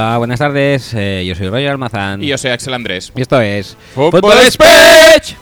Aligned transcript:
Hola, 0.00 0.16
buenas 0.18 0.38
tardes. 0.38 0.94
eh, 0.94 1.24
yo 1.26 1.34
soy 1.34 1.48
Roger 1.48 1.70
Almazán. 1.70 2.22
Y 2.22 2.28
yo 2.28 2.38
soy 2.38 2.52
Axel 2.52 2.72
Andrés. 2.72 3.10
Y 3.16 3.20
esto 3.20 3.40
es 3.40 3.76
Fútbol 3.96 4.32
Speech. 4.48 5.34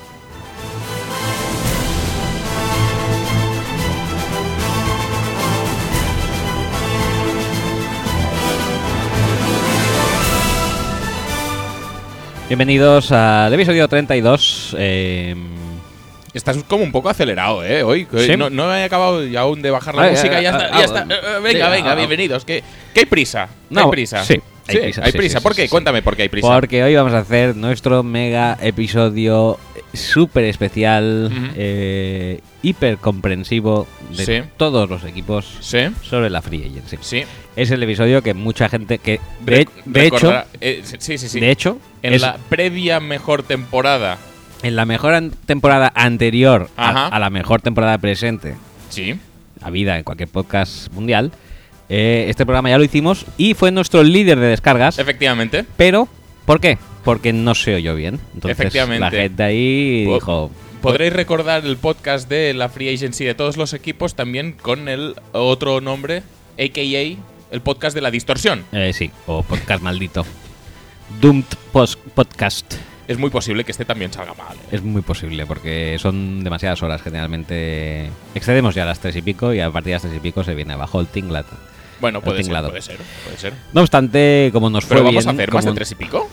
Bienvenidos 12.49 13.11
al 13.11 13.53
episodio 13.53 13.89
32. 13.89 14.77
eh, 14.79 15.35
Estás 16.33 16.59
como 16.69 16.85
un 16.85 16.93
poco 16.93 17.09
acelerado, 17.09 17.65
¿eh? 17.65 17.83
Hoy. 17.83 18.07
Sí. 18.19 18.37
No, 18.37 18.51
no 18.51 18.73
he 18.75 18.85
acabado 18.85 19.23
aún 19.39 19.63
de 19.63 19.71
bajar 19.71 19.95
la 19.95 20.11
música. 20.11 20.41
ya 20.41 20.51
está. 20.51 20.71
ya 20.79 20.85
está. 20.85 21.05
venga, 21.41 21.71
venga, 21.71 21.95
bienvenidos. 21.95 22.45
¿Qué, 22.45 22.63
qué 22.93 23.01
hay 23.01 23.07
prisa? 23.07 23.49
¿Qué 23.69 23.75
No, 23.75 23.85
hay 23.85 23.91
prisa? 23.91 24.23
sí, 24.23 24.39
hay 24.73 24.79
prisa, 24.79 25.03
Hay 25.05 25.13
sí, 25.13 25.19
prisa. 25.19 25.39
sí, 25.39 25.43
¿Por 25.43 25.55
qué? 25.55 25.69
Cuéntame 25.69 26.03
por 26.03 26.17
qué 26.17 26.23
hay 26.23 26.29
prisa. 26.29 26.49
Porque 26.49 26.83
hoy 26.83 26.95
vamos 26.95 27.13
a 27.13 27.19
hacer 27.19 27.57
nuestro 27.57 28.03
mega 28.03 28.57
episodio 28.61 29.59
súper 29.93 30.45
especial, 30.45 31.31
eh, 31.57 32.41
hiper 32.63 32.99
comprensivo 32.99 33.87
de 34.17 34.45
todos 34.57 34.89
los 34.91 35.05
equipos 35.05 35.47
Sí, 35.61 35.79
sobre 36.03 36.31
la 36.31 36.43
Free 36.43 36.65
Agency. 36.67 36.99
sí. 37.01 37.23
Es 37.57 37.71
el 37.71 37.83
episodio 37.83 38.21
que 38.23 38.35
mucha 38.35 38.69
gente 38.69 38.99
que 38.99 39.19
de, 39.41 39.67
de 39.87 40.07
hecho, 40.07 40.33
eh, 40.61 40.83
sí, 40.85 41.17
sí, 41.17 41.29
sí. 41.29 41.41
de 41.41 41.51
hecho, 41.51 41.79
en 42.03 42.13
es 42.13 42.21
la 42.21 42.37
previa 42.51 43.01
mejor 43.01 43.43
temporada. 43.43 44.19
en 44.63 44.77
la 44.77 44.85
mejor 44.85 45.15
an- 45.15 45.33
temporada 45.47 45.91
anterior 45.95 46.69
a, 46.77 47.07
a 47.09 47.19
la 47.19 47.31
mejor 47.31 47.63
temporada 47.63 47.97
presente, 47.99 48.57
Sí. 48.91 49.19
habida 49.63 49.97
en 49.97 50.05
cualquier 50.05 50.29
podcast 50.29 50.93
mundial, 50.93 51.33
eh, 51.89 52.27
este 52.29 52.45
programa 52.47 52.71
ya 52.71 52.79
lo 52.79 52.85
hicimos 52.85 53.27
y 53.37 53.55
fue 53.55 53.71
nuestro 53.71 54.03
líder 54.03 54.39
de 54.41 54.47
descargas. 54.49 54.99
Efectivamente. 54.99 55.65
Pero, 55.77 56.09
¿por 56.45 56.61
qué? 56.61 56.79
Porque 57.05 57.33
no 57.33 57.55
se 57.55 57.75
oyó 57.75 57.95
bien. 57.95 58.19
Entonces, 58.35 58.59
Efectivamente. 58.59 59.01
la 59.01 59.11
gente 59.11 59.43
ahí 59.43 60.05
dijo. 60.05 60.51
Podréis 60.83 61.13
recordar 61.13 61.65
el 61.65 61.77
podcast 61.77 62.29
de 62.29 62.53
la 62.55 62.69
Free 62.69 62.93
Agency 62.95 63.25
de 63.25 63.35
todos 63.35 63.57
los 63.57 63.73
equipos 63.73 64.15
también 64.15 64.53
con 64.53 64.89
el 64.89 65.15
otro 65.33 65.81
nombre, 65.81 66.19
a.k.a. 66.59 67.17
el 67.55 67.61
podcast 67.63 67.95
de 67.95 68.01
la 68.03 68.11
distorsión. 68.11 68.65
eh, 68.73 68.93
sí, 68.93 69.11
o 69.27 69.43
podcast 69.43 69.83
maldito. 69.83 70.25
Doomed 71.21 71.45
Post 71.73 71.99
Podcast. 72.15 72.75
Es 73.09 73.19
muy 73.19 73.31
posible 73.31 73.63
que 73.63 73.71
este 73.71 73.85
también 73.85 74.13
salga 74.13 74.35
mal. 74.35 74.57
¿eh? 74.57 74.61
Es 74.73 74.83
muy 74.83 75.01
posible, 75.03 75.47
porque 75.47 75.97
son 76.01 76.43
demasiadas 76.43 76.83
horas 76.83 77.03
generalmente. 77.03 78.11
Excedemos 78.35 78.75
ya 78.75 78.85
las 78.85 78.99
tres 78.99 79.15
y 79.17 79.23
pico 79.23 79.55
y 79.55 79.61
a 79.61 79.71
partir 79.71 79.91
de 79.91 79.95
las 79.95 80.03
tres 80.03 80.15
y 80.17 80.21
pico 80.21 80.43
se 80.43 80.55
viene 80.55 80.73
abajo 80.75 81.01
el 81.01 81.07
tinglat. 81.07 81.47
Bueno, 82.01 82.21
puede 82.21 82.43
ser, 82.45 82.53
puede 82.63 82.83
ser, 82.83 82.97
puede 83.25 83.37
ser. 83.39 83.53
No 83.73 83.81
obstante, 83.81 84.51
como 84.53 84.69
nos 84.71 84.85
fue 84.85 84.97
Pero 84.97 85.05
vamos 85.05 85.25
bien. 85.25 85.29
a 85.29 85.43
hacer 85.43 85.53
más 85.53 85.65
de 85.65 85.73
tres 85.73 85.93
y 85.93 85.95
pico. 85.95 86.29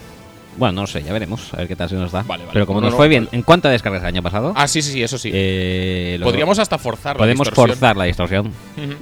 Bueno, 0.56 0.74
no 0.74 0.82
lo 0.82 0.88
sé, 0.88 1.02
ya 1.02 1.12
veremos, 1.12 1.52
a 1.54 1.58
ver 1.58 1.68
qué 1.68 1.76
tal 1.76 1.90
se 1.90 1.96
nos 1.96 2.12
da. 2.12 2.22
Vale, 2.22 2.44
vale. 2.44 2.54
Pero 2.54 2.68
como 2.68 2.80
No, 2.80 2.86
nos 2.86 2.92
no, 2.94 2.98
fue 2.98 3.08
no, 3.08 3.10
bien. 3.10 3.30
¿en 3.32 3.42
cuánto 3.42 3.70
descargas 3.70 4.02
el 4.02 4.08
año 4.08 4.22
pasado? 4.22 4.54
Ah, 4.56 4.68
sí, 4.68 4.84
sí, 4.84 4.92
sí, 4.92 5.02
eso 5.02 5.18
sí. 5.18 5.32
Eh, 5.34 6.20
Podríamos 6.22 6.60
hasta 6.60 6.78
forzar 6.78 7.16
la 7.16 7.20
podemos 7.20 7.48
distorsión. 7.48 7.78
forzar 7.78 7.98
la 7.98 8.04
distorsión. 8.04 8.52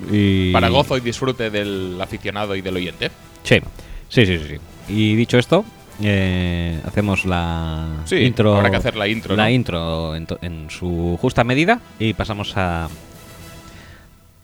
Y... 0.09 0.53
Para 0.53 0.69
gozo 0.69 0.95
y 0.95 1.01
disfrute 1.01 1.49
del 1.49 1.97
aficionado 1.99 2.55
y 2.55 2.61
del 2.61 2.75
oyente. 2.77 3.11
Sí, 3.43 3.57
sí, 4.07 4.25
sí, 4.25 4.37
sí. 4.37 4.45
sí. 4.47 4.55
Y 4.93 5.15
dicho 5.15 5.37
esto, 5.37 5.65
eh, 6.01 6.79
hacemos 6.85 7.25
la 7.25 7.97
Sí, 8.05 8.15
intro. 8.17 8.55
habrá 8.55 8.69
que 8.71 8.77
hacer 8.77 8.95
la 8.95 9.07
intro, 9.09 9.35
La 9.35 9.51
intro 9.51 10.15
en 10.15 10.69
su 10.69 11.17
justa 11.21 11.43
medida 11.43 11.81
y 11.99 12.13
pasamos 12.13 12.53
a 12.55 12.87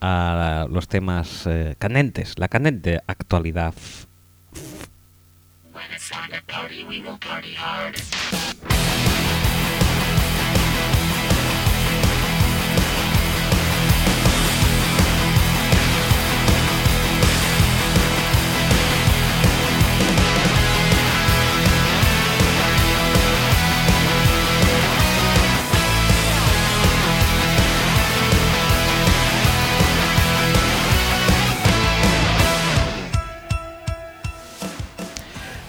a 0.00 0.66
los 0.70 0.88
temas 0.88 1.46
eh, 1.46 1.76
candentes, 1.78 2.38
la 2.38 2.48
candente 2.48 3.00
actualidad. 3.06 3.74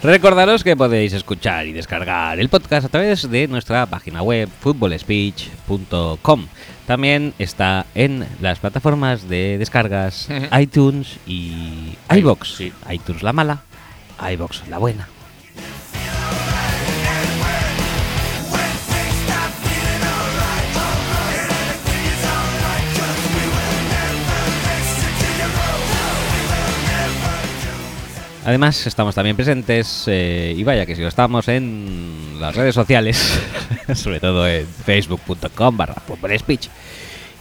Recordaros 0.01 0.63
que 0.63 0.77
podéis 0.77 1.11
escuchar 1.11 1.67
y 1.67 1.73
descargar 1.73 2.39
el 2.39 2.47
podcast 2.47 2.85
a 2.85 2.89
través 2.89 3.29
de 3.29 3.49
nuestra 3.49 3.85
página 3.85 4.21
web 4.21 4.47
footballspeech.com. 4.61 6.47
También 6.87 7.33
está 7.37 7.85
en 7.95 8.25
las 8.39 8.59
plataformas 8.59 9.27
de 9.27 9.57
descargas 9.57 10.29
iTunes 10.57 11.17
y 11.27 11.97
iBox. 12.09 12.55
sí. 12.55 12.71
iTunes 12.89 13.23
la 13.23 13.33
mala, 13.33 13.63
iBox 14.31 14.69
la 14.69 14.77
buena. 14.77 15.18
Además, 28.45 28.87
estamos 28.87 29.15
también 29.15 29.35
presentes, 29.35 30.05
eh, 30.07 30.53
y 30.55 30.63
vaya 30.63 30.85
que 30.85 30.95
si 30.95 31.01
lo 31.01 31.09
estamos, 31.09 31.47
en 31.47 32.37
las 32.39 32.55
redes 32.55 32.73
sociales, 32.73 33.39
sobre 33.95 34.19
todo 34.19 34.47
en 34.47 34.65
facebook.com 34.65 35.77
barra 35.77 35.95
speech 36.37 36.67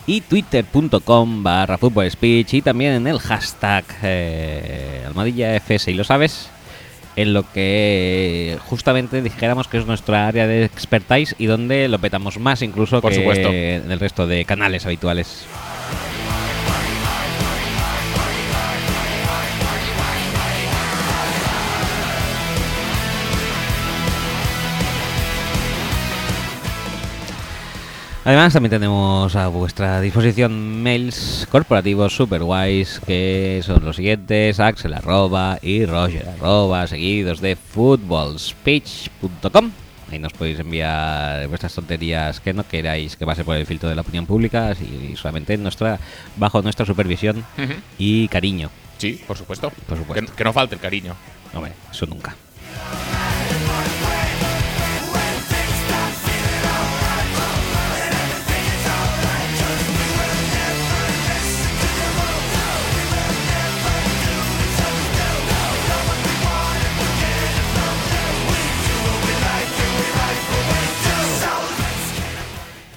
y 0.07 0.23
twitter.com 0.23 1.43
barra 1.43 1.79
speech 2.11 2.55
y 2.55 2.63
también 2.63 2.95
en 2.95 3.07
el 3.07 3.19
hashtag 3.21 3.85
eh, 4.03 5.03
almohadilla 5.07 5.55
FS, 5.57 5.91
y 5.91 5.95
lo 5.95 6.03
sabes, 6.03 6.51
en 7.15 7.33
lo 7.33 7.51
que 7.53 8.59
justamente 8.67 9.23
dijéramos 9.23 9.69
que 9.69 9.79
es 9.79 9.87
nuestra 9.87 10.27
área 10.27 10.47
de 10.47 10.65
expertise 10.65 11.35
y 11.39 11.47
donde 11.47 11.89
lo 11.89 11.99
petamos 11.99 12.39
más 12.39 12.63
incluso 12.63 13.01
Por 13.01 13.13
que 13.13 13.19
supuesto. 13.19 13.49
en 13.49 13.91
el 13.91 14.01
resto 14.01 14.27
de 14.27 14.45
canales 14.45 14.87
habituales. 14.87 15.47
Además, 28.29 28.53
también 28.53 28.73
tenemos 28.73 29.35
a 29.37 29.49
vuestra 29.49 30.03
disposición 30.03 30.83
mails 30.83 31.49
corporativos 31.51 32.15
super 32.15 32.43
guays 32.43 33.01
que 33.07 33.63
son 33.65 33.83
los 33.83 33.97
siguientes: 33.97 34.61
Axel 34.61 34.93
arroba 34.93 35.59
y 35.63 35.87
Roger 35.87 36.29
arroba, 36.29 36.87
seguidos 36.87 37.41
de 37.41 37.57
footballspeech.com. 37.57 39.71
Ahí 40.13 40.19
nos 40.19 40.35
podéis 40.35 40.59
enviar 40.59 41.49
vuestras 41.49 41.73
tonterías 41.73 42.41
que 42.41 42.53
no 42.53 42.69
queráis 42.69 43.17
que 43.17 43.25
pase 43.25 43.47
por 43.47 43.57
el 43.57 43.65
filtro 43.65 43.89
de 43.89 43.95
la 43.95 44.03
opinión 44.03 44.27
pública 44.27 44.77
y 44.79 45.17
solamente 45.17 45.57
nuestra, 45.57 45.99
bajo 46.37 46.61
nuestra 46.61 46.85
supervisión 46.85 47.47
y 47.97 48.29
cariño. 48.29 48.69
Sí, 48.99 49.25
por 49.27 49.39
supuesto. 49.39 49.73
Por 49.87 49.97
supuesto. 49.97 50.27
Que, 50.27 50.33
que 50.37 50.45
no 50.45 50.53
falte 50.53 50.75
el 50.75 50.83
cariño. 50.83 51.17
Hombre, 51.55 51.73
eso 51.91 52.05
nunca. 52.05 52.37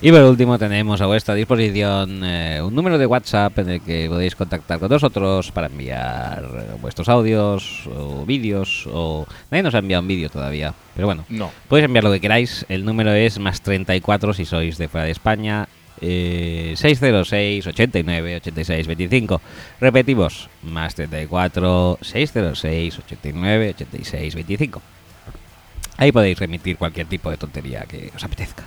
Y 0.03 0.11
por 0.11 0.21
último 0.23 0.57
tenemos 0.57 0.99
a 1.01 1.05
vuestra 1.05 1.35
disposición 1.35 2.23
eh, 2.23 2.59
un 2.63 2.73
número 2.73 2.97
de 2.97 3.05
WhatsApp 3.05 3.59
en 3.59 3.69
el 3.69 3.81
que 3.81 4.07
podéis 4.09 4.35
contactar 4.35 4.79
con 4.79 4.89
nosotros 4.89 5.51
para 5.51 5.67
enviar 5.67 6.43
eh, 6.43 6.75
vuestros 6.81 7.07
audios 7.07 7.85
o 7.85 8.25
vídeos 8.25 8.87
o... 8.91 9.27
Nadie 9.51 9.61
nos 9.61 9.75
ha 9.75 9.77
enviado 9.77 10.01
un 10.01 10.07
vídeo 10.07 10.27
todavía, 10.29 10.73
pero 10.95 11.05
bueno. 11.05 11.23
No. 11.29 11.51
Podéis 11.67 11.85
enviar 11.85 12.03
lo 12.03 12.11
que 12.11 12.19
queráis. 12.19 12.65
El 12.67 12.83
número 12.83 13.13
es 13.13 13.37
más 13.37 13.61
34 13.61 14.33
si 14.33 14.45
sois 14.45 14.79
de 14.79 14.87
fuera 14.87 15.05
de 15.05 15.11
España. 15.11 15.67
eh, 16.01 16.73
606 16.77 17.67
89 17.67 18.37
86 18.37 18.87
25. 18.87 19.41
Repetimos, 19.79 20.49
más 20.63 20.95
34 20.95 21.99
606 22.01 22.99
89 23.05 23.69
86 23.75 24.33
25. 24.33 24.81
Ahí 25.97 26.11
podéis 26.11 26.39
remitir 26.39 26.77
cualquier 26.77 27.05
tipo 27.05 27.29
de 27.29 27.37
tontería 27.37 27.81
que 27.81 28.09
os 28.15 28.23
apetezca. 28.23 28.63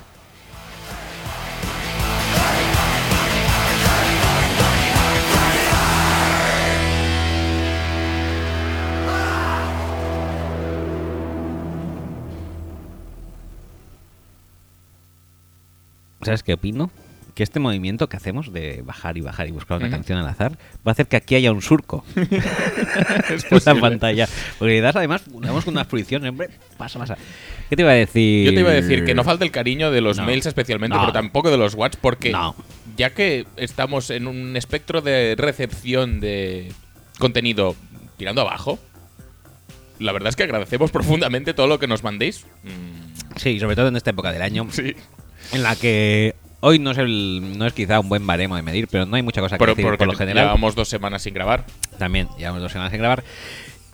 ¿Sabes 16.24 16.42
qué 16.42 16.54
opino? 16.54 16.90
Que 17.34 17.42
este 17.42 17.58
movimiento 17.58 18.08
que 18.08 18.16
hacemos 18.16 18.52
de 18.52 18.82
bajar 18.82 19.16
y 19.18 19.20
bajar 19.20 19.48
y 19.48 19.50
buscar 19.50 19.78
una 19.78 19.90
canción 19.90 20.18
al 20.18 20.28
azar 20.28 20.52
va 20.86 20.86
a 20.86 20.90
hacer 20.92 21.08
que 21.08 21.16
aquí 21.16 21.34
haya 21.34 21.50
un 21.50 21.62
surco 21.62 22.04
en 22.16 23.60
la 23.64 23.74
pantalla. 23.80 24.28
Porque 24.58 24.80
das 24.80 24.94
además, 24.94 25.22
damos 25.40 25.64
con 25.64 25.74
una 25.74 25.84
fruición, 25.84 26.24
hombre, 26.26 26.50
pasa, 26.78 26.98
pasa. 27.00 27.16
¿Qué 27.68 27.74
te 27.74 27.82
iba 27.82 27.90
a 27.90 27.94
decir? 27.94 28.46
Yo 28.46 28.54
te 28.54 28.60
iba 28.60 28.70
a 28.70 28.74
decir 28.74 29.04
que 29.04 29.14
no 29.14 29.24
falta 29.24 29.44
el 29.44 29.50
cariño 29.50 29.90
de 29.90 30.00
los 30.00 30.16
No. 30.18 30.26
mails 30.26 30.46
especialmente, 30.46 30.94
No. 30.96 31.02
pero 31.02 31.12
tampoco 31.12 31.50
de 31.50 31.58
los 31.58 31.74
WhatsApp, 31.74 32.00
porque 32.00 32.30
No. 32.30 32.54
ya 32.96 33.10
que 33.10 33.46
estamos 33.56 34.10
en 34.10 34.28
un 34.28 34.56
espectro 34.56 35.00
de 35.00 35.34
recepción 35.36 36.20
de 36.20 36.72
contenido 37.18 37.74
tirando 38.16 38.42
abajo, 38.42 38.78
la 39.98 40.12
verdad 40.12 40.28
es 40.28 40.36
que 40.36 40.44
agradecemos 40.44 40.90
profundamente 40.92 41.52
todo 41.52 41.66
lo 41.66 41.80
que 41.80 41.88
nos 41.88 42.04
mandéis. 42.04 42.46
Mm, 42.62 43.02
Sí, 43.36 43.58
sobre 43.58 43.74
todo 43.74 43.88
en 43.88 43.96
esta 43.96 44.10
época 44.10 44.30
del 44.30 44.42
año, 44.42 44.68
sí, 44.70 44.94
en 45.52 45.62
la 45.62 45.76
que 45.76 46.34
hoy 46.60 46.78
no 46.78 46.92
es 46.92 46.98
el 46.98 47.58
no 47.58 47.66
es 47.66 47.72
quizá 47.72 48.00
un 48.00 48.08
buen 48.08 48.26
baremo 48.26 48.56
de 48.56 48.62
medir, 48.62 48.88
pero 48.88 49.06
no 49.06 49.16
hay 49.16 49.22
mucha 49.22 49.40
cosa 49.40 49.56
que 49.56 49.60
pero 49.64 49.74
decir 49.74 49.96
por 49.98 50.06
lo 50.06 50.14
general. 50.14 50.46
llevamos 50.46 50.74
dos 50.74 50.88
semanas 50.88 51.22
sin 51.22 51.34
grabar. 51.34 51.64
También 51.98 52.28
llevamos 52.38 52.62
dos 52.62 52.72
semanas 52.72 52.90
sin 52.92 53.00
grabar. 53.00 53.22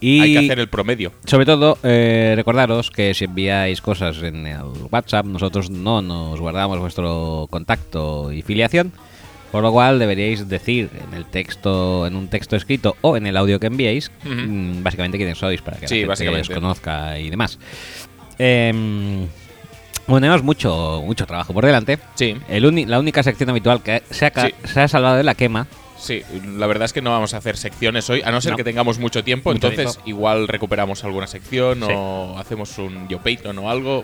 Y 0.03 0.19
Hay 0.19 0.33
que 0.33 0.39
hacer 0.39 0.59
el 0.59 0.67
promedio. 0.67 1.11
sobre 1.25 1.45
todo, 1.45 1.77
eh, 1.83 2.33
recordaros 2.35 2.89
que 2.89 3.13
si 3.13 3.25
enviáis 3.25 3.81
cosas 3.81 4.17
en 4.23 4.47
el 4.47 4.61
WhatsApp, 4.89 5.27
nosotros 5.27 5.69
no 5.69 6.01
nos 6.01 6.39
guardamos 6.39 6.79
vuestro 6.79 7.47
contacto 7.51 8.31
y 8.31 8.41
filiación. 8.41 8.91
Por 9.51 9.61
lo 9.63 9.71
cual 9.73 9.99
deberíais 9.99 10.47
decir 10.47 10.89
en 11.07 11.13
el 11.13 11.25
texto, 11.25 12.07
en 12.07 12.15
un 12.15 12.29
texto 12.29 12.55
escrito 12.55 12.95
o 13.01 13.17
en 13.17 13.27
el 13.27 13.35
audio 13.35 13.59
que 13.59 13.67
enviéis, 13.67 14.09
mm, 14.23 14.81
básicamente 14.81 15.17
quiénes 15.17 15.37
sois 15.37 15.61
para 15.61 15.77
que 15.77 15.89
Sí, 15.89 16.05
la 16.05 16.15
gente 16.15 16.39
os 16.39 16.49
conozca 16.49 17.19
y 17.19 17.29
demás. 17.29 17.59
Em, 18.39 19.27
bueno, 20.07 20.21
tenemos 20.25 20.43
mucho, 20.43 21.01
mucho 21.05 21.25
trabajo 21.25 21.53
por 21.53 21.65
delante. 21.65 21.99
Sí, 22.15 22.35
El 22.49 22.65
uni- 22.65 22.85
la 22.85 22.99
única 22.99 23.23
sección 23.23 23.49
habitual 23.49 23.81
que 23.83 24.03
se 24.09 24.25
ha, 24.25 24.31
ca- 24.31 24.47
Sí. 24.47 24.53
se 24.65 24.81
ha 24.81 24.87
salvado 24.87 25.17
de 25.17 25.23
la 25.23 25.35
quema 25.35 25.67
sí. 25.97 26.23
La 26.57 26.65
verdad 26.65 26.85
es 26.85 26.93
que 26.93 27.01
no 27.01 27.11
vamos 27.11 27.33
a 27.35 27.37
hacer 27.37 27.57
secciones 27.57 28.09
hoy, 28.09 28.21
a 28.25 28.31
no 28.31 28.41
ser 28.41 28.51
No. 28.53 28.57
que 28.57 28.63
tengamos 28.63 28.97
mucho 28.97 29.23
tiempo. 29.23 29.51
Mucho 29.53 29.67
entonces, 29.67 29.93
tiempo. 29.97 30.09
igual 30.09 30.47
recuperamos 30.47 31.03
alguna 31.03 31.27
sección 31.27 31.79
Sí. 31.81 31.87
o 31.95 32.37
hacemos 32.39 32.75
un 32.79 33.07
Yo 33.07 33.19
Payton 33.19 33.57
o 33.59 33.69
algo. 33.69 34.03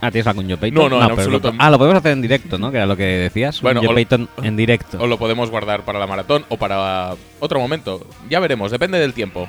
Ah, 0.00 0.10
¿tienes 0.10 0.26
algún 0.26 0.48
Joe 0.48 0.56
Payton? 0.56 0.82
No, 0.82 0.88
no, 0.88 0.96
en 0.96 1.02
pero 1.10 1.14
absoluto. 1.20 1.52
Lo, 1.52 1.56
ah, 1.60 1.70
lo 1.70 1.78
podemos 1.78 1.98
hacer 1.98 2.10
en 2.12 2.22
directo, 2.22 2.58
¿no? 2.58 2.70
Que 2.72 2.78
era 2.78 2.86
lo 2.86 2.96
que 2.96 3.04
decías. 3.04 3.60
Bueno, 3.62 3.80
Joe 3.80 3.90
o- 3.90 3.94
Payton 3.94 4.28
en 4.42 4.56
directo. 4.56 4.98
O 5.00 5.06
lo 5.06 5.16
podemos 5.16 5.48
guardar 5.50 5.82
para 5.84 6.00
la 6.00 6.08
maratón 6.08 6.44
o 6.48 6.56
para 6.56 7.14
otro 7.38 7.60
momento. 7.60 8.04
Ya 8.28 8.40
veremos, 8.40 8.72
depende 8.72 8.98
del 8.98 9.12
tiempo. 9.14 9.48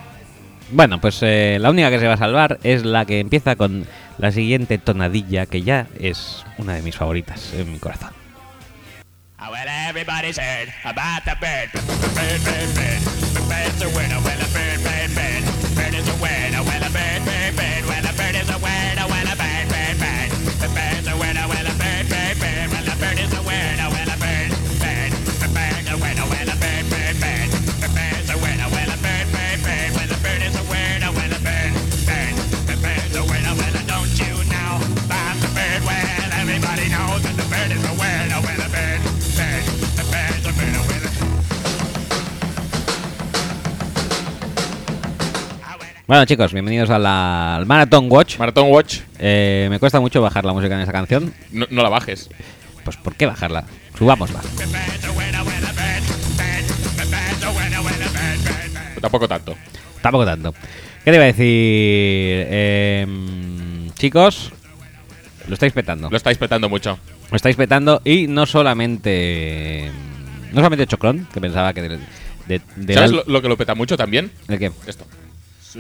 Bueno, 0.71 0.99
pues 1.01 1.19
eh, 1.23 1.57
la 1.59 1.69
única 1.71 1.89
que 1.89 1.99
se 1.99 2.07
va 2.07 2.13
a 2.13 2.17
salvar 2.17 2.59
es 2.63 2.85
la 2.85 3.05
que 3.05 3.19
empieza 3.19 3.55
con 3.55 3.85
la 4.17 4.31
siguiente 4.31 4.77
tonadilla, 4.77 5.45
que 5.45 5.61
ya 5.61 5.87
es 5.99 6.45
una 6.57 6.75
de 6.75 6.81
mis 6.81 6.95
favoritas 6.95 7.53
en 7.53 7.71
mi 7.71 7.79
corazón. 7.79 8.11
Bueno, 46.13 46.25
chicos, 46.27 46.53
bienvenidos 46.53 46.91
a 46.91 46.99
la- 46.99 47.55
al 47.55 47.65
Marathon 47.65 48.05
Watch. 48.07 48.37
Marathon 48.37 48.69
Watch, 48.69 48.99
Eh, 49.17 49.65
me 49.71 49.79
cuesta 49.79 49.99
mucho 49.99 50.21
bajar 50.21 50.45
la 50.45 50.53
música 50.53 50.75
en 50.75 50.81
esa 50.81 50.91
canción. 50.91 51.33
no, 51.51 51.65
no 51.71 51.81
la 51.81 51.89
bajes. 51.89 52.29
Pues, 52.83 52.97
¿por 52.97 53.15
qué 53.15 53.25
bajarla? 53.25 53.63
Subámosla. 53.97 54.39
Tampoco 59.01 59.27
tanto. 59.27 59.55
Tampoco 60.03 60.23
tanto. 60.23 60.53
¿Qué 61.03 61.09
te 61.09 61.15
iba 61.15 61.23
a 61.23 61.27
decir? 61.33 62.47
Em, 62.51 63.89
chicos, 63.95 64.51
lo 65.47 65.55
estáis 65.55 65.73
petando. 65.73 66.11
Lo 66.11 66.17
estáis 66.17 66.37
petando 66.37 66.69
mucho. 66.69 66.99
Lo 67.31 67.35
estáis 67.35 67.55
petando 67.55 68.03
y 68.05 68.27
no 68.27 68.45
solamente. 68.45 69.91
No 70.51 70.57
solamente 70.57 70.85
Chocron, 70.85 71.27
que 71.33 71.41
pensaba 71.41 71.73
que 71.73 71.81
de, 71.81 71.97
de, 72.47 72.61
de 72.75 72.93
¿Sabes 72.93 73.11
la- 73.11 73.17
lo, 73.17 73.23
lo 73.25 73.41
que 73.41 73.49
lo 73.49 73.57
peta 73.57 73.73
mucho 73.73 73.97
también? 73.97 74.31
¿El 74.47 74.59
qué? 74.59 74.71
Esto. 74.85 75.05
Es 75.73 75.79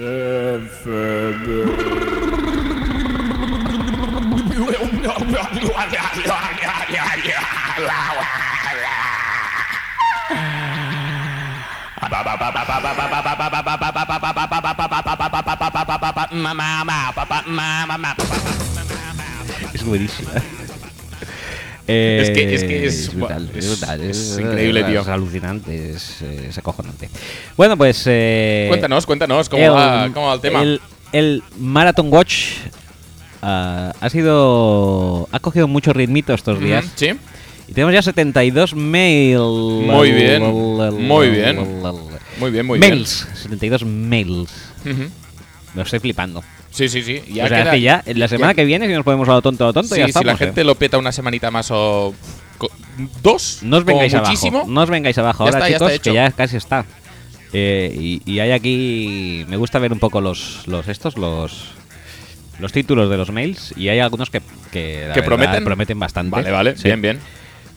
buenísima. 21.87 22.21
Es 22.23 22.29
que- 22.29 22.55
es 22.55 22.63
que 22.63 22.85
es- 22.85 23.13
brutal, 23.15 23.49
es- 23.55 23.65
es, 23.65 23.79
brutal, 23.79 24.01
es 24.01 24.37
increíble, 24.39 24.83
tío. 24.83 25.01
Es 25.01 25.07
alucinante, 25.07 25.91
es, 25.91 26.21
eh, 26.21 26.47
es 26.49 26.57
acojonante. 26.57 27.09
Bueno, 27.57 27.77
pues. 27.77 28.03
eh, 28.07 28.65
Cuéntanos, 28.69 29.05
cuéntanos, 29.05 29.49
¿cómo, 29.49 29.63
el, 29.63 29.71
va, 29.71 30.09
cómo 30.13 30.27
va 30.27 30.33
el 30.35 30.39
tema? 30.41 30.61
El, 30.61 30.81
el 31.11 31.43
Marathon 31.59 32.11
Watch 32.11 32.35
ah, 33.41 33.93
ha 33.99 34.09
sido. 34.09 35.27
Ha 35.31 35.39
cogido 35.39 35.67
mucho 35.67 35.93
ritmito 35.93 36.33
estos 36.33 36.59
días. 36.59 36.85
Sí. 36.95 37.11
Y 37.67 37.73
tenemos 37.73 37.93
ya 37.93 38.01
72 38.01 38.75
mails. 38.75 39.41
Muy 39.41 40.11
bien, 40.11 40.43
muy 40.43 41.29
bien. 41.29 41.57
Muy 42.39 42.49
bien, 42.51 42.65
muy 42.65 42.79
mails. 42.79 43.27
72 43.41 43.85
mails. 43.85 44.49
bien. 44.83 44.95
Ujú. 45.03 45.09
Me 45.75 45.81
estoy 45.83 45.99
flipando. 45.99 46.43
Sí, 46.73 46.89
sí, 46.89 47.03
sí. 47.03 47.21
Ya 47.31 47.45
o 47.45 47.47
sea, 47.47 47.63
queda- 47.63 47.71
que 47.71 47.81
ya, 47.81 48.03
la 48.15 48.27
semana 48.27 48.51
ya- 48.51 48.55
que 48.55 48.65
viene, 48.65 48.87
si 48.87 48.93
nos 48.93 49.03
podemos 49.03 49.29
a 49.29 49.33
lo 49.33 49.41
tonto 49.41 49.63
a 49.63 49.67
lo 49.67 49.73
tonto, 49.73 49.93
Sí, 49.93 49.99
ya 49.99 50.05
si 50.05 50.09
estamos. 50.09 50.25
la 50.25 50.33
¿eh? 50.33 50.37
gente 50.37 50.63
lo 50.63 50.75
peta 50.75 50.97
una 50.97 51.11
semanita 51.11 51.51
más 51.51 51.69
o. 51.71 52.13
¿Dos? 53.21 53.59
No 53.61 53.77
os 53.77 53.85
vengáis 53.85 54.13
muchísimo. 54.13 54.57
abajo. 54.59 54.71
No 54.71 54.81
os 54.81 54.89
vengáis 54.89 55.17
abajo 55.17 55.43
Ya 55.45 55.49
ahora, 55.49 55.59
está, 55.59 55.69
ya 55.69 55.77
chicos, 55.77 55.91
está 55.91 56.09
que 56.09 56.13
ya 56.15 56.31
casi 56.31 56.57
está. 56.57 56.85
Eh, 57.53 57.95
y, 57.95 58.21
y 58.25 58.39
hay 58.39 58.51
aquí. 58.51 59.45
Me 59.49 59.57
gusta 59.57 59.77
ver 59.79 59.93
un 59.93 59.99
poco 59.99 60.19
los, 60.21 60.67
los 60.67 60.87
estos, 60.87 61.17
los. 61.17 61.71
Los 62.59 62.71
títulos 62.71 63.09
de 63.09 63.17
los 63.17 63.31
mails. 63.31 63.73
Y 63.77 63.89
hay 63.89 63.99
algunos 63.99 64.29
que. 64.29 64.41
Que, 64.71 65.05
la 65.07 65.13
¿Que 65.13 65.21
verdad, 65.21 65.25
prometen? 65.25 65.63
prometen 65.63 65.99
bastante. 65.99 66.31
Vale, 66.35 66.51
vale. 66.51 66.75
Sí. 66.77 66.83
Bien, 66.85 67.01
bien. 67.01 67.19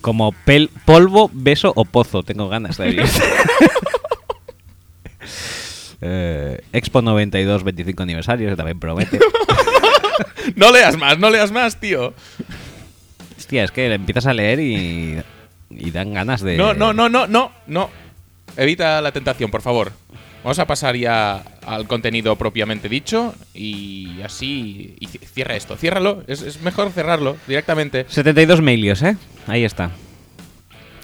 Como 0.00 0.32
pel- 0.46 0.70
polvo, 0.84 1.30
beso 1.34 1.72
o 1.74 1.84
pozo. 1.84 2.22
Tengo 2.22 2.48
ganas 2.48 2.76
de. 2.78 3.02
Eh, 6.00 6.60
Expo 6.72 7.02
92, 7.02 7.64
25 7.64 8.02
aniversario, 8.02 8.50
que 8.50 8.56
también 8.56 8.78
promete. 8.78 9.18
No 10.54 10.70
leas 10.70 10.96
más, 10.96 11.18
no 11.18 11.28
leas 11.30 11.52
más, 11.52 11.78
tío. 11.78 12.14
Hostia, 13.36 13.64
es 13.64 13.70
que 13.70 13.92
empiezas 13.92 14.26
a 14.26 14.32
leer 14.32 14.60
y. 14.60 15.22
Y 15.70 15.90
dan 15.90 16.14
ganas 16.14 16.40
de. 16.40 16.56
No, 16.56 16.72
no, 16.74 16.92
no, 16.92 17.08
no, 17.08 17.26
no, 17.26 17.52
no. 17.66 17.90
Evita 18.56 19.00
la 19.00 19.12
tentación, 19.12 19.50
por 19.50 19.62
favor. 19.62 19.92
Vamos 20.42 20.58
a 20.60 20.66
pasar 20.66 20.94
ya 20.96 21.42
al 21.66 21.88
contenido 21.88 22.36
propiamente 22.36 22.88
dicho 22.88 23.34
y 23.52 24.20
así. 24.22 24.96
Y 25.00 25.06
cierra 25.06 25.56
esto, 25.56 25.76
ciérralo. 25.76 26.22
Es, 26.28 26.42
es 26.42 26.62
mejor 26.62 26.90
cerrarlo 26.92 27.36
directamente. 27.48 28.06
72 28.08 28.62
mailios, 28.62 29.02
¿eh? 29.02 29.16
Ahí 29.48 29.64
está. 29.64 29.90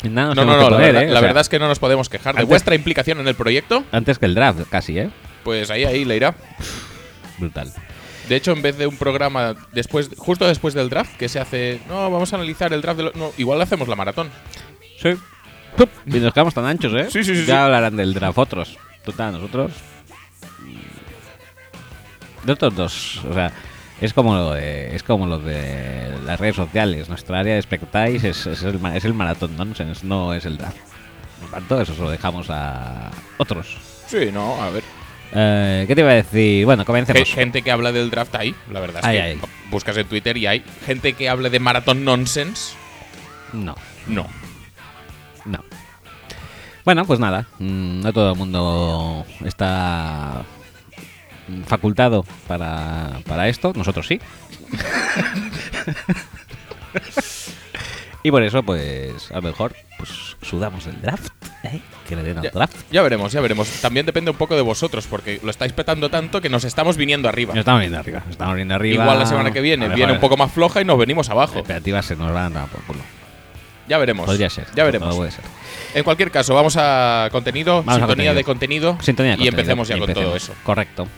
Nada, 0.03 0.35
No, 0.35 0.45
no, 0.45 0.57
no, 0.57 0.71
la, 0.71 0.77
verdad, 0.79 1.03
¿eh? 1.05 1.09
La 1.09 1.21
verdad 1.21 1.41
es 1.43 1.49
que 1.49 1.59
no 1.59 1.69
nos 1.69 1.79
podemos 1.79 2.09
quejar. 2.09 2.35
De 2.37 2.45
vuestra 2.45 2.75
implicación 2.75 3.21
en 3.21 3.29
el 3.29 3.35
proyecto, 3.35 3.85
Antes 3.93 4.19
que 4.19 4.27
el 4.27 4.35
draft, 4.35 4.61
casi, 4.69 4.99
¿eh? 4.99 5.11
pues 5.45 5.71
ahí, 5.71 5.85
ahí 5.85 6.05
le 6.05 6.17
irá. 6.17 6.35
Brutal. 7.39 7.73
De 8.29 8.37
hecho, 8.37 8.53
en 8.53 8.63
vez 8.63 8.79
de 8.79 8.87
un 8.87 8.97
programa 8.97 9.55
después, 9.73 10.11
justo 10.17 10.47
después 10.47 10.75
del 10.75 10.89
draft, 10.89 11.17
que 11.17 11.29
se 11.29 11.41
hace. 11.41 11.81
No, 11.89 12.11
vamos 12.11 12.33
a 12.33 12.37
analizar 12.37 12.73
el 12.73 12.81
draft 12.81 12.97
de 12.99 13.03
lo- 13.05 13.13
No, 13.15 13.33
igual 13.37 13.61
hacemos 13.61 13.89
la 13.89 13.97
maratón. 13.97 14.31
Sí. 15.01 15.11
Y 16.07 16.19
nos 16.21 16.33
quedamos 16.33 16.55
tan 16.55 16.65
anchos, 16.67 16.93
¿eh? 16.95 17.07
Sí, 17.11 17.25
sí, 17.25 17.35
sí, 17.35 17.41
Ya 17.41 17.47
sí. 17.47 17.51
hablarán 17.53 17.97
del 17.97 18.15
draft 18.15 18.39
otros. 18.39 18.77
Total, 19.05 19.33
nosotros. 19.33 19.73
De 22.45 22.53
otros 22.53 22.75
dos. 22.75 23.21
O 23.29 23.35
sea, 23.35 23.53
es 24.05 24.13
como 24.13 24.35
lo 24.35 24.53
de, 24.53 24.95
es 24.95 25.03
como 25.03 25.27
lo 25.27 25.39
de 25.39 26.13
las 26.27 26.39
redes 26.39 26.57
sociales. 26.57 27.09
Nuestra 27.09 27.41
área 27.41 27.55
de 27.55 27.59
expectáis 27.61 28.23
es, 28.25 28.47
es 28.47 28.63
el, 28.63 28.81
es 28.95 29.05
el 29.05 29.15
maratón 29.15 29.57
nonsense, 29.57 30.07
no 30.07 30.35
es 30.35 30.45
el 30.45 30.59
draft. 30.59 30.77
Por 31.41 31.51
tanto, 31.51 31.81
eso 31.81 31.95
se 31.95 32.03
lo 32.03 32.11
dejamos 32.11 32.49
a 32.51 33.11
otros. 33.39 33.79
Sí, 34.07 34.31
no, 34.33 34.63
a 34.63 34.71
ver. 34.71 34.83
Eh, 35.35 35.85
¿Qué 35.89 35.95
te 35.95 36.03
iba 36.03 36.11
a 36.11 36.15
decir? 36.15 36.65
Bueno, 36.67 36.85
comencemos. 36.85 37.23
gente 37.33 37.63
que 37.63 37.71
habla 37.71 37.91
del 37.91 38.11
draft 38.11 38.35
ahí, 38.35 38.55
la 38.71 38.81
verdad 38.81 39.01
es 39.01 39.07
Hay, 39.07 39.17
que 39.17 39.23
hay. 39.23 39.41
buscas 39.71 39.97
en 39.97 40.07
Twitter 40.07 40.37
y 40.37 40.47
hay 40.47 40.63
gente 40.85 41.15
que 41.15 41.29
hable 41.31 41.49
de 41.49 41.59
maratón 41.59 42.05
nonsense. 42.05 42.75
No, 43.53 43.75
No. 44.07 44.27
no. 45.47 45.65
Bueno, 46.85 47.05
pues 47.07 47.21
nada, 47.21 47.47
mm, 47.61 48.01
no 48.01 48.13
todo 48.13 48.33
el 48.33 48.39
mundo 48.39 49.25
está 49.45 50.43
facultado 51.67 52.25
para, 52.49 53.11
para 53.27 53.49
esto, 53.49 53.73
nosotros 53.77 54.07
sí. 54.07 54.21
y 58.25 58.31
por 58.31 58.43
eso, 58.43 58.63
pues, 58.63 59.31
a 59.33 59.37
lo 59.37 59.43
mejor, 59.43 59.75
pues 59.99 60.37
sudamos 60.43 60.85
del 60.85 61.01
draft, 61.01 61.29
¿eh? 61.65 61.81
Que 62.09 62.15
le 62.17 62.23
den 62.23 62.39
al 62.39 62.45
Ya, 62.45 62.51
draft. 62.51 62.77
ya 62.91 63.03
veremos, 63.03 63.33
ya 63.33 63.41
veremos. 63.41 63.69
También 63.81 64.07
depende 64.07 64.31
un 64.31 64.37
poco 64.37 64.55
de 64.55 64.63
vosotros, 64.63 65.07
porque 65.09 65.41
lo 65.43 65.51
estáis 65.51 65.73
petando 65.73 66.09
tanto 66.11 66.41
que 66.41 66.49
nos 66.49 66.63
estamos 66.65 66.97
viniendo 66.97 67.29
arriba. 67.29 67.53
Nos 67.55 67.61
estamos 67.61 67.81
viendo 67.81 67.99
arriba, 67.99 68.21
nos 68.21 68.31
estamos 68.31 68.55
viendo 68.55 68.75
arriba. 68.75 69.03
Igual 69.03 69.19
la 69.19 69.27
semana 69.27 69.51
que 69.51 69.61
viene 69.61 69.89
viene 69.89 70.13
un 70.13 70.21
poco 70.21 70.37
más 70.37 70.53
floja 70.53 70.81
y 70.81 70.85
nos 70.85 70.99
venimos 70.99 71.27
Las 71.27 71.33
abajo. 71.33 71.59
expectativas 71.59 72.07
se 72.07 72.15
nos 72.17 72.33
van 72.33 72.57
a 72.57 72.67
por 72.67 72.81
culo. 72.83 73.01
Ya 73.89 73.99
veremos. 73.99 74.27
Podría 74.27 74.49
ser. 74.49 74.67
Ya 74.77 74.85
veremos. 74.85 75.09
todo 75.09 75.19
puede 75.19 75.33
ser. 75.33 75.45
En 75.95 76.05
cualquier 76.05 76.31
caso, 76.31 76.55
vamos 76.55 76.77
a 76.79 77.29
contenido, 77.33 77.83
Vamos 77.83 77.95
a 77.95 78.07
sintonía 78.07 78.07
contenido. 78.07 78.35
de 78.35 78.45
contenido, 78.45 78.99
Sintonía 79.01 79.33
de 79.33 79.35
y 79.35 79.39
contenido. 79.49 79.61
empecemos 79.61 79.89
ya 79.89 79.97
Y 79.97 80.01
con 80.01 80.13
todo 80.15 80.37
eso. 80.37 80.55
Correcto. 80.63 81.09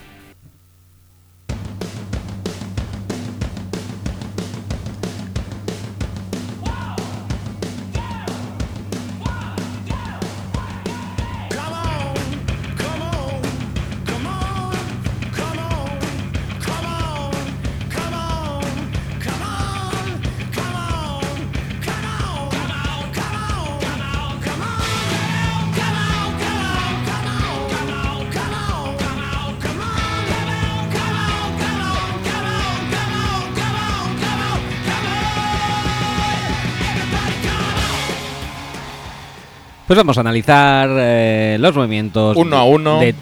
Pues 39.95 40.05
vamos 40.05 40.19
a 40.19 40.23
analizar 40.23 40.89
eh, 40.91 41.57
los 41.61 41.73
movimientos 41.77 42.37
Uno 42.37 42.57
a 42.57 42.65
uno. 42.65 42.99
de 42.99 43.15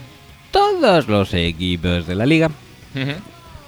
todos 0.50 1.06
los 1.06 1.34
equipos 1.34 2.06
de 2.06 2.14
la 2.14 2.24
liga. 2.24 2.46
Ujú. 2.94 3.12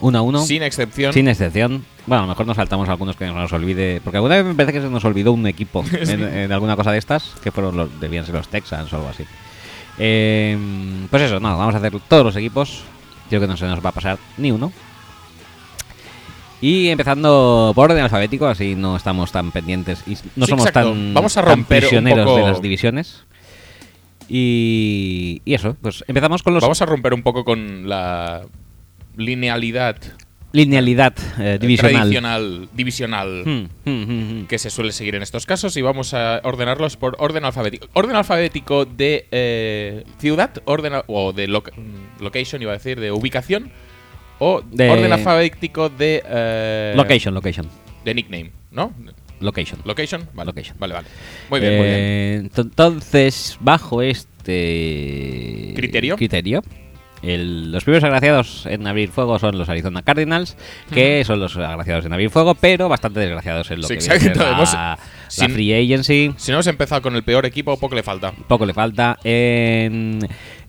Uno 0.01 0.19
a 0.21 0.23
uno. 0.23 0.41
Sin 0.43 0.63
excepción. 0.63 1.13
Sin 1.13 1.29
excepción. 1.29 1.85
Bueno, 2.07 2.21
a 2.23 2.27
lo 2.27 2.29
mejor 2.31 2.47
nos 2.47 2.57
saltamos 2.57 2.89
algunos 2.89 3.15
que 3.17 3.27
no 3.27 3.35
nos 3.35 3.53
olvide. 3.53 4.01
Porque 4.03 4.17
alguna 4.17 4.37
vez 4.37 4.47
me 4.47 4.55
parece 4.55 4.73
que 4.73 4.81
se 4.81 4.89
nos 4.89 5.05
olvidó 5.05 5.33
un 5.33 5.47
equipo 5.47 5.85
en, 5.93 6.23
en 6.23 6.51
alguna 6.51 6.77
cosa 6.77 6.93
de 6.93 6.99
estas. 6.99 7.35
Que 7.43 7.53
fueron 7.53 7.77
los, 7.77 8.01
debían 8.01 8.25
ser 8.25 8.37
los 8.37 8.49
Texans 8.49 8.91
o 8.95 8.97
algo 8.97 9.11
así. 9.11 9.25
Eh, 9.99 10.57
pues 11.11 11.25
eso, 11.25 11.41
no, 11.41 11.59
vamos 11.59 11.75
a 11.75 11.79
hacer 11.79 11.93
todos 12.09 12.25
los 12.25 12.37
equipos. 12.37 12.85
Creo 13.29 13.43
que 13.43 13.47
no 13.47 13.59
se 13.59 13.67
nos 13.67 13.85
va 13.85 13.91
a 13.91 13.93
pasar 13.93 14.17
ni 14.39 14.51
uno. 14.51 14.73
Y 16.65 16.89
empezando 16.89 17.73
por 17.75 17.91
orden 17.91 18.03
alfabético, 18.05 18.47
así 18.47 18.75
no 18.75 18.97
estamos 18.97 19.31
tan 19.33 19.51
pendientes 19.53 20.03
y 20.07 20.13
no 20.37 20.47
Sí, 20.47 20.51
somos 20.53 20.67
exacto. 20.67 20.93
tan, 20.93 21.13
Vamos 21.13 21.37
a 21.37 21.43
romper 21.43 21.81
prisioneros 21.81 22.25
poco- 22.25 22.37
de 22.39 22.43
las 22.45 22.63
divisiones. 22.63 23.25
Y, 24.29 25.43
y 25.45 25.53
eso, 25.55 25.77
pues 25.83 26.03
empezamos 26.09 26.43
con 26.43 26.55
los 26.55 26.63
Vamos 26.63 26.81
a 26.81 26.87
romper 26.87 27.13
un 27.13 27.23
poco 27.23 27.45
con 27.45 27.89
la 27.89 28.43
linealidad 29.17 29.97
linealidad 30.53 31.15
eh, 31.39 31.59
divisional. 31.61 31.93
tradicional, 32.03 32.69
divisional 32.73 33.43
Hmm, 33.45 33.65
hmm, 33.85 34.03
hmm, 34.43 34.47
que 34.47 34.59
se 34.61 34.71
suele 34.71 34.93
seguir 34.93 35.17
en 35.17 35.23
estos 35.23 35.47
casos 35.47 35.77
y 35.77 35.83
vamos 35.83 36.15
a 36.15 36.41
ordenarlos 36.45 36.97
por 36.97 37.17
orden 37.19 37.45
alfabético. 37.45 37.89
Orden 37.93 38.15
alfabético 38.17 38.85
de 38.87 39.27
eh, 39.33 40.05
ciudad, 40.19 40.51
orden 40.65 40.93
o 41.09 41.33
de 41.33 41.49
loca- 41.49 41.73
location, 42.21 42.63
iba 42.63 42.71
a 42.71 42.75
decir, 42.75 43.01
de 43.01 43.11
ubicación, 43.11 43.73
o 44.39 44.63
De- 44.63 44.91
orden 44.91 45.13
alfabético 45.13 45.89
de 45.89 46.23
eh, 46.27 46.93
Location, 46.97 47.35
location, 47.35 47.69
de 48.05 48.15
nickname, 48.15 48.51
¿no? 48.73 48.93
location. 49.41 49.81
Location, 49.85 50.27
vale, 50.33 50.47
Location. 50.49 50.77
vale, 50.79 50.95
vale. 50.95 51.07
Muy 51.51 51.61
bien, 51.61 51.73
muy 51.77 51.83
bien. 51.85 51.99
Eh, 51.99 52.43
ento- 52.45 52.63
Entonces, 52.63 53.57
bajo 53.61 54.01
este 54.03 55.73
¿Criterio? 55.77 56.17
criterio 56.17 56.63
el- 57.23 57.73
los 57.73 57.85
primeros 57.85 58.05
agraciados 58.05 58.67
en 58.67 58.87
abrir 58.87 59.09
fuego 59.09 59.39
son 59.39 59.57
los 59.57 59.69
Arizona 59.71 60.03
Cardinals, 60.03 60.57
que 60.93 61.25
son 61.25 61.41
los 61.41 61.57
agraciados 61.57 62.05
en 62.05 62.13
abrir 62.13 62.29
fuego, 62.29 62.55
pero 62.55 62.89
bastante 62.91 63.21
desgraciados 63.21 63.71
en 63.71 63.81
lo 63.81 63.89
Sí, 63.89 63.95
que 63.97 64.05
exacto. 64.15 64.41
la, 64.41 64.51
Hemos- 64.51 64.73
la 64.75 64.99
sin- 65.29 65.51
free 65.51 65.73
agency. 65.73 66.35
Si 66.37 66.51
no 66.51 66.57
hemos 66.59 66.67
empezado 66.67 67.01
con 67.01 67.17
el 67.17 67.23
peor 67.23 67.47
equipo, 67.47 67.79
poco 67.79 67.95
le 67.95 68.03
falta. 68.03 68.33
Poco 68.47 68.67
le 68.67 68.75
falta. 68.75 69.19
En, 69.25 70.19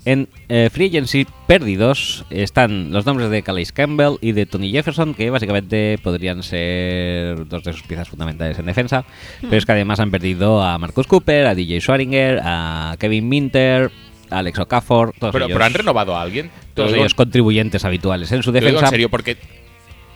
en 0.05 0.29
eh, 0.49 0.69
Free 0.71 0.87
Agency 0.87 1.25
perdidos 1.47 2.25
están 2.29 2.91
los 2.91 3.05
nombres 3.05 3.29
de 3.31 3.41
Calais 3.41 3.71
Campbell 3.71 4.17
y 4.21 4.31
de 4.33 4.45
Tony 4.45 4.71
Jefferson, 4.71 5.13
que 5.15 5.29
básicamente 5.31 5.97
podrían 6.03 6.43
ser 6.43 7.47
dos 7.47 7.63
de 7.63 7.73
sus 7.73 7.83
piezas 7.83 8.07
fundamentales 8.07 8.57
en 8.59 8.65
defensa. 8.67 9.03
Pero 9.41 9.57
es 9.57 9.65
que 9.65 9.71
además 9.71 9.99
han 9.99 10.11
perdido 10.11 10.61
a 10.61 10.77
Marcus 10.77 11.07
Cooper, 11.07 11.47
a 11.47 11.55
DJ 11.55 11.81
Schwaringer, 11.81 12.39
a 12.43 12.95
Kevin 12.99 13.27
Minter, 13.27 13.91
a 14.29 14.37
Alex 14.39 14.59
Okafor. 14.59 15.13
Todos 15.19 15.33
Pero, 15.33 15.45
ellos, 15.45 15.55
pero 15.55 15.65
han 15.65 15.73
renovado 15.73 16.15
a 16.15 16.21
alguien. 16.21 16.51
Todos 16.75 16.91
digo- 16.91 17.01
ellos 17.03 17.13
contribuyentes 17.15 17.83
habituales 17.83 18.31
en 18.31 18.43
su 18.43 18.51
lo 18.51 18.59
digo 18.59 18.65
defensa. 18.67 18.85
en 18.85 18.89
serio, 18.91 19.09
porque 19.09 19.37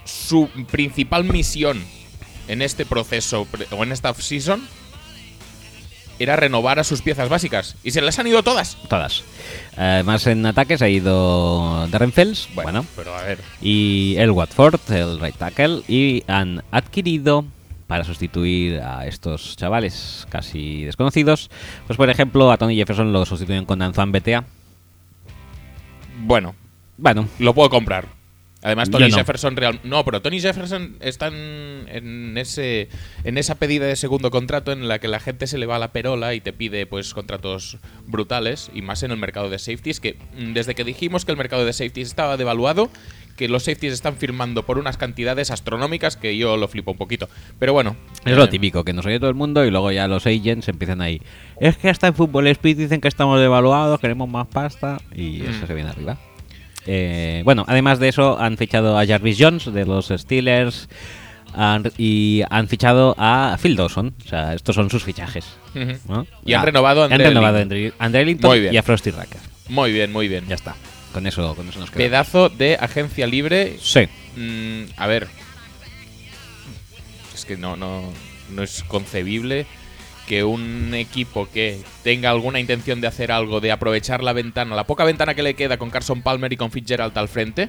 su 0.06 0.50
principal 0.72 1.24
misión 1.24 1.82
en 2.48 2.62
este 2.62 2.86
proceso 2.86 3.48
o 3.72 3.84
en 3.84 3.92
esta 3.92 4.10
off-season 4.12 4.62
era 6.20 6.36
renovar 6.36 6.80
a 6.80 6.84
sus 6.84 7.02
piezas 7.02 7.30
básicas. 7.30 7.76
Y 7.84 7.92
se 7.92 8.02
las 8.02 8.20
han 8.20 8.28
ido 8.28 8.44
todas. 8.44 8.78
Todas. 8.88 9.24
Además, 9.78 10.28
en 10.28 10.46
ataques 10.46 10.82
ha 10.82 10.90
ido 10.90 11.88
Darren 11.88 12.12
Fells, 12.12 12.50
bueno, 12.54 12.86
pero 12.96 13.16
a 13.16 13.24
ver. 13.24 13.40
y 13.62 14.16
el 14.18 14.32
Watford, 14.32 14.80
el 14.92 15.20
right 15.20 15.36
tackle, 15.36 15.82
y 15.88 16.24
han 16.28 16.64
adquirido 16.72 17.46
para 17.88 18.04
sustituir 18.04 18.82
a 18.82 19.08
estos 19.08 19.58
chavales 19.58 20.28
casi 20.30 20.84
desconocidos, 20.84 21.50
pues 21.88 21.98
por 21.98 22.10
ejemplo 22.12 22.52
a 22.52 22.58
Tony 22.58 22.76
Jefferson 22.76 23.12
lo 23.12 23.26
sustituyen 23.26 23.66
con 23.66 23.82
Antoine 23.82 24.12
Betea. 24.12 24.44
Bueno, 26.22 26.54
Bueno, 26.98 27.28
lo 27.40 27.54
puedo 27.54 27.70
comprar. 27.70 28.19
Además, 28.62 28.90
Tony 28.90 29.08
no. 29.10 29.16
Jefferson 29.18 29.56
real. 29.56 29.80
No, 29.86 30.04
pero 30.04 30.22
Tony 30.22 30.42
Jefferson 30.42 30.98
está 31.00 31.28
en, 31.28 32.38
ese 32.38 32.90
en 33.24 33.38
esa 33.38 33.56
pedida 33.56 33.86
de 33.86 33.96
segundo 33.96 34.32
contrato 34.32 34.72
en 34.74 34.88
la 34.90 35.00
que 35.00 35.08
la 35.08 35.20
gente 35.22 35.48
se 35.48 35.58
le 35.58 35.66
va 35.66 35.78
a 35.78 35.80
la 35.80 35.94
perola 35.94 36.34
y 36.34 36.42
te 36.42 36.52
pide 36.52 36.86
pues 36.86 37.14
contratos 37.14 37.78
brutales 38.06 38.70
y 38.74 38.82
más 38.82 39.02
en 39.04 39.12
el 39.12 39.18
mercado 39.18 39.50
de 39.50 39.60
safeties 39.60 40.00
que 40.02 40.18
desde 40.38 40.76
que 40.76 40.84
dijimos 40.84 41.24
que 41.24 41.32
el 41.32 41.38
mercado 41.38 41.64
de 41.64 41.72
safeties 41.72 42.10
estaba 42.10 42.36
devaluado, 42.36 42.90
que 43.38 43.48
los 43.48 43.64
safeties 43.64 43.94
están 43.94 44.18
firmando 44.18 44.66
por 44.66 44.78
unas 44.78 44.98
cantidades 44.98 45.52
astronómicas 45.52 46.18
que 46.18 46.36
yo 46.36 46.58
lo 46.58 46.68
flipo 46.68 46.92
un 46.92 46.98
poquito. 46.98 47.30
Pero 47.60 47.72
bueno, 47.72 47.96
es 48.26 48.34
eh, 48.34 48.36
lo 48.36 48.50
típico, 48.50 48.84
que 48.84 48.92
nos 48.92 49.06
oye 49.06 49.20
todo 49.20 49.30
el 49.30 49.36
mundo 49.38 49.64
y 49.64 49.72
luego 49.72 49.92
ya 49.94 50.10
los 50.10 50.26
agents 50.28 50.68
empiezan 50.68 51.00
ahí. 51.00 51.22
Es 51.62 51.78
que 51.78 51.88
hasta 51.90 52.08
en 52.08 52.14
Fútbol 52.16 52.48
Speed 52.48 52.78
dicen 52.78 53.00
que 53.00 53.08
estamos 53.08 53.40
devaluados, 53.40 54.02
queremos 54.02 54.28
más 54.28 54.48
pasta 54.48 54.98
y 55.16 55.44
eso 55.44 55.64
Mm. 55.64 55.68
se 55.68 55.74
viene 55.74 55.90
arriba. 55.92 56.18
Eh, 56.86 57.42
bueno, 57.46 57.66
además 57.68 58.00
de 58.00 58.10
eso 58.10 58.40
han 58.40 58.58
fichado 58.58 58.98
a 58.98 59.06
Jarvis 59.06 59.38
Jones 59.40 59.72
de 59.74 59.86
los 59.86 60.08
Steelers 60.08 60.88
han- 61.54 61.92
y 61.98 62.42
han 62.50 62.68
fichado 62.68 63.16
a 63.18 63.58
Phil 63.62 63.76
Dawson. 63.76 64.14
O 64.26 64.30
sea, 64.30 64.54
estos 64.54 64.76
son 64.76 64.90
sus 64.90 65.04
fichajes. 65.04 65.46
Y 65.76 65.80
han 65.82 66.26
Ya, 66.46 66.62
renovado 66.64 67.02
a 67.02 67.06
han 67.06 67.14
Andre 67.14 67.28
renovado 67.30 67.58
a 67.58 67.62
Muy 68.48 68.60
bien. 68.62 68.74
y 68.74 68.78
a 68.78 68.84
Frosty 68.84 69.12
Racker. 69.12 69.42
Muy 69.68 69.92
bien, 69.92 70.12
muy 70.12 70.28
bien. 70.28 70.46
Ya 70.48 70.56
está. 70.56 70.76
Con 71.14 71.26
eso, 71.28 71.56
con 71.56 71.68
eso 71.68 71.80
nos 71.80 71.90
queda. 71.90 71.98
Pedazo 71.98 72.50
de 72.50 72.78
agencia 72.80 73.26
libre 73.28 73.78
Sí. 73.82 74.02
Mm, 74.36 74.84
a 74.96 75.08
ver. 75.08 75.28
Es 77.34 77.46
que 77.46 77.58
no, 77.58 77.76
no, 77.76 78.04
no 78.52 78.64
es 78.64 78.84
concebible 78.84 79.66
que 80.30 80.44
un 80.44 80.94
equipo 80.94 81.50
que 81.52 81.82
tenga 82.04 82.30
alguna 82.30 82.60
intención 82.60 83.02
de 83.02 83.08
hacer 83.08 83.32
algo, 83.32 83.62
de 83.62 83.72
aprovechar 83.72 84.22
la 84.22 84.32
ventana, 84.32 84.76
la 84.76 84.84
poca 84.84 85.04
ventana 85.04 85.34
que 85.34 85.42
le 85.42 85.56
queda 85.56 85.80
con 85.80 85.90
Carson 85.90 86.22
Palmer 86.22 86.54
y 86.54 86.56
con 86.56 86.70
Fitzgerald 86.70 87.18
al 87.18 87.28
frente, 87.28 87.68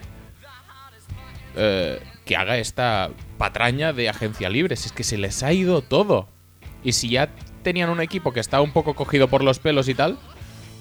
eh, 1.57 1.99
que 2.27 2.37
haga 2.37 2.59
esta 2.59 3.13
patraña 3.39 3.95
de 3.95 4.11
agencia 4.11 4.51
libre. 4.51 4.77
Si 4.77 4.89
es 4.89 4.93
que 4.93 5.05
se 5.05 5.17
les 5.17 5.43
ha 5.43 5.55
ido 5.55 5.81
todo. 5.81 6.29
Y 6.85 6.93
si 6.93 7.09
ya 7.09 7.31
tenían 7.63 7.89
un 7.89 8.03
equipo 8.03 8.35
que 8.35 8.41
estaba 8.41 8.63
un 8.63 8.73
poco 8.73 8.93
cogido 8.95 9.29
por 9.29 9.43
los 9.43 9.59
pelos 9.59 9.89
y 9.89 9.95
tal, 9.95 10.19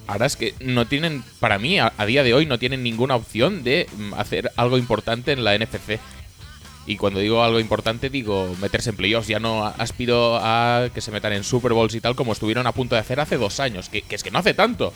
ahora 0.05 0.25
es 0.25 0.35
que 0.35 0.55
no 0.59 0.85
tienen, 0.85 1.23
para 1.39 1.59
mí, 1.59 1.79
a, 1.79 1.93
a 1.97 2.05
día 2.05 2.23
de 2.23 2.33
hoy, 2.33 2.45
no 2.45 2.59
tienen 2.59 2.83
ninguna 2.83 3.15
opción 3.15 3.63
de 3.63 3.87
mm, 3.97 4.15
hacer 4.15 4.51
algo 4.57 4.77
importante 4.77 5.31
en 5.31 5.45
la 5.45 5.57
NFC. 5.57 5.97
Y 6.89 6.97
cuando 6.97 7.19
digo 7.19 7.43
algo 7.43 7.59
importante, 7.59 8.09
digo 8.09 8.51
meterse 8.59 8.89
en 8.89 8.95
playoffs. 8.95 9.27
Ya 9.27 9.39
no 9.39 9.63
aspiro 9.63 10.37
a 10.41 10.89
que 10.91 11.01
se 11.01 11.11
metan 11.11 11.33
en 11.33 11.43
Super 11.43 11.73
Bowls 11.73 11.93
y 11.93 12.01
tal 12.01 12.15
como 12.15 12.31
estuvieron 12.33 12.65
a 12.65 12.71
punto 12.71 12.95
de 12.95 13.01
hacer 13.01 13.19
hace 13.19 13.37
dos 13.37 13.59
años. 13.59 13.89
Que, 13.89 14.01
que 14.01 14.15
es 14.15 14.23
que 14.23 14.31
no 14.31 14.39
hace 14.39 14.55
tanto. 14.55 14.91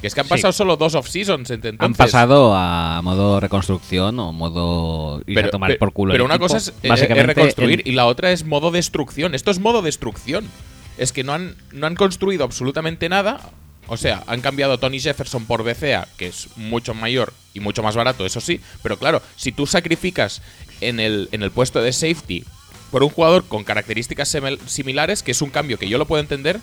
Que 0.00 0.06
es 0.06 0.14
que 0.14 0.20
han 0.20 0.26
Sí. 0.26 0.30
pasado 0.30 0.52
solo 0.52 0.76
dos 0.76 0.94
off-seasons 0.94 1.50
entonces. 1.50 1.80
Han 1.80 1.94
pasado 1.94 2.54
a 2.54 3.02
modo 3.02 3.40
reconstrucción 3.40 4.20
o 4.20 4.32
modo 4.32 5.20
ir 5.26 5.36
a 5.40 5.50
tomar 5.50 5.76
por 5.78 5.92
culo. 5.92 6.12
pero 6.12 6.22
el 6.24 6.26
una 6.26 6.34
equipo. 6.36 6.46
cosa 6.46 6.58
es, 6.58 6.68
eh, 6.84 6.88
Básicamente, 6.88 7.32
es 7.32 7.36
reconstruir 7.36 7.82
y 7.86 7.90
la 7.92 8.06
otra 8.06 8.30
es 8.30 8.44
modo 8.44 8.70
destrucción. 8.70 9.34
Esto 9.34 9.50
es 9.50 9.58
modo 9.58 9.82
destrucción. 9.82 10.48
Es 10.96 11.10
que 11.12 11.24
no 11.24 11.32
han, 11.32 11.56
no 11.72 11.88
han 11.88 11.96
construido 11.96 12.44
absolutamente 12.44 13.08
nada. 13.08 13.40
O 13.88 13.96
sea, 13.96 14.22
han 14.28 14.40
cambiado 14.42 14.74
a 14.74 14.78
Tony 14.78 15.00
Jefferson 15.00 15.44
por 15.44 15.64
BCA, 15.64 16.06
que 16.16 16.28
es 16.28 16.50
mucho 16.56 16.94
mayor 16.94 17.32
y 17.52 17.58
mucho 17.58 17.82
más 17.82 17.96
barato, 17.96 18.24
eso 18.24 18.40
sí. 18.40 18.60
Pero 18.80 18.96
claro, 18.96 19.20
si 19.36 19.50
tú 19.50 19.66
sacrificas 19.66 20.40
en 20.88 21.00
el, 21.00 21.28
en 21.32 21.42
el 21.42 21.50
puesto 21.50 21.82
de 21.82 21.92
safety 21.92 22.44
por 22.90 23.02
un 23.02 23.08
jugador 23.08 23.44
con 23.48 23.64
características 23.64 24.36
similares, 24.66 25.22
que 25.22 25.30
es 25.30 25.40
un 25.40 25.50
cambio 25.50 25.78
que 25.78 25.88
yo 25.88 25.96
lo 25.96 26.06
puedo 26.06 26.20
entender, 26.20 26.60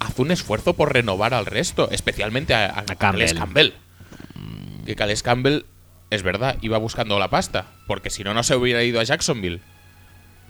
haz 0.00 0.18
un 0.18 0.30
esfuerzo 0.32 0.74
por 0.74 0.92
renovar 0.92 1.34
al 1.34 1.46
resto, 1.46 1.88
especialmente 1.90 2.52
a, 2.54 2.66
a, 2.66 2.80
A 2.80 2.96
Campbell. 2.96 3.72
Que 4.84 4.96
Calais 4.96 5.22
Campbell, 5.22 5.64
es 6.10 6.22
verdad, 6.22 6.56
iba 6.62 6.78
buscando 6.78 7.18
la 7.18 7.28
pasta, 7.28 7.66
porque 7.86 8.10
si 8.10 8.24
no, 8.24 8.34
no 8.34 8.42
se 8.42 8.56
hubiera 8.56 8.82
ido 8.82 9.00
a 9.00 9.04
Jacksonville. 9.04 9.60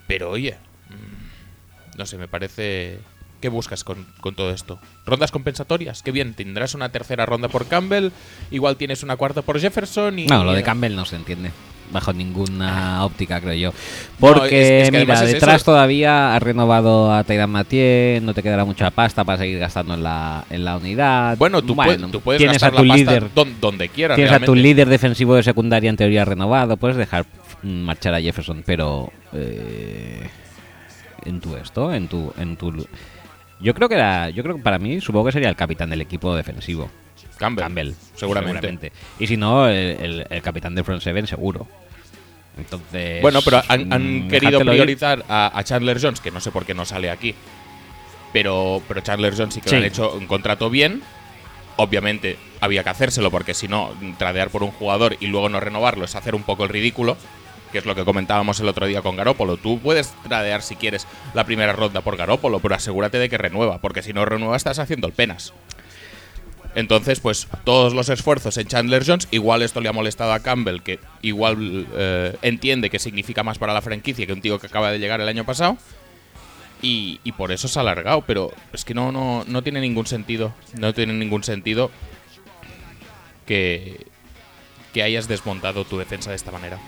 Pero 0.07 0.31
oye, 0.31 0.57
mm, 0.89 1.97
no 1.97 2.05
sé, 2.05 2.17
me 2.17 2.27
parece... 2.27 2.99
¿Qué 3.41 3.47
buscas 3.47 3.85
con, 3.85 4.05
con 4.19 4.35
todo 4.35 4.51
esto? 4.51 4.81
¿Rondas 5.05 5.31
compensatorias? 5.31 6.03
Qué 6.03 6.11
bien, 6.11 6.33
tendrás 6.33 6.73
una 6.73 6.91
tercera 6.91 7.25
ronda 7.25 7.47
por 7.47 7.67
Campbell, 7.67 8.09
igual 8.51 8.75
tienes 8.75 9.01
una 9.01 9.15
cuarta 9.15 9.43
por 9.43 9.59
Jefferson 9.61 10.19
y... 10.19 10.25
No, 10.25 10.43
lo 10.43 10.51
de 10.51 10.61
Campbell 10.61 10.93
no 10.95 11.05
se 11.05 11.15
entiende. 11.15 11.51
Bajo 11.91 12.13
ninguna 12.13 13.03
óptica, 13.03 13.41
creo 13.41 13.53
yo. 13.55 13.69
No, 13.71 13.75
Porque, 14.19 14.61
es- 14.81 14.83
es 14.85 14.91
que 14.91 14.97
además 14.97 15.21
mira, 15.21 15.33
detrás 15.33 15.55
eso. 15.55 15.65
todavía 15.65 16.35
has 16.35 16.43
renovado 16.43 17.11
a 17.11 17.23
Taidan 17.23 17.49
Mathieu, 17.49 18.21
no 18.21 18.33
te 18.35 18.43
quedará 18.43 18.63
mucha 18.63 18.91
pasta 18.91 19.23
para 19.23 19.39
seguir 19.39 19.57
gastando 19.57 19.95
en 19.95 20.03
la, 20.03 20.45
en 20.51 20.63
la 20.65 20.77
unidad. 20.77 21.35
Bueno, 21.37 21.61
tú, 21.63 21.75
puedes- 21.75 22.11
tú 22.11 22.21
puedes 22.21 22.37
tienes 22.37 22.55
gastar 22.61 22.73
a 22.73 22.77
tu 22.77 22.85
la 22.85 22.93
pasta 22.93 23.11
líder, 23.11 23.33
don- 23.33 23.55
donde 23.59 23.89
quieras. 23.89 24.15
tienes 24.17 24.33
a 24.33 24.39
tu 24.39 24.53
líder 24.53 24.87
defensivo 24.87 25.33
de 25.35 25.41
secundaria 25.43 25.89
en 25.89 25.97
teoría 25.97 26.25
renovado, 26.25 26.77
puedes 26.77 26.95
dejar 26.97 27.25
mm, 27.63 27.67
marchar 27.67 28.13
a 28.13 28.21
Jefferson, 28.21 28.61
pero 28.65 29.11
eh, 29.33 30.29
en 31.25 31.39
tu 31.41 31.55
esto, 31.55 31.91
en 31.93 32.07
tu, 32.07 32.31
en 32.37 32.55
tu, 32.55 32.85
yo 33.59 33.73
creo 33.73 33.89
que 33.89 33.95
era, 33.95 34.29
yo 34.29 34.43
creo 34.43 34.55
que 34.57 34.61
para 34.61 34.77
mí 34.79 35.01
supongo 35.01 35.25
que 35.25 35.31
sería 35.31 35.49
el 35.49 35.55
capitán 35.55 35.89
del 35.89 36.01
equipo 36.01 36.35
defensivo. 36.35 36.89
Campbell, 37.39 37.63
Campbell, 37.63 37.93
seguramente. 38.15 38.91
Y 39.17 39.25
si 39.27 39.37
no, 39.37 39.67
el, 39.67 39.75
el- 39.75 40.27
el 40.29 40.41
capitán 40.43 40.75
de 40.75 40.83
Front 40.83 41.01
Seven 41.01 41.25
seguro. 41.25 41.65
Entonces. 42.57 43.21
Bueno, 43.21 43.41
pero 43.41 43.61
han, 43.67 43.91
han 43.93 44.25
mm, 44.25 44.29
querido 44.29 44.59
priorizar 44.59 45.23
a, 45.29 45.57
a 45.57 45.63
Chandler 45.63 45.99
Jones, 46.01 46.19
que 46.19 46.29
no 46.31 46.41
sé 46.41 46.51
por 46.51 46.65
qué 46.65 46.73
no 46.73 46.85
sale 46.85 47.09
aquí. 47.09 47.33
Pero, 48.33 48.81
pero 48.87 49.01
Chandler 49.01 49.33
Jones 49.35 49.53
sí 49.55 49.61
que 49.61 49.69
Sí. 49.69 49.75
le 49.75 49.81
han 49.81 49.87
hecho 49.87 50.13
un 50.13 50.27
contrato 50.27 50.69
bien. 50.69 51.01
Obviamente 51.77 52.37
había 52.59 52.83
que 52.83 52.89
hacérselo 52.89 53.31
porque 53.31 53.53
si 53.53 53.67
no, 53.69 53.91
tradear 54.17 54.49
por 54.49 54.63
un 54.63 54.71
jugador 54.71 55.15
y 55.21 55.27
luego 55.27 55.47
no 55.49 55.59
renovarlo 55.61 56.03
es 56.05 56.15
hacer 56.15 56.35
un 56.35 56.43
poco 56.43 56.63
el 56.63 56.69
ridículo. 56.69 57.17
Que 57.71 57.77
es 57.77 57.85
lo 57.85 57.93
que 57.93 58.03
comentábamos 58.03 58.59
el 58.59 58.67
otro 58.67 58.87
día 58.87 59.03
con 59.03 59.15
Garópolo. 59.15 59.55
Tú 59.55 59.79
puedes 59.79 60.11
tradear 60.27 60.63
si 60.63 60.75
quieres 60.75 61.05
la 61.35 61.43
primera 61.45 61.71
ronda 61.71 62.01
por 62.01 62.17
Garópolo, 62.17 62.59
pero 62.59 62.73
asegúrate 62.73 63.19
de 63.19 63.29
que 63.29 63.37
renueva, 63.37 63.77
porque 63.79 64.01
si 64.01 64.11
no 64.11 64.25
renueva 64.25 64.57
estás 64.57 64.79
haciendo 64.79 65.05
el 65.05 65.13
penas. 65.13 65.53
Entonces, 66.79 67.19
pues 67.19 67.47
todos 67.63 67.93
los 67.93 68.09
esfuerzos 68.09 68.57
en 68.57 68.67
Chandler 68.67 69.03
Jones, 69.05 69.27
igual 69.31 69.61
esto 69.61 69.81
le 69.81 69.89
ha 69.89 69.93
molestado 69.93 70.33
a 70.33 70.39
Campbell, 70.39 70.81
que 70.81 70.99
igual 71.21 71.85
eh, 71.95 72.35
entiende 72.41 72.89
que 72.89 72.99
significa 72.99 73.43
más 73.43 73.57
para 73.57 73.73
la 73.73 73.81
franquicia 73.81 74.25
que 74.25 74.33
un 74.33 74.41
tío 74.41 74.59
que 74.59 74.67
acaba 74.67 74.91
de 74.91 74.99
llegar 74.99 75.19
el 75.21 75.27
año 75.27 75.45
pasado. 75.45 75.77
Y, 76.81 77.19
y 77.25 77.33
por 77.33 77.51
eso 77.51 77.67
se 77.67 77.77
ha 77.77 77.81
alargado, 77.81 78.21
pero 78.25 78.53
es 78.71 78.85
que 78.85 78.93
no, 78.93 79.11
no, 79.11 79.43
no 79.45 79.61
tiene 79.61 79.81
ningún 79.81 80.07
sentido. 80.07 80.53
No 80.77 80.93
tiene 80.93 81.11
ningún 81.13 81.43
sentido 81.43 81.91
que, 83.45 84.05
que 84.93 85.03
hayas 85.03 85.27
desmontado 85.27 85.85
tu 85.85 85.97
defensa 85.97 86.29
de 86.29 86.35
esta 86.35 86.51
manera. 86.51 86.79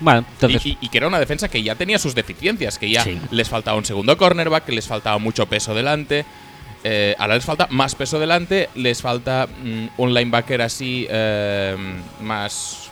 Bueno, 0.00 0.24
entonces. 0.34 0.64
Y, 0.64 0.70
y- 0.70 0.78
y 0.82 0.88
que 0.88 0.98
era 0.98 1.08
una 1.08 1.18
defensa 1.18 1.48
que 1.48 1.62
ya 1.62 1.74
tenía 1.74 1.98
sus 1.98 2.14
deficiencias, 2.14 2.78
que 2.78 2.88
ya 2.88 3.02
Sí. 3.04 3.18
les 3.30 3.48
faltaba 3.48 3.76
un 3.76 3.84
segundo 3.84 4.16
cornerback, 4.16 4.64
que 4.64 4.72
les 4.72 4.86
faltaba 4.86 5.18
mucho 5.18 5.46
peso 5.46 5.74
delante. 5.74 6.24
Eh, 6.84 7.14
ahora 7.18 7.34
les 7.34 7.44
falta 7.44 7.66
más 7.70 7.94
peso 7.94 8.18
delante, 8.20 8.70
les 8.74 9.02
falta 9.02 9.46
mm, 9.46 9.86
un 9.96 10.14
linebacker 10.14 10.62
así 10.62 11.06
eh, 11.10 11.76
más 12.20 12.90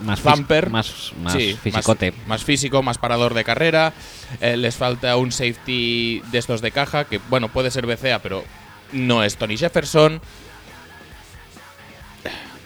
más 0.00 0.20
thumper. 0.20 0.68
Más, 0.70 1.12
más 1.22 1.32
Sí, 1.34 1.56
fisicote. 1.62 2.10
Más, 2.12 2.26
más 2.26 2.44
físico, 2.44 2.82
más 2.82 2.98
parador 2.98 3.34
de 3.34 3.44
carrera. 3.44 3.92
Eh, 4.40 4.56
les 4.56 4.74
falta 4.76 5.16
un 5.16 5.30
safety 5.32 6.22
de 6.32 6.38
estos 6.38 6.60
de 6.60 6.70
caja, 6.72 7.04
que 7.04 7.20
bueno, 7.30 7.48
puede 7.48 7.70
ser 7.70 7.86
BCA, 7.86 8.18
pero 8.20 8.44
no 8.92 9.22
es 9.22 9.36
Tony 9.36 9.56
Jefferson. 9.56 10.20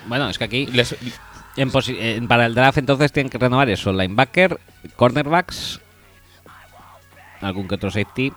Bueno, 0.06 0.28
es 0.30 0.38
que 0.38 0.44
aquí. 0.44 0.66
Les- 0.66 0.96
en 1.56 1.70
posi- 1.72 1.96
en- 1.98 2.28
para 2.28 2.46
el 2.46 2.54
draft 2.54 2.78
entonces 2.78 3.12
tienen 3.12 3.30
que 3.30 3.38
renovar 3.38 3.68
eso: 3.70 3.92
linebacker, 3.92 4.59
cornerbacks, 4.94 5.80
algún 7.40 7.66
que 7.66 7.74
otro 7.74 7.90
safety 7.90 8.32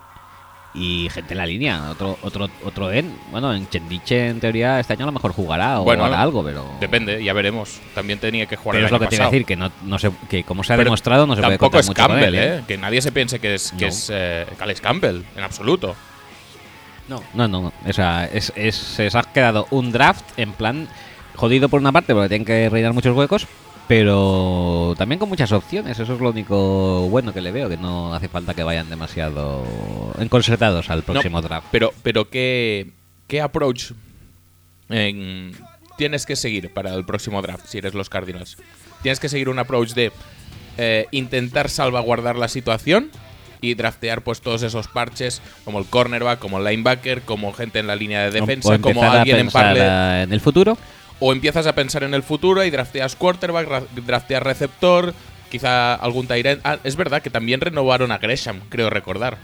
y 0.72 1.08
gente 1.10 1.34
en 1.34 1.38
la 1.38 1.46
línea. 1.46 1.90
Otro 1.90 2.18
otro 2.22 2.48
otro 2.64 2.92
en. 2.92 3.12
Bueno, 3.30 3.52
en 3.54 3.68
Chendiche 3.68 4.28
en 4.28 4.38
teoría 4.40 4.78
este 4.78 4.92
año 4.92 5.02
a 5.04 5.06
lo 5.06 5.12
mejor 5.12 5.32
jugará 5.32 5.80
o 5.80 5.84
Bueno, 5.84 6.04
hará 6.04 6.20
algo, 6.22 6.44
pero. 6.44 6.64
depende, 6.80 7.22
ya 7.24 7.32
veremos. 7.32 7.80
También 7.94 8.18
tenía 8.20 8.46
que 8.46 8.56
jugar 8.56 8.74
Pero 8.74 8.86
el 8.86 8.86
es 8.86 8.92
lo 8.92 9.00
que 9.00 9.06
te 9.08 9.14
iba 9.16 9.24
a 9.24 9.26
pasado. 9.26 9.32
decir, 9.32 9.46
que, 9.46 9.56
no, 9.56 9.70
no 9.84 9.98
se, 9.98 10.10
que 10.28 10.44
como 10.44 10.62
se 10.62 10.72
ha 10.72 10.76
Pero 10.76 10.84
demostrado 10.84 11.26
no 11.26 11.34
se 11.34 11.42
puede 11.42 11.58
contar 11.58 11.80
es 11.80 11.86
mucho 11.88 12.02
con 12.02 12.10
Campbell, 12.12 12.34
él, 12.34 12.58
¿eh? 12.60 12.64
Que 12.68 12.76
nadie 12.78 13.02
se 13.02 13.10
piense 13.12 13.40
que 13.40 13.54
es, 13.56 13.72
que 13.72 13.86
No. 13.86 13.88
es 13.88 14.10
eh, 14.12 14.46
Campbell, 14.80 15.22
en 15.36 15.42
absoluto. 15.42 15.96
No, 17.08 17.22
no, 17.34 17.48
no. 17.48 17.72
O 17.88 17.92
sea, 17.92 18.26
es, 18.26 18.52
es- 18.54 18.76
se 18.76 19.02
les 19.04 19.14
ha 19.16 19.22
quedado 19.24 19.66
un 19.70 19.90
draft 19.90 20.24
en 20.38 20.52
plan 20.52 20.88
jodido 21.34 21.68
por 21.68 21.80
una 21.80 21.90
parte 21.90 22.12
porque 22.14 22.28
tienen 22.28 22.44
que 22.44 22.68
rellenar 22.68 22.92
muchos 22.92 23.16
huecos, 23.16 23.46
pero 23.90 24.94
también 24.96 25.18
con 25.18 25.28
muchas 25.28 25.50
opciones. 25.50 25.98
Eso 25.98 26.12
es 26.14 26.20
lo 26.20 26.30
único 26.30 27.08
bueno 27.08 27.34
que 27.34 27.40
le 27.40 27.50
veo, 27.50 27.68
que 27.68 27.76
no 27.76 28.14
hace 28.14 28.28
falta 28.28 28.54
que 28.54 28.62
vayan 28.62 28.88
demasiado 28.88 29.64
enconcertados 30.20 30.88
al 30.90 31.02
próximo 31.02 31.38
No, 31.38 31.48
draft. 31.48 31.66
Pero, 31.72 31.92
pero 32.04 32.30
¿qué, 32.30 32.92
qué 33.26 33.40
approach 33.40 33.90
en- 34.90 35.56
tienes 35.98 36.24
que 36.24 36.36
seguir 36.36 36.72
para 36.72 36.94
el 36.94 37.04
próximo 37.04 37.42
draft 37.42 37.66
si 37.66 37.78
eres 37.78 37.94
los 37.94 38.08
Cardinals? 38.08 38.58
Tienes 39.02 39.18
que 39.18 39.28
seguir 39.28 39.48
un 39.48 39.58
approach 39.58 39.94
de 39.94 40.12
eh, 40.78 41.06
intentar 41.10 41.68
salvaguardar 41.68 42.36
la 42.36 42.46
situación 42.46 43.10
y 43.60 43.74
draftear 43.74 44.22
pues 44.22 44.40
todos 44.40 44.62
esos 44.62 44.86
parches 44.86 45.42
como 45.64 45.80
el 45.80 45.86
cornerback, 45.86 46.38
como 46.38 46.58
el 46.58 46.64
linebacker, 46.64 47.22
como 47.22 47.52
gente 47.52 47.80
en 47.80 47.88
la 47.88 47.96
línea 47.96 48.20
de 48.22 48.30
defensa, 48.30 48.78
como 48.78 49.02
alguien 49.02 49.36
en 49.40 49.50
parle 49.50 50.22
en 50.22 50.32
el 50.32 50.40
futuro. 50.40 50.78
O 51.20 51.32
empiezas 51.32 51.66
a 51.66 51.74
pensar 51.74 52.02
en 52.02 52.14
el 52.14 52.22
futuro 52.22 52.64
y 52.64 52.70
drafteas 52.70 53.14
quarterback, 53.16 53.68
ra- 53.68 53.82
drafteas 54.06 54.42
receptor, 54.42 55.14
quizá 55.50 55.94
algún 55.94 56.26
Tyrant. 56.26 56.60
Ah, 56.64 56.78
es 56.82 56.96
verdad 56.96 57.22
que 57.22 57.30
también 57.30 57.60
renovaron 57.60 58.10
a 58.12 58.18
Gresham, 58.18 58.60
creo 58.68 58.90
recordar, 58.90 59.36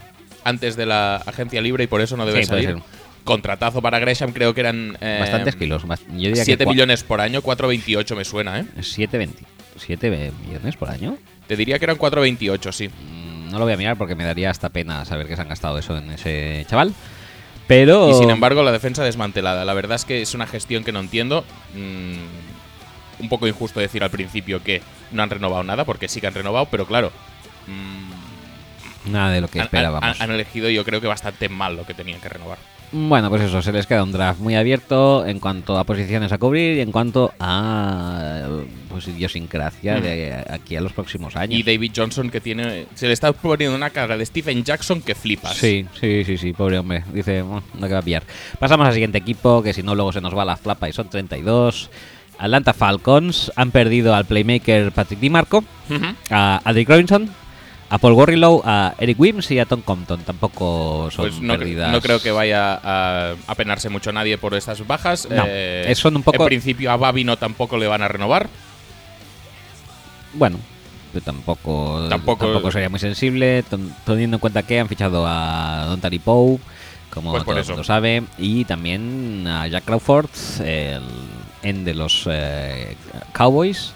antes 0.43 0.75
de 0.75 0.85
la 0.85 1.17
agencia 1.17 1.61
libre 1.61 1.83
y 1.83 1.87
por 1.87 2.01
eso 2.01 2.17
no 2.17 2.25
debe 2.25 2.41
Sí, 2.43 2.47
salir. 2.49 2.77
Contratazo 3.23 3.81
para 3.81 3.99
Gresham, 3.99 4.31
creo 4.31 4.53
que 4.53 4.61
eran 4.61 4.97
eh, 5.01 5.17
Bastantes 5.19 5.55
kilos. 5.57 5.83
Yo 5.83 5.95
diría 6.29 6.45
7 6.45 6.57
que 6.59 6.65
cua- 6.65 6.71
millones 6.73 7.03
por 7.03 7.19
año, 7.21 7.41
4.28 7.41 8.15
me 8.15 8.23
suena, 8.23 8.59
¿eh? 8.61 8.65
7,20. 8.77 9.29
7 9.77 10.31
millones 10.47 10.75
por 10.77 10.89
año. 10.89 11.17
Te 11.47 11.55
diría 11.55 11.77
que 11.77 11.85
eran 11.85 11.97
4.28, 11.97 12.71
sí. 12.71 12.87
Mm, 12.87 13.49
No 13.51 13.59
lo 13.59 13.65
voy 13.65 13.73
a 13.73 13.77
mirar 13.77 13.97
porque 13.97 14.15
me 14.15 14.23
daría 14.23 14.49
hasta 14.49 14.69
pena 14.69 15.03
saber 15.05 15.27
que 15.27 15.35
se 15.35 15.41
han 15.41 15.49
gastado 15.49 15.77
eso 15.77 15.97
en 15.97 16.09
ese 16.11 16.65
chaval. 16.69 16.93
Pero. 17.67 18.09
Y 18.09 18.13
sin 18.13 18.29
embargo, 18.29 18.63
la 18.63 18.71
defensa 18.71 19.03
desmantelada. 19.03 19.65
La 19.65 19.73
verdad 19.73 19.95
es 19.95 20.05
que 20.05 20.21
es 20.21 20.33
una 20.33 20.47
gestión 20.47 20.83
que 20.83 20.91
no 20.91 20.99
entiendo. 20.99 21.43
Mm, 21.73 23.21
un 23.23 23.29
poco 23.29 23.47
injusto 23.47 23.79
decir 23.79 24.03
al 24.03 24.09
principio 24.11 24.63
que 24.63 24.81
no 25.11 25.23
han 25.23 25.29
renovado 25.29 25.63
nada, 25.63 25.83
porque 25.85 26.07
sí 26.07 26.21
que 26.21 26.27
han 26.27 26.33
renovado, 26.33 26.67
pero 26.71 26.85
claro. 26.85 27.11
mm, 27.67 29.11
Nada 29.11 29.31
de 29.31 29.41
lo 29.41 29.47
que 29.47 29.59
han- 29.59 29.65
esperábamos. 29.65 30.03
han- 30.19 30.21
han 30.21 30.31
elegido, 30.35 30.69
yo 30.69 30.83
creo 30.85 31.01
que 31.01 31.07
bastante 31.07 31.49
mal 31.49 31.75
lo 31.75 31.85
que 31.85 31.93
tenían 31.93 32.19
que 32.21 32.29
renovar. 32.29 32.57
Bueno, 32.91 33.29
pues 33.29 33.41
eso, 33.41 33.61
se 33.61 33.73
les 33.73 33.85
queda 33.85 34.01
un 34.03 34.13
draft 34.13 34.39
muy 34.39 34.55
abierto 34.55 35.25
en 35.25 35.39
cuanto 35.39 35.77
a 35.77 35.83
posiciones 35.83 36.31
a 36.31 36.37
cubrir 36.37 36.77
y 36.77 36.81
en 36.81 36.91
cuanto 36.93 37.33
a 37.39 38.47
pues 38.89 39.07
idiosincrasia 39.09 39.97
Mm. 39.97 40.01
de 40.01 40.45
aquí 40.49 40.75
a 40.77 40.81
los 40.81 40.93
próximos 40.93 41.35
años. 41.35 41.59
Y 41.59 41.63
David 41.63 41.91
Johnson, 41.95 42.29
que 42.29 42.39
tiene. 42.39 42.85
Se 42.95 43.07
le 43.07 43.13
está 43.13 43.33
poniendo 43.33 43.75
una 43.75 43.89
cara 43.89 44.15
de 44.17 44.25
Stephen 44.25 44.63
Jackson 44.63 45.01
que 45.01 45.15
flipas. 45.15 45.55
Sí, 45.57 45.85
sí, 45.99 46.23
sí, 46.23 46.37
sí, 46.37 46.53
pobre 46.53 46.79
hombre. 46.79 47.03
Dice, 47.13 47.43
"Mm, 47.43 47.59
no 47.79 47.87
que 47.87 47.93
va 47.93 47.99
a 47.99 48.03
pillar. 48.03 48.23
Pasamos 48.57 48.87
al 48.87 48.93
siguiente 48.93 49.17
equipo, 49.17 49.61
que 49.61 49.73
si 49.73 49.83
no 49.83 49.93
luego 49.93 50.13
se 50.13 50.21
nos 50.21 50.35
va 50.35 50.45
la 50.45 50.55
flapa 50.55 50.87
y 50.87 50.93
son 50.93 51.09
32. 51.09 51.89
Atlanta 52.39 52.73
Falcons 52.73 53.51
han 53.55 53.71
perdido 53.71 54.15
al 54.15 54.25
playmaker 54.25 54.91
Patrick 54.93 55.19
DiMarco, 55.19 55.63
a 56.29 56.61
Adric 56.63 56.87
Robinson, 56.87 57.29
a 57.89 57.97
Paul 57.97 58.13
Gorrilow, 58.15 58.61
a 58.65 58.93
Eric 58.99 59.19
Wims 59.19 59.49
y 59.51 59.59
a 59.59 59.65
Tom 59.65 59.81
Compton. 59.81 60.21
Tampoco 60.21 61.09
son 61.11 61.25
Pues 61.29 61.39
no, 61.41 61.53
cre- 61.53 61.59
pérdidas. 61.59 61.91
no 61.91 62.01
creo 62.01 62.21
que 62.21 62.31
vaya 62.31 62.73
a, 62.83 63.35
a 63.47 63.55
penarse 63.55 63.89
mucho 63.89 64.11
nadie 64.11 64.37
por 64.37 64.53
estas 64.55 64.85
bajas. 64.85 65.27
No, 65.29 65.43
Eh, 65.47 65.93
son 65.95 66.15
un 66.17 66.23
poco- 66.23 66.43
En 66.43 66.47
principio 66.47 66.91
a 66.91 66.97
Babino 66.97 67.37
tampoco 67.37 67.77
le 67.77 67.87
van 67.87 68.01
a 68.01 68.07
renovar. 68.07 68.49
Bueno, 70.33 70.59
tampoco, 71.23 72.05
Tampoco- 72.09 72.45
tampoco 72.45 72.71
sería 72.71 72.89
muy 72.89 72.99
sensible, 72.99 73.63
teniendo 74.05 74.35
en 74.35 74.39
cuenta 74.39 74.63
que 74.63 74.79
han 74.79 74.87
fichado 74.87 75.25
a 75.25 75.85
Don 75.87 75.99
Tari 76.01 76.19
Poe 76.19 76.59
como 77.09 77.31
Pues 77.31 77.43
todo 77.45 77.57
el 77.57 77.65
mundo 77.65 77.83
sabe. 77.83 78.23
Y 78.37 78.65
también 78.65 79.45
a 79.47 79.65
Jack 79.67 79.85
Crawford, 79.85 80.29
el 80.63 81.01
end 81.63 81.85
de 81.85 81.93
los 81.95 82.27
eh, 82.29 82.95
Cowboys. 83.33 83.93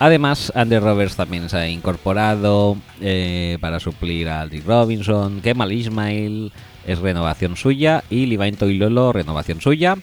Además, 0.00 0.50
Andy 0.56 0.78
Roberts 0.78 1.14
también 1.14 1.48
se 1.48 1.56
ha 1.58 1.68
incorporado 1.68 2.76
eh, 3.00 3.58
para 3.60 3.78
suplir 3.78 4.28
a 4.30 4.46
Dick 4.46 4.64
Robinson. 4.66 5.40
Kemal 5.42 5.70
Ismail 5.72 6.52
es 6.86 6.98
renovación 6.98 7.54
suya. 7.56 8.02
Y 8.10 8.26
Levine 8.26 8.56
Toilolo, 8.56 9.12
renovación 9.12 9.60
suya. 9.60 9.96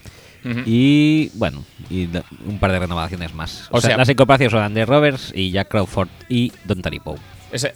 Y 0.66 1.30
bueno, 1.34 1.66
y 1.90 2.08
un 2.46 2.58
par 2.60 2.72
de 2.72 2.80
renovaciones 2.80 3.34
más. 3.34 3.68
O, 3.70 3.78
O 3.78 3.82
sea, 3.82 3.90
sea- 3.90 3.98
las 3.98 4.08
incorporaciones 4.08 4.52
son 4.54 4.64
Andy 4.64 4.86
Roberts 4.86 5.34
y 5.36 5.52
Jack 5.52 5.68
Crawford 5.68 6.08
y 6.30 6.54
Don 6.64 6.82
Taripo. 6.82 7.18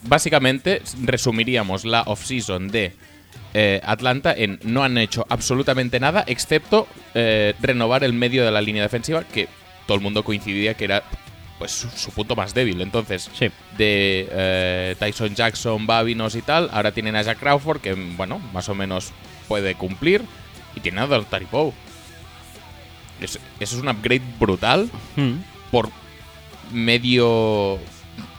Básicamente 0.03 0.81
resumiríamos 1.03 1.83
la 1.83 2.03
off-season 2.03 2.69
de 2.69 2.93
eh, 3.53 3.81
Atlanta 3.83 4.33
en 4.33 4.59
no 4.63 4.83
han 4.85 4.97
hecho 4.97 5.25
absolutamente 5.27 5.99
nada 5.99 6.23
excepto 6.27 6.87
eh, 7.13 7.55
renovar 7.61 8.05
el 8.05 8.13
medio 8.13 8.45
de 8.45 8.51
la 8.51 8.61
línea 8.61 8.83
defensiva 8.83 9.23
que 9.25 9.49
todo 9.85 9.95
el 9.97 10.03
mundo 10.03 10.23
coincidía 10.23 10.73
que 10.75 10.85
era 10.85 11.03
pues 11.61 11.73
su, 11.73 11.89
su 11.91 12.09
punto 12.11 12.35
más 12.35 12.55
débil. 12.55 12.81
Entonces, 12.81 13.29
Sí. 13.37 13.49
de 13.77 14.27
eh, 14.31 14.95
Tyson 14.97 15.35
Jackson, 15.35 15.85
Babinos 15.85 16.33
y 16.33 16.41
tal, 16.41 16.71
ahora 16.73 16.91
tienen 16.91 17.15
a 17.15 17.21
Jack 17.21 17.37
Crawford 17.37 17.81
que, 17.81 17.93
bueno, 17.93 18.39
más 18.51 18.67
o 18.67 18.73
menos 18.73 19.11
puede 19.47 19.75
cumplir 19.75 20.23
y 20.75 20.79
tienen 20.79 21.03
a 21.03 21.05
Don 21.05 21.23
Taripo. 21.25 21.71
Es- 23.19 23.37
Eso 23.59 23.75
es 23.75 23.81
un 23.83 23.89
upgrade 23.89 24.23
brutal 24.39 24.89
Hmm. 25.15 25.33
por 25.69 25.89
medio 26.71 27.77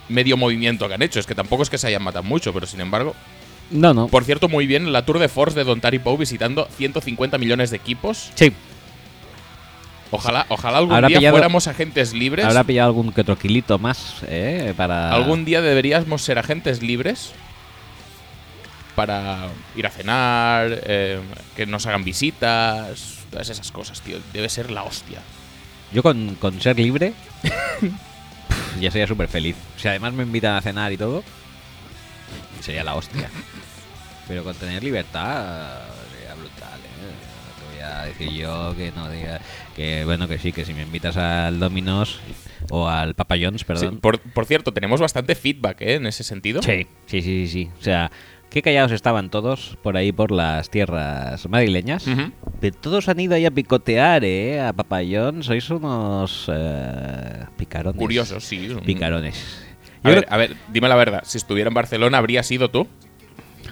medio 0.09 0.37
movimiento 0.37 0.89
que 0.89 0.95
han 0.95 1.03
hecho. 1.03 1.21
Es 1.21 1.27
que 1.27 1.35
tampoco 1.37 1.63
es 1.63 1.71
que 1.71 1.79
se 1.79 1.87
hayan 1.87 2.03
matado 2.03 2.25
mucho, 2.25 2.53
pero 2.53 2.67
sin 2.67 2.81
embargo. 2.81 3.15
No, 3.71 3.95
no. 3.95 4.09
Por 4.09 4.25
cierto, 4.25 4.49
muy 4.49 4.67
bien 4.67 4.93
la 4.93 5.07
Tour 5.07 5.21
de 5.21 5.29
Force 5.29 5.57
de 5.57 5.63
Don 5.65 5.81
Tari 5.81 6.01
Poe 6.01 6.17
visitando 6.19 6.69
150 6.77 7.39
millones 7.39 7.71
de 7.71 7.77
equipos. 7.77 8.31
Sí, 8.35 8.53
Ojalá, 10.15 10.45
ojalá 10.51 10.79
algún 10.79 10.95
Habrá 10.95 11.09
día 11.09 11.19
pillado- 11.19 11.33
fuéramos 11.35 11.67
agentes 11.67 12.13
libres. 12.13 12.45
habrá 12.45 12.63
pillado 12.65 12.89
algún 12.89 13.13
que 13.13 13.23
otro 13.23 13.37
kilito 13.39 13.79
más 13.79 14.17
eh, 14.29 14.75
para. 14.77 15.11
Algún 15.13 15.45
día 15.45 15.61
deberíamos 15.63 16.23
ser 16.23 16.39
agentes 16.39 16.83
libres 16.83 17.33
para 18.95 19.49
ir 19.75 19.87
a 19.87 19.91
cenar, 19.91 20.69
eh, 20.85 21.19
que 21.57 21.65
nos 21.67 21.87
hagan 21.87 22.05
visitas, 22.05 23.19
todas 23.31 23.49
esas 23.49 23.73
cosas, 23.73 24.03
tío. 24.03 24.19
Debe 24.35 24.49
ser 24.51 24.71
la 24.71 24.83
hostia. 24.85 25.21
Yo 25.93 26.03
con, 26.03 26.35
con 26.37 26.61
ser 26.61 26.79
libre. 26.79 27.15
ya 28.81 28.91
sería 28.91 29.07
súper 29.07 29.29
feliz. 29.29 29.57
Si 29.79 29.89
además 29.89 30.13
me 30.13 30.23
invitan 30.25 30.57
a 30.57 30.61
cenar 30.61 30.93
y 30.93 30.99
todo. 30.99 31.25
Sería 32.61 32.85
la 32.85 32.95
hostia. 32.95 33.31
Pero 34.29 34.45
con 34.45 34.55
tener 34.57 34.83
libertad. 34.85 35.81
Sería 36.13 36.35
brutal, 36.35 36.79
¿eh? 36.81 37.13
No 37.49 37.69
te 37.69 37.75
voy 37.75 37.83
a 37.83 38.03
decir 38.05 38.31
yo 38.31 38.75
que 38.77 38.93
no 38.93 39.09
diga. 39.11 39.41
Que 39.77 40.05
bueno, 40.05 40.29
que 40.29 40.39
sí, 40.39 40.53
que 40.53 40.65
si 40.65 40.75
me 40.75 40.83
invitas 40.83 41.17
al 41.17 41.59
Dominos. 41.59 42.21
O 42.71 42.89
al 42.89 43.15
Papa 43.15 43.35
John's, 43.41 43.61
Sí, 43.61 43.65
perdón. 43.67 43.99
por, 43.99 44.21
por 44.21 44.45
cierto, 44.47 44.73
tenemos 44.73 45.01
bastante 45.01 45.35
feedback 45.35 45.81
¿eh? 45.81 45.95
en 45.95 46.07
ese 46.07 46.23
sentido. 46.25 46.63
Sí, 46.63 46.87
sí, 47.07 47.21
sí, 47.23 47.47
sí, 47.47 47.49
sí. 47.49 47.71
O 47.81 47.83
sea, 47.83 48.11
qué 48.51 48.63
callados 48.63 48.93
estaban 48.93 49.31
todos 49.31 49.77
por 49.83 49.97
ahí 49.97 50.13
por 50.13 50.31
las 50.31 50.71
tierras 50.71 51.49
madrileñas. 51.49 52.07
Ujú. 52.07 52.31
Pero 52.61 52.77
todos 52.79 53.09
han 53.09 53.19
ido 53.19 53.35
ahí 53.35 53.47
a 53.47 53.51
picotear, 53.51 54.25
¿eh? 54.25 54.61
A 54.61 54.73
Papayón. 54.73 55.43
Sois 55.43 55.69
unos 55.71 56.49
eh, 56.55 57.45
picarones. 57.57 57.99
Curiosos, 57.99 58.45
sí. 58.45 58.69
Picarones. 58.87 59.65
A 60.05 60.09
ver, 60.11 60.19
creo- 60.25 60.33
a 60.35 60.37
ver, 60.37 60.57
dime 60.73 60.89
la 60.89 60.97
verdad. 60.97 61.23
Si 61.25 61.39
estuviera 61.39 61.69
en 61.69 61.75
Barcelona, 61.75 62.19
¿habría 62.19 62.43
sido 62.43 62.71
tú? 62.71 62.87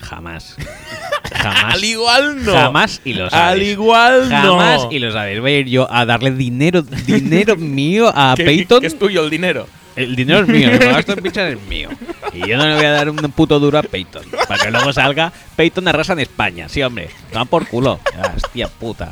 Jamás. 0.00 0.56
Jamás. 1.32 1.74
Al 1.74 1.84
igual 1.84 2.44
no. 2.44 2.52
Jamás 2.52 3.00
y 3.04 3.14
lo 3.14 3.30
sabes. 3.30 3.44
Al 3.52 3.62
igual 3.62 4.28
Jamás 4.28 4.84
no. 4.84 4.92
y 4.92 4.98
lo 4.98 5.12
sabes. 5.12 5.40
Voy 5.40 5.52
a 5.52 5.58
ir 5.58 5.66
yo 5.68 5.92
a 5.92 6.04
darle 6.04 6.32
dinero, 6.32 6.82
dinero 6.82 7.56
mío 7.58 8.10
a 8.14 8.34
Que- 8.36 8.44
Peyton. 8.44 8.80
que 8.80 8.86
es 8.88 8.98
tuyo 8.98 9.22
el 9.24 9.30
dinero. 9.30 9.66
El 9.96 10.14
dinero 10.16 10.40
es 10.40 10.48
mío, 10.48 10.70
el 10.70 10.78
gasto 10.78 11.12
en 11.12 11.18
pizzas 11.22 11.52
es 11.52 11.60
mío. 11.62 11.88
Y 12.32 12.48
yo 12.48 12.56
no 12.56 12.66
le 12.66 12.76
voy 12.76 12.84
a 12.84 12.92
dar 12.92 13.10
un 13.10 13.16
puto 13.32 13.58
duro 13.58 13.76
a 13.78 13.82
Peyton. 13.82 14.22
Para 14.48 14.62
que 14.64 14.70
luego 14.70 14.92
salga 14.92 15.32
Peyton 15.56 15.86
arrasa 15.88 16.12
en 16.14 16.20
España. 16.20 16.68
Sí, 16.68 16.80
hombre. 16.82 17.10
Van 17.34 17.46
por 17.48 17.66
culo. 17.66 17.98
Ah, 18.16 18.32
Hostia 18.36 18.68
puta. 18.68 19.10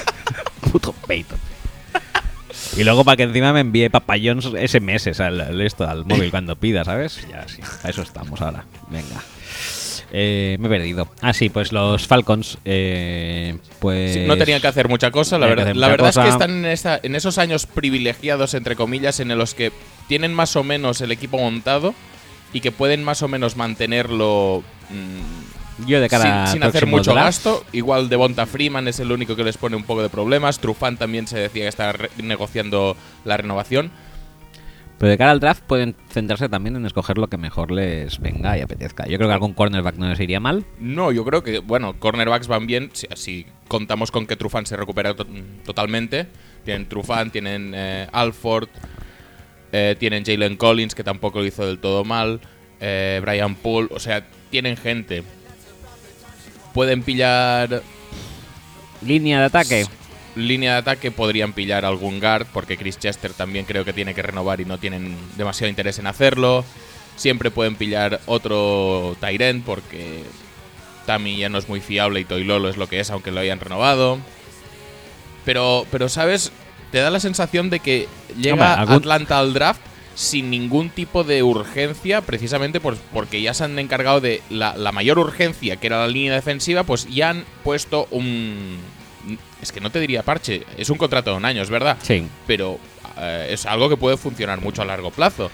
Puto 0.72 0.92
Peyton. 1.06 1.38
Y 2.76 2.82
luego 2.82 3.04
para 3.04 3.16
que 3.16 3.22
encima 3.22 3.52
me 3.52 3.60
envíe 3.60 3.88
papayons 3.88 4.46
SMS 4.46 5.20
al, 5.20 5.40
al 5.40 5.60
esto, 5.60 5.88
al 5.88 6.04
móvil 6.04 6.30
cuando 6.30 6.56
pida, 6.56 6.84
¿sabes? 6.84 7.24
Ya, 7.30 7.46
sí. 7.46 7.60
A 7.84 7.88
eso 7.88 8.02
estamos 8.02 8.40
ahora. 8.40 8.64
Venga. 8.88 9.22
Eh, 10.12 10.56
me 10.60 10.66
he 10.66 10.70
perdido. 10.70 11.08
Ah, 11.20 11.32
sí, 11.32 11.48
pues 11.48 11.72
los 11.72 12.06
Falcons. 12.06 12.58
eh, 12.64 13.56
pues. 13.80 14.14
Sí, 14.14 14.20
no 14.26 14.36
tenían 14.36 14.60
que 14.60 14.66
hacer 14.68 14.88
mucha 14.88 15.10
cosa, 15.10 15.38
la 15.38 15.46
verdad. 15.46 15.74
La 15.74 15.88
verdad 15.88 16.10
es 16.10 16.18
que 16.18 16.28
están 16.28 16.50
en, 16.50 16.64
esa- 16.66 17.00
en 17.02 17.14
esos 17.16 17.38
años 17.38 17.66
privilegiados, 17.66 18.54
entre 18.54 18.76
comillas, 18.76 19.20
en 19.20 19.36
los 19.36 19.54
que 19.54 19.72
tienen 20.08 20.32
más 20.34 20.54
o 20.56 20.62
menos 20.64 21.00
el 21.00 21.10
equipo 21.12 21.38
montado 21.38 21.94
y 22.52 22.60
que 22.60 22.70
pueden 22.72 23.02
más 23.02 23.22
o 23.22 23.28
menos 23.28 23.56
mantenerlo 23.56 24.62
mm, 24.90 25.86
Yo 25.88 26.00
de 26.00 26.08
cara 26.08 26.46
sin, 26.46 26.62
hacer 26.62 26.86
mucho 26.86 27.12
draft, 27.12 27.26
gasto. 27.26 27.64
Igual 27.72 28.08
Devonta 28.08 28.46
Freeman 28.46 28.86
es 28.86 29.00
el 29.00 29.10
único 29.10 29.34
que 29.34 29.42
les 29.44 29.56
pone 29.56 29.74
un 29.76 29.82
poco 29.84 30.02
de 30.02 30.08
problemas. 30.08 30.60
Trufant 30.60 30.98
también 30.98 31.26
se 31.26 31.38
decía 31.38 31.62
que 31.64 31.68
está 31.68 31.94
negociando 32.22 32.96
la 33.24 33.36
renovación. 33.36 33.90
Pero 35.04 35.10
de 35.10 35.18
cara 35.18 35.32
al 35.32 35.40
draft 35.40 35.62
pueden 35.64 35.94
centrarse 36.08 36.48
también 36.48 36.76
en 36.76 36.86
escoger 36.86 37.18
lo 37.18 37.28
que 37.28 37.36
mejor 37.36 37.70
les 37.70 38.18
venga 38.20 38.56
y 38.56 38.62
apetezca. 38.62 39.06
Yo 39.06 39.18
creo 39.18 39.28
que 39.28 39.34
algún 39.34 39.52
cornerback 39.52 39.96
no 39.96 40.08
les 40.08 40.18
iría 40.18 40.40
mal. 40.40 40.64
No, 40.80 41.12
yo 41.12 41.26
creo 41.26 41.42
que, 41.42 41.58
bueno, 41.58 42.00
cornerbacks 42.00 42.46
van 42.48 42.66
bien 42.66 42.88
si, 42.94 43.06
si 43.14 43.44
contamos 43.68 44.10
con 44.10 44.26
que 44.26 44.34
Trufant 44.34 44.66
se 44.66 44.78
recupera 44.78 45.12
to- 45.14 45.26
totalmente. 45.66 46.26
Tienen 46.64 46.88
Trufant, 46.88 47.30
tienen 47.30 47.74
eh, 47.76 48.08
Alford, 48.12 48.70
eh, 49.72 49.94
tienen 49.98 50.24
Jalen 50.24 50.56
Collins, 50.56 50.94
que 50.94 51.04
tampoco 51.04 51.40
lo 51.40 51.44
hizo 51.44 51.66
del 51.66 51.80
todo 51.80 52.02
mal, 52.04 52.40
eh, 52.80 53.20
Brian 53.22 53.56
Poole, 53.56 53.88
o 53.90 54.00
sea, 54.00 54.26
tienen 54.48 54.78
gente. 54.78 55.22
Pueden 56.72 57.02
pillar 57.02 57.82
Línea 59.02 59.38
de 59.40 59.44
ataque. 59.44 59.84
Línea 60.36 60.72
de 60.72 60.78
ataque, 60.78 61.10
podrían 61.10 61.52
pillar 61.52 61.84
algún 61.84 62.20
guard, 62.20 62.46
porque 62.52 62.76
Chris 62.76 62.98
Chester 62.98 63.32
también 63.32 63.64
creo 63.64 63.84
que 63.84 63.92
tiene 63.92 64.14
que 64.14 64.22
renovar 64.22 64.60
y 64.60 64.64
no 64.64 64.78
tienen 64.78 65.16
demasiado 65.36 65.68
interés 65.70 65.98
en 65.98 66.06
hacerlo. 66.06 66.64
Siempre 67.16 67.50
pueden 67.50 67.76
pillar 67.76 68.20
otro 68.26 69.16
Tyrant, 69.20 69.64
porque 69.64 70.22
Tami 71.06 71.36
ya 71.36 71.48
no 71.48 71.58
es 71.58 71.68
muy 71.68 71.80
fiable 71.80 72.20
y 72.20 72.24
Toilolo 72.24 72.68
es 72.68 72.76
lo 72.76 72.88
que 72.88 72.98
es, 73.00 73.10
aunque 73.10 73.30
lo 73.30 73.40
hayan 73.40 73.60
renovado. 73.60 74.18
Pero, 75.44 75.86
pero 75.90 76.08
¿sabes? 76.08 76.52
Te 76.90 76.98
da 76.98 77.10
la 77.10 77.20
sensación 77.20 77.70
de 77.70 77.80
que 77.80 78.08
llega 78.36 78.82
Hombre, 78.82 78.94
Atlanta 78.96 79.38
al 79.38 79.52
draft 79.52 79.80
sin 80.14 80.48
ningún 80.48 80.90
tipo 80.90 81.24
de 81.24 81.42
urgencia, 81.42 82.20
precisamente 82.20 82.80
por- 82.80 82.96
porque 83.12 83.42
ya 83.42 83.52
se 83.52 83.64
han 83.64 83.78
encargado 83.78 84.20
de 84.20 84.42
la, 84.48 84.76
la 84.76 84.92
mayor 84.92 85.18
urgencia, 85.18 85.76
que 85.76 85.88
era 85.88 85.98
la 85.98 86.06
línea 86.08 86.34
defensiva, 86.34 86.84
pues 86.84 87.06
ya 87.08 87.30
han 87.30 87.44
puesto 87.64 88.06
un... 88.10 88.78
Es 89.62 89.72
que 89.72 89.80
no 89.80 89.90
te 89.90 90.00
diría 90.00 90.22
parche, 90.22 90.64
es 90.76 90.90
un 90.90 90.98
contrato 90.98 91.30
de 91.30 91.36
un 91.36 91.44
año, 91.44 91.62
es 91.62 91.70
verdad, 91.70 91.96
Sí. 92.02 92.26
pero 92.46 92.78
eh, 93.18 93.48
es 93.50 93.66
algo 93.66 93.88
que 93.88 93.96
puede 93.96 94.16
funcionar 94.16 94.60
mucho 94.60 94.82
a 94.82 94.84
largo 94.84 95.10
plazo. 95.10 95.50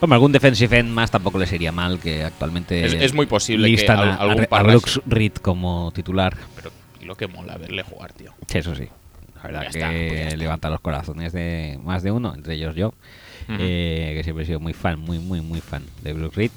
Hombre, 0.00 0.14
algún 0.16 0.32
defensive 0.32 0.78
end 0.78 0.90
más 0.90 1.10
tampoco 1.10 1.38
les 1.38 1.52
iría 1.52 1.72
mal, 1.72 1.98
que 1.98 2.22
actualmente 2.22 2.84
Es, 2.84 2.92
es 2.94 3.14
muy 3.14 3.26
posible 3.26 3.74
que 3.74 3.86
a, 3.90 4.14
algún 4.14 4.46
a, 4.50 4.56
a 4.58 4.62
Brooks 4.62 5.00
Reed 5.06 5.32
como 5.34 5.90
titular. 5.94 6.36
Pero 6.56 6.70
lo 7.02 7.16
que 7.16 7.26
mola 7.26 7.56
verle 7.56 7.82
jugar, 7.82 8.12
tío. 8.12 8.32
Sí, 8.46 8.58
eso 8.58 8.74
sí. 8.74 8.88
La 9.36 9.42
verdad 9.42 9.60
que 9.62 9.66
está, 9.78 9.88
pues 10.28 10.36
levanta 10.38 10.68
los 10.70 10.80
corazones 10.80 11.32
de 11.32 11.78
más 11.84 12.02
de 12.02 12.10
uno, 12.10 12.34
entre 12.34 12.54
ellos 12.54 12.74
yo, 12.74 12.92
eh, 13.48 14.12
que 14.16 14.24
siempre 14.24 14.42
he 14.42 14.46
sido 14.46 14.60
muy 14.60 14.72
fan, 14.72 14.98
muy, 14.98 15.18
muy, 15.18 15.40
muy 15.40 15.60
fan 15.60 15.84
de 16.02 16.12
Brooks 16.12 16.36
Reed. 16.36 16.50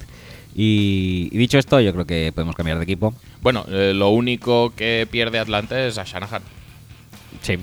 Y, 0.56 1.30
y 1.32 1.38
dicho 1.38 1.58
esto, 1.58 1.80
yo 1.80 1.94
creo 1.94 2.06
que 2.06 2.32
podemos 2.34 2.56
cambiar 2.56 2.78
de 2.78 2.84
equipo. 2.84 3.14
Bueno, 3.42 3.66
eh, 3.70 3.94
lo 3.96 4.10
único 4.10 4.74
que 4.76 5.08
pierde 5.10 5.40
Atlanta 5.40 5.86
es 5.86 5.98
a 5.98 6.04
Shanahan 6.04 6.42
Sí. 7.42 7.58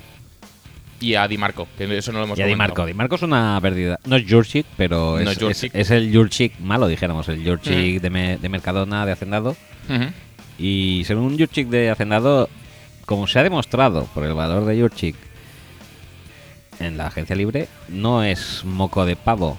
y 1.00 1.14
a 1.14 1.28
Di 1.28 1.36
Marco, 1.38 1.68
que 1.76 1.98
eso 1.98 2.12
no 2.12 2.18
lo 2.18 2.24
hemos 2.24 2.38
Y 2.38 2.42
a 2.42 2.46
Di. 2.46 2.56
Marco. 2.56 2.86
Di 2.86 2.94
Marco 2.94 3.16
es 3.16 3.22
una 3.22 3.58
pérdida. 3.60 3.98
No 4.06 4.16
es 4.16 4.24
Jurchik, 4.28 4.64
pero 4.76 5.18
No 5.20 5.30
es, 5.30 5.90
el 5.90 6.12
Jurchik 6.14 6.58
malo, 6.60 6.88
dijéramos. 6.88 7.28
El 7.28 7.44
Jurchik 7.46 8.00
de, 8.00 8.10
Me- 8.10 8.38
de 8.38 8.48
Mercadona, 8.48 9.04
de 9.04 9.12
Hacendado. 9.12 9.54
Y 10.58 11.02
según 11.06 11.24
un 11.24 11.38
Jurchik 11.38 11.68
de 11.68 11.90
Hacendado, 11.90 12.48
como 13.06 13.26
se 13.26 13.38
ha 13.38 13.42
demostrado 13.42 14.04
por 14.14 14.24
el 14.24 14.32
valor 14.34 14.64
de 14.64 14.80
Jurchik 14.80 15.14
en 16.80 16.96
la 16.96 17.06
agencia 17.08 17.36
libre, 17.36 17.68
no 17.88 18.24
es 18.24 18.64
moco 18.64 19.04
de 19.04 19.14
pavo. 19.16 19.56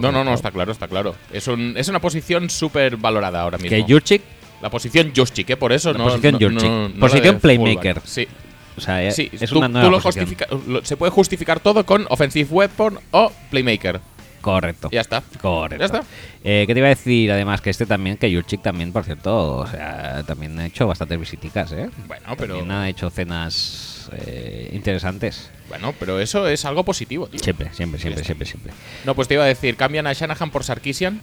No, 0.00 0.12
no, 0.12 0.24
no, 0.24 0.34
está 0.34 0.50
claro, 0.50 0.72
está 0.72 0.88
claro. 0.88 1.14
Es, 1.32 1.46
un, 1.48 1.74
es 1.76 1.88
una 1.88 2.00
posición 2.00 2.50
súper 2.50 2.96
valorada 2.96 3.40
ahora 3.42 3.58
mismo. 3.58 3.70
Que 3.70 3.92
Jurchik, 3.92 4.22
La 4.62 4.70
posición 4.70 5.12
Juszczyk, 5.16 5.50
¿eh? 5.50 5.56
Por 5.56 5.72
eso 5.72 5.92
La 5.92 5.98
no. 5.98 6.04
posición 6.04 6.54
no- 6.54 7.00
Posición 7.00 7.40
playmaker. 7.40 8.00
Sí, 8.04 8.28
o 8.76 8.80
sea, 8.80 9.02
eh, 9.02 9.10
sí. 9.12 9.30
es 9.32 9.48
tú, 9.50 9.58
una 9.58 9.68
tú 9.68 9.72
nueva 9.72 9.88
lo 9.90 10.00
posición. 10.00 10.36
lo- 10.66 10.84
se 10.84 10.96
puede 10.96 11.10
justificar 11.12 11.60
todo 11.60 11.84
con 11.86 12.06
offensive 12.10 12.48
weapon 12.50 12.98
o 13.10 13.32
playmaker. 13.50 14.00
Correcto. 14.40 14.88
Ya 14.90 15.02
está. 15.02 15.22
Correcto. 15.40 15.80
Ya 15.80 15.84
está. 15.84 16.02
Eh, 16.42 16.64
¿Qué 16.66 16.72
te 16.72 16.80
iba 16.80 16.86
a 16.86 16.90
decir? 16.90 17.30
Además, 17.30 17.60
que 17.60 17.68
este 17.68 17.84
también, 17.84 18.16
que 18.16 18.30
Yurchik 18.30 18.62
también, 18.62 18.90
por 18.92 19.04
cierto, 19.04 19.56
o 19.58 19.66
sea, 19.66 20.22
también 20.26 20.58
ha 20.58 20.64
hecho 20.66 20.86
bastantes 20.86 21.20
visiticas, 21.20 21.72
¿eh? 21.72 21.90
Bueno, 22.06 22.24
pero 22.38 22.56
También 22.56 22.70
ha 22.78 22.88
hecho 22.88 23.10
cenas 23.10 23.89
eh, 24.12 24.70
interesantes. 24.72 25.50
bueno, 25.68 25.94
pero 25.98 26.18
eso 26.20 26.48
es 26.48 26.64
algo 26.64 26.84
positivo, 26.84 27.26
tío. 27.28 27.40
Siempre, 27.40 27.70
siempre, 27.72 28.00
siempre, 28.00 28.24
siempre, 28.24 28.46
siempre. 28.46 28.72
No, 29.04 29.14
pues 29.14 29.28
te 29.28 29.34
iba 29.34 29.44
a 29.44 29.46
decir, 29.46 29.76
cambian 29.76 30.06
a 30.06 30.12
Shanahan 30.12 30.50
por 30.50 30.64
Sarkisian. 30.64 31.20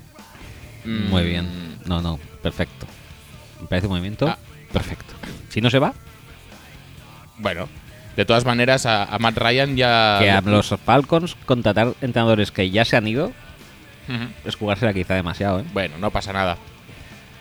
Mm, 0.85 1.09
Muy 1.09 1.23
bien. 1.23 1.77
No, 1.85 2.01
no, 2.01 2.19
perfecto. 2.41 2.85
Me 3.61 3.67
parece 3.67 3.87
un 3.87 3.93
movimiento 3.93 4.27
Ah. 4.27 4.37
perfecto. 4.71 5.13
Si 5.49 5.61
no 5.61 5.69
se 5.69 5.79
va, 5.79 5.93
Bueno, 7.39 7.67
de 8.15 8.25
todas 8.25 8.45
maneras, 8.45 8.85
a, 8.85 9.03
a 9.03 9.19
Matt 9.19 9.37
Ryan 9.37 9.75
ya. 9.75 10.17
que 10.19 10.29
a 10.31 10.41
los 10.41 10.69
Falcons 10.83 11.35
contratar 11.45 11.93
entrenadores 12.01 12.51
que 12.51 12.69
ya 12.71 12.83
se 12.85 12.97
han 12.97 13.07
ido 13.07 13.27
Ujú. 14.07 14.25
es 14.45 14.55
jugársela 14.55 14.93
quizá 14.93 15.13
demasiado, 15.15 15.59
¿eh? 15.59 15.63
Bueno, 15.73 15.97
no 15.99 16.09
pasa 16.11 16.33
nada. 16.33 16.57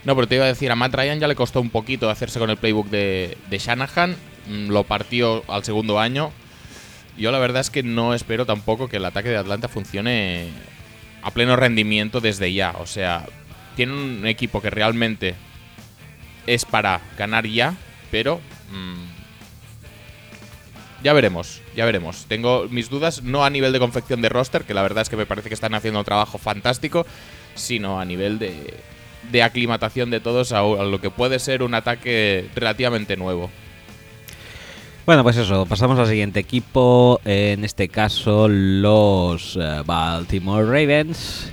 No, 0.04 0.14
pero 0.14 0.28
te 0.28 0.34
iba 0.36 0.44
a 0.44 0.48
decir, 0.48 0.70
a 0.70 0.76
Matt 0.76 0.94
Ryan 0.94 1.18
ya 1.18 1.28
le 1.28 1.34
costó 1.34 1.60
un 1.60 1.70
poquito 1.70 2.10
hacerse 2.10 2.38
con 2.38 2.50
el 2.50 2.56
playbook 2.58 2.88
de, 2.90 3.36
de 3.48 3.58
Shanahan. 3.58 4.16
Mm, 4.48 4.68
Lo 4.70 4.84
partió 4.84 5.44
al 5.48 5.64
segundo 5.64 5.98
año. 5.98 6.32
Yo 7.16 7.32
la 7.32 7.38
verdad 7.38 7.60
es 7.60 7.70
que 7.70 7.82
no 7.82 8.14
espero 8.14 8.44
tampoco 8.46 8.88
que 8.88 8.98
el 8.98 9.04
ataque 9.04 9.30
de 9.30 9.38
Atlanta 9.38 9.68
funcione 9.68 10.48
a 11.22 11.30
pleno 11.30 11.56
rendimiento 11.56 12.20
desde 12.20 12.52
ya. 12.52 12.74
O 12.78 12.86
sea, 12.86 13.26
tiene 13.74 13.92
un 13.94 14.26
equipo 14.26 14.60
que 14.60 14.70
realmente 14.70 15.34
es 16.46 16.64
para 16.64 17.00
ganar 17.18 17.46
ya, 17.46 17.74
pero 18.10 18.40
mm, 18.70 19.16
ya 21.02 21.12
veremos, 21.12 21.62
ya 21.74 21.84
veremos. 21.84 22.26
Tengo 22.26 22.66
mis 22.70 22.90
dudas, 22.90 23.22
no 23.22 23.44
a 23.44 23.50
nivel 23.50 23.72
de 23.72 23.78
confección 23.78 24.20
de 24.22 24.28
roster, 24.28 24.64
que 24.64 24.74
la 24.74 24.82
verdad 24.82 25.02
es 25.02 25.08
que 25.08 25.16
me 25.16 25.26
parece 25.26 25.48
que 25.48 25.54
están 25.54 25.74
haciendo 25.74 26.00
un 26.00 26.04
trabajo 26.06 26.38
fantástico, 26.38 27.06
sino 27.54 27.98
a 28.00 28.04
nivel 28.04 28.38
de, 28.38 28.74
de 29.30 29.42
aclimatación 29.42 30.10
de 30.10 30.20
todos 30.20 30.52
a, 30.52 30.58
a 30.58 30.84
lo 30.84 31.00
que 31.00 31.10
puede 31.10 31.38
ser 31.38 31.62
un 31.62 31.74
ataque 31.74 32.48
relativamente 32.54 33.16
nuevo. 33.16 33.50
Bueno, 35.06 35.22
pues 35.22 35.36
eso, 35.36 35.66
pasamos 35.66 36.00
al 36.00 36.08
siguiente 36.08 36.40
equipo, 36.40 37.20
en 37.24 37.64
este 37.64 37.86
caso 37.86 38.48
los 38.48 39.56
eh, 39.56 39.82
Baltimore 39.86 40.64
Ravens, 40.64 41.52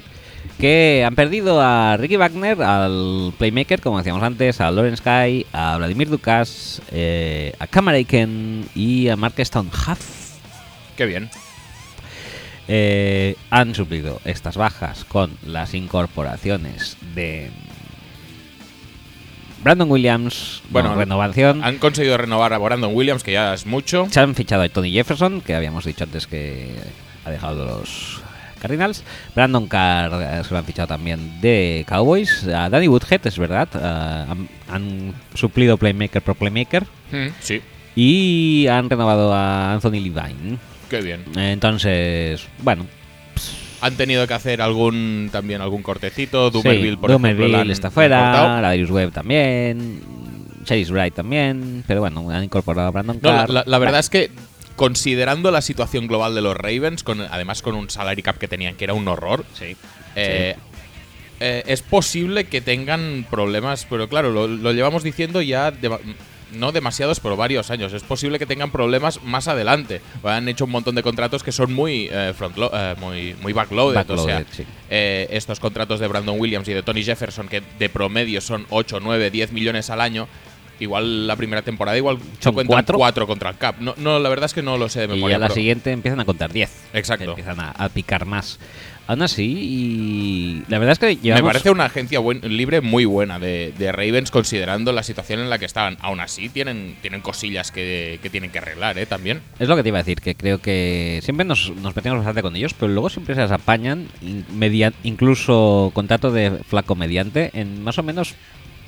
que 0.58 1.04
han 1.06 1.14
perdido 1.14 1.62
a 1.62 1.96
Ricky 1.98 2.16
Wagner, 2.16 2.64
al 2.64 3.32
Playmaker, 3.38 3.80
como 3.80 4.00
decíamos 4.00 4.24
antes, 4.24 4.60
a 4.60 4.72
Lawrence 4.72 5.04
Guy, 5.06 5.46
a 5.54 5.78
Vladimir 5.78 6.10
Dukas, 6.10 6.82
eh, 6.92 7.54
a 7.60 7.68
Kamaraken 7.68 8.70
y 8.74 9.10
a 9.10 9.16
Mark 9.18 9.36
Huff. 9.38 10.40
Qué 10.98 11.06
bien. 11.06 11.30
Eh, 12.68 13.36
han 13.52 13.76
suplido 13.76 14.20
estas 14.26 14.58
bajas 14.58 15.06
con 15.06 15.38
las 15.46 15.76
incorporaciones 15.76 16.98
de 17.14 17.52
Brandon 19.64 19.90
Williams, 19.90 20.62
Bueno, 20.70 20.96
renovación. 20.96 21.64
Han 21.64 21.78
conseguido 21.78 22.18
renovar 22.18 22.54
a 22.54 22.58
Brandon 22.58 22.94
Williams, 22.94 23.24
que 23.24 23.32
ya 23.32 23.54
es 23.54 23.66
mucho. 23.66 24.08
Se 24.10 24.20
han 24.20 24.36
fichado 24.36 24.62
a 24.64 24.70
Tony 24.70 24.92
Jefferson, 24.92 25.42
que 25.42 25.56
habíamos 25.56 25.86
dicho 25.86 26.04
antes 26.04 26.28
que 26.28 26.76
ha 27.26 27.32
dejado 27.32 27.66
los 27.66 28.22
Cardinals. 28.62 29.04
Brandon 29.36 29.68
Carr 29.68 30.12
eh, 30.22 30.44
se 30.44 30.52
lo 30.52 30.58
han 30.58 30.66
fichado 30.66 30.88
también 30.88 31.40
de 31.42 31.86
Cowboys. 31.88 32.46
A 32.48 32.70
Danny 32.70 32.88
Woodhead, 32.88 33.26
es 33.28 33.38
verdad. 33.38 33.68
han, 34.30 34.50
han 34.70 35.14
suplido 35.34 35.78
Playmaker 35.78 36.22
por 36.22 36.36
Playmaker. 36.36 36.84
Mm, 37.12 37.28
sí, 37.40 37.62
Y 37.96 38.68
han 38.68 38.90
renovado 38.90 39.34
a 39.34 39.74
Anthony 39.74 40.00
Levine. 40.02 40.58
qué 40.90 41.02
bien. 41.02 41.24
Entonces, 41.38 42.46
bueno. 42.60 42.86
Han 43.86 43.96
tenido 43.98 44.26
que 44.28 44.34
hacer 44.34 44.62
algún 44.62 45.30
también 45.32 45.62
algún 45.62 45.84
cortecito. 45.84 46.50
Dumerville, 46.50 46.92
sí, 46.92 46.96
por 46.98 47.12
ejemplo, 47.12 47.48
la 47.48 47.64
está 47.72 47.92
fuera. 47.92 48.62
La 48.62 48.74
Webb 48.92 49.12
también. 49.12 50.02
Chase 50.64 50.92
Wright 50.92 51.14
también. 51.14 51.84
Pero 51.88 52.00
bueno, 52.00 52.30
han 52.30 52.44
incorporado 52.46 52.88
a 52.88 52.92
Brandon 52.92 53.20
No, 53.22 53.30
la, 53.32 53.38
Carr. 53.40 53.50
la- 53.50 53.64
la 53.68 53.78
verdad 53.80 54.00
es 54.00 54.10
que 54.10 54.32
considerando 54.76 55.52
la 55.52 55.62
situación 55.62 56.08
global 56.08 56.34
de 56.34 56.42
los 56.42 56.56
Ravens, 56.56 57.04
con, 57.04 57.22
además 57.22 57.62
con 57.62 57.76
un 57.76 57.90
salary 57.90 58.22
cap 58.24 58.38
que 58.38 58.48
tenían 58.48 58.76
que 58.76 58.86
era 58.86 58.94
un 58.94 59.08
horror, 59.08 59.46
Sí. 59.54 59.76
eh, 60.16 60.56
eh, 61.40 61.64
es 61.68 61.82
posible 61.82 62.46
que 62.46 62.62
tengan 62.62 63.26
problemas, 63.30 63.86
pero 63.90 64.08
claro, 64.08 64.32
lo, 64.32 64.48
lo 64.48 64.72
llevamos 64.72 65.04
diciendo 65.04 65.42
ya, 65.42 65.72
dema- 65.72 66.00
no 66.54 66.72
demasiados, 66.72 67.20
pero 67.20 67.36
varios 67.36 67.70
años. 67.72 67.94
Es 67.94 68.04
posible 68.04 68.40
que 68.40 68.46
tengan 68.46 68.72
problemas 68.72 69.22
más 69.24 69.48
adelante. 69.48 70.02
Han 70.24 70.48
hecho 70.50 70.66
un 70.66 70.72
montón 70.72 70.96
de 70.96 71.04
contratos 71.04 71.44
que 71.44 71.52
son 71.52 71.74
muy 71.74 72.10
eh, 72.12 72.34
front 72.36 72.58
muy, 73.00 73.36
muy 73.42 73.54
backloaded. 73.54 73.98
o 74.12 74.18
sea, 74.18 74.36
Backloaded, 74.36 74.46
sí. 74.52 74.66
eh, 74.90 75.28
estos 75.32 75.60
contratos 75.60 76.00
de 76.00 76.08
Brandon 76.08 76.40
Williams 76.40 76.68
y 76.68 76.74
de 76.74 76.84
Tony 76.84 77.04
Jefferson, 77.04 77.48
que 77.48 77.62
de 77.80 77.90
promedio 77.90 78.42
son 78.42 78.66
8, 78.70 79.00
9, 79.02 79.32
10 79.32 79.52
millones 79.52 79.90
al 79.90 80.02
año. 80.02 80.28
Igual 80.80 81.28
la 81.28 81.36
primera 81.36 81.62
temporada, 81.62 81.96
igual 81.98 82.18
se 82.40 82.52
cuentan 82.52 82.74
cuatro. 82.76 82.98
cuatro 82.98 83.28
contra 83.28 83.52
el 83.52 83.58
cap. 83.58 83.76
No, 83.80 83.94
no, 83.98 84.20
la 84.20 84.28
verdad 84.28 84.46
es 84.48 84.54
que 84.54 84.64
no 84.64 84.76
lo 84.78 84.90
sé 84.90 85.02
de 85.02 85.06
Y 85.06 85.10
memoria. 85.10 85.36
a 85.38 85.40
la 85.40 85.50
siguiente 85.52 85.92
empiezan 85.92 86.20
a 86.20 86.26
contar 86.26 86.52
10. 86.52 86.70
Exacto. 86.94 87.30
Empiezan 87.30 87.60
a, 87.60 87.70
a 87.72 87.90
picar 87.90 88.26
más. 88.26 88.60
Aún 89.06 89.22
así, 89.22 89.44
y 89.44 90.64
la 90.70 90.80
verdad 90.80 90.94
es 90.94 91.00
que 91.00 91.08
Me 91.08 91.16
llevamos... 91.16 91.50
parece 91.52 91.70
una 91.72 91.84
agencia 91.86 92.20
buen- 92.20 92.40
libre 92.42 92.80
muy 92.80 93.04
buena 93.04 93.38
de, 93.38 93.74
de 93.78 93.92
Ravens, 93.92 94.32
considerando 94.32 94.94
la 94.94 95.04
situación 95.04 95.42
en 95.42 95.50
la 95.50 95.60
que 95.60 95.66
estaban. 95.66 95.98
Aún 96.00 96.22
así, 96.22 96.48
tienen, 96.48 96.96
tienen 97.02 97.20
cosillas 97.20 97.72
que, 97.74 98.20
que 98.24 98.30
tienen 98.30 98.50
que 98.52 98.60
arreglar, 98.60 98.98
¿eh? 98.98 99.06
También. 99.06 99.42
Es 99.60 99.68
lo 99.68 99.76
que 99.76 99.84
te 99.84 99.90
iba 99.90 99.98
a 100.00 100.04
decir, 100.04 100.22
que 100.22 100.36
creo 100.36 100.60
que 100.62 101.20
siempre 101.22 101.46
nos, 101.46 101.72
nos 101.76 101.94
metemos 101.96 102.20
bastante 102.20 102.42
con 102.42 102.56
ellos, 102.56 102.74
pero 102.74 102.94
luego 102.94 103.10
siempre 103.10 103.36
se 103.36 103.42
las 103.42 103.52
apañan, 103.52 104.08
media- 104.54 104.94
incluso 105.04 105.92
contrato 105.94 106.32
de 106.32 106.52
flaco 106.66 106.96
mediante, 106.96 107.52
en 107.54 107.84
más 107.84 107.98
o 107.98 108.04
menos... 108.04 108.36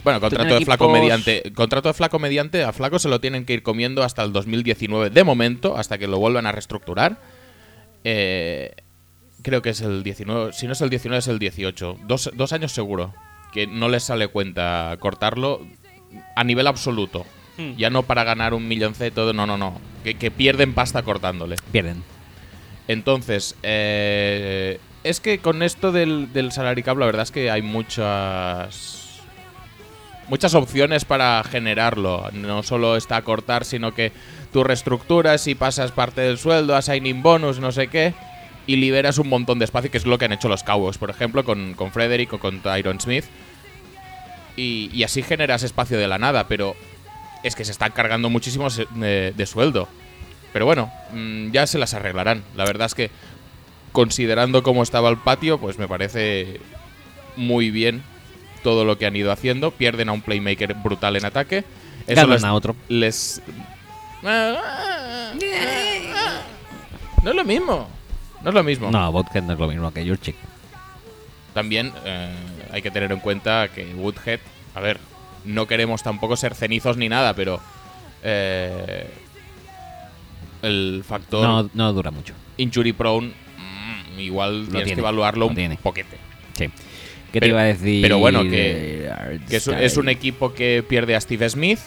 Bueno, 0.05 0.21
contrato 0.21 0.53
de 0.57 0.63
flaco 0.63 0.85
equipos- 0.85 0.93
mediante. 1.01 1.51
Contrato 1.53 1.89
de 1.89 1.93
flaco 1.93 2.19
mediante, 2.19 2.63
a 2.63 2.71
flaco 2.71 2.99
se 2.99 3.09
lo 3.09 3.19
tienen 3.19 3.43
que 3.43 3.51
ir 3.53 3.63
comiendo 3.63 4.01
hasta 4.03 4.23
el 4.23 4.31
2019, 4.31 5.09
de 5.09 5.23
momento, 5.25 5.75
hasta 5.75 5.97
que 5.97 6.07
lo 6.07 6.19
vuelvan 6.19 6.45
a 6.45 6.53
reestructurar. 6.53 7.17
Eh, 8.03 8.71
creo 9.45 9.61
que 9.61 9.69
es 9.69 9.81
el 9.81 10.01
19. 10.01 10.53
Si 10.53 10.65
no 10.65 10.73
es 10.73 10.81
el 10.81 10.89
19, 10.89 11.19
es 11.19 11.27
el 11.27 11.37
18. 11.37 11.99
Dos, 12.07 12.31
dos 12.33 12.51
años 12.51 12.71
seguro. 12.71 13.13
Que 13.53 13.67
no 13.67 13.89
les 13.89 14.03
sale 14.03 14.27
cuenta 14.27 14.97
cortarlo 14.99 15.61
a 16.35 16.43
nivel 16.43 16.65
absoluto. 16.65 17.25
Ya 17.77 17.89
no 17.89 18.03
para 18.03 18.25
ganar 18.25 18.53
un 18.53 18.67
millonceto, 18.67 19.31
no, 19.31 19.45
no, 19.45 19.55
no. 19.57 19.79
Que, 20.03 20.15
que 20.15 20.31
pierden 20.31 20.73
pasta 20.73 21.03
cortándole. 21.03 21.55
Pierden. 21.71 22.03
Entonces, 22.87 23.55
eh, 23.63 24.79
es 25.03 25.21
que 25.21 25.37
con 25.37 25.61
esto 25.61 25.91
del, 25.93 26.33
del 26.33 26.51
salary 26.51 26.83
cap, 26.83 26.97
la 26.97 27.05
verdad 27.05 27.21
es 27.21 27.31
que 27.31 27.51
hay 27.51 27.61
muchas. 27.61 29.21
Muchas 30.27 30.55
opciones 30.55 31.05
para 31.05 31.43
generarlo. 31.43 32.29
No 32.33 32.63
solo 32.63 32.97
está 32.97 33.21
cortar, 33.21 33.63
sino 33.63 33.93
que 33.93 34.11
tú 34.51 34.63
reestructuras 34.63 35.45
y 35.47 35.53
pasas 35.53 35.91
parte 35.91 36.21
del 36.21 36.39
sueldo 36.39 36.75
a 36.75 36.81
signing 36.81 37.21
bonus, 37.21 37.59
no 37.59 37.71
sé 37.71 37.87
qué, 37.87 38.15
y 38.67 38.75
liberas 38.77 39.17
un 39.17 39.29
montón 39.29 39.59
de 39.59 39.65
espacio, 39.65 39.91
que 39.91 39.97
es 39.97 40.05
lo 40.05 40.17
que 40.17 40.25
han 40.25 40.33
hecho 40.33 40.47
los 40.49 40.63
Cowboys, 40.63 40.97
por 40.97 41.09
ejemplo, 41.09 41.43
con, 41.43 41.73
con 41.73 41.91
Frederick 41.91 42.33
o 42.33 42.39
con 42.39 42.61
Tyron 42.61 42.99
Smith. 42.99 43.25
Y, 44.57 44.89
y 44.93 45.03
así 45.03 45.21
generas 45.21 45.63
espacio 45.63 45.97
de 45.97 46.07
la 46.07 46.17
nada, 46.17 46.47
pero 46.47 46.75
es 47.43 47.55
que 47.55 47.65
se 47.65 47.71
están 47.71 47.91
cargando 47.91 48.29
muchísimo 48.29 48.67
de, 48.69 49.33
de 49.35 49.45
sueldo. 49.45 49.87
Pero 50.53 50.65
bueno, 50.65 50.91
mm, 51.11 51.51
ya 51.51 51.67
se 51.67 51.77
las 51.77 51.93
arreglarán. 51.93 52.43
La 52.55 52.63
verdad 52.65 52.85
es 52.87 52.95
que, 52.95 53.11
considerando 53.91 54.63
cómo 54.63 54.81
estaba 54.83 55.09
el 55.09 55.17
patio, 55.17 55.59
pues 55.59 55.77
me 55.77 55.87
parece 55.87 56.59
muy 57.35 57.69
bien 57.69 58.01
todo 58.63 58.85
lo 58.85 58.97
que 58.97 59.05
han 59.05 59.15
ido 59.15 59.31
haciendo. 59.31 59.71
Pierden 59.71 60.09
a 60.09 60.13
un 60.13 60.21
playmaker 60.21 60.73
brutal 60.75 61.17
en 61.17 61.25
ataque. 61.25 61.65
Eso 62.07 62.21
Ganan 62.21 62.29
les, 62.31 62.43
a 62.45 62.53
otro. 62.53 62.75
les- 62.87 63.41
No 67.23 67.31
es 67.31 67.35
lo 67.35 67.43
mismo. 67.43 67.89
No 68.45 68.49
es 68.51 68.55
lo 68.55 68.63
mismo. 68.63 68.91
No, 68.91 69.11
Vodka 69.11 69.41
no 69.41 69.53
es 69.53 69.59
lo 69.59 69.67
mismo 69.67 69.91
que 69.91 70.07
Jurchik. 70.07 70.35
También 71.53 71.91
eh, 72.05 72.31
hay 72.71 72.81
que 72.81 72.91
tener 72.91 73.11
en 73.11 73.19
cuenta 73.19 73.67
que 73.73 73.93
Woodhead, 73.95 74.39
a 74.75 74.79
ver, 74.81 74.99
no 75.45 75.65
queremos 75.67 76.03
tampoco 76.03 76.37
ser 76.37 76.53
cenizos 76.55 76.95
ni 76.95 77.09
nada, 77.09 77.33
pero 77.33 77.59
eh, 78.23 79.07
el 80.61 81.03
factor 81.07 81.43
No, 81.47 81.69
no 81.73 81.93
dura 81.93 82.11
mucho. 82.11 82.33
injury 82.57 82.93
prone 82.93 83.27
mm, 83.29 84.19
igual 84.19 84.65
tienes 84.65 84.83
tiene, 84.83 84.93
que 84.95 84.99
evaluarlo 85.01 85.45
lo 85.45 85.47
un 85.47 85.55
tiene. 85.55 85.77
poquete. 85.81 86.17
Sí. 86.53 86.65
¿Qué 87.31 87.39
te 87.39 87.47
Pero- 87.47 87.47
iba 87.47 87.61
a 87.61 87.65
decir? 87.65 88.01
pero 88.01 88.17
bueno, 88.19 88.43
que- 88.43 89.09
Que 89.49 89.55
es, 89.57 89.67
es 89.67 89.97
un 89.97 90.09
equipo 90.09 90.53
que 90.53 90.83
pierde 90.87 91.15
a 91.15 91.21
Steve 91.21 91.49
Smith, 91.49 91.79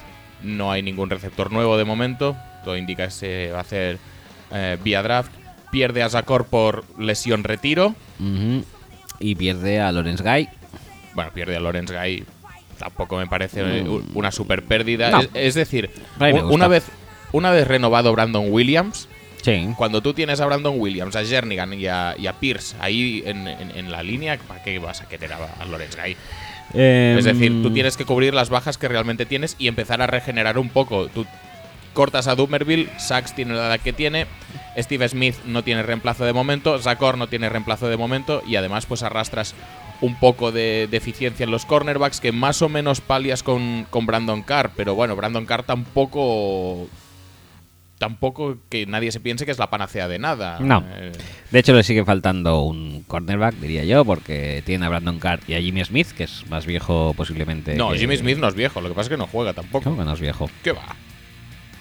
no 0.42 0.70
hay 0.72 0.82
ningún 0.82 1.08
receptor 1.10 1.52
nuevo 1.52 1.76
de 1.78 1.84
momento, 1.84 2.36
todo 2.64 2.76
indica 2.76 3.04
que 3.06 3.10
se 3.12 3.50
va 3.52 3.58
a 3.58 3.62
hacer 3.62 3.98
eh, 4.52 4.76
vía 4.82 5.02
draft. 5.02 5.30
Pierde 5.70 6.02
a 6.02 6.08
Zakor 6.10 6.46
por 6.46 6.84
lesión 6.98 7.44
retiro. 7.44 7.94
Y 9.20 9.34
pierde 9.34 9.80
a 9.80 9.90
Lawrence 9.92 10.22
Guy. 10.22 10.48
Bueno, 11.14 11.30
pierde 11.32 11.56
a 11.56 11.60
Lawrence 11.60 11.94
Guy. 11.96 12.24
Tampoco 12.78 13.16
me 13.16 13.26
parece 13.26 13.82
una 14.14 14.30
super 14.30 14.64
pérdida. 14.64 15.10
No. 15.10 15.20
Es, 15.20 15.28
es 15.34 15.54
decir, 15.54 15.90
una 16.54 16.68
vez, 16.68 16.84
una 17.32 17.50
vez 17.50 17.66
renovado 17.66 18.12
Brandon 18.12 18.46
Williams, 18.50 19.08
Sí. 19.40 19.68
Cuando 19.76 20.02
tú 20.02 20.14
tienes 20.14 20.40
a 20.40 20.46
Brandon 20.46 20.74
Williams, 20.78 21.14
a 21.14 21.24
Jernigan 21.24 21.72
y 21.72 21.86
a, 21.86 22.16
y 22.18 22.26
a 22.26 22.32
Pierce 22.32 22.74
ahí 22.80 23.22
en, 23.24 23.46
en- 23.46 23.70
en 23.70 23.90
la 23.90 24.02
línea, 24.02 24.36
¿para 24.36 24.62
qué 24.64 24.80
vas 24.80 25.00
a 25.00 25.08
querer 25.08 25.32
a, 25.32 25.38
a 25.60 25.64
Lawrence 25.64 25.96
Guy? 25.96 26.16
Es 26.74 27.24
decir, 27.24 27.52
Em, 27.52 27.62
tú 27.62 27.70
tienes 27.72 27.96
que 27.96 28.04
cubrir 28.04 28.34
las 28.34 28.50
bajas 28.50 28.76
que 28.78 28.88
realmente 28.88 29.26
tienes 29.26 29.54
y 29.56 29.68
empezar 29.68 30.02
a 30.02 30.08
regenerar 30.08 30.58
un 30.58 30.68
poco. 30.68 31.06
Tú 31.06 31.24
cortas 31.94 32.26
a 32.26 32.34
Dumerville, 32.34 32.88
Sachs 32.98 33.32
tiene 33.34 33.54
la 33.54 33.68
edad 33.68 33.80
que 33.80 33.92
tiene, 33.92 34.26
Steve 34.78 35.08
Smith 35.08 35.34
no 35.44 35.62
tiene 35.64 35.82
reemplazo 35.82 36.24
de 36.24 36.32
momento, 36.32 36.78
Zakor 36.78 37.18
no 37.18 37.26
tiene 37.28 37.48
reemplazo 37.48 37.88
de 37.88 37.96
momento 37.96 38.42
y 38.46 38.56
además 38.56 38.86
pues 38.86 39.02
arrastras 39.02 39.54
un 40.00 40.14
poco 40.14 40.52
de 40.52 40.86
deficiencia 40.90 41.44
en 41.44 41.50
los 41.50 41.66
cornerbacks 41.66 42.20
que 42.20 42.30
más 42.32 42.62
o 42.62 42.68
menos 42.68 43.00
palias 43.00 43.42
con, 43.42 43.86
con 43.90 44.06
Brandon 44.06 44.42
Carr, 44.42 44.70
pero 44.76 44.94
bueno, 44.94 45.16
Brandon 45.16 45.44
Carr 45.46 45.64
tampoco 45.64 46.86
tampoco 47.98 48.58
que 48.68 48.86
nadie 48.86 49.10
se 49.10 49.18
piense 49.18 49.44
que 49.44 49.50
es 49.50 49.58
la 49.58 49.70
panacea 49.70 50.06
de 50.06 50.20
nada. 50.20 50.58
No. 50.60 50.84
Eh, 50.88 51.10
De 51.50 51.58
hecho, 51.58 51.72
le 51.74 51.82
sigue 51.82 52.04
faltando 52.04 52.60
un 52.62 53.02
cornerback, 53.08 53.56
diría 53.56 53.84
yo, 53.84 54.04
porque 54.04 54.62
tiene 54.64 54.86
a 54.86 54.88
Brandon 54.88 55.18
Carr 55.18 55.40
y 55.48 55.54
a 55.54 55.60
Jimmy 55.60 55.84
Smith, 55.84 56.06
que 56.12 56.24
es 56.24 56.44
más 56.48 56.64
viejo 56.64 57.12
posiblemente. 57.16 57.74
no, 57.74 57.90
que- 57.90 57.98
Jimmy 57.98 58.16
Smith 58.16 58.38
no 58.38 58.46
es 58.46 58.54
viejo, 58.54 58.80
lo 58.80 58.88
que 58.88 58.94
pasa 58.94 59.06
es 59.06 59.08
que 59.08 59.16
no 59.16 59.26
juega 59.26 59.52
tampoco. 59.52 59.82
¿Cómo 59.82 59.96
que 59.98 60.04
no 60.04 60.12
es 60.12 60.20
viejo? 60.20 60.48
¿Qué 60.62 60.70
va? 60.70 60.94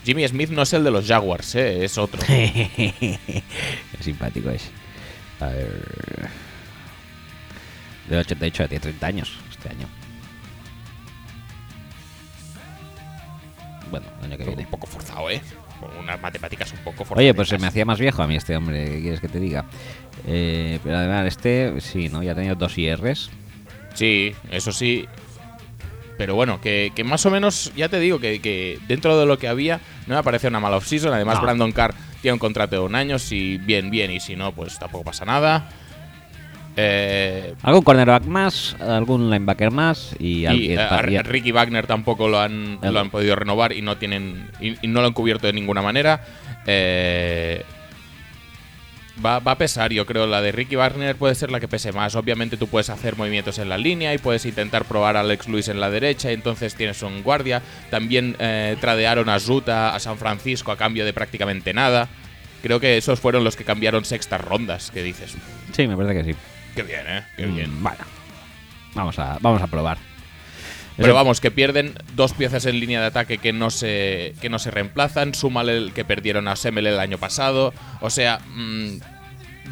Jimmy 0.07 0.25
Smith 0.25 0.51
no 0.51 0.61
es 0.61 0.71
el 0.71 0.85
de 0.85 0.91
los 0.91 1.05
Jaguars, 1.05 1.53
eh, 1.55 1.83
es 1.83 1.97
otro. 1.97 2.21
Simpático 3.99 4.49
es. 4.49 4.71
A 5.41 5.47
ver. 5.47 6.29
De 8.09 8.17
88, 8.17 8.69
tiene 8.69 8.79
30 8.79 9.05
años 9.05 9.37
este 9.51 9.67
año. 9.67 9.85
Bueno, 13.91 14.05
el 14.19 14.27
año 14.27 14.37
que 14.37 14.43
un 14.43 14.55
viene. 14.55 14.71
poco 14.71 14.87
forzado, 14.87 15.29
¿eh? 15.29 15.41
Con 15.77 15.93
unas 15.97 16.21
matemáticas 16.21 16.71
un 16.71 16.79
poco 16.85 17.03
forzado. 17.03 17.19
Oye, 17.19 17.33
pues 17.33 17.49
se 17.49 17.57
me 17.57 17.67
hacía 17.67 17.83
más 17.83 17.99
viejo 17.99 18.23
a 18.23 18.27
mí 18.27 18.37
este 18.37 18.55
hombre, 18.55 18.85
¿qué 18.85 19.01
quieres 19.01 19.19
que 19.19 19.27
te 19.27 19.41
diga? 19.41 19.65
Eh, 20.25 20.79
pero 20.85 20.99
además, 20.99 21.27
este, 21.27 21.81
sí, 21.81 22.07
¿no? 22.07 22.23
Ya 22.23 22.31
ha 22.31 22.35
tenido 22.35 22.55
dos 22.55 22.77
IRs. 22.77 23.29
Sí, 23.93 24.33
eso 24.51 24.71
sí. 24.71 25.05
Pero 26.17 26.33
bueno, 26.35 26.59
que, 26.61 26.91
que 26.95 27.03
más 27.03 27.25
o 27.25 27.31
menos, 27.31 27.71
ya 27.75 27.89
te 27.89 27.99
digo, 27.99 28.19
que, 28.19 28.41
que 28.41 28.79
dentro 28.87 29.19
de 29.19 29.25
lo 29.25 29.37
que 29.37 29.47
había, 29.47 29.79
no 30.07 30.15
me 30.15 30.23
parece 30.23 30.47
una 30.47 30.59
mala 30.59 30.77
off-season. 30.77 31.13
Además, 31.13 31.35
No. 31.35 31.41
Brandon 31.43 31.71
Carr 31.71 31.93
tiene 32.21 32.33
un 32.33 32.39
contrato 32.39 32.75
de 32.75 32.81
un 32.81 32.95
año. 32.95 33.19
Si 33.19 33.57
bien, 33.57 33.89
bien, 33.91 34.09
y 34.11 34.19
si 34.19 34.35
no, 34.35 34.51
pues 34.51 34.79
tampoco 34.79 35.03
pasa 35.03 35.25
nada. 35.25 35.69
Eh, 36.79 37.55
Algún 37.63 37.81
cornerback 37.81 38.25
más, 38.25 38.75
algún 38.79 39.31
linebacker 39.31 39.71
más 39.71 40.15
y, 40.19 40.45
eh, 40.45 41.23
Ricky 41.23 41.51
Wagner 41.51 41.87
tampoco 41.87 42.27
lo 42.27 42.39
han, 42.39 42.77
El- 42.83 42.93
lo 42.93 42.99
han 42.99 43.09
podido 43.09 43.35
renovar 43.35 43.73
y 43.73 43.81
no 43.81 43.97
tienen 43.97 44.51
y, 44.61 44.75
y 44.85 44.87
no 44.87 45.01
lo 45.01 45.07
han 45.07 45.13
cubierto 45.13 45.47
de 45.47 45.53
ninguna 45.53 45.81
manera. 45.81 46.21
Eh, 46.67 47.63
va, 49.23 49.39
va 49.39 49.51
a 49.53 49.57
pesar, 49.57 49.91
yo 49.91 50.05
creo. 50.05 50.27
La 50.27 50.41
de 50.41 50.51
Ricky 50.51 50.75
Wagner 50.75 51.15
puede 51.15 51.35
ser 51.35 51.51
la 51.51 51.59
que 51.59 51.67
pese 51.67 51.91
más. 51.91 52.15
Obviamente 52.15 52.57
tú 52.57 52.67
puedes 52.67 52.89
hacer 52.89 53.15
movimientos 53.15 53.59
en 53.59 53.69
la 53.69 53.77
línea 53.77 54.13
y 54.13 54.17
puedes 54.17 54.45
intentar 54.45 54.85
probar 54.85 55.17
a 55.17 55.21
Alex 55.21 55.47
Lewis 55.47 55.67
en 55.67 55.79
la 55.79 55.89
derecha 55.89 56.31
y 56.31 56.33
entonces 56.35 56.75
tienes 56.75 57.01
un 57.03 57.23
guardia. 57.23 57.61
También 57.89 58.35
eh, 58.39 58.77
tradearon 58.81 59.29
a 59.29 59.39
Zuta 59.39 59.95
a 59.95 59.99
San 59.99 60.17
Francisco 60.17 60.71
a 60.71 60.77
cambio 60.77 61.05
de 61.05 61.13
prácticamente 61.13 61.73
nada. 61.73 62.07
Creo 62.61 62.79
que 62.79 62.97
esos 62.97 63.19
fueron 63.19 63.43
los 63.43 63.55
que 63.55 63.63
cambiaron 63.63 64.03
sextas 64.05 64.41
rondas, 64.41 64.91
que 64.91 65.03
dices. 65.03 65.35
Sí, 65.73 65.87
me 65.87 65.95
parece 65.95 66.15
que 66.23 66.33
sí. 66.33 66.39
Qué 66.75 66.83
bien, 66.83 67.01
¿eh? 67.07 67.23
Qué 67.35 67.45
Mm, 67.47 67.55
bien. 67.55 67.83
Bueno, 67.83 67.99
vamos 68.95 69.17
a, 69.19 69.37
vamos 69.41 69.61
a 69.61 69.67
probar. 69.67 69.97
Pero 70.97 71.13
vamos, 71.13 71.39
que 71.41 71.51
pierden 71.51 71.93
dos 72.15 72.33
piezas 72.33 72.65
en 72.65 72.79
línea 72.79 72.99
de 72.99 73.05
ataque 73.07 73.37
que 73.37 73.53
no 73.53 73.69
se, 73.69 74.33
que 74.41 74.49
no 74.49 74.57
se 74.59 74.71
reemplazan. 74.71 75.33
Súmale 75.35 75.77
el 75.77 75.93
que 75.93 76.03
perdieron 76.05 76.47
a 76.47 76.55
Semel 76.55 76.87
el 76.87 76.99
año 76.99 77.17
pasado. 77.19 77.73
O 78.01 78.09
sea, 78.09 78.39
mm, 78.55 78.97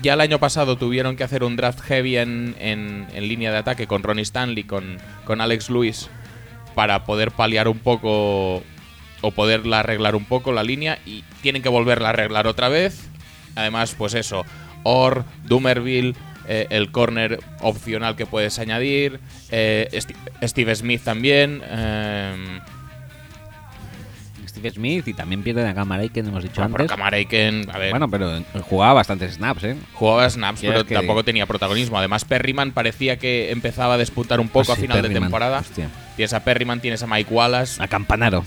ya 0.04 0.14
el 0.14 0.22
año 0.22 0.40
pasado 0.40 0.78
tuvieron 0.78 1.16
que 1.16 1.24
hacer 1.24 1.44
un 1.44 1.56
draft 1.56 1.80
heavy 1.82 2.18
en, 2.18 2.56
en- 2.60 3.08
en 3.14 3.28
línea 3.28 3.52
de 3.52 3.58
ataque 3.58 3.88
con 3.88 4.04
Ronnie 4.04 4.22
Stanley, 4.24 4.64
con, 4.66 4.98
con 5.26 5.42
Alex 5.42 5.70
Lewis, 5.72 6.10
para 6.76 7.06
poder 7.06 7.32
paliar 7.32 7.68
un 7.68 7.80
poco 7.80 8.62
o 9.22 9.32
poderla 9.32 9.80
arreglar 9.80 10.16
un 10.16 10.26
poco 10.26 10.52
la 10.54 10.64
línea. 10.64 11.00
Y 11.08 11.24
tienen 11.42 11.64
que 11.64 11.70
volverla 11.70 12.10
a 12.10 12.12
arreglar 12.12 12.46
otra 12.46 12.70
vez. 12.70 13.10
Además, 13.56 13.96
pues 13.98 14.14
eso, 14.14 14.46
Or, 14.84 15.26
Dumerville, 15.46 16.14
eh, 16.48 16.68
el 16.70 16.92
corner 16.92 17.40
opcional 17.62 18.16
que 18.16 18.26
puedes 18.26 18.58
añadir, 18.60 19.20
eh, 19.52 19.90
Steve 20.44 20.76
Smith 20.76 21.02
también. 21.04 21.62
em, 21.70 22.60
Steve 24.48 24.70
Smith 24.72 25.08
y 25.10 25.14
también 25.14 25.44
pierden 25.44 25.68
a 25.68 25.74
que 26.14 26.22
hemos 26.22 26.42
dicho 26.42 26.62
bueno, 26.62 26.72
pero 26.72 26.84
antes. 26.84 26.96
Kamaraken, 26.96 27.70
a 27.74 27.78
ver, 27.78 27.90
Bueno, 27.92 28.10
pero 28.10 28.42
jugaba 28.62 28.94
bastantes 28.94 29.34
snaps, 29.34 29.64
¿eh? 29.66 29.76
jugaba 29.94 30.30
snaps, 30.30 30.62
¿Quieres 30.62 30.78
pero 30.78 30.88
que- 30.88 30.96
tampoco 30.96 31.24
tenía 31.26 31.46
protagonismo. 31.46 31.98
Además, 31.98 32.24
Perryman 32.24 32.72
parecía 32.72 33.18
que 33.18 33.52
empezaba 33.52 33.96
a 33.96 33.98
despuntar 33.98 34.40
un 34.40 34.48
poco 34.48 34.72
Ah, 34.72 34.74
a 34.74 34.76
sí, 34.78 34.84
final 34.84 35.02
de 35.02 35.10
temporada. 35.10 35.60
Hostia. 35.60 35.90
Tienes 36.16 36.32
a 36.34 36.44
Perryman, 36.46 36.80
tienes 36.80 37.04
a 37.04 37.08
Mike 37.08 37.34
Wallace, 37.34 37.84
A 37.84 37.88
Campanaro. 37.90 38.46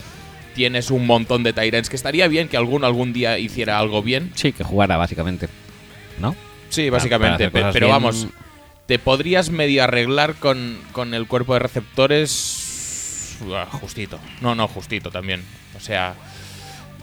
tienes 0.54 0.90
un 0.90 1.06
montón 1.06 1.42
de 1.42 1.52
Tyrants 1.52 1.90
que 1.90 1.96
estaría 1.96 2.26
bien 2.26 2.48
que 2.48 2.56
alguno 2.56 2.87
algún 2.87 3.12
día 3.12 3.38
hiciera 3.38 3.78
algo 3.78 4.02
bien. 4.02 4.32
Sí, 4.34 4.52
que 4.52 4.64
jugara, 4.64 4.96
básicamente. 4.96 5.48
¿No? 6.20 6.34
Sí, 6.68 6.90
básicamente. 6.90 7.50
pero 7.50 7.72
bien. 7.72 7.88
vamos, 7.90 8.26
te 8.87 8.98
podrías 8.98 9.50
medio 9.50 9.85
arreglar 9.85 10.35
con, 10.35 10.78
con 10.92 11.14
el 11.14 11.26
cuerpo 11.26 11.54
de 11.54 11.61
receptores. 11.61 13.37
Justito. 13.81 14.18
No, 14.40 14.54
no, 14.54 14.66
justito 14.68 15.11
también. 15.11 15.42
O 15.76 15.81
sea, 15.81 16.14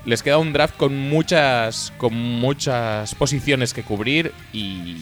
les 0.06 0.22
queda 0.22 0.38
un 0.38 0.52
draft 0.54 0.76
con 0.76 0.98
muchas. 0.98 1.94
con 1.98 2.14
muchas 2.14 3.16
posiciones 3.16 3.74
que 3.74 3.84
cubrir 3.84 4.34
y. 4.52 4.98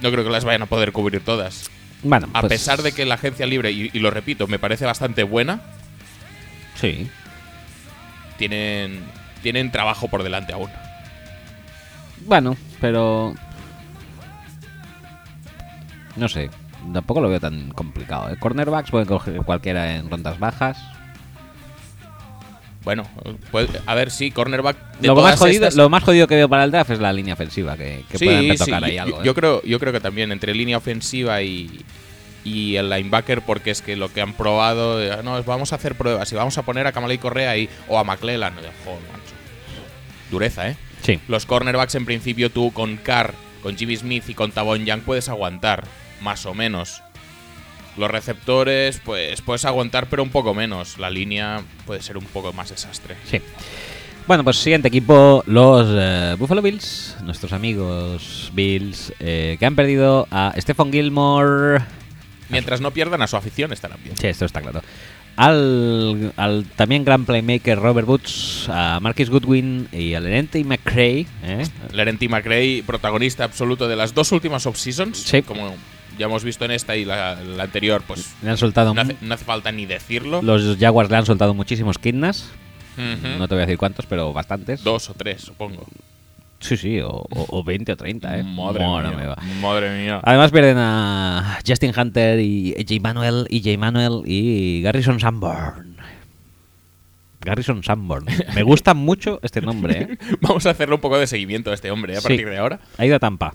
No 0.00 0.10
creo 0.10 0.24
que 0.24 0.30
las 0.30 0.44
vayan 0.44 0.62
a 0.62 0.66
poder 0.66 0.92
cubrir 0.92 1.24
todas. 1.24 1.70
Bueno, 2.02 2.28
A 2.34 2.40
pues, 2.40 2.52
pesar 2.52 2.82
de 2.82 2.92
que 2.92 3.06
la 3.06 3.14
agencia 3.14 3.46
libre, 3.46 3.70
y, 3.72 3.90
y 3.92 3.98
lo 4.00 4.10
repito, 4.10 4.46
me 4.46 4.58
parece 4.58 4.84
bastante 4.84 5.22
buena, 5.22 5.60
Sí. 6.78 7.08
tienen. 8.36 9.04
tienen 9.42 9.70
trabajo 9.70 10.08
por 10.08 10.22
delante 10.22 10.52
aún. 10.52 10.70
Bueno, 12.26 12.56
pero. 12.80 13.34
No 16.16 16.28
sé. 16.28 16.50
Tampoco 16.92 17.20
lo 17.20 17.28
veo 17.30 17.40
tan 17.40 17.70
complicado. 17.70 18.30
¿eh? 18.30 18.36
Cornerbacks 18.38 18.90
pueden 18.90 19.08
coger 19.08 19.36
cualquiera 19.42 19.96
en 19.96 20.10
rondas 20.10 20.38
bajas. 20.38 20.78
Bueno, 22.84 23.04
pues, 23.50 23.70
a 23.86 23.94
ver, 23.94 24.10
sí, 24.10 24.30
cornerback. 24.30 24.98
de 24.98 25.08
Lo 25.08 25.14
más, 25.16 25.38
jodido, 25.38 25.54
estas- 25.68 25.74
lo 25.76 25.88
más 25.88 26.02
jodido 26.04 26.26
que 26.26 26.34
veo 26.34 26.50
para 26.50 26.64
el 26.64 26.70
draft 26.70 26.90
es 26.90 27.00
la 27.00 27.14
línea 27.14 27.32
ofensiva, 27.32 27.78
que, 27.78 28.04
que 28.10 28.18
Sí, 28.18 28.26
puedan 28.26 28.42
sí, 28.42 28.50
retocar 28.50 28.84
ahí 28.84 28.96
yo- 28.96 29.02
algo. 29.02 29.20
¿eh? 29.22 29.24
Yo, 29.24 29.34
creo, 29.34 29.62
yo 29.62 29.80
creo 29.80 29.92
que 29.94 30.00
también 30.00 30.30
entre 30.32 30.54
línea 30.54 30.76
ofensiva 30.76 31.40
y, 31.40 31.82
y 32.44 32.76
el 32.76 32.90
linebacker, 32.90 33.40
porque 33.40 33.70
es 33.70 33.80
que 33.80 33.96
lo 33.96 34.12
que 34.12 34.20
han 34.20 34.34
probado, 34.34 35.02
eh, 35.02 35.16
no, 35.24 35.42
vamos 35.44 35.72
a 35.72 35.76
hacer 35.76 35.94
pruebas 35.94 36.30
y 36.30 36.34
vamos 36.34 36.58
a 36.58 36.62
poner 36.62 36.86
a 36.86 36.92
Kamalei 36.92 37.16
Correa 37.16 37.52
ahí 37.52 37.70
o 37.88 37.98
a 37.98 38.04
McClellan. 38.04 38.52
Joder, 38.52 39.00
macho. 39.10 39.32
Dureza, 40.30 40.68
¿eh? 40.68 40.76
Sí. 41.04 41.20
Los 41.28 41.46
cornerbacks, 41.46 41.94
en 41.94 42.06
principio, 42.06 42.50
tú 42.50 42.72
con 42.72 42.96
Carr, 42.96 43.34
con 43.62 43.76
Jimmy 43.76 43.96
Smith 43.96 44.24
y 44.28 44.34
con 44.34 44.50
Tavon 44.50 44.84
Young 44.84 45.02
puedes 45.02 45.28
aguantar, 45.28 45.84
más 46.20 46.46
o 46.46 46.54
menos. 46.54 47.02
Los 47.96 48.10
receptores, 48.10 49.00
pues 49.04 49.40
puedes 49.42 49.64
aguantar, 49.64 50.08
pero 50.08 50.22
un 50.22 50.30
poco 50.30 50.52
menos. 50.54 50.98
La 50.98 51.10
línea 51.10 51.62
puede 51.86 52.02
ser 52.02 52.16
un 52.16 52.24
poco 52.24 52.52
más 52.52 52.70
desastre. 52.70 53.14
Sí. 53.30 53.40
Bueno, 54.26 54.42
pues 54.42 54.56
siguiente 54.56 54.88
equipo, 54.88 55.44
los 55.46 55.86
eh, 55.90 56.34
Buffalo 56.38 56.62
Bills, 56.62 57.14
nuestros 57.22 57.52
amigos 57.52 58.50
Bills, 58.54 59.12
eh, 59.20 59.56
que 59.58 59.66
han 59.66 59.76
perdido 59.76 60.26
a 60.30 60.54
Stephon 60.56 60.90
Gilmore. 60.90 61.84
Mientras 62.48 62.80
no 62.80 62.90
pierdan 62.90 63.20
a 63.20 63.26
su 63.26 63.36
afición, 63.36 63.72
estarán 63.72 63.98
bien. 64.02 64.16
Sí, 64.16 64.26
esto 64.26 64.46
está 64.46 64.62
claro. 64.62 64.80
Al, 65.36 66.32
al 66.36 66.64
también 66.76 67.04
gran 67.04 67.24
playmaker 67.24 67.78
Robert 67.78 68.06
Woods, 68.06 68.68
a 68.68 69.00
Marcus 69.00 69.30
Goodwin 69.30 69.88
y 69.90 70.14
al 70.14 70.26
Erente 70.26 70.62
McCray. 70.62 71.26
¿eh? 71.42 71.66
Laurenti 71.92 72.28
McRae, 72.28 72.84
protagonista 72.86 73.42
absoluto 73.44 73.88
de 73.88 73.96
las 73.96 74.14
dos 74.14 74.30
últimas 74.32 74.64
off-seasons. 74.66 75.18
Sí. 75.18 75.42
Como 75.42 75.74
ya 76.18 76.26
hemos 76.26 76.44
visto 76.44 76.64
en 76.64 76.70
esta 76.70 76.96
y 76.96 77.04
la, 77.04 77.34
la 77.34 77.64
anterior, 77.64 78.02
pues 78.06 78.32
Le 78.42 78.50
han 78.50 78.56
soltado. 78.56 78.94
no 78.94 79.00
hace, 79.00 79.16
no 79.20 79.34
hace 79.34 79.44
falta 79.44 79.72
ni 79.72 79.86
decirlo. 79.86 80.40
Los 80.40 80.76
Jaguars 80.78 81.10
le 81.10 81.16
han 81.16 81.26
soltado 81.26 81.52
muchísimos 81.52 81.98
kidnas. 81.98 82.50
No 82.96 83.48
te 83.48 83.54
voy 83.56 83.62
a 83.62 83.66
decir 83.66 83.76
cuántos, 83.78 84.06
pero 84.06 84.32
bastantes. 84.32 84.84
Dos 84.84 85.10
o 85.10 85.14
tres, 85.14 85.42
supongo. 85.42 85.84
Sí, 86.64 86.78
sí, 86.78 86.98
o, 87.00 87.10
o- 87.10 87.26
o 87.58 87.62
20 87.62 87.92
o 87.92 87.96
30, 87.96 88.38
¿eh? 88.38 88.42
Madre, 88.42 88.86
mía. 89.14 89.36
Madre 89.60 90.02
mía. 90.02 90.20
Además 90.22 90.50
pierden 90.50 90.78
a 90.78 91.58
Justin 91.66 91.92
Hunter 91.94 92.40
y 92.40 92.72
J. 92.88 93.02
Manuel 93.02 93.46
y 93.50 93.60
J. 93.62 93.76
Manuel 93.78 94.22
y 94.24 94.80
Garrison 94.80 95.20
Sanborn. 95.20 95.96
Garrison 97.42 97.82
Sanborn. 97.84 98.24
Me 98.54 98.62
gusta 98.62 98.94
mucho 98.94 99.38
este 99.42 99.60
nombre, 99.60 100.00
¿eh? 100.02 100.18
Vamos 100.40 100.64
a 100.64 100.70
hacerle 100.70 100.94
un 100.94 101.00
poco 101.02 101.18
de 101.18 101.26
seguimiento 101.26 101.70
a 101.70 101.74
este 101.74 101.90
hombre 101.90 102.14
¿eh? 102.14 102.16
a 102.16 102.20
Sí. 102.22 102.28
partir 102.28 102.48
de 102.48 102.56
ahora. 102.56 102.80
Ha 102.96 103.04
ido 103.04 103.16
a 103.16 103.18
Tampa. 103.18 103.54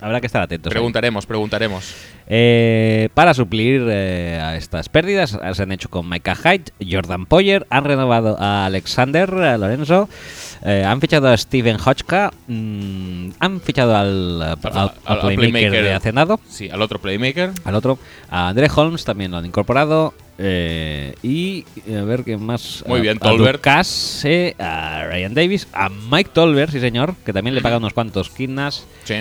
Habrá 0.00 0.20
que 0.20 0.26
estar 0.26 0.42
atentos. 0.42 0.70
ahí. 0.70 0.74
Preguntaremos, 0.74 1.24
preguntaremos. 1.26 1.94
Eh, 2.28 3.08
para 3.14 3.32
suplir 3.34 3.86
eh, 3.88 4.38
a 4.42 4.56
estas 4.56 4.88
pérdidas, 4.88 5.38
se 5.52 5.62
han 5.62 5.72
hecho 5.72 5.88
con 5.88 6.08
Micah 6.08 6.34
Hyde, 6.34 6.64
Jordan 6.90 7.24
Poyer, 7.24 7.66
han 7.70 7.84
renovado 7.84 8.36
a 8.38 8.66
Alexander 8.66 9.30
eh, 9.30 9.56
Lorenzo, 9.58 10.08
eh, 10.64 10.84
han 10.84 11.00
fichado 11.00 11.28
a 11.28 11.36
Steven 11.36 11.76
Hodgka, 11.76 12.32
mm, 12.46 13.28
han 13.38 13.60
fichado 13.60 13.96
al, 13.96 14.42
al- 14.42 14.58
al 15.04 15.20
playmaker, 15.20 15.36
playmaker. 15.50 15.84
de 15.84 15.92
Hacendado, 15.94 16.40
Sí, 16.48 16.68
al 16.68 16.82
otro 16.82 16.98
playmaker. 17.00 17.52
al 17.64 17.74
otro, 17.74 17.98
a 18.28 18.48
Andre 18.48 18.68
Holmes 18.74 19.04
también 19.04 19.30
lo 19.30 19.38
han 19.38 19.46
incorporado. 19.46 20.12
y 20.38 21.64
a 21.88 22.02
ver 22.04 22.22
qué 22.24 22.36
más. 22.36 22.84
Muy 22.86 22.98
a- 22.98 23.02
bien, 23.02 23.16
a 23.16 23.20
Tolbert. 23.20 23.64
Eh, 24.24 24.54
a 24.58 25.06
Ryan 25.08 25.32
Davis, 25.32 25.68
a 25.72 25.88
Mike 25.88 26.30
Tolbert, 26.34 26.72
sí 26.72 26.80
señor, 26.80 27.14
que 27.24 27.32
también 27.32 27.54
le 27.54 27.62
paga 27.62 27.76
unos 27.78 27.94
cuantos 27.94 28.28
kidnas. 28.28 28.84
Sí. 29.04 29.14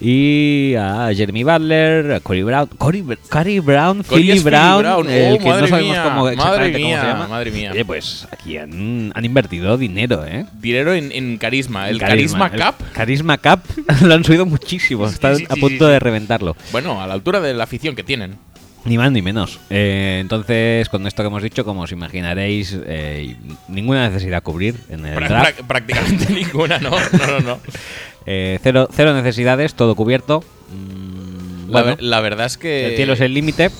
Y 0.00 0.74
a 0.76 1.10
Jeremy 1.14 1.44
Butler, 1.44 2.12
a 2.14 2.20
Corey 2.20 2.42
Brown, 2.42 2.66
Corey, 2.78 3.02
Br- 3.02 3.18
Corey 3.28 3.60
Brown, 3.60 4.02
Philly 4.02 4.40
Brown, 4.40 4.82
Brown. 4.82 5.08
el 5.10 5.34
Oh, 5.34 5.38
que 5.38 5.44
no 5.44 5.66
sabemos 5.68 5.80
mía, 5.92 6.02
cómo, 6.04 6.28
exactamente 6.28 6.72
cómo 6.78 6.86
mía, 6.88 7.00
se 7.00 7.06
llama. 7.06 7.28
madre 7.28 7.50
mía. 7.52 7.70
Oye, 7.72 7.84
pues 7.84 8.26
aquí 8.32 8.56
han, 8.56 9.12
han 9.14 9.24
invertido 9.24 9.76
dinero, 9.78 10.24
¿eh? 10.26 10.46
Dinero 10.60 10.92
en, 10.94 11.12
en 11.12 11.36
carisma. 11.38 11.88
El 11.88 11.98
carisma, 11.98 12.46
el 12.52 12.58
cap. 12.58 12.80
Carisma 12.92 13.38
Cap 13.38 13.64
lo 14.02 14.14
han 14.14 14.24
subido 14.24 14.44
muchísimo, 14.46 15.06
Sí, 15.08 15.14
están 15.14 15.36
sí, 15.36 15.46
a 15.48 15.54
sí, 15.54 15.60
punto 15.60 15.86
sí, 15.86 15.92
de 15.92 15.98
reventarlo. 16.00 16.56
Bueno, 16.72 17.00
a 17.00 17.06
la 17.06 17.14
altura 17.14 17.40
de 17.40 17.54
la 17.54 17.64
afición 17.64 17.94
que 17.94 18.02
tienen. 18.02 18.38
Ni 18.84 18.98
más 18.98 19.12
ni 19.12 19.22
menos. 19.22 19.60
Eh, 19.70 20.18
entonces, 20.20 20.88
con 20.88 21.06
esto 21.06 21.22
que 21.22 21.28
hemos 21.28 21.40
dicho, 21.44 21.64
como 21.64 21.82
os 21.82 21.92
imaginaréis, 21.92 22.76
eh, 22.84 23.36
ninguna 23.68 24.08
necesidad 24.08 24.38
a 24.38 24.40
cubrir 24.40 24.74
en 24.90 25.06
el 25.06 25.16
Prá- 25.16 25.28
draft. 25.28 25.60
prá- 25.60 25.66
prácticamente 25.68 26.32
ninguna, 26.34 26.78
¿no? 26.80 26.90
No, 26.90 27.26
no, 27.28 27.40
no. 27.40 27.58
Eh, 28.26 28.58
cero, 28.62 28.88
cero 28.92 29.14
necesidades, 29.14 29.74
todo 29.74 29.94
cubierto. 29.94 30.42
Mm, 30.70 31.70
La, 31.70 31.82
bueno, 31.82 31.96
ver- 31.96 32.02
la 32.02 32.20
verdad 32.20 32.46
es 32.46 32.56
que. 32.58 32.86
el 32.90 32.96
cielo 32.96 33.12
es 33.14 33.20
el 33.20 33.34
límite. 33.34 33.70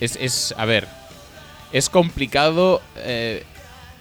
Es, 0.00 0.16
es- 0.20 0.54
a 0.58 0.64
ver, 0.64 0.88
es 1.72 1.88
complicado 1.88 2.82
eh, 2.96 3.44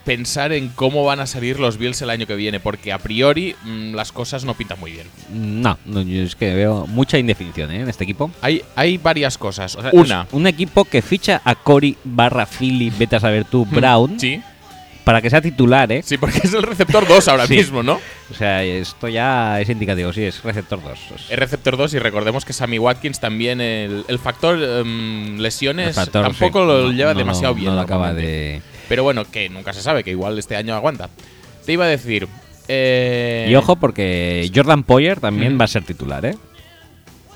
pensar 0.04 0.52
en 0.52 0.70
cómo 0.70 1.06
van 1.06 1.20
a 1.20 1.28
salir 1.28 1.60
los 1.60 1.78
Bills 1.78 2.02
el 2.02 2.10
año 2.10 2.26
que 2.26 2.36
viene, 2.36 2.60
porque 2.60 2.92
a 2.92 2.98
priori 2.98 3.56
mm, 3.64 3.94
las 3.94 4.12
cosas 4.12 4.44
no 4.46 4.56
pintan 4.56 4.80
muy 4.80 4.92
bien. 4.92 5.06
No, 5.32 5.78
no, 5.86 6.02
yo 6.02 6.24
es 6.24 6.36
que 6.36 6.54
veo 6.56 6.88
mucha 6.88 7.20
indefinición 7.20 7.70
¿eh? 7.72 7.82
en 7.82 7.90
este 7.90 8.04
equipo. 8.04 8.32
Hay, 8.42 8.64
hay 8.76 8.98
varias 8.98 9.38
cosas. 9.38 9.76
O 9.76 9.82
sea, 9.82 9.92
Una, 9.94 10.02
una. 10.22 10.28
un 10.32 10.48
equipo 10.48 10.86
que 10.86 11.02
ficha 11.04 11.42
a 11.46 11.54
Cory 11.56 11.96
barra 12.04 12.48
Philly, 12.48 12.90
vete 12.98 13.16
a 13.18 13.20
saber 13.20 13.46
tú, 13.46 13.66
Brown, 13.66 14.20
Sí, 14.20 14.42
para 15.04 15.22
que 15.22 15.30
sea 15.30 15.42
titular, 15.42 15.92
¿eh? 15.92 16.02
sí, 16.04 16.18
porque 16.18 16.40
es 16.44 16.54
el 16.54 16.64
receptor 16.64 17.08
2 17.08 17.28
ahora 17.28 17.48
Sí. 17.48 17.56
mismo, 17.56 17.82
¿no? 17.84 18.00
O 18.30 18.34
sea, 18.34 18.64
esto 18.64 19.08
ya 19.08 19.60
es 19.60 19.68
indicativo, 19.70 20.14
sí, 20.14 20.24
es 20.24 20.44
receptor 20.44 20.82
2. 20.82 21.00
Es 21.30 21.40
receptor 21.40 21.76
2 21.78 21.94
y 21.96 22.00
recordemos 22.00 22.46
que 22.46 22.54
Sammy 22.54 22.78
Watkins 22.80 23.20
también, 23.20 23.62
el, 23.62 24.06
el 24.08 24.20
factor 24.20 24.62
em, 24.62 25.38
lesiones, 25.40 25.96
tampoco 26.12 26.64
lo 26.66 26.92
lleva 26.92 27.14
demasiado 27.14 27.54
bien. 27.56 27.68
No 27.70 27.76
lo 27.76 27.82
acaba 27.82 28.14
de... 28.14 28.62
Pero 28.88 29.04
bueno, 29.04 29.26
que 29.26 29.50
nunca 29.50 29.74
se 29.74 29.82
sabe, 29.82 30.04
que 30.04 30.12
igual 30.12 30.38
este 30.38 30.56
año 30.56 30.76
aguanta. 30.76 31.10
Te 31.66 31.74
iba 31.74 31.86
a 31.86 31.88
decir. 31.88 32.28
eh, 32.68 33.48
Y 33.50 33.56
ojo, 33.56 33.76
porque 33.78 34.50
Jordan 34.54 34.84
Poyer 34.84 35.20
también 35.20 35.56
Mm. 35.56 35.62
va 35.62 35.66
a 35.66 35.68
ser 35.68 35.84
titular, 35.84 36.26
¿eh? 36.26 36.36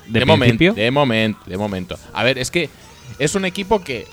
De, 0.06 0.24
momento, 0.24 0.72
de 0.74 0.90
momento, 0.90 1.40
de 1.46 1.56
momento. 1.56 1.98
A 2.12 2.22
ver, 2.22 2.38
es 2.38 2.50
que 2.52 2.70
es 3.18 3.34
un 3.34 3.44
equipo 3.44 3.82
que 3.82 4.06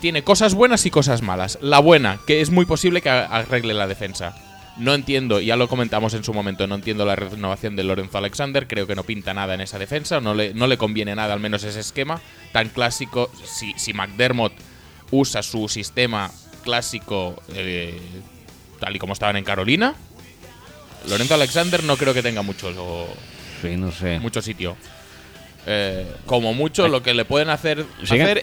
tiene 0.00 0.22
cosas 0.22 0.54
buenas 0.54 0.84
y 0.86 0.90
cosas 0.90 1.22
malas. 1.22 1.58
La 1.60 1.78
buena, 1.78 2.18
que 2.26 2.40
es 2.40 2.50
muy 2.50 2.66
posible 2.66 3.00
que 3.00 3.08
arregle 3.10 3.74
la 3.74 3.86
defensa. 3.86 4.34
No 4.76 4.92
entiendo, 4.92 5.40
ya 5.40 5.54
lo 5.56 5.68
comentamos 5.68 6.14
en 6.14 6.24
su 6.24 6.34
momento, 6.34 6.66
no 6.66 6.74
entiendo 6.74 7.04
la 7.06 7.14
renovación 7.14 7.76
de 7.76 7.84
Lorenzo 7.84 8.18
Alexander, 8.18 8.66
creo 8.66 8.88
que 8.88 8.96
no 8.96 9.04
pinta 9.04 9.32
nada 9.32 9.54
en 9.54 9.60
esa 9.60 9.78
defensa, 9.78 10.20
no 10.20 10.34
le, 10.34 10.52
no 10.52 10.66
le 10.66 10.76
conviene 10.76 11.14
nada 11.14 11.32
al 11.32 11.38
menos 11.38 11.62
ese 11.62 11.78
esquema 11.78 12.20
tan 12.52 12.68
clásico. 12.70 13.30
Si, 13.44 13.72
si 13.76 13.92
McDermott 13.92 14.52
usa 15.12 15.44
su 15.44 15.68
sistema 15.68 16.30
clásico 16.64 17.40
eh, 17.54 18.00
tal 18.80 18.96
y 18.96 18.98
como 18.98 19.12
estaban 19.12 19.36
en 19.36 19.44
Carolina, 19.44 19.94
Lorenzo 21.08 21.34
Alexander 21.34 21.84
no 21.84 21.96
creo 21.96 22.12
que 22.12 22.22
tenga 22.22 22.42
mucho, 22.42 22.72
Sí, 23.62 23.76
no 23.76 23.92
sé. 23.92 24.18
mucho 24.18 24.42
sitio. 24.42 24.76
Eh, 25.66 26.06
como 26.26 26.52
mucho, 26.52 26.88
lo 26.88 27.02
que 27.02 27.14
le 27.14 27.24
pueden 27.24 27.48
hacer, 27.48 27.86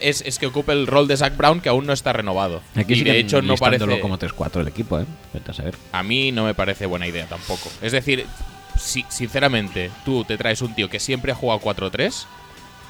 es, 0.02 0.22
es 0.22 0.38
que 0.38 0.46
ocupe 0.46 0.72
el 0.72 0.86
rol 0.88 1.06
de 1.06 1.16
Zach 1.16 1.36
Brown, 1.36 1.60
que 1.60 1.68
aún 1.68 1.86
no 1.86 1.92
está 1.92 2.12
renovado. 2.12 2.62
Aquí 2.74 2.94
y 2.94 3.04
de 3.04 3.18
hecho, 3.18 3.40
no 3.42 3.54
parece. 3.60 3.84
como 4.00 4.18
3-4 4.18 4.60
el 4.60 4.68
equipo, 4.68 4.98
¿eh? 4.98 5.06
A 5.48 5.52
saber. 5.52 5.74
A 5.92 6.02
mí 6.02 6.32
no 6.32 6.44
me 6.44 6.54
parece 6.54 6.86
buena 6.86 7.06
idea 7.06 7.26
tampoco. 7.26 7.70
Es 7.80 7.92
decir, 7.92 8.26
si, 8.76 9.04
sinceramente, 9.08 9.90
tú 10.04 10.24
te 10.24 10.36
traes 10.36 10.62
un 10.62 10.74
tío 10.74 10.90
que 10.90 10.98
siempre 10.98 11.30
ha 11.30 11.34
jugado 11.36 11.60
4-3, 11.60 12.24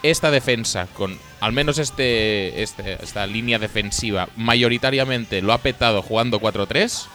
esta 0.03 0.31
defensa, 0.31 0.89
con 0.95 1.19
al 1.41 1.53
menos 1.53 1.79
este, 1.79 2.63
este- 2.63 3.03
esta 3.05 3.27
línea 3.27 3.59
defensiva, 3.59 4.29
mayoritariamente 4.37 5.43
lo 5.43 5.53
ha 5.53 5.59
petado 5.59 6.01
jugando 6.03 6.41
4-3, 6.41 7.07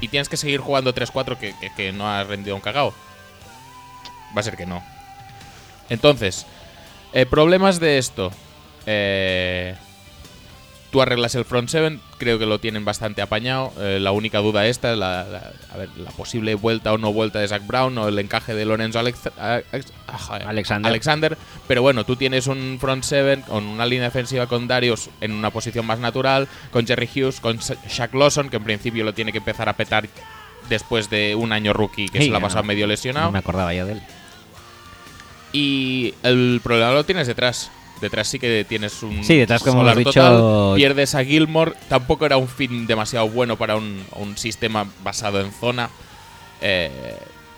y 0.00 0.08
tienes 0.08 0.28
que 0.28 0.36
seguir 0.36 0.60
jugando 0.60 0.94
3-4 0.94 1.36
que, 1.38 1.54
que- 1.58 1.72
que 1.74 1.92
no 1.92 2.08
ha 2.08 2.22
rendido 2.22 2.54
un 2.54 2.60
cagao. 2.62 2.92
Va 4.36 4.40
a 4.40 4.44
ser 4.44 4.56
que 4.56 4.66
no. 4.66 4.84
Entonces, 5.88 6.46
eh, 7.12 7.26
problemas 7.26 7.80
de 7.80 7.98
esto. 7.98 8.30
Eh, 8.86 9.74
tú 10.90 11.02
arreglas 11.02 11.34
el 11.34 11.44
front 11.44 11.68
seven, 11.68 12.00
creo 12.16 12.38
que 12.38 12.46
lo 12.46 12.58
tienen 12.60 12.84
bastante 12.84 13.20
apañado. 13.20 13.72
Eh, 13.78 13.98
la 14.00 14.10
única 14.12 14.38
duda 14.38 14.66
esta 14.66 14.92
es 14.92 14.98
la, 14.98 15.24
la- 15.24 15.52
a 15.70 15.76
ver, 15.76 15.90
la 15.98 16.10
posible 16.12 16.54
vuelta 16.54 16.92
o 16.94 16.98
no 16.98 17.12
vuelta 17.12 17.38
de 17.40 17.48
Zach 17.48 17.66
Brown 17.66 17.96
o 17.98 18.08
el 18.08 18.18
encaje 18.18 18.54
de 18.54 18.64
Lorenzo 18.64 18.98
Alex- 18.98 19.30
ah, 19.38 19.60
Alexander. 20.46 20.88
Alexander. 20.88 21.38
Pero 21.66 21.82
bueno, 21.82 22.04
tú 22.04 22.16
tienes 22.16 22.46
un 22.46 22.78
front 22.80 23.04
seven 23.04 23.42
con 23.42 23.66
una 23.66 23.84
línea 23.84 24.04
defensiva 24.06 24.46
con 24.46 24.66
Darius 24.66 25.10
en 25.20 25.32
una 25.32 25.50
posición 25.50 25.84
más 25.84 25.98
natural, 25.98 26.48
con 26.70 26.86
Jerry 26.86 27.08
Hughes, 27.14 27.40
con 27.40 27.58
Sha- 27.58 27.76
Shaq 27.86 28.14
Lawson, 28.14 28.48
que 28.48 28.56
en 28.56 28.64
principio 28.64 29.04
lo 29.04 29.12
tiene 29.12 29.32
que 29.32 29.38
empezar 29.38 29.68
a 29.68 29.74
petar 29.74 30.08
después 30.70 31.10
de 31.10 31.34
un 31.34 31.52
año 31.52 31.72
rookie 31.74 32.08
que 32.08 32.18
Sí, 32.18 32.24
se 32.24 32.30
lo 32.30 32.36
ha 32.36 32.40
no, 32.40 32.46
pasado 32.46 32.64
medio 32.64 32.86
lesionado. 32.86 33.26
No 33.26 33.32
me 33.32 33.38
acordaba 33.40 33.74
ya 33.74 33.84
de 33.84 33.92
él. 33.92 34.02
Y 35.52 36.14
el 36.22 36.60
problema 36.62 36.92
lo 36.92 37.04
tienes 37.04 37.26
detrás. 37.26 37.70
Detrás 38.00 38.28
sí 38.28 38.38
que 38.38 38.64
tienes 38.68 39.02
un. 39.02 39.24
Sí, 39.24 39.36
detrás, 39.36 39.62
como 39.62 39.80
hemos 39.82 40.04
total. 40.04 40.34
dicho- 40.36 40.72
Pierdes 40.76 41.14
a 41.14 41.24
Gilmore. 41.24 41.72
Tampoco 41.88 42.26
era 42.26 42.36
un 42.36 42.46
fin 42.48 42.86
demasiado 42.86 43.28
bueno 43.28 43.56
para 43.56 43.76
un, 43.76 44.04
un 44.16 44.36
sistema 44.36 44.86
basado 45.02 45.40
en 45.40 45.50
zona. 45.52 45.90
Eh, 46.60 46.90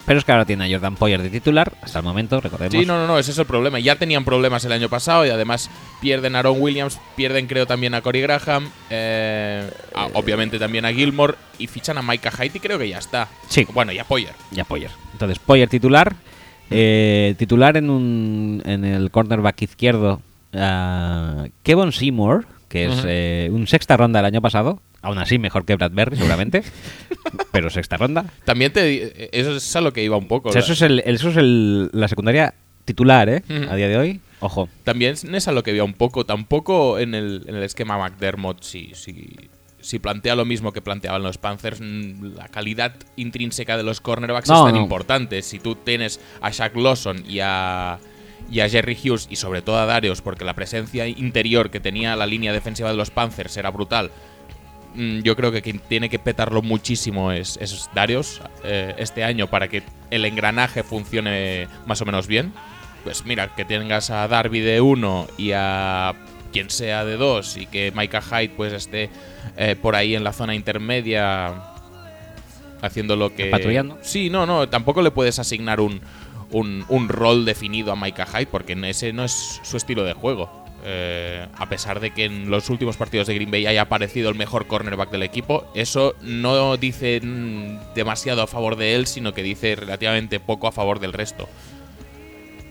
Pero 0.07 0.19
es 0.19 0.25
que 0.25 0.33
ahora 0.33 0.47
tiene 0.47 0.65
a 0.65 0.71
Jordan 0.71 0.97
Poyer 0.97 1.21
de 1.23 1.29
titular, 1.31 1.73
hasta 1.83 1.99
el 1.99 2.05
momento, 2.05 2.41
recordemos. 2.41 2.73
sí, 2.73 2.87
no, 2.87 2.99
no, 2.99 3.07
no, 3.07 3.19
ese 3.19 3.33
es 3.33 3.39
el 3.39 3.45
problema. 3.47 3.79
Ya 3.81 3.97
tenían 3.97 4.25
problemas 4.25 4.65
el 4.65 4.73
año 4.73 4.89
pasado 4.89 5.27
y 5.27 5.31
además 5.31 5.71
pierden 6.01 6.35
a 6.37 6.39
Aaron 6.41 6.57
Williams, 6.59 6.99
pierden 7.17 7.47
creo 7.47 7.67
también 7.67 7.95
a 7.95 8.01
Corey 8.01 8.23
Graham, 8.23 8.71
eh, 8.89 9.71
a- 9.95 10.07
obviamente 10.15 10.59
también 10.59 10.85
a 10.87 10.93
Gilmore 10.93 11.35
y 11.59 11.67
fichan 11.67 11.99
a 11.99 12.03
Micah 12.03 12.33
y 12.47 12.51
creo 12.51 12.79
que 12.79 12.89
ya 12.89 12.99
está. 12.99 13.29
Sí. 13.49 13.67
Bueno, 13.75 13.93
y 13.93 13.99
a 13.99 14.05
Poyer. 14.05 14.33
Ya 14.51 14.65
Poyer. 14.65 14.91
Entonces, 15.13 15.39
Poyer 15.39 15.69
titular. 15.69 16.15
Eh, 16.71 17.35
titular 17.39 17.77
en 17.77 17.91
un 17.91 18.63
en 18.65 18.85
el 18.85 19.11
cornerback 19.11 19.63
izquierdo. 19.63 20.21
ah, 20.55 21.47
Kevin 21.63 21.93
Seymour, 21.93 22.47
que 22.69 22.87
es 22.87 23.03
eh, 23.07 23.49
un 23.53 23.67
sexta 23.67 23.97
ronda 23.97 24.21
el 24.21 24.27
año 24.27 24.41
pasado. 24.41 24.81
Aún 25.03 25.19
así, 25.19 25.39
mejor 25.39 25.65
que 25.65 25.77
Bradbury, 25.77 26.17
seguramente. 26.17 26.63
pero 27.53 27.71
sexta 27.71 27.97
ronda. 27.97 28.27
También 28.45 28.73
te. 28.73 29.39
Eso 29.39 29.57
es 29.57 29.77
a 29.77 29.81
lo 29.81 29.93
que 29.93 30.05
iba 30.05 30.17
un 30.17 30.29
poco. 30.29 30.51
O 30.51 30.53
sea, 30.53 30.61
la- 30.61 30.65
eso 30.65 30.73
es, 30.75 30.83
el, 30.83 30.99
eso 31.07 31.31
es 31.31 31.37
el- 31.39 31.89
la 31.93 32.07
secundaria 32.09 32.55
titular, 32.85 33.29
¿eh? 33.29 33.43
A 33.71 33.77
día 33.77 33.89
de 33.89 33.97
hoy. 33.97 34.21
Ojo. 34.41 34.69
También 34.85 35.15
es 35.33 35.49
a 35.49 35.53
lo 35.53 35.63
que 35.63 35.71
veía 35.71 35.85
un 35.85 35.95
poco. 35.95 36.25
Tampoco 36.25 36.99
en 36.99 37.15
el, 37.15 37.45
en 37.47 37.55
el 37.57 37.63
esquema 37.63 37.99
McDermott, 37.99 38.63
si, 38.63 38.93
si, 38.95 39.37
si 39.83 39.99
plantea 39.99 40.35
lo 40.35 40.45
mismo 40.45 40.73
que 40.73 40.83
planteaban 40.83 41.23
los 41.23 41.39
Panthers, 41.39 41.81
mm, 41.81 42.35
la 42.37 42.49
calidad 42.49 42.95
intrínseca 43.17 43.77
de 43.77 43.83
los 43.83 44.01
cornerbacks 44.01 44.49
No, 44.49 44.59
es 44.61 44.65
tan 44.73 44.75
no. 44.75 44.83
importante. 44.83 45.43
Si 45.43 45.59
tú 45.59 45.75
tienes 45.75 46.21
a 46.41 46.51
Shaq 46.51 46.77
Lawson 46.77 47.25
y 47.27 47.41
a, 47.41 47.99
y 48.51 48.61
a 48.61 48.69
Jerry 48.69 48.97
Hughes 49.03 49.27
y 49.31 49.37
sobre 49.37 49.63
todo 49.63 49.79
a 49.79 49.87
Darius, 49.87 50.21
porque 50.23 50.45
la 50.45 50.55
presencia 50.55 51.07
interior 51.07 51.71
que 51.71 51.81
tenía 51.81 52.17
la 52.17 52.27
línea 52.27 52.53
defensiva 52.53 52.91
de 52.91 52.97
los 52.97 53.11
Panthers 53.11 53.57
era 53.57 53.71
brutal. 53.71 54.11
mm, 54.95 55.21
Yo 55.21 55.37
creo 55.37 55.53
que 55.53 55.63
quien 55.63 55.79
tiene 55.79 56.09
que 56.09 56.19
petarlo 56.19 56.63
muchísimo 56.63 57.33
es, 57.33 57.57
es 57.61 57.89
Darius 57.95 58.41
eh, 58.65 58.95
este 58.99 59.25
año 59.25 59.47
para 59.49 59.69
que 59.69 59.83
el 60.11 60.25
engranaje 60.25 60.83
funcione 60.83 61.69
más 61.87 62.01
o 62.03 62.05
menos 62.07 62.27
bien. 62.27 62.53
Pues 63.05 63.25
mira, 63.25 63.55
que 63.55 63.65
tengas 63.65 64.11
a 64.11 64.29
Darby 64.29 64.61
de 64.61 64.81
1 64.83 65.29
y 65.39 65.53
a 65.55 66.13
quien 66.53 66.69
sea 66.69 67.05
de 67.05 67.17
2 67.17 67.57
y 67.59 67.67
que 67.67 67.93
Micah 67.97 68.21
Hyde 68.21 68.53
pues 68.57 68.73
esté 68.75 69.09
eh, 69.57 69.77
por 69.81 69.97
ahí 69.97 70.15
en 70.15 70.25
la 70.25 70.33
zona 70.33 70.55
intermedia 70.55 71.55
haciendo 72.83 73.17
lo 73.17 73.35
que... 73.35 73.47
Patrullando. 73.47 73.99
Sí, 74.03 74.31
no, 74.31 74.47
no, 74.47 74.69
tampoco 74.69 75.03
le 75.03 75.11
puedes 75.11 75.39
asignar 75.39 75.81
un, 75.81 76.01
un, 76.51 76.85
un 76.89 77.09
rol 77.09 77.45
definido 77.45 77.93
a 77.93 77.97
Micah 77.97 78.27
Hyde 78.27 78.47
porque 78.47 78.77
ese 78.89 79.13
no 79.13 79.25
es 79.25 79.61
su 79.63 79.77
estilo 79.77 80.05
de 80.05 80.15
juego. 80.15 80.61
Eh, 80.83 81.47
a 81.59 81.69
pesar 81.69 82.01
de 82.01 82.13
que 82.13 82.25
en 82.25 82.51
los 82.51 82.71
últimos 82.71 82.97
partidos 82.97 83.27
de 83.27 83.35
Green 83.35 83.51
Bay 83.51 83.67
haya 83.67 83.83
aparecido 83.83 84.31
el 84.31 84.35
mejor 84.35 84.67
cornerback 84.67 85.11
del 85.11 85.23
equipo, 85.23 85.71
eso 85.75 86.15
no 86.23 86.79
dice 86.79 87.21
mm, 87.23 87.95
demasiado 87.95 88.43
a 88.43 88.47
favor 88.47 88.77
de 88.77 88.95
él, 88.95 89.07
sino 89.07 89.35
que 89.35 89.43
dice 89.43 89.77
relativamente 89.77 90.41
poco 90.41 90.69
a 90.69 90.73
favor 90.73 90.99
del 90.99 91.13
resto. 91.13 91.49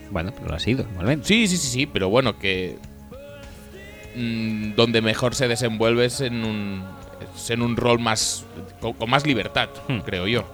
Bueno, 0.10 0.32
pero 0.34 0.48
lo 0.48 0.56
ha 0.56 0.60
sido, 0.60 0.88
igualmente. 0.92 1.28
Sí, 1.28 1.48
sí, 1.48 1.58
sí, 1.58 1.68
sí, 1.68 1.86
pero 1.86 2.10
bueno, 2.10 2.40
que. 2.40 2.78
Mm, 4.16 4.74
donde 4.76 5.02
mejor 5.02 5.36
se 5.36 5.48
desenvuelve 5.48 6.06
es 6.06 6.22
en 6.22 6.44
un. 6.44 6.84
es 7.36 7.50
en 7.50 7.62
un 7.62 7.76
rol 7.78 8.00
más. 8.00 8.46
con, 8.80 8.94
con 8.94 9.10
más 9.10 9.26
libertad, 9.26 9.70
Hmm. 9.88 10.00
creo 10.00 10.28
yo. 10.28 10.46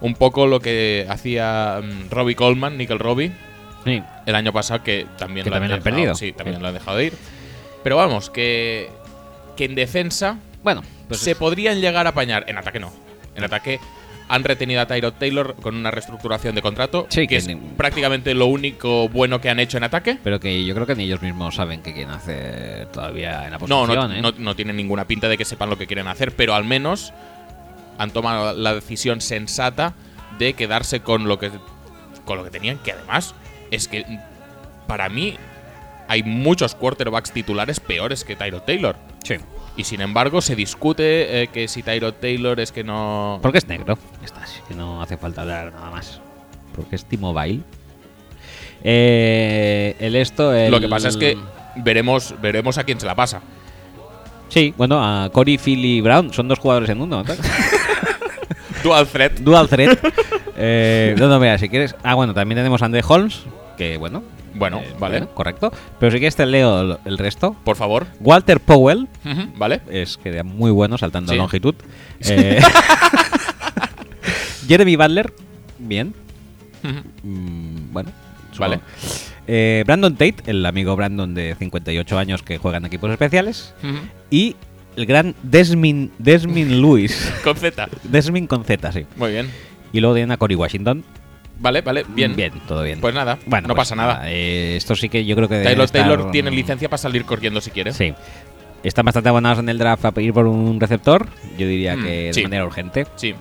Un 0.00 0.14
poco 0.14 0.46
lo 0.46 0.60
que 0.60 1.06
hacía 1.08 1.80
mm, 1.82 2.10
Robbie 2.10 2.34
Coleman, 2.36 2.76
Nickel 2.78 2.98
Robbie, 2.98 3.32
Sí. 3.84 4.02
el 4.26 4.34
año 4.34 4.52
pasado, 4.52 4.82
que 4.82 5.06
también 5.18 5.44
Que 5.44 5.50
lo 5.50 5.56
también 5.56 5.72
han 5.72 5.78
han 5.78 5.82
dejado- 5.84 5.96
perdido. 5.96 6.14
Sí, 6.14 6.32
también 6.32 6.56
Sí. 6.56 6.62
lo 6.62 6.68
han 6.68 6.74
dejado 6.74 6.96
de 6.98 7.04
ir. 7.06 7.14
Pero 7.82 7.96
vamos, 7.96 8.30
que. 8.30 8.90
que 9.56 9.64
en 9.66 9.74
defensa 9.74 10.38
Bueno, 10.62 10.82
pues 11.08 11.20
se 11.20 11.32
es- 11.32 11.36
podrían 11.36 11.80
llegar 11.80 12.06
a 12.06 12.10
apañar. 12.10 12.44
En 12.48 12.56
ataque 12.58 12.80
no. 12.80 12.92
En 13.36 13.44
ataque 13.44 13.78
han 14.28 14.42
retenido 14.44 14.80
a 14.80 14.86
Tyrod 14.86 15.12
Taylor 15.14 15.54
con 15.60 15.74
una 15.76 15.90
reestructuración 15.90 16.54
de 16.54 16.62
contrato, 16.62 17.06
Sí, 17.10 17.22
que, 17.22 17.26
que 17.28 17.36
es 17.36 17.46
ni- 17.46 17.56
prácticamente 17.56 18.32
lo 18.34 18.46
único 18.46 19.08
bueno 19.10 19.40
que 19.40 19.50
han 19.50 19.60
hecho 19.60 19.76
en 19.76 19.84
ataque. 19.84 20.18
pero 20.24 20.40
que 20.40 20.64
yo 20.64 20.74
creo 20.74 20.86
que 20.86 20.94
ni 20.94 21.04
ellos 21.04 21.20
mismos 21.22 21.54
saben 21.56 21.82
qué 21.82 21.92
quieren 21.92 22.12
hacer 22.14 22.86
todavía 22.86 23.44
en 23.44 23.50
la 23.52 23.58
No, 23.58 23.66
posición, 23.86 24.10
no, 24.10 24.16
¿eh? 24.16 24.22
no, 24.22 24.32
no 24.36 24.56
tienen 24.56 24.76
ninguna 24.76 25.06
pinta 25.06 25.28
de 25.28 25.36
que 25.36 25.44
sepan 25.44 25.68
lo 25.70 25.76
que 25.78 25.86
quieren 25.86 26.08
hacer, 26.08 26.32
pero 26.34 26.54
al 26.54 26.64
menos 26.64 27.12
han 27.98 28.10
tomado 28.10 28.54
la 28.54 28.74
decisión 28.74 29.20
sensata 29.20 29.94
de 30.38 30.54
quedarse 30.54 31.00
con 31.00 31.28
lo 31.28 31.38
que 31.38 31.50
con 32.24 32.38
lo 32.38 32.44
que 32.44 32.50
tenían, 32.50 32.78
que 32.78 32.92
además 32.92 33.34
es 33.70 33.86
que 33.86 34.04
para 34.86 35.08
mí 35.10 35.36
hay 36.08 36.22
muchos 36.22 36.74
quarterbacks 36.74 37.30
titulares 37.32 37.80
peores 37.80 38.24
que 38.24 38.34
Tyrod 38.36 38.62
Taylor. 38.62 38.96
Sí. 39.22 39.34
Y 39.76 39.84
sin 39.84 40.00
embargo 40.00 40.40
se 40.40 40.54
discute 40.54 41.42
eh, 41.42 41.48
que 41.48 41.66
si 41.68 41.82
Tyrod 41.82 42.14
Taylor 42.14 42.60
es 42.60 42.70
que 42.70 42.84
no... 42.84 43.40
Porque 43.42 43.58
es 43.58 43.66
negro. 43.66 43.98
Ya 44.20 44.26
está, 44.26 44.42
así 44.42 44.60
que 44.68 44.74
no 44.74 45.02
hace 45.02 45.16
falta 45.16 45.40
hablar 45.42 45.72
nada 45.72 45.90
más. 45.90 46.20
Porque 46.76 46.94
es 46.96 47.04
T-Mobile. 47.04 47.60
Eh, 48.82 49.96
el 49.98 50.14
esto. 50.16 50.54
el- 50.54 50.70
Lo 50.70 50.80
que 50.80 50.88
pasa 50.88 51.08
es 51.08 51.16
que 51.16 51.36
veremos, 51.76 52.34
veremos 52.40 52.78
a 52.78 52.84
quién 52.84 53.00
se 53.00 53.06
la 53.06 53.14
pasa. 53.14 53.40
Sí, 54.48 54.74
bueno, 54.76 55.02
a 55.02 55.30
Corey, 55.30 55.58
Phil 55.58 55.84
y 55.84 56.00
Brown 56.00 56.32
son 56.32 56.46
dos 56.48 56.58
jugadores 56.58 56.90
en 56.90 57.00
uno. 57.00 57.24
¿no? 57.24 57.34
Dual 58.84 59.06
threat. 59.08 59.32
Dual 59.40 59.68
threat. 59.68 59.98
eh, 60.56 61.14
no, 61.18 61.28
no, 61.28 61.40
mira, 61.40 61.58
si 61.58 61.68
quieres. 61.68 61.96
Ah, 62.02 62.14
bueno, 62.14 62.34
también 62.34 62.58
tenemos 62.58 62.82
a 62.82 62.84
Andre 62.84 63.02
Holmes. 63.06 63.40
Que 63.76 63.96
bueno. 63.96 64.22
Bueno, 64.54 64.78
eh, 64.78 64.94
vale. 64.98 65.26
correcto. 65.34 65.72
Pero 65.98 66.12
si 66.12 66.18
quieres 66.18 66.36
te 66.36 66.46
leo 66.46 66.80
el- 66.80 66.98
el 67.04 67.18
resto. 67.18 67.56
Por 67.64 67.76
favor. 67.76 68.06
Walter 68.20 68.60
Powell. 68.60 69.08
¿Vale? 69.56 69.80
Es 69.90 70.16
que 70.16 70.28
era 70.30 70.44
muy 70.44 70.70
bueno 70.70 70.96
saltando 70.98 71.32
Sí. 71.32 71.38
a 71.38 71.42
longitud. 71.42 71.74
Eh, 72.20 72.60
Jeremy 74.68 74.96
Butler. 74.96 75.32
Bien. 75.78 76.14
Mm, 77.22 77.92
bueno. 77.92 78.10
Vale. 78.58 78.80
Eh, 79.46 79.82
Brandon 79.86 80.12
Tate, 80.14 80.36
el 80.46 80.64
amigo 80.64 80.94
Brandon 80.96 81.34
de 81.34 81.54
58 81.58 82.18
años 82.18 82.42
que 82.42 82.58
juega 82.58 82.78
en 82.78 82.86
equipos 82.86 83.10
especiales. 83.10 83.74
Y 84.30 84.56
el 84.96 85.06
gran 85.06 85.34
Desmin, 85.42 86.12
Desmin 86.18 86.80
Lewis. 86.80 87.32
Con 87.44 87.56
Z. 87.56 87.88
Desmin 88.04 88.46
con 88.46 88.64
Z, 88.64 88.92
sí. 88.92 89.06
Muy 89.16 89.32
bien. 89.32 89.50
Y 89.92 90.00
luego 90.00 90.14
tienen 90.14 90.30
a 90.32 90.36
Cory 90.36 90.54
Washington. 90.54 91.04
Vale, 91.58 91.80
vale. 91.82 92.04
Bien. 92.08 92.34
Bien, 92.34 92.52
todo 92.66 92.82
bien. 92.82 93.00
Pues 93.00 93.14
nada, 93.14 93.38
bueno, 93.46 93.68
no 93.68 93.74
pues 93.74 93.88
pasa 93.88 93.94
nada. 93.96 94.22
eh, 94.26 94.74
esto 94.76 94.94
sí 94.96 95.08
que 95.08 95.24
yo 95.24 95.36
creo 95.36 95.48
que. 95.48 95.62
Taylor 95.62 95.84
estar- 95.86 96.02
Taylor 96.08 96.30
tiene 96.30 96.50
licencia 96.50 96.88
para 96.88 96.98
salir 96.98 97.24
corriendo 97.24 97.60
si 97.60 97.70
quiere. 97.70 97.92
Sí. 97.92 98.12
Están 98.82 99.04
bastante 99.06 99.28
abonados 99.30 99.60
en 99.60 99.68
el 99.68 99.78
draft 99.78 100.04
a 100.04 100.12
pedir 100.12 100.32
por 100.34 100.46
un 100.46 100.78
receptor. 100.78 101.26
Yo 101.56 101.66
diría 101.66 101.96
Mm, 101.96 102.02
que 102.02 102.10
de 102.10 102.32
sí. 102.34 102.42
manera 102.42 102.66
urgente. 102.66 103.06
Sí. 103.16 103.34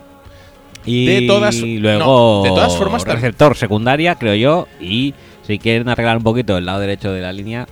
Y 0.85 1.05
De 1.05 1.27
todas- 1.27 1.55
luego 1.61 1.99
no, 1.99 2.43
de 2.43 2.49
todas 2.49 2.75
formas, 2.77 3.03
receptor 3.05 3.55
secundaria, 3.55 4.15
creo 4.15 4.35
yo. 4.35 4.67
Y 4.79 5.13
si 5.45 5.57
quieren 5.59 5.89
arreglar 5.89 6.17
un 6.17 6.23
poquito 6.23 6.57
el 6.57 6.65
lado 6.65 6.79
derecho 6.79 7.11
de 7.11 7.21
la 7.21 7.31
línea, 7.33 7.67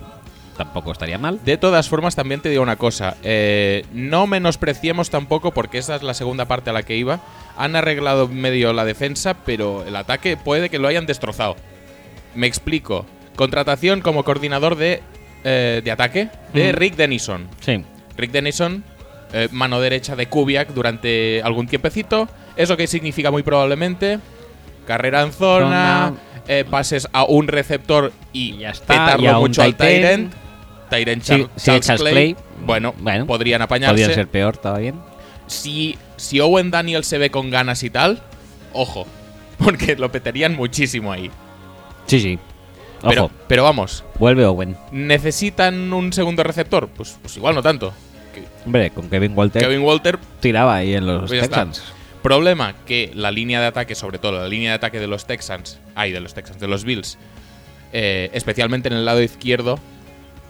tampoco 0.56 0.92
estaría 0.92 1.18
mal. 1.18 1.38
De 1.44 1.56
todas 1.56 1.88
formas, 1.88 2.14
también 2.16 2.40
te 2.40 2.48
digo 2.48 2.62
una 2.62 2.76
cosa. 2.76 3.16
eh, 3.22 3.84
no 3.92 4.26
menospreciemos 4.26 5.08
tampoco, 5.10 5.52
porque 5.52 5.78
esa 5.78 5.96
es 5.96 6.02
la 6.02 6.14
segunda 6.14 6.46
parte 6.46 6.70
a 6.70 6.72
la 6.72 6.82
que 6.82 6.96
iba. 6.96 7.20
Han 7.56 7.76
arreglado 7.76 8.28
medio 8.28 8.72
la 8.72 8.84
defensa, 8.84 9.34
pero 9.44 9.84
el 9.86 9.96
ataque 9.96 10.36
puede 10.36 10.68
que 10.70 10.78
lo 10.78 10.88
hayan 10.88 11.06
destrozado. 11.06 11.56
Me 12.34 12.46
explico. 12.46 13.04
Contratación 13.36 14.00
como 14.00 14.24
coordinador 14.24 14.76
de, 14.76 15.02
eh, 15.44 15.80
de 15.84 15.90
ataque 15.90 16.28
de 16.54 16.72
Mm. 16.72 16.76
Rick 16.76 16.96
Denison. 16.96 17.48
Sí. 17.60 17.84
Rick 18.16 18.30
Denison, 18.32 18.84
eh, 19.32 19.48
mano 19.52 19.80
derecha 19.80 20.16
de 20.16 20.26
Kubiak 20.26 20.68
durante 20.74 21.42
algún 21.42 21.66
tiempecito. 21.66 22.28
¿Eso 22.56 22.76
qué 22.76 22.86
significa 22.86 23.30
muy 23.30 23.42
probablemente? 23.42 24.18
Carrera 24.86 25.22
en 25.22 25.32
zona, 25.32 26.14
eh, 26.48 26.64
pases 26.68 27.08
a 27.12 27.24
un 27.24 27.48
receptor 27.48 28.12
y, 28.32 28.54
Y 28.54 28.58
ya 28.58 28.70
está, 28.70 28.86
petarlo 28.86 29.24
y 29.24 29.26
a 29.28 29.36
un 29.38 29.42
mucho 29.48 29.62
al. 29.62 29.76
Tyrant. 29.76 30.32
Tyrant 30.90 31.22
Sí, 31.22 31.32
Char- 31.32 31.48
sí, 31.56 31.64
Charles, 31.66 31.86
Charles 31.86 32.00
Clay. 32.02 32.12
Clay. 32.34 32.36
Bueno, 32.66 32.94
Bueno, 32.98 33.26
podrían 33.26 33.62
apañarse. 33.62 33.94
Podría 33.94 34.14
ser 34.14 34.28
peor, 34.28 34.54
¿estaba 34.54 34.78
bien? 34.78 34.96
Si, 35.52 35.96
si 36.16 36.40
Owen 36.40 36.70
Daniel 36.70 37.04
se 37.04 37.18
ve 37.18 37.30
con 37.30 37.50
ganas 37.50 37.82
y 37.82 37.90
tal, 37.90 38.22
ojo. 38.72 39.06
Porque 39.58 39.94
lo 39.96 40.10
peterían 40.10 40.56
muchísimo 40.56 41.12
ahí. 41.12 41.30
Sí, 42.06 42.20
sí. 42.20 42.38
Ojo, 43.02 43.08
Pero, 43.08 43.30
pero 43.48 43.64
vamos, 43.64 44.04
vuelve 44.18 44.44
Owen. 44.46 44.76
¿necesitan 44.92 45.92
un 45.92 46.12
segundo 46.12 46.42
receptor? 46.44 46.88
Pues, 46.88 47.18
pues 47.20 47.36
igual 47.36 47.54
no 47.54 47.62
tanto. 47.62 47.92
Que- 48.34 48.44
Hombre, 48.64 48.90
con 48.90 49.08
Kevin 49.10 49.32
Walter 49.36 49.60
Kevin 49.62 49.80
Walter 49.82 50.18
tiraba 50.40 50.76
ahí 50.76 50.94
en 50.94 51.06
los 51.06 51.28
Pues 51.28 51.32
está. 51.42 51.64
Texans. 51.64 51.82
Problema 52.22 52.76
que 52.86 53.10
la 53.14 53.32
línea 53.32 53.60
de 53.60 53.66
ataque, 53.66 53.96
sobre 53.96 54.18
todo 54.18 54.38
la 54.40 54.48
línea 54.48 54.70
de 54.70 54.76
ataque 54.76 55.00
de 55.00 55.08
los 55.08 55.26
Texans, 55.26 55.80
ay, 55.96 56.12
de 56.12 56.20
los 56.20 56.32
Texans, 56.34 56.60
de 56.60 56.68
los 56.68 56.84
Bills, 56.84 57.18
eh, 57.92 58.30
especialmente 58.32 58.88
en 58.88 58.94
el 58.94 59.04
lado 59.04 59.20
izquierdo, 59.20 59.80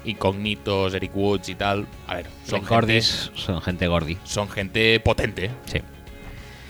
incógnitos, 0.05 0.94
Eric 0.94 1.12
Woods 1.14 1.48
y 1.48 1.55
tal, 1.55 1.86
a 2.07 2.16
ver, 2.16 2.26
son 2.44 2.61
gente, 2.61 2.74
gordis, 2.74 3.30
son 3.34 3.61
gente 3.62 3.86
gordi. 3.86 4.16
son 4.24 4.48
gente 4.48 5.00
potente. 5.00 5.50
Sí. 5.66 5.78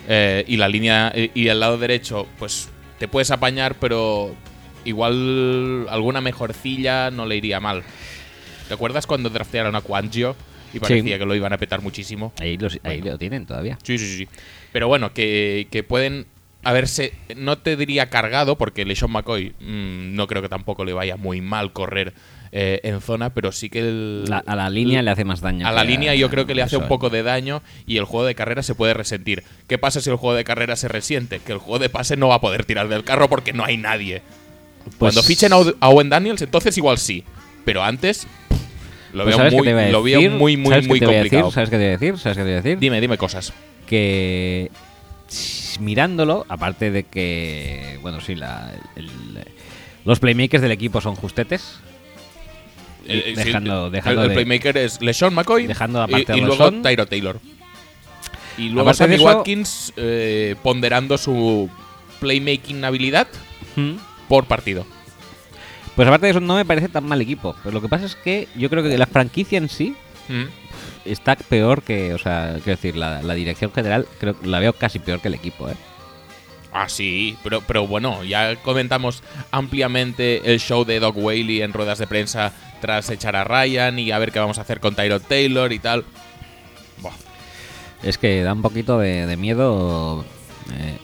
Eh, 0.08 0.44
y 0.48 0.56
la 0.56 0.68
línea 0.68 1.12
y 1.14 1.30
y 1.34 1.48
el 1.48 1.60
lado 1.60 1.78
derecho, 1.78 2.26
pues 2.38 2.68
te 2.98 3.08
puedes 3.08 3.30
apañar, 3.30 3.76
pero 3.76 4.34
igual 4.84 5.86
alguna 5.88 6.20
mejorcilla 6.20 7.10
no 7.10 7.26
le 7.26 7.36
iría 7.36 7.60
mal. 7.60 7.82
¿Te 8.68 8.74
acuerdas 8.74 9.06
cuando 9.06 9.30
draftearon 9.30 9.74
a 9.76 9.80
Quangio 9.80 10.34
y 10.74 10.78
parecía 10.78 11.18
que 11.18 11.26
lo 11.26 11.34
iban 11.34 11.52
a 11.52 11.58
petar 11.58 11.82
muchísimo? 11.82 12.32
Ahí, 12.40 12.56
los- 12.56 12.78
ahí 12.84 13.00
lo 13.00 13.18
tienen 13.18 13.46
todavía. 13.46 13.78
Sí, 13.82 13.98
sí, 13.98 14.16
sí. 14.18 14.28
Pero 14.72 14.88
bueno, 14.88 15.12
que, 15.12 15.68
que 15.70 15.82
pueden 15.82 16.26
haberse. 16.64 17.12
No 17.36 17.58
te 17.58 17.76
diría 17.76 18.08
cargado, 18.08 18.56
porque 18.56 18.84
LeSean 18.84 19.10
McCoy 19.10 19.50
mm, 19.60 20.14
no 20.14 20.26
creo 20.26 20.42
que 20.42 20.48
tampoco 20.48 20.84
le 20.84 20.92
vaya 20.94 21.16
muy 21.16 21.40
mal 21.40 21.72
correr 21.72 22.14
eh, 22.52 22.80
en 22.84 23.00
zona, 23.00 23.30
pero 23.30 23.50
sí 23.50 23.70
que 23.70 23.78
el- 23.80 24.24
La- 24.26 24.44
a 24.46 24.54
la 24.56 24.68
línea 24.68 25.00
le 25.02 25.10
hace 25.10 25.24
más 25.24 25.40
daño. 25.40 25.66
a 25.66 25.72
la 25.72 25.84
línea 25.84 26.14
yo 26.14 26.28
creo 26.28 26.46
que 26.46 26.54
le 26.54 26.62
hace 26.62 26.76
un 26.76 26.86
poco 26.86 27.08
de 27.10 27.22
daño 27.22 27.62
y 27.86 27.96
el 27.96 28.04
juego 28.04 28.26
de 28.26 28.34
carrera 28.34 28.62
se 28.62 28.74
puede 28.74 28.92
resentir. 28.94 29.42
¿Qué 29.68 29.78
pasa 29.78 30.00
si 30.02 30.10
el 30.10 30.16
juego 30.16 30.36
de 30.36 30.44
carrera 30.44 30.76
se 30.76 30.88
resiente? 30.88 31.38
Que 31.40 31.52
el 31.52 31.58
juego 31.58 31.78
de 31.78 31.88
pase 31.88 32.16
no 32.16 32.28
va 32.28 32.34
a 32.36 32.40
poder 32.42 32.64
tirar 32.66 32.88
del 32.88 33.04
carro 33.04 33.28
porque 33.30 33.52
no 33.54 33.64
hay 33.64 33.76
nadie. 33.78 34.20
Pues- 34.84 34.96
Cuando 34.98 35.22
fichen 35.22 35.52
a 35.52 35.56
Ow- 35.58 35.76
a 35.80 35.88
Owen 35.88 36.10
Daniels, 36.10 36.42
entonces 36.42 36.76
igual 36.76 36.98
sí. 36.98 37.24
Pero 37.64 37.82
antes 37.82 38.26
lo 39.14 39.24
Pues 39.24 39.26
veo, 39.28 39.36
¿sabes 39.38 39.52
qué 39.52 39.56
muy, 39.58 39.66
te 39.68 39.72
voy 39.74 39.82
a 39.84 39.88
lo 39.90 40.02
veo 40.02 40.20
decir? 40.20 40.30
muy, 40.36 40.56
muy, 40.56 40.70
¿Sabes 40.70 40.88
qué 40.88 40.92
te 40.98 41.06
complicado. 41.06 41.42
decir? 41.44 41.54
¿Sabes 41.54 41.70
qué 41.70 41.76
te 41.76 41.82
voy 41.82 41.86
a 41.86 41.90
decir? 41.98 42.18
¿Sabes 42.18 42.36
qué 42.36 42.42
te 42.42 42.48
voy 42.48 42.52
a 42.58 42.62
decir? 42.62 42.78
Dime, 42.78 43.00
dime 43.00 43.16
cosas. 43.18 43.52
que 43.86 44.70
mirándolo, 45.80 46.44
aparte 46.48 46.90
de 46.90 47.04
que, 47.04 47.98
bueno, 48.02 48.20
sí, 48.20 48.34
la, 48.34 48.72
el- 48.96 49.10
los 50.04 50.18
playmakers 50.18 50.62
del 50.62 50.72
equipo 50.72 51.00
son 51.00 51.14
justetes. 51.14 51.78
Y 53.06 53.12
Eh, 53.12 53.18
eh, 53.18 53.22
sí, 53.36 53.44
dejando, 53.44 53.86
el- 53.86 53.92
dejando 53.92 54.22
el, 54.22 54.28
de- 54.28 54.34
playmaker 54.34 54.76
es 54.78 55.00
LeSean 55.00 55.34
McCoy 55.34 55.66
Dejando 55.66 56.00
y, 56.00 56.02
aparte 56.02 56.32
a 56.32 56.36
y 56.36 56.40
luego. 56.40 56.70
Tyro 56.82 57.06
Taylor. 57.06 57.40
Y 58.58 58.68
luego 58.68 58.92
Sammy 58.94 59.14
eso- 59.16 59.24
Watkins 59.24 59.92
eh, 59.96 60.56
ponderando 60.62 61.16
su 61.18 61.70
playmaking 62.20 62.84
habilidad 62.84 63.26
Mm. 63.76 63.92
por 64.28 64.44
partido. 64.44 64.86
Pues 65.96 66.06
aparte 66.08 66.26
de 66.26 66.30
eso, 66.30 66.40
no 66.40 66.54
me 66.56 66.64
parece 66.64 66.88
tan 66.88 67.04
mal 67.04 67.20
equipo. 67.20 67.54
Pero 67.62 67.72
lo 67.74 67.80
que 67.82 67.88
pasa 67.88 68.06
es 68.06 68.14
que 68.16 68.48
yo 68.56 68.68
creo 68.70 68.82
que 68.82 68.96
la 68.98 69.06
franquicia 69.06 69.58
en 69.58 69.68
sí 69.68 69.94
Mm. 70.28 70.44
está 71.04 71.36
peor 71.36 71.82
que, 71.82 72.14
o 72.14 72.18
sea, 72.18 72.52
quiero 72.62 72.76
decir, 72.76 72.96
la, 72.96 73.22
la 73.22 73.34
dirección 73.34 73.72
general 73.72 74.06
creo 74.20 74.36
la 74.44 74.58
veo 74.60 74.72
casi 74.74 74.98
peor 74.98 75.20
que 75.20 75.28
el 75.28 75.34
equipo, 75.34 75.68
¿eh? 75.68 75.74
Ah, 76.72 76.88
sí, 76.88 77.36
pero, 77.44 77.60
pero 77.60 77.86
bueno, 77.86 78.24
ya 78.24 78.56
comentamos 78.56 79.22
ampliamente 79.50 80.52
el 80.52 80.58
show 80.58 80.84
de 80.84 81.00
Doc 81.00 81.16
Whaley 81.16 81.60
en 81.60 81.72
ruedas 81.72 81.98
de 81.98 82.06
prensa 82.06 82.52
tras 82.80 83.10
echar 83.10 83.36
a 83.36 83.44
Ryan 83.44 83.98
y 83.98 84.10
a 84.10 84.18
ver 84.18 84.32
qué 84.32 84.38
vamos 84.38 84.58
a 84.58 84.62
hacer 84.62 84.80
con 84.80 84.94
Tyrod 84.94 85.22
Taylor 85.22 85.72
y 85.72 85.78
tal. 85.78 86.04
Buah. 87.00 87.12
Es 88.02 88.16
que 88.16 88.42
da 88.42 88.54
un 88.54 88.62
poquito 88.62 88.98
de, 88.98 89.26
de 89.26 89.36
miedo 89.36 90.24
eh, 90.72 90.98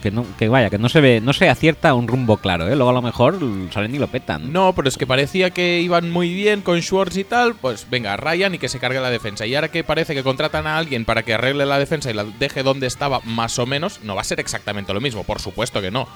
que 0.00 0.10
no, 0.10 0.24
que 0.38 0.48
vaya, 0.48 0.70
que 0.70 0.78
no 0.78 0.88
se 0.88 1.00
ve, 1.00 1.20
no 1.20 1.32
se 1.32 1.48
acierta 1.48 1.94
un 1.94 2.08
rumbo 2.08 2.38
claro, 2.38 2.66
¿eh? 2.68 2.74
Luego 2.74 2.90
a 2.90 2.94
lo 2.94 3.02
mejor 3.02 3.38
salen 3.72 3.94
y 3.94 3.98
lo 3.98 4.08
petan. 4.08 4.52
No, 4.52 4.74
pero 4.74 4.88
es 4.88 4.96
que 4.96 5.06
parecía 5.06 5.50
que 5.50 5.80
iban 5.80 6.10
muy 6.10 6.32
bien 6.32 6.62
con 6.62 6.80
Schwartz 6.80 7.16
y 7.16 7.24
tal, 7.24 7.54
pues 7.54 7.86
venga, 7.90 8.16
Ryan 8.16 8.54
y 8.54 8.58
que 8.58 8.68
se 8.68 8.78
cargue 8.78 9.00
la 9.00 9.10
defensa. 9.10 9.46
Y 9.46 9.54
ahora 9.54 9.68
que 9.70 9.84
parece 9.84 10.14
que 10.14 10.22
contratan 10.22 10.66
a 10.66 10.78
alguien 10.78 11.04
para 11.04 11.22
que 11.22 11.34
arregle 11.34 11.66
la 11.66 11.78
defensa 11.78 12.10
y 12.10 12.14
la 12.14 12.24
deje 12.24 12.62
donde 12.62 12.86
estaba 12.86 13.20
más 13.24 13.58
o 13.58 13.66
menos, 13.66 14.00
no 14.02 14.14
va 14.14 14.22
a 14.22 14.24
ser 14.24 14.40
exactamente 14.40 14.92
lo 14.94 15.00
mismo, 15.00 15.24
por 15.24 15.40
supuesto 15.40 15.80
que 15.80 15.90
no. 15.90 16.08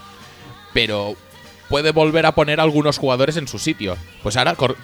Pero 0.72 1.14
puede 1.68 1.93
volver 1.93 2.26
a 2.26 2.32
poner 2.32 2.61
algunos 2.61 2.99
jugadores 2.99 3.37
en 3.37 3.49
su 3.49 3.59
sitio. 3.59 3.97
Pues 4.22 4.37
ahora 4.37 4.55
con- 4.55 4.76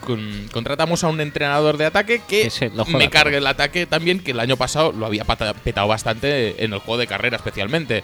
contratamos 0.52 1.04
a 1.04 1.08
un 1.08 1.20
entrenador 1.20 1.76
de 1.76 1.86
ataque 1.86 2.22
que, 2.26 2.50
me 2.88 3.10
cargue 3.10 3.36
el 3.36 3.46
ataque 3.46 3.86
también, 3.86 4.20
que 4.20 4.30
el 4.30 4.40
año 4.40 4.56
pasado 4.56 4.92
lo 4.92 5.06
había 5.06 5.24
petado 5.24 5.88
bastante 5.88 6.64
en 6.64 6.72
el 6.72 6.78
juego 6.78 6.98
de 6.98 7.06
carrera 7.06 7.36
especialmente. 7.36 8.02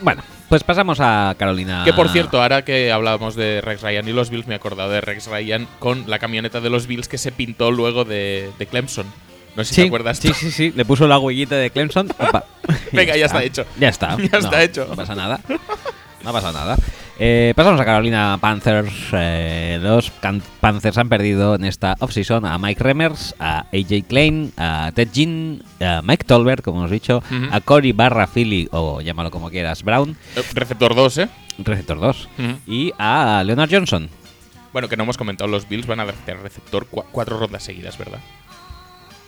Bueno, 0.00 0.22
pues 0.48 0.64
pasamos 0.64 0.98
a 1.00 1.34
Carolina. 1.38 1.82
Que 1.84 1.92
por 1.92 2.08
cierto, 2.08 2.40
ahora 2.42 2.64
que 2.64 2.90
hablábamos 2.92 3.34
de 3.34 3.60
Rex 3.60 3.82
Ryan 3.82 4.08
y 4.08 4.12
los 4.12 4.30
Bills, 4.30 4.46
me 4.46 4.54
he 4.54 4.56
acordado 4.56 4.90
de 4.90 5.00
Rex 5.00 5.26
Ryan 5.26 5.66
con 5.78 6.08
la 6.08 6.18
camioneta 6.18 6.60
de 6.60 6.70
los 6.70 6.86
Bills 6.86 7.08
que 7.08 7.18
se 7.18 7.32
pintó 7.32 7.70
luego 7.70 8.04
de, 8.04 8.50
de 8.58 8.66
Clemson. 8.66 9.06
No 9.56 9.64
sé 9.64 9.70
si 9.70 9.74
Sí, 9.76 9.80
te 9.82 9.86
acuerdas. 9.88 10.18
sí, 10.18 10.32
sí, 10.32 10.50
sí. 10.50 10.72
Le 10.76 10.84
puso 10.84 11.06
la 11.08 11.18
huellita 11.18 11.56
de 11.56 11.70
Clemson. 11.70 12.08
Opa. 12.18 12.44
Venga, 12.92 13.16
ya 13.16 13.26
está 13.26 13.42
hecho. 13.42 13.64
Ya 13.78 13.88
está. 13.88 14.16
Ya 14.32 14.38
está 14.38 14.50
No, 14.50 14.58
hecho. 14.58 14.86
No 14.88 14.96
pasa 14.96 15.14
nada. 15.14 15.40
No 16.24 16.32
pasa 16.32 16.52
nada. 16.52 16.76
Eh, 17.22 17.52
pasamos 17.54 17.78
a 17.78 17.84
Carolina 17.84 18.38
Panthers. 18.40 18.90
Eh, 19.12 19.78
los 19.82 20.10
Can- 20.22 20.42
Panthers 20.60 20.96
han 20.96 21.10
perdido 21.10 21.54
en 21.54 21.64
esta 21.64 21.94
offseason 22.00 22.46
a 22.46 22.56
Mike 22.58 22.82
Remers, 22.82 23.34
a 23.38 23.66
AJ 23.72 24.04
Klein, 24.08 24.52
a 24.56 24.90
Ted 24.94 25.08
Ginn, 25.12 25.62
a 25.80 26.00
Mike 26.02 26.24
Tolbert, 26.24 26.64
como 26.64 26.78
hemos 26.78 26.90
dicho, 26.90 27.22
a 27.52 27.60
Cory 27.60 27.92
Barra 27.92 28.26
Philly, 28.26 28.68
o 28.72 29.02
llámalo 29.02 29.30
como 29.30 29.50
quieras, 29.50 29.82
Brown, 29.82 30.16
Eh, 30.34 30.42
Receptor 30.54 30.94
2, 30.94 31.18
¿eh? 31.18 31.28
receptor 31.58 32.00
2, 32.00 32.28
Ujú. 32.38 32.58
y 32.66 32.92
a 32.98 33.42
Leonard 33.44 33.70
Johnson. 33.70 34.08
Bueno, 34.72 34.88
que 34.88 34.96
no 34.96 35.02
hemos 35.02 35.18
comentado, 35.18 35.50
los 35.50 35.68
Bills 35.68 35.86
van 35.86 36.00
a 36.00 36.04
hacer 36.04 36.38
receptor 36.40 36.86
cua- 36.90 37.04
cuatro 37.12 37.38
rondas 37.38 37.62
seguidas, 37.64 37.98
¿verdad? 37.98 38.20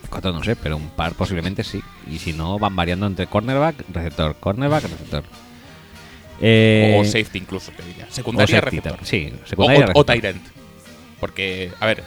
Cuatro 0.09 0.33
no 0.33 0.43
sé, 0.43 0.57
pero 0.57 0.79
un 0.79 0.89
par 0.91 1.13
posiblemente 1.13 1.63
sí. 1.63 1.83
Y 2.11 2.19
si 2.21 2.33
no, 2.33 2.59
van 2.59 2.75
variando 2.75 3.07
entre 3.07 3.27
cornerback, 3.27 3.75
receptor, 3.93 4.35
cornerback, 4.41 4.83
receptor. 4.85 5.25
Eh, 6.41 6.97
o 7.01 7.05
safety 7.05 7.39
incluso, 7.39 7.71
te 7.73 7.83
diría. 7.83 8.07
o 8.11 8.13
Secundaria 8.13 8.61
safety, 8.61 8.77
receptor. 8.81 9.07
Sí, 9.07 9.33
O, 9.45 9.47
secundaria 9.47 9.87
o, 9.95 10.01
o 10.01 10.05
tight 10.05 10.25
end. 10.25 10.41
Porque, 11.21 11.71
a 11.79 11.87
ver, 11.87 12.03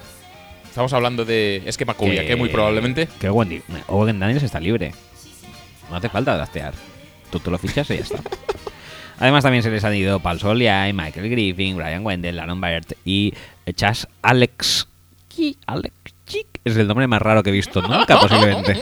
estamos 0.65 0.91
hablando 0.93 1.23
de 1.25 1.61
cubia, 1.97 2.21
Que- 2.21 2.27
que 2.27 2.35
muy 2.35 2.49
probablemente. 2.49 3.07
Que 3.19 3.29
Owen, 3.29 3.61
Owen 3.87 4.19
Daniels 4.19 4.43
está 4.43 4.59
libre. 4.59 4.93
No 5.89 5.95
hace 5.95 6.09
falta 6.09 6.35
draftear. 6.35 6.73
Tú 7.31 7.39
te 7.39 7.49
lo 7.51 7.57
fichas 7.57 7.89
y 7.91 7.95
ya 7.95 8.01
está. 8.01 8.19
Además, 9.19 9.43
también 9.43 9.63
se 9.63 9.69
les 9.71 9.83
han 9.85 9.95
ido 9.95 10.19
Paul 10.19 10.39
Soliai, 10.39 10.91
Michael 10.91 11.29
Griffin, 11.29 11.77
Brian 11.77 12.05
Wendell, 12.05 12.37
Aaron 12.39 12.59
Byard 12.59 12.87
y 13.05 13.33
Chas 13.75 14.07
Alex. 14.21 14.87
Ki- 15.29 15.57
Alex 15.65 15.93
Chick 16.25 16.47
es 16.65 16.75
el 16.75 16.87
nombre 16.87 17.07
más 17.07 17.21
raro 17.21 17.41
que 17.43 17.49
he 17.51 17.53
visto 17.53 17.81
nunca, 17.81 18.19
posiblemente. 18.21 18.81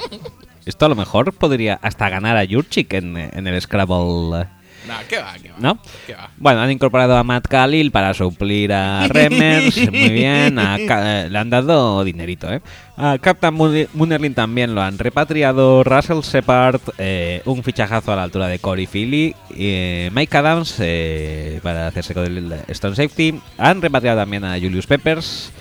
Esto 0.66 0.86
a 0.86 0.90
lo 0.90 0.96
mejor 0.96 1.34
podría 1.34 1.76
hasta 1.84 2.10
ganar 2.10 2.38
a 2.38 2.48
Jurchik 2.48 2.94
en, 2.94 3.18
en 3.18 3.46
el 3.48 3.62
Scrabble. 3.62 4.48
Nah, 4.88 5.00
¿qué 5.08 5.18
va? 5.18 5.34
¿Qué 5.42 5.50
va? 5.50 5.56
¿No? 5.60 5.80
¿Qué 6.06 6.14
va? 6.14 6.30
Bueno, 6.38 6.62
han 6.62 6.72
incorporado 6.72 7.16
a 7.16 7.24
Matt 7.24 7.48
Khalil 7.48 7.92
para 7.92 8.14
suplir 8.14 8.74
a 8.74 9.08
Remers. 9.10 9.78
Muy 9.92 10.10
bien. 10.10 10.60
a 10.60 10.78
eh, 10.78 11.30
le 11.30 11.38
han 11.38 11.50
dado 11.50 12.04
dinerito, 12.04 12.52
¿eh? 12.52 12.62
A 12.98 13.18
Captain 13.18 13.54
Moonerlin 13.54 14.34
también 14.34 14.76
lo 14.76 14.82
han 14.82 14.98
repatriado. 15.00 15.84
Russell 15.84 16.20
Shepard, 16.22 16.82
eh, 16.98 17.42
un 17.46 17.64
fichajazo 17.64 18.12
a 18.14 18.16
la 18.16 18.24
altura 18.24 18.48
de 18.48 18.60
Corey 18.60 18.86
Philly. 18.86 19.36
eh, 19.56 20.10
Mike 20.14 20.38
Adams 20.38 20.76
eh, 20.80 21.60
para 21.64 21.88
hacerse 21.88 22.14
con 22.14 22.26
el 22.26 22.54
Stone 22.68 22.96
Safety. 22.96 23.40
Han 23.58 23.82
repatriado 23.82 24.20
también 24.20 24.44
a 24.44 24.60
Julius 24.60 24.86
Peppers. 24.86 25.52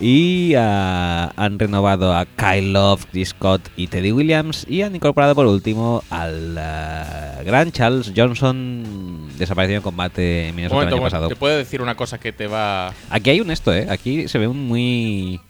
Y 0.00 0.54
ah, 0.56 1.32
han 1.36 1.58
renovado 1.58 2.14
a 2.14 2.26
Kyle 2.26 2.72
Love, 2.72 3.06
Chris 3.10 3.28
Scott 3.28 3.62
y 3.76 3.86
Teddy 3.86 4.12
Williams. 4.12 4.66
Y 4.68 4.82
han 4.82 4.94
incorporado 4.94 5.34
por 5.34 5.46
último 5.46 6.02
al 6.10 6.58
ah, 6.58 7.40
gran 7.44 7.70
Charles 7.72 8.12
Johnson, 8.14 9.28
desaparecido 9.38 9.78
en 9.78 9.82
combate 9.82 10.48
en 10.48 10.56
Minnesota 10.56 10.74
momento, 10.76 10.96
el 10.96 11.00
año 11.00 11.06
pasado. 11.06 11.28
Te 11.28 11.36
puedo 11.36 11.56
decir 11.56 11.80
una 11.80 11.96
cosa 11.96 12.18
que 12.18 12.32
te 12.32 12.46
va. 12.46 12.92
Aquí 13.10 13.30
hay 13.30 13.40
un 13.40 13.50
esto, 13.50 13.72
¿eh? 13.72 13.86
Aquí 13.88 14.28
se 14.28 14.38
ve 14.38 14.48
un 14.48 14.66
muy... 14.66 15.40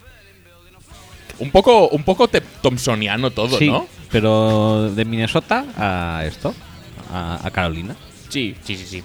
Un 1.41 1.51
poco, 1.51 1.89
un 1.89 2.05
poco 2.05 2.29
Thompsoniano 2.63 3.31
todo, 3.33 3.59
sí, 3.59 3.69
¿no? 3.69 3.89
pero 4.15 4.91
de 4.91 5.05
Minnesota 5.05 5.65
a 5.77 6.25
esto, 6.25 6.55
a, 7.13 7.45
a 7.45 7.51
Carolina. 7.51 7.97
Sí, 8.29 8.55
sí, 8.63 8.77
sí, 8.77 8.87
sí. 8.87 9.03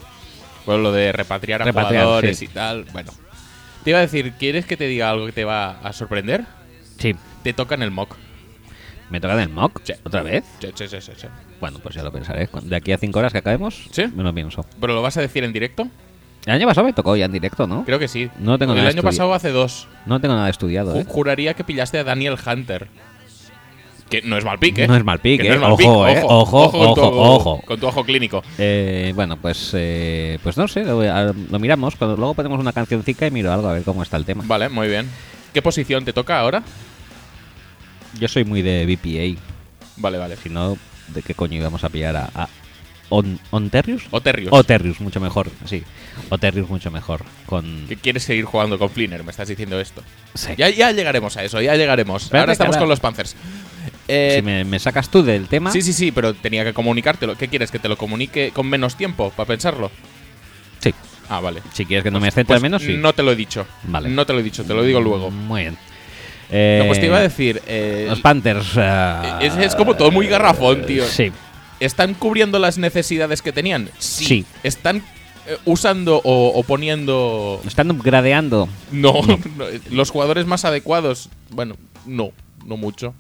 Bueno, 0.67 0.83
lo 0.83 0.91
de 0.91 1.11
repatriar 1.11 1.63
a 1.63 1.65
Repatriar, 1.65 2.03
jugadores 2.03 2.37
sí. 2.37 2.45
y 2.45 2.47
tal. 2.49 2.85
Bueno. 2.93 3.11
Te 3.83 3.89
iba 3.91 3.99
a 3.99 4.01
decir, 4.01 4.33
¿quieres 4.33 4.65
que 4.65 4.77
te 4.77 4.87
diga 4.87 5.09
algo 5.09 5.25
que 5.25 5.31
te 5.31 5.45
va 5.45 5.79
a 5.79 5.93
sorprender? 5.93 6.45
Sí. 6.97 7.15
Te 7.43 7.53
toca 7.53 7.75
en 7.75 7.81
el 7.83 7.91
mock. 7.91 8.15
¿Me 9.09 9.19
toca 9.19 9.33
en 9.35 9.39
el 9.39 9.49
mock? 9.49 9.81
Sí. 9.83 9.93
¿Otra 10.03 10.21
vez? 10.21 10.43
Sí, 10.59 10.67
sí, 10.75 10.87
sí, 10.87 11.01
sí, 11.01 11.11
sí. 11.15 11.27
Bueno, 11.59 11.79
pues 11.81 11.95
ya 11.95 12.03
lo 12.03 12.11
pensaré. 12.11 12.49
De 12.63 12.75
aquí 12.75 12.91
a 12.91 12.97
cinco 12.97 13.19
horas 13.19 13.31
que 13.31 13.39
acabemos, 13.39 13.87
¿Sí? 13.91 14.05
me 14.15 14.23
lo 14.23 14.33
pienso. 14.33 14.65
¿Pero 14.79 14.93
lo 14.93 15.01
vas 15.01 15.17
a 15.17 15.21
decir 15.21 15.43
en 15.43 15.53
directo? 15.53 15.87
El 16.45 16.53
año 16.53 16.67
pasado 16.67 16.85
me 16.87 16.93
tocó 16.93 17.15
ya 17.15 17.25
en 17.25 17.31
directo, 17.31 17.67
¿no? 17.67 17.83
Creo 17.85 17.99
que 17.99 18.07
sí. 18.07 18.29
No 18.39 18.57
tengo 18.57 18.73
El 18.73 18.79
nada 18.79 18.89
año 18.89 19.01
pasado 19.01 19.33
hace 19.33 19.49
dos. 19.49 19.87
No 20.05 20.21
tengo 20.21 20.35
nada 20.35 20.49
estudiado, 20.49 20.95
Ju- 20.95 21.01
¿eh? 21.01 21.05
Juraría 21.07 21.53
que 21.53 21.63
pillaste 21.63 21.99
a 21.99 22.03
Daniel 22.03 22.35
Hunter. 22.45 22.87
Que 24.09 24.21
no 24.23 24.37
es 24.37 24.43
mal 24.43 24.57
pick, 24.59 24.79
¿eh? 24.79 24.87
No 24.87 24.95
es 24.95 25.03
mal 25.03 25.19
pick, 25.19 25.41
Que 25.41 25.47
¿eh? 25.47 25.49
no 25.49 25.55
es 25.55 25.61
mal 25.61 25.71
Ojo, 25.73 26.07
¿eh? 26.07 26.21
Ojo, 26.23 26.71
con 26.71 26.93
tu- 26.95 27.01
ojo, 27.01 27.21
ojo. 27.35 27.61
Con 27.65 27.79
tu 27.79 27.87
ojo 27.87 28.03
clínico. 28.03 28.43
Eh, 28.57 29.11
bueno, 29.15 29.37
pues 29.37 29.71
eh, 29.73 30.39
pues 30.43 30.57
no 30.57 30.67
sé, 30.67 30.83
lo, 30.83 31.59
miramos. 31.59 31.95
Cuando 31.95 32.17
luego 32.17 32.33
ponemos 32.33 32.59
una 32.59 32.73
cancioncica 32.73 33.27
y 33.27 33.31
miro 33.31 33.53
algo 33.53 33.67
a 33.69 33.73
ver 33.73 33.83
cómo 33.83 34.01
está 34.03 34.17
el 34.17 34.25
tema. 34.25 34.43
Vale, 34.47 34.67
muy 34.69 34.87
bien. 34.87 35.07
¿Qué 35.53 35.61
posición 35.61 36.05
te 36.05 36.13
toca 36.13 36.39
ahora? 36.39 36.63
Yo 38.19 38.27
soy 38.27 38.43
muy 38.45 38.61
de 38.61 38.85
BPA. 38.85 39.39
Vale, 39.97 40.17
vale. 40.17 40.35
Si 40.37 40.49
no, 40.49 40.77
¿de 41.09 41.21
qué 41.21 41.33
coño 41.33 41.57
íbamos 41.57 41.83
a 41.83 41.89
pillar 41.89 42.15
a, 42.15 42.29
a 42.33 42.49
On- 43.09 43.39
Onterrius? 43.51 44.03
Oterrius. 44.11 44.49
Oterrius, 44.51 45.01
mucho 45.01 45.19
mejor, 45.19 45.49
sí. 45.65 45.83
Oterrius, 46.29 46.69
mucho 46.69 46.91
mejor. 46.91 47.23
Con. 47.45 47.87
quieres 48.01 48.23
seguir 48.23 48.45
jugando 48.45 48.77
con 48.77 48.89
Flinner, 48.89 49.23
me 49.23 49.31
estás 49.31 49.47
diciendo 49.47 49.79
esto. 49.79 50.03
Sí. 50.35 50.51
Ya, 50.57 50.69
ya 50.69 50.91
llegaremos 50.91 51.35
a 51.37 51.43
eso, 51.43 51.59
ya 51.61 51.75
llegaremos. 51.75 52.23
Espérate, 52.23 52.41
ahora 52.41 52.53
estamos 52.53 52.77
con 52.77 52.89
los 52.89 52.99
Panthers. 52.99 53.35
Eh, 54.11 54.33
Si 54.37 54.41
me, 54.41 54.63
me 54.65 54.79
sacas 54.79 55.09
tú 55.09 55.21
del 55.23 55.47
tema. 55.47 55.71
Sí, 55.71 55.81
sí, 55.81 55.93
sí, 55.93 56.11
pero 56.11 56.33
tenía 56.33 56.63
que 56.63 56.73
comunicártelo. 56.73 57.35
¿Qué 57.37 57.47
quieres? 57.47 57.69
¿Que 57.71 57.77
te 57.79 57.87
lo 57.87 57.95
comunique 57.97 58.51
con 58.51 58.67
menos 58.67 58.95
tiempo 58.95 59.29
para 59.35 59.47
pensarlo? 59.47 59.91
Sí. 60.79 60.93
Ah, 61.29 61.39
vale. 61.39 61.61
Si 61.73 61.85
quieres 61.85 62.03
que 62.03 62.09
no 62.11 62.19
me 62.19 62.27
Pues- 62.27 62.33
centre 62.35 62.55
al 62.55 62.61
pues 62.61 62.71
menos, 62.71 62.81
sí. 62.81 62.97
No 62.97 63.13
te 63.13 63.21
lo 63.23 63.31
he 63.31 63.35
dicho. 63.35 63.67
Vale. 63.83 64.09
No 64.09 64.25
te 64.25 64.33
lo 64.33 64.39
he 64.39 64.43
dicho, 64.43 64.63
te 64.63 64.73
lo 64.73 64.83
digo 64.83 64.99
luego. 64.99 65.29
Muy 65.29 65.61
bien. 65.61 65.77
Eh, 66.51 66.79
No, 66.81 66.87
pues 66.87 66.99
te 66.99 67.05
iba 67.05 67.17
a 67.17 67.21
decir. 67.21 67.61
eh, 67.67 68.07
Los 68.09 68.21
Panthers. 68.21 68.75
ah, 68.77 69.37
es, 69.41 69.55
es 69.57 69.75
como 69.75 69.95
todo 69.95 70.09
muy 70.09 70.25
garrafón, 70.27 70.85
tío. 70.87 71.05
Sí. 71.05 71.31
¿Están 71.79 72.15
cubriendo 72.15 72.57
las 72.57 72.77
necesidades 72.79 73.41
que 73.43 73.51
tenían? 73.53 73.89
Sí. 73.99 74.43
¿Están 74.63 74.97
eh, 75.47 75.57
usando 75.65 76.19
o, 76.23 76.47
o 76.59 76.63
poniendo 76.63 77.61
Están 77.67 77.95
gradeando. 77.99 78.67
No, 78.91 79.13
no, 79.57 79.65
los 79.91 80.09
jugadores 80.09 80.47
más 80.47 80.65
adecuados. 80.65 81.29
Bueno, 81.51 81.75
no, 82.07 82.31
no 82.65 82.75
mucho. 82.75 83.13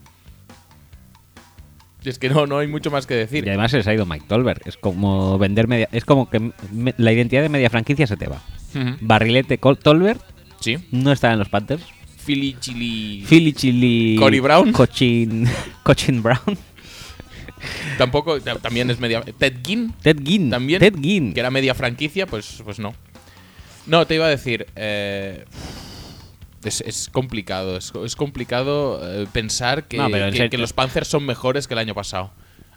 Es 2.03 2.17
que 2.17 2.29
no, 2.29 2.47
no 2.47 2.57
hay 2.59 2.67
mucho 2.67 2.89
más 2.91 3.05
que 3.05 3.13
decir. 3.13 3.45
Y 3.45 3.49
además 3.49 3.71
se 3.71 3.77
les 3.77 3.87
ha 3.87 3.93
ido 3.93 4.05
Mike 4.05 4.25
Tolbert. 4.27 4.65
Es 4.65 4.77
como 4.77 5.37
vender 5.37 5.67
media. 5.67 5.89
Es 5.91 6.05
como 6.05 6.29
que 6.29 6.39
me- 6.71 6.93
la 6.97 7.11
identidad 7.11 7.41
de 7.41 7.49
media 7.49 7.69
franquicia 7.69 8.07
se 8.07 8.15
te 8.17 8.27
va. 8.27 8.41
Ujú. 8.73 8.95
Barrilete 9.01 9.57
Col- 9.59 9.77
Tolbert 9.77 10.21
Sí. 10.61 10.77
no 10.91 11.11
está 11.11 11.31
en 11.33 11.39
los 11.39 11.49
Panthers. 11.49 11.83
Philly 12.25 12.55
Chili. 12.59 13.25
Philly 13.27 13.53
Chili. 13.53 14.15
Cory 14.17 14.39
Brown. 14.39 14.71
Cochin. 14.71 15.45
Cochin 15.83 16.21
Brown. 16.23 16.57
Tampoco, 17.97 18.39
ta- 18.39 18.55
también 18.59 18.89
es 18.89 18.99
media. 18.99 19.21
Ted 19.21 19.55
Ginn, 19.65 19.93
Ted 20.01 20.17
Ginn. 20.23 20.49
también. 20.49 20.79
Ted 20.79 20.95
Ginn. 21.01 21.33
Que 21.33 21.39
era 21.41 21.51
media 21.51 21.73
franquicia, 21.73 22.25
pues, 22.25 22.61
pues 22.63 22.79
no. 22.79 22.93
No, 23.87 24.05
te 24.07 24.15
iba 24.15 24.25
a 24.25 24.29
decir. 24.29 24.67
eh, 24.75 25.43
es, 26.63 26.81
es 26.81 27.09
complicado. 27.11 27.77
Es, 27.77 27.91
es 28.05 28.15
complicado 28.15 28.99
eh, 29.03 29.27
pensar 29.31 29.85
que, 29.85 29.97
No, 29.97 30.09
que- 30.09 30.57
los 30.57 30.73
Panthers 30.73 31.07
son 31.07 31.25
mejores 31.25 31.67
que 31.67 31.73
el 31.73 31.79
año 31.79 31.93
pasado. 31.95 32.31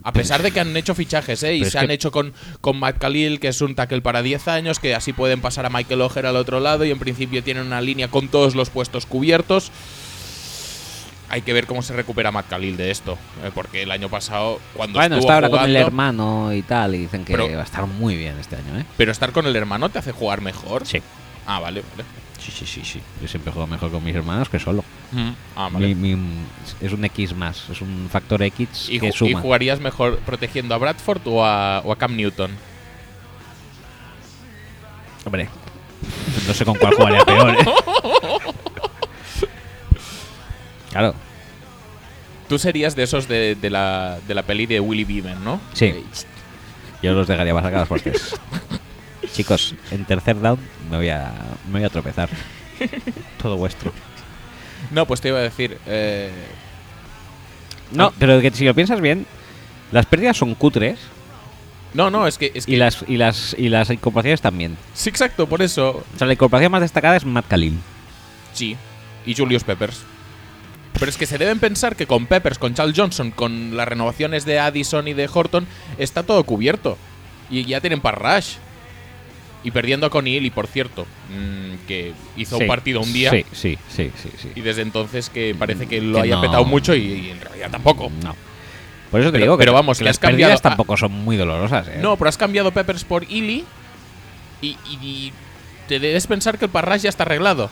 A 0.05 0.11
pesar 0.11 0.41
de 0.43 0.51
que 0.51 0.59
han 0.59 0.75
hecho 0.75 0.95
fichajes, 0.95 1.43
¿eh? 1.43 1.55
Y 1.55 1.59
Pero 1.59 1.71
se 1.71 1.79
han 1.79 1.87
que- 1.87 1.93
hecho 1.93 2.11
con, 2.11 2.33
con 2.59 2.77
Matt 2.77 2.97
Khalil, 2.97 3.39
que 3.39 3.47
es 3.47 3.61
un 3.61 3.73
tackle 3.73 4.01
para 4.01 4.21
10 4.21 4.49
años, 4.49 4.79
que 4.79 4.95
así 4.95 5.13
pueden 5.13 5.39
pasar 5.39 5.65
a 5.65 5.69
Michael 5.69 6.01
Oger 6.01 6.25
al 6.25 6.35
otro 6.35 6.59
lado 6.59 6.83
y 6.83 6.91
en 6.91 6.99
principio 6.99 7.41
tienen 7.41 7.65
una 7.65 7.79
línea 7.79 8.09
con 8.09 8.27
todos 8.27 8.53
los 8.53 8.69
puestos 8.69 9.05
cubiertos. 9.05 9.71
Hay 11.29 11.41
que 11.41 11.53
ver 11.53 11.65
cómo 11.67 11.81
se 11.81 11.93
recupera 11.93 12.31
Matt 12.31 12.47
Khalil 12.49 12.75
de 12.77 12.91
esto. 12.91 13.17
eh, 13.43 13.51
porque 13.55 13.81
el 13.83 13.91
año 13.91 14.09
pasado, 14.09 14.59
cuando 14.75 14.99
Bueno, 14.99 15.15
estuvo 15.15 15.31
está 15.31 15.35
ahora 15.35 15.49
con 15.49 15.69
el 15.69 15.75
hermano 15.77 16.53
y 16.53 16.61
tal. 16.63 16.95
Y 16.95 16.99
dicen 16.99 17.23
que 17.25 17.31
Pero- 17.33 17.49
va 17.55 17.61
a 17.61 17.65
estar 17.65 17.87
muy 17.87 18.15
bien 18.17 18.37
este 18.39 18.57
año, 18.57 18.77
¿eh? 18.79 18.85
Pero 18.97 19.11
estar 19.11 19.31
con 19.31 19.47
el 19.47 19.55
hermano 19.55 19.89
te 19.89 19.99
hace 19.99 20.11
jugar 20.11 20.41
mejor. 20.41 20.85
Sí. 20.85 21.01
Ah, 21.47 21.59
vale, 21.59 21.81
vale. 21.91 22.03
Sí, 22.43 22.51
sí, 22.51 22.65
sí, 22.65 22.81
sí. 22.83 23.01
Yo 23.21 23.27
siempre 23.27 23.51
juego 23.53 23.67
mejor 23.67 23.89
con 23.91 24.03
mis 24.03 24.13
hermanos 24.15 24.49
que 24.49 24.59
solo. 24.59 24.83
Ah, 25.55 25.69
vale. 25.71 25.95
Mi- 25.95 26.15
mi- 26.15 26.43
es 26.81 26.91
un 26.91 27.05
X 27.05 27.33
más, 27.35 27.69
es 27.69 27.79
un 27.81 28.09
factor 28.11 28.41
X 28.43 28.87
¿Y, 28.89 28.99
que 28.99 29.09
ju- 29.11 29.27
y 29.27 29.29
suma. 29.31 29.41
jugarías 29.41 29.79
mejor 29.79 30.17
protegiendo 30.19 30.75
a 30.75 30.77
Bradford 30.77 31.21
o 31.27 31.45
a, 31.45 31.79
o 31.85 31.91
a 31.91 31.95
Cam 31.97 32.15
Newton? 32.17 32.51
Hombre, 35.25 35.47
no 36.47 36.53
sé 36.53 36.65
con 36.65 36.75
cuál 36.75 36.93
jugaría 36.95 37.23
peor, 37.23 37.55
¿eh? 37.55 37.65
Claro, 40.91 41.15
Tú 42.49 42.59
serías 42.59 42.95
de 42.95 43.03
esos 43.03 43.27
de, 43.27 43.55
de 43.55 43.69
la, 43.69 44.19
de 44.27 44.35
la 44.35 44.43
peli 44.43 44.65
de 44.67 44.79
Willy 44.79 45.05
Beeman, 45.05 45.43
¿no? 45.43 45.59
Sí. 45.73 46.03
Yo 47.01 47.13
los 47.13 47.25
dejaría 47.27 47.53
pasar 47.53 47.71
cada 47.71 47.85
fuertes. 47.85 48.35
Chicos, 49.33 49.75
en 49.91 50.05
tercer 50.05 50.39
down 50.39 50.59
me 50.89 50.97
voy 50.97 51.09
a, 51.09 51.31
me 51.67 51.79
voy 51.79 51.83
a 51.83 51.89
tropezar. 51.89 52.29
Todo 53.41 53.57
vuestro. 53.57 53.91
No, 54.91 55.05
pues 55.05 55.21
te 55.21 55.29
iba 55.29 55.39
a 55.39 55.41
decir. 55.41 55.77
eh, 55.87 56.31
No, 57.91 58.05
Ah. 58.07 58.13
pero 58.19 58.39
que 58.41 58.51
si 58.51 58.65
lo 58.65 58.73
piensas 58.73 59.01
bien, 59.01 59.25
las 59.91 60.05
pérdidas 60.05 60.37
son 60.37 60.55
cutres 60.55 60.99
no, 61.93 62.09
no, 62.09 62.25
es 62.25 62.39
que. 62.39 62.51
Es 62.55 62.65
que 62.65 62.71
y 62.71 62.75
las, 62.77 63.05
y 63.07 63.17
las, 63.17 63.55
y 63.55 63.69
las 63.69 63.91
incorporaciones 63.91 64.41
también. 64.41 64.75
Sí, 64.95 65.09
exacto, 65.09 65.45
por 65.47 65.61
eso. 65.61 66.03
O 66.15 66.17
sea, 66.17 66.25
la 66.25 66.33
incorporación 66.33 66.71
más 66.71 66.81
destacada 66.81 67.15
es 67.15 67.23
Matt 67.23 67.45
Khalil. 67.47 67.77
Sí. 68.51 68.75
Y 69.27 69.35
Julius 69.35 69.63
Peppers. 69.63 70.01
Pero 70.93 71.07
es 71.11 71.17
que 71.17 71.27
se 71.27 71.37
deben 71.37 71.59
pensar 71.59 71.95
que 71.95 72.07
con 72.07 72.25
Peppers, 72.25 72.57
con 72.57 72.73
Charles 72.73 72.97
Johnson, 72.97 73.29
con 73.29 73.77
las 73.77 73.87
renovaciones 73.87 74.43
de 74.43 74.57
Addison 74.57 75.07
y 75.07 75.13
de 75.13 75.29
Horton, 75.31 75.67
está 75.99 76.23
todo 76.23 76.43
cubierto. 76.45 76.97
Y 77.51 77.63
ya 77.65 77.79
tienen 77.79 78.01
Parrash. 78.01 78.55
Y 79.65 79.71
perdiendo 79.71 80.09
con 80.09 80.27
y 80.27 80.49
por 80.49 80.67
cierto, 80.67 81.05
mm, 81.29 81.87
que 81.87 82.13
hizo 82.35 82.57
Sí, 82.57 82.63
un 82.63 82.67
partido 82.67 82.99
un 83.01 83.13
día. 83.13 83.29
Sí, 83.31 83.45
sí, 83.53 83.77
sí, 83.89 84.11
sí. 84.21 84.29
sí. 84.41 84.51
Y 84.55 84.61
desde 84.61 84.81
entonces 84.81 85.29
que 85.29 85.55
parece 85.57 85.87
que 85.87 86.01
lo 86.01 86.15
Que 86.17 86.23
haya 86.23 86.35
no. 86.35 86.41
petado 86.41 86.65
mucho 86.65 86.93
y, 86.93 86.99
y 87.01 87.29
en 87.29 87.39
realidad 87.39 87.71
tampoco. 87.71 88.11
No. 88.23 88.35
Por 89.09 89.21
eso 89.21 89.29
te 89.29 89.33
Pero- 89.33 89.45
digo 89.45 89.57
que, 89.57 89.61
pero 89.61 89.73
vamos, 89.73 89.99
que 89.99 90.03
las 90.03 90.17
a- 90.21 90.57
tampoco 90.57 90.97
son 90.97 91.11
muy 91.11 91.37
dolorosas. 91.37 91.87
¿eh? 91.87 91.99
No, 92.01 92.17
pero 92.17 92.29
has 92.29 92.37
cambiado 92.37 92.71
Peppers 92.71 93.03
por 93.05 93.23
Illy 93.23 93.63
y, 94.61 94.67
y- 94.67 94.77
y 95.01 95.33
te 95.87 95.99
debes 95.99 96.27
pensar 96.27 96.57
que 96.57 96.65
el 96.65 96.71
Parrash 96.71 97.01
ya 97.03 97.09
está 97.09 97.23
arreglado. 97.23 97.69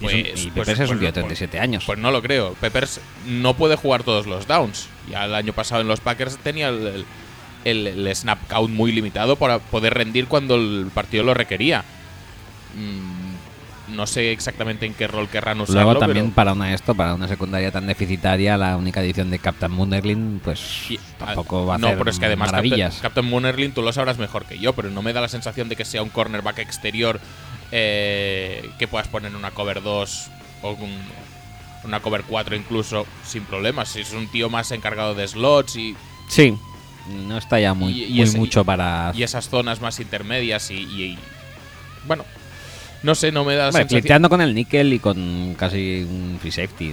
Y, 0.00 0.06
es 0.06 0.12
un- 0.42 0.48
y 0.48 0.50
Peppers 0.50 0.80
es 0.80 0.90
un 0.90 0.98
tío 0.98 1.08
de 1.08 1.12
37 1.12 1.58
años. 1.58 1.84
Pues 1.86 1.98
no 1.98 2.10
lo 2.10 2.20
creo. 2.20 2.52
Peppers 2.60 3.00
no 3.26 3.54
puede 3.54 3.76
jugar 3.76 4.02
todos 4.02 4.26
los 4.26 4.46
downs. 4.46 4.88
Ya 5.10 5.24
el 5.24 5.34
año 5.34 5.52
pasado 5.54 5.80
en 5.80 5.88
los 5.88 6.00
Packers 6.00 6.36
tenía 6.38 6.68
el, 6.68 6.86
el- 6.86 7.04
el- 7.70 7.86
el 7.86 8.14
snap 8.16 8.38
count 8.48 8.72
muy 8.74 8.92
limitado 8.92 9.36
para 9.36 9.58
poder 9.58 9.94
rendir 9.94 10.26
cuando 10.28 10.54
el 10.54 10.88
partido 10.94 11.24
lo 11.24 11.34
requería. 11.34 11.84
Mm, 12.74 13.94
no 13.96 14.06
sé 14.06 14.32
exactamente 14.32 14.84
en 14.86 14.94
qué 14.94 15.06
rol 15.06 15.28
querrán 15.28 15.60
usarlo. 15.60 15.82
Luego 15.82 15.98
también 16.00 16.26
pero- 16.26 16.34
para 16.34 16.52
una 16.52 16.74
esto, 16.74 16.94
para 16.94 17.14
una 17.14 17.28
secundaria 17.28 17.70
tan 17.70 17.86
deficitaria, 17.86 18.56
la 18.56 18.76
única 18.76 19.00
edición 19.02 19.30
de 19.30 19.38
Captain 19.38 19.70
Moonerlin, 19.72 20.40
pues 20.42 20.60
Y- 20.90 20.98
tampoco 21.18 21.66
va 21.66 21.76
a 21.76 21.78
no, 21.78 21.86
hacer 21.88 21.98
pero 21.98 22.10
es 22.10 22.18
que 22.18 22.26
además 22.26 22.50
maravillas. 22.50 22.94
Captain, 22.94 23.02
Captain 23.02 23.26
Moonerlin 23.30 23.72
tú 23.72 23.82
lo 23.82 23.92
sabrás 23.92 24.18
mejor 24.18 24.44
que 24.44 24.58
yo, 24.58 24.72
pero 24.72 24.90
no 24.90 25.02
me 25.02 25.12
da 25.12 25.20
la 25.20 25.28
sensación 25.28 25.68
de 25.68 25.76
que 25.76 25.84
sea 25.84 26.02
un 26.02 26.08
cornerback 26.10 26.58
exterior 26.58 27.20
eh, 27.72 28.68
que 28.78 28.86
puedas 28.86 29.08
poner 29.08 29.30
en 29.32 29.36
una 29.36 29.50
cover 29.50 29.82
2 29.82 30.28
o 30.62 30.70
un- 30.72 31.00
una 31.84 31.98
cover 32.00 32.22
4 32.22 32.54
incluso 32.54 33.06
sin 33.24 33.44
problemas. 33.44 33.96
Es 33.96 34.12
un 34.12 34.28
tío 34.28 34.48
más 34.48 34.70
encargado 34.72 35.14
de 35.16 35.26
slots 35.26 35.74
y, 35.76 35.96
Sí, 36.28 36.56
no 37.26 37.38
está 37.38 37.58
ya 37.60 37.74
muy, 37.74 37.92
Y- 37.92 38.04
y 38.04 38.10
muy 38.14 38.20
ese- 38.22 38.38
mucho 38.38 38.64
para... 38.64 39.12
y 39.14 39.22
esas 39.22 39.48
zonas 39.48 39.80
más 39.80 39.98
intermedias 40.00 40.70
y, 40.70 41.18
bueno, 42.06 42.24
no 43.02 43.14
sé, 43.14 43.30
no 43.32 43.44
me 43.44 43.54
da 43.54 43.66
sensación. 43.72 43.88
flirteando 44.00 44.28
con 44.28 44.40
el 44.40 44.54
níquel 44.54 44.92
y 44.92 44.98
con 44.98 45.54
casi 45.58 46.02
un 46.08 46.38
free 46.40 46.50
safety 46.52 46.92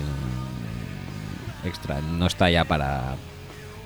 extra. 1.65 2.01
No 2.01 2.27
está 2.27 2.49
ya 2.49 2.63
para, 2.65 3.15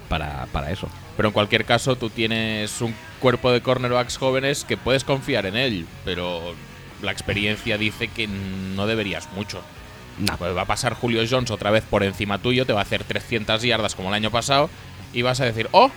para, 0.10 0.48
para 0.52 0.72
eso. 0.72 0.90
Pero 1.16 1.30
en 1.30 1.34
cualquier 1.34 1.66
caso, 1.66 1.96
tú 1.96 2.10
tienes 2.10 2.82
un 2.82 2.94
cuerpo 3.20 3.52
de 3.52 3.62
cornerbacks 3.62 4.18
jóvenes 4.18 4.64
que 4.66 4.78
puedes 4.78 5.04
confiar 5.04 5.46
en 5.46 5.56
él, 5.56 5.86
pero 6.06 6.54
la 7.02 7.12
experiencia 7.12 7.78
dice 7.78 8.08
que 8.08 8.28
no 8.28 8.88
deberías 8.88 9.28
mucho. 9.36 9.62
No. 10.20 10.36
Pues 10.38 10.56
va 10.56 10.62
a 10.64 10.66
pasar 10.66 10.94
Julio 10.94 11.22
Jones 11.30 11.52
otra 11.52 11.70
vez 11.72 11.84
por 11.84 12.04
encima 12.04 12.40
tuyo, 12.40 12.66
te 12.66 12.74
va 12.74 12.80
a 12.80 12.84
hacer 12.84 13.04
300 13.04 13.62
yardas 13.62 13.94
como 13.96 14.10
el 14.10 14.16
año 14.16 14.32
pasado 14.32 14.70
y 15.14 15.22
vas 15.22 15.40
a 15.42 15.46
decir, 15.46 15.70
oh, 15.72 15.92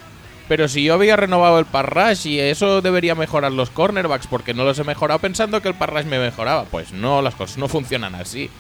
pero 0.51 0.66
si 0.66 0.82
yo 0.82 0.94
había 0.94 1.14
renovado 1.14 1.61
el 1.61 1.64
parrash 1.64 2.26
y 2.26 2.40
eso 2.40 2.82
debería 2.82 3.14
mejorar 3.14 3.53
los 3.53 3.70
cornerbacks 3.70 4.26
porque 4.26 4.53
no 4.53 4.64
los 4.64 4.76
he 4.80 4.84
mejorado 4.84 5.20
pensando 5.20 5.62
que 5.62 5.68
el 5.68 5.74
parrash 5.76 6.07
me 6.07 6.18
mejoraba. 6.18 6.64
Pues 6.64 6.90
no, 6.92 7.22
las 7.22 7.36
cosas 7.36 7.57
no 7.57 7.68
funcionan 7.76 8.16
así. 8.16 8.51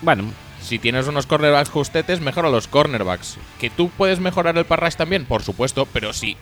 Bueno, 0.00 0.24
Si 0.60 0.78
tienes 0.80 1.06
unos 1.08 1.26
cornerbacks 1.26 1.70
justetes, 1.70 2.20
mejora 2.20 2.50
los 2.50 2.66
cornerbacks. 2.66 3.36
¿Que 3.60 3.70
tú 3.70 3.88
puedes 3.90 4.18
mejorar 4.20 4.58
el 4.58 4.64
parrash 4.64 4.94
también? 4.96 5.26
Por 5.26 5.42
supuesto, 5.44 5.86
pero 5.92 6.12
si, 6.12 6.36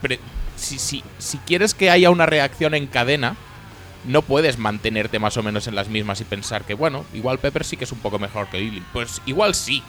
pre- 0.00 0.18
si, 0.56 0.78
si, 0.78 1.02
si 1.18 1.36
quieres 1.38 1.74
que 1.74 1.90
haya 1.90 2.08
una 2.10 2.24
reacción 2.26 2.74
en 2.74 2.86
cadena, 2.86 3.36
no 4.04 4.22
puedes 4.22 4.56
mantenerte 4.58 5.18
más 5.18 5.36
o 5.36 5.42
menos 5.42 5.66
en 5.66 5.74
las 5.74 5.88
mismas 5.88 6.20
y 6.20 6.24
pensar 6.24 6.64
que, 6.64 6.74
bueno, 6.74 7.04
igual 7.14 7.38
Pepper 7.38 7.64
sí 7.64 7.76
que 7.76 7.84
es 7.84 7.92
un 7.92 8.00
poco 8.00 8.18
mejor 8.18 8.48
que 8.48 8.58
Lily. 8.60 8.82
Pues 8.92 9.20
igual 9.26 9.54
sí. 9.54 9.82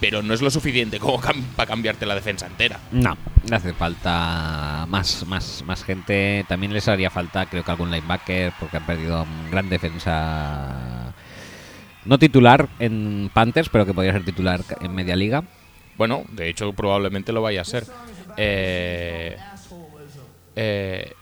Pero 0.00 0.22
no 0.22 0.32
es 0.32 0.40
lo 0.40 0.50
suficiente 0.50 0.98
como 0.98 1.20
cam- 1.20 1.44
para 1.56 1.66
cambiarte 1.68 2.06
la 2.06 2.14
defensa 2.14 2.46
entera. 2.46 2.80
no. 2.90 3.16
Le 3.48 3.56
hace 3.56 3.72
falta 3.72 4.84
más, 4.88 5.26
más, 5.26 5.62
más 5.66 5.82
gente. 5.82 6.44
También 6.46 6.72
les 6.74 6.86
haría 6.88 7.08
falta, 7.10 7.46
creo 7.46 7.64
que 7.64 7.70
algún 7.70 7.90
linebacker, 7.90 8.52
porque 8.60 8.76
han 8.76 8.84
perdido 8.86 9.22
un 9.22 9.50
gran 9.50 9.68
defensa. 9.70 11.12
No 12.04 12.18
titular 12.18 12.68
en 12.78 13.30
Panthers, 13.32 13.70
pero 13.70 13.86
que 13.86 13.94
podría 13.94 14.12
ser 14.12 14.24
titular 14.24 14.60
en 14.80 14.94
media 14.94 15.16
liga. 15.16 15.42
Bueno, 15.96 16.24
de 16.32 16.48
hecho, 16.50 16.72
probablemente 16.74 17.32
lo 17.32 17.40
vaya 17.42 17.62
a 17.62 17.64
ser. 17.64 17.86
Eh, 18.36 19.38
eh, 20.56 21.12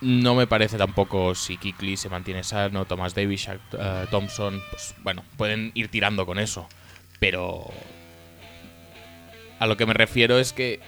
no 0.00 0.34
me 0.34 0.46
parece 0.46 0.76
tampoco 0.78 1.34
si 1.34 1.56
Kikli 1.56 1.96
se 1.96 2.08
mantiene 2.08 2.44
sano, 2.44 2.84
Thomas 2.84 3.14
Davis, 3.14 3.40
Shaq, 3.42 3.60
eh, 3.78 4.06
Thompson, 4.10 4.62
pues 4.70 4.94
bueno, 5.02 5.24
pueden 5.36 5.72
ir 5.74 5.88
tirando 5.88 6.26
con 6.26 6.38
eso. 6.38 6.68
Pero 7.20 7.70
a 9.58 9.66
lo 9.66 9.76
que 9.76 9.86
me 9.86 9.94
refiero 9.94 10.38
es 10.38 10.52
que 10.52 10.80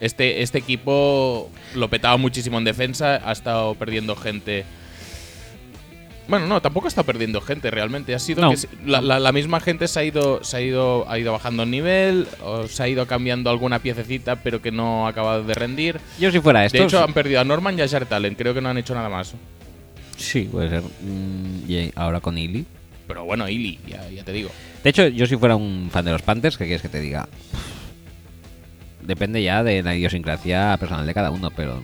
este, 0.00 0.42
este 0.42 0.58
equipo 0.58 1.50
lo 1.74 1.88
petaba 1.88 2.16
muchísimo 2.16 2.58
en 2.58 2.64
defensa, 2.64 3.20
ha 3.24 3.32
estado 3.32 3.74
perdiendo 3.74 4.16
gente. 4.16 4.64
Bueno, 6.26 6.46
no, 6.46 6.62
tampoco 6.62 6.88
está 6.88 7.02
perdiendo 7.02 7.42
gente 7.42 7.70
realmente. 7.70 8.14
Ha 8.14 8.18
sido 8.18 8.40
No. 8.40 8.50
que 8.50 8.56
la, 8.86 9.02
la- 9.02 9.20
la 9.20 9.30
misma 9.32 9.60
gente 9.60 9.86
se 9.88 10.00
ha 10.00 10.04
ido, 10.04 10.42
se 10.42 10.56
ha 10.56 10.60
ido, 10.62 11.04
ha 11.08 11.18
ido 11.18 11.32
bajando 11.32 11.64
el 11.64 11.70
nivel, 11.70 12.26
o 12.42 12.66
se 12.66 12.82
ha 12.82 12.88
ido 12.88 13.06
cambiando 13.06 13.50
alguna 13.50 13.78
piececita, 13.80 14.36
pero 14.36 14.62
que 14.62 14.72
no 14.72 15.06
ha 15.06 15.10
acabado 15.10 15.44
de 15.44 15.52
rendir. 15.54 16.00
Yo 16.18 16.30
si 16.32 16.40
fuera 16.40 16.64
esto... 16.64 16.78
De 16.78 16.84
hecho, 16.84 17.02
han 17.04 17.12
perdido 17.12 17.40
a 17.40 17.44
Norman 17.44 17.78
y 17.78 17.82
a 17.82 17.88
Jared 17.88 18.10
Allen. 18.10 18.34
Creo 18.36 18.54
que 18.54 18.62
no 18.62 18.70
han 18.70 18.78
hecho 18.78 18.94
nada 18.94 19.10
más. 19.10 19.34
sí, 20.16 20.48
puede 20.50 20.70
ser. 20.70 20.82
Mm, 20.82 21.70
y 21.70 21.92
ahora 21.94 22.20
con 22.20 22.38
Illy. 22.38 22.64
Pero 23.06 23.24
bueno, 23.24 23.48
Ili, 23.48 23.78
ya, 23.86 24.08
ya 24.10 24.24
te 24.24 24.32
digo. 24.32 24.50
De 24.82 24.90
hecho, 24.90 25.06
yo 25.08 25.26
si 25.26 25.36
fuera 25.36 25.56
un 25.56 25.88
fan 25.92 26.04
de 26.04 26.12
los 26.12 26.22
Panthers, 26.22 26.56
¿qué 26.56 26.64
quieres 26.64 26.82
que 26.82 26.88
te 26.88 27.00
diga? 27.00 27.28
Depende 29.02 29.42
ya 29.42 29.62
de 29.62 29.82
la 29.82 29.94
idiosincrasia 29.94 30.76
personal 30.78 31.06
de 31.06 31.12
cada 31.12 31.30
uno, 31.30 31.50
pero 31.50 31.82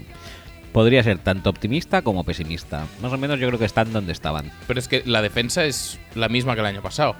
podría 0.72 1.02
ser 1.02 1.18
tanto 1.18 1.50
optimista 1.50 2.00
como 2.02 2.24
pesimista. 2.24 2.86
Más 3.02 3.12
o 3.12 3.18
menos 3.18 3.38
yo 3.38 3.46
creo 3.48 3.58
que 3.58 3.66
están 3.66 3.92
donde 3.92 4.12
estaban. 4.12 4.50
Pero 4.66 4.80
es 4.80 4.88
que 4.88 5.02
la 5.04 5.20
defensa 5.20 5.64
es 5.66 5.98
la 6.14 6.28
misma 6.30 6.54
que 6.54 6.60
el 6.60 6.66
año 6.66 6.80
pasado. 6.82 7.16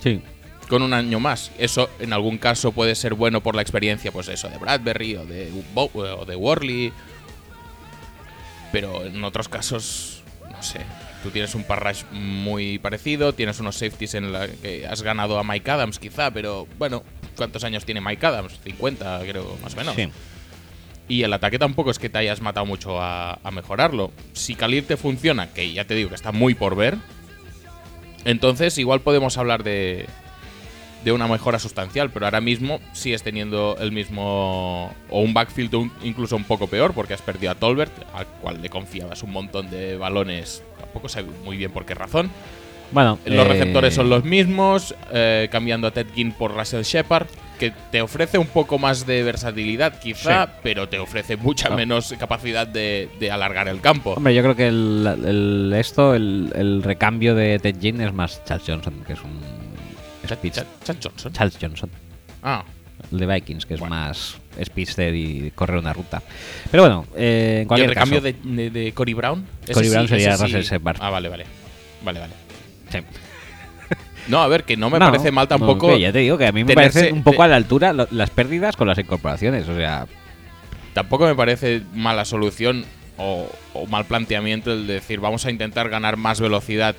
Sí. 0.00 0.22
Con 0.68 0.82
un 0.82 0.92
año 0.92 1.18
más. 1.18 1.50
Eso 1.58 1.90
en 1.98 2.12
algún 2.12 2.38
caso 2.38 2.70
puede 2.70 2.94
ser 2.94 3.14
bueno 3.14 3.40
por 3.42 3.56
la 3.56 3.62
experiencia, 3.62 4.12
pues 4.12 4.28
eso, 4.28 4.48
de 4.48 4.58
Bradbury 4.58 5.16
o 5.16 5.26
de, 5.26 5.50
Bo- 5.74 5.90
o 5.94 6.24
de 6.24 6.36
Worley. 6.36 6.92
Pero 8.70 9.04
en 9.04 9.24
otros 9.24 9.48
casos, 9.48 10.22
no 10.48 10.62
sé. 10.62 10.78
Tú 11.22 11.30
tienes 11.30 11.54
un 11.54 11.64
parrash 11.64 12.04
muy 12.10 12.78
parecido, 12.78 13.34
tienes 13.34 13.60
unos 13.60 13.76
safeties 13.76 14.14
en 14.14 14.32
la 14.32 14.48
que 14.48 14.86
has 14.86 15.02
ganado 15.02 15.38
a 15.38 15.44
Mike 15.44 15.70
Adams 15.70 15.98
quizá, 15.98 16.30
pero 16.30 16.66
bueno, 16.78 17.02
¿cuántos 17.36 17.64
años 17.64 17.84
tiene 17.84 18.00
Mike 18.00 18.24
Adams? 18.24 18.58
50 18.64 19.20
creo, 19.26 19.58
más 19.62 19.74
o 19.74 19.76
menos. 19.76 19.94
Sí. 19.94 20.08
Y 21.08 21.22
el 21.24 21.32
ataque 21.32 21.58
tampoco 21.58 21.90
es 21.90 21.98
que 21.98 22.08
te 22.08 22.18
hayas 22.18 22.40
matado 22.40 22.64
mucho 22.64 23.00
a, 23.00 23.38
a 23.42 23.50
mejorarlo. 23.50 24.12
Si 24.32 24.54
Khalil 24.54 24.84
te 24.84 24.96
funciona, 24.96 25.52
que 25.52 25.72
ya 25.72 25.84
te 25.84 25.94
digo 25.94 26.08
que 26.08 26.14
está 26.14 26.32
muy 26.32 26.54
por 26.54 26.76
ver, 26.76 26.96
entonces 28.24 28.78
igual 28.78 29.00
podemos 29.00 29.36
hablar 29.36 29.64
de, 29.64 30.06
de 31.04 31.12
una 31.12 31.26
mejora 31.26 31.58
sustancial, 31.58 32.10
pero 32.10 32.26
ahora 32.26 32.40
mismo 32.40 32.80
sigues 32.92 33.22
teniendo 33.22 33.76
el 33.80 33.90
mismo 33.92 34.92
o 35.08 35.20
un 35.20 35.32
backfield 35.32 35.74
un- 35.74 35.92
incluso 36.02 36.36
un 36.36 36.44
poco 36.44 36.66
peor 36.66 36.92
porque 36.92 37.14
has 37.14 37.22
perdido 37.22 37.52
a 37.52 37.54
Tolbert, 37.54 37.92
al 38.14 38.26
cual 38.26 38.60
le 38.60 38.68
confiabas 38.68 39.22
un 39.22 39.32
montón 39.32 39.70
de 39.70 39.96
balones, 39.96 40.62
tampoco 40.78 41.08
sé 41.08 41.22
muy 41.44 41.56
bien 41.56 41.70
por 41.70 41.86
qué 41.86 41.94
razón. 41.94 42.30
Bueno, 42.92 43.18
Los 43.24 43.46
eh, 43.46 43.48
receptores 43.48 43.94
son 43.94 44.10
los 44.10 44.24
mismos, 44.24 44.94
eh, 45.12 45.48
cambiando 45.52 45.86
a 45.86 45.90
Ted 45.92 46.08
Ginn 46.14 46.32
por 46.32 46.52
Russell 46.56 46.82
Shepard, 46.82 47.28
que 47.58 47.72
te 47.92 48.02
ofrece 48.02 48.36
un 48.38 48.46
poco 48.48 48.78
más 48.78 49.06
de 49.06 49.22
versatilidad 49.22 50.00
quizá, 50.00 50.46
Sí. 50.46 50.52
pero 50.62 50.88
te 50.88 50.98
ofrece 50.98 51.36
mucha 51.36 51.68
Ah. 51.70 51.76
menos 51.76 52.12
capacidad 52.18 52.66
de, 52.66 53.08
de 53.20 53.30
alargar 53.30 53.68
el 53.68 53.80
campo. 53.80 54.14
Hombre, 54.14 54.34
yo 54.34 54.42
creo 54.42 54.56
que 54.56 54.66
el, 54.68 55.06
el- 55.24 55.72
esto, 55.78 56.14
el, 56.14 56.52
el 56.56 56.82
recambio 56.82 57.34
de 57.34 57.58
Ted 57.60 57.76
Ginn 57.80 58.00
es 58.00 58.12
más 58.12 58.42
Charles 58.44 58.66
Johnson, 58.66 59.04
que 59.06 59.12
es 59.12 59.20
un 59.22 59.38
Johnson. 60.28 61.32
Charles 61.32 61.56
Johnson. 61.60 61.90
Ah, 62.42 62.64
El 63.12 63.18
de 63.18 63.26
Vikings, 63.26 63.66
que 63.66 63.74
es 63.74 63.80
Bueno. 63.80 63.94
más 63.96 64.36
speedster 64.62 65.14
y 65.14 65.50
correr 65.54 65.78
una 65.78 65.92
ruta. 65.92 66.22
Pero 66.70 66.82
bueno, 66.82 67.06
eh, 67.16 67.52
en 67.54 67.58
¿Y 67.58 67.60
el 67.62 67.66
cualquier 67.68 67.88
recambio 67.90 68.22
caso, 68.22 68.36
de, 68.44 68.54
de, 68.54 68.70
de 68.70 68.92
Cory 68.92 69.14
Brown? 69.14 69.46
Cory 69.72 69.88
Brown 69.88 70.08
sería 70.08 70.34
ese 70.34 70.44
Russell 70.44 70.62
Shepard. 70.62 70.98
Ah, 71.00 71.10
vale, 71.10 71.28
vale. 71.28 71.46
Vale, 72.04 72.20
vale. 72.20 72.32
sí. 72.90 72.98
No, 74.28 74.42
a 74.42 74.48
ver, 74.48 74.64
que 74.64 74.76
no 74.76 74.90
me 74.90 74.98
No, 74.98 75.06
parece 75.06 75.32
mal 75.32 75.48
tampoco. 75.48 75.96
ya 75.96 76.12
te 76.12 76.18
digo 76.18 76.36
que 76.38 76.46
a 76.46 76.52
mí 76.52 76.62
me 76.62 76.74
tenerse- 76.74 76.92
parece 77.00 77.12
un 77.12 77.22
poco 77.24 77.42
a 77.42 77.48
la 77.48 77.56
altura 77.56 77.92
lo- 77.92 78.06
las 78.10 78.30
pérdidas 78.30 78.76
con 78.76 78.86
las 78.86 78.98
incorporaciones. 78.98 79.66
O 79.68 79.74
sea, 79.74 80.06
tampoco 80.92 81.24
me 81.26 81.34
parece 81.34 81.82
mala 81.94 82.24
solución 82.26 82.84
o, 83.16 83.50
o 83.74 83.86
mal 83.86 84.04
planteamiento 84.04 84.72
el 84.72 84.86
decir 84.86 85.20
vamos 85.20 85.46
a 85.46 85.50
intentar 85.50 85.88
ganar 85.88 86.16
más 86.16 86.40
velocidad 86.40 86.94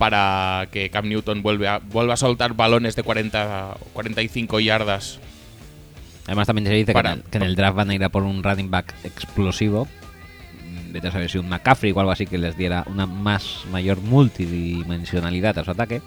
para 0.00 0.66
que 0.72 0.88
Cam 0.88 1.06
Newton 1.10 1.42
vuelve 1.42 1.68
a, 1.68 1.78
vuelva 1.78 2.14
a 2.14 2.16
soltar 2.16 2.54
balones 2.54 2.96
de 2.96 3.02
40 3.02 3.76
o 3.78 3.84
45 3.92 4.58
yardas. 4.60 5.18
Además 6.24 6.46
también 6.46 6.66
se 6.66 6.72
dice 6.72 6.94
Para- 6.94 7.10
que, 7.10 7.20
en 7.20 7.24
el, 7.24 7.30
que 7.30 7.36
en 7.36 7.42
el 7.44 7.54
draft 7.54 7.76
van 7.76 7.90
a 7.90 7.94
ir 7.94 8.02
a 8.02 8.08
por 8.08 8.22
un 8.22 8.42
running 8.42 8.70
back 8.70 8.94
explosivo. 9.04 9.86
Mm, 10.64 10.92
Vete 10.92 11.08
a 11.08 11.12
saber 11.12 11.30
si 11.30 11.36
un 11.36 11.50
McCaffrey 11.50 11.92
o 11.92 12.00
algo 12.00 12.12
así 12.12 12.26
que 12.26 12.38
les 12.38 12.56
diera 12.56 12.82
una 12.86 13.04
más 13.04 13.64
mayor 13.70 14.00
multidimensionalidad 14.00 15.58
a 15.58 15.64
su 15.64 15.70
ataque. 15.70 16.00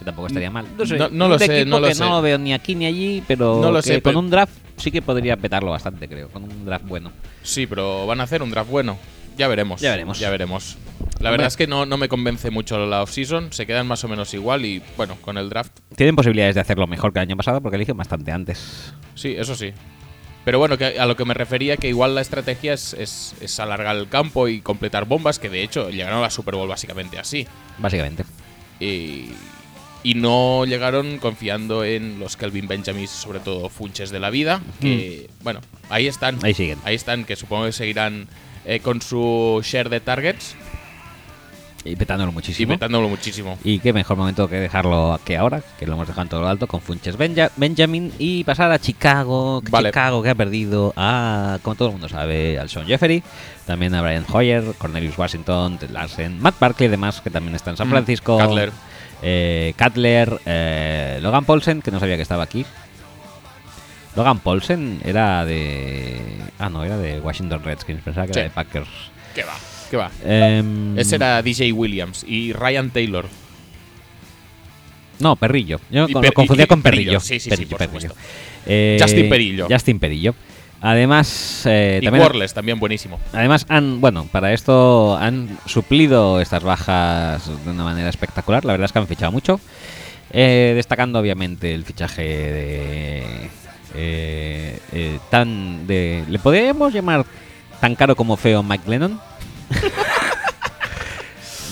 Que 0.00 0.04
tampoco 0.04 0.26
estaría 0.26 0.50
mal. 0.50 0.66
No, 0.76 0.84
sé, 0.84 0.98
No- 0.98 1.08
no 1.10 1.28
lo 1.28 1.38
sé, 1.38 1.64
no 1.64 1.78
lo 1.78 1.86
que 1.86 1.94
sé. 1.94 2.02
no 2.04 2.20
veo 2.22 2.38
ni 2.38 2.52
aquí 2.52 2.74
ni 2.74 2.86
allí, 2.86 3.22
pero 3.28 3.60
No 3.62 3.70
lo 3.70 3.80
que 3.82 3.86
sé, 3.88 3.94
con 4.02 4.10
pero- 4.10 4.18
un 4.18 4.30
draft 4.30 4.52
sí 4.78 4.90
que 4.90 5.00
podría 5.00 5.36
petarlo 5.36 5.70
bastante, 5.70 6.08
creo. 6.08 6.28
Con 6.28 6.42
un 6.42 6.64
draft 6.64 6.86
bueno. 6.88 7.12
Sí, 7.44 7.68
pero 7.68 8.04
van 8.04 8.20
a 8.20 8.24
hacer 8.24 8.42
un 8.42 8.50
draft 8.50 8.68
bueno. 8.68 8.98
Ya 9.38 9.46
veremos. 9.48 9.80
Ya 9.80 9.92
veremos. 9.92 10.18
Ya 10.18 10.28
veremos. 10.28 10.76
La 11.22 11.30
verdad 11.30 11.46
es 11.46 11.56
que 11.56 11.66
no, 11.66 11.86
no 11.86 11.96
me 11.96 12.08
convence 12.08 12.50
mucho 12.50 12.84
la 12.86 13.02
offseason. 13.02 13.52
Se 13.52 13.64
quedan 13.66 13.86
más 13.86 14.02
o 14.04 14.08
menos 14.08 14.34
igual 14.34 14.64
y 14.64 14.82
bueno, 14.96 15.16
con 15.20 15.38
el 15.38 15.48
draft 15.48 15.72
Tienen 15.96 16.16
posibilidades 16.16 16.54
de 16.56 16.60
hacerlo 16.60 16.86
mejor 16.86 17.12
que 17.12 17.20
el 17.20 17.22
año 17.28 17.36
pasado 17.36 17.60
porque 17.60 17.76
eligen 17.76 17.96
bastante 17.96 18.32
antes. 18.32 18.92
Sí, 19.14 19.34
eso 19.38 19.54
sí. 19.54 19.72
Pero 20.44 20.58
bueno, 20.58 20.76
que 20.76 20.98
a 20.98 21.06
lo 21.06 21.14
que 21.14 21.24
me 21.24 21.34
refería, 21.34 21.76
que 21.76 21.88
igual 21.88 22.16
la 22.16 22.20
estrategia 22.20 22.72
es, 22.72 22.94
es- 22.94 23.34
es 23.40 23.60
alargar 23.60 23.94
el 23.96 24.08
campo 24.08 24.48
y 24.48 24.60
completar 24.60 25.04
bombas, 25.04 25.38
que 25.38 25.48
de 25.48 25.62
hecho 25.62 25.88
llegaron 25.90 26.18
a 26.18 26.22
la 26.22 26.30
Super 26.30 26.56
Bowl 26.56 26.68
básicamente 26.68 27.18
así. 27.20 27.46
Básicamente. 27.78 28.24
Y, 28.80 29.26
y 30.02 30.14
no 30.14 30.64
llegaron 30.64 31.18
confiando 31.18 31.84
en 31.84 32.18
los 32.18 32.36
Kelvin 32.36 32.66
Benjamins, 32.66 33.10
sobre 33.10 33.38
todo 33.38 33.68
Funches 33.68 34.10
de 34.10 34.18
la 34.18 34.30
vida, 34.30 34.60
que 34.80 35.30
bueno, 35.44 35.60
ahí 35.88 36.08
están. 36.08 36.44
Ahí 36.44 36.54
siguen. 36.54 36.80
Ahí 36.84 36.96
están, 36.96 37.24
que 37.24 37.36
supongo 37.36 37.66
que 37.66 37.72
seguirán 37.72 38.26
eh, 38.64 38.80
con 38.80 39.00
su 39.00 39.60
share 39.62 39.88
de 39.90 40.00
targets 40.00 40.56
Y 41.84 41.96
petándolo 41.96 42.30
y 42.30 42.34
muchísimo. 42.34 42.70
metándolo 42.74 43.08
muchísimo. 43.08 43.58
Y 43.64 43.80
qué 43.80 43.92
mejor 43.92 44.16
momento 44.16 44.48
que 44.48 44.56
dejarlo 44.56 45.18
que 45.24 45.36
ahora, 45.36 45.62
que 45.78 45.86
lo 45.86 45.94
hemos 45.94 46.06
dejado 46.06 46.22
en 46.22 46.28
todo 46.28 46.40
lo 46.42 46.48
alto 46.48 46.66
con 46.68 46.80
Funches 46.80 47.16
Benja- 47.18 47.50
Benjamin 47.56 48.12
y 48.18 48.44
pasar 48.44 48.70
a 48.70 48.78
Chicago. 48.78 49.60
Vale. 49.68 49.88
Chicago 49.88 50.22
que 50.22 50.30
ha 50.30 50.34
perdido 50.36 50.92
a, 50.96 51.58
como 51.62 51.74
todo 51.74 51.88
el 51.88 51.92
mundo 51.92 52.08
sabe, 52.08 52.58
al 52.58 52.68
Sean 52.68 52.86
Jeffery, 52.86 53.22
también 53.66 53.94
a 53.96 54.02
Brian 54.02 54.24
Hoyer, 54.30 54.62
Cornelius 54.78 55.18
Washington, 55.18 55.78
Ted 55.78 55.90
Larsen, 55.90 56.40
Matt 56.40 56.58
Barkley, 56.60 56.86
además, 56.88 57.20
que 57.20 57.30
también 57.30 57.56
está 57.56 57.70
en 57.70 57.76
San 57.76 57.88
Mm, 57.88 57.90
Francisco. 57.90 58.38
Cutler. 58.38 58.70
eh, 59.22 59.74
Cutler, 59.76 60.40
eh, 60.46 61.18
Logan 61.20 61.44
Paulsen, 61.44 61.82
que 61.82 61.90
no 61.90 61.98
sabía 61.98 62.14
que 62.16 62.22
estaba 62.22 62.44
aquí. 62.44 62.64
Logan 64.14 64.38
Paulsen 64.40 65.00
era 65.04 65.44
de. 65.44 66.20
Ah, 66.58 66.68
no, 66.68 66.84
era 66.84 66.98
de 66.98 67.18
Washington 67.20 67.62
Redskins, 67.64 68.02
pensaba 68.02 68.26
que 68.26 68.34
Sí. 68.34 68.38
era 68.40 68.48
de 68.50 68.54
Packers. 68.54 68.88
¿Qué 69.34 69.42
va? 69.42 69.54
¿Qué 69.92 69.98
va? 69.98 70.10
Em, 70.24 70.98
Ese 70.98 71.16
era 71.16 71.42
DJ 71.42 71.70
Williams 71.70 72.24
y 72.26 72.54
Ryan 72.54 72.88
Taylor. 72.88 73.26
No, 75.18 75.36
Perrillo. 75.36 75.80
Yo 75.90 76.08
Y 76.08 76.14
con- 76.14 76.22
Per- 76.22 76.30
lo 76.30 76.34
confundía 76.34 76.64
y- 76.64 76.66
con. 76.66 76.80
Perrillo. 76.80 77.20
Sí, 77.20 77.34
sí, 77.34 77.40
sí, 77.40 77.50
Perillo, 77.50 77.68
por 77.68 77.78
Perillo. 77.78 78.00
supuesto. 78.08 78.18
Eh, 78.64 78.96
Justin 78.98 79.28
Perillo. 79.28 79.66
Justin 79.70 79.98
Perillo. 79.98 80.34
Además, 80.80 81.64
eh, 81.66 81.98
y 82.00 82.04
también, 82.06 82.26
también 82.54 82.80
buenísimo. 82.80 83.20
además 83.34 83.66
han, 83.68 84.00
bueno, 84.00 84.26
para 84.32 84.54
esto 84.54 85.14
han 85.18 85.58
suplido 85.66 86.40
estas 86.40 86.62
bajas 86.64 87.46
de 87.66 87.70
una 87.70 87.84
manera 87.84 88.08
espectacular. 88.08 88.64
La 88.64 88.72
verdad 88.72 88.86
es 88.86 88.92
que 88.92 88.98
han 88.98 89.06
fichado 89.06 89.30
mucho. 89.30 89.60
Eh, 90.32 90.72
destacando 90.74 91.18
obviamente 91.18 91.74
el 91.74 91.84
fichaje 91.84 92.22
de 92.22 93.50
eh, 93.94 95.18
tan 95.30 95.86
de 95.86 96.24
le 96.30 96.38
podríamos 96.38 96.94
llamar 96.94 97.26
tan 97.78 97.94
caro 97.94 98.16
como 98.16 98.38
feo 98.38 98.62
Mike 98.62 98.84
Glennon. 98.86 99.20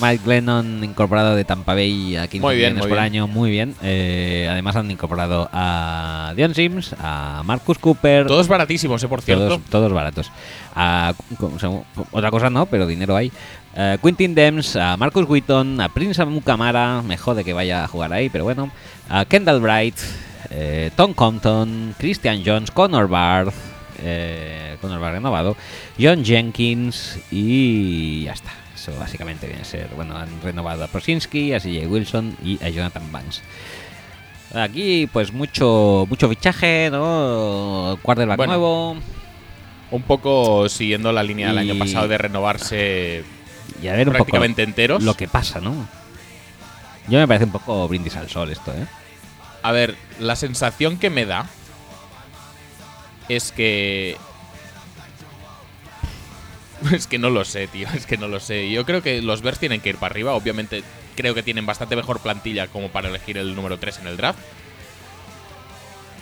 Mike 0.00 0.24
Glennon 0.24 0.82
incorporado 0.82 1.36
de 1.36 1.44
Tampa 1.44 1.74
Bay 1.74 2.16
a 2.16 2.26
15 2.26 2.40
Muy 2.46 2.56
bien, 2.56 2.70
millones 2.72 2.84
muy 2.84 2.88
por 2.88 2.96
bien. 2.98 3.04
año, 3.04 3.26
muy 3.28 3.50
bien. 3.50 3.74
Eh, 3.82 4.48
además 4.50 4.74
han 4.76 4.90
incorporado 4.90 5.50
a 5.52 6.32
Dion 6.34 6.54
Sims, 6.54 6.94
a 6.98 7.42
Marcus 7.44 7.78
Cooper, 7.78 8.26
Todos 8.26 8.48
baratísimos, 8.48 9.02
eh, 9.04 9.08
por 9.08 9.20
cierto. 9.20 9.44
todos, 9.46 9.60
todos 9.68 9.92
baratos. 9.92 10.32
A- 10.74 11.12
otra 12.12 12.30
cosa 12.30 12.48
no, 12.48 12.64
pero 12.64 12.86
dinero 12.86 13.14
hay. 13.14 13.30
Eh, 13.76 13.98
Quintin 14.02 14.34
Dems, 14.34 14.74
a 14.76 14.96
Marcus 14.96 15.28
Wheaton, 15.28 15.78
a 15.82 15.90
Prince 15.90 16.24
Mukamara, 16.24 17.02
me 17.02 17.18
jode 17.18 17.44
que 17.44 17.52
vaya 17.52 17.84
a 17.84 17.88
jugar 17.88 18.14
ahí, 18.14 18.30
pero 18.30 18.44
bueno. 18.44 18.70
A 19.10 19.26
Kendall 19.26 19.60
Bright, 19.60 19.96
eh, 20.48 20.90
Tom 20.96 21.12
Compton, 21.12 21.94
Christian 21.98 22.42
Jones, 22.44 22.70
Connor 22.70 23.06
Barth, 23.06 23.52
eh, 23.98 24.76
Connor 24.80 25.00
Barth 25.00 25.14
renovado, 25.14 25.56
John 25.98 26.24
Jenkins 26.24 27.18
y 27.30 28.24
ya 28.24 28.32
está. 28.32 28.50
Eso 28.74 28.92
básicamente 28.98 29.46
viene 29.46 29.62
a 29.62 29.64
ser. 29.64 29.88
Bueno, 29.94 30.16
han 30.16 30.40
renovado 30.42 30.84
a 30.84 30.88
Prosinski, 30.88 31.52
a 31.52 31.60
CJ 31.60 31.86
Wilson 31.86 32.36
y 32.42 32.62
a 32.64 32.68
Jonathan 32.70 33.12
Banks. 33.12 33.42
Aquí, 34.54 35.06
pues 35.12 35.32
mucho 35.32 36.06
mucho 36.08 36.28
fichaje, 36.28 36.88
¿no? 36.90 37.98
Quarterback 38.02 38.36
Bueno, 38.36 38.54
nuevo. 38.54 38.96
Un 39.90 40.02
poco 40.02 40.68
siguiendo 40.68 41.12
la 41.12 41.22
línea 41.22 41.48
del 41.48 41.58
año 41.58 41.78
pasado 41.78 42.06
de 42.08 42.16
renovarse 42.16 43.24
Y 43.82 43.88
a 43.88 43.92
ver 43.92 44.08
un 44.08 44.14
prácticamente 44.14 44.62
poco 44.62 44.70
enteros. 44.70 45.02
lo 45.02 45.14
que 45.14 45.28
pasa, 45.28 45.60
¿no? 45.60 45.88
Yo 47.08 47.18
me 47.18 47.26
parece 47.26 47.44
un 47.44 47.52
poco 47.52 47.88
brindis 47.88 48.16
al 48.16 48.28
sol 48.28 48.50
esto, 48.50 48.72
¿eh? 48.72 48.86
A 49.62 49.72
ver, 49.72 49.96
la 50.18 50.36
sensación 50.36 50.96
que 50.98 51.10
me 51.10 51.26
da 51.26 51.46
es 53.30 53.52
que. 53.52 54.16
Es 56.92 57.06
que 57.06 57.18
no 57.18 57.28
lo 57.28 57.44
sé, 57.44 57.66
tío. 57.66 57.86
Es 57.94 58.06
que 58.06 58.16
no 58.16 58.26
lo 58.26 58.40
sé. 58.40 58.70
Yo 58.70 58.86
creo 58.86 59.02
que 59.02 59.20
los 59.20 59.42
Bears 59.42 59.58
tienen 59.58 59.82
que 59.82 59.90
ir 59.90 59.96
para 59.96 60.12
arriba. 60.12 60.32
Obviamente, 60.32 60.82
creo 61.14 61.34
que 61.34 61.42
tienen 61.42 61.66
bastante 61.66 61.94
mejor 61.94 62.20
plantilla 62.20 62.68
como 62.68 62.88
para 62.88 63.10
elegir 63.10 63.36
el 63.36 63.54
número 63.54 63.78
3 63.78 63.98
en 63.98 64.06
el 64.06 64.16
draft. 64.16 64.38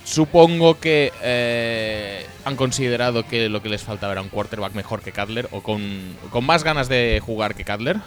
Supongo 0.04 0.80
que 0.80 1.12
eh, 1.22 2.26
han 2.44 2.56
considerado 2.56 3.26
que 3.28 3.48
lo 3.48 3.62
que 3.62 3.68
les 3.68 3.82
faltaba 3.82 4.12
era 4.12 4.22
un 4.22 4.30
quarterback 4.30 4.74
mejor 4.74 5.00
que 5.00 5.12
Cutler 5.12 5.48
o 5.52 5.62
con, 5.62 5.82
con 6.30 6.44
más 6.44 6.64
ganas 6.64 6.88
de 6.88 7.20
jugar 7.24 7.54
que 7.54 7.64
Cutler. 7.64 7.98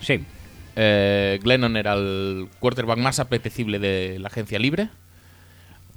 Sí. 0.00 0.24
Eh, 0.74 1.38
Glennon 1.42 1.76
era 1.76 1.94
el 1.94 2.48
quarterback 2.58 2.98
más 2.98 3.20
apetecible 3.20 3.78
de 3.78 4.18
la 4.18 4.28
agencia 4.28 4.58
libre. 4.58 4.88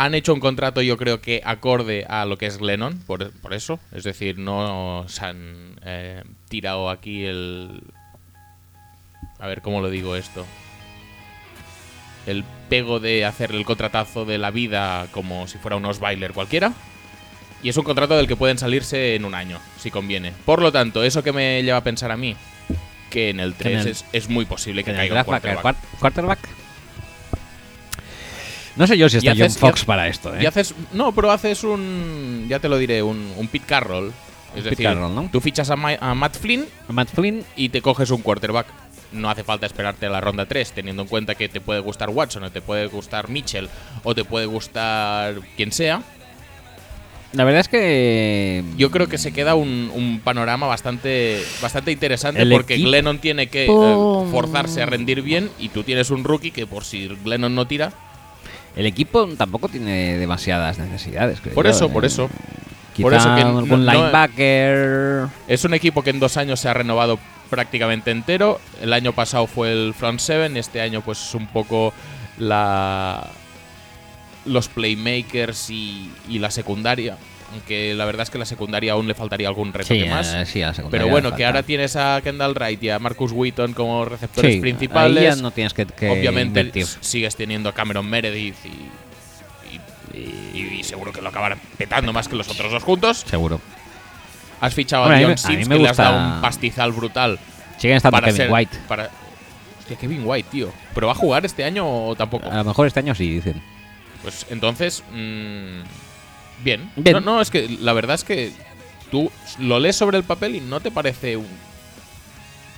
Han 0.03 0.15
hecho 0.15 0.33
un 0.33 0.39
contrato, 0.39 0.81
yo 0.81 0.97
creo 0.97 1.21
que 1.21 1.41
acorde 1.45 2.05
a 2.09 2.25
lo 2.25 2.37
que 2.37 2.47
es 2.47 2.57
Glennon, 2.57 2.97
por, 3.05 3.31
por 3.39 3.53
eso. 3.53 3.79
Es 3.91 4.03
decir, 4.03 4.37
no 4.39 5.05
se 5.07 5.25
han 5.25 5.79
eh, 5.83 6.23
tirado 6.49 6.89
aquí 6.89 7.25
el. 7.25 7.83
A 9.39 9.47
ver 9.47 9.61
cómo 9.61 9.81
lo 9.81 9.89
digo 9.89 10.15
esto. 10.15 10.45
El 12.25 12.43
pego 12.69 12.99
de 12.99 13.25
hacerle 13.25 13.57
el 13.57 13.65
contratazo 13.65 14.25
de 14.25 14.37
la 14.37 14.51
vida 14.51 15.07
como 15.11 15.47
si 15.47 15.57
fuera 15.57 15.75
un 15.77 15.85
Osweiler 15.85 16.33
cualquiera. 16.33 16.73
Y 17.63 17.69
es 17.69 17.77
un 17.77 17.83
contrato 17.83 18.15
del 18.17 18.27
que 18.27 18.35
pueden 18.35 18.57
salirse 18.57 19.15
en 19.15 19.23
un 19.25 19.35
año, 19.35 19.59
si 19.79 19.91
conviene. 19.91 20.33
Por 20.45 20.61
lo 20.61 20.71
tanto, 20.71 21.03
eso 21.03 21.21
que 21.23 21.31
me 21.31 21.61
lleva 21.61 21.77
a 21.77 21.83
pensar 21.83 22.11
a 22.11 22.17
mí, 22.17 22.35
que 23.11 23.29
en 23.29 23.39
el 23.39 23.53
3 23.53 23.73
en 23.73 23.79
el- 23.81 23.87
es, 23.89 24.05
es 24.13 24.29
muy 24.29 24.45
posible 24.45 24.83
que 24.83 24.89
En 24.91 24.95
el 24.95 25.01
caiga 25.09 25.19
un 25.19 25.25
quarterback. 25.25 25.77
quarterback. 25.99 26.39
No 28.76 28.88
sé 28.88 28.97
yo 28.97 29.09
si 29.09 29.17
está 29.17 29.32
Y 29.34 29.41
haces- 29.41 29.57
John 29.59 29.69
Fox 29.69 29.86
para 29.86 30.07
esto, 30.07 30.34
¿eh? 30.36 30.39
Y 30.43 30.45
haces. 30.45 30.74
No, 30.93 31.11
pero 31.11 31.32
haces 31.32 31.63
un. 31.63 32.45
Ya 32.49 32.59
te 32.59 32.69
lo 32.69 32.78
diré, 32.78 33.03
un, 33.03 33.34
un 33.38 33.47
Pete 33.47 33.65
Carroll. 33.67 34.07
Es 34.55 34.63
Pete 34.63 34.69
decir, 34.72 34.86
Carroll, 34.86 35.13
¿no? 35.15 35.30
tú 35.32 35.39
fichas 35.41 35.69
a, 35.69 35.76
Ma- 35.76 35.97
a 35.99 36.13
Matt 36.13 36.38
Flynn 36.38 36.65
Matt 36.89 37.09
Flynn, 37.09 37.43
y 37.55 37.69
te 37.69 37.82
coges 37.82 38.09
un 38.11 38.22
quarterback. 38.22 38.67
No 39.13 39.30
hace 39.30 39.43
falta 39.43 39.65
esperarte 39.65 40.05
a 40.05 40.09
la 40.09 40.22
ronda 40.22 40.45
3, 40.45 40.72
teniendo 40.72 41.01
en 41.01 41.07
cuenta 41.09 41.36
que 41.36 41.49
te 41.49 41.59
puede 41.61 41.80
gustar 41.82 42.09
Watson, 42.09 42.43
o 42.43 42.51
te 42.51 42.61
puede 42.61 42.88
gustar 42.88 43.28
Mitchell, 43.30 43.69
o 44.03 44.15
te 44.15 44.24
puede 44.24 44.45
gustar 44.45 45.36
quien 45.57 45.72
sea. 45.74 46.01
la 47.34 47.43
verdad 47.45 47.61
es 47.61 47.67
que 47.69 48.63
Yo 48.78 48.89
creo 48.91 49.07
que 49.07 49.17
se 49.17 49.32
queda 49.34 49.55
un, 49.55 49.91
un 49.93 50.19
panorama 50.22 50.67
bastante, 50.67 51.41
bastante 51.61 51.91
interesante 51.91 52.41
El 52.41 52.51
porque 52.51 52.76
equipo- 52.76 52.88
Glennon 52.89 53.19
tiene 53.19 53.47
que 53.47 53.65
eh, 53.65 54.28
forzarse 54.32 54.82
a 54.82 54.86
rendir 54.86 55.22
bien 55.22 55.49
y 55.59 55.69
tú 55.69 55.84
tienes 55.84 56.09
un 56.09 56.24
rookie 56.24 56.51
que 56.51 56.65
por 56.67 56.84
si 56.86 57.07
Glennon 57.24 57.53
no 57.55 57.67
tira. 57.67 57.91
El 58.76 58.86
equipo 58.86 59.28
tampoco 59.38 59.67
tiene 59.69 60.17
demasiadas 60.17 60.78
necesidades, 60.80 61.41
creo 61.41 61.53
Por 61.55 61.65
yo, 61.65 61.72
eso, 61.72 61.86
¿eh? 61.86 61.89
por 61.89 62.05
eso. 62.05 62.30
Quizá 62.93 63.03
por 63.03 63.13
eso 63.13 63.36
que 63.36 63.43
no- 63.43 63.59
algún 63.59 63.86
no- 63.86 63.91
linebacker. 63.93 65.28
Es 65.47 65.63
un 65.65 65.74
equipo 65.74 66.03
que 66.03 66.09
en 66.09 66.19
dos 66.19 66.38
años 66.38 66.59
se 66.59 66.67
ha 66.69 66.74
renovado 66.74 67.19
prácticamente 67.49 68.11
entero. 68.11 68.59
El 68.82 68.93
año 68.93 69.13
pasado 69.13 69.47
fue 69.47 69.72
el 69.72 69.93
front 69.93 70.19
seven, 70.19 70.57
este 70.57 70.82
año 70.82 71.01
pues 71.01 71.22
es 71.22 71.34
un 71.36 71.47
poco 71.47 71.93
la 72.38 73.28
los 74.45 74.67
playmakers 74.69 75.69
y, 75.69 76.11
y 76.28 76.39
la 76.39 76.49
secundaria. 76.49 77.15
Aunque 77.53 77.93
la 77.95 78.05
verdad 78.05 78.23
es 78.23 78.29
que 78.29 78.37
la 78.37 78.45
secundaria 78.45 78.93
aún 78.93 79.07
le 79.07 79.13
faltaría 79.13 79.47
algún 79.47 79.73
reto 79.73 79.93
Sí, 79.93 80.05
más. 80.05 80.33
eh, 80.33 80.45
sí, 80.45 80.61
a 80.63 80.67
la 80.67 80.73
secundaria 80.73 81.03
Pero 81.03 81.11
bueno, 81.11 81.35
que 81.35 81.45
ahora 81.45 81.63
tienes 81.63 81.95
a 81.97 82.21
Kendall 82.23 82.53
Wright 82.53 82.81
y 82.83 82.89
a 82.89 82.97
Marcus 82.99 83.31
Wheaton 83.33 83.73
como 83.73 84.05
receptores 84.05 84.55
Sí, 84.55 84.61
principales. 84.61 85.17
ahí 85.17 85.35
ya 85.35 85.41
no 85.41 85.51
tienes 85.51 85.73
que, 85.73 85.85
que 85.85 86.09
Obviamente 86.09 86.61
invertir. 86.61 86.85
sigues 87.01 87.35
teniendo 87.35 87.67
a 87.69 87.73
Cameron 87.73 88.05
Meredith 88.09 88.55
y, 90.13 90.17
y- 90.17 90.83
seguro 90.83 91.11
que 91.13 91.21
lo 91.21 91.29
acabarán 91.29 91.59
petando 91.77 92.11
más 92.11 92.27
que 92.27 92.35
los 92.35 92.49
otros 92.49 92.71
dos 92.71 92.83
juntos. 92.83 93.23
Seguro. 93.29 93.61
Has 94.59 94.73
fichado 94.73 95.05
a 95.05 95.15
Dion 95.15 95.37
Sims, 95.37 95.67
que 95.67 95.75
le 95.77 95.89
has 95.89 95.97
dado 95.97 96.17
un 96.35 96.41
pastizal 96.41 96.91
brutal. 96.91 97.39
Siguen 97.77 97.97
estando 97.97 98.15
para 98.15 98.27
Kevin 98.27 98.37
ser, 98.37 98.51
White. 98.51 98.77
Para... 98.87 99.09
Hostia, 99.79 99.97
Kevin 99.97 100.21
White, 100.25 100.49
tío. 100.51 100.71
¿Pero 100.93 101.07
va 101.07 101.13
a 101.13 101.15
jugar 101.15 101.45
este 101.45 101.63
año 101.63 101.87
o 102.07 102.15
tampoco? 102.15 102.49
A 102.49 102.57
lo 102.57 102.63
mejor 102.65 102.87
este 102.87 102.99
año 102.99 103.15
sí, 103.15 103.29
dicen. 103.29 103.61
Pues 104.21 104.45
entonces, 104.49 105.03
mm, 105.13 105.81
bien. 106.64 106.91
Bien. 106.95 107.14
No, 107.14 107.22
no, 107.22 107.41
es 107.41 107.49
que 107.49 107.68
la 107.80 107.93
verdad 107.93 108.16
es 108.16 108.24
que 108.24 108.51
tú 109.09 109.32
lo 109.59 109.80
lees 109.80 109.95
sobre 109.95 110.18
el 110.18 110.24
papel 110.24 110.55
y 110.55 110.62
no 110.62 110.80
te 110.80 110.91
parece 110.91 111.38
un... 111.38 111.47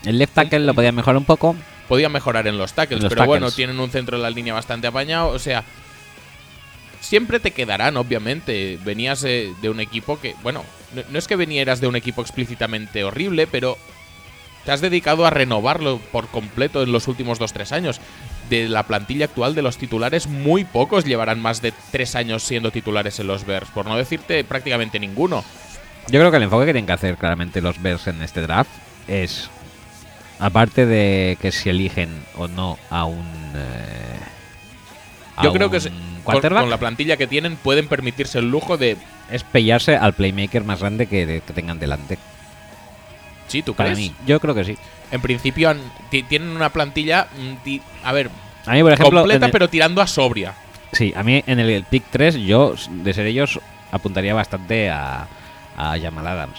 El 0.05 0.17
left 0.17 0.33
tackle 0.33 0.59
lo 0.59 0.73
podía 0.73 0.91
mejorar 0.91 1.17
un 1.17 1.25
poco. 1.25 1.55
Podía 1.87 2.09
mejorar 2.09 2.47
en 2.47 2.57
los 2.57 2.73
tackles, 2.73 3.03
los 3.03 3.13
pero 3.13 3.25
bueno, 3.25 3.51
tienen 3.51 3.79
un 3.79 3.89
centro 3.89 4.17
de 4.17 4.23
la 4.23 4.29
línea 4.29 4.53
bastante 4.53 4.87
apañado. 4.87 5.29
O 5.29 5.39
sea, 5.39 5.63
siempre 6.99 7.39
te 7.39 7.51
quedarán, 7.51 7.95
obviamente. 7.97 8.79
Venías 8.83 9.23
eh, 9.23 9.53
de 9.61 9.69
un 9.69 9.79
equipo 9.79 10.19
que, 10.19 10.35
bueno, 10.43 10.63
no, 10.93 11.03
no 11.09 11.19
es 11.19 11.27
que 11.27 11.35
vinieras 11.35 11.79
de 11.79 11.87
un 11.87 11.95
equipo 11.95 12.21
explícitamente 12.21 13.03
horrible, 13.03 13.47
pero 13.47 13.77
te 14.65 14.71
has 14.71 14.81
dedicado 14.81 15.25
a 15.25 15.29
renovarlo 15.29 15.99
por 16.11 16.27
completo 16.27 16.83
en 16.83 16.91
los 16.91 17.07
últimos 17.07 17.39
2-3 17.39 17.71
años. 17.73 18.01
De 18.49 18.67
la 18.69 18.83
plantilla 18.83 19.25
actual 19.25 19.55
de 19.55 19.61
los 19.61 19.77
titulares, 19.77 20.27
muy 20.27 20.63
pocos 20.65 21.05
llevarán 21.05 21.39
más 21.39 21.61
de 21.61 21.73
3 21.91 22.15
años 22.15 22.43
siendo 22.43 22.71
titulares 22.71 23.19
en 23.19 23.27
los 23.27 23.45
Bears, 23.45 23.69
por 23.69 23.85
no 23.85 23.95
decirte 23.97 24.43
prácticamente 24.43 24.99
ninguno. 24.99 25.43
Yo 26.09 26.19
creo 26.19 26.29
que 26.31 26.37
el 26.37 26.43
enfoque 26.43 26.65
que 26.65 26.73
tienen 26.73 26.85
que 26.85 26.91
hacer 26.93 27.15
claramente 27.17 27.61
los 27.61 27.81
Bears 27.81 28.07
en 28.07 28.21
este 28.21 28.41
draft 28.41 28.69
es, 29.07 29.49
aparte 30.39 30.85
de 30.85 31.37
que 31.41 31.51
si 31.53 31.69
eligen 31.69 32.09
o 32.35 32.47
no 32.49 32.77
a 32.89 33.05
un... 33.05 33.25
eh, 33.55 34.19
a 35.37 35.43
Yo 35.45 35.53
creo 35.53 35.71
que 35.71 35.79
se- 35.79 35.91
con, 36.23 36.39
con 36.41 36.69
la 36.69 36.77
plantilla 36.77 37.15
que 37.17 37.27
tienen 37.27 37.55
pueden 37.55 37.87
permitirse 37.87 38.39
el 38.39 38.51
lujo 38.51 38.77
de... 38.77 38.97
es 39.31 39.43
pillarse 39.43 39.95
al 39.95 40.13
playmaker 40.13 40.63
más 40.65 40.81
grande 40.81 41.07
que, 41.07 41.25
de- 41.25 41.41
que 41.41 41.53
tengan 41.53 41.79
delante. 41.79 42.17
Sí, 43.53 43.61
¿tú 43.61 43.75
Para 43.75 43.93
crees? 43.93 43.99
mí, 44.09 44.15
yo 44.25 44.39
creo 44.39 44.55
que 44.55 44.63
sí. 44.63 44.75
En 45.11 45.21
principio 45.21 45.69
han- 45.69 45.79
ti- 46.09 46.23
tienen 46.23 46.49
una 46.49 46.69
plantilla, 46.69 47.27
mm, 47.37 47.63
ti- 47.63 47.83
a 48.03 48.11
ver, 48.11 48.31
A 48.65 48.71
mí, 48.73 48.81
por 48.81 48.93
ejemplo, 48.93 49.19
completa 49.21 49.45
en 49.45 49.49
el- 49.49 49.51
pero 49.51 49.69
tirando 49.69 50.01
a 50.01 50.07
sobria. 50.07 50.55
sí, 50.91 51.13
a 51.15 51.21
mí 51.21 51.43
en 51.45 51.59
el 51.59 51.83
pick 51.83 52.03
3 52.09 52.33
yo, 52.35 52.73
de 52.89 53.13
ser 53.13 53.27
ellos, 53.27 53.59
apuntaría 53.91 54.33
bastante 54.33 54.89
a, 54.89 55.27
a 55.77 55.99
Jamal 56.01 56.25
Adams. 56.25 56.57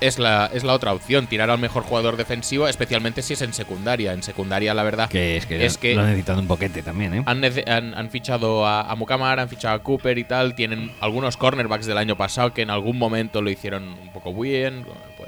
Es 0.00 0.18
la, 0.18 0.50
es 0.52 0.64
la 0.64 0.74
otra 0.74 0.92
opción, 0.92 1.26
tirar 1.28 1.48
al 1.48 1.58
mejor 1.58 1.84
jugador 1.84 2.18
defensivo, 2.18 2.68
especialmente 2.68 3.22
si 3.22 3.32
es 3.32 3.40
en 3.40 3.54
secundaria. 3.54 4.12
En 4.12 4.22
secundaria, 4.22 4.74
la 4.74 4.82
verdad, 4.82 5.08
Que 5.08 5.38
es 5.38 5.46
que, 5.46 5.64
Es 5.64 5.78
que- 5.78 5.94
lo 5.94 6.02
necesitan 6.02 6.38
un 6.40 6.46
poquete 6.46 6.82
también, 6.82 7.14
¿eh? 7.14 7.22
han, 7.24 7.40
nece- 7.40 7.66
han- 7.66 7.94
han 7.94 8.10
fichado 8.10 8.66
a, 8.66 8.82
a 8.82 8.94
Mukamar, 8.96 9.40
han 9.40 9.48
fichado 9.48 9.76
a 9.76 9.78
Cooper 9.82 10.18
y 10.18 10.24
tal. 10.24 10.54
Tienen 10.54 10.90
algunos 11.00 11.38
cornerbacks 11.38 11.86
del 11.86 11.96
año 11.96 12.16
pasado 12.16 12.52
que 12.52 12.60
en 12.62 12.70
algún 12.70 12.98
momento 12.98 13.40
lo 13.40 13.48
hicieron 13.48 13.84
un 14.02 14.10
poco 14.12 14.34
bien. 14.38 14.84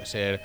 Ser 0.07 0.41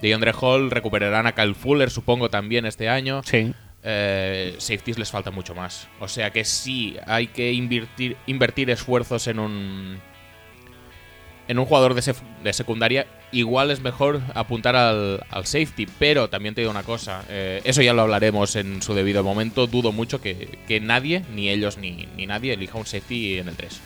DeAndre 0.00 0.32
Hall, 0.40 0.70
recuperarán 0.70 1.26
a 1.28 1.32
Kyle 1.32 1.54
Fuller, 1.54 1.90
supongo, 1.90 2.28
también 2.30 2.66
este 2.66 2.88
año. 2.88 3.22
Sí. 3.24 3.52
eh, 3.84 4.54
safeties 4.58 4.98
les 4.98 5.10
falta 5.10 5.30
mucho 5.30 5.54
más. 5.54 5.88
O 6.00 6.08
sea 6.08 6.30
que 6.30 6.44
sí, 6.44 6.96
hay 7.06 7.26
que 7.28 7.52
invertir, 7.52 8.16
invertir 8.26 8.70
esfuerzos 8.70 9.26
en 9.26 9.38
un. 9.38 9.98
En 11.48 11.58
un 11.58 11.66
jugador 11.66 11.94
de, 11.94 12.00
sef- 12.02 12.22
de 12.44 12.52
secundaria, 12.52 13.06
igual 13.32 13.72
es 13.72 13.80
mejor 13.80 14.20
apuntar 14.34 14.76
al, 14.76 15.24
al 15.28 15.44
safety. 15.44 15.86
Pero 15.98 16.30
también 16.30 16.54
te 16.54 16.60
digo 16.60 16.70
una 16.70 16.84
cosa: 16.84 17.24
eh, 17.28 17.60
eso 17.64 17.82
ya 17.82 17.92
lo 17.92 18.02
hablaremos 18.02 18.54
en 18.56 18.80
su 18.80 18.94
debido 18.94 19.24
momento. 19.24 19.66
Dudo 19.66 19.90
mucho 19.90 20.20
que, 20.22 20.60
que 20.68 20.78
nadie, 20.80 21.24
ni 21.34 21.50
ellos 21.50 21.78
ni, 21.78 22.06
ni 22.16 22.26
nadie, 22.26 22.54
elija 22.54 22.78
un 22.78 22.86
safety 22.86 23.38
en 23.38 23.48
el 23.48 23.56
3. 23.56 23.80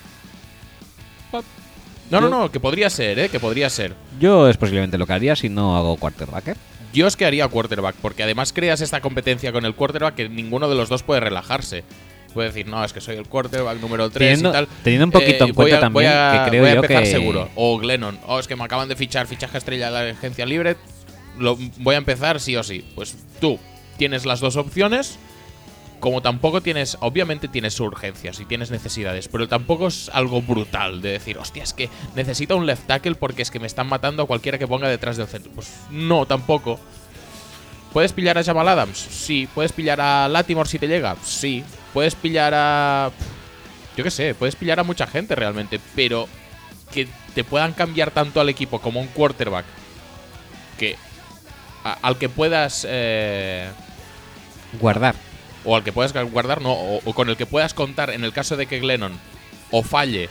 No, 2.11 2.21
no, 2.21 2.29
no, 2.29 2.51
que 2.53 2.61
podría 2.61 2.89
ser, 2.91 3.19
¿eh? 3.19 3.29
Que 3.29 3.41
podría 3.41 3.69
ser. 3.71 3.95
Yo 4.21 4.49
es 4.49 4.57
posiblemente 4.57 4.97
lo 4.99 5.07
que 5.07 5.13
haría 5.13 5.35
si 5.37 5.49
no 5.49 5.77
hago 5.77 5.97
quarterback, 5.97 6.49
¿eh? 6.49 6.55
Yo 6.93 7.07
es 7.07 7.17
que 7.17 7.27
haría 7.27 7.47
quarterback, 7.49 7.97
porque 8.01 8.23
además 8.23 8.53
creas 8.53 8.81
esta 8.81 9.01
competencia 9.01 9.53
con 9.53 9.65
el 9.67 9.75
quarterback 9.75 10.15
que 10.15 10.29
ninguno 10.29 10.69
de 10.69 10.77
los 10.77 10.89
dos 10.89 11.03
puede 11.03 11.21
relajarse. 11.21 11.85
Puede 12.33 12.49
decir, 12.49 12.67
no, 12.69 12.85
es 12.85 12.93
que 12.93 13.01
soy 13.01 13.17
el 13.17 13.27
quarterback 13.27 13.81
número 13.81 14.09
3 14.11 14.29
Teniendo- 14.39 14.51
y 14.51 14.53
tal. 14.53 14.65
Eh, 14.65 14.69
teniendo 14.85 15.07
un 15.07 15.11
poquito 15.13 15.45
en 15.47 15.55
cuenta 15.55 15.77
a- 15.77 15.81
también 15.81 15.93
voy 15.93 16.05
a- 16.15 16.43
que 16.45 16.51
creo 16.51 16.63
voy 16.63 16.71
a 16.71 16.75
yo 16.75 16.81
empezar 16.83 17.03
que- 17.03 17.11
seguro. 17.11 17.49
O 17.55 17.79
Glennon, 17.79 18.19
oh, 18.27 18.39
es 18.39 18.47
que 18.47 18.57
me 18.57 18.65
acaban 18.65 18.89
de 18.89 18.97
fichar 18.97 19.27
fichaje 19.27 19.57
estrella 19.59 19.91
de 19.91 19.93
la 19.93 20.11
agencia 20.19 20.45
libre. 20.47 20.77
Lo, 21.39 21.57
voy 21.79 21.95
a 21.95 21.99
empezar 21.99 22.39
sí 22.41 22.55
o 22.57 22.63
sí. 22.63 22.85
Pues 22.95 23.17
tú 23.41 23.59
tienes 23.99 24.25
las 24.27 24.41
dos 24.41 24.57
opciones. 24.57 25.19
Como 26.07 26.23
tampoco 26.23 26.61
tienes, 26.61 26.97
obviamente 27.01 27.49
tienes 27.49 27.81
urgencias 27.81 28.39
y 28.39 28.45
tienes 28.45 28.71
necesidades, 28.71 29.27
pero 29.27 29.49
tampoco 29.49 29.89
es 29.89 30.09
algo 30.15 30.41
brutal 30.41 31.03
de 31.03 31.11
decir, 31.11 31.37
hostia, 31.37 31.65
es 31.65 31.73
que 31.73 31.91
necesito 32.15 32.57
un 32.57 32.65
left 32.65 32.87
tackle 32.87 33.17
porque 33.17 33.43
es 33.43 33.51
que 33.51 33.59
me 33.59 33.67
están 33.67 33.89
matando 33.89 34.23
a 34.23 34.27
cualquiera 34.29 34.57
que 34.57 34.69
ponga 34.69 34.89
detrás 34.89 35.17
del 35.17 35.27
centro. 35.27 35.51
Pues 35.53 35.69
no, 35.91 36.25
tampoco. 36.25 36.79
¿Puedes 37.93 38.13
pillar 38.13 38.39
a 38.39 38.45
Jamal 38.45 38.69
Adams? 38.69 38.97
Sí. 38.97 39.49
¿Puedes 39.53 39.73
pillar 39.73 40.01
a 40.01 40.29
Latimore 40.29 40.69
si 40.69 40.79
te 40.79 40.87
llega? 40.87 41.17
Sí. 41.25 41.65
¿Puedes 41.93 42.15
pillar 42.15 42.53
a. 42.55 43.11
Yo 43.97 44.05
qué 44.05 44.11
sé, 44.13 44.33
puedes 44.37 44.55
pillar 44.55 44.79
a 44.79 44.85
mucha 44.85 45.09
gente 45.09 45.35
realmente, 45.35 45.81
pero 45.97 46.29
que 46.93 47.09
te 47.35 47.43
puedan 47.43 47.73
cambiar 47.73 48.13
tanto 48.13 48.41
al 48.41 48.49
equipo 48.49 48.81
como 48.81 49.01
un 49.01 49.09
quarterback 49.09 49.65
que. 50.79 50.95
al 51.83 52.17
que 52.17 52.29
puedas. 52.29 52.87
eh, 52.89 53.69
Guardar. 54.81 55.26
O 55.67 55.77
al 55.77 55.85
que 55.85 55.93
puedas 55.93 56.12
guardar, 56.31 56.62
no, 56.62 56.73
o, 56.73 57.01
o 57.05 57.12
con 57.12 57.29
el 57.29 57.37
que 57.37 57.45
puedas 57.45 57.75
contar 57.75 58.11
en 58.11 58.25
el 58.25 58.33
caso 58.33 58.57
de 58.57 58.67
que 58.67 58.79
Glennon 58.81 59.12
o 59.71 59.83
falle, 59.83 60.29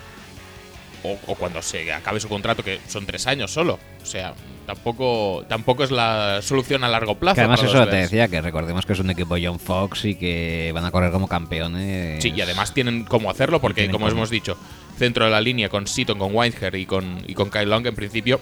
o, 1.03 1.17
o 1.27 1.36
cuando 1.36 1.61
se 1.61 1.91
acabe 1.93 2.19
su 2.19 2.29
contrato, 2.29 2.63
que 2.63 2.79
son 2.88 3.05
tres 3.05 3.27
años 3.27 3.51
solo. 3.51 3.77
O 4.01 4.05
sea, 4.05 4.33
tampoco, 4.65 5.45
tampoco 5.47 5.83
es 5.83 5.91
la 5.91 6.41
solución 6.41 6.83
a 6.83 6.88
largo 6.88 7.15
plazo. 7.15 7.36
Que 7.36 7.41
además 7.41 7.63
eso 7.63 7.88
te 7.88 7.97
decía, 7.97 8.27
que 8.27 8.41
recordemos 8.41 8.86
que 8.86 8.93
es 8.93 8.99
un 8.99 9.09
equipo 9.09 9.36
John 9.41 9.59
Fox 9.59 10.05
y 10.05 10.15
que 10.15 10.71
van 10.73 10.86
a 10.86 10.91
correr 10.91 11.11
como 11.11 11.27
campeones. 11.27 12.23
Sí, 12.23 12.33
y 12.36 12.41
además 12.41 12.73
tienen 12.73 13.03
cómo 13.03 13.29
hacerlo, 13.29 13.59
porque 13.59 13.86
como 13.88 14.05
cómo. 14.05 14.11
hemos 14.17 14.29
dicho, 14.29 14.57
centro 14.97 15.25
de 15.25 15.31
la 15.31 15.41
línea 15.41 15.69
con 15.69 15.86
Seaton, 15.86 16.17
con 16.17 16.33
Whitehair 16.33 16.75
y 16.75 16.86
con, 16.86 17.23
y 17.27 17.33
con 17.33 17.49
Kyle 17.49 17.69
Long, 17.69 17.86
en 17.86 17.95
principio, 17.95 18.39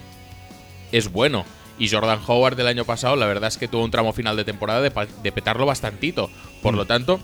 es 0.92 1.10
bueno. 1.10 1.44
Y 1.78 1.88
Jordan 1.88 2.20
Howard 2.26 2.56
del 2.56 2.68
año 2.68 2.84
pasado, 2.84 3.16
la 3.16 3.26
verdad 3.26 3.48
es 3.48 3.58
que 3.58 3.68
tuvo 3.68 3.84
un 3.84 3.90
tramo 3.90 4.12
final 4.12 4.36
de 4.36 4.44
temporada 4.44 4.80
de, 4.80 5.32
petarlo 5.32 5.66
bastantito. 5.66 6.30
Por 6.62 6.74
Mm. 6.74 6.76
lo 6.76 6.86
tanto, 6.86 7.20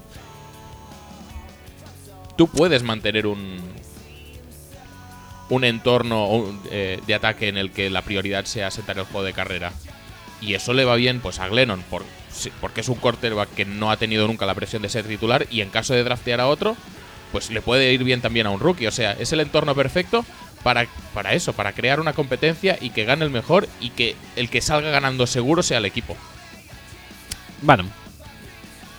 tú 2.37 2.49
puedes 2.49 2.83
mantener 2.83 3.27
un 3.27 3.61
un 5.51 5.65
entorno 5.65 6.45
eh, 6.71 7.01
de 7.07 7.15
ataque 7.15 7.49
en 7.49 7.59
el 7.59 7.73
que 7.73 7.91
la 7.91 8.03
prioridad 8.03 8.45
sea 8.45 8.71
sentar 8.71 8.99
el 8.99 9.05
juego 9.05 9.25
de 9.25 9.33
carrera. 9.33 9.73
Y 10.41 10.55
eso 10.55 10.73
le 10.73 10.85
va 10.85 10.95
bien 10.95 11.21
pues 11.21 11.41
a 11.41 11.49
Glennon, 11.49 11.83
por, 11.91 12.05
sí, 12.33 12.53
porque 12.61 12.81
es 12.81 12.89
un 12.89 12.95
quarterback 12.95 13.53
que 13.55 13.65
no 13.65 13.91
ha 13.91 13.97
tenido 13.97 14.27
nunca 14.29 14.47
la 14.47 14.55
presión 14.55 14.81
de 14.81 14.89
ser 14.89 15.05
titular 15.07 15.47
y 15.51 15.61
en 15.61 15.71
caso 15.71 15.93
de 15.93 16.05
draftear 16.05 16.41
a 16.41 16.47
otro, 16.47 16.77
pues 17.33 17.51
le 17.51 17.61
puede 17.61 17.93
ir 17.93 18.05
bien 18.05 18.21
también 18.21 18.47
a 18.47 18.51
un 18.51 18.61
rookie. 18.61 18.87
O 18.87 18.93
sea, 18.93 19.13
es 19.13 19.33
el 19.33 19.41
entorno 19.41 19.75
perfecto 19.75 20.25
para, 20.63 20.87
para 21.15 21.35
eso, 21.35 21.53
para 21.53 21.73
crear 21.73 22.01
una 22.01 22.13
competencia 22.13 22.79
y 22.81 22.91
que 22.91 23.05
gane 23.05 23.25
el 23.25 23.31
mejor 23.31 23.69
y 23.81 23.91
que 23.91 24.17
el 24.37 24.51
que 24.51 24.61
salga 24.61 24.91
ganando 24.91 25.27
seguro 25.27 25.63
sea 25.63 25.79
el 25.79 25.87
equipo. 25.87 26.17
Bueno, 27.63 27.85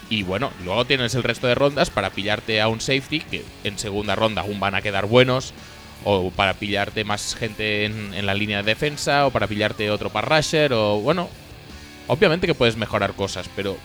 Y 0.09 0.23
bueno, 0.23 0.51
luego 0.65 0.83
tienes 0.85 1.15
el 1.15 1.23
resto 1.23 1.47
de 1.47 1.55
rondas 1.55 1.89
para 1.89 2.09
pillarte 2.09 2.59
a 2.59 2.67
un 2.67 2.81
safety, 2.81 3.21
que 3.21 3.45
en 3.63 3.79
segunda 3.79 4.13
ronda 4.13 4.41
aún 4.41 4.59
van 4.59 4.75
a 4.75 4.81
quedar 4.81 5.05
buenos, 5.05 5.53
o 6.03 6.31
para 6.31 6.55
pillarte 6.55 7.05
más 7.05 7.33
gente 7.33 7.85
en, 7.85 8.13
en 8.13 8.25
la 8.25 8.33
línea 8.33 8.57
de 8.57 8.63
defensa, 8.63 9.25
o 9.25 9.31
para 9.31 9.47
pillarte 9.47 9.89
otro 9.89 10.09
para 10.09 10.27
rusher, 10.27 10.73
o 10.73 10.99
bueno, 10.99 11.29
obviamente 12.07 12.45
que 12.45 12.55
puedes 12.55 12.75
mejorar 12.75 13.13
cosas, 13.13 13.49
pero 13.55 13.77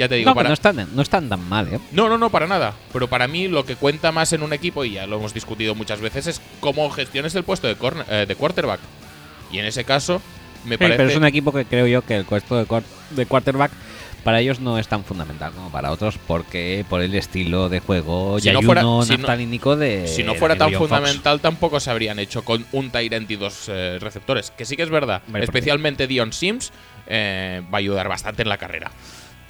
ya 0.00 0.08
te 0.08 0.16
digo, 0.16 0.30
no, 0.30 0.34
para... 0.34 0.48
no, 0.48 0.54
están, 0.54 0.88
no 0.94 1.02
están 1.02 1.28
tan 1.28 1.48
mal, 1.48 1.68
¿eh? 1.72 1.78
No, 1.92 2.08
no, 2.08 2.18
no, 2.18 2.30
para 2.30 2.46
nada. 2.46 2.74
Pero 2.92 3.08
para 3.08 3.28
mí 3.28 3.48
lo 3.48 3.64
que 3.64 3.76
cuenta 3.76 4.10
más 4.12 4.32
en 4.32 4.42
un 4.42 4.52
equipo, 4.52 4.84
y 4.84 4.92
ya 4.92 5.06
lo 5.06 5.16
hemos 5.18 5.32
discutido 5.34 5.74
muchas 5.74 6.00
veces, 6.00 6.26
es 6.26 6.40
cómo 6.60 6.90
gestiones 6.90 7.34
el 7.34 7.44
puesto 7.44 7.66
de, 7.68 7.76
corner- 7.76 8.06
eh, 8.08 8.24
de 8.26 8.34
quarterback. 8.34 8.80
Y 9.52 9.58
en 9.58 9.66
ese 9.66 9.84
caso, 9.84 10.20
me 10.64 10.74
Sí, 10.74 10.78
parece... 10.78 10.96
pero 10.96 11.10
es 11.10 11.16
un 11.16 11.24
equipo 11.24 11.52
que 11.52 11.64
creo 11.64 11.86
yo 11.86 12.02
que 12.02 12.16
el 12.16 12.24
puesto 12.24 12.56
de, 12.56 12.82
de 13.10 13.26
quarterback 13.26 13.70
para 14.24 14.40
ellos 14.40 14.60
no 14.60 14.76
es 14.78 14.86
tan 14.86 15.02
fundamental 15.02 15.50
como 15.52 15.70
para 15.72 15.90
otros 15.90 16.18
porque 16.26 16.84
por 16.90 17.00
el 17.00 17.14
estilo 17.14 17.70
de 17.70 17.80
juego 17.80 18.38
Si 18.38 18.50
no 18.52 18.60
fuera- 18.60 18.82
si 18.82 19.16
no- 19.16 19.76
de 19.76 20.06
Si 20.06 20.22
no 20.22 20.34
fuera 20.34 20.54
de 20.54 20.58
tan 20.58 20.68
Fox. 20.72 20.78
fundamental, 20.90 21.40
tampoco 21.40 21.80
se 21.80 21.90
habrían 21.90 22.18
hecho 22.18 22.44
con 22.44 22.66
un 22.72 22.90
Tyrant 22.90 23.30
y 23.30 23.36
dos 23.36 23.64
eh, 23.68 23.96
receptores. 23.98 24.50
Que 24.50 24.66
sí 24.66 24.76
que 24.76 24.82
es 24.82 24.90
verdad. 24.90 25.22
Especialmente 25.34 26.06
Dion 26.06 26.32
Sims 26.34 26.70
eh, 27.06 27.62
va 27.72 27.78
a 27.78 27.80
ayudar 27.80 28.08
bastante 28.08 28.42
en 28.42 28.50
la 28.50 28.58
carrera. 28.58 28.90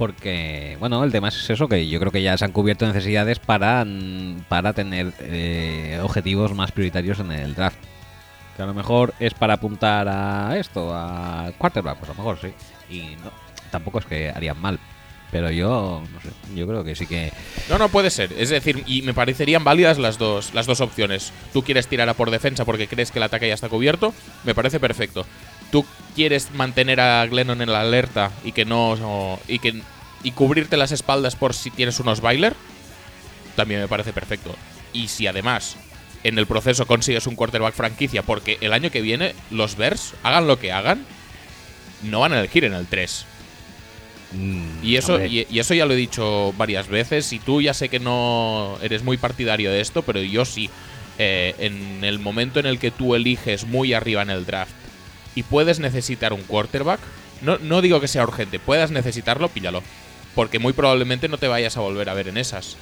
Porque, 0.00 0.78
bueno, 0.80 1.04
el 1.04 1.12
tema 1.12 1.28
es 1.28 1.50
eso, 1.50 1.68
que 1.68 1.86
yo 1.86 2.00
creo 2.00 2.10
que 2.10 2.22
ya 2.22 2.34
se 2.38 2.46
han 2.46 2.52
cubierto 2.52 2.86
necesidades 2.86 3.38
para, 3.38 3.84
mm, 3.84 4.46
para 4.48 4.72
tener 4.72 5.12
eh, 5.18 6.00
objetivos 6.02 6.54
más 6.54 6.72
prioritarios 6.72 7.20
en 7.20 7.30
el 7.30 7.54
draft. 7.54 7.76
Que 8.56 8.62
a 8.62 8.66
lo 8.66 8.72
mejor 8.72 9.12
es 9.20 9.34
para 9.34 9.52
apuntar 9.52 10.08
a 10.08 10.56
esto, 10.56 10.90
a 10.94 11.52
quarterback, 11.58 11.98
pues 11.98 12.08
a 12.08 12.14
lo 12.14 12.16
mejor 12.16 12.38
sí. 12.40 12.48
Y 12.88 13.14
no, 13.22 13.30
tampoco 13.70 13.98
es 13.98 14.06
que 14.06 14.30
harían 14.30 14.58
mal. 14.58 14.80
Pero 15.30 15.50
yo, 15.50 16.02
no 16.10 16.20
sé, 16.22 16.30
yo 16.56 16.66
creo 16.66 16.82
que 16.82 16.94
sí 16.94 17.06
que... 17.06 17.30
No, 17.68 17.76
no 17.76 17.90
puede 17.90 18.08
ser. 18.08 18.32
Es 18.38 18.48
decir, 18.48 18.82
y 18.86 19.02
me 19.02 19.12
parecerían 19.12 19.64
válidas 19.64 19.98
las 19.98 20.16
dos, 20.16 20.54
las 20.54 20.64
dos 20.64 20.80
opciones. 20.80 21.30
Tú 21.52 21.62
quieres 21.62 21.88
tirar 21.88 22.08
a 22.08 22.14
por 22.14 22.30
defensa 22.30 22.64
porque 22.64 22.88
crees 22.88 23.10
que 23.10 23.18
el 23.18 23.24
ataque 23.24 23.48
ya 23.48 23.54
está 23.54 23.68
cubierto, 23.68 24.14
me 24.44 24.54
parece 24.54 24.80
perfecto. 24.80 25.26
Tú 25.70 25.84
quieres 26.14 26.50
mantener 26.52 27.00
a 27.00 27.26
Glennon 27.26 27.62
en 27.62 27.72
la 27.72 27.80
alerta 27.80 28.30
y 28.44 28.52
que 28.52 28.64
no 28.64 29.38
y 29.48 29.58
que 29.58 29.82
y 30.22 30.32
cubrirte 30.32 30.76
las 30.76 30.92
espaldas 30.92 31.36
por 31.36 31.54
si 31.54 31.70
tienes 31.70 31.98
unos 32.00 32.20
bailer, 32.20 32.54
también 33.56 33.80
me 33.80 33.88
parece 33.88 34.12
perfecto. 34.12 34.54
Y 34.92 35.08
si 35.08 35.26
además 35.26 35.76
en 36.24 36.38
el 36.38 36.46
proceso 36.46 36.86
consigues 36.86 37.26
un 37.26 37.36
quarterback 37.36 37.74
franquicia, 37.74 38.22
porque 38.22 38.58
el 38.60 38.72
año 38.72 38.90
que 38.90 39.00
viene 39.00 39.34
los 39.50 39.76
Bears, 39.76 40.14
hagan 40.22 40.46
lo 40.46 40.58
que 40.58 40.72
hagan, 40.72 41.04
no 42.02 42.20
van 42.20 42.32
a 42.32 42.38
elegir 42.38 42.64
en 42.64 42.74
el 42.74 42.86
3. 42.86 43.24
mm, 44.32 44.84
Y 44.84 44.96
eso, 44.96 45.24
y 45.24 45.58
eso 45.58 45.74
ya 45.74 45.86
lo 45.86 45.94
he 45.94 45.96
dicho 45.96 46.52
varias 46.58 46.88
veces. 46.88 47.32
Y 47.32 47.38
tú 47.38 47.62
ya 47.62 47.72
sé 47.72 47.88
que 47.88 48.00
no 48.00 48.76
eres 48.82 49.02
muy 49.02 49.16
partidario 49.16 49.70
de 49.70 49.80
esto, 49.80 50.02
pero 50.02 50.20
yo 50.20 50.44
sí. 50.44 50.68
Eh, 51.18 51.54
en 51.58 52.02
el 52.02 52.18
momento 52.18 52.60
en 52.60 52.66
el 52.66 52.78
que 52.78 52.90
tú 52.90 53.14
eliges 53.14 53.66
muy 53.66 53.92
arriba 53.92 54.22
en 54.22 54.30
el 54.30 54.46
draft 54.46 54.72
y 55.34 55.42
puedes 55.42 55.80
necesitar 55.80 56.32
un 56.32 56.42
quarterback, 56.42 57.00
no, 57.42 57.58
no 57.58 57.82
digo 57.82 58.00
que 58.00 58.08
sea 58.08 58.24
urgente, 58.24 58.58
puedas 58.58 58.90
necesitarlo, 58.90 59.48
píllalo. 59.48 59.82
Porque 60.34 60.58
muy 60.58 60.72
probablemente 60.72 61.28
no 61.28 61.38
te 61.38 61.48
vayas 61.48 61.76
a 61.76 61.80
volver 61.80 62.08
a 62.08 62.14
ver 62.14 62.28
en 62.28 62.36
esas. 62.36 62.76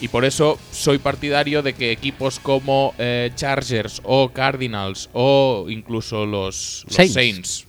Y 0.00 0.08
por 0.08 0.24
eso 0.24 0.58
soy 0.72 0.98
partidario 0.98 1.62
de 1.62 1.74
que 1.74 1.92
equipos 1.92 2.40
como 2.40 2.94
eh, 2.98 3.30
Chargers 3.34 4.00
o 4.04 4.30
Cardinals 4.30 5.10
o 5.12 5.66
incluso 5.68 6.24
los, 6.24 6.84
los 6.86 6.94
Saints. 6.94 7.12
Saints, 7.12 7.66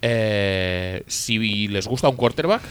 eh, 0.00 1.02
si 1.06 1.68
les 1.68 1.86
gusta 1.86 2.08
un 2.08 2.16
quarterback, 2.16 2.62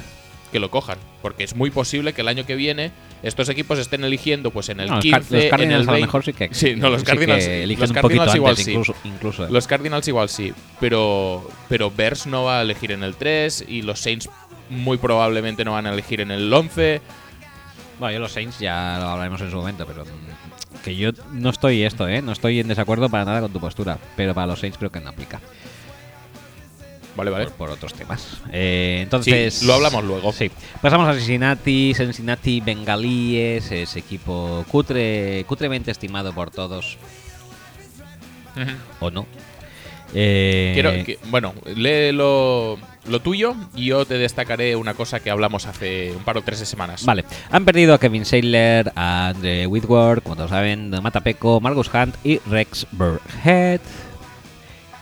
que 0.56 0.60
lo 0.62 0.72
cojan. 0.72 0.98
Porque 1.22 1.44
es 1.44 1.54
muy 1.54 1.70
posible 1.70 2.14
que 2.14 2.22
el 2.22 2.30
año 2.30 2.46
que 2.46 2.56
viene 2.56 2.92
estos 3.24 3.50
equipos 3.50 3.78
estén 3.78 4.06
eligiendo 4.06 4.52
pues 4.52 4.70
en 4.70 4.80
el 4.80 4.88
no, 4.88 4.96
los 4.96 5.06
Car- 5.06 5.22
15, 5.22 5.36
los 5.36 5.44
en 5.44 5.50
Cardinals 5.50 5.82
el 5.82 5.82
a 5.82 5.86
lo 5.86 5.92
20. 5.92 6.08
mejor 6.08 6.24
sí 6.26 6.34
que... 6.34 6.50
Sí, 6.54 6.76
no, 6.78 6.90
los 6.90 7.02
sí 7.02 7.06
Cardinals, 7.08 7.46
los 7.80 7.92
Cardinals 7.92 8.22
antes, 8.22 8.36
igual 8.36 8.56
sí. 8.58 8.72
incluso, 8.72 8.96
incluso, 9.04 9.46
¿eh? 9.46 9.48
Los 9.52 9.68
Cardinals 9.68 10.08
igual 10.08 10.30
sí, 10.30 10.54
pero 10.80 11.50
pero 11.68 11.92
Bears 11.92 12.26
no 12.28 12.46
va 12.46 12.60
a 12.60 12.62
elegir 12.62 12.92
en 12.94 13.04
el 13.04 13.16
3 13.16 13.66
y 13.68 13.82
los 13.82 14.00
Saints 14.00 14.30
muy 14.70 14.98
probablemente 14.98 15.66
no 15.66 15.74
van 15.74 15.88
a 15.88 15.92
elegir 15.92 16.22
en 16.22 16.32
el 16.32 16.52
11. 16.54 17.02
Bueno, 18.00 18.14
yo 18.14 18.20
los 18.20 18.32
Saints 18.32 18.60
ya 18.60 18.98
lo 19.00 19.10
hablaremos 19.10 19.42
en 19.42 19.52
su 19.52 19.58
momento, 19.58 19.86
pero 19.86 20.06
mm, 20.06 20.84
que 20.84 20.96
yo 20.96 21.12
no 21.34 21.50
estoy 21.50 21.84
esto, 21.84 22.08
¿eh? 22.08 22.22
No 22.22 22.32
estoy 22.32 22.60
en 22.62 22.68
desacuerdo 22.68 23.10
para 23.10 23.26
nada 23.26 23.42
con 23.42 23.52
tu 23.52 23.60
postura, 23.60 23.98
pero 24.16 24.34
para 24.34 24.48
los 24.48 24.60
Saints 24.60 24.78
creo 24.78 24.92
que 24.92 25.00
no 25.02 25.10
aplica. 25.10 25.40
Vale, 27.16 27.32
vale. 27.32 27.46
Por, 27.46 27.54
por 27.54 27.70
otros 27.70 27.94
temas. 27.94 28.38
Eh, 28.52 29.00
entonces... 29.04 29.54
Sí, 29.54 29.66
lo 29.66 29.74
hablamos 29.76 30.04
luego. 30.04 30.32
Sí. 30.34 30.52
Pasamos 30.82 31.08
a 31.08 31.14
Cincinnati, 31.14 31.94
Cincinnati 31.96 32.60
Bengalíes, 32.62 33.72
ese 33.72 34.00
equipo 34.00 34.66
cutre, 34.70 35.46
cutremente 35.48 35.92
estimado 35.92 36.34
por 36.34 36.52
todos. 36.52 36.98
¿o 39.00 39.12
no? 39.12 39.26
Eh, 40.14 40.72
Quiero 40.74 40.92
que- 41.04 41.20
bueno, 41.26 41.54
lee 41.76 42.14
lo, 42.14 42.78
lo 43.10 43.20
tuyo 43.22 43.54
y 43.76 43.88
yo 43.88 44.06
te 44.06 44.18
destacaré 44.18 44.76
una 44.78 44.94
cosa 44.94 45.20
que 45.20 45.30
hablamos 45.30 45.66
hace 45.66 46.14
un 46.16 46.24
par 46.24 46.38
o 46.38 46.42
tres 46.42 46.60
de 46.60 46.66
semanas. 46.66 47.04
Vale, 47.04 47.26
han 47.52 47.66
perdido 47.66 47.94
a 47.94 48.00
Kevin 48.00 48.24
Saylor, 48.24 48.94
a 48.96 49.30
Andre 49.30 49.68
Whitworth, 49.68 50.24
como 50.24 50.38
todos 50.38 50.52
saben, 50.52 50.90
Matapeco, 50.90 51.60
Marcus 51.60 51.90
Hunt 51.94 52.16
y 52.24 52.40
Rex 52.50 52.88
Burhead. 52.92 53.82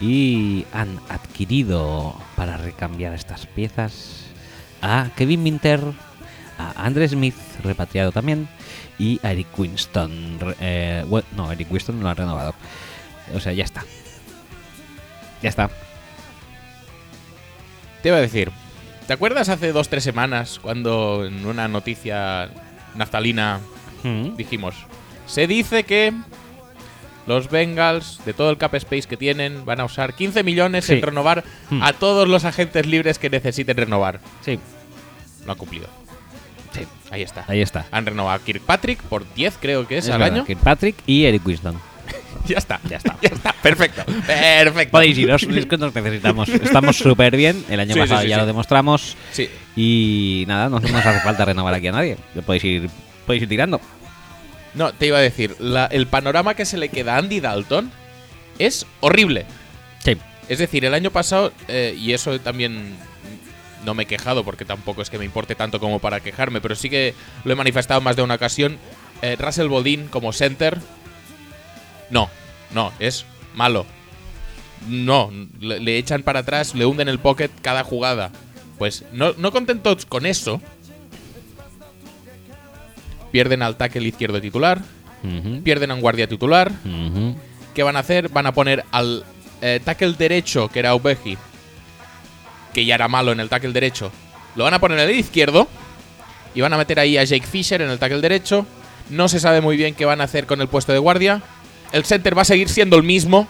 Y 0.05 0.65
han 0.73 0.99
adquirido 1.07 2.13
para 2.35 2.57
recambiar 2.57 3.13
estas 3.13 3.45
piezas 3.47 4.25
a 4.81 5.09
Kevin 5.15 5.43
Minter, 5.43 5.79
a 6.59 6.83
Andre 6.85 7.07
Smith, 7.07 7.35
repatriado 7.63 8.11
también, 8.11 8.49
y 8.99 9.19
a 9.23 9.31
Eric 9.31 9.47
Winston. 9.57 10.39
eh, 10.59 11.05
bueno, 11.07 11.25
no, 11.37 11.51
Eric 11.53 11.71
Winston 11.71 11.97
no 11.97 12.03
lo 12.03 12.09
ha 12.09 12.13
renovado. 12.15 12.53
O 13.33 13.39
sea, 13.39 13.53
ya 13.53 13.63
está. 13.63 13.85
Ya 15.41 15.47
está. 15.49 15.69
Te 18.01 18.09
iba 18.09 18.17
a 18.17 18.21
decir, 18.21 18.51
¿te 19.07 19.13
acuerdas 19.13 19.47
hace 19.47 19.71
dos 19.71 19.87
tres 19.87 20.03
semanas 20.03 20.59
cuando 20.61 21.25
en 21.25 21.45
una 21.45 21.67
noticia 21.69 22.49
naftalina 22.95 23.61
Mm. 24.03 24.35
dijimos, 24.35 24.75
se 25.27 25.47
dice 25.47 25.85
que 25.85 26.11
los 27.27 27.49
Bengals, 27.49 28.19
de 28.25 28.33
todo 28.33 28.49
el 28.49 28.57
cap 28.57 28.73
space 28.75 29.03
que 29.07 29.17
tienen, 29.17 29.65
van 29.65 29.79
a 29.79 29.85
usar 29.85 30.13
15 30.13 30.43
millones 30.43 30.85
Sí. 30.85 30.93
en 30.93 31.01
renovar 31.01 31.43
Hmm. 31.69 31.81
a 31.83 31.93
todos 31.93 32.27
los 32.27 32.45
agentes 32.45 32.85
libres 32.85 33.17
que 33.19 33.29
necesiten 33.29 33.77
renovar? 33.77 34.19
Sí, 34.45 34.59
Lo 35.45 35.51
han 35.53 35.57
cumplido. 35.57 35.87
sí. 36.73 36.81
Ahí 37.11 37.21
está. 37.21 37.45
Ahí 37.47 37.61
está. 37.61 37.85
Han 37.91 38.05
renovado 38.05 38.35
a 38.35 38.43
Kirkpatrick 38.43 39.01
por 39.03 39.31
10, 39.35 39.57
creo 39.61 39.87
que 39.87 39.97
es, 39.99 40.05
Es 40.05 40.11
al 40.11 40.19
verdad, 40.19 40.35
año. 40.37 40.45
Kirkpatrick 40.45 40.95
y 41.05 41.25
Eric 41.25 41.45
Winston. 41.45 41.79
Ya 42.45 42.57
está. 42.57 42.79
Ya 42.89 42.97
está. 42.97 43.15
ya 43.21 43.29
está. 43.29 43.53
Perfecto. 43.61 44.03
Perfecto. 44.27 44.91
Podéis 44.91 45.17
iros, 45.17 45.43
es 45.43 45.65
que 45.65 45.77
nos 45.77 45.95
necesitamos. 45.95 46.49
Estamos 46.49 46.97
súper 46.97 47.37
bien. 47.37 47.63
El 47.69 47.79
año 47.79 47.93
Sí, 47.93 47.99
pasado 48.01 48.21
sí, 48.23 48.27
ya 48.27 48.37
lo 48.37 48.45
demostramos. 48.45 49.15
Sí. 49.31 49.49
Y 49.77 50.43
nada, 50.47 50.67
no 50.69 50.79
nos 50.81 50.91
hace 51.05 51.19
falta 51.21 51.45
renovar 51.45 51.73
aquí 51.73 51.87
a 51.87 51.91
nadie. 51.93 52.17
Podéis 52.45 52.63
ir, 52.65 52.89
podéis 53.25 53.43
ir 53.43 53.49
tirando. 53.49 53.79
No, 54.75 54.91
te 54.93 55.07
iba 55.07 55.17
a 55.17 55.21
decir, 55.21 55.55
la- 55.59 55.85
el 55.85 56.07
panorama 56.07 56.55
que 56.55 56.65
se 56.65 56.77
le 56.77 56.89
queda 56.89 57.15
a 57.15 57.17
Andy 57.19 57.39
Dalton 57.39 57.91
es 58.59 58.85
horrible. 59.01 59.45
Sí. 60.03 60.17
Es 60.49 60.57
decir, 60.59 60.83
el 60.85 60.93
año 60.93 61.11
pasado, 61.11 61.51
eh, 61.67 61.95
y 61.97 62.13
eso 62.13 62.39
también 62.39 62.95
no 63.85 63.93
me 63.93 64.03
he 64.03 64.05
quejado 64.07 64.43
porque 64.43 64.65
tampoco 64.65 65.01
es 65.01 65.09
que 65.09 65.17
me 65.19 65.25
importe 65.25 65.55
tanto 65.55 65.79
como 65.79 65.99
para 65.99 66.19
quejarme, 66.21 66.61
pero 66.61 66.75
sí 66.75 66.89
que 66.89 67.13
lo 67.43 67.53
he 67.53 67.55
manifestado 67.55 68.01
más 68.01 68.15
de 68.15 68.21
una 68.23 68.35
ocasión. 68.35 68.77
eh, 69.21 69.37
Russell 69.39 69.67
Bodin 69.69 70.07
como 70.09 70.33
center, 70.33 70.77
no, 72.09 72.29
no, 72.73 72.91
es 72.99 73.25
malo. 73.53 73.85
No, 74.89 75.31
le, 75.61 75.79
le 75.79 75.97
echan 75.97 76.23
para 76.23 76.39
atrás, 76.41 76.75
le 76.75 76.85
hunden 76.85 77.07
el 77.07 77.19
pocket 77.19 77.49
cada 77.61 77.83
jugada. 77.85 78.31
Pues 78.77 79.05
no, 79.13 79.33
no 79.37 79.51
contentos 79.53 80.05
con 80.05 80.25
eso, 80.25 80.61
pierden 83.33 83.63
al 83.63 83.77
tackle 83.77 84.07
izquierdo 84.07 84.39
titular, 84.39 84.79
pierden 85.63 85.89
a 85.89 85.95
un 85.95 86.01
guardia 86.01 86.27
titular. 86.27 86.71
¿Qué 87.73 87.81
van 87.81 87.95
a 87.95 87.99
hacer? 87.99 88.29
Van 88.29 88.45
a 88.45 88.51
poner 88.51 88.85
al 88.91 89.25
eh, 89.59 89.79
tackle 89.83 90.13
derecho, 90.13 90.69
que 90.69 90.77
era 90.77 90.93
Obeji, 90.93 91.35
que 92.75 92.85
ya 92.85 92.93
era 92.93 93.07
malo 93.07 93.31
en 93.31 93.39
el 93.39 93.49
tackle 93.49 93.73
derecho, 93.73 94.11
lo 94.55 94.65
van 94.65 94.75
a 94.75 94.79
poner 94.79 94.99
en 94.99 95.09
el 95.09 95.15
izquierdo 95.15 95.67
y 96.53 96.61
van 96.61 96.73
a 96.73 96.77
meter 96.77 96.99
ahí 96.99 97.17
a 97.17 97.23
Jake 97.23 97.47
Fisher 97.47 97.81
en 97.81 97.89
el 97.89 97.97
tackle 97.97 98.21
derecho. 98.21 98.67
No 99.09 99.27
se 99.27 99.39
sabe 99.39 99.61
muy 99.61 99.77
bien 99.77 99.95
qué 99.95 100.05
van 100.05 100.21
a 100.21 100.25
hacer 100.25 100.45
con 100.45 100.61
el 100.61 100.67
puesto 100.67 100.93
de 100.93 100.99
guardia. 100.99 101.41
El 101.91 102.05
center 102.05 102.37
va 102.37 102.43
a 102.43 102.45
seguir 102.45 102.69
siendo 102.69 102.97
el 102.97 103.03
mismo. 103.03 103.47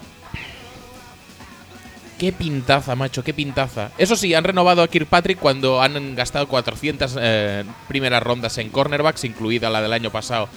Qué 2.24 2.32
pintaza, 2.32 2.96
macho, 2.96 3.22
qué 3.22 3.34
pintaza. 3.34 3.90
Eso 3.98 4.16
sí, 4.16 4.32
han 4.32 4.44
renovado 4.44 4.82
a 4.82 4.88
Kirkpatrick 4.88 5.38
cuando 5.38 5.82
han 5.82 6.14
gastado 6.14 6.48
400 6.48 7.18
eh, 7.20 7.64
primeras 7.86 8.22
rondas 8.22 8.56
en 8.56 8.70
cornerbacks, 8.70 9.24
incluida 9.24 9.68
la 9.68 9.82
del 9.82 9.92
año 9.92 10.08
pasado. 10.08 10.48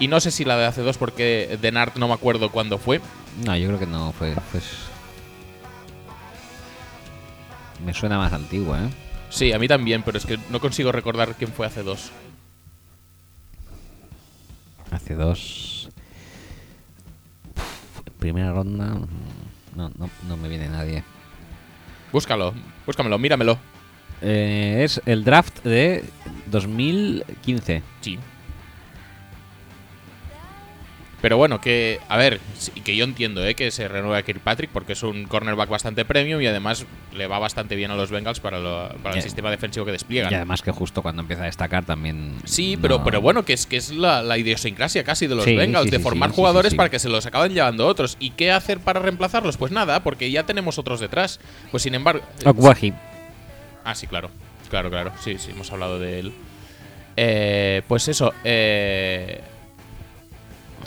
Y 0.00 0.08
no 0.08 0.18
sé 0.18 0.32
si 0.32 0.44
la 0.44 0.56
de 0.56 0.66
hace 0.66 0.82
dos, 0.82 0.98
porque 0.98 1.60
Denart 1.62 1.94
no 1.94 2.08
me 2.08 2.14
acuerdo 2.14 2.50
cuándo 2.50 2.76
fue. 2.76 3.00
No, 3.44 3.56
yo 3.56 3.68
creo 3.68 3.78
que 3.78 3.86
no 3.86 4.10
fue. 4.10 4.34
Pues. 4.50 4.64
Me 7.86 7.94
suena 7.94 8.18
más 8.18 8.32
antiguo, 8.32 8.74
¿eh? 8.74 8.90
Sí, 9.30 9.52
a 9.52 9.60
mí 9.60 9.68
también, 9.68 10.02
pero 10.02 10.18
es 10.18 10.26
que 10.26 10.40
no 10.50 10.58
consigo 10.58 10.90
recordar 10.90 11.36
quién 11.36 11.52
fue 11.52 11.66
hace 11.68 11.84
dos. 11.84 12.10
Hace 14.90 15.14
dos. 15.14 15.88
Primera 18.18 18.50
ronda. 18.50 18.96
No, 19.74 19.90
no, 19.98 20.10
no 20.28 20.36
me 20.36 20.48
viene 20.48 20.68
nadie. 20.68 21.02
Búscalo, 22.12 22.52
búscamelo, 22.86 23.18
míramelo. 23.18 23.58
Eh, 24.20 24.82
es 24.84 25.00
el 25.06 25.24
draft 25.24 25.64
de 25.64 26.04
2015. 26.46 27.82
Sí. 28.00 28.18
Pero 31.22 31.36
bueno, 31.36 31.60
que, 31.60 32.00
a 32.08 32.16
ver, 32.16 32.40
que 32.84 32.96
yo 32.96 33.04
entiendo 33.04 33.46
¿eh? 33.46 33.54
que 33.54 33.70
se 33.70 33.86
renueve 33.86 34.18
a 34.18 34.22
Kirkpatrick 34.24 34.68
porque 34.70 34.92
es 34.94 35.02
un 35.04 35.24
cornerback 35.26 35.68
bastante 35.68 36.04
premium 36.04 36.42
y 36.42 36.46
además 36.48 36.84
le 37.14 37.28
va 37.28 37.38
bastante 37.38 37.76
bien 37.76 37.92
a 37.92 37.94
los 37.96 38.10
Bengals 38.10 38.40
para, 38.40 38.58
lo- 38.58 38.88
para 39.04 39.14
el 39.14 39.22
sistema 39.22 39.48
defensivo 39.50 39.86
que 39.86 39.92
despliegan. 39.92 40.32
Y 40.32 40.34
además 40.34 40.62
que 40.62 40.72
justo 40.72 41.00
cuando 41.00 41.22
empieza 41.22 41.42
a 41.44 41.46
destacar 41.46 41.84
también. 41.84 42.34
Sí, 42.44 42.76
pero, 42.76 42.98
no- 42.98 43.04
pero 43.04 43.20
bueno, 43.20 43.44
que 43.44 43.52
es 43.52 43.66
que 43.66 43.76
es 43.76 43.90
la, 43.90 44.20
la 44.22 44.36
idiosincrasia 44.36 45.04
casi 45.04 45.28
de 45.28 45.36
los 45.36 45.44
Sí, 45.44 45.54
Bengals, 45.54 45.84
sí, 45.84 45.90
de 45.90 46.00
formar 46.00 46.30
jugadores 46.32 46.74
para 46.74 46.90
que 46.90 46.98
se 46.98 47.08
los 47.08 47.24
acaban 47.24 47.52
llevando 47.54 47.86
otros. 47.86 48.16
¿Y 48.18 48.30
qué 48.30 48.50
hacer 48.50 48.80
para 48.80 48.98
reemplazarlos? 48.98 49.56
Pues 49.56 49.70
nada, 49.70 50.02
porque 50.02 50.28
ya 50.30 50.42
tenemos 50.44 50.76
otros 50.78 50.98
detrás. 50.98 51.38
Pues 51.70 51.84
sin 51.84 51.94
embargo. 51.94 52.24
eh, 52.44 52.48
Okwahi. 52.48 52.92
Ah, 53.84 53.94
sí, 53.94 54.08
claro. 54.08 54.28
Claro, 54.70 54.90
claro. 54.90 55.12
Sí, 55.22 55.36
sí, 55.38 55.52
hemos 55.52 55.70
hablado 55.70 56.00
de 56.00 56.18
él. 56.18 56.32
Eh, 57.16 57.82
pues 57.86 58.08
eso. 58.08 58.34
eh, 58.42 59.40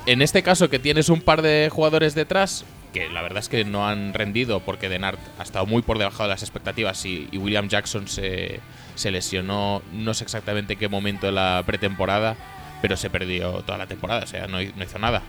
en 0.06 0.22
este 0.22 0.44
caso 0.44 0.70
que 0.70 0.80
tienes 0.80 1.10
un 1.10 1.22
par 1.22 1.42
de 1.42 1.70
jugadores 1.72 2.16
detrás, 2.16 2.66
que 2.94 3.10
la 3.10 3.22
verdad 3.22 3.40
es 3.40 3.50
que 3.50 3.66
no 3.66 3.88
han 3.88 4.14
rendido 4.14 4.60
porque 4.62 4.88
Denart 4.90 5.20
ha 5.40 5.44
estado 5.44 5.66
muy 5.66 5.82
por 5.82 5.98
debajo 5.98 6.24
de 6.24 6.30
las 6.30 6.44
expectativas 6.44 7.06
y, 7.06 7.28
William 7.34 7.68
Jackson 7.68 8.08
se, 8.08 8.60
se 8.96 9.12
lesionó, 9.12 9.82
no 9.92 10.14
sé 10.14 10.24
exactamente 10.24 10.74
en 10.74 10.80
qué 10.80 10.88
momento 10.88 11.26
de 11.26 11.34
la 11.34 11.62
pretemporada, 11.66 12.36
pero 12.82 12.96
se 12.96 13.10
perdió 13.10 13.64
toda 13.64 13.78
la 13.78 13.88
temporada, 13.88 14.24
o 14.24 14.28
sea, 14.28 14.48
no, 14.48 14.62
hi- 14.62 14.74
no 14.76 14.84
hizo 14.84 15.00
nada. 15.00 15.24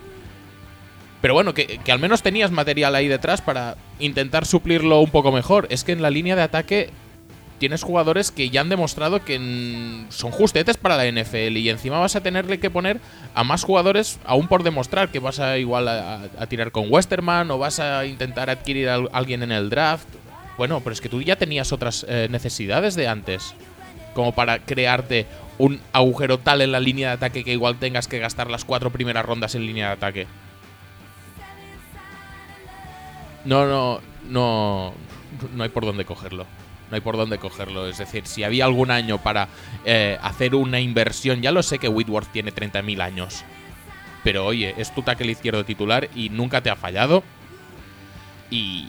Pero 1.23 1.35
bueno, 1.35 1.55
que 1.55 1.81
al 1.90 1.98
menos 1.98 2.23
tenías 2.23 2.51
material 2.53 2.94
ahí 2.94 3.09
detrás 3.09 3.40
para 3.40 3.77
intentar 3.98 4.44
suplirlo 4.47 5.01
un 5.01 5.11
poco 5.11 5.32
mejor. 5.32 5.66
Es 5.70 5.82
que 5.82 5.93
en 5.93 6.03
la 6.03 6.11
línea 6.11 6.36
de 6.36 6.43
ataque 6.43 6.90
tienes 7.59 7.83
jugadores 7.83 8.31
que 8.31 8.51
ya 8.51 8.61
han 8.61 8.69
demostrado 8.69 9.24
que 9.24 10.05
son 10.11 10.31
justetes 10.31 10.77
para 10.77 10.97
la 10.97 11.07
NFL 11.11 11.57
y 11.57 11.70
encima 11.70 11.99
vas 11.99 12.16
a 12.16 12.20
tenerle 12.20 12.59
que 12.61 12.70
poner 12.70 13.01
a 13.35 13.45
más 13.45 13.65
jugadores 13.65 14.19
aún 14.24 14.49
por 14.49 14.62
demostrar 14.62 15.11
que 15.11 15.19
vas 15.19 15.41
a 15.41 15.59
igual 15.59 15.89
a, 15.89 16.28
tirar 16.49 16.70
con 16.73 16.91
Westerman 16.91 17.51
o 17.51 17.59
vas 17.59 17.81
a 17.81 18.05
intentar 18.07 18.51
adquirir 18.51 18.89
a 18.89 18.95
al- 18.95 19.11
alguien 19.12 19.43
en 19.43 19.53
el 19.53 19.70
draft. 19.70 20.07
Bueno, 20.59 20.81
pero 20.81 20.93
es 20.93 21.01
que 21.01 21.09
tú 21.09 21.20
ya 21.23 21.37
tenías 21.37 21.73
otras 21.73 22.07
eh, 22.09 22.28
necesidades 22.31 22.95
de 22.95 23.09
antes 23.09 23.55
como 24.15 24.33
para 24.33 24.59
crearte 24.61 25.27
un 25.59 25.81
agujero 25.93 26.39
tal 26.39 26.62
en 26.62 26.73
la 26.73 26.81
línea 26.81 27.09
de 27.09 27.15
ataque 27.15 27.45
que 27.45 27.53
igual 27.53 27.78
tengas 27.78 28.09
que 28.09 28.19
gastar 28.19 28.51
las 28.51 28.65
cuatro 28.65 28.91
primeras 28.91 29.24
rondas 29.24 29.55
en 29.55 29.66
línea 29.66 29.89
de 29.89 29.93
ataque. 29.93 30.27
No, 33.45 33.66
no, 33.66 34.01
no, 34.28 34.93
no 35.55 35.62
hay 35.62 35.69
por 35.70 35.85
dónde 35.85 36.05
cogerlo. 36.05 36.47
No 36.90 36.94
hay 36.94 37.00
por 37.00 37.16
dónde 37.16 37.38
cogerlo. 37.38 37.88
Es 37.88 37.98
decir, 37.98 38.26
si 38.26 38.44
había 38.44 38.64
algún 38.64 38.90
año 38.90 39.18
para 39.18 39.48
eh, 39.84 40.18
hacer 40.22 40.54
una 40.54 40.78
inversión, 40.80 41.42
ya 41.42 41.50
lo 41.52 41.62
sé 41.62 41.78
que 41.78 41.88
Whitworth 41.88 42.30
tiene 42.32 42.52
30.000 42.52 43.00
años. 43.02 43.44
Pero 44.22 44.44
oye, 44.46 44.74
es 44.78 44.94
tu 44.94 45.02
tackle 45.02 45.30
izquierdo 45.32 45.64
titular 45.64 46.08
y 46.14 46.28
nunca 46.30 46.60
te 46.60 46.70
ha 46.70 46.76
fallado. 46.76 47.22
Y, 48.50 48.86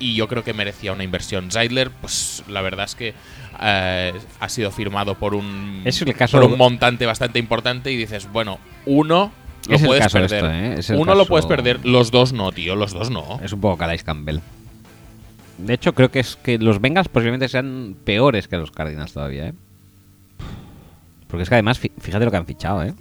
y 0.00 0.14
yo 0.14 0.28
creo 0.28 0.44
que 0.44 0.52
merecía 0.54 0.92
una 0.92 1.04
inversión. 1.04 1.50
Zeidler, 1.50 1.90
pues 1.90 2.42
la 2.48 2.60
verdad 2.62 2.84
es 2.86 2.94
que 2.94 3.14
eh, 3.60 4.12
ha 4.40 4.48
sido 4.48 4.70
firmado 4.70 5.14
por 5.16 5.34
un, 5.34 5.82
Es 5.84 6.00
el 6.02 6.14
caso- 6.14 6.40
por 6.40 6.50
un 6.50 6.58
montante 6.58 7.06
bastante 7.06 7.38
importante 7.38 7.90
y 7.92 7.96
dices, 7.96 8.30
bueno, 8.32 8.58
uno 8.86 9.32
lo 9.68 9.74
Es 9.76 9.84
puedes 9.84 10.12
perder. 10.12 10.32
esto, 10.44 10.50
¿eh? 10.50 10.74
Es 10.78 10.90
uno 10.90 11.14
lo 11.14 11.26
puedes 11.26 11.46
perder, 11.46 11.84
los 11.84 12.10
dos 12.10 12.32
no, 12.32 12.52
tío, 12.52 12.74
los 12.76 12.92
dos 12.92 13.10
no. 13.10 13.40
Es 13.42 13.52
un 13.52 13.60
poco 13.60 13.76
Calais 13.78 14.02
Campbell. 14.02 14.38
De 15.58 15.74
hecho, 15.74 15.92
creo 15.94 16.10
que 16.10 16.20
es 16.20 16.36
que 16.36 16.58
los 16.58 16.80
Bengals 16.80 17.08
posiblemente 17.08 17.48
sean 17.48 17.96
peores 18.04 18.46
que 18.48 18.56
los 18.56 18.70
Cardinals 18.70 19.12
todavía, 19.12 19.48
¿eh? 19.48 19.54
Porque 21.26 21.42
es 21.42 21.48
que 21.48 21.56
además, 21.56 21.78
fíjate 21.78 22.24
lo 22.24 22.30
que 22.30 22.36
han 22.36 22.46
fichado, 22.46 22.82
¿eh? 22.84 22.94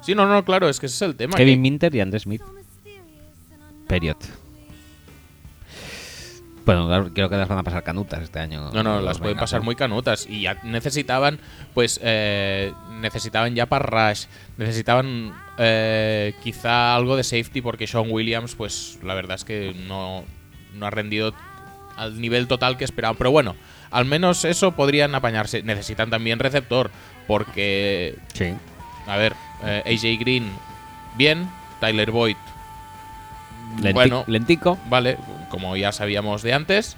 Sí, 0.00 0.14
no, 0.14 0.26
no, 0.26 0.44
claro, 0.44 0.68
es 0.68 0.80
que 0.80 0.86
ese 0.86 0.96
es 0.96 1.02
el 1.02 1.16
tema. 1.16 1.34
Kevin 1.36 1.56
que- 1.56 1.60
Minter 1.60 1.94
y 1.94 2.00
Andrés 2.00 2.22
Smith. 2.22 2.42
Period. 3.88 4.16
Bueno, 6.64 7.12
creo 7.14 7.28
que 7.28 7.36
las 7.36 7.48
van 7.48 7.58
a 7.58 7.62
pasar 7.62 7.84
canutas 7.84 8.22
este 8.22 8.40
año. 8.40 8.72
No, 8.72 8.82
no, 8.82 9.00
las 9.00 9.18
pueden 9.20 9.36
pasar 9.36 9.62
muy 9.62 9.76
canutas. 9.76 10.26
Y 10.28 10.42
ya 10.42 10.58
necesitaban, 10.64 11.38
pues, 11.74 12.00
eh, 12.02 12.72
necesitaban 13.00 13.54
ya 13.54 13.66
para 13.66 14.08
Rush. 14.10 14.24
Necesitaban 14.58 15.32
eh, 15.58 16.34
quizá 16.42 16.96
algo 16.96 17.16
de 17.16 17.22
safety 17.22 17.60
porque 17.60 17.86
Sean 17.86 18.10
Williams, 18.10 18.56
pues, 18.56 18.98
la 19.04 19.14
verdad 19.14 19.36
es 19.36 19.44
que 19.44 19.76
no, 19.86 20.24
no 20.74 20.86
ha 20.86 20.90
rendido 20.90 21.32
al 21.96 22.20
nivel 22.20 22.46
total 22.48 22.76
que 22.76 22.84
esperaban. 22.84 23.16
Pero 23.16 23.30
bueno, 23.30 23.56
al 23.90 24.04
menos 24.04 24.44
eso 24.44 24.72
podrían 24.72 25.14
apañarse. 25.14 25.62
Necesitan 25.62 26.10
también 26.10 26.38
receptor 26.38 26.90
porque, 27.26 28.16
Sí. 28.34 28.52
a 29.06 29.16
ver, 29.16 29.34
eh, 29.64 29.82
AJ 29.86 30.18
Green, 30.20 30.50
bien. 31.16 31.48
Tyler 31.80 32.10
Boyd, 32.10 32.36
Lenti- 33.80 33.92
Bueno. 33.92 34.24
lentico. 34.28 34.78
vale, 34.88 35.18
como 35.50 35.76
ya 35.76 35.92
sabíamos 35.92 36.42
de 36.42 36.54
antes. 36.54 36.96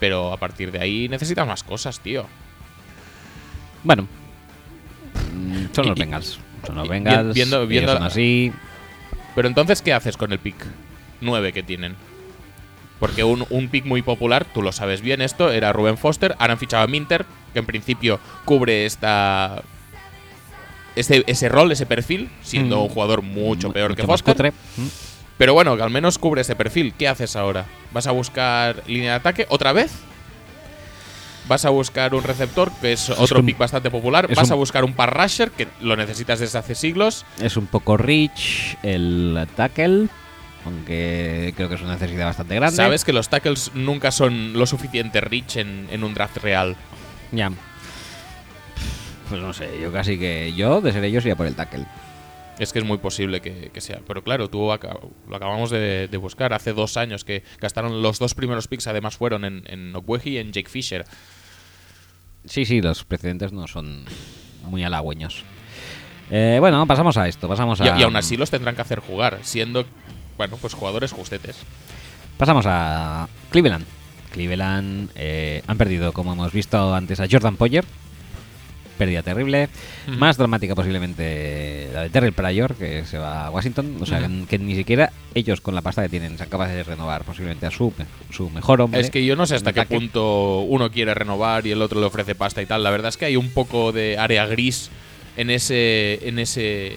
Pero 0.00 0.32
a 0.32 0.36
partir 0.38 0.72
de 0.72 0.80
ahí 0.80 1.08
necesitan 1.08 1.46
más 1.48 1.62
cosas, 1.62 2.00
tío. 2.00 2.26
Bueno. 3.82 4.06
Mm, 5.34 5.66
Son 5.74 5.86
los 5.88 5.98
Bengals. 5.98 6.38
Son 6.66 6.76
los 6.76 6.88
Bengals. 6.88 7.34
viendo- 7.34 7.58
ellos 7.58 7.68
viendo 7.68 7.92
son 7.92 8.02
así. 8.02 8.52
Pero 9.34 9.48
entonces, 9.48 9.82
¿qué 9.82 9.92
haces 9.92 10.16
con 10.16 10.32
el 10.32 10.38
pick 10.38 10.56
9 11.20 11.52
que 11.52 11.62
tienen? 11.62 11.96
Porque 13.04 13.22
un, 13.22 13.44
un 13.50 13.68
pick 13.68 13.84
muy 13.84 14.00
popular, 14.00 14.46
tú 14.46 14.62
lo 14.62 14.72
sabes 14.72 15.02
bien 15.02 15.20
esto, 15.20 15.50
era 15.52 15.74
Ruben 15.74 15.98
Foster. 15.98 16.34
Ahora 16.38 16.54
han 16.54 16.58
fichado 16.58 16.82
a 16.84 16.86
Minter, 16.86 17.26
que 17.52 17.58
en 17.58 17.66
principio 17.66 18.18
cubre 18.46 18.86
esta. 18.86 19.62
Ese, 20.96 21.22
ese 21.26 21.48
rol, 21.50 21.70
ese 21.70 21.84
perfil, 21.84 22.30
siendo 22.42 22.78
Mm. 22.78 22.82
un 22.84 22.88
jugador 22.88 23.20
mucho 23.22 23.66
Mu- 23.68 23.72
peor 23.74 23.94
que 23.94 24.02
mucho 24.04 24.24
Foster. 24.24 24.52
Mm. 24.76 24.86
Pero 25.36 25.52
bueno, 25.52 25.76
que 25.76 25.82
al 25.82 25.90
menos 25.90 26.16
cubre 26.18 26.40
ese 26.40 26.56
perfil. 26.56 26.94
¿Qué 26.98 27.06
haces 27.06 27.36
ahora? 27.36 27.66
¿Vas 27.92 28.06
a 28.06 28.12
buscar 28.12 28.82
línea 28.86 29.10
de 29.10 29.16
ataque 29.16 29.46
otra 29.50 29.72
vez? 29.74 29.92
¿Vas 31.46 31.66
a 31.66 31.70
buscar 31.70 32.14
un 32.14 32.22
receptor, 32.22 32.72
que 32.80 32.92
es 32.94 33.10
otro 33.10 33.40
un- 33.40 33.46
pick 33.46 33.58
bastante 33.58 33.90
popular? 33.90 34.32
¿Vas 34.34 34.46
un- 34.48 34.52
a 34.52 34.56
buscar 34.56 34.82
un 34.82 34.94
pass 34.94 35.10
rusher, 35.10 35.50
que 35.50 35.68
lo 35.82 35.94
necesitas 35.94 36.38
desde 36.40 36.58
hace 36.58 36.74
siglos? 36.74 37.26
Es 37.42 37.58
un 37.58 37.66
poco 37.66 37.98
rich 37.98 38.78
el 38.82 39.46
tackle. 39.56 40.08
Aunque 40.64 41.52
creo 41.56 41.68
que 41.68 41.74
es 41.74 41.82
una 41.82 41.92
necesidad 41.92 42.26
bastante 42.26 42.54
grande. 42.54 42.76
Sabes 42.76 43.04
que 43.04 43.12
los 43.12 43.28
tackles 43.28 43.70
nunca 43.74 44.10
son 44.10 44.54
lo 44.54 44.66
suficiente 44.66 45.20
rich 45.20 45.56
en, 45.56 45.86
en 45.90 46.04
un 46.04 46.14
draft 46.14 46.38
real. 46.38 46.76
Ya. 47.32 47.50
Pues 49.28 49.40
no 49.40 49.52
sé, 49.52 49.68
yo 49.80 49.92
casi 49.92 50.18
que. 50.18 50.52
Yo, 50.54 50.80
de 50.80 50.92
ser 50.92 51.04
ellos, 51.04 51.24
iría 51.24 51.36
por 51.36 51.46
el 51.46 51.54
tackle. 51.54 51.86
Es 52.58 52.72
que 52.72 52.78
es 52.78 52.84
muy 52.84 52.98
posible 52.98 53.40
que, 53.40 53.70
que 53.74 53.80
sea. 53.80 54.00
Pero 54.06 54.22
claro, 54.22 54.48
tú 54.48 54.70
lo 55.28 55.36
acabamos 55.36 55.70
de, 55.70 56.08
de 56.08 56.16
buscar 56.18 56.52
hace 56.52 56.72
dos 56.72 56.96
años 56.96 57.24
que 57.24 57.42
gastaron 57.60 58.00
los 58.00 58.18
dos 58.18 58.34
primeros 58.34 58.68
picks, 58.68 58.86
además 58.86 59.16
fueron 59.16 59.44
en, 59.44 59.64
en 59.66 59.92
y 60.24 60.36
en 60.36 60.52
Jake 60.52 60.68
Fisher. 60.68 61.04
Sí, 62.44 62.64
sí, 62.64 62.80
los 62.80 63.04
precedentes 63.04 63.52
no 63.52 63.66
son 63.66 64.04
muy 64.62 64.84
halagüeños. 64.84 65.42
Eh, 66.30 66.58
bueno, 66.60 66.86
pasamos 66.86 67.16
a 67.16 67.26
esto. 67.26 67.48
Pasamos 67.48 67.80
Y, 67.80 67.88
a. 67.88 67.98
y 67.98 68.02
aún 68.02 68.16
así 68.16 68.36
los 68.36 68.50
tendrán 68.50 68.76
que 68.76 68.82
hacer 68.82 69.00
jugar, 69.00 69.40
siendo, 69.42 69.84
bueno, 70.36 70.56
pues 70.60 70.74
jugadores 70.74 71.12
justetes. 71.12 71.56
Pasamos 72.36 72.64
a 72.66 73.28
Cleveland. 73.50 73.86
Cleveland 74.32 75.10
eh, 75.14 75.62
han 75.66 75.78
perdido, 75.78 76.12
como 76.12 76.32
hemos 76.32 76.52
visto 76.52 76.94
antes, 76.94 77.20
a 77.20 77.26
Jordan 77.30 77.56
Poyer. 77.56 77.84
Pérdida 78.98 79.22
terrible. 79.22 79.68
Más 80.06 80.36
dramática 80.36 80.76
posiblemente 80.76 81.90
la 81.92 82.02
de 82.02 82.10
Terrell 82.10 82.32
Pryor, 82.32 82.76
que 82.76 83.04
se 83.04 83.18
va 83.18 83.46
a 83.46 83.50
Washington. 83.50 83.96
O 84.00 84.06
sea, 84.06 84.20
que, 84.20 84.46
que 84.46 84.58
ni 84.58 84.76
siquiera 84.76 85.12
ellos 85.34 85.60
con 85.60 85.74
la 85.74 85.82
pasta 85.82 86.02
que 86.02 86.08
tienen 86.08 86.38
se 86.38 86.44
acaban 86.44 86.68
de 86.68 86.82
renovar 86.84 87.24
posiblemente 87.24 87.66
a 87.66 87.72
su, 87.72 87.92
su 88.30 88.50
mejor 88.50 88.80
hombre. 88.80 89.00
Es 89.00 89.10
que 89.10 89.24
yo 89.24 89.34
no 89.34 89.46
sé 89.46 89.56
hasta 89.56 89.72
qué 89.72 89.84
punto 89.84 90.60
uno 90.60 90.92
quiere 90.92 91.12
renovar 91.12 91.66
y 91.66 91.72
el 91.72 91.82
otro 91.82 91.98
le 91.98 92.06
ofrece 92.06 92.36
pasta 92.36 92.62
y 92.62 92.66
tal. 92.66 92.84
La 92.84 92.90
verdad 92.90 93.08
es 93.08 93.16
que 93.16 93.24
hay 93.24 93.36
un 93.36 93.50
poco 93.50 93.90
de 93.90 94.16
área 94.16 94.46
gris 94.46 94.90
en 95.36 95.50
ese, 95.50 96.28
en 96.28 96.38
ese 96.38 96.92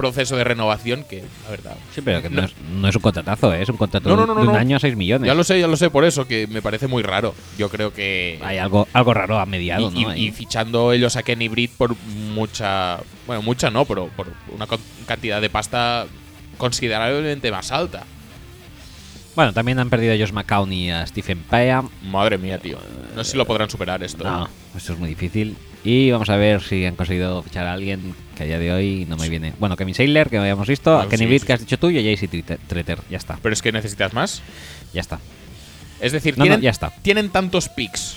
proceso 0.00 0.36
de 0.36 0.44
renovación 0.44 1.04
que, 1.04 1.22
la 1.44 1.50
verdad. 1.50 1.76
Sí, 1.94 2.00
pero 2.02 2.22
que 2.22 2.30
no, 2.30 2.40
No. 2.40 2.46
es, 2.46 2.54
no 2.72 2.88
es 2.88 2.96
un 2.96 3.02
contratazo, 3.02 3.52
¿eh? 3.54 3.62
es 3.62 3.68
un 3.68 3.76
contrato 3.76 4.08
No, 4.08 4.24
de 4.34 4.40
un 4.40 4.46
no. 4.46 4.54
año 4.54 4.76
a 4.76 4.80
6 4.80 4.96
millones. 4.96 5.26
Ya 5.26 5.34
lo 5.34 5.44
sé, 5.44 5.60
ya 5.60 5.66
lo 5.66 5.76
sé 5.76 5.90
por 5.90 6.04
eso, 6.04 6.26
que 6.26 6.46
me 6.46 6.62
parece 6.62 6.86
muy 6.86 7.02
raro. 7.02 7.34
Yo 7.58 7.68
creo 7.68 7.92
que. 7.92 8.38
Hay 8.42 8.58
algo, 8.58 8.88
algo 8.92 9.12
raro 9.14 9.38
a 9.38 9.46
mediado, 9.46 9.90
y- 9.94 10.04
¿no? 10.04 10.16
y 10.16 10.30
fichando 10.32 10.92
ellos 10.92 11.16
a 11.16 11.22
Kenny 11.22 11.48
Britt 11.48 11.72
por 11.76 11.94
mucha. 12.34 12.98
Bueno, 13.26 13.42
mucha 13.42 13.70
no, 13.70 13.84
pero 13.84 14.08
por 14.16 14.28
una 14.54 14.66
cantidad 15.06 15.40
de 15.40 15.50
pasta 15.50 16.06
considerablemente 16.56 17.50
más 17.50 17.72
alta. 17.72 18.04
Bueno, 19.36 19.52
también 19.52 19.78
han 19.78 19.88
perdido 19.90 20.12
a 20.12 20.18
Josh 20.18 20.32
McCown 20.32 20.72
y 20.72 20.90
a 20.90 21.06
Stephen 21.06 21.38
Paya. 21.48 21.82
Madre 22.02 22.36
mía, 22.36 22.58
tío. 22.58 22.78
No 23.14 23.22
sé 23.24 23.32
si 23.32 23.36
lo 23.36 23.46
podrán 23.46 23.70
superar 23.70 24.02
esto. 24.02 24.24
No, 24.24 24.48
esto 24.76 24.92
es 24.92 24.98
muy 24.98 25.08
difícil. 25.08 25.56
Y 25.84 26.10
vamos 26.10 26.28
a 26.28 26.36
ver 26.36 26.60
si 26.62 26.84
han 26.84 26.96
conseguido 26.96 27.42
fichar 27.42 27.66
a 27.66 27.72
alguien 27.72 28.14
que 28.40 28.44
a 28.44 28.58
día 28.58 28.58
de 28.58 28.72
hoy 28.72 29.04
no 29.06 29.16
me 29.18 29.28
viene. 29.28 29.52
Bueno, 29.58 29.76
Kevin 29.76 29.94
Saylor, 29.94 30.30
que 30.30 30.38
habíamos 30.38 30.66
visto, 30.66 30.96
a 30.96 31.02
Ah, 31.02 31.08
Kenny 31.08 31.24
sí, 31.24 31.26
Britt, 31.26 31.40
sí, 31.42 31.46
que 31.46 31.52
has 31.52 31.60
dicho 31.60 31.78
tú, 31.78 31.90
y 31.90 31.98
a 31.98 32.00
JC 32.14 32.28
Treter-. 32.68 33.00
Ya 33.10 33.18
está, 33.18 33.38
Pero 33.42 33.52
es 33.52 33.60
que 33.62 33.70
necesitas 33.72 34.12
más. 34.14 34.42
ya 34.94 35.00
está. 35.02 35.18
Es 36.00 36.12
decir, 36.12 36.34
No, 36.38 36.44
no, 36.44 36.44
tienen, 36.44 36.60
ya 36.62 36.70
está. 36.70 36.90
tienen 37.02 37.28
tantos 37.28 37.68
picks 37.68 38.16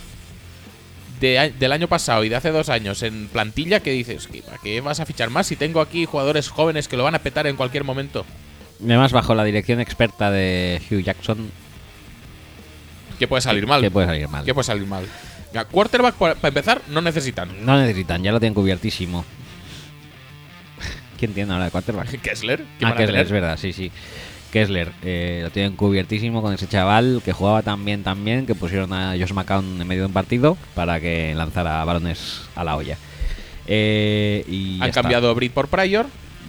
de 1.19 1.53
del 1.59 1.71
año 1.73 1.87
pasado 1.89 2.23
y 2.23 2.29
de 2.29 2.35
hace 2.37 2.51
dos 2.51 2.69
años 2.69 3.03
en 3.03 3.27
plantilla 3.27 3.81
que 3.81 3.91
dices, 3.91 4.27
"¿Qué- 4.27 4.41
¿para 4.41 4.57
qué 4.57 4.79
vas 4.81 4.99
a 5.01 5.05
fichar 5.05 5.29
más 5.29 5.47
si 5.47 5.55
tengo 5.57 5.81
aquí 5.81 6.05
jugadores 6.05 6.47
jóvenes 6.49 6.87
que 6.87 6.95
lo 6.97 7.03
van 7.03 7.15
a 7.15 7.19
petar 7.19 7.45
en 7.47 7.55
cualquier 7.57 7.83
momento? 7.83 8.25
Además, 8.83 9.11
bajo 9.11 9.35
la 9.35 9.43
dirección 9.43 9.79
experta 9.81 10.31
de 10.31 10.81
Hugh 10.89 11.01
Jackson, 11.03 11.49
¿Qué 13.19 13.27
puede 13.27 13.41
salir 13.41 13.67
mal? 13.67 13.81
que 13.81 13.91
puede 13.91 14.07
salir 14.07 14.27
mal. 14.27 14.43
¿Qué 14.45 14.53
puede 14.53 14.65
salir 14.65 14.87
mal? 14.87 15.05
Quarterback, 15.71 16.15
para 16.15 16.35
empezar, 16.47 16.81
no 16.89 16.99
necesitan. 17.01 17.63
No 17.65 17.77
necesitan, 17.79 18.23
ya 18.23 18.31
lo 18.31 18.39
tienen 18.39 18.55
cubiertísimo. 18.55 19.23
¿Quién 21.23 21.33
tiene 21.33 21.53
ahora 21.53 21.63
de 21.65 21.71
quarterback? 21.71 22.19
Kessler, 22.21 22.65
¿qué 22.77 22.85
Ah, 22.85 22.95
Kessler, 22.97 23.21
es 23.21 23.31
verdad, 23.31 23.57
sí, 23.57 23.71
sí. 23.71 23.89
Kessler, 24.51 24.91
eh, 25.03 25.39
lo 25.41 25.51
tienen 25.51 25.77
cubiertísimo 25.77 26.41
con 26.41 26.53
ese 26.53 26.67
chaval 26.67 27.21
que 27.23 27.31
jugaba 27.31 27.61
tan 27.63 27.85
bien, 27.85 28.03
tan 28.03 28.25
bien, 28.25 28.45
que 28.45 28.55
pusieron 28.55 28.91
a 28.91 29.11
Josh 29.17 29.31
McCown 29.31 29.79
en 29.81 29.87
medio 29.87 30.01
de 30.01 30.07
un 30.07 30.13
partido 30.13 30.57
para 30.75 30.99
que 30.99 31.33
lanzara 31.33 31.85
balones 31.85 32.41
a 32.55 32.65
la 32.65 32.75
olla. 32.75 32.97
Eh, 33.67 34.43
y 34.49 34.81
Han 34.81 34.89
está. 34.89 35.01
cambiado 35.01 35.29
a 35.29 35.33
Britt 35.33 35.53
por 35.53 35.69
Pryor 35.69 36.07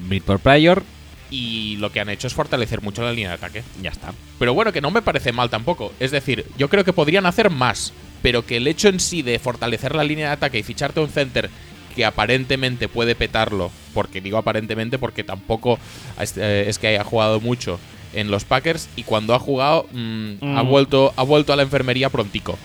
Britt 0.08 0.24
por 0.24 0.40
Pryor, 0.40 0.82
y 1.30 1.76
lo 1.76 1.92
que 1.92 2.00
han 2.00 2.08
hecho 2.08 2.26
es 2.26 2.34
fortalecer 2.34 2.82
mucho 2.82 3.02
la 3.04 3.12
línea 3.12 3.28
de 3.28 3.34
ataque. 3.36 3.62
ya 3.80 3.90
está. 3.90 4.12
Pero 4.40 4.54
bueno, 4.54 4.72
que 4.72 4.80
no 4.80 4.90
me 4.90 5.02
parece 5.02 5.30
mal 5.30 5.50
tampoco. 5.50 5.92
Es 6.00 6.10
decir, 6.10 6.44
yo 6.58 6.68
creo 6.68 6.84
que 6.84 6.92
podrían 6.92 7.26
hacer 7.26 7.48
más. 7.48 7.92
pero 8.22 8.44
que 8.46 8.56
el 8.56 8.66
hecho 8.66 8.88
en 8.88 9.00
sí 9.00 9.20
de 9.22 9.38
fortalecer 9.38 9.94
la 9.94 10.02
línea 10.02 10.28
de 10.28 10.32
ataque 10.32 10.58
y 10.58 10.62
ficharte 10.62 10.98
un 10.98 11.10
center 11.10 11.48
que 11.94 12.04
aparentemente 12.04 12.88
puede 12.88 13.14
petarlo, 13.14 13.70
porque 13.92 14.20
digo 14.20 14.38
aparentemente 14.38 14.98
porque 14.98 15.24
tampoco 15.24 15.78
es, 16.20 16.36
eh, 16.36 16.64
es 16.68 16.78
que 16.78 16.88
haya 16.88 17.04
jugado 17.04 17.40
mucho 17.40 17.78
en 18.12 18.30
los 18.30 18.44
Packers 18.44 18.88
y 18.96 19.02
cuando 19.02 19.34
ha 19.34 19.38
jugado 19.38 19.86
mm, 19.92 20.32
ha, 20.56 20.62
Mm. 20.62 20.68
vuelto, 20.68 21.12
ha 21.16 21.22
vuelto 21.22 21.52
a 21.52 21.56
la 21.56 21.62
enfermería 21.62 22.10
prontico. 22.10 22.58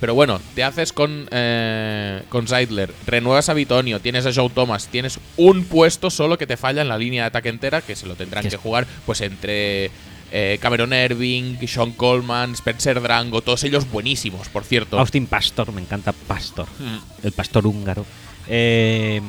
Pero 0.00 0.14
bueno, 0.14 0.40
te 0.54 0.62
haces 0.62 0.92
con, 0.92 1.26
eh, 1.32 2.22
con 2.28 2.46
Zeidler, 2.46 2.92
renuevas 3.06 3.48
a 3.48 3.54
Bitonio, 3.54 3.98
tienes 3.98 4.26
a 4.26 4.32
Joe 4.32 4.48
Thomas, 4.48 4.86
tienes 4.86 5.18
un 5.36 5.64
puesto 5.64 6.08
solo 6.08 6.38
que 6.38 6.46
te 6.46 6.56
falla 6.56 6.82
en 6.82 6.88
la 6.88 6.96
línea 6.98 7.22
de 7.24 7.26
ataque 7.28 7.48
entera, 7.48 7.80
que 7.80 7.96
se 7.96 8.06
lo 8.06 8.14
tendrán 8.14 8.48
Que 8.48 8.56
jugar 8.56 8.86
pues 9.06 9.20
entre 9.22 9.90
eh, 10.32 10.58
Cameron 10.60 10.92
Irving, 10.92 11.56
Sean 11.66 11.92
Coleman, 11.92 12.52
Spencer 12.52 13.00
Drango, 13.00 13.40
todos 13.42 13.64
ellos 13.64 13.90
buenísimos, 13.90 14.48
por 14.48 14.64
cierto. 14.64 14.98
Austin 14.98 15.26
Pastor, 15.26 15.72
me 15.72 15.80
encanta 15.80 16.12
Pastor. 16.12 16.66
Mm. 16.78 17.26
El 17.26 17.32
pastor 17.32 17.66
húngaro. 17.66 18.04
Eh, 18.48 19.20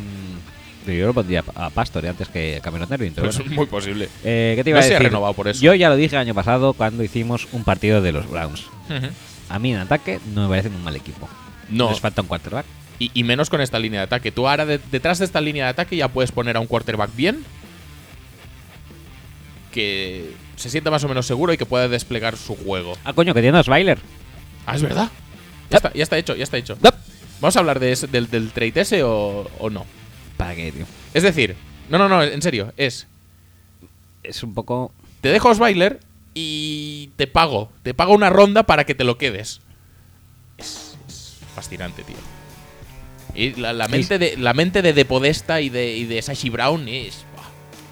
yo 0.88 1.05
lo 1.05 1.13
pondría 1.13 1.43
a 1.55 1.69
Pastor 1.69 2.03
eh, 2.05 2.09
antes 2.09 2.27
que 2.30 2.59
Cameron 2.63 2.88
Irving. 2.91 3.11
pero 3.13 3.27
Pues 3.27 3.38
bueno. 3.38 3.51
es 3.51 3.57
muy 3.57 3.65
posible. 3.67 4.09
Eh, 4.23 4.53
¿Qué 4.55 4.63
te 4.63 4.69
iba 4.71 4.80
No 4.80 4.85
a 4.85 4.88
se 4.88 4.95
ha 4.95 4.97
decir? 4.97 5.07
renovado 5.11 5.34
por 5.34 5.47
eso. 5.47 5.61
Yo 5.61 5.73
ya 5.76 5.88
lo 5.89 5.95
dije 5.95 6.15
el 6.15 6.21
año 6.21 6.34
pasado 6.34 6.73
cuando 6.73 7.03
hicimos 7.03 7.47
un 7.51 7.63
partido 7.63 8.01
de 8.01 8.11
los 8.11 8.27
Browns. 8.30 8.65
A 9.49 9.59
mí 9.59 9.71
en 9.73 9.80
ataque 9.80 10.19
no 10.34 10.43
me 10.43 10.49
parecen 10.49 10.73
un 10.76 10.84
mal 10.84 10.95
equipo. 10.95 11.30
No, 11.69 11.89
Les 11.91 11.99
falta 11.99 12.21
un 12.23 12.27
quarterback. 12.27 12.65
y, 12.97 13.11
y 13.13 13.23
menos 13.23 13.49
con 13.49 13.61
esta 13.61 13.77
línea 13.77 13.99
de 13.99 14.05
ataque. 14.05 14.31
Tú 14.31 14.47
ahora 14.47 14.65
de- 14.65 14.80
detrás 14.91 15.19
de 15.19 15.26
esta 15.26 15.39
línea 15.41 15.65
de 15.65 15.69
ataque 15.71 15.95
ya 15.95 16.07
puedes 16.07 16.31
poner 16.31 16.57
a 16.57 16.59
un 16.59 16.65
quarterback 16.67 17.15
bien, 17.15 17.43
que 19.71 20.31
se 20.60 20.69
sienta 20.69 20.91
más 20.91 21.03
o 21.03 21.07
menos 21.07 21.26
seguro 21.26 21.53
y 21.53 21.57
que 21.57 21.65
pueda 21.65 21.88
desplegar 21.88 22.38
su 22.38 22.56
juego. 22.56 22.98
Ah, 23.03 23.14
coño, 23.14 23.34
que 23.34 23.41
tiene 23.41 23.57
a. 23.57 23.99
Ah, 24.65 24.76
es 24.76 24.81
verdad. 24.81 25.10
Ya 25.69 25.77
está, 25.77 25.94
ya 25.94 26.03
está 26.03 26.18
hecho, 26.18 26.36
ya 26.36 26.44
está 26.44 26.57
hecho. 26.57 26.77
¿Vamos 27.41 27.56
a 27.56 27.60
hablar 27.60 27.80
de 27.80 27.91
ese- 27.94 28.07
del, 28.07 28.30
del 28.30 28.52
trade 28.52 28.81
ese 28.81 29.03
o, 29.03 29.49
o 29.60 29.69
no? 29.69 29.86
¿Para 30.38 30.56
qué, 30.56 30.72
tío? 30.72 30.86
Es 31.14 31.23
decir, 31.23 31.56
no, 31.90 31.98
no, 31.98 32.10
no, 32.10 32.22
en 32.23 32.41
serio, 32.41 32.73
es. 32.77 33.07
Es 34.23 34.44
un 34.44 34.53
poco. 34.53 34.91
Te 35.22 35.30
dejo 35.30 35.49
Osweiler 35.49 35.99
y 36.34 37.11
te 37.15 37.27
pago. 37.27 37.72
Te 37.84 37.94
pago 37.94 38.14
una 38.14 38.30
ronda 38.30 38.64
para 38.64 38.86
que 38.86 38.95
te 38.95 39.03
lo 39.06 39.18
quedes. 39.18 39.61
Es, 40.57 40.98
es 41.07 41.38
fascinante, 41.56 42.03
tío. 42.03 42.15
Y 43.36 43.52
la, 43.60 43.73
la 43.73 43.88
mente 43.88 44.18
de 44.19 44.36
la 44.38 44.53
mente 44.53 44.81
de, 44.81 44.91
de 44.94 45.06
Podesta 45.06 45.61
y 45.61 45.69
de, 45.69 45.95
y 45.95 46.06
de 46.06 46.22
Sashi 46.22 46.49
Brown 46.49 46.88
es. 46.90 47.26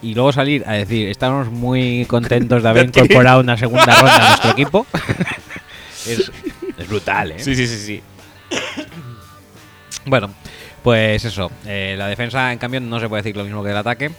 Y 0.02 0.14
luego 0.14 0.32
salir 0.32 0.64
a 0.68 0.74
decir, 0.74 1.08
estamos 1.10 1.50
muy 1.50 2.06
contentos 2.06 2.62
de 2.64 2.70
haber 2.70 2.86
incorporado 2.86 3.40
una 3.42 3.58
segunda 3.58 3.96
ronda 3.96 4.16
a 4.16 4.28
nuestro 4.30 4.52
equipo. 4.52 4.86
es, 6.08 6.32
es 6.78 6.88
brutal, 6.88 7.32
¿eh? 7.32 7.40
Sí, 7.40 7.56
sí, 7.56 7.68
sí, 7.68 7.78
sí. 7.78 8.02
Bueno, 10.06 10.32
pues 10.84 11.26
eso. 11.26 11.52
eh, 11.66 11.96
la 11.98 12.08
defensa, 12.08 12.52
en 12.54 12.60
cambio, 12.60 12.80
no 12.80 13.00
se 13.00 13.10
puede 13.10 13.24
decir 13.24 13.36
lo 13.36 13.44
mismo 13.44 13.64
que 13.64 13.72
el 13.72 13.78
ataque. 13.78 14.12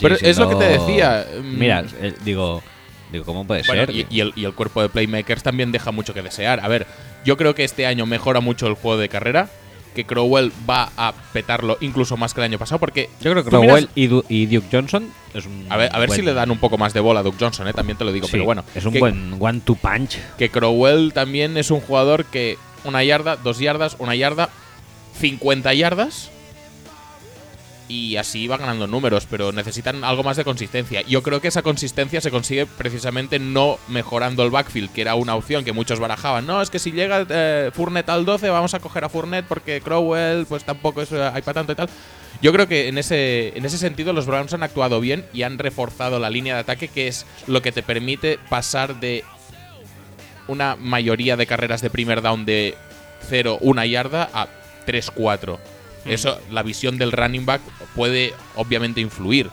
Pero 0.00 0.14
es 0.20 0.38
lo 0.38 0.48
que 0.48 0.54
te 0.54 0.78
decía, 0.78 1.26
mm. 1.42 1.58
Mira, 1.58 1.84
eh, 2.00 2.14
digo, 2.24 2.62
digo, 3.10 3.24
¿cómo 3.24 3.44
puede 3.44 3.64
Bueno, 3.66 3.86
ser? 3.86 3.94
y, 3.94 4.06
y 4.08 4.20
el, 4.20 4.32
y 4.36 4.44
el 4.44 4.54
cuerpo 4.54 4.80
de 4.82 4.88
playmakers 4.88 5.42
también 5.42 5.72
deja 5.72 5.90
mucho 5.90 6.14
que 6.14 6.22
desear. 6.22 6.60
A 6.60 6.68
ver, 6.68 6.86
yo 7.24 7.36
creo 7.36 7.54
que 7.56 7.64
este 7.64 7.86
año 7.86 8.06
mejora 8.06 8.40
mucho 8.40 8.66
el 8.68 8.74
juego 8.74 8.98
de 8.98 9.08
carrera. 9.08 9.48
Que 9.94 10.04
Crowell 10.04 10.52
va 10.68 10.90
a 10.96 11.12
petarlo 11.32 11.76
incluso 11.80 12.16
más 12.16 12.32
que 12.34 12.40
el 12.40 12.44
año 12.44 12.58
pasado. 12.58 12.78
Porque 12.78 13.10
Yo 13.20 13.30
creo 13.32 13.42
que 13.44 13.50
Crowell 13.50 13.68
miras- 13.68 13.88
y, 13.94 14.06
Du- 14.06 14.24
y 14.28 14.46
Duke 14.46 14.68
Johnson 14.70 15.08
es 15.34 15.46
un. 15.46 15.66
A 15.68 15.76
ver, 15.76 15.90
a 15.94 15.98
ver 15.98 16.08
buen- 16.08 16.20
si 16.20 16.24
le 16.24 16.32
dan 16.32 16.50
un 16.50 16.58
poco 16.58 16.78
más 16.78 16.92
de 16.94 17.00
bola 17.00 17.20
a 17.20 17.22
Duke 17.22 17.36
Johnson, 17.40 17.66
¿eh? 17.68 17.72
también 17.72 17.98
te 17.98 18.04
lo 18.04 18.12
digo. 18.12 18.26
Sí, 18.26 18.32
pero 18.32 18.44
bueno, 18.44 18.64
Es 18.74 18.84
un 18.84 18.92
que, 18.92 19.00
buen 19.00 19.36
one-two 19.38 19.74
punch. 19.76 20.18
que 20.38 20.48
Crowell 20.50 21.12
también 21.12 21.56
es 21.56 21.70
un 21.70 21.80
jugador 21.80 22.24
que 22.26 22.56
una 22.84 23.02
yarda, 23.04 23.36
dos 23.36 23.58
yardas, 23.58 23.96
una 23.98 24.14
yarda, 24.14 24.48
50 25.18 25.74
yardas. 25.74 26.30
Y 27.90 28.18
así 28.18 28.46
va 28.46 28.56
ganando 28.56 28.86
números, 28.86 29.26
pero 29.28 29.50
necesitan 29.50 30.04
algo 30.04 30.22
más 30.22 30.36
de 30.36 30.44
consistencia. 30.44 31.02
Yo 31.02 31.24
creo 31.24 31.40
que 31.40 31.48
esa 31.48 31.62
consistencia 31.62 32.20
se 32.20 32.30
consigue 32.30 32.64
precisamente 32.64 33.40
no 33.40 33.80
mejorando 33.88 34.44
el 34.44 34.50
backfield, 34.50 34.92
que 34.92 35.00
era 35.00 35.16
una 35.16 35.34
opción 35.34 35.64
que 35.64 35.72
muchos 35.72 35.98
barajaban. 35.98 36.46
No, 36.46 36.62
es 36.62 36.70
que 36.70 36.78
si 36.78 36.92
llega 36.92 37.26
eh, 37.28 37.72
al 38.06 38.24
12, 38.24 38.48
vamos 38.48 38.74
a 38.74 38.78
coger 38.78 39.02
a 39.02 39.08
Fournette 39.08 39.44
porque 39.48 39.80
Crowell, 39.80 40.46
pues 40.46 40.62
tampoco 40.62 41.02
es, 41.02 41.10
eh, 41.10 41.20
hay 41.20 41.42
para 41.42 41.54
tanto 41.54 41.72
y 41.72 41.74
tal. 41.74 41.88
Yo 42.40 42.52
creo 42.52 42.68
que 42.68 42.86
en 42.86 42.96
ese, 42.96 43.58
en 43.58 43.64
ese 43.64 43.76
sentido 43.76 44.12
los 44.12 44.26
Browns 44.26 44.54
han 44.54 44.62
actuado 44.62 45.00
bien 45.00 45.26
y 45.32 45.42
han 45.42 45.58
reforzado 45.58 46.20
la 46.20 46.30
línea 46.30 46.54
de 46.54 46.60
ataque, 46.60 46.86
que 46.86 47.08
es 47.08 47.26
lo 47.48 47.60
que 47.60 47.72
te 47.72 47.82
permite 47.82 48.38
pasar 48.48 49.00
de 49.00 49.24
una 50.46 50.76
mayoría 50.76 51.36
de 51.36 51.46
carreras 51.46 51.82
de 51.82 51.90
primer 51.90 52.22
down 52.22 52.44
de 52.44 52.76
0, 53.28 53.58
1 53.60 53.84
yarda 53.86 54.30
a 54.32 54.46
3, 54.86 55.10
4. 55.10 55.79
Eso, 56.06 56.40
la 56.50 56.62
visión 56.62 56.96
del 56.98 57.12
running 57.12 57.44
back 57.46 57.60
puede 57.94 58.34
obviamente 58.56 59.00
influir. 59.00 59.50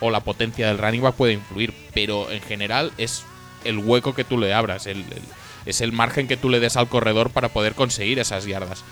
O 0.00 0.10
la 0.10 0.20
potencia 0.20 0.66
del 0.68 0.78
running 0.78 1.02
back 1.02 1.14
puede 1.14 1.32
influir. 1.34 1.72
Pero 1.94 2.30
en 2.30 2.40
general 2.42 2.92
es 2.98 3.24
el 3.64 3.78
hueco 3.78 4.14
que 4.14 4.24
tú 4.24 4.38
le 4.38 4.52
abras. 4.54 4.86
el- 4.86 4.98
el- 4.98 5.22
es 5.66 5.80
el 5.82 5.92
margen 5.92 6.28
que 6.28 6.36
tú 6.38 6.48
le 6.48 6.60
des 6.60 6.76
al 6.76 6.88
corredor 6.88 7.30
para 7.30 7.48
poder 7.50 7.74
conseguir 7.74 8.18
esas 8.18 8.46
yardas. 8.46 8.82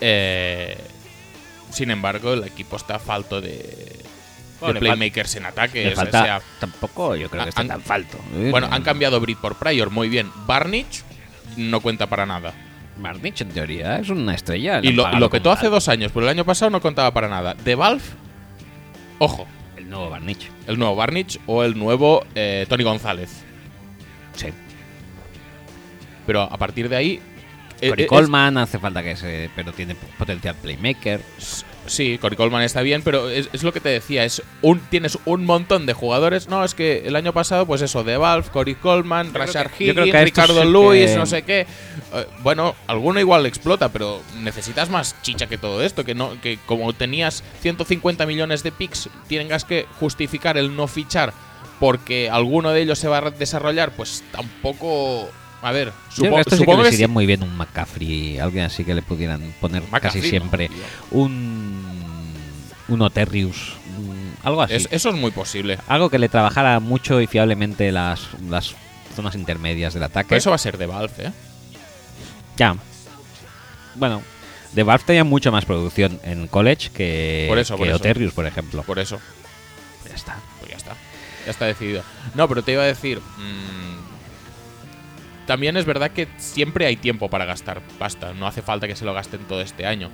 Eh, 0.00 0.76
sin 1.70 1.90
embargo, 1.90 2.32
el 2.34 2.44
equipo 2.44 2.76
está 2.76 2.98
falto 2.98 3.40
de, 3.40 3.96
Bueno, 4.60 4.80
playmakers 4.80 5.34
en 5.36 5.46
ataque. 5.46 5.88
O 5.92 5.94
sea, 6.10 6.40
tampoco, 6.60 7.16
yo 7.16 7.28
creo 7.28 7.42
que 7.44 7.48
está 7.50 7.60
han- 7.62 7.68
tan 7.68 7.82
falto. 7.82 8.18
bueno, 8.50 8.68
han 8.70 8.82
cambiado 8.82 9.20
Brit 9.20 9.38
por 9.38 9.56
Pryor, 9.56 9.90
muy 9.90 10.08
bien. 10.08 10.30
Barnich 10.46 11.02
no 11.56 11.80
cuenta 11.80 12.06
para 12.06 12.24
nada. 12.26 12.54
Marnich, 12.98 13.40
en 13.42 13.48
teoría, 13.50 13.98
es 13.98 14.08
una 14.08 14.34
estrella. 14.34 14.80
Y 14.82 14.92
lo, 14.92 15.10
lo 15.18 15.30
que 15.30 15.40
tú 15.40 15.50
hace 15.50 15.68
dos 15.68 15.88
años, 15.88 16.10
pero 16.12 16.24
el 16.26 16.30
año 16.30 16.44
pasado 16.44 16.70
no 16.70 16.80
contaba 16.80 17.12
para 17.12 17.28
nada. 17.28 17.54
De 17.54 17.74
Valve, 17.74 18.02
ojo, 19.18 19.46
El 19.76 19.88
nuevo 19.90 20.08
Barnich. 20.10 20.50
el 20.66 20.78
nuevo 20.78 20.96
Barnich 20.96 21.38
o 21.46 21.62
el 21.62 21.78
nuevo 21.78 22.24
eh, 22.34 22.66
Tony 22.68 22.84
González. 22.84 23.44
Sí. 24.34 24.48
Pero 26.26 26.42
a 26.42 26.56
partir 26.58 26.88
de 26.88 26.96
ahí. 26.96 27.20
eh, 27.80 27.88
Cory 27.90 28.02
eh, 28.04 28.06
Coleman 28.06 28.58
hace 28.58 28.78
falta 28.78 29.02
que 29.02 29.14
se. 29.16 29.50
Pero 29.54 29.72
tiene 29.72 29.94
potencial 30.18 30.54
playmaker. 30.56 31.20
Sí, 31.86 32.18
Cory 32.18 32.36
Coleman 32.36 32.62
está 32.62 32.82
bien, 32.82 33.02
pero 33.02 33.28
es, 33.30 33.48
es 33.52 33.62
lo 33.62 33.72
que 33.72 33.80
te 33.80 33.88
decía. 33.88 34.24
es 34.24 34.42
un 34.62 34.80
Tienes 34.80 35.18
un 35.24 35.44
montón 35.44 35.86
de 35.86 35.92
jugadores. 35.92 36.48
No, 36.48 36.64
es 36.64 36.74
que 36.74 37.02
el 37.06 37.16
año 37.16 37.32
pasado, 37.32 37.66
pues 37.66 37.82
eso, 37.82 38.04
de 38.04 38.16
Valve, 38.16 38.48
Cory 38.50 38.74
Coleman, 38.74 39.32
Rashard 39.34 39.70
que- 39.70 39.84
Higgins, 39.84 40.12
Ricardo 40.24 40.54
sí 40.54 40.60
que- 41.12 41.16
no 41.16 41.26
sé 41.26 41.42
qué. 41.42 41.60
Eh, 41.60 42.26
bueno, 42.42 42.74
alguno 42.86 43.20
igual 43.20 43.46
explota, 43.46 43.88
pero 43.90 44.20
necesitas 44.40 44.90
más 44.90 45.20
chicha 45.22 45.46
que 45.46 45.58
todo 45.58 45.82
esto. 45.82 46.04
Que 46.04 46.14
no 46.14 46.40
que 46.40 46.58
como 46.66 46.92
tenías 46.92 47.42
150 47.62 48.26
millones 48.26 48.62
de 48.62 48.72
picks, 48.72 49.08
tengas 49.28 49.64
que 49.64 49.86
justificar 49.98 50.56
el 50.58 50.74
no 50.76 50.86
fichar 50.86 51.32
porque 51.80 52.30
alguno 52.30 52.70
de 52.70 52.80
ellos 52.82 52.98
se 52.98 53.08
va 53.08 53.18
a 53.18 53.30
desarrollar, 53.30 53.90
pues 53.92 54.24
tampoco. 54.32 55.28
A 55.62 55.72
ver, 55.72 55.92
supo- 56.14 56.36
que 56.36 56.44
sí 56.44 56.50
que 56.50 56.56
supongo 56.56 56.82
que 56.82 56.88
iría 56.94 57.06
sí. 57.06 57.12
muy 57.12 57.26
bien 57.26 57.42
un 57.42 57.56
McCaffrey, 57.56 58.38
alguien 58.38 58.64
así 58.66 58.84
que 58.84 58.94
le 58.94 59.02
pudieran 59.02 59.40
poner 59.60 59.82
McCaffrey, 59.84 60.22
casi 60.22 60.30
siempre. 60.30 60.70
un. 61.10 61.84
Un 62.88 63.02
Oterrius. 63.02 63.72
un- 63.98 64.36
algo 64.44 64.62
así. 64.62 64.74
Es- 64.74 64.88
eso 64.92 65.08
es 65.08 65.14
muy 65.16 65.32
posible. 65.32 65.78
Algo 65.88 66.08
que 66.08 66.18
le 66.20 66.28
trabajara 66.28 66.78
mucho 66.78 67.20
y 67.20 67.26
fiablemente 67.26 67.90
las, 67.90 68.28
las 68.48 68.74
zonas 69.16 69.34
intermedias 69.34 69.92
del 69.94 70.04
ataque. 70.04 70.28
Pero 70.28 70.38
eso 70.38 70.50
va 70.50 70.56
a 70.56 70.58
ser 70.60 70.78
de 70.78 70.86
Valve, 70.86 71.12
¿eh? 71.18 71.32
Ya. 72.56 72.76
Bueno, 73.96 74.22
The 74.74 74.82
Valve 74.84 75.04
tenía 75.04 75.24
mucha 75.24 75.50
más 75.50 75.64
producción 75.64 76.20
en 76.22 76.46
college 76.48 76.90
que, 76.94 77.46
Por 77.48 77.58
eso, 77.58 77.74
que 77.74 77.78
por 77.78 77.88
eso. 77.88 77.96
Oterrius, 77.96 78.32
por 78.34 78.46
ejemplo. 78.46 78.82
Por 78.84 78.98
eso. 79.00 79.18
Ya 80.08 80.14
está. 80.14 80.36
Pues 80.60 80.70
ya 80.70 80.76
está. 80.76 80.92
Ya 81.44 81.50
está 81.50 81.64
decidido. 81.66 82.02
No, 82.34 82.46
pero 82.48 82.62
te 82.62 82.72
iba 82.72 82.82
a 82.82 82.86
decir. 82.86 83.18
mm, 83.20 83.95
también 85.46 85.76
es 85.76 85.84
verdad 85.84 86.10
que 86.10 86.28
siempre 86.38 86.86
hay 86.86 86.96
tiempo 86.96 87.28
para 87.30 87.44
gastar 87.44 87.80
pasta. 87.98 88.32
No 88.34 88.46
hace 88.46 88.62
falta 88.62 88.86
que 88.88 88.96
se 88.96 89.04
lo 89.04 89.14
gasten 89.14 89.40
todo 89.48 89.60
este 89.60 89.86
año. 89.86 90.10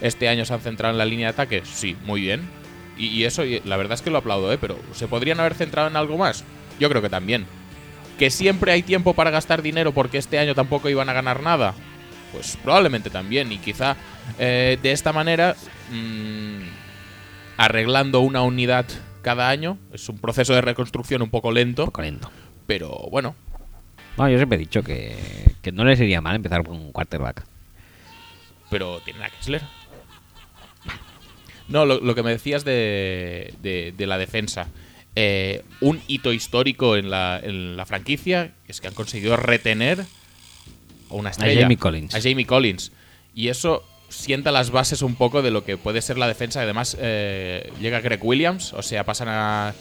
Este 0.00 0.28
año 0.28 0.44
se 0.44 0.54
han 0.54 0.60
centrado 0.60 0.92
en 0.94 0.98
la 0.98 1.04
línea 1.04 1.26
de 1.26 1.32
ataque. 1.32 1.62
Sí, 1.64 1.96
muy 2.04 2.20
bien. 2.20 2.48
Y, 2.96 3.06
y 3.08 3.24
eso, 3.24 3.44
y 3.44 3.60
la 3.64 3.76
verdad 3.76 3.94
es 3.94 4.02
que 4.02 4.10
lo 4.10 4.18
aplaudo, 4.18 4.52
¿eh? 4.52 4.58
Pero 4.60 4.78
¿se 4.92 5.08
podrían 5.08 5.40
haber 5.40 5.54
centrado 5.54 5.88
en 5.88 5.96
algo 5.96 6.16
más? 6.16 6.44
Yo 6.78 6.88
creo 6.88 7.02
que 7.02 7.10
también. 7.10 7.46
¿Que 8.18 8.30
siempre 8.30 8.72
hay 8.72 8.82
tiempo 8.82 9.14
para 9.14 9.30
gastar 9.30 9.62
dinero 9.62 9.92
porque 9.92 10.18
este 10.18 10.38
año 10.38 10.54
tampoco 10.54 10.88
iban 10.88 11.08
a 11.08 11.12
ganar 11.12 11.42
nada? 11.42 11.74
Pues 12.32 12.56
probablemente 12.62 13.10
también. 13.10 13.50
Y 13.52 13.58
quizá 13.58 13.96
eh, 14.38 14.78
de 14.82 14.92
esta 14.92 15.12
manera, 15.12 15.54
mm, 15.90 16.62
arreglando 17.56 18.20
una 18.20 18.42
unidad 18.42 18.86
cada 19.22 19.48
año, 19.48 19.78
es 19.92 20.08
un 20.08 20.18
proceso 20.18 20.54
de 20.54 20.60
reconstrucción 20.60 21.22
un 21.22 21.30
poco 21.30 21.50
lento, 21.52 21.82
Un 21.84 21.86
poco 21.88 22.02
lento. 22.02 22.30
pero 22.66 22.90
bueno, 23.10 23.34
No, 24.18 24.28
yo 24.28 24.36
siempre 24.36 24.56
he 24.56 24.58
dicho 24.60 24.82
que, 24.82 25.16
que 25.62 25.72
no 25.72 25.84
les 25.84 25.98
iría 26.00 26.20
mal 26.20 26.36
empezar 26.36 26.62
con 26.64 26.76
un 26.76 26.92
quarterback. 26.92 27.44
pero 28.70 29.00
tienen 29.00 29.22
a 29.22 29.30
Kessler. 29.30 29.62
No, 31.68 31.84
lo, 31.84 32.00
lo 32.00 32.14
que 32.14 32.22
me 32.22 32.30
decías 32.30 32.64
de, 32.64 33.52
de- 33.62 33.92
de 33.96 34.06
la 34.06 34.18
defensa. 34.18 34.68
eh, 35.16 35.64
un 35.80 36.00
hito 36.06 36.32
histórico 36.32 36.96
en 36.96 37.10
la, 37.10 37.40
en 37.42 37.76
la 37.76 37.84
franquicia, 37.86 38.52
es 38.68 38.80
que 38.80 38.88
han 38.88 38.94
conseguido 38.94 39.36
retener 39.36 40.00
a 41.10 41.14
una 41.14 41.30
estrella. 41.30 41.62
Jamie 41.62 41.76
Collins. 41.76 42.14
A 42.14 42.20
Jamie 42.20 42.46
Collins. 42.46 42.92
Y 43.34 43.48
eso 43.48 43.84
sienta 44.08 44.52
las 44.52 44.70
bases 44.70 45.02
un 45.02 45.16
poco 45.16 45.42
de 45.42 45.50
lo 45.50 45.64
que 45.64 45.76
puede 45.76 46.02
ser 46.02 46.18
la 46.18 46.28
defensa. 46.28 46.60
Además, 46.62 46.96
eh, 47.00 47.70
llega 47.80 48.00
Greg 48.00 48.20
Williams, 48.24 48.72
o 48.74 48.82
sea, 48.82 49.04
pasan 49.04 49.28
a, 49.28 49.74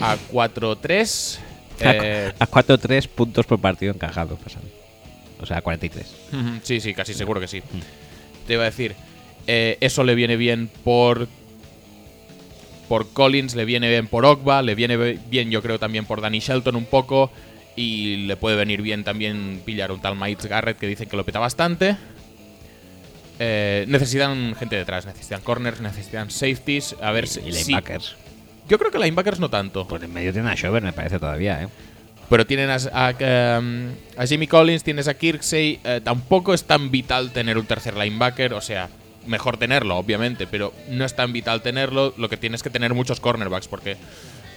a 0.00 0.16
4-3. 0.32 1.38
Eh, 1.80 2.32
A 2.38 2.46
4-3 2.46 3.08
puntos 3.08 3.46
por 3.46 3.60
partido 3.60 3.92
encajado 3.92 4.36
pasan. 4.36 4.62
O 5.40 5.46
sea, 5.46 5.62
43. 5.62 6.06
Ujú, 6.32 6.60
Sí, 6.62 6.80
sí, 6.80 6.92
casi 6.94 7.14
seguro 7.14 7.40
que 7.40 7.48
sí. 7.48 7.62
Te 8.46 8.54
iba 8.54 8.62
a 8.62 8.66
decir, 8.66 8.94
eh, 9.46 9.78
eso 9.80 10.04
le 10.04 10.14
viene 10.14 10.36
bien 10.36 10.68
por 10.84 11.28
por 12.88 13.08
Collins, 13.12 13.54
le 13.54 13.64
viene 13.64 13.88
bien 13.88 14.08
por 14.08 14.24
Ogba, 14.24 14.62
le 14.62 14.74
viene 14.74 14.96
bien 14.96 15.50
yo 15.52 15.62
creo 15.62 15.78
también 15.78 16.06
por 16.06 16.20
Danny 16.20 16.40
Shelton 16.40 16.74
un 16.74 16.86
poco 16.86 17.30
y 17.76 18.26
le 18.26 18.36
puede 18.36 18.56
venir 18.56 18.82
bien 18.82 19.04
también 19.04 19.62
pillar 19.64 19.92
un 19.92 20.00
tal 20.02 20.16
Miles 20.16 20.44
Garrett 20.46 20.76
que 20.76 20.88
dicen 20.88 21.08
que 21.08 21.16
lo 21.16 21.24
peta 21.24 21.38
bastante. 21.38 21.96
Eh, 23.38 23.84
necesitan 23.88 24.54
gente 24.56 24.76
detrás, 24.76 25.06
necesitan 25.06 25.40
corners, 25.40 25.80
necesitan 25.80 26.30
safeties, 26.30 26.96
a 27.00 27.10
ver 27.12 27.26
si... 27.28 27.40
y 27.40 27.52
si- 27.52 27.64
linebackers. 27.72 28.16
Yo 28.70 28.78
creo 28.78 28.90
que 28.90 28.98
linebackers 28.98 29.40
no 29.40 29.50
tanto. 29.50 29.86
Pues 29.86 30.02
en 30.02 30.12
medio 30.12 30.32
tiene 30.32 30.48
a 30.48 30.54
Shover, 30.54 30.82
me 30.82 30.92
parece 30.92 31.18
todavía, 31.18 31.62
¿eh? 31.64 31.68
Pero 32.30 32.46
tienen 32.46 32.70
a, 32.70 32.76
a, 32.76 33.58
um, 33.58 33.88
a 34.16 34.24
Jimmy 34.24 34.46
Collins, 34.46 34.84
tienes 34.84 35.08
a 35.08 35.14
Kirksey. 35.14 35.80
eh, 35.82 36.00
tampoco 36.02 36.54
es 36.54 36.62
tan 36.62 36.92
vital 36.92 37.32
tener 37.32 37.58
un 37.58 37.66
tercer 37.66 37.96
linebacker. 37.96 38.54
O 38.54 38.60
sea, 38.60 38.88
mejor 39.26 39.56
tenerlo, 39.56 39.96
obviamente, 39.96 40.46
pero 40.46 40.72
no 40.88 41.04
es 41.04 41.16
tan 41.16 41.32
vital 41.32 41.60
tenerlo. 41.60 42.14
Lo 42.16 42.28
que 42.28 42.36
tienes 42.36 42.62
que 42.62 42.70
tener 42.70 42.94
muchos 42.94 43.18
cornerbacks, 43.18 43.66
porque 43.66 43.96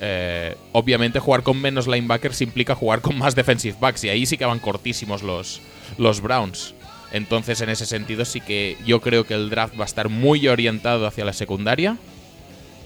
eh, 0.02 0.56
obviamente 0.72 1.18
jugar 1.18 1.42
con 1.42 1.60
menos 1.60 1.88
linebackers 1.88 2.42
implica 2.42 2.76
jugar 2.76 3.02
con 3.02 3.18
más 3.18 3.34
defensive 3.34 3.76
backs. 3.80 4.04
Y 4.04 4.10
ahí 4.10 4.28
sí 4.28 4.38
que 4.38 4.46
van 4.46 4.60
cortísimos 4.60 5.24
los, 5.24 5.60
los 5.98 6.22
Browns. 6.22 6.76
Entonces, 7.12 7.60
en 7.62 7.70
ese 7.70 7.88
sentido, 7.88 8.24
sí 8.24 8.40
que 8.40 8.78
yo 8.86 9.02
creo 9.02 9.26
que 9.26 9.34
el 9.34 9.50
draft 9.50 9.80
va 9.80 9.84
a 9.84 9.86
estar 9.86 10.10
muy 10.10 10.48
orientado 10.48 11.08
hacia 11.08 11.26
la 11.26 11.34
secundaria. 11.34 11.98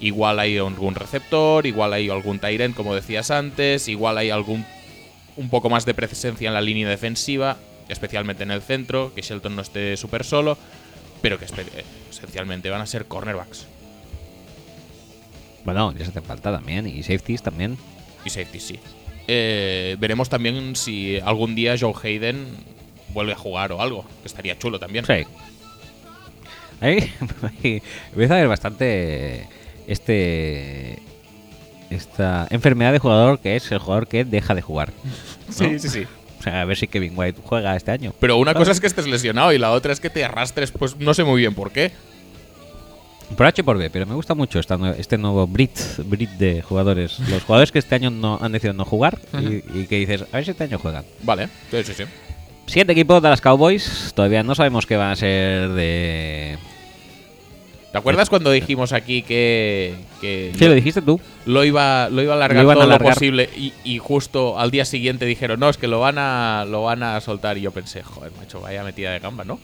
Igual 0.00 0.38
hay 0.38 0.58
algún 0.58 0.94
receptor, 0.94 1.66
igual 1.66 1.92
hay 1.92 2.08
algún 2.08 2.38
Tyrant, 2.38 2.76
como 2.76 2.94
decías 2.94 3.30
antes, 3.30 3.88
igual 3.88 4.18
hay 4.18 4.30
algún 4.30 4.64
un 5.36 5.48
poco 5.50 5.70
más 5.70 5.84
de 5.86 5.94
presencia 5.94 6.48
en 6.48 6.54
la 6.54 6.60
línea 6.60 6.88
defensiva, 6.88 7.56
especialmente 7.88 8.42
en 8.42 8.50
el 8.50 8.60
centro, 8.60 9.12
que 9.14 9.22
Shelton 9.22 9.54
no 9.56 9.62
esté 9.62 9.96
súper 9.96 10.24
solo, 10.24 10.58
pero 11.22 11.38
que 11.38 11.46
esencialmente 12.10 12.70
van 12.70 12.80
a 12.80 12.86
ser 12.86 13.06
cornerbacks 13.06 13.66
Bueno, 15.64 15.92
ya 15.92 16.04
se 16.04 16.10
hace 16.10 16.20
falta 16.22 16.52
también. 16.52 16.86
Y 16.86 17.02
safeties 17.02 17.42
también. 17.42 17.78
y 18.24 18.30
safety, 18.30 18.60
sí. 18.60 18.78
Eh, 19.28 19.96
veremos 19.98 20.28
también 20.28 20.74
si 20.74 21.20
algún 21.20 21.54
día 21.54 21.76
Joe 21.78 21.94
Hayden 22.02 22.46
vuelve 23.10 23.32
a 23.32 23.36
jugar 23.36 23.72
o 23.72 23.80
algo, 23.80 24.04
que 24.22 24.28
estaría 24.28 24.58
chulo 24.58 24.78
también. 24.78 25.04
Sí. 25.04 25.24
Ahí 26.80 27.12
empieza 28.12 28.34
a 28.34 28.36
haber 28.36 28.48
bastante 28.48 29.48
este 29.88 30.98
esta 31.90 32.46
enfermedad 32.50 32.92
de 32.92 32.98
jugador 32.98 33.38
que 33.38 33.56
es 33.56 33.72
el 33.72 33.78
jugador 33.78 34.06
que 34.06 34.24
deja 34.24 34.54
de 34.54 34.62
jugar. 34.62 34.92
sí, 35.50 35.78
sí, 35.78 35.88
sí. 35.88 36.06
O 36.38 36.42
sea, 36.42 36.60
a 36.60 36.64
ver 36.64 36.76
si 36.76 36.86
Kevin 36.86 37.14
White 37.16 37.40
juega 37.42 37.74
este 37.74 37.90
año. 37.90 38.12
Pero 38.20 38.36
una 38.36 38.54
cosa 38.54 38.70
es 38.70 38.80
que 38.80 38.86
estés 38.86 39.08
lesionado 39.08 39.52
y 39.52 39.58
la 39.58 39.72
otra 39.72 39.92
es 39.92 39.98
que 39.98 40.08
te 40.08 40.24
arrastres, 40.24 40.70
pues 40.70 40.96
no 40.96 41.12
sé 41.14 41.24
muy 41.24 41.40
bien 41.40 41.54
por 41.54 41.72
qué. 41.72 41.90
Por 43.36 43.44
H 43.46 43.60
y 43.60 43.64
por 43.64 43.76
B, 43.76 43.90
pero 43.90 44.06
me 44.06 44.14
gusta 44.14 44.34
mucho 44.34 44.58
esta 44.58 44.78
este 44.96 45.18
nuevo 45.18 45.46
Brit, 45.46 45.78
Brit 46.04 46.30
de 46.30 46.62
jugadores. 46.62 47.18
Los 47.28 47.42
jugadores 47.42 47.72
que 47.72 47.78
este 47.78 47.94
año 47.94 48.10
no 48.10 48.38
han 48.40 48.52
decidido 48.52 48.74
no 48.74 48.84
jugar 48.84 49.18
y, 49.34 49.80
y 49.80 49.86
que 49.86 49.96
dices, 49.96 50.24
a 50.32 50.36
ver 50.36 50.44
si 50.44 50.52
este 50.52 50.64
año 50.64 50.78
juegan. 50.78 51.04
Vale, 51.24 51.48
sí, 51.70 51.82
sí, 51.84 51.92
sí. 51.94 52.04
Siguiente 52.68 52.92
equipo 52.92 53.20
de 53.20 53.28
las 53.30 53.40
Cowboys. 53.40 54.12
Todavía 54.14 54.42
no 54.42 54.54
sabemos 54.54 54.86
qué 54.86 54.96
van 54.96 55.10
a 55.10 55.16
ser 55.16 55.70
de. 55.70 56.58
¿Te 57.92 57.96
acuerdas 57.98 58.28
cuando 58.28 58.50
dijimos 58.50 58.92
aquí 58.92 59.22
que, 59.22 59.94
que 60.20 60.52
Sí, 60.58 60.66
lo 60.66 60.74
dijiste 60.74 61.00
tú. 61.00 61.18
lo 61.46 61.64
iba, 61.64 62.08
lo 62.10 62.22
iba 62.22 62.34
a 62.34 62.36
alargar 62.36 62.62
Lo 62.64 62.72
iban 62.72 62.78
a 62.78 62.80
todo 62.98 62.98
lo 62.98 63.14
posible 63.14 63.48
y, 63.56 63.72
y 63.82 63.98
justo 63.98 64.58
al 64.58 64.70
día 64.70 64.84
siguiente 64.84 65.24
dijeron, 65.24 65.58
no, 65.58 65.70
es 65.70 65.78
que 65.78 65.88
lo 65.88 65.98
van 66.00 66.16
a, 66.18 66.66
lo 66.68 66.82
van 66.82 67.02
a 67.02 67.18
soltar. 67.22 67.56
Y 67.56 67.62
yo 67.62 67.70
pensé, 67.70 68.02
joder, 68.02 68.30
macho, 68.38 68.60
vaya 68.60 68.84
metida 68.84 69.12
de 69.12 69.20
gamba, 69.20 69.44
¿no? 69.44 69.58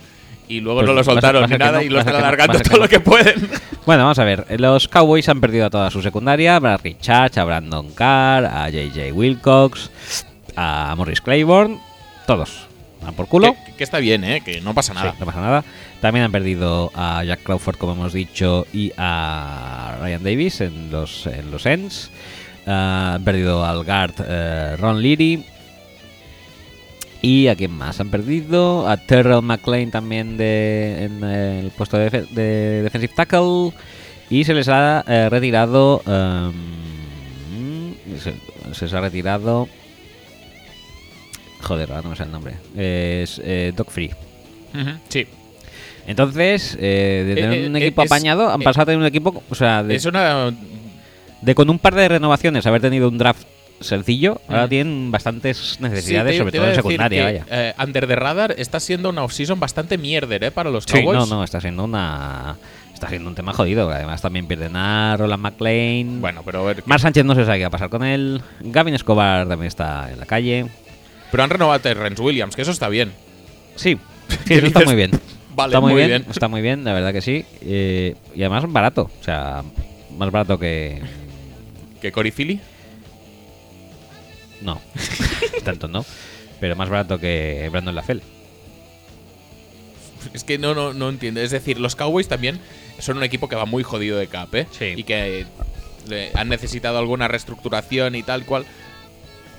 Y 0.48 0.60
luego 0.60 0.80
Pues 0.80 0.88
no 0.88 0.94
lo 0.94 1.04
soltaron 1.04 1.48
ni 1.50 1.56
nada 1.56 1.78
no, 1.78 1.82
y 1.82 1.88
lo 1.88 1.98
están 2.00 2.16
alargando 2.16 2.58
todo 2.60 2.76
no. 2.76 2.82
lo 2.84 2.88
que 2.88 3.00
pueden. 3.00 3.48
Bueno, 3.86 4.04
vamos 4.04 4.18
a 4.18 4.24
ver. 4.24 4.46
Los 4.58 4.88
Cowboys 4.88 5.28
han 5.28 5.42
perdido 5.42 5.66
a 5.66 5.70
toda 5.70 5.90
su 5.90 6.00
secundaria: 6.00 6.56
a 6.56 6.58
Bradley 6.60 6.96
Church, 6.98 7.36
a 7.36 7.44
Brandon 7.44 7.90
Carr, 7.92 8.46
a 8.46 8.70
JJ 8.70 9.12
Wilcox, 9.12 9.90
a 10.56 10.94
Morris 10.96 11.20
Claiborne. 11.20 11.78
Todos. 12.26 12.66
Van 13.02 13.12
por 13.12 13.28
culo. 13.28 13.54
que, 13.66 13.74
que 13.74 13.84
está 13.84 13.98
bien, 13.98 14.24
¿eh? 14.24 14.40
Que 14.42 14.62
no 14.62 14.72
pasa 14.72 14.94
nada. 14.94 15.12
Sí, 15.12 15.16
no 15.20 15.26
pasa 15.26 15.40
nada. 15.42 15.64
También 16.04 16.26
han 16.26 16.32
perdido 16.32 16.90
a 16.94 17.24
Jack 17.24 17.44
Crawford, 17.44 17.76
como 17.78 17.94
hemos 17.94 18.12
dicho, 18.12 18.66
y 18.74 18.92
a 18.98 19.96
Ryan 20.02 20.22
Davis 20.22 20.60
en 20.60 20.90
los, 20.90 21.26
en 21.26 21.50
los 21.50 21.64
ends. 21.64 22.10
Ah, 22.66 23.12
han 23.14 23.24
perdido 23.24 23.64
al 23.64 23.84
guard 23.84 24.12
eh, 24.28 24.76
Ron 24.78 25.00
Leary. 25.00 25.46
¿Y 27.22 27.46
a 27.46 27.56
quién 27.56 27.70
más? 27.70 28.00
Han 28.00 28.10
perdido 28.10 28.86
a 28.86 28.98
Terrell 28.98 29.40
McLean 29.40 29.90
también 29.90 30.36
de, 30.36 31.04
en 31.04 31.24
el 31.24 31.70
puesto 31.70 31.96
de, 31.96 32.10
defe- 32.12 32.28
de 32.28 32.82
defensive 32.82 33.14
tackle. 33.16 33.72
Y 34.28 34.44
se 34.44 34.52
les 34.52 34.68
ha 34.68 35.02
eh, 35.08 35.30
retirado. 35.30 36.02
em, 36.06 36.52
se, 38.18 38.84
les 38.84 38.92
ha 38.92 39.00
retirado. 39.00 39.68
Joder, 41.62 41.88
ahora 41.92 42.02
no 42.02 42.10
me 42.10 42.16
sale 42.16 42.26
el 42.28 42.32
nombre. 42.32 42.54
Es 42.76 43.40
eh, 43.42 43.72
Doc 43.74 43.90
Free. 43.90 44.10
Sí. 45.08 45.26
Entonces, 46.06 46.76
eh, 46.80 47.24
de 47.26 47.34
tener 47.34 47.58
Eh, 47.64 47.66
un 47.68 47.76
eh, 47.76 47.80
equipo 47.80 48.02
es- 48.02 48.10
apañado, 48.10 48.50
han 48.52 48.60
eh, 48.60 48.64
pasado 48.64 48.82
a 48.82 48.86
tener 48.86 48.98
un 49.00 49.06
equipo, 49.06 49.42
o 49.48 49.54
sea, 49.54 49.82
de, 49.82 49.94
Es 49.94 50.04
una. 50.04 50.52
de 51.40 51.54
con 51.54 51.70
un 51.70 51.78
par 51.78 51.94
de 51.94 52.08
renovaciones 52.08 52.66
haber 52.66 52.80
tenido 52.80 53.08
un 53.08 53.18
draft 53.18 53.42
sencillo, 53.80 54.40
ahora 54.48 54.66
Mm. 54.66 54.68
tienen 54.68 55.10
bastantes 55.10 55.56
Sí, 55.76 55.82
necesidades, 55.82 56.32
te- 56.32 56.38
sobre 56.38 56.52
te 56.52 56.58
todo 56.58 56.68
en 56.68 56.74
secundaria, 56.74 57.18
que, 57.32 57.38
vaya. 57.40 57.46
eh, 57.50 57.74
Under 57.82 58.06
the 58.06 58.16
Radar 58.16 58.54
está 58.56 58.80
siendo 58.80 59.10
una 59.10 59.24
offseason 59.24 59.58
bastante 59.60 59.98
mierder, 59.98 60.44
¿eh? 60.44 60.50
Para 60.50 60.70
los 60.70 60.84
Sí, 60.84 60.92
Cowboys. 61.02 61.18
no, 61.18 61.26
no, 61.26 61.44
está 61.44 61.60
siendo 61.60 61.84
una 61.84 62.56
está 62.94 63.08
siendo 63.08 63.28
un 63.28 63.34
tema 63.34 63.52
jodido. 63.52 63.90
Además 63.90 64.22
también 64.22 64.46
pierden 64.46 64.76
a 64.76 65.16
Roland 65.18 65.42
McLean. 65.42 66.20
Bueno, 66.20 66.42
pero 66.44 66.60
a 66.60 66.66
ver. 66.72 66.82
Mar 66.86 67.00
Sánchez 67.00 67.24
no 67.24 67.34
se 67.34 67.44
sabe 67.44 67.58
qué 67.58 67.64
va 67.64 67.68
a 67.68 67.70
pasar 67.72 67.88
con 67.90 68.04
él. 68.04 68.40
Gavin 68.60 68.94
Escobar 68.94 69.48
también 69.48 69.66
está 69.66 70.10
en 70.12 70.20
la 70.20 70.26
calle. 70.26 70.66
Pero 71.32 71.42
han 71.42 71.50
renovado 71.50 71.76
a 71.76 71.80
Terrence 71.80 72.22
Williams, 72.22 72.54
que 72.54 72.62
eso 72.62 72.70
está 72.70 72.88
bien. 72.88 73.12
Sí, 73.74 73.98
sí, 74.46 74.54
eso 74.54 74.66
está 74.66 74.84
muy 74.84 74.94
bien. 74.94 75.10
Vale, 75.54 75.70
está 75.72 75.80
muy, 75.80 75.92
muy 75.92 76.02
bien, 76.06 76.08
bien. 76.22 76.30
está 76.30 76.48
muy 76.48 76.62
bien, 76.62 76.84
la 76.84 76.92
verdad 76.92 77.12
que 77.12 77.20
sí. 77.22 77.44
Eh, 77.62 78.14
y 78.34 78.40
además 78.42 78.64
barato, 78.72 79.10
o 79.20 79.24
sea, 79.24 79.62
más 80.16 80.30
barato 80.30 80.58
que 80.58 81.00
Que 82.00 82.10
Cory 82.12 82.30
Philly. 82.30 82.60
no, 84.62 84.80
tanto 85.64 85.88
no, 85.88 86.04
pero 86.60 86.76
más 86.76 86.88
barato 86.88 87.18
que 87.18 87.68
Brandon 87.70 87.94
LaFell. 87.94 88.20
Es 90.32 90.42
que 90.42 90.58
no, 90.58 90.74
no, 90.74 90.94
no 90.94 91.08
entiendo. 91.10 91.40
Es 91.40 91.50
decir, 91.50 91.78
los 91.78 91.96
Cowboys 91.96 92.28
también 92.28 92.58
son 92.98 93.18
un 93.18 93.22
equipo 93.24 93.48
que 93.48 93.56
va 93.56 93.66
muy 93.66 93.82
jodido 93.82 94.16
de 94.18 94.26
cap, 94.26 94.54
¿eh? 94.54 94.66
Sí. 94.72 94.94
Y 94.96 95.04
que 95.04 95.44
le- 96.08 96.30
han 96.34 96.48
necesitado 96.48 96.98
alguna 96.98 97.28
reestructuración 97.28 98.14
y 98.14 98.22
tal 98.22 98.44
cual. 98.46 98.64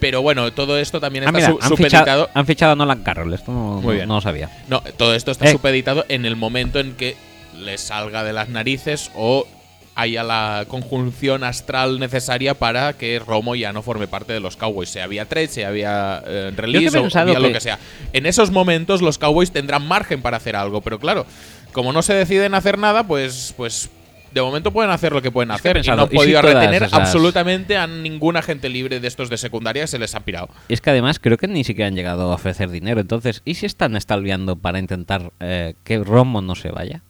Pero 0.05 0.21
bueno, 0.21 0.53
todo 0.53 0.77
esto 0.77 0.99
también 0.99 1.23
Ah, 1.23 1.27
está 1.29 1.37
mira, 1.39 1.47
su- 1.49 1.57
han, 1.59 1.69
supeditado. 1.69 2.03
fichado, 2.05 2.29
han 2.35 2.45
fichado 2.45 2.71
a 2.73 2.75
Nolan 2.75 3.01
Carroll, 3.01 3.33
esto 3.33 3.51
no, 3.51 3.81
Muy 3.81 3.95
bien. 3.95 4.07
no 4.07 4.13
lo 4.15 4.21
sabía. 4.21 4.51
No, 4.67 4.81
todo 4.97 5.15
esto 5.15 5.31
está 5.31 5.45
Eh. 5.45 5.51
supeditado 5.53 6.05
en 6.09 6.25
el 6.27 6.35
momento 6.35 6.79
en 6.79 6.93
que 6.93 7.15
les 7.57 7.81
salga 7.81 8.23
de 8.23 8.31
las 8.31 8.47
narices 8.49 9.09
o 9.15 9.47
haya 9.95 10.23
la 10.23 10.65
conjunción 10.67 11.43
astral 11.43 11.99
necesaria 11.99 12.53
para 12.53 12.93
que 12.93 13.17
Romo 13.17 13.55
ya 13.55 13.73
no 13.73 13.81
forme 13.81 14.07
parte 14.07 14.31
de 14.33 14.41
los 14.41 14.57
Cowboys. 14.57 14.89
Se 14.89 15.01
había 15.01 15.25
trade, 15.25 15.47
se 15.47 15.65
había 15.65 16.21
eh, 16.27 16.51
release 16.55 16.99
o 16.99 17.03
lo 17.25 17.41
que- 17.41 17.53
que 17.53 17.61
sea. 17.61 17.79
En 18.13 18.27
esos 18.27 18.51
momentos 18.51 19.01
los 19.01 19.17
Cowboys 19.17 19.49
tendrán 19.51 19.87
margen 19.87 20.21
para 20.21 20.37
hacer 20.37 20.55
algo, 20.55 20.81
pero 20.81 20.99
claro, 20.99 21.25
como 21.71 21.93
no 21.93 22.03
se 22.03 22.13
deciden 22.13 22.53
hacer 22.53 22.77
nada, 22.77 23.07
pues, 23.07 23.55
pues 23.57 23.89
de 24.35 24.41
momento 24.41 24.71
pueden 24.71 24.91
hacer 24.91 25.13
lo 25.13 25.21
que 25.21 25.31
pueden 25.31 25.49
Es 25.51 25.61
que 25.61 25.69
hacer 25.69 25.77
y 25.77 25.79
pensado, 25.79 25.97
no 25.97 26.03
han 26.03 26.07
¿y 26.09 26.11
si 26.11 26.15
podido 26.17 26.41
retener 26.41 26.83
esas- 26.83 26.93
absolutamente 26.93 27.77
a 27.77 27.87
ningún 27.87 28.35
agente 28.37 28.69
libre 28.69 28.99
de 28.99 29.07
estos 29.07 29.29
de 29.29 29.37
secundaria 29.37 29.83
que 29.83 29.87
se 29.87 29.97
les 29.97 30.13
ha 30.13 30.19
pirado. 30.19 30.49
Es 30.69 30.81
que 30.81 30.89
además 30.89 31.19
creo 31.19 31.37
que 31.37 31.47
ni 31.47 31.63
siquiera 31.63 31.87
han 31.87 31.95
llegado 31.95 32.29
a 32.31 32.35
ofrecer 32.35 32.69
dinero. 32.69 32.99
Entonces, 33.01 33.41
¿y 33.45 33.55
si 33.55 33.65
están 33.65 33.95
estalviando 33.95 34.57
para 34.57 34.77
intentar 34.79 35.31
eh, 35.39 35.75
que 35.83 36.03
Romo 36.03 36.41
no 36.41 36.53
se 36.55 36.69
vaya? 36.69 37.01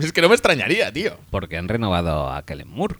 Es 0.00 0.12
que 0.12 0.20
no 0.20 0.28
me 0.28 0.34
extrañaría, 0.34 0.92
tío. 0.92 1.16
Porque 1.30 1.56
han 1.56 1.66
renovado 1.68 2.30
a 2.30 2.42
Kellen 2.42 2.68
Moore. 2.68 2.96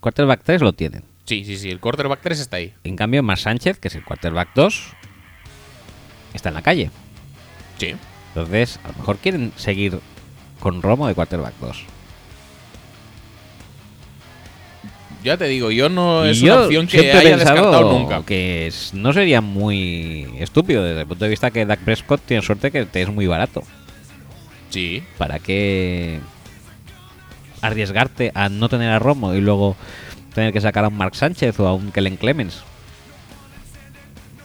Quarterback 0.00 0.42
3 0.44 0.62
lo 0.62 0.72
tienen. 0.72 1.02
Sí, 1.24 1.44
sí, 1.44 1.58
sí, 1.58 1.68
el 1.70 1.80
quarterback 1.80 2.20
3 2.22 2.40
está 2.40 2.56
ahí. 2.56 2.72
En 2.84 2.96
cambio, 2.96 3.22
Mar 3.22 3.38
Sánchez, 3.38 3.78
que 3.78 3.88
es 3.88 3.94
el 3.96 4.04
quarterback 4.04 4.50
2, 4.54 4.84
está 6.32 6.48
en 6.48 6.54
la 6.54 6.62
calle. 6.62 6.90
Sí. 7.78 7.94
Entonces, 8.28 8.78
a 8.84 8.88
lo 8.88 8.94
mejor 8.98 9.18
quieren 9.18 9.52
seguir 9.56 9.98
con 10.60 10.82
Romo 10.82 11.06
de 11.08 11.14
quarterback 11.14 11.54
2. 11.60 11.84
Ya 15.24 15.36
te 15.36 15.46
digo, 15.46 15.70
yo 15.72 15.88
no 15.88 16.24
es 16.24 16.42
una 16.42 16.62
opción 16.62 16.86
que 16.86 17.12
haya 17.12 17.36
descartado 17.36 17.92
nunca. 17.92 18.22
que 18.24 18.68
es- 18.68 18.94
no 18.94 19.12
sería 19.12 19.40
muy 19.40 20.28
estúpido 20.38 20.84
desde 20.84 21.00
el 21.00 21.06
punto 21.06 21.24
de 21.24 21.30
vista 21.30 21.50
que 21.50 21.66
Dak 21.66 21.80
Prescott 21.80 22.20
tiene 22.24 22.42
suerte 22.42 22.70
que 22.70 22.86
te 22.86 23.02
es 23.02 23.08
muy 23.08 23.26
barato. 23.26 23.62
Sí. 24.70 25.02
¿Para 25.16 25.38
qué 25.40 26.20
arriesgarte 27.62 28.30
a 28.34 28.48
no 28.48 28.68
tener 28.68 28.90
a 28.92 28.98
Romo 29.00 29.34
y 29.34 29.40
luego 29.40 29.76
tener 30.34 30.52
que 30.52 30.60
sacar 30.60 30.84
a 30.84 30.88
un 30.88 30.96
Mark 30.96 31.16
Sánchez 31.16 31.58
o 31.58 31.66
a 31.66 31.74
un 31.74 31.90
Kellen 31.90 32.16
Clemens? 32.16 32.62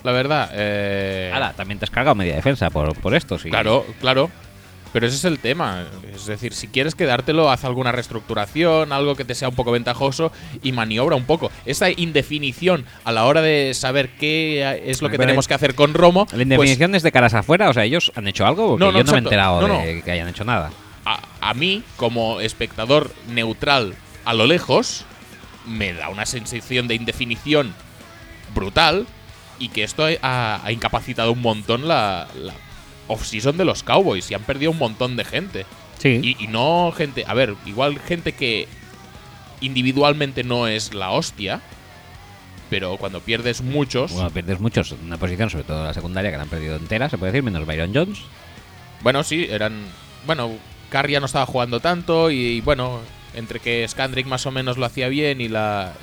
La 0.03 0.11
verdad, 0.11 0.49
eh, 0.53 1.30
Ahora, 1.34 1.53
también 1.53 1.77
te 1.80 1.85
has 1.85 1.91
cargado 1.91 2.15
media 2.15 2.35
defensa 2.35 2.69
por, 2.72 2.99
por 2.99 3.14
esto, 3.14 3.38
sí. 3.38 3.49
Claro, 3.49 3.85
claro. 4.02 4.30
Pero 4.94 5.07
ese 5.07 5.15
es 5.18 5.26
el 5.26 5.40
tema. 5.40 5.86
Es 6.14 6.28
decir, 6.28 6.53
si 6.53 6.68
quieres 6.68 6.94
quedártelo, 6.95 7.49
haz 7.49 7.65
alguna 7.65 7.91
reestructuración, 7.91 8.94
algo 8.94 9.15
que 9.15 9.26
te 9.26 9.34
sea 9.36 9.49
un 9.49 9.56
poco 9.56 9.72
ventajoso 9.72 10.32
y 10.61 10.72
maniobra 10.72 11.15
un 11.15 11.26
poco. 11.26 11.52
Esa 11.65 11.90
indefinición 11.90 12.86
a 13.03 13.11
la 13.11 13.26
hora 13.26 13.41
de 13.41 13.74
saber 13.74 14.11
qué 14.20 14.84
es 14.86 15.02
lo 15.02 15.10
que 15.10 15.18
Pero 15.18 15.28
tenemos 15.28 15.48
que 15.48 15.56
hacer 15.56 15.74
con 15.76 15.94
Romo. 15.95 16.28
La 16.32 16.44
indefinición 16.44 16.94
es 16.95 17.02
de 17.03 17.11
caras 17.11 17.34
afuera, 17.34 17.70
o 17.70 17.74
sea, 17.74 17.84
ellos 17.84 18.11
han 18.15 18.28
hecho 18.28 18.45
algo 18.45 18.70
porque 18.70 18.86
No, 18.86 18.91
no, 18.91 18.98
yo 18.99 19.03
no 19.03 19.11
me 19.11 19.18
he 19.18 19.22
enterado 19.22 19.68
No, 19.68 19.80
de 19.80 20.02
que 20.03 20.11
hayan 20.11 20.28
hecho 20.30 20.44
nada. 20.45 20.70
pues, 20.70 21.18
a, 21.41 21.49
a 21.49 21.53
mí, 21.56 21.84
como 21.98 22.40
espectador 22.40 23.11
neutral 23.30 23.95
a 24.26 24.34
lo 24.34 24.45
lejos, 24.45 25.06
me 25.65 25.94
da 25.94 26.10
una 26.10 26.26
sensación 26.26 26.88
de 26.88 26.95
indefinición 26.95 27.74
brutal 28.53 29.07
y 29.60 29.70
que 29.70 29.84
esto 29.84 30.06
ha, 30.22 30.61
ha 30.64 30.72
incapacitado 30.72 31.32
un 31.32 31.41
montón 31.41 31.88
la, 31.88 32.28
la 32.36 32.53
off-season 33.07 33.57
de 33.57 33.65
los 33.65 33.84
Cowboys 33.84 34.30
y 34.31 34.34
han 34.34 34.43
perdido 34.43 34.71
un 34.71 34.77
montón 34.77 35.15
de 35.15 35.25
gente. 35.25 35.65
Sí. 35.99 36.19
Y, 36.21 36.43
y 36.43 36.47
no 36.47 36.91
gente, 36.95 37.23
a 37.27 37.34
ver, 37.34 37.55
igual 37.65 37.99
gente 37.99 38.34
que 38.34 38.67
individualmente 39.61 40.43
no 40.43 40.67
es 40.67 40.93
la 40.93 41.11
hostia, 41.11 41.61
pero 42.69 42.97
cuando 42.97 43.21
pierdes 43.21 43.61
muchos, 43.61 44.11
Bueno, 44.13 44.30
pierdes 44.31 44.59
muchos 44.59 44.91
en 44.91 45.05
una 45.05 45.17
posición, 45.17 45.49
sobre 45.49 45.63
todo 45.63 45.84
la 45.85 45.93
secundaria, 45.93 46.31
que 46.31 46.38
la 46.38 46.43
han 46.43 46.49
perdido 46.49 46.75
entera, 46.75 47.09
se 47.09 47.17
puede 47.17 47.31
decir, 47.31 47.43
menos 47.43 47.65
Byron 47.65 47.91
Jones. 47.93 48.19
bueno, 49.01 49.23
sí, 49.23 49.47
eran, 49.49 49.85
bueno, 50.25 50.51
Carr 50.89 51.09
ya 51.09 51.19
no 51.19 51.27
estaba 51.27 51.45
jugando 51.45 51.80
tanto 51.80 52.31
y, 52.31 52.61
bueno, 52.61 52.99
entre 53.34 53.60
que 53.60 53.88
Skandrick 53.88 54.27
más 54.27 54.45
o 54.45 54.51
menos 54.51 54.77
lo 54.77 54.85
hacía 54.85 55.07
bien 55.07 55.41
y 55.41 55.47
la, 55.47 55.93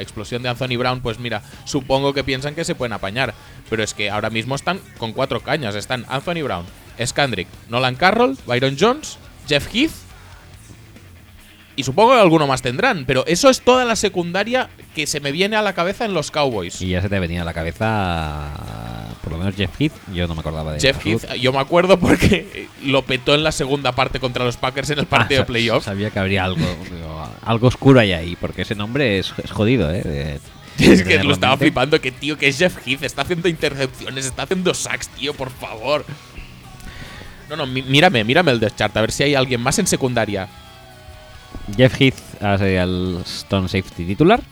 explosión 0.00 0.42
de 0.42 0.48
Anthony 0.48 0.76
Brown, 0.78 1.00
pues 1.00 1.18
mira, 1.18 1.42
supongo 1.64 2.12
que 2.12 2.24
piensan 2.24 2.54
que 2.54 2.64
se 2.64 2.74
pueden 2.74 2.92
apañar, 2.92 3.34
pero 3.68 3.82
es 3.82 3.94
que 3.94 4.10
ahora 4.10 4.30
mismo 4.30 4.54
están 4.54 4.80
con 4.98 5.12
cuatro 5.12 5.40
cañas, 5.40 5.74
están 5.74 6.04
Anthony 6.08 6.42
Brown, 6.42 6.66
Skandrick, 7.04 7.48
Nolan 7.68 7.96
Carroll, 7.96 8.36
Byron 8.46 8.76
Jones, 8.78 9.18
Jeff 9.48 9.74
Heath 9.74 10.06
y 11.76 11.82
supongo 11.82 12.14
que 12.14 12.20
alguno 12.20 12.46
más 12.46 12.62
tendrán, 12.62 13.04
pero 13.04 13.24
eso 13.26 13.50
es 13.50 13.60
toda 13.60 13.84
la 13.84 13.96
secundaria 13.96 14.70
que 14.94 15.06
se 15.06 15.20
me 15.20 15.30
viene 15.30 15.56
a 15.56 15.62
la 15.62 15.74
cabeza 15.74 16.06
en 16.06 16.14
los 16.14 16.30
Cowboys. 16.30 16.80
Y 16.80 16.88
ya 16.88 17.02
se 17.02 17.10
te 17.10 17.20
venía 17.20 17.42
a 17.42 17.44
la 17.44 17.52
cabeza, 17.52 19.05
por 19.26 19.32
lo 19.32 19.38
menos 19.40 19.56
Jeff 19.56 19.70
Heath, 19.80 19.92
yo 20.14 20.28
no 20.28 20.34
me 20.36 20.40
acordaba 20.40 20.72
de 20.72 20.78
Jeff 20.80 21.04
Heath, 21.04 21.34
yo 21.34 21.52
me 21.52 21.58
acuerdo 21.58 21.98
porque 21.98 22.68
lo 22.84 23.02
petó 23.02 23.34
en 23.34 23.42
la 23.42 23.50
segunda 23.50 23.90
parte 23.90 24.20
contra 24.20 24.44
los 24.44 24.56
Packers 24.56 24.90
en 24.90 25.00
el 25.00 25.06
partido 25.06 25.40
Ah, 25.40 25.42
de 25.42 25.46
playoffs. 25.46 25.84
Sabía 25.86 26.10
que 26.10 26.18
habría 26.20 26.44
algo, 26.44 26.64
digo, 26.90 27.28
algo 27.42 27.66
oscuro 27.66 27.98
ahí 27.98 28.12
ahí, 28.12 28.36
porque 28.40 28.62
ese 28.62 28.76
nombre 28.76 29.18
es, 29.18 29.34
es 29.42 29.50
jodido, 29.50 29.90
¿eh? 29.92 30.02
de- 30.02 30.40
Es 30.78 31.02
que 31.02 31.24
lo 31.24 31.32
estaba 31.32 31.56
flipando 31.56 32.00
que, 32.00 32.12
tío, 32.12 32.36
que 32.38 32.48
es 32.48 32.58
Jeff 32.58 32.86
Heath. 32.86 33.02
Está 33.02 33.22
haciendo 33.22 33.48
intercepciones, 33.48 34.26
está 34.26 34.42
haciendo 34.42 34.74
sacks, 34.74 35.08
tío, 35.08 35.32
por 35.34 35.50
favor. 35.50 36.04
No, 37.48 37.56
no, 37.56 37.66
mí- 37.66 37.82
mírame, 37.82 38.22
mírame 38.24 38.52
el 38.52 38.60
death 38.60 38.76
chart, 38.76 38.96
a 38.96 39.00
ver 39.00 39.10
si 39.10 39.22
hay 39.22 39.34
alguien 39.34 39.60
más 39.60 39.78
en 39.78 39.86
secundaria. 39.86 40.48
Jeff 41.76 41.98
Heath 42.00 42.14
ahora 42.42 42.58
sería 42.58 42.82
el 42.84 43.18
Stone 43.24 43.68
Safety 43.68 44.04
titular. 44.04 44.42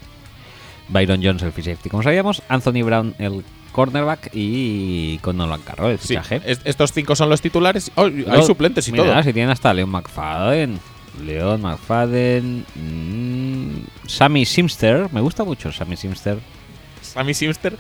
Byron 0.88 1.22
Jones 1.22 1.42
el 1.42 1.52
free 1.52 1.64
safety, 1.64 1.88
como 1.90 2.02
sabíamos. 2.02 2.42
Anthony 2.48 2.82
Brown 2.84 3.14
el 3.18 3.44
cornerback 3.74 4.30
y 4.32 5.18
con 5.18 5.36
Nolan 5.36 5.60
Carroll 5.62 5.90
el 5.92 5.98
Sí, 5.98 6.08
fichaje. 6.08 6.40
estos 6.44 6.92
cinco 6.92 7.14
son 7.16 7.28
los 7.28 7.40
titulares. 7.42 7.90
Oh, 7.96 8.04
hay 8.06 8.42
suplentes 8.46 8.86
y 8.88 8.92
mira, 8.92 9.04
todo. 9.04 9.22
si 9.22 9.32
tienen 9.32 9.50
hasta 9.50 9.74
Leon 9.74 9.90
McFadden. 9.90 10.80
Leon 11.24 11.60
McFadden. 11.60 12.64
mm, 12.74 14.08
Sammy 14.08 14.44
Simster. 14.46 15.08
Me 15.12 15.20
gusta 15.20 15.44
mucho 15.44 15.70
Sammy 15.72 15.96
Simster. 15.96 16.38
Sammy 17.02 17.34
Simster. 17.34 17.76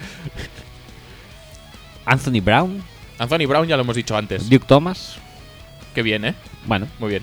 Anthony 2.04 2.40
Brown. 2.42 2.82
Anthony 3.18 3.46
Brown 3.46 3.66
ya 3.66 3.76
lo 3.76 3.82
hemos 3.82 3.96
dicho 3.96 4.16
antes. 4.16 4.48
Duke 4.50 4.66
Thomas. 4.66 5.16
Qué 5.94 6.02
bien, 6.02 6.24
¿eh? 6.24 6.34
Bueno, 6.66 6.86
Muy 6.98 7.10
bien. 7.10 7.22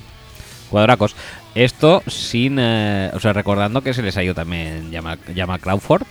cuadracos. 0.69 1.15
Esto 1.55 2.01
sin. 2.07 2.57
eh, 2.59 3.11
o 3.13 3.19
sea, 3.19 3.33
recordando 3.33 3.81
que 3.81 3.93
se 3.93 4.01
les 4.01 4.15
ha 4.17 4.23
ido 4.23 4.33
también 4.33 4.91
Jamal 5.35 5.59
Crawford. 5.59 6.03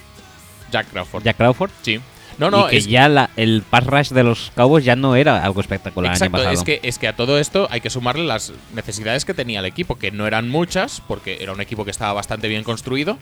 Jack 0.70 0.88
Crawford. 0.90 1.24
Jack 1.24 1.36
Crawford. 1.36 1.70
Sí. 1.82 2.00
No, 2.38 2.50
no, 2.50 2.68
y 2.68 2.70
que 2.70 2.76
es, 2.78 2.86
ya 2.86 3.08
la- 3.08 3.30
el 3.36 3.62
pass 3.68 3.86
rush 3.86 4.08
de 4.10 4.22
los 4.22 4.50
Cowboys 4.54 4.84
ya 4.84 4.96
no 4.96 5.16
era 5.16 5.44
algo 5.44 5.60
espectacular 5.60 6.10
el 6.12 6.14
año 6.16 6.24
Exacto, 6.24 6.36
pasado. 6.38 6.54
es 6.54 6.62
que, 6.64 6.80
es 6.88 6.98
que 6.98 7.08
a 7.08 7.16
todo 7.16 7.38
esto 7.38 7.68
hay 7.70 7.80
que 7.80 7.90
sumarle 7.90 8.24
las 8.24 8.52
necesidades 8.74 9.24
que 9.24 9.34
tenía 9.34 9.60
el 9.60 9.66
equipo, 9.66 9.98
que 9.98 10.10
no 10.10 10.26
eran 10.26 10.48
muchas, 10.48 11.02
porque 11.06 11.38
era 11.42 11.52
un 11.52 11.60
equipo 11.60 11.84
que 11.84 11.90
estaba 11.90 12.12
bastante 12.14 12.48
bien 12.48 12.64
construido, 12.64 13.18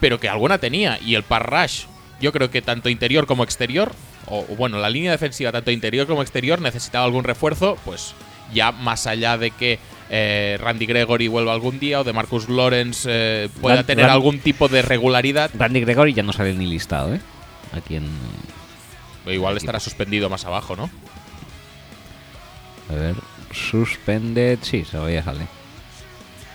pero 0.00 0.18
que 0.20 0.28
alguna 0.28 0.58
tenía. 0.58 0.98
Y 1.04 1.14
el 1.14 1.22
par 1.22 1.50
rush, 1.50 1.84
yo 2.20 2.32
creo 2.32 2.50
que 2.50 2.62
tanto 2.62 2.88
interior 2.88 3.26
como 3.26 3.44
exterior, 3.44 3.92
o 4.26 4.44
bueno, 4.56 4.78
la 4.78 4.90
línea 4.90 5.10
defensiva 5.10 5.52
tanto 5.52 5.70
interior 5.70 6.06
como 6.06 6.22
exterior 6.22 6.60
necesitaba 6.60 7.04
algún 7.04 7.24
refuerzo, 7.24 7.76
pues 7.84 8.14
ya 8.52 8.72
más 8.72 9.06
allá 9.06 9.38
de 9.38 9.50
que 9.50 9.78
eh, 10.10 10.58
Randy 10.60 10.86
Gregory 10.86 11.28
vuelva 11.28 11.52
algún 11.54 11.78
día 11.78 12.00
o 12.00 12.04
de 12.04 12.12
Marcus 12.12 12.48
Lawrence 12.48 13.08
eh, 13.10 13.48
pueda 13.60 13.82
tener 13.82 14.06
algún 14.06 14.40
tipo 14.40 14.68
de 14.68 14.82
regularidad, 14.82 15.50
Randy 15.58 15.80
Gregory 15.80 16.12
ya 16.12 16.22
no 16.22 16.32
sale 16.32 16.52
ni 16.52 16.66
listado, 16.66 17.14
¿eh? 17.14 17.20
Aquí 17.72 17.96
en. 17.96 18.08
igual 19.26 19.56
estará 19.56 19.80
suspendido 19.80 20.28
más 20.28 20.44
abajo, 20.44 20.76
¿no? 20.76 20.90
A 22.90 22.94
ver. 22.94 23.14
Suspended. 23.52 24.58
Sí, 24.62 24.84
se 24.84 24.98
veía 24.98 25.22
sale. 25.22 25.46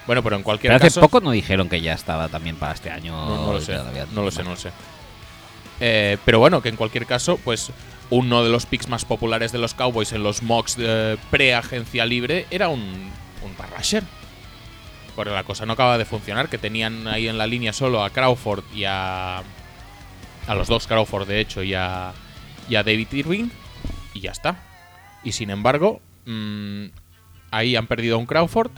Bueno, 0.06 0.23
pero 0.23 0.35
en 0.35 0.44
cualquier 0.44 0.72
Pero 0.72 0.77
hace 0.77 0.88
caso. 0.88 1.02
poco 1.02 1.19
no 1.19 1.31
dijeron 1.31 1.68
que 1.69 1.81
ya 1.81 1.94
estaba 1.94 2.30
también 2.30 2.56
para 2.56 2.73
este 2.73 2.89
año. 2.89 3.14
No, 3.14 3.45
no 3.48 3.53
lo 3.53 3.61
sé. 3.61 3.73
todavía. 3.73 4.06
No 4.14 4.23
lo 4.23 4.31
sé, 4.31 4.44
no 4.44 4.52
lo 4.52 4.56
sé. 4.56 4.72
Eh, 5.80 6.18
pero 6.26 6.39
bueno, 6.39 6.61
que 6.61 6.69
en 6.69 6.76
cualquier 6.76 7.06
caso, 7.06 7.38
pues 7.44 7.72
uno 8.10 8.44
de 8.44 8.49
los 8.49 8.65
picks 8.65 8.88
más 8.88 9.03
populares 9.06 9.52
de 9.52 9.57
los 9.60 9.73
Cowboys 9.73 10.14
en 10.14 10.23
los 10.23 10.41
mocks 10.44 10.77
de 10.77 11.18
pre-agencia 11.30 12.06
libre 12.06 12.48
era 12.49 12.69
un, 12.69 13.11
un 13.44 13.53
pass 13.57 13.69
rusher. 13.76 14.03
Porque 15.15 15.31
la 15.31 15.44
cosa 15.44 15.65
no 15.65 15.73
acaba 15.73 15.98
de 15.98 16.06
funcionar, 16.06 16.48
que 16.48 16.57
tenían 16.57 17.07
ahí 17.07 17.27
en 17.27 17.38
la 17.38 17.48
línea 17.48 17.73
solo 17.73 18.03
a 18.03 18.10
Crawford 18.11 18.64
y 18.73 18.85
a. 18.85 19.41
A 20.48 20.56
los 20.56 20.68
dos 20.68 20.88
Crawford, 20.88 21.28
de 21.28 21.41
hecho, 21.41 21.61
y 21.61 21.74
a, 21.74 22.14
y 22.69 22.76
a 22.76 22.84
David 22.84 23.11
Irving. 23.11 23.49
Y 24.14 24.22
ya 24.22 24.32
está. 24.32 24.57
Y 25.24 25.34
sin 25.34 25.49
embargo, 25.49 26.02
mm, 26.26 26.86
ahí 27.52 27.76
han 27.76 27.88
perdido 27.88 28.15
a 28.15 28.19
un 28.19 28.26
Crawford. 28.26 28.72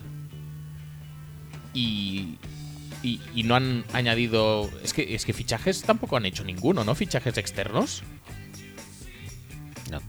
Y, 1.73 2.37
y, 3.03 3.21
y 3.35 3.43
no 3.43 3.55
han 3.55 3.85
añadido. 3.93 4.69
Es 4.83 4.93
que, 4.93 5.13
es 5.15 5.25
que 5.25 5.33
fichajes 5.33 5.83
tampoco 5.83 6.17
han 6.17 6.25
hecho 6.25 6.43
ninguno, 6.43 6.83
¿no? 6.83 6.95
Fichajes 6.95 7.37
externos. 7.37 8.03
No. 9.91 9.99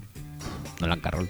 Nolan 0.81 1.01
Carroll. 1.01 1.29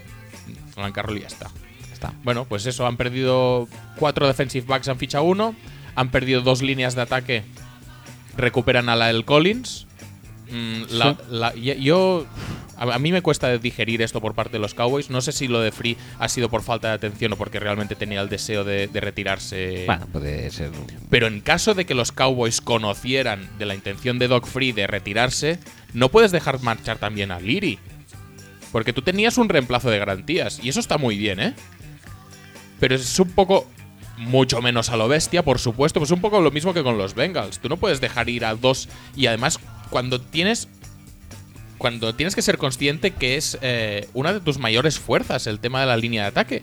Nolan 0.77 0.93
Carroll 0.93 1.19
y 1.19 1.23
ya 1.23 1.27
está. 1.27 1.51
Está. 1.93 2.15
Bueno, 2.23 2.45
pues 2.45 2.65
eso, 2.67 2.87
han 2.87 2.97
perdido 2.97 3.69
cuatro 3.97 4.27
defensive 4.27 4.67
backs, 4.67 4.89
han 4.89 4.99
fichado 4.99 5.25
uno. 5.25 5.55
Han 5.97 6.11
perdido 6.11 6.41
dos 6.41 6.63
líneas 6.63 6.95
de 6.95 7.03
ataque. 7.03 7.43
Recuperan 8.37 8.89
a 8.89 8.97
la 8.97 9.11
El 9.11 9.25
Collins. 9.25 9.87
Mm, 10.51 10.83
la- 11.31 11.55
yo. 11.55 12.27
A, 12.77 12.95
a 12.95 12.99
mí 12.99 13.13
me 13.13 13.21
cuesta 13.21 13.57
digerir 13.59 14.01
esto 14.01 14.21
por 14.23 14.35
parte 14.35 14.53
de 14.53 14.59
los 14.59 14.73
Cowboys. 14.75 15.11
No 15.11 15.21
sé 15.21 15.33
si 15.33 15.49
lo 15.49 15.61
de 15.61 15.71
Free 15.71 15.97
ha 16.19 16.29
sido 16.29 16.49
por 16.49 16.63
falta 16.63 16.89
de 16.89 16.95
atención 16.95 17.33
o 17.33 17.37
porque 17.37 17.61
realmente 17.61 17.95
tenía 17.95 18.21
el 18.23 18.29
deseo 18.31 18.65
de, 18.65 18.87
de 18.89 19.01
retirarse. 19.01 19.85
Bueno, 19.87 20.07
puede 20.07 20.51
ser. 20.51 20.71
Pero 21.11 21.27
en 21.27 21.41
caso 21.43 21.75
de 21.75 21.85
que 21.85 21.95
los 21.95 22.11
Cowboys 22.11 22.61
conocieran 22.63 23.49
de 23.59 23.67
la 23.67 23.75
intención 23.75 24.19
de 24.19 24.29
Doc 24.29 24.47
Free 24.47 24.73
de 24.73 24.87
retirarse, 24.87 25.59
no 25.93 26.09
puedes 26.09 26.33
dejar 26.33 26.63
marchar 26.63 26.97
también 26.99 27.31
a 27.33 27.39
Liri. 27.39 27.79
Porque 28.73 28.93
tú 28.95 29.03
tenías 29.03 29.37
un 29.37 29.49
reemplazo 29.51 29.91
de 29.91 29.99
garantías. 29.99 30.61
Y 30.63 30.69
eso 30.71 30.81
está 30.81 30.97
muy 30.97 31.19
bien, 31.19 31.39
¿eh? 31.41 31.55
Pero 32.79 32.95
es 32.95 33.19
un 33.19 33.31
poco. 33.31 33.67
Mucho 34.17 34.61
menos 34.61 34.91
a 34.91 34.97
lo 34.99 35.09
bestia, 35.09 35.43
por 35.43 35.59
supuesto. 35.59 35.99
Pues 35.99 36.11
un 36.11 36.21
poco 36.21 36.41
lo 36.43 36.51
mismo 36.51 36.75
que 36.75 36.83
con 36.83 36.99
los 36.99 37.15
Bengals. 37.15 37.59
Tú 37.59 37.69
no 37.71 37.79
puedes 37.79 38.01
dejar 38.03 38.29
ir 38.29 38.45
a 38.45 38.55
dos. 38.55 38.89
Y 39.17 39.27
además, 39.27 39.59
cuando 39.91 40.21
tienes. 40.21 40.69
Cuando 41.79 42.15
tienes 42.15 42.35
que 42.35 42.43
ser 42.43 42.59
consciente 42.59 43.13
que 43.13 43.37
es 43.37 43.57
eh, 43.63 44.07
una 44.13 44.35
de 44.35 44.41
tus 44.41 44.59
mayores 44.59 44.99
fuerzas 44.99 45.47
el 45.47 45.61
tema 45.61 45.81
de 45.81 45.87
la 45.87 45.97
línea 45.97 46.25
de 46.25 46.29
ataque 46.29 46.63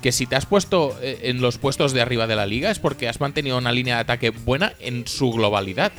que 0.00 0.12
si 0.12 0.26
te 0.26 0.36
has 0.36 0.46
puesto 0.46 0.98
eh, 1.02 1.20
en 1.24 1.40
los 1.40 1.58
puestos 1.58 1.92
de 1.92 2.00
arriba 2.00 2.26
de 2.26 2.36
la 2.36 2.46
liga 2.46 2.70
es 2.70 2.78
porque 2.78 3.08
has 3.08 3.20
mantenido 3.20 3.58
una 3.58 3.72
línea 3.72 3.96
de 3.96 4.00
ataque 4.00 4.30
buena 4.30 4.72
en 4.80 5.06
su 5.06 5.30
globalidad. 5.32 5.92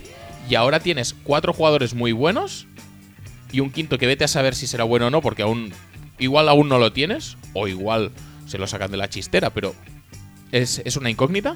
Y 0.50 0.56
ahora 0.56 0.80
tienes 0.80 1.16
cuatro 1.24 1.54
jugadores 1.54 1.94
muy 1.94 2.12
buenos 2.12 2.68
y 3.52 3.60
un 3.60 3.72
quinto 3.72 3.98
que 3.98 4.08
vete 4.08 4.24
a 4.24 4.28
saber 4.28 4.56
si 4.56 4.66
será 4.66 4.84
bueno 4.84 5.08
o 5.08 5.10
no, 5.10 5.22
porque 5.22 5.44
aún 5.44 5.72
igual 6.18 6.50
aún 6.50 6.68
no 6.68 6.80
lo 6.80 6.94
tienes, 6.94 7.38
o 7.54 7.68
igual 7.68 8.12
se 8.48 8.58
lo 8.58 8.68
sacan 8.68 8.92
de 8.92 8.98
la 8.98 9.10
chistera, 9.10 9.52
pero 9.52 9.76
es, 10.52 10.82
es 10.84 10.98
una 10.98 11.10
incógnita. 11.10 11.56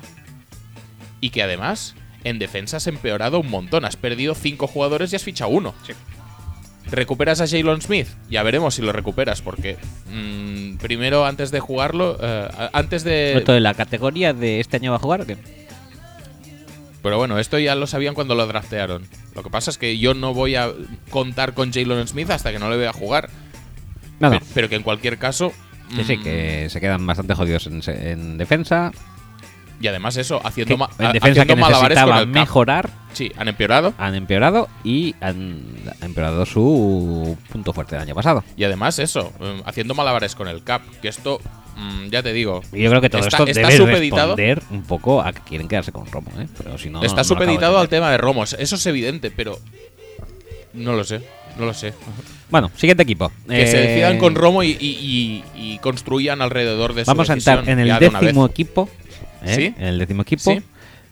Y 1.21 1.31
que 1.31 1.41
además 1.41 1.95
en 2.25 2.37
defensa 2.39 2.77
has 2.77 2.87
empeorado 2.87 3.39
un 3.39 3.49
montón. 3.49 3.85
Has 3.85 3.95
perdido 3.95 4.35
cinco 4.35 4.67
jugadores 4.67 5.13
y 5.13 5.15
has 5.15 5.23
fichado 5.23 5.49
uno. 5.51 5.73
¿Recuperas 6.91 7.41
a 7.41 7.47
Jalen 7.47 7.81
Smith? 7.81 8.07
Ya 8.29 8.43
veremos 8.43 8.75
si 8.75 8.81
lo 8.83 8.91
recuperas, 8.91 9.41
porque 9.41 9.77
mm, 10.11 10.75
primero, 10.77 11.25
antes 11.25 11.49
de 11.51 11.59
jugarlo, 11.59 12.17
eh, 12.21 12.47
antes 12.73 13.03
de... 13.03 13.37
¿Esto 13.37 13.53
de 13.53 13.59
la 13.59 13.73
categoría 13.73 14.33
de 14.33 14.59
este 14.59 14.77
año 14.77 14.91
va 14.91 14.97
a 14.97 14.99
jugar 14.99 15.21
o 15.21 15.25
qué? 15.25 15.37
Pero 17.01 17.17
bueno, 17.17 17.39
esto 17.39 17.57
ya 17.59 17.75
lo 17.75 17.87
sabían 17.87 18.13
cuando 18.13 18.35
lo 18.35 18.45
draftearon. 18.47 19.03
Lo 19.35 19.43
que 19.43 19.49
pasa 19.49 19.71
es 19.71 19.77
que 19.77 19.97
yo 19.97 20.13
no 20.13 20.33
voy 20.33 20.55
a 20.55 20.71
contar 21.09 21.53
con 21.53 21.71
Jalen 21.73 22.07
Smith 22.07 22.29
hasta 22.29 22.51
que 22.51 22.59
no 22.59 22.69
le 22.69 22.77
vea 22.77 22.93
jugar. 22.93 23.29
No. 24.19 24.29
Pero, 24.31 24.45
pero 24.53 24.69
que 24.69 24.75
en 24.75 24.83
cualquier 24.83 25.17
caso... 25.17 25.51
Sí, 25.95 26.03
sí, 26.03 26.17
mm, 26.17 26.23
que 26.23 26.67
se 26.69 26.81
quedan 26.81 27.05
bastante 27.05 27.35
jodidos 27.35 27.67
en, 27.67 27.81
se- 27.83 28.11
en 28.11 28.37
defensa. 28.39 28.91
Y 29.81 29.87
además 29.87 30.15
eso, 30.17 30.39
haciendo, 30.43 30.77
ma- 30.77 30.89
en 30.99 31.11
defensa 31.13 31.41
haciendo 31.41 31.55
que 31.67 31.73
necesitaba 31.73 32.25
mejorar, 32.25 32.89
Sí, 33.13 33.31
han 33.37 33.47
empeorado. 33.47 33.93
han 33.97 34.15
empeorado 34.15 34.67
y 34.83 35.15
han 35.21 35.63
empeorado 36.01 36.45
su 36.45 37.37
punto 37.51 37.73
fuerte 37.73 37.95
del 37.95 38.03
año 38.03 38.15
pasado. 38.15 38.43
Y 38.57 38.63
además 38.63 38.99
eso, 38.99 39.31
eh, 39.41 39.61
haciendo 39.65 39.93
malabares 39.95 40.35
con 40.35 40.47
el 40.47 40.63
cap. 40.63 40.81
Que 41.01 41.07
esto, 41.09 41.39
mm, 41.77 42.07
ya 42.09 42.23
te 42.23 42.33
digo, 42.33 42.61
yo 42.71 42.89
creo 42.89 43.01
que 43.01 43.09
todo 43.09 43.21
Está- 43.21 43.37
esto 43.37 43.47
está 43.49 43.67
debe 43.69 43.77
supeditado- 43.77 44.35
responder 44.35 44.63
un 44.71 44.83
poco 44.83 45.21
a 45.21 45.31
que 45.33 45.41
quieren 45.41 45.67
quedarse 45.67 45.91
con 45.91 46.05
Romo, 46.07 46.29
¿eh? 46.39 46.47
Pero 46.57 46.77
si 46.77 46.89
no, 46.89 47.01
está 47.03 47.17
no 47.17 47.23
de 47.23 47.27
supeditado 47.27 47.79
al 47.79 47.89
tema 47.89 48.09
de 48.11 48.17
Romos. 48.17 48.55
Eso 48.59 48.75
es 48.75 48.85
evidente, 48.85 49.31
pero... 49.31 49.59
No 50.73 50.93
lo 50.93 51.03
sé, 51.05 51.21
no 51.57 51.65
lo 51.65 51.73
sé. 51.73 51.93
Bueno, 52.49 52.69
siguiente 52.75 53.03
equipo. 53.03 53.31
Que 53.47 53.65
se 53.65 53.77
Eh, 53.77 53.87
decidan 53.87 54.17
con 54.17 54.35
Romo 54.35 54.61
y, 54.61 54.71
y- 54.71 55.43
y- 55.55 55.73
y 55.73 55.79
construyan 55.79 56.41
alrededor 56.41 56.93
de 56.93 57.05
su 57.05 57.09
Vamos 57.11 57.29
a 57.29 57.33
entrar 57.33 57.67
en 57.69 57.79
el 57.79 57.97
décimo 57.97 58.45
equipo. 58.45 58.89
¿Eh? 59.45 59.55
¿Sí? 59.55 59.73
En 59.77 59.85
el 59.87 59.99
décimo 59.99 60.23
equipo. 60.23 60.51
Sí. 60.51 60.61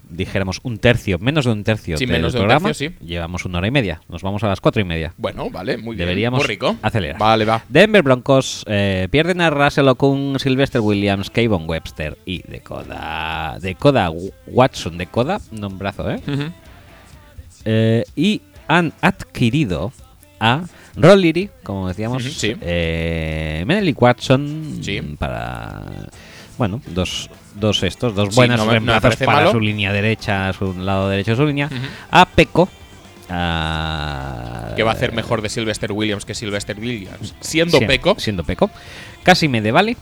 Dijéramos 0.09 0.59
un 0.63 0.77
tercio, 0.77 1.17
menos 1.17 1.45
de 1.45 1.51
un 1.53 1.63
tercio 1.63 1.97
Sí, 1.97 2.05
del 2.05 2.17
menos 2.17 2.33
de 2.33 2.41
un 2.41 2.47
tercio, 2.47 2.73
sí. 2.73 2.91
Llevamos 3.03 3.45
una 3.45 3.57
hora 3.57 3.67
y 3.67 3.71
media. 3.71 4.01
Nos 4.09 4.21
vamos 4.21 4.43
a 4.43 4.47
las 4.47 4.61
cuatro 4.61 4.79
y 4.81 4.85
media. 4.85 5.13
Bueno, 5.17 5.49
vale, 5.49 5.77
muy 5.77 5.95
bien. 5.95 6.05
Deberíamos 6.07 6.39
Muy 6.39 6.47
rico. 6.47 6.75
acelerar. 6.83 7.17
Vale, 7.19 7.45
va. 7.45 7.63
Denver 7.67 8.03
Broncos 8.03 8.63
eh, 8.67 9.07
pierden 9.09 9.41
a 9.41 9.49
Russell 9.49 9.87
Okung, 9.87 10.37
Sylvester 10.37 10.81
Williams, 10.81 11.31
Kayvon 11.31 11.67
Webster 11.67 12.17
y 12.25 12.43
Decoda, 12.43 13.57
Decoda 13.59 14.11
Watson, 14.45 14.97
Decoda, 14.99 15.39
nombrazo, 15.51 16.11
¿eh? 16.11 16.19
Ujú. 16.27 16.51
Eh, 17.65 18.03
y 18.15 18.41
han 18.67 18.93
adquirido 19.01 19.93
a 20.39 20.65
Ron 20.95 21.21
Leary, 21.21 21.49
como 21.63 21.87
decíamos, 21.87 22.23
sí. 22.23 22.55
eh, 22.61 23.63
Menelik 23.65 23.99
Watson 23.99 24.79
Sí. 24.81 25.01
para 25.17 25.81
bueno, 26.57 26.81
dos, 26.87 27.29
dos 27.55 27.83
estos, 27.83 28.15
dos 28.15 28.29
Sí, 28.29 28.35
buenas 28.35 28.57
no 28.59 28.65
me- 28.65 28.71
reemplazos 28.73 29.15
para 29.17 29.39
malo. 29.39 29.51
su 29.51 29.59
línea 29.59 29.91
derecha, 29.93 30.51
su 30.53 30.73
lado 30.73 31.09
derecho 31.09 31.31
de 31.31 31.37
su 31.37 31.45
línea, 31.45 31.69
a 32.11 32.25
Peco, 32.25 32.69
a- 33.29 34.73
Que 34.75 34.83
va 34.83 34.91
a 34.91 34.93
hacer 34.93 35.11
mejor 35.13 35.41
de 35.41 35.49
Sylvester 35.49 35.91
Williams 35.91 36.25
que 36.25 36.33
Sylvester 36.33 36.77
Williams. 36.79 37.35
Siendo 37.39 37.79
Peco, 37.79 38.15
siendo 38.17 38.43
Peco, 38.43 38.69
casi 39.23 39.47
me 39.47 39.61
de 39.61 39.71
vale, 39.71 39.97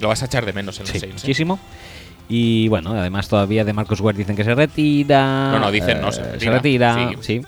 lo 0.00 0.08
vas 0.08 0.22
a 0.22 0.26
echar 0.26 0.44
de 0.46 0.52
menos 0.52 0.78
en 0.80 0.86
sí, 0.86 0.92
los 0.94 1.00
Saints. 1.00 1.22
¿eh? 1.22 1.26
muchísimo. 1.26 1.58
Y 2.28 2.68
bueno, 2.68 2.92
además 2.92 3.28
todavía 3.28 3.64
de 3.64 3.72
Marcus 3.72 4.00
Ware 4.00 4.16
dicen 4.16 4.36
que 4.36 4.44
se 4.44 4.54
retira. 4.54 5.50
No, 5.52 5.58
no, 5.58 5.70
dicen 5.70 6.00
no, 6.00 6.12
se 6.12 6.22
eh, 6.22 6.32
retira. 6.32 6.52
retira, 6.96 7.10
sí. 7.20 7.40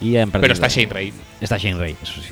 Y 0.00 0.14
Pero 0.26 0.52
está 0.52 0.68
Shane 0.68 0.88
Ray. 0.92 1.12
Está 1.40 1.58
Shane 1.58 1.78
Ray, 1.78 1.96
eso 2.02 2.14
sí. 2.20 2.28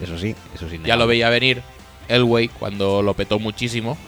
Eso 0.00 0.18
sí, 0.18 0.34
eso 0.54 0.68
sí. 0.70 0.80
Ya 0.84 0.96
lo 0.96 1.06
veía 1.06 1.28
venir 1.28 1.60
Elway 2.08 2.48
cuando 2.48 3.02
lo 3.02 3.14
petó 3.14 3.38
muchísimo. 3.38 3.98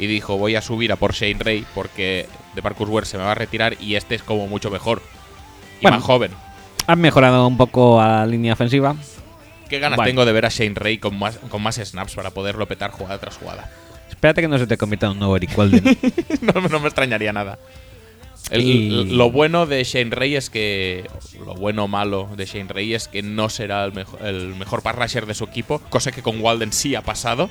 Y 0.00 0.06
dijo, 0.06 0.38
voy 0.38 0.56
a 0.56 0.62
subir 0.62 0.92
a 0.92 0.96
por 0.96 1.12
Shane 1.12 1.36
Ray 1.38 1.66
porque 1.74 2.26
de 2.54 2.62
Marcus 2.62 2.88
Ware 2.88 3.04
se 3.06 3.18
me 3.18 3.24
va 3.24 3.32
a 3.32 3.34
retirar 3.34 3.76
y 3.80 3.96
este 3.96 4.14
es 4.14 4.22
como 4.22 4.46
mucho 4.48 4.70
mejor. 4.70 5.02
Y 5.78 5.82
Bueno. 5.82 5.98
más 5.98 6.06
joven. 6.06 6.30
Han 6.86 7.00
mejorado 7.00 7.46
un 7.46 7.56
poco 7.58 8.00
a 8.00 8.08
la 8.08 8.26
línea 8.26 8.54
ofensiva. 8.54 8.96
Qué 9.68 9.78
ganas 9.78 10.00
tengo 10.02 10.24
de 10.24 10.32
ver 10.32 10.46
a 10.46 10.48
Shane 10.48 10.72
Ray 10.74 10.98
con 10.98 11.18
más, 11.18 11.38
con 11.50 11.62
más 11.62 11.76
snaps 11.76 12.14
para 12.14 12.30
poderlo 12.30 12.66
petar 12.66 12.90
jugada 12.90 13.18
tras 13.18 13.36
jugada. 13.36 13.70
Espérate 14.08 14.40
que 14.40 14.48
no 14.48 14.58
se 14.58 14.66
te 14.66 14.76
convierta 14.78 15.06
en 15.06 15.12
un 15.12 15.18
nuevo 15.18 15.36
Eric 15.36 15.56
Walden. 15.56 15.84
no, 16.40 16.60
no 16.68 16.80
me 16.80 16.86
extrañaría 16.88 17.32
nada. 17.32 17.58
El- 18.50 18.62
Y- 18.62 19.04
Lo 19.14 19.30
bueno 19.30 19.66
de 19.66 19.84
Shane 19.84 20.10
Ray 20.10 20.34
es 20.36 20.50
que. 20.50 21.08
Lo 21.44 21.54
bueno 21.54 21.84
o 21.84 21.88
malo 21.88 22.28
de 22.36 22.46
Shane 22.46 22.68
Ray 22.72 22.94
es 22.94 23.06
que 23.06 23.22
no 23.22 23.48
será 23.48 23.84
el, 23.84 23.92
mejo- 23.92 24.18
el 24.24 24.54
mejor 24.56 24.82
pass 24.82 24.96
rusher 24.96 25.26
de 25.26 25.34
su 25.34 25.44
equipo, 25.44 25.78
cosa 25.90 26.10
que 26.10 26.22
con 26.22 26.40
Walden 26.40 26.72
sí 26.72 26.94
ha 26.94 27.02
pasado. 27.02 27.48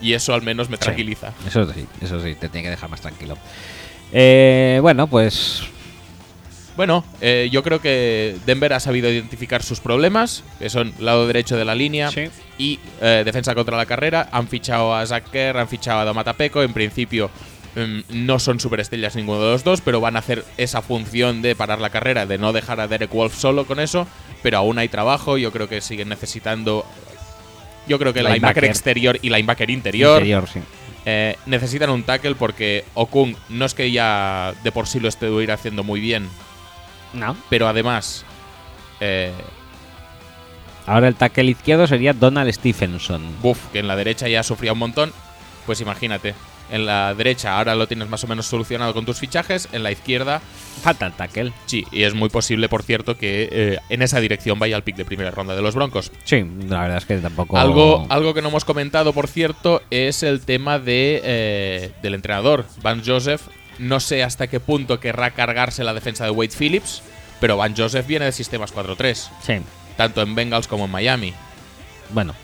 Y 0.00 0.14
eso 0.14 0.32
al 0.34 0.42
menos 0.42 0.68
me 0.70 0.76
tranquiliza. 0.78 1.32
eso 1.46 1.70
sí, 1.72 1.86
eso 2.00 2.20
sí, 2.20 2.34
te 2.34 2.48
tiene 2.48 2.64
que 2.64 2.70
dejar 2.70 2.88
más 2.90 3.00
tranquilo. 3.00 3.36
Eh, 4.12 4.78
bueno, 4.82 5.06
pues 5.06 5.62
Bueno, 6.76 7.04
eh, 7.20 7.48
yo 7.52 7.62
creo 7.62 7.80
que 7.80 8.36
Denver 8.46 8.72
ha 8.72 8.80
sabido 8.80 9.10
identificar 9.10 9.62
sus 9.62 9.80
problemas, 9.80 10.42
que 10.58 10.70
son 10.70 10.94
lado 10.98 11.26
derecho 11.26 11.56
de 11.56 11.64
la 11.64 11.74
línea 11.74 12.10
Sí. 12.10 12.30
y 12.58 12.78
eh, 13.02 13.22
defensa 13.24 13.54
contra 13.54 13.76
la 13.76 13.84
carrera. 13.86 14.28
Han 14.32 14.48
fichado 14.48 14.94
a 14.94 15.04
Zach 15.04 15.24
Kerr, 15.30 15.58
han 15.58 15.68
fichado 15.68 16.00
a 16.00 16.04
Domata 16.06 16.32
Peco. 16.32 16.62
En 16.62 16.72
principio 16.72 17.30
mm, 17.76 18.24
no 18.24 18.38
son 18.38 18.60
superestrellas 18.60 19.14
ninguno 19.14 19.42
de 19.42 19.52
los 19.52 19.64
dos, 19.64 19.80
pero 19.82 20.00
van 20.00 20.16
a 20.16 20.20
hacer 20.20 20.44
esa 20.56 20.80
función 20.80 21.42
de 21.42 21.54
parar 21.54 21.80
la 21.80 21.90
carrera, 21.90 22.24
de 22.24 22.38
no 22.38 22.52
dejar 22.54 22.80
a 22.80 22.88
Derek 22.88 23.12
Wolf 23.12 23.36
solo 23.36 23.66
con 23.66 23.78
eso. 23.78 24.06
Pero 24.42 24.56
aún 24.58 24.78
hay 24.78 24.88
trabajo, 24.88 25.36
yo 25.36 25.52
creo 25.52 25.68
que 25.68 25.80
siguen 25.82 26.08
necesitando... 26.08 26.86
Yo 27.90 27.98
creo 27.98 28.12
que 28.14 28.20
el 28.20 28.26
linebacker 28.26 28.62
Linebacker. 28.62 28.64
exterior 28.64 29.18
y 29.20 29.28
linebacker 29.30 29.68
interior, 29.68 30.14
interior, 30.18 30.48
sí. 30.48 30.60
eh, 31.04 31.36
necesitan 31.46 31.90
un 31.90 32.04
tackle 32.04 32.36
porque 32.36 32.84
Okung 32.94 33.34
no 33.48 33.64
es 33.66 33.74
que 33.74 33.90
ya 33.90 34.54
de 34.62 34.70
por 34.72 34.86
sí 34.86 35.00
lo 35.00 35.08
estuviera 35.08 35.54
haciendo 35.54 35.82
muy 35.82 35.98
bien, 36.00 36.28
No. 37.12 37.36
pero 37.50 37.66
además 37.68 38.24
eh, 39.00 39.32
Ahora 40.86 41.08
el 41.08 41.14
tackle 41.16 41.50
izquierdo 41.50 41.86
sería 41.86 42.12
Donald 42.12 42.50
Stephenson. 42.52 43.22
Buff, 43.42 43.58
que 43.72 43.80
en 43.80 43.86
la 43.88 43.96
derecha 43.96 44.28
ya 44.28 44.42
sufría 44.42 44.72
un 44.72 44.78
montón, 44.78 45.12
pues 45.66 45.80
imagínate. 45.80 46.34
En 46.70 46.86
la 46.86 47.14
derecha 47.14 47.56
ahora 47.58 47.74
lo 47.74 47.88
tienes 47.88 48.08
más 48.08 48.22
o 48.24 48.26
menos 48.26 48.46
solucionado 48.46 48.94
con 48.94 49.04
tus 49.04 49.18
fichajes, 49.18 49.68
en 49.72 49.82
la 49.82 49.90
izquierda 49.90 50.40
Falta 50.82 51.06
el 51.06 51.12
tackle. 51.12 51.52
sí, 51.66 51.84
y 51.92 52.04
es 52.04 52.14
muy 52.14 52.28
posible, 52.30 52.68
por 52.68 52.82
cierto, 52.82 53.16
que 53.18 53.48
eh, 53.50 53.78
en 53.90 54.02
esa 54.02 54.20
dirección 54.20 54.58
vaya 54.58 54.76
el 54.76 54.82
pick 54.82 54.96
de 54.96 55.04
primera 55.04 55.30
ronda 55.30 55.54
de 55.54 55.62
los 55.62 55.74
Broncos. 55.74 56.10
Sí, 56.24 56.44
la 56.68 56.80
verdad 56.82 56.98
es 56.98 57.04
que 57.06 57.16
tampoco. 57.18 57.58
Algo, 57.58 58.06
algo 58.08 58.32
que 58.34 58.40
no 58.40 58.48
hemos 58.48 58.64
comentado, 58.64 59.12
por 59.12 59.28
cierto, 59.28 59.82
es 59.90 60.22
el 60.22 60.40
tema 60.40 60.78
de, 60.78 61.20
eh, 61.24 61.90
del 62.02 62.14
entrenador, 62.14 62.64
Van 62.82 63.02
Joseph. 63.04 63.42
No 63.78 63.98
sé 64.00 64.22
hasta 64.22 64.46
qué 64.46 64.60
punto 64.60 65.00
querrá 65.00 65.32
cargarse 65.32 65.84
la 65.84 65.92
defensa 65.94 66.24
de 66.24 66.30
Wade 66.30 66.52
Phillips, 66.58 67.02
pero 67.40 67.56
Van 67.56 67.74
Joseph 67.76 68.06
viene 68.06 68.26
de 68.26 68.32
sistemas 68.32 68.72
4-3, 68.74 69.30
Sí. 69.42 69.54
tanto 69.96 70.22
en 70.22 70.34
Bengals 70.34 70.66
como 70.68 70.84
en 70.86 70.90
Miami. 70.90 71.34
Bueno, 72.10 72.34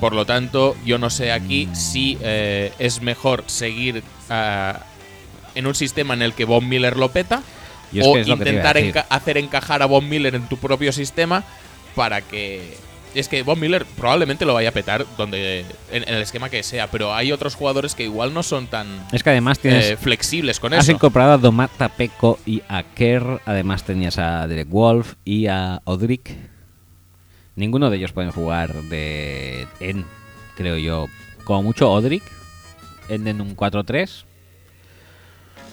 Por 0.00 0.14
lo 0.14 0.24
tanto, 0.26 0.76
yo 0.84 0.98
no 0.98 1.10
sé 1.10 1.32
aquí 1.32 1.68
si 1.74 2.16
eh, 2.22 2.72
es 2.78 3.02
mejor 3.02 3.44
seguir 3.46 4.02
ah, 4.30 4.80
en 5.54 5.66
un 5.66 5.74
sistema 5.74 6.14
en 6.14 6.22
el 6.22 6.34
que 6.34 6.44
Von 6.44 6.68
Miller 6.68 6.96
lo 6.96 7.10
peta 7.10 7.42
o 8.02 8.16
es 8.16 8.28
intentar 8.28 8.76
enca- 8.76 9.06
hacer 9.08 9.38
encajar 9.38 9.82
a 9.82 9.86
Von 9.86 10.08
Miller 10.08 10.34
en 10.34 10.48
tu 10.48 10.56
propio 10.58 10.92
sistema 10.92 11.42
para 11.96 12.20
que... 12.20 12.76
Es 13.14 13.26
que 13.26 13.42
Von 13.42 13.58
Miller 13.58 13.86
probablemente 13.96 14.44
lo 14.44 14.52
vaya 14.52 14.68
a 14.68 14.72
petar 14.72 15.06
donde 15.16 15.64
en, 15.90 16.02
en 16.06 16.14
el 16.14 16.20
esquema 16.22 16.50
que 16.50 16.62
sea, 16.62 16.88
pero 16.88 17.14
hay 17.14 17.32
otros 17.32 17.54
jugadores 17.54 17.94
que 17.94 18.04
igual 18.04 18.34
no 18.34 18.42
son 18.42 18.66
tan 18.66 18.86
es 19.12 19.22
que 19.22 19.30
además 19.30 19.58
tienes. 19.58 19.86
eh, 19.92 19.96
flexibles 19.96 20.60
con 20.60 20.74
Has 20.74 20.84
eso. 20.84 20.92
incorporado 20.92 21.32
a 21.32 21.38
Domata 21.38 21.88
Peco 21.88 22.38
y 22.44 22.62
a 22.68 22.82
Kerr. 22.82 23.40
Además 23.46 23.82
tenías 23.84 24.18
a 24.18 24.46
Derek 24.46 24.68
Wolf 24.68 25.14
y 25.24 25.46
a 25.46 25.80
Odrick. 25.84 26.36
Ninguno 27.58 27.90
de 27.90 27.96
ellos 27.96 28.12
pueden 28.12 28.30
jugar 28.30 28.72
de 28.84 29.66
en, 29.80 30.04
creo 30.56 30.78
yo. 30.78 31.08
Como 31.44 31.64
mucho 31.64 31.90
Odrick. 31.90 32.22
En, 33.08 33.26
en 33.26 33.40
un 33.40 33.56
4-3. 33.56 34.24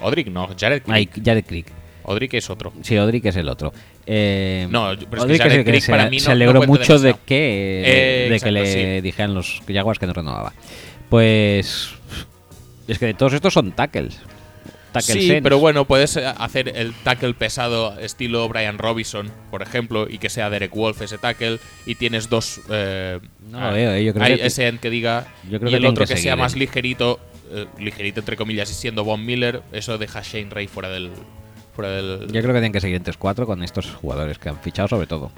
Odrick 0.02 0.28
no, 0.28 0.50
Jared 0.60 0.82
Ay, 0.88 1.06
Crick. 1.06 1.26
Jared 1.26 1.46
Crick. 1.46 1.68
Odrick 2.04 2.34
es 2.34 2.50
otro. 2.50 2.74
Sí, 2.82 2.98
Odrick 2.98 3.26
es 3.26 3.36
el 3.36 3.48
otro. 3.50 3.72
Eh, 4.06 4.68
No, 4.72 4.92
pero 5.10 5.24
es 5.26 5.32
que 5.32 5.38
Jared 5.38 5.60
el 5.60 5.66
que 5.66 5.72
Crick 5.72 5.84
se, 5.84 5.92
para 5.92 6.10
mí 6.10 6.20
se 6.20 6.28
no- 6.28 6.32
alegró 6.34 6.64
mucho 6.64 6.98
de 7.00 7.16
que, 7.26 7.84
Eh, 7.86 8.30
de 8.32 8.40
que 8.40 8.52
le 8.52 8.66
sí. 8.66 9.02
dijeran 9.02 9.34
los 9.36 9.62
Jaguars 9.68 10.00
que 10.00 10.08
no 10.08 10.14
renovaba. 10.14 10.54
Pues. 11.10 11.90
Es 12.88 12.98
que 13.00 13.14
todos 13.14 13.34
estos 13.34 13.54
son 13.54 13.72
tackles. 13.74 14.20
Sí, 15.02 15.40
pero 15.42 15.60
bueno, 15.60 15.86
puedes 15.86 16.16
eh, 16.18 16.26
hacer 16.26 16.70
el 16.76 16.94
tackle 16.94 17.34
pesado 17.34 17.98
estilo 18.00 18.48
Brian 18.50 18.78
Robinson, 18.78 19.32
por 19.52 19.62
ejemplo, 19.62 20.08
y 20.10 20.18
que 20.18 20.30
sea 20.30 20.50
Derek 20.50 20.74
Wolf 20.74 21.02
ese 21.02 21.18
tackle, 21.18 21.60
y 21.86 21.96
tienes 21.96 22.30
dos... 22.30 22.62
eh, 22.70 23.20
No 23.50 23.60
lo 23.62 23.74
veo, 23.74 23.92
eh, 23.94 24.04
yo 24.04 24.14
creo 24.14 24.26
hay 24.26 24.38
que- 24.38 24.46
ese 24.46 24.68
end 24.68 24.80
que 24.80 24.90
diga, 24.90 25.28
yo 25.50 25.60
creo 25.60 25.70
y 25.70 25.74
que 25.74 25.78
el 25.78 25.86
otro 25.86 26.06
que 26.06 26.14
que, 26.16 26.20
sea 26.20 26.36
más 26.36 26.56
eh. 26.56 26.60
ligerito, 26.60 27.20
eh, 27.52 27.66
ligerito 27.80 28.20
entre 28.20 28.36
comillas, 28.38 28.70
y 28.72 28.74
siendo 28.74 29.04
Von 29.04 29.26
Miller, 29.26 29.62
eso 29.72 29.98
deja 29.98 30.20
a 30.20 30.24
Shane 30.24 30.50
Ray 30.50 30.68
fuera 30.68 30.90
del... 30.90 31.12
Fuera 31.76 31.92
del 31.92 32.20
Yo 32.28 32.42
creo 32.42 32.44
que 32.48 32.52
tienen 32.54 32.72
que 32.72 32.80
seguir 32.80 32.96
en 32.96 33.04
3-4 33.04 33.46
con 33.46 33.62
estos 33.62 33.92
jugadores 33.92 34.40
que 34.40 34.48
han 34.48 34.60
fichado, 34.62 34.88
sobre 34.88 35.08
todo. 35.08 35.30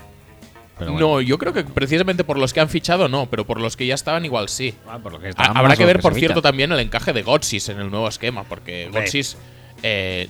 Pero 0.80 0.92
bueno. 0.94 1.08
No, 1.08 1.22
yo 1.22 1.38
creo 1.38 1.54
que 1.54 1.64
precisamente 1.64 2.24
por 2.24 2.38
los 2.38 2.54
que 2.54 2.60
han 2.60 2.70
fichado 2.70 3.08
no, 3.10 3.26
pero 3.30 3.46
por 3.46 3.60
los 3.60 3.76
que 3.76 3.86
ya 3.88 3.96
estaban 3.96 4.26
igual 4.26 4.48
sí. 4.50 4.76
Ah, 4.88 5.00
por 5.02 5.12
lo 5.14 5.20
que 5.20 5.28
Ha- 5.28 5.30
estábamos, 5.32 5.58
Habrá 5.58 5.76
que 5.76 5.86
ver, 5.86 6.00
por 6.00 6.14
cierto, 6.14 6.42
también 6.42 6.72
el 6.72 6.80
encaje 6.80 7.14
de 7.14 7.24
Gotsis 7.24 7.70
en 7.70 7.80
el 7.80 7.90
nuevo 7.90 8.08
esquema, 8.08 8.44
porque. 8.44 8.90
Gotsis 8.92 9.38
Eh, 9.84 10.28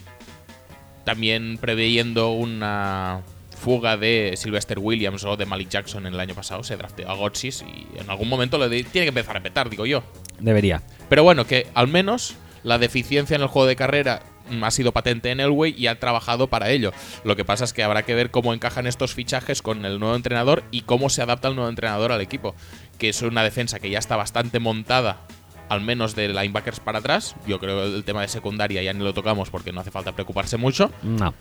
también 1.03 1.57
preveyendo 1.57 2.31
una 2.31 3.21
fuga 3.59 3.97
de 3.97 4.33
Sylvester 4.37 4.77
Williams 4.79 5.23
o 5.23 5.35
de 5.37 5.45
Malik 5.45 5.69
Jackson 5.69 6.05
en 6.05 6.13
el 6.13 6.19
año 6.19 6.35
pasado, 6.35 6.63
se 6.63 6.75
drafteó 6.77 7.09
a 7.09 7.15
Gotsis 7.15 7.63
y 7.63 7.97
en 7.97 8.09
algún 8.09 8.29
momento 8.29 8.57
lo 8.57 8.69
de- 8.69 8.83
tiene 8.83 9.05
que 9.05 9.09
empezar 9.09 9.37
a 9.37 9.41
petar, 9.41 9.69
digo 9.69 9.85
yo. 9.85 10.03
Debería. 10.39 10.81
Pero 11.09 11.23
bueno, 11.23 11.45
que 11.47 11.67
al 11.73 11.87
menos 11.87 12.35
la 12.63 12.77
deficiencia 12.77 13.35
en 13.35 13.41
el 13.41 13.47
juego 13.47 13.67
de 13.67 13.75
carrera 13.75 14.21
ha 14.61 14.71
sido 14.71 14.91
patente 14.91 15.31
en 15.31 15.39
Elway 15.39 15.73
y 15.77 15.87
ha 15.87 15.99
trabajado 15.99 16.47
para 16.47 16.69
ello. 16.69 16.91
Lo 17.23 17.35
que 17.35 17.45
pasa 17.45 17.63
es 17.63 17.73
que 17.73 17.83
habrá 17.83 18.03
que 18.03 18.15
ver 18.15 18.31
cómo 18.31 18.53
encajan 18.53 18.87
estos 18.87 19.13
fichajes 19.13 19.61
con 19.61 19.85
el 19.85 19.99
nuevo 19.99 20.15
entrenador 20.15 20.63
y 20.71 20.81
cómo 20.81 21.09
se 21.09 21.21
adapta 21.21 21.47
el 21.47 21.55
nuevo 21.55 21.69
entrenador 21.69 22.11
al 22.11 22.21
equipo. 22.21 22.55
Que 22.97 23.09
es 23.09 23.21
una 23.21 23.43
defensa 23.43 23.79
que 23.79 23.89
ya 23.89 23.99
está 23.99 24.15
bastante 24.15 24.59
montada, 24.59 25.21
al 25.69 25.81
menos 25.81 26.15
de 26.15 26.29
linebackers 26.29 26.79
para 26.79 26.99
atrás. 26.99 27.35
Yo 27.47 27.59
creo 27.59 27.81
que 27.81 27.95
el 27.97 28.03
tema 28.03 28.21
de 28.21 28.27
secundaria 28.27 28.81
ya 28.81 28.93
ni 28.93 29.03
lo 29.03 29.13
tocamos 29.13 29.49
porque 29.49 29.71
no 29.71 29.81
hace 29.81 29.91
falta 29.91 30.13
preocuparse 30.13 30.57
mucho. 30.57 30.91
No. 31.03 31.33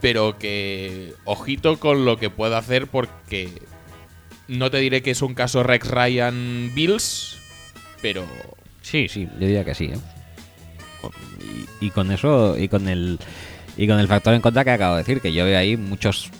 Pero 0.00 0.38
que 0.38 1.14
ojito 1.24 1.78
con 1.78 2.04
lo 2.04 2.16
que 2.18 2.28
pueda 2.30 2.58
hacer 2.58 2.88
porque 2.88 3.50
no 4.48 4.70
te 4.70 4.78
diré 4.78 5.02
que 5.02 5.12
es 5.12 5.22
un 5.22 5.34
caso 5.34 5.62
Rex 5.62 5.88
Ryan 5.88 6.72
Bills, 6.74 7.38
pero 8.00 8.26
Sí, 8.82 9.08
sí, 9.08 9.28
yo 9.38 9.46
diría 9.46 9.64
que 9.64 9.74
sí. 9.74 9.84
¿eh? 9.86 9.98
Y, 11.80 11.86
y 11.86 11.90
con 11.90 12.10
eso, 12.10 12.56
y 12.58 12.68
con 12.68 12.88
el 12.88 13.18
y 13.76 13.86
con 13.86 13.98
el 13.98 14.08
factor 14.08 14.34
en 14.34 14.40
contra 14.40 14.64
que 14.64 14.70
acabo 14.70 14.96
de 14.96 15.02
decir, 15.02 15.20
que 15.20 15.32
yo 15.32 15.44
veo 15.44 15.58
ahí 15.58 15.76
muchos 15.76 16.30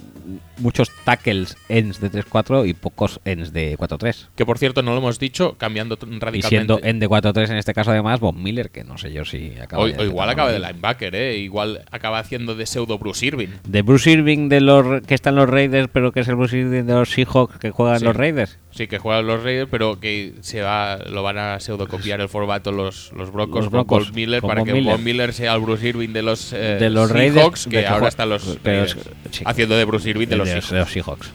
muchos 0.59 0.91
tackles 1.05 1.57
ends 1.69 2.01
de 2.01 2.11
3-4 2.11 2.69
y 2.69 2.75
pocos 2.75 3.21
ends 3.25 3.53
de 3.53 3.77
4-3. 3.77 4.29
Que 4.37 4.47
por 4.47 4.59
cierto, 4.59 4.83
no 4.83 4.93
lo 4.93 4.99
hemos 4.99 5.19
dicho, 5.19 5.57
cambiando 5.59 5.97
t- 5.97 6.07
Y 6.07 6.19
radicalmente. 6.19 6.49
siendo 6.49 6.81
end 6.83 7.01
de 7.01 7.09
4-3 7.09 7.51
en 7.51 7.57
este 7.57 7.75
caso 7.75 7.91
además 7.91 8.21
Von 8.21 8.43
Miller, 8.43 8.71
que 8.71 8.85
no 8.85 8.99
sé 8.99 9.13
yo 9.13 9.25
si 9.25 9.55
acaba 9.61 9.83
o, 9.83 9.87
de- 9.87 9.97
o 9.99 10.05
igual 10.05 10.29
acaba 10.31 10.53
de 10.53 10.59
linebacker, 10.59 11.15
¿eh? 11.15 11.37
Igual 11.39 11.83
acaba 11.91 12.19
haciendo 12.19 12.55
de 12.55 12.67
pseudo 12.67 12.99
Bruce 12.99 13.25
Irving. 13.27 13.49
De 13.67 13.83
Bruce 13.83 14.11
Irving 14.11 14.49
de 14.49 14.61
los 14.61 15.03
que 15.03 15.15
están 15.15 15.35
los 15.37 15.49
Raiders, 15.49 15.89
pero 15.93 16.13
que 16.13 16.21
es 16.21 16.29
el 16.29 16.37
Bruce 16.37 16.57
Irving 16.57 16.85
de 16.85 16.93
los 16.95 17.11
Seahawks 17.11 17.59
que 17.59 17.71
juegan 17.71 17.99
Sí. 17.99 18.05
los 18.05 18.17
Raiders. 18.17 18.59
Sí, 18.71 18.87
que 18.87 18.99
juegan 18.99 19.27
los 19.27 19.43
Raiders, 19.43 19.69
pero 19.71 20.01
que 20.01 20.33
se 20.41 20.63
va, 20.63 20.97
lo 20.97 21.23
van 21.23 21.37
a 21.39 21.61
pseudo 21.61 21.87
copiar 21.89 22.21
el 22.23 22.29
formato 22.31 22.73
los, 22.73 23.13
los 23.15 23.31
Broncos 23.31 23.57
Los 23.57 23.65
con 23.67 23.73
Broncos, 23.73 24.13
Miller 24.15 24.41
con 24.41 24.49
para 24.49 24.65
que 24.65 24.73
Miller. 24.73 24.93
Von 24.95 25.05
Miller 25.05 25.33
sea 25.35 25.55
el 25.55 25.61
Bruce 25.61 25.87
Irving 25.89 26.11
de 26.11 26.23
los, 26.23 26.53
eh, 26.55 26.77
De 26.81 26.89
los 26.89 27.11
Seahawks, 27.11 27.35
Raiders, 27.35 27.65
que 27.67 27.77
de 27.77 27.83
que 27.83 27.89
ahora 27.89 28.09
están 28.09 28.31
los 28.31 28.59
pero 28.63 28.87
sí. 28.89 29.43
haciendo 29.45 29.77
de 29.77 29.85
Bruce 29.85 30.09
Irving 30.09 30.12
de 30.15 30.37
los 30.37 30.47
de 30.49 30.53
Seahawks. 30.61 30.71
de 30.71 30.79
los 30.79 30.91
Seahawks. 30.93 31.31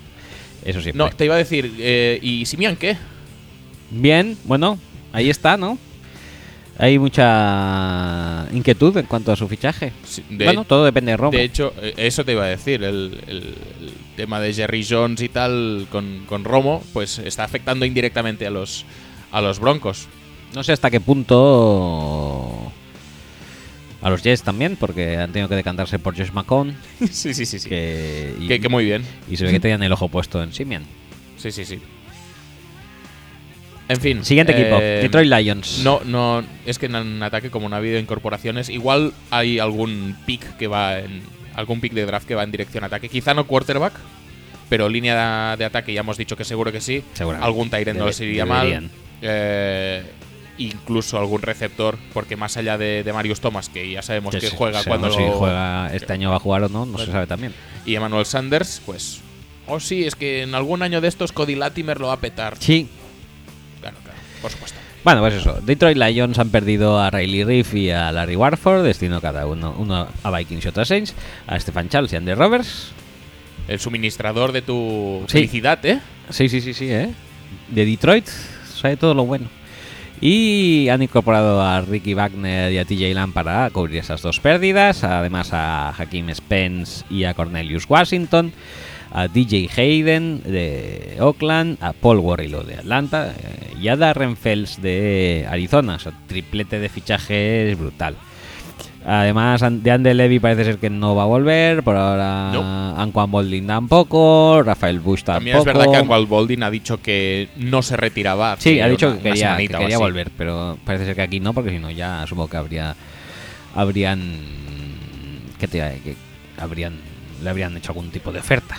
Eso 0.66 0.82
sí. 0.82 0.92
No, 0.94 1.10
te 1.10 1.26
iba 1.26 1.36
a 1.36 1.38
decir, 1.38 1.74
eh, 1.80 2.20
¿y 2.22 2.46
Simian 2.46 2.76
qué? 2.76 2.98
Bien, 3.92 4.38
bueno, 4.44 4.78
ahí 5.14 5.30
está, 5.30 5.56
¿no? 5.58 5.78
Hay 6.80 7.00
mucha 7.00 8.46
inquietud 8.54 8.96
en 8.98 9.06
cuanto 9.08 9.32
a 9.32 9.36
su 9.36 9.48
fichaje. 9.48 9.94
Sí, 10.06 10.24
de- 10.30 10.46
bueno, 10.46 10.64
todo 10.64 10.86
depende 10.86 11.12
de 11.12 11.18
Romo. 11.18 11.32
De 11.32 11.44
hecho, 11.44 11.74
eh, 11.82 11.94
eso 11.98 12.24
te 12.24 12.34
iba 12.34 12.44
a 12.44 12.48
decir, 12.48 12.84
el, 12.84 13.20
el- 13.28 13.56
el 13.80 13.94
tema 14.16 14.40
de 14.40 14.54
Jerry 14.54 14.86
Jones 14.88 15.22
y 15.22 15.30
tal 15.30 15.88
con, 15.92 16.24
con 16.28 16.44
Romo, 16.44 16.84
pues 16.94 17.18
está 17.20 17.44
afectando 17.46 17.86
indirectamente 17.86 18.46
a 18.46 18.52
los, 18.52 18.86
a 19.32 19.42
los 19.42 19.60
Broncos. 19.60 20.08
no 20.54 20.64
sé 20.64 20.72
hasta 20.74 20.92
qué 20.92 21.00
punto 21.00 22.72
a 24.08 24.10
los 24.10 24.24
Jets 24.24 24.42
también, 24.42 24.78
porque 24.78 25.18
han 25.18 25.34
tenido 25.34 25.50
que 25.50 25.56
decantarse 25.56 26.00
por 26.00 26.18
Josh 26.18 26.32
McCown. 26.32 26.76
sí, 27.12 27.34
sí, 27.34 27.46
sí, 27.46 27.60
sí. 27.60 27.68
Que, 27.68 28.34
y, 28.40 28.48
Que, 28.48 28.62
que 28.62 28.70
muy 28.70 28.86
bien. 28.86 29.04
y 29.30 29.36
se 29.36 29.44
ve 29.46 29.52
que 29.52 29.60
tenían 29.60 29.84
el 29.84 29.92
ojo 29.92 30.08
puesto 30.08 30.42
en 30.42 30.54
Simian. 30.54 30.86
Sí, 31.38 31.52
sí, 31.52 31.66
sí. 31.66 31.80
En 33.90 34.00
fin. 34.00 34.24
Siguiente 34.24 34.54
equipo, 34.54 34.78
eh, 34.82 35.00
Detroit 35.02 35.30
Lions. 35.30 35.82
No, 35.84 36.02
no, 36.06 36.44
es 36.66 36.80
que 36.80 36.86
en 36.86 37.22
ataque, 37.22 37.50
como 37.50 37.68
no 37.68 37.76
ha 37.76 37.80
habido 37.80 38.00
incorporaciones, 38.00 38.70
igual 38.70 39.14
hay 39.30 39.60
algún 39.60 40.16
pick 40.26 40.56
que 40.58 40.68
va 40.68 41.00
en. 41.00 41.22
algún 41.56 41.82
pick 41.82 41.94
de 41.94 42.06
draft 42.06 42.28
que 42.28 42.36
va 42.36 42.44
en 42.44 42.52
dirección 42.52 42.86
ataque. 42.86 43.10
Quizá 43.10 43.34
no 43.34 43.46
quarterback, 43.46 43.94
pero 44.70 44.88
línea 44.88 45.52
de, 45.52 45.58
de 45.58 45.66
ataque 45.66 45.94
ya 45.94 46.00
hemos 46.00 46.18
dicho 46.18 46.38
que 46.38 46.46
seguro 46.46 46.72
que 46.72 46.80
sí. 46.80 47.04
Algún 47.42 47.70
Tyrant 47.70 48.00
no 48.00 48.06
les 48.08 48.20
iría 48.22 48.46
mal. 48.46 48.90
Eh, 49.22 50.04
incluso 50.58 51.18
algún 51.18 51.42
receptor, 51.42 51.98
porque 52.14 52.36
más 52.36 52.58
allá 52.58 52.78
de, 52.78 53.04
de 53.04 53.14
Marius 53.14 53.40
Thomas, 53.42 53.70
que 53.70 53.90
ya 53.92 54.02
sabemos 54.02 54.34
que 54.36 54.42
sí, 54.50 54.56
juega 54.56 54.82
sabemos 54.84 55.16
cuando. 55.16 55.32
si 55.34 55.38
juega 55.38 55.90
este 55.94 56.14
año 56.14 56.30
va 56.32 56.38
a 56.38 56.40
jugar 56.40 56.64
o 56.64 56.70
no, 56.70 56.86
no 56.86 56.98
se 56.98 57.06
sabe 57.12 57.28
también. 57.28 57.54
Y 57.86 57.96
Emmanuel 57.96 58.26
Sanders, 58.26 58.82
pues. 58.86 59.22
Oh, 59.68 59.80
sí, 59.80 60.06
es 60.06 60.16
que 60.16 60.44
en 60.44 60.56
algún 60.56 60.82
año 60.82 61.02
de 61.02 61.08
estos 61.10 61.32
Cody 61.32 61.56
Latimer 61.56 62.00
lo 62.00 62.08
va 62.08 62.14
a 62.14 62.20
petar. 62.20 62.56
Sí. 62.60 62.88
Claro, 63.82 63.98
claro, 64.04 64.18
por 64.42 64.52
supuesto. 64.52 64.78
Bueno, 65.04 65.22
pues 65.22 65.36
eso. 65.36 65.60
Detroit 65.62 65.98
Lions 65.98 66.38
han 66.40 66.50
perdido 66.50 67.00
a 67.00 67.10
Riley 67.10 67.44
Reef 67.44 67.74
y 67.76 67.92
a 67.92 68.12
Larry 68.12 68.36
Warford, 68.36 68.84
destino 68.84 69.22
cada 69.22 69.46
uno, 69.46 69.74
uno 69.78 70.08
a 70.24 70.32
Vikings 70.38 70.66
y 70.66 70.68
otro 70.68 70.82
a 70.82 70.86
Saints, 70.86 71.14
a 71.48 71.58
Stefan 71.60 71.88
Charles 71.90 72.12
y 72.12 72.16
a 72.16 72.20
Andy 72.20 72.34
Roberts. 72.34 72.90
El 73.68 73.80
suministrador 73.80 74.52
de 74.54 74.62
tu 74.62 75.24
Sí. 75.28 75.34
felicidad, 75.40 75.86
¿eh? 75.86 76.00
Sí, 76.30 76.50
sí, 76.50 76.60
sí, 76.62 76.74
sí, 76.74 76.90
¿eh? 76.90 77.10
De 77.70 77.86
Detroit 77.86 78.26
sabe 78.74 78.98
todo 78.98 79.14
lo 79.14 79.26
bueno. 79.26 79.48
Y 80.20 80.90
han 80.90 81.04
incorporado 81.04 81.62
a 81.62 81.82
Ricky 81.82 82.14
Wagner 82.16 82.72
y 82.72 82.80
a 82.80 82.86
TJ 82.86 83.14
Lamb 83.14 83.34
para 83.34 83.70
cubrir 83.70 83.98
esas 83.98 84.22
dos 84.22 84.40
pérdidas. 84.40 85.04
Además 85.04 85.54
a 85.54 85.90
Hakim 85.90 86.34
Spence 86.34 87.06
y 87.10 87.26
a 87.26 87.34
Cornelius 87.34 87.86
Washington. 87.88 88.52
A 89.12 89.28
DJ 89.28 89.70
Hayden 89.76 90.42
de 90.44 91.18
Oakland. 91.20 91.78
A 91.82 91.94
Paul 91.94 92.18
Warrilow 92.20 92.64
de 92.64 92.76
Atlanta. 92.76 93.36
eh, 93.38 93.76
y 93.80 93.88
a 93.90 93.96
Darren 93.96 94.36
Fells 94.38 94.82
de 94.82 95.46
Arizona. 95.50 95.96
O 95.96 96.00
sea, 96.00 96.14
triplete 96.28 96.80
de 96.80 96.90
fichajes 96.90 97.78
brutal. 97.78 98.16
Además, 99.10 99.64
de 99.70 99.90
Ander 99.92 100.14
Levy 100.18 100.40
parece 100.40 100.66
ser 100.66 100.78
que 100.80 100.90
no 100.90 101.16
va 101.16 101.24
a 101.24 101.28
volver. 101.28 101.82
Por 101.82 101.96
ahora, 101.96 102.52
No. 102.54 102.98
Anquan 103.00 103.32
Boldin 103.32 103.66
tampoco. 103.66 104.62
Rafael 104.64 105.00
Bush 105.00 105.24
tampoco. 105.24 105.38
También 105.38 105.58
es 105.58 105.64
verdad 105.66 105.90
que 105.92 105.96
Anqual 105.98 106.26
Boldin 106.26 106.64
ha 106.64 106.70
dicho 106.70 107.02
que 107.02 107.48
no 107.56 107.82
se 107.82 107.96
retiraba. 107.96 108.58
Sí, 108.60 108.82
ha 108.82 108.90
dicho 108.90 109.08
una- 109.08 109.18
que 109.18 109.24
quería, 109.30 109.56
que 109.88 109.96
volver, 109.98 110.30
pero 110.38 110.78
parece 110.84 111.06
ser 111.06 111.16
que 111.16 111.22
aquí 111.22 111.40
no, 111.40 111.54
porque 111.54 111.70
si 111.70 111.80
no 111.80 111.90
ya 111.90 112.28
supongo 112.28 112.50
que 112.50 112.58
habría 112.58 112.96
habrían 113.76 114.40
que 115.60 115.68
te 115.68 115.78
que 116.04 116.16
habrían 116.60 116.96
le 117.44 117.50
habrían 117.50 117.78
hecho 117.78 117.92
algún 117.92 118.10
tipo 118.10 118.32
de 118.32 118.40
oferta. 118.40 118.76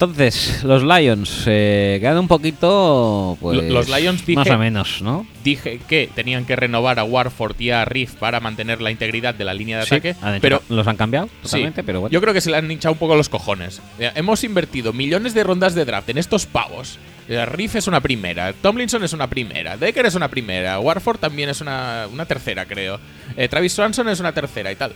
Entonces, 0.00 0.62
los 0.62 0.84
Lions 0.84 1.42
eh, 1.46 1.98
quedan 2.00 2.18
un 2.18 2.28
poquito 2.28 3.36
pues 3.40 3.56
Lo- 3.56 3.62
los 3.64 3.88
Lions 3.88 4.24
dije- 4.24 4.36
más 4.38 4.48
o 4.48 4.56
menos, 4.56 5.02
¿no? 5.02 5.26
Dije 5.42 5.80
que 5.88 6.08
tenían 6.14 6.44
que 6.44 6.54
renovar 6.54 7.00
a 7.00 7.04
Warford 7.04 7.60
y 7.60 7.70
a 7.70 7.84
Riff 7.84 8.14
para 8.14 8.38
mantener 8.38 8.80
la 8.80 8.92
integridad 8.92 9.34
de 9.34 9.44
la 9.44 9.54
línea 9.54 9.78
de 9.80 9.86
Sí, 9.86 9.96
ataque. 9.96 10.14
han 10.22 10.34
hecho- 10.34 10.40
pero 10.42 10.62
los 10.68 10.86
han 10.86 10.96
cambiado 10.96 11.26
sí, 11.26 11.32
totalmente, 11.42 11.82
pero 11.82 12.00
bueno. 12.02 12.12
yo 12.12 12.20
creo 12.20 12.32
que 12.32 12.40
se 12.40 12.48
le 12.48 12.58
han 12.58 12.70
hinchado 12.70 12.92
un 12.92 12.98
poco 13.00 13.16
los 13.16 13.28
cojones. 13.28 13.82
Eh, 13.98 14.12
Hemos 14.14 14.44
invertido 14.44 14.92
millones 14.92 15.34
de 15.34 15.42
rondas 15.42 15.74
de 15.74 15.84
draft 15.84 16.08
en 16.10 16.18
estos 16.18 16.46
pavos. 16.46 16.96
Eh, 17.28 17.44
Riff 17.44 17.74
es 17.74 17.88
una 17.88 18.00
primera, 18.00 18.52
Tomlinson 18.52 19.02
es 19.02 19.12
una 19.12 19.26
primera, 19.28 19.76
Decker 19.76 20.06
es 20.06 20.14
una 20.14 20.28
primera, 20.28 20.78
Warford 20.78 21.18
también 21.18 21.48
es 21.48 21.60
una, 21.60 22.06
una 22.12 22.24
tercera, 22.24 22.66
creo. 22.66 23.00
Eh, 23.36 23.48
Travis 23.48 23.72
Swanson 23.72 24.08
es 24.08 24.20
una 24.20 24.30
tercera 24.32 24.70
y 24.70 24.76
tal. 24.76 24.92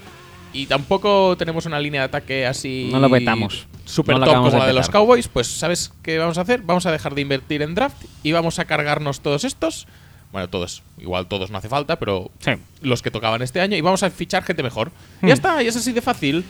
Y 0.52 0.66
tampoco 0.66 1.36
tenemos 1.36 1.66
una 1.66 1.80
línea 1.80 2.02
de 2.02 2.04
ataque 2.06 2.46
así. 2.46 2.88
No 2.92 3.00
lo 3.00 3.08
vetamos. 3.08 3.66
Super 3.84 4.18
No 4.18 4.24
top 4.26 4.34
como 4.34 4.50
de 4.50 4.58
la 4.58 4.66
de 4.66 4.72
los. 4.74 4.88
Cowboys. 4.90 5.28
Pues, 5.28 5.46
¿sabes 5.46 5.92
qué 6.02 6.18
vamos 6.18 6.38
a 6.38 6.42
hacer? 6.42 6.62
Vamos 6.62 6.84
a 6.86 6.92
dejar 6.92 7.14
de 7.14 7.22
invertir 7.22 7.62
en 7.62 7.74
draft 7.74 7.96
y 8.22 8.32
vamos 8.32 8.58
a 8.58 8.64
cargarnos 8.64 9.20
todos 9.20 9.44
estos. 9.44 9.86
Bueno, 10.30 10.48
todos. 10.48 10.82
Igual 10.98 11.26
todos 11.26 11.50
no 11.50 11.58
hace 11.58 11.68
falta, 11.68 11.98
pero 11.98 12.30
Sí. 12.38 12.52
los 12.80 13.02
que 13.02 13.10
tocaban 13.10 13.42
este 13.42 13.60
año 13.60 13.76
y 13.76 13.80
vamos 13.80 14.02
a 14.02 14.10
fichar 14.10 14.42
gente 14.44 14.62
mejor. 14.62 14.90
Hmm. 15.20 15.28
Ya 15.28 15.34
está, 15.34 15.62
y 15.62 15.66
es 15.68 15.76
así 15.76 15.92
de 15.92 16.00
fácil. 16.02 16.44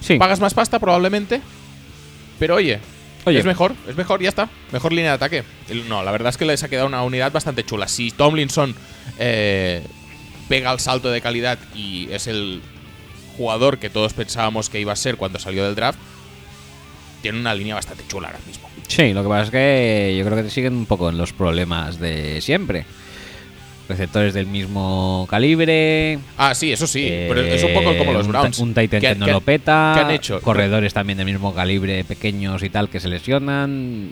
Sí. 0.00 0.16
Pagas 0.18 0.40
más 0.40 0.54
pasta 0.54 0.78
probablemente, 0.78 1.40
pero 2.38 2.56
oye, 2.56 2.80
Oye. 3.24 3.38
es 3.38 3.44
mejor, 3.44 3.74
es 3.88 3.96
mejor, 3.96 4.20
ya 4.22 4.28
está. 4.28 4.48
Mejor 4.72 4.92
línea 4.92 5.10
de 5.12 5.14
ataque. 5.16 5.44
No, 5.88 6.02
la 6.02 6.10
verdad 6.12 6.30
es 6.30 6.36
que 6.36 6.44
les 6.44 6.62
ha 6.62 6.68
quedado 6.68 6.86
una 6.86 7.02
unidad 7.02 7.32
bastante 7.32 7.64
chula. 7.64 7.88
Si 7.88 8.10
Tomlinson 8.10 8.74
eh, 9.18 9.82
pega 10.48 10.72
el 10.72 10.80
salto 10.80 11.10
de 11.10 11.20
calidad 11.20 11.58
y 11.74 12.08
es 12.12 12.26
el 12.26 12.60
jugador 13.36 13.78
que 13.78 13.90
todos 13.90 14.12
pensábamos 14.14 14.68
que 14.70 14.80
iba 14.80 14.92
a 14.92 14.96
ser 14.96 15.16
cuando 15.16 15.38
salió 15.38 15.64
del 15.64 15.74
draft, 15.74 15.98
tiene 17.22 17.38
una 17.40 17.54
línea 17.54 17.74
bastante 17.74 18.04
chula 18.08 18.28
ahora 18.28 18.40
mismo. 18.46 18.68
Sí, 18.88 19.12
lo 19.12 19.22
que 19.22 19.28
pasa 19.28 19.42
es 19.44 19.50
que 19.50 20.14
yo 20.18 20.24
creo 20.24 20.36
que 20.36 20.44
te 20.44 20.50
siguen 20.50 20.74
un 20.74 20.86
poco 20.86 21.08
en 21.10 21.18
los 21.18 21.32
problemas 21.32 21.98
de 21.98 22.40
siempre. 22.40 22.84
Receptores 23.88 24.34
del 24.34 24.46
mismo 24.46 25.28
calibre. 25.30 26.18
Ah, 26.36 26.56
sí, 26.56 26.72
eso 26.72 26.88
sí, 26.88 27.06
eh, 27.08 27.26
pero 27.28 27.40
es 27.42 27.62
un 27.62 27.72
poco 27.72 27.96
como 27.96 28.12
los 28.12 28.26
un 28.26 28.32
Browns. 28.32 28.56
ta- 28.56 28.62
Un 28.64 28.74
Titan 28.74 29.00
que, 29.00 29.08
¿Qué- 29.08 29.14
no 29.14 29.26
lo 29.28 29.40
peta. 29.40 29.92
qué 29.94 30.00
han 30.00 30.10
hecho? 30.10 30.40
Corredores 30.40 30.92
también 30.92 31.18
del 31.18 31.26
mismo 31.26 31.54
calibre, 31.54 32.02
pequeños 32.02 32.64
y 32.64 32.68
tal, 32.70 32.88
que 32.88 32.98
se 32.98 33.06
lesionan. 33.08 34.10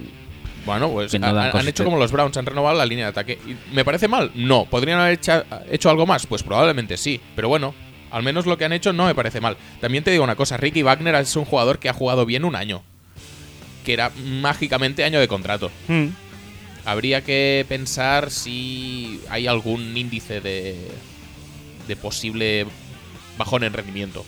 Bueno, 0.65 0.91
pues 0.91 1.13
no 1.21 1.27
han, 1.27 1.69
hecho 1.69 1.85
como 1.85 1.99
los 1.99 2.11
Browns, 2.13 2.37
han 2.37 2.47
renovado 2.47 2.79
la 2.79 2.87
línea 2.87 3.07
de 3.07 3.11
ataque. 3.11 3.39
¿Y 3.47 3.75
¿Me 3.75 3.85
parece 3.85 4.07
mal? 4.09 4.31
No. 4.35 4.65
¿Podrían 4.65 4.99
haber 5.01 5.19
hecho 5.71 5.91
algo 5.91 6.07
más? 6.07 6.25
Pues 6.27 6.43
probablemente 6.45 6.97
sí. 6.97 7.21
Pero 7.37 7.49
bueno, 7.49 7.75
al 8.15 8.23
menos 8.23 8.47
lo 8.47 8.57
que 8.57 8.65
han 8.65 8.73
hecho 8.73 8.93
no 8.93 9.07
me 9.07 9.15
parece 9.15 9.41
mal. 9.41 9.57
También 9.81 10.05
te 10.05 10.13
digo 10.13 10.23
una 10.23 10.37
cosa, 10.37 10.57
Ricky 10.57 10.83
Wagner 10.83 11.17
es 11.17 11.35
un 11.35 11.45
jugador 11.45 11.81
que 11.81 11.89
ha 11.89 11.93
jugado 11.93 12.25
bien 12.25 12.45
un 12.45 12.55
año. 12.55 12.81
Que 13.85 13.93
era 13.93 14.11
mágicamente 14.11 15.03
año 15.03 15.19
de 15.19 15.27
contrato. 15.27 15.73
Habría 16.85 17.25
que 17.25 17.67
pensar 17.69 18.31
si 18.31 19.21
hay 19.31 19.49
algún 19.49 19.97
índice 19.97 20.41
de, 20.41 20.77
de 21.89 21.97
posible 21.97 22.67
bajón 23.37 23.65
en 23.65 23.73
rendimiento. 23.73 24.25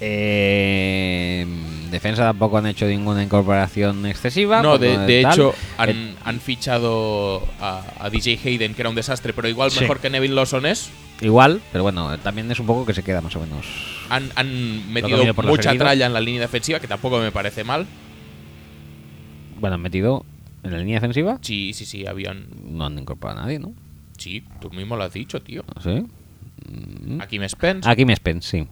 Eh, 0.00 1.46
defensa 1.90 2.22
tampoco 2.22 2.58
han 2.58 2.66
hecho 2.66 2.86
ninguna 2.86 3.22
incorporación 3.22 4.04
excesiva. 4.06 4.62
No, 4.62 4.78
de, 4.78 5.20
hecho, 5.20 5.50
Eh, 5.52 5.54
han, 5.78 6.16
han 6.24 6.40
fichado 6.40 7.46
a, 7.60 7.82
a 8.00 8.10
DJ 8.10 8.38
Hayden, 8.44 8.74
que 8.74 8.82
era 8.82 8.88
un 8.90 8.94
desastre, 8.96 9.32
pero 9.32 9.48
igual 9.48 9.70
Sí. 9.70 9.80
mejor 9.80 9.98
que 10.00 10.10
Neville 10.10 10.34
Lawson 10.34 10.66
es. 10.66 10.90
igual, 11.20 11.60
pero 11.72 11.82
bueno, 11.84 12.16
también 12.18 12.50
es 12.50 12.60
un 12.60 12.66
poco 12.66 12.86
que 12.86 12.94
se 12.94 13.02
queda 13.02 13.20
más 13.20 13.34
o 13.36 13.40
menos. 13.40 13.66
Han, 14.10 14.30
han 14.36 14.92
metido 14.92 15.22
mucha 15.44 15.74
tralla 15.76 16.06
en 16.06 16.12
la 16.12 16.20
línea 16.20 16.40
defensiva, 16.42 16.78
que 16.80 16.86
tampoco 16.88 17.18
me 17.18 17.32
parece 17.32 17.64
mal. 17.64 17.86
Bueno, 19.60 19.74
han 19.74 19.82
metido 19.82 20.24
en 20.62 20.70
la 20.72 20.78
línea 20.78 20.94
defensiva. 20.96 21.38
Sí, 21.42 21.72
sí, 21.74 21.84
sí, 21.84 22.06
habían. 22.06 22.46
No 22.70 22.86
han 22.86 22.98
incorporado 22.98 23.40
a 23.40 23.42
nadie, 23.42 23.58
¿no? 23.58 23.72
Sí, 24.16 24.44
tú 24.60 24.70
mismo 24.70 24.96
lo 24.96 25.04
has 25.04 25.12
dicho, 25.12 25.40
tío. 25.40 25.64
¿Sí? 25.82 26.04
Aquí 27.20 27.38
me 27.38 27.48
Spence. 27.48 27.88
Aquí 27.88 28.04
me 28.04 28.14
Spence, 28.14 28.48
sí. 28.48 28.68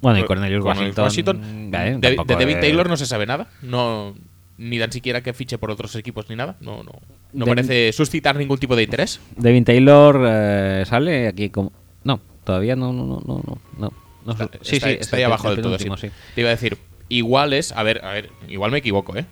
Bueno, 0.00 0.18
y 0.18 0.24
Cornelius 0.24 0.62
Cornelius 0.64 0.96
Washington. 0.96 1.70
vale, 1.70 1.98
De, 1.98 2.10
de 2.16 2.34
David 2.36 2.58
Taylor 2.60 2.88
no 2.88 2.96
se 2.96 3.06
sabe 3.06 3.26
nada. 3.26 3.48
No, 3.62 4.14
ni 4.58 4.78
tan 4.78 4.92
siquiera 4.92 5.22
que 5.22 5.32
fiche 5.32 5.58
por 5.58 5.70
otros 5.70 5.94
equipos 5.96 6.28
ni 6.28 6.36
nada. 6.36 6.56
No, 6.60 6.82
no. 6.82 6.92
No 7.32 7.44
David- 7.44 7.54
parece 7.56 7.92
suscitar 7.92 8.36
ningún 8.36 8.58
tipo 8.58 8.76
de 8.76 8.82
interés. 8.84 9.20
Devin 9.36 9.64
Taylor 9.64 10.22
eh, 10.26 10.84
sale 10.86 11.28
aquí 11.28 11.50
como. 11.50 11.72
No, 12.04 12.20
todavía 12.44 12.76
no, 12.76 12.92
no, 12.92 13.04
no, 13.04 13.22
no, 13.26 13.58
no. 13.78 13.92
no. 14.24 14.32
Está, 14.32 14.48
sí, 14.62 14.76
está- 14.76 14.88
sí, 14.88 14.92
está 15.00 15.04
es 15.04 15.12
ahí 15.14 15.22
abajo 15.22 15.48
el 15.50 15.56
del 15.56 15.62
todo. 15.64 15.78
sí. 15.98 16.10
Te 16.34 16.40
iba 16.40 16.48
a 16.50 16.52
decir, 16.52 16.78
igual 17.08 17.52
es. 17.52 17.72
A 17.72 17.82
ver, 17.82 18.04
a 18.04 18.12
ver, 18.12 18.30
igual 18.48 18.70
me 18.70 18.78
equivoco, 18.78 19.16
¿eh? 19.16 19.24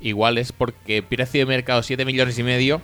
Igual 0.00 0.38
es 0.38 0.52
porque 0.52 1.02
precio 1.02 1.40
de 1.40 1.46
mercado 1.46 1.82
7 1.82 2.04
millones 2.04 2.38
y 2.38 2.42
medio. 2.42 2.80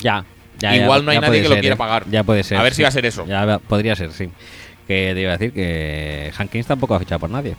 Ya. 0.00 0.24
ya, 0.58 0.76
Igual 0.76 1.00
ya- 1.00 1.04
no 1.04 1.10
hay 1.12 1.20
nadie 1.20 1.42
que 1.42 1.48
lo 1.48 1.56
quiera 1.58 1.74
¿eh? 1.74 1.78
pagar. 1.78 2.06
Ya 2.10 2.22
puede 2.24 2.42
ser. 2.44 2.58
A 2.58 2.62
ver 2.62 2.74
si 2.74 2.82
va 2.82 2.88
a 2.88 2.92
ser 2.92 3.04
eso. 3.06 3.26
Ya 3.26 3.58
podría 3.58 3.94
ser, 3.96 4.12
sí. 4.12 4.28
Que 4.86 5.12
te 5.14 5.20
iba 5.20 5.32
a 5.32 5.38
decir 5.38 5.52
que 5.52 6.32
Hankins 6.36 6.66
tampoco 6.66 6.94
ha 6.94 6.98
fichado 6.98 7.20
por 7.20 7.30
nadie. 7.30 7.56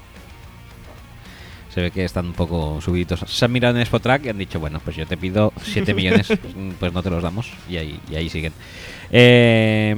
Se 1.74 1.82
ve 1.82 1.92
que 1.92 2.06
están 2.06 2.28
un 2.28 2.34
poco 2.34 2.80
subiditos. 2.80 3.20
Se 3.28 3.46
han 3.46 3.52
mirado 3.52 3.76
en 3.76 3.82
Spotrack 3.82 4.26
y 4.26 4.30
han 4.30 4.38
dicho, 4.38 4.60
bueno, 4.60 4.80
pues 4.84 4.96
yo 4.96 5.06
te 5.06 5.18
pido 5.18 5.52
7 5.62 5.94
millones, 5.96 6.32
pues 6.80 6.94
no 6.94 7.04
te 7.04 7.10
los 7.10 7.22
damos. 7.22 7.52
Y 7.70 7.78
ahí, 7.78 8.00
y 8.10 8.16
ahí 8.16 8.30
siguen. 8.30 8.54
Eh, 9.18 9.96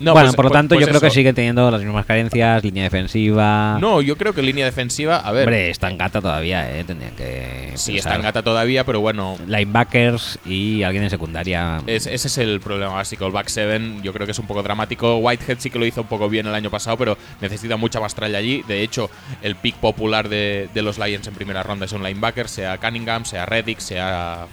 No, 0.00 0.12
bueno, 0.12 0.28
pues- 0.28 0.36
por 0.36 0.44
lo 0.44 0.50
pues- 0.50 0.58
tanto, 0.58 0.74
pues 0.76 0.86
yo 0.86 0.88
creo 0.88 1.00
que 1.00 1.08
eso. 1.08 1.14
siguen 1.14 1.34
teniendo 1.34 1.70
las 1.70 1.82
mismas 1.82 2.06
carencias, 2.06 2.62
línea 2.62 2.84
defensiva. 2.84 3.78
No, 3.80 4.00
yo 4.00 4.16
creo 4.16 4.32
que 4.32 4.42
línea 4.42 4.64
defensiva. 4.64 5.16
A 5.18 5.32
ver. 5.32 5.44
Hombre, 5.48 5.70
está 5.70 5.90
en 5.90 5.98
gata 5.98 6.20
todavía, 6.20 6.70
¿eh? 6.78 6.84
Tendrían 6.84 7.14
que. 7.16 7.72
sí, 7.74 7.92
pensar. 7.92 7.96
está 8.12 8.14
en 8.16 8.22
gata 8.22 8.42
todavía, 8.42 8.84
pero 8.84 9.00
bueno. 9.00 9.36
Linebackers 9.46 10.38
y 10.46 10.82
alguien 10.84 11.04
en 11.04 11.10
secundaria. 11.10 11.82
Es- 11.86 12.06
ese 12.06 12.28
es 12.28 12.38
el 12.38 12.60
problema 12.60 12.94
básico. 12.94 13.26
El 13.26 13.32
back 13.32 13.48
seven 13.48 14.02
yo 14.02 14.12
creo 14.12 14.24
que 14.26 14.32
es 14.32 14.38
un 14.38 14.46
poco 14.46 14.62
dramático. 14.62 15.16
Whitehead 15.18 15.58
sí 15.58 15.68
que 15.70 15.78
lo 15.78 15.86
hizo 15.86 16.02
un 16.02 16.06
poco 16.08 16.28
bien 16.28 16.46
el 16.46 16.54
año 16.54 16.70
pasado, 16.70 16.96
pero 16.96 17.18
necesita 17.40 17.76
mucha 17.76 18.00
más 18.00 18.14
tralla 18.14 18.38
allí. 18.38 18.62
De 18.68 18.82
hecho, 18.82 19.10
el 19.42 19.56
pick 19.56 19.74
popular 19.76 20.28
de, 20.28 20.68
de 20.72 20.82
los 20.82 20.98
Lions 20.98 21.26
en 21.26 21.34
primera 21.34 21.62
ronda 21.62 21.86
es 21.86 21.92
un 21.92 22.02
linebacker, 22.02 22.48
sea 22.48 22.78
Cunningham, 22.78 23.24
sea 23.24 23.44
Reddick, 23.46 23.80
sea... 23.80 24.46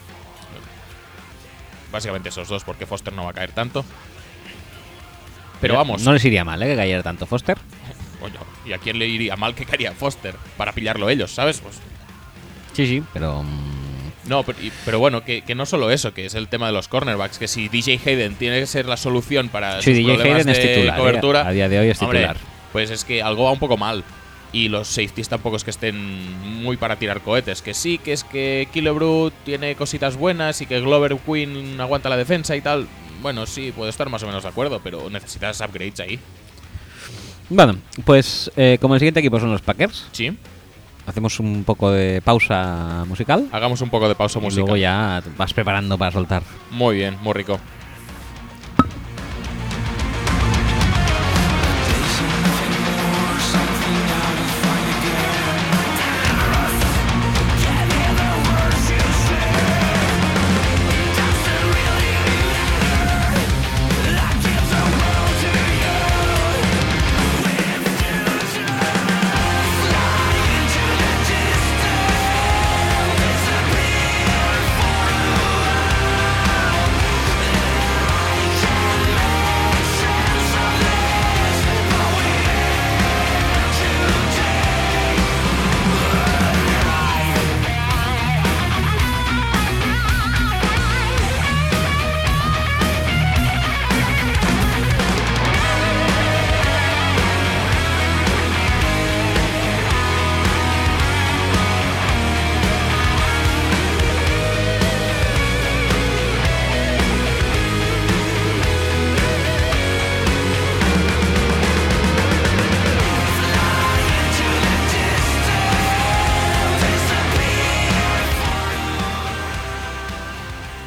Básicamente 1.91 2.30
esos 2.30 2.47
dos, 2.47 2.64
porque 2.64 2.85
Foster 2.85 3.14
no 3.14 3.23
va 3.26 3.31
a 3.31 3.34
caer 3.34 3.51
tanto. 3.51 3.84
Pero 5.61 5.76
vamos, 5.76 6.03
No 6.03 6.14
les 6.14 6.23
iría 6.26 6.43
mal, 6.45 6.61
¿eh? 6.61 6.68
Que 6.68 6.76
cayera 6.76 7.01
tanto 7.03 7.26
Foster. 7.26 7.57
coño, 8.19 8.39
¿y 8.65 8.73
a 8.73 8.77
quién 8.77 8.99
le 8.99 9.07
iría 9.07 9.35
mal 9.35 9.55
que 9.55 9.65
caería 9.65 9.91
Foster? 9.91 10.35
Para 10.57 10.72
pillarlo 10.72 11.09
ellos, 11.09 11.31
¿sabes? 11.31 11.59
Pues 11.61 11.76
Sí, 12.73 12.85
sí, 12.85 13.03
pero. 13.14 13.41
mm, 13.43 14.30
No, 14.30 14.43
pero, 14.43 14.59
y- 14.61 14.72
pero 14.85 14.99
bueno, 14.99 15.23
que, 15.23 15.41
que 15.41 15.55
no 15.55 15.65
solo 15.65 15.89
eso, 15.89 16.14
que 16.14 16.26
es 16.26 16.35
el 16.35 16.47
tema 16.49 16.68
de 16.68 16.73
los 16.73 16.88
cornerbacks, 16.89 17.39
que 17.39 17.47
si 17.47 17.69
DJ 17.69 17.99
Hayden 18.05 18.35
tiene 18.35 18.59
que 18.59 18.68
ser 18.68 18.85
la 18.85 18.97
solución 18.97 19.49
para 19.49 19.81
Sí, 19.81 19.91
sus 19.91 19.95
DJ 19.97 20.14
problemas 20.15 20.39
Hayden 20.41 20.49
es 20.49 20.57
de 20.61 20.68
titular, 20.76 20.95
¿eh? 20.95 20.99
cobertura, 20.99 21.47
A 21.47 21.51
día 21.51 21.69
de 21.69 21.80
hoy 21.80 21.89
es 21.89 22.01
hombre, 22.01 22.19
titular. 22.19 22.38
pues 22.73 22.89
es 22.91 23.03
que 23.05 23.23
algo 23.23 23.45
va 23.45 23.51
un 23.53 23.59
poco 23.59 23.77
mal. 23.77 24.03
Y 24.58 24.70
los 24.70 24.88
safeties 24.88 25.30
tampoco 25.30 25.58
es 25.58 25.64
que 25.64 25.70
estén 25.70 25.94
muy 26.64 26.78
para 26.78 26.96
tirar 26.96 27.22
cohetes. 27.22 27.62
Que 27.62 27.74
sí, 27.76 28.00
que 28.00 28.14
es 28.14 28.24
que 28.24 28.68
Killebrew 28.74 29.32
tiene 29.46 29.76
cositas 29.76 30.16
buenas 30.18 30.62
y 30.62 30.66
que 30.66 30.80
Glover 30.80 31.16
Queen 31.18 31.80
aguanta 31.80 32.10
la 32.10 32.18
defensa 32.18 32.56
y 32.56 32.62
tal. 32.62 32.88
Bueno, 33.22 33.46
sí, 33.46 33.72
puedo 33.76 33.90
estar 33.90 34.10
más 34.10 34.24
o 34.24 34.26
menos 34.26 34.42
de 34.44 34.50
acuerdo, 34.50 34.80
pero 34.84 35.10
necesitas 35.12 35.62
upgrades 35.62 36.00
ahí. 36.00 36.20
Bueno, 37.50 37.78
pues 38.04 38.52
eh, 38.58 38.78
como 38.82 38.96
el 38.96 39.00
siguiente 39.00 39.20
equipo 39.20 39.40
son 39.40 39.52
los 39.52 39.62
Packers, 39.62 40.08
Sí, 40.12 40.36
hacemos 41.06 41.40
un 41.40 41.64
poco 41.64 41.92
de 41.92 42.22
pausa 42.22 43.06
musical. 43.08 43.48
hagamos 43.52 43.82
un 43.82 43.90
poco 43.90 44.10
de 44.10 44.16
pausa 44.16 44.40
y 44.40 44.42
musical. 44.42 44.66
luego 44.66 44.78
ya 44.78 45.22
vas 45.38 45.54
preparando 45.54 45.98
para 45.98 46.12
soltar. 46.12 46.42
Muy 46.72 46.96
bien, 46.96 47.16
muy 47.22 47.34
rico. 47.34 47.60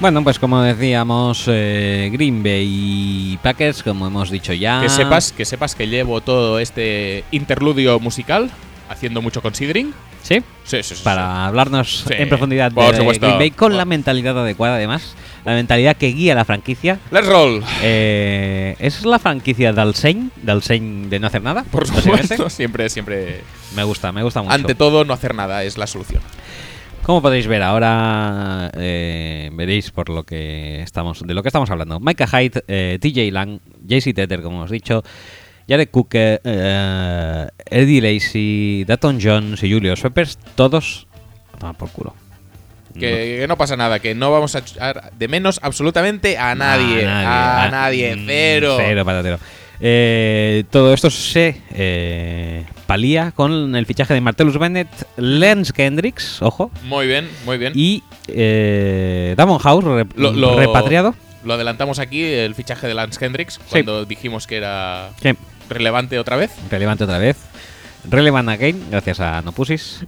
Bueno, 0.00 0.24
pues 0.24 0.38
como 0.38 0.62
decíamos, 0.62 1.44
eh, 1.46 2.08
Green 2.12 2.42
Bay 2.42 3.32
y 3.32 3.38
Packers, 3.42 3.82
como 3.82 4.06
hemos 4.06 4.30
dicho 4.30 4.54
ya. 4.54 4.80
Que 4.80 4.88
sepas, 4.88 5.30
que 5.32 5.44
sepas 5.44 5.74
que 5.74 5.88
llevo 5.88 6.22
todo 6.22 6.58
este 6.58 7.22
interludio 7.32 8.00
musical 8.00 8.50
haciendo 8.88 9.20
mucho 9.20 9.42
considering. 9.42 9.92
Sí, 10.22 10.42
Sí, 10.64 10.82
sí, 10.82 10.94
sí. 10.96 11.00
para 11.02 11.46
hablarnos 11.46 12.04
Sí, 12.06 12.14
en 12.16 12.28
profundidad 12.28 12.72
por 12.72 12.92
de 12.92 12.98
supuesto. 12.98 13.26
Green 13.26 13.38
Bay 13.38 13.50
con 13.50 13.70
Por- 13.72 13.76
la 13.78 13.84
mentalidad 13.84 14.38
adecuada, 14.38 14.76
además. 14.76 15.14
La 15.44 15.52
mentalidad 15.52 15.96
que 15.96 16.08
guía 16.08 16.34
la 16.34 16.44
franquicia. 16.44 16.98
Let's 17.10 17.26
roll. 17.26 17.62
Eh, 17.82 18.76
¿Es 18.78 19.04
la 19.04 19.18
franquicia 19.18 19.72
del 19.72 19.94
Sein? 19.94 20.30
¿Del 20.42 20.62
Sein 20.62 21.08
de 21.10 21.18
no 21.18 21.26
hacer 21.26 21.42
nada? 21.42 21.64
Por 21.70 21.86
supuesto, 21.86 22.48
siempre, 22.50 22.88
siempre. 22.90 23.42
Me 23.74 23.82
gusta, 23.84 24.12
me 24.12 24.22
gusta 24.22 24.40
mucho. 24.42 24.54
Ante 24.54 24.74
todo, 24.74 25.04
no 25.04 25.12
hacer 25.14 25.34
nada 25.34 25.62
es 25.64 25.76
la 25.78 25.86
solución. 25.86 26.22
Como 27.02 27.22
podéis 27.22 27.46
ver 27.46 27.62
ahora, 27.62 28.70
eh, 28.74 29.50
veréis 29.52 29.90
por 29.90 30.08
lo 30.10 30.22
que 30.24 30.82
estamos, 30.82 31.26
de 31.26 31.34
lo 31.34 31.42
que 31.42 31.48
estamos 31.48 31.70
hablando. 31.70 31.98
Micah 31.98 32.26
Hyde, 32.26 32.62
eh, 32.68 32.98
TJ 33.00 33.32
Lang, 33.32 33.58
JC 33.84 34.14
Tetter, 34.14 34.42
como 34.42 34.58
hemos 34.58 34.70
dicho, 34.70 35.02
Jared 35.68 35.88
Cook, 35.90 36.10
eh, 36.12 37.48
Eddie 37.70 38.00
Lacey, 38.00 38.84
Datton 38.84 39.18
Jones 39.20 39.62
y 39.62 39.72
Julius 39.72 40.00
Peppers, 40.02 40.38
todos 40.54 41.06
a 41.54 41.58
tomar 41.58 41.76
por 41.76 41.90
culo. 41.90 42.14
Que, 42.92 43.38
que 43.40 43.46
no 43.48 43.56
pasa 43.56 43.76
nada, 43.76 44.00
que 44.00 44.14
no 44.14 44.30
vamos 44.32 44.54
a 44.56 44.58
echar 44.58 45.12
de 45.16 45.28
menos 45.28 45.60
absolutamente 45.62 46.36
a 46.36 46.54
nadie. 46.54 47.06
A 47.06 47.68
nadie, 47.70 48.16
Mm, 48.16 48.26
cero. 48.26 48.76
Cero, 48.78 49.04
patatero. 49.04 49.38
Eh, 49.80 50.64
todo 50.70 50.92
esto 50.92 51.08
se 51.08 51.56
eh, 51.72 52.66
palía 52.90 53.30
con 53.30 53.76
el 53.76 53.86
fichaje 53.86 54.14
de 54.14 54.20
Martellus 54.20 54.58
Bennett, 54.58 54.88
Lance 55.16 55.72
Kendricks, 55.72 56.42
ojo, 56.42 56.72
Muy 56.82 57.06
bien, 57.06 57.28
muy 57.46 57.56
bien. 57.56 57.72
y 57.76 58.02
eh, 58.26 59.34
Damon 59.36 59.60
House, 59.60 59.84
re- 59.84 60.06
Lo- 60.16 60.32
lo- 60.32 60.58
repatriado. 60.58 61.14
Lo 61.44 61.54
adelantamos 61.54 62.00
aquí, 62.00 62.24
el 62.24 62.56
fichaje 62.56 62.88
de 62.88 62.94
Lance 62.94 63.24
Hendricks, 63.24 63.60
cuando 63.70 64.04
dijimos 64.06 64.48
que 64.48 64.56
era 64.56 65.10
Sí, 65.22 65.30
relevante 65.68 66.18
otra 66.18 66.34
vez. 66.34 66.50
relevante 66.68 67.04
otra 67.04 67.18
vez. 67.18 67.36
Relevant 68.10 68.48
again, 68.48 68.82
gracias 68.90 69.20
a 69.20 69.40
No 69.42 69.52
Pussies. 69.52 70.04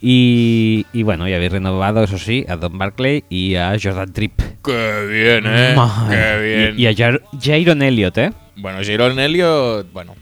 Y, 0.00 0.86
y 0.92 1.04
bueno, 1.04 1.28
ya 1.28 1.36
habéis 1.36 1.52
renovado, 1.52 2.02
eso 2.02 2.18
sí, 2.18 2.44
a 2.48 2.56
Don 2.56 2.76
Barclay 2.76 3.22
y 3.28 3.54
a 3.54 3.76
Jordan 3.80 4.12
Tripp. 4.12 4.40
Qué 4.64 5.06
bien, 5.08 5.44
eh. 5.46 5.76
Qué 6.08 6.42
bien. 6.42 6.74
Y, 6.76 6.82
y 6.82 6.86
a 6.88 6.92
Jar- 6.92 7.22
Jaron 7.40 7.82
Elliott, 7.82 8.18
¿eh? 8.18 8.32
Bueno, 8.56 8.80
Jaron 8.84 9.18
Elliott, 9.20 9.92
bueno. 9.92 10.16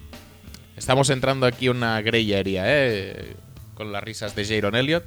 Estamos 0.78 1.10
entrando 1.10 1.44
aquí 1.46 1.68
una 1.68 2.00
grey 2.00 2.32
area, 2.32 2.62
¿eh? 2.66 3.34
Con 3.74 3.92
las 3.92 4.02
risas 4.02 4.34
de 4.34 4.44
Jaron 4.46 4.74
Elliott. 4.76 5.04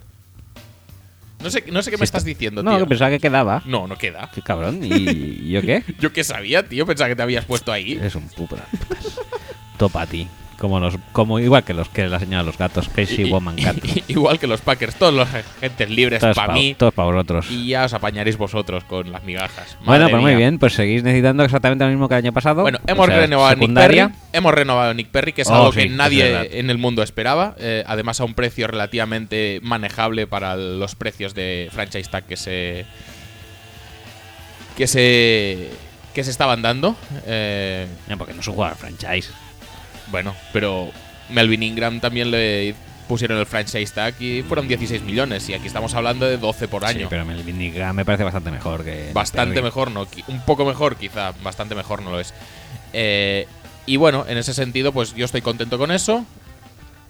No 1.41 1.49
sé, 1.49 1.63
no 1.71 1.81
sé 1.81 1.89
qué 1.89 1.97
me 1.97 2.03
estás 2.05 2.23
diciendo, 2.23 2.61
No, 2.61 2.71
tío. 2.71 2.79
que 2.81 2.85
pensaba 2.89 3.09
que 3.09 3.19
quedaba. 3.19 3.63
No, 3.65 3.87
no 3.87 3.97
queda. 3.97 4.29
Qué 4.33 4.41
cabrón. 4.43 4.83
¿Y, 4.83 4.93
y 5.09 5.49
yo 5.51 5.61
qué? 5.61 5.83
Yo 5.99 6.13
qué 6.13 6.23
sabía, 6.23 6.67
tío. 6.67 6.85
Pensaba 6.85 7.09
que 7.09 7.15
te 7.15 7.23
habías 7.23 7.45
puesto 7.45 7.71
ahí. 7.71 7.93
Eres 7.93 8.13
un 8.15 8.27
pupa. 8.29 8.57
Topa 9.77 10.03
a 10.03 10.05
ti. 10.05 10.27
Como, 10.61 10.79
los, 10.79 10.93
como 11.11 11.39
igual 11.39 11.63
que 11.63 11.73
los 11.73 11.89
que 11.89 12.07
la 12.07 12.19
señora 12.19 12.43
los 12.43 12.55
gatos. 12.55 12.87
Casey 12.87 13.25
I- 13.27 13.31
Woman 13.31 13.55
Cat. 13.55 13.77
Igual 14.07 14.37
que 14.37 14.45
los 14.45 14.61
Packers, 14.61 14.93
todos 14.93 15.11
los 15.11 15.27
agentes 15.27 15.89
libres 15.89 16.19
para 16.21 16.33
pa- 16.35 16.53
mí. 16.53 16.75
todos 16.77 16.93
para 16.93 17.07
vosotros. 17.11 17.47
Y 17.49 17.65
ya 17.69 17.85
os 17.85 17.93
apañaréis 17.95 18.37
vosotros 18.37 18.83
con 18.83 19.11
las 19.11 19.23
migajas. 19.23 19.75
Bueno, 19.83 20.07
pues 20.11 20.21
muy 20.21 20.35
bien. 20.35 20.59
Pues 20.59 20.73
seguís 20.73 21.01
necesitando 21.01 21.43
exactamente 21.43 21.83
lo 21.83 21.89
mismo 21.89 22.07
que 22.07 22.13
el 22.13 22.19
año 22.19 22.31
pasado. 22.31 22.61
Bueno, 22.61 22.77
O 22.87 22.91
hemos 22.91 23.07
sea, 23.07 23.17
renovado 23.21 23.49
a 23.49 23.55
Nick. 23.55 23.73
Perry. 23.73 24.07
Hemos 24.33 24.53
renovado 24.53 24.91
a 24.91 24.93
Nick 24.93 25.07
Perry, 25.07 25.33
que 25.33 25.41
es 25.41 25.49
Oh, 25.49 25.55
algo 25.55 25.73
sí, 25.73 25.79
que 25.79 25.89
nadie 25.89 26.59
en 26.59 26.69
el 26.69 26.77
mundo 26.77 27.01
esperaba. 27.01 27.55
eh, 27.57 27.83
además, 27.87 28.21
a 28.21 28.25
un 28.25 28.35
precio 28.35 28.67
relativamente 28.67 29.59
manejable 29.63 30.27
para 30.27 30.55
los 30.55 30.93
precios 30.93 31.33
de 31.33 31.69
franchise 31.71 32.07
tag 32.07 32.25
que 32.25 32.37
se. 32.37 32.85
que 34.77 34.85
se. 34.85 35.69
que 36.13 36.23
se 36.23 36.29
estaban 36.31 36.61
dando. 36.61 36.95
Eh, 37.25 37.87
porque 38.17 38.33
no 38.35 38.41
es 38.41 38.47
un 38.47 38.53
jugador 38.53 38.77
franchise. 38.77 39.31
Bueno, 40.11 40.35
pero 40.53 40.91
Melvin 41.29 41.63
Ingram 41.63 41.99
también 41.99 42.31
le 42.31 42.75
pusieron 43.07 43.37
el 43.39 43.45
franchise 43.45 43.93
tag 43.93 44.21
y 44.21 44.43
fueron 44.43 44.67
16 44.67 45.01
millones. 45.03 45.47
Y 45.49 45.53
aquí 45.53 45.67
estamos 45.67 45.93
hablando 45.95 46.25
de 46.25 46.37
12 46.37 46.67
por 46.67 46.85
año. 46.85 46.99
Sí, 46.99 47.07
pero 47.09 47.25
Melvin 47.25 47.61
Ingram 47.61 47.95
me 47.95 48.05
parece 48.05 48.23
bastante 48.23 48.51
mejor 48.51 48.83
que. 48.83 49.11
Bastante 49.13 49.55
Perry. 49.55 49.65
mejor, 49.65 49.91
no. 49.91 50.07
Un 50.27 50.41
poco 50.41 50.65
mejor, 50.65 50.95
quizá. 50.95 51.33
Bastante 51.43 51.75
mejor 51.75 52.01
no 52.03 52.11
lo 52.11 52.19
es. 52.19 52.33
Eh, 52.93 53.47
y 53.85 53.97
bueno, 53.97 54.25
en 54.27 54.37
ese 54.37 54.53
sentido, 54.53 54.91
pues 54.91 55.15
yo 55.15 55.25
estoy 55.25 55.41
contento 55.41 55.77
con 55.77 55.91
eso. 55.91 56.25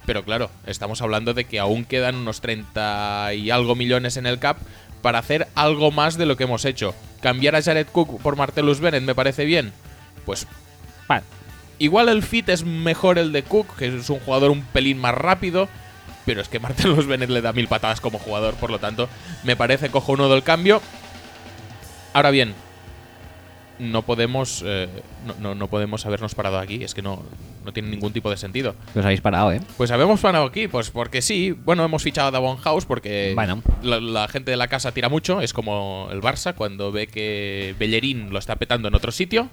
Pero 0.06 0.24
claro, 0.24 0.50
estamos 0.66 1.00
hablando 1.02 1.34
de 1.34 1.44
que 1.44 1.60
aún 1.60 1.84
quedan 1.84 2.16
unos 2.16 2.40
30 2.40 3.34
y 3.34 3.50
algo 3.50 3.76
millones 3.76 4.16
en 4.16 4.26
el 4.26 4.40
cap 4.40 4.56
para 5.00 5.20
hacer 5.20 5.46
algo 5.54 5.92
más 5.92 6.18
de 6.18 6.26
lo 6.26 6.36
que 6.36 6.44
hemos 6.44 6.64
hecho. 6.64 6.94
Cambiar 7.20 7.54
a 7.54 7.62
Jared 7.62 7.86
Cook 7.86 8.20
por 8.20 8.34
Martellus 8.34 8.80
Bennett 8.80 9.04
me 9.04 9.14
parece 9.14 9.44
bien. 9.44 9.72
Pues 10.24 10.46
Vale. 11.06 11.22
Igual 11.84 12.08
el 12.08 12.22
fit 12.22 12.48
es 12.48 12.64
mejor 12.64 13.18
el 13.18 13.32
de 13.32 13.42
Cook, 13.42 13.76
que 13.76 13.86
es 13.88 14.08
un 14.10 14.20
jugador 14.20 14.50
un 14.50 14.62
pelín 14.62 14.98
más 14.98 15.14
rápido. 15.14 15.68
Pero 16.24 16.40
es 16.40 16.48
que 16.48 16.60
Martellus 16.60 17.06
Bennett 17.08 17.30
le 17.30 17.40
da 17.42 17.52
mil 17.52 17.66
patadas 17.68 18.00
como 18.00 18.18
jugador, 18.18 18.54
por 18.54 18.70
lo 18.70 18.78
tanto, 18.78 19.08
me 19.44 19.56
parece 19.56 19.90
cojonudo 19.90 20.34
el 20.36 20.42
cambio. 20.44 20.80
Ahora 22.12 22.30
bien, 22.30 22.54
no 23.78 24.02
podemos 24.02 24.62
eh, 24.64 24.88
no, 25.26 25.34
no- 25.40 25.54
no 25.56 25.66
podemos 25.68 26.06
habernos 26.06 26.34
parado 26.36 26.58
aquí, 26.60 26.84
es 26.84 26.94
que 26.94 27.02
no, 27.02 27.22
no 27.64 27.72
tiene 27.72 27.88
ningún 27.88 28.12
tipo 28.12 28.30
de 28.30 28.36
sentido. 28.36 28.76
Os 28.94 29.04
habéis 29.04 29.20
parado, 29.20 29.50
¿eh? 29.50 29.60
Pues 29.76 29.90
habemos 29.90 30.20
parado 30.20 30.44
aquí, 30.44 30.68
pues 30.68 30.90
porque 30.90 31.22
sí, 31.22 31.50
bueno, 31.50 31.84
hemos 31.84 32.02
fichado 32.04 32.28
a 32.28 32.30
Davon 32.30 32.58
House 32.58 32.84
porque 32.84 33.32
Bueno. 33.34 33.62
la, 33.82 33.98
la 33.98 34.28
gente 34.28 34.50
de 34.52 34.56
la 34.56 34.68
casa 34.68 34.92
tira 34.92 35.08
mucho, 35.08 35.40
es 35.40 35.52
como 35.52 36.08
el 36.12 36.20
Barça 36.20 36.54
cuando 36.54 36.92
ve 36.92 37.08
que 37.08 37.74
Bellerín 37.80 38.30
lo 38.30 38.38
está 38.38 38.54
petando 38.56 38.86
en 38.88 38.94
otro 38.94 39.10
sitio, 39.10 39.48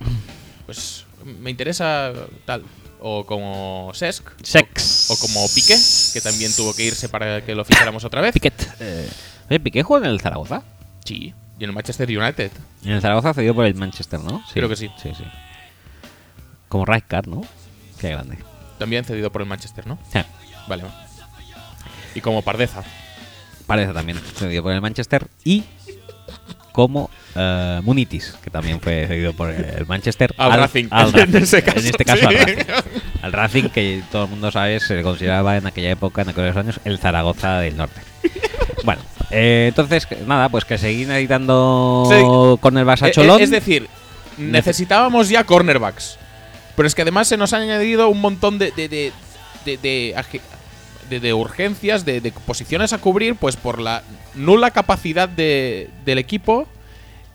pues 0.69 1.03
me 1.25 1.49
interesa 1.49 2.13
tal. 2.45 2.63
O 3.01 3.25
como 3.25 3.91
Sesc. 3.95 4.29
Sex. 4.43 5.09
O, 5.09 5.13
o 5.15 5.17
como 5.17 5.47
Piqué, 5.55 5.75
que 6.13 6.21
también 6.21 6.55
tuvo 6.55 6.75
que 6.75 6.83
irse 6.83 7.09
para 7.09 7.43
que 7.43 7.55
lo 7.55 7.65
ficháramos 7.65 8.03
otra 8.03 8.21
vez. 8.21 8.33
Piquet. 8.33 8.75
Eh, 8.79 9.09
oye, 9.49 9.59
Piqué 9.59 9.81
juega 9.81 10.05
en 10.05 10.11
el 10.11 10.21
Zaragoza. 10.21 10.61
Sí, 11.05 11.33
y 11.57 11.63
en 11.63 11.71
el 11.71 11.73
Manchester 11.73 12.07
United. 12.07 12.51
En 12.83 12.91
el 12.91 13.01
Zaragoza 13.01 13.33
cedido 13.33 13.55
por 13.55 13.65
el 13.65 13.73
Manchester, 13.73 14.19
¿no? 14.19 14.43
Creo 14.53 14.69
que 14.69 14.75
sí. 14.75 14.91
Sí, 15.01 15.11
sí. 15.17 15.23
Como 16.67 16.85
Rijkaard, 16.85 17.25
¿no? 17.27 17.41
Qué 17.99 18.09
grande. 18.09 18.37
También 18.77 19.05
cedido 19.05 19.31
por 19.31 19.41
el 19.41 19.47
Manchester, 19.47 19.87
¿no? 19.87 19.97
Sí. 20.13 20.19
Vale. 20.67 20.83
Y 22.13 22.21
como 22.21 22.43
Pardeza. 22.43 22.83
Parece 23.65 23.91
también 23.91 24.19
cedido 24.35 24.61
por 24.61 24.73
el 24.73 24.81
Manchester. 24.81 25.27
Y 25.43 25.63
como 26.71 27.09
eh, 27.35 27.79
Munitis, 27.83 28.35
que 28.43 28.49
también 28.49 28.79
fue 28.79 29.05
cedido 29.07 29.33
por 29.33 29.49
el 29.49 29.85
Manchester. 29.87 30.33
Al 30.37 30.53
Racing, 30.53 30.87
al 30.91 31.17
en 31.19 31.35
ese 31.37 31.63
caso, 31.63 31.79
En 31.79 31.85
este 31.85 32.05
caso, 32.05 32.27
al. 32.27 32.35
Racing. 32.37 32.63
Al 33.21 33.33
Racing, 33.33 33.69
que 33.69 34.01
todo 34.11 34.25
el 34.25 34.29
mundo 34.29 34.51
sabe, 34.51 34.79
se 34.79 34.95
le 34.95 35.03
consideraba 35.03 35.57
en 35.57 35.67
aquella 35.67 35.91
época, 35.91 36.21
en 36.21 36.29
aquellos 36.29 36.55
años, 36.55 36.79
el 36.85 36.99
Zaragoza 36.99 37.59
del 37.59 37.75
Norte. 37.77 38.01
bueno, 38.83 39.01
eh, 39.31 39.65
entonces, 39.69 40.07
nada, 40.25 40.49
pues 40.49 40.65
que 40.65 40.77
seguir 40.77 41.07
necesitando 41.07 42.07
Sí. 42.09 42.59
con 42.61 42.77
el 42.77 42.85
Barça 42.85 43.07
Eh, 43.07 43.09
eh, 43.09 43.11
Cholón. 43.11 43.41
Es 43.41 43.49
decir, 43.51 43.87
necesitábamos 44.37 45.29
ya 45.29 45.43
cornerbacks. 45.43 46.17
Pero 46.75 46.87
es 46.87 46.95
que 46.95 47.01
además 47.01 47.27
se 47.27 47.35
nos 47.37 47.51
han 47.53 47.63
añadido 47.63 48.09
un 48.09 48.21
montón 48.21 48.57
de. 48.57 48.71
de, 48.71 48.87
de, 48.87 49.77
de, 49.77 50.13
de 51.09 51.33
urgencias, 51.33 52.05
de, 52.05 52.21
posiciones 52.45 52.93
a 52.93 52.99
cubrir, 52.99 53.35
pues 53.35 53.55
por 53.55 53.79
la 53.79 54.03
nula 54.35 54.71
capacidad 54.71 55.27
de- 55.27 55.89
del 56.05 56.19
equipo 56.19 56.67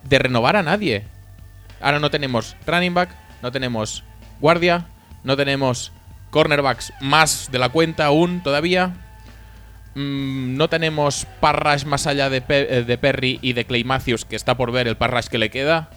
de 0.05 0.19
renovar 0.19 0.55
a 0.57 0.63
nadie. 0.63 1.05
Ahora 1.81 1.99
no 1.99 2.11
tenemos 2.11 2.57
running 2.67 2.95
back, 2.95 3.11
no 3.43 3.51
tenemos 3.51 4.05
guardia, 4.41 4.87
no 5.25 5.37
tenemos 5.37 5.91
cornerbacks 6.31 6.93
más 7.01 7.49
de 7.51 7.59
la 7.59 7.69
cuenta 7.71 8.07
aún 8.07 8.43
todavía. 8.43 8.93
Mm, 9.95 10.57
no 10.57 10.69
tenemos 10.69 11.27
parrash 11.41 11.85
más 11.85 12.07
allá 12.07 12.29
de, 12.31 12.43
eh, 12.49 12.85
de 12.87 12.99
Perry 12.99 13.39
y 13.43 13.53
de 13.53 13.65
Clay 13.65 13.85
Matthews, 13.85 14.25
que 14.25 14.37
está 14.37 14.57
por 14.57 14.73
ver 14.73 14.89
el 14.89 14.97
parrash 14.97 15.27
que 15.29 15.39
le 15.39 15.51
queda. 15.51 15.89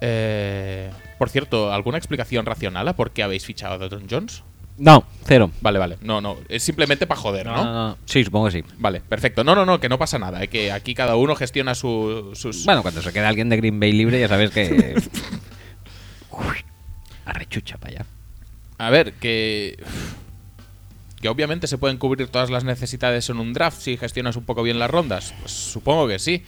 Eh, 0.00 0.90
por 1.18 1.28
cierto, 1.28 1.72
¿alguna 1.72 1.98
explicación 1.98 2.46
racional 2.46 2.88
a 2.88 2.94
por 2.94 3.10
qué 3.10 3.22
habéis 3.22 3.44
fichado 3.44 3.74
a 3.74 3.78
Dalton 3.78 4.06
Jones? 4.10 4.42
No, 4.82 5.04
cero. 5.26 5.50
Vale, 5.60 5.78
vale. 5.78 5.98
No, 6.00 6.22
no. 6.22 6.38
Es 6.48 6.62
simplemente 6.62 7.06
para 7.06 7.20
joder, 7.20 7.44
¿no? 7.46 7.54
No, 7.56 7.64
no, 7.64 7.88
no. 7.90 7.98
Sí, 8.06 8.24
supongo 8.24 8.46
que 8.46 8.52
sí. 8.52 8.64
Vale, 8.78 9.00
perfecto. 9.02 9.44
No, 9.44 9.54
no, 9.54 9.66
no, 9.66 9.78
que 9.78 9.90
no 9.90 9.98
pasa 9.98 10.18
nada. 10.18 10.42
eh, 10.42 10.48
que 10.48 10.72
aquí 10.72 10.94
cada 10.94 11.16
uno 11.16 11.36
gestiona 11.36 11.74
su- 11.74 12.30
sus. 12.34 12.64
Bueno, 12.64 12.80
cuando 12.80 13.02
se 13.02 13.12
queda 13.12 13.28
alguien 13.28 13.50
de 13.50 13.58
Green 13.58 13.78
Bay 13.78 13.92
libre, 13.92 14.18
ya 14.18 14.26
sabes 14.28 14.50
que. 14.50 14.94
Uy, 16.30 16.64
arrechucha 17.26 17.76
para 17.76 17.92
allá. 17.94 18.06
A 18.78 18.88
ver, 18.90 19.12
que. 19.12 19.76
Que 21.20 21.28
obviamente 21.28 21.66
se 21.66 21.76
pueden 21.76 21.98
cubrir 21.98 22.28
todas 22.28 22.48
las 22.48 22.64
necesidades 22.64 23.28
en 23.28 23.38
un 23.38 23.52
draft 23.52 23.78
si 23.82 23.98
gestionas 23.98 24.36
un 24.36 24.44
poco 24.44 24.62
bien 24.62 24.78
las 24.78 24.90
rondas. 24.90 25.34
Pues 25.40 25.52
supongo 25.52 26.08
que 26.08 26.18
sí. 26.18 26.42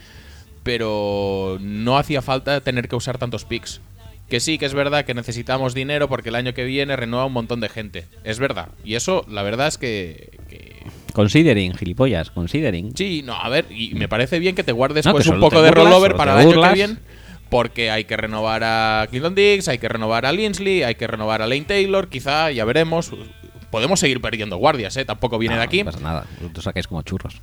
Pero 0.63 1.57
no 1.61 1.97
hacía 1.99 2.23
falta 2.23 2.61
tener 2.61 2.87
que 2.89 2.95
usar 2.95 3.19
tantos 3.19 3.45
picks. 3.45 3.81
Que 4.33 4.39
sí, 4.39 4.57
que 4.57 4.65
es 4.65 4.73
verdad 4.73 5.05
que 5.05 5.13
necesitamos 5.13 5.75
dinero 5.75 6.09
porque 6.09 6.29
el 6.29 6.35
año 6.35 6.55
que 6.55 6.63
viene 6.63 6.95
renueva 6.95 7.27
un 7.27 7.33
montón 7.33 7.59
de 7.59 7.69
gente. 7.69 8.07
Es 8.23 8.39
verdad. 8.39 8.69
Y 8.83 8.95
eso, 8.95 9.23
la 9.29 9.43
verdad 9.43 9.67
es 9.67 9.77
que. 9.77 10.31
que- 10.49 10.81
Considering, 11.13 11.75
gilipollas, 11.75 12.31
considering. 12.31 12.97
Sí, 12.97 13.21
no, 13.23 13.33
a 13.35 13.47
ver, 13.49 13.67
y 13.69 13.93
me 13.93 14.07
parece 14.07 14.39
bien 14.39 14.55
que 14.55 14.63
te 14.63 14.71
guardes 14.71 15.05
No, 15.05 15.11
pues 15.11 15.27
un 15.27 15.39
poco 15.39 15.61
de 15.61 15.69
burlas, 15.69 15.85
rollover 15.85 16.15
para 16.15 16.41
el 16.41 16.47
año 16.49 16.63
que 16.63 16.73
viene. 16.73 16.97
Porque 17.51 17.91
hay 17.91 18.05
que 18.05 18.17
renovar 18.17 18.63
a 18.63 19.05
Clinton 19.11 19.35
Dix, 19.35 19.67
hay 19.67 19.77
que 19.77 19.87
renovar 19.87 20.25
a 20.25 20.31
Linsley, 20.31 20.81
hay 20.81 20.95
que 20.95 21.05
renovar 21.05 21.43
a 21.43 21.45
Lane 21.45 21.65
Taylor, 21.65 22.09
quizá, 22.09 22.49
ya 22.49 22.65
veremos. 22.65 23.11
Podemos 23.69 23.99
seguir 23.99 24.19
perdiendo 24.19 24.57
guardias, 24.57 24.97
¿eh? 24.97 25.05
Tampoco 25.05 25.37
viene 25.37 25.53
No, 25.53 25.59
de 25.59 25.65
aquí. 25.65 25.83
No 25.83 25.91
pasa 25.91 25.99
nada, 26.03 26.25
vosotros 26.41 26.63
sacáis 26.63 26.87
como 26.87 27.03
churros. 27.03 27.39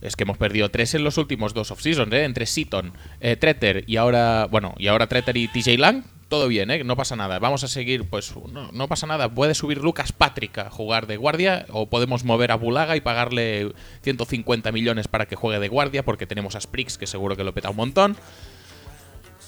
Es 0.00 0.16
que 0.16 0.24
hemos 0.24 0.38
perdido 0.38 0.70
tres 0.70 0.94
en 0.94 1.04
los 1.04 1.18
últimos 1.18 1.54
dos 1.54 1.70
off-seasons, 1.70 2.12
¿eh? 2.12 2.24
Entre 2.24 2.46
Seaton, 2.46 2.92
eh, 3.20 3.36
Treter 3.36 3.84
y 3.86 3.96
ahora, 3.96 4.46
bueno, 4.50 4.74
y 4.78 4.88
ahora 4.88 5.06
Treter 5.06 5.36
y 5.36 5.48
TJ 5.48 5.78
Lang. 5.78 6.04
Todo 6.28 6.48
bien, 6.48 6.70
¿eh? 6.70 6.82
No 6.84 6.96
pasa 6.96 7.16
nada. 7.16 7.38
Vamos 7.38 7.64
a 7.64 7.68
seguir, 7.68 8.04
pues 8.08 8.34
no, 8.52 8.72
no 8.72 8.88
pasa 8.88 9.06
nada. 9.06 9.32
Puede 9.32 9.54
subir 9.54 9.78
Lucas 9.78 10.12
Patrick 10.12 10.58
a 10.58 10.70
jugar 10.70 11.06
de 11.06 11.16
guardia 11.16 11.66
o 11.68 11.88
podemos 11.88 12.24
mover 12.24 12.50
a 12.50 12.56
Bulaga 12.56 12.96
y 12.96 13.00
pagarle 13.00 13.72
150 14.02 14.72
millones 14.72 15.06
para 15.06 15.26
que 15.26 15.36
juegue 15.36 15.60
de 15.60 15.68
guardia 15.68 16.04
porque 16.04 16.26
tenemos 16.26 16.56
a 16.56 16.60
Spriggs 16.60 16.98
que 16.98 17.06
seguro 17.06 17.36
que 17.36 17.44
lo 17.44 17.52
peta 17.52 17.70
un 17.70 17.76
montón. 17.76 18.16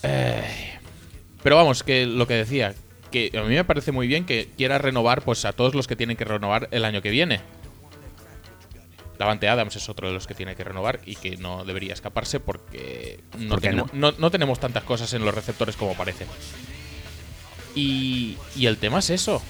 Eh, 0.02 0.44
pero 1.42 1.56
vamos, 1.56 1.82
que 1.82 2.06
lo 2.06 2.26
que 2.26 2.34
decía, 2.34 2.74
que 3.10 3.32
a 3.36 3.42
mí 3.42 3.54
me 3.54 3.64
parece 3.64 3.92
muy 3.92 4.06
bien 4.06 4.24
que 4.24 4.48
quiera 4.56 4.78
renovar 4.78 5.22
pues 5.22 5.44
a 5.44 5.52
todos 5.52 5.74
los 5.74 5.86
que 5.86 5.96
tienen 5.96 6.16
que 6.16 6.24
renovar 6.24 6.68
el 6.70 6.84
año 6.84 7.02
que 7.02 7.10
viene. 7.10 7.40
Davante 9.18 9.48
Adams 9.48 9.76
es 9.76 9.88
otro 9.88 10.08
de 10.08 10.14
los 10.14 10.26
que 10.26 10.34
tiene 10.34 10.54
que 10.56 10.64
renovar 10.64 11.00
y 11.06 11.16
que 11.16 11.36
no 11.36 11.64
debería 11.64 11.92
escaparse 11.94 12.40
porque 12.40 13.20
no, 13.38 13.50
¿Por 13.50 13.60
qué 13.60 13.68
tenemos, 13.70 13.92
no- 13.94 14.12
no 14.18 14.30
tenemos 14.30 14.60
tantas 14.60 14.84
cosas 14.84 15.12
en 15.14 15.24
los 15.24 15.34
receptores 15.34 15.76
como 15.76 15.94
parece. 15.94 16.26
Y, 17.74 18.36
y 18.56 18.66
el 18.66 18.78
tema 18.78 19.00
es 19.00 19.10
eso, 19.10 19.42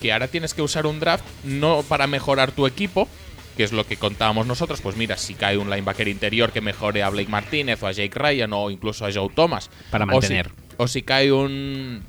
que 0.00 0.12
ahora 0.12 0.28
tienes 0.28 0.54
que 0.54 0.62
usar 0.62 0.86
un 0.86 1.00
draft 1.00 1.24
no 1.44 1.82
para 1.82 2.06
mejorar 2.06 2.52
tu 2.52 2.66
equipo, 2.66 3.08
que 3.56 3.64
es 3.64 3.72
lo 3.72 3.86
que 3.86 3.96
contábamos 3.96 4.46
nosotros, 4.46 4.80
pues 4.80 4.96
mira, 4.96 5.16
si 5.16 5.34
cae 5.34 5.58
un 5.58 5.70
linebacker 5.70 6.08
interior 6.08 6.52
que 6.52 6.60
mejore 6.60 7.02
a 7.02 7.08
Blake 7.10 7.30
Martínez 7.30 7.82
o 7.82 7.86
a 7.86 7.92
Jake 7.92 8.16
Ryan 8.18 8.52
o 8.52 8.70
incluso 8.70 9.06
a 9.06 9.12
Joe 9.12 9.28
Thomas. 9.34 9.70
Para 9.90 10.04
O 10.04 10.08
si- 10.08 10.12
mantener. 10.12 10.50
O 10.76 10.88
si, 10.88 11.02
cae 11.02 11.32
un, 11.32 12.02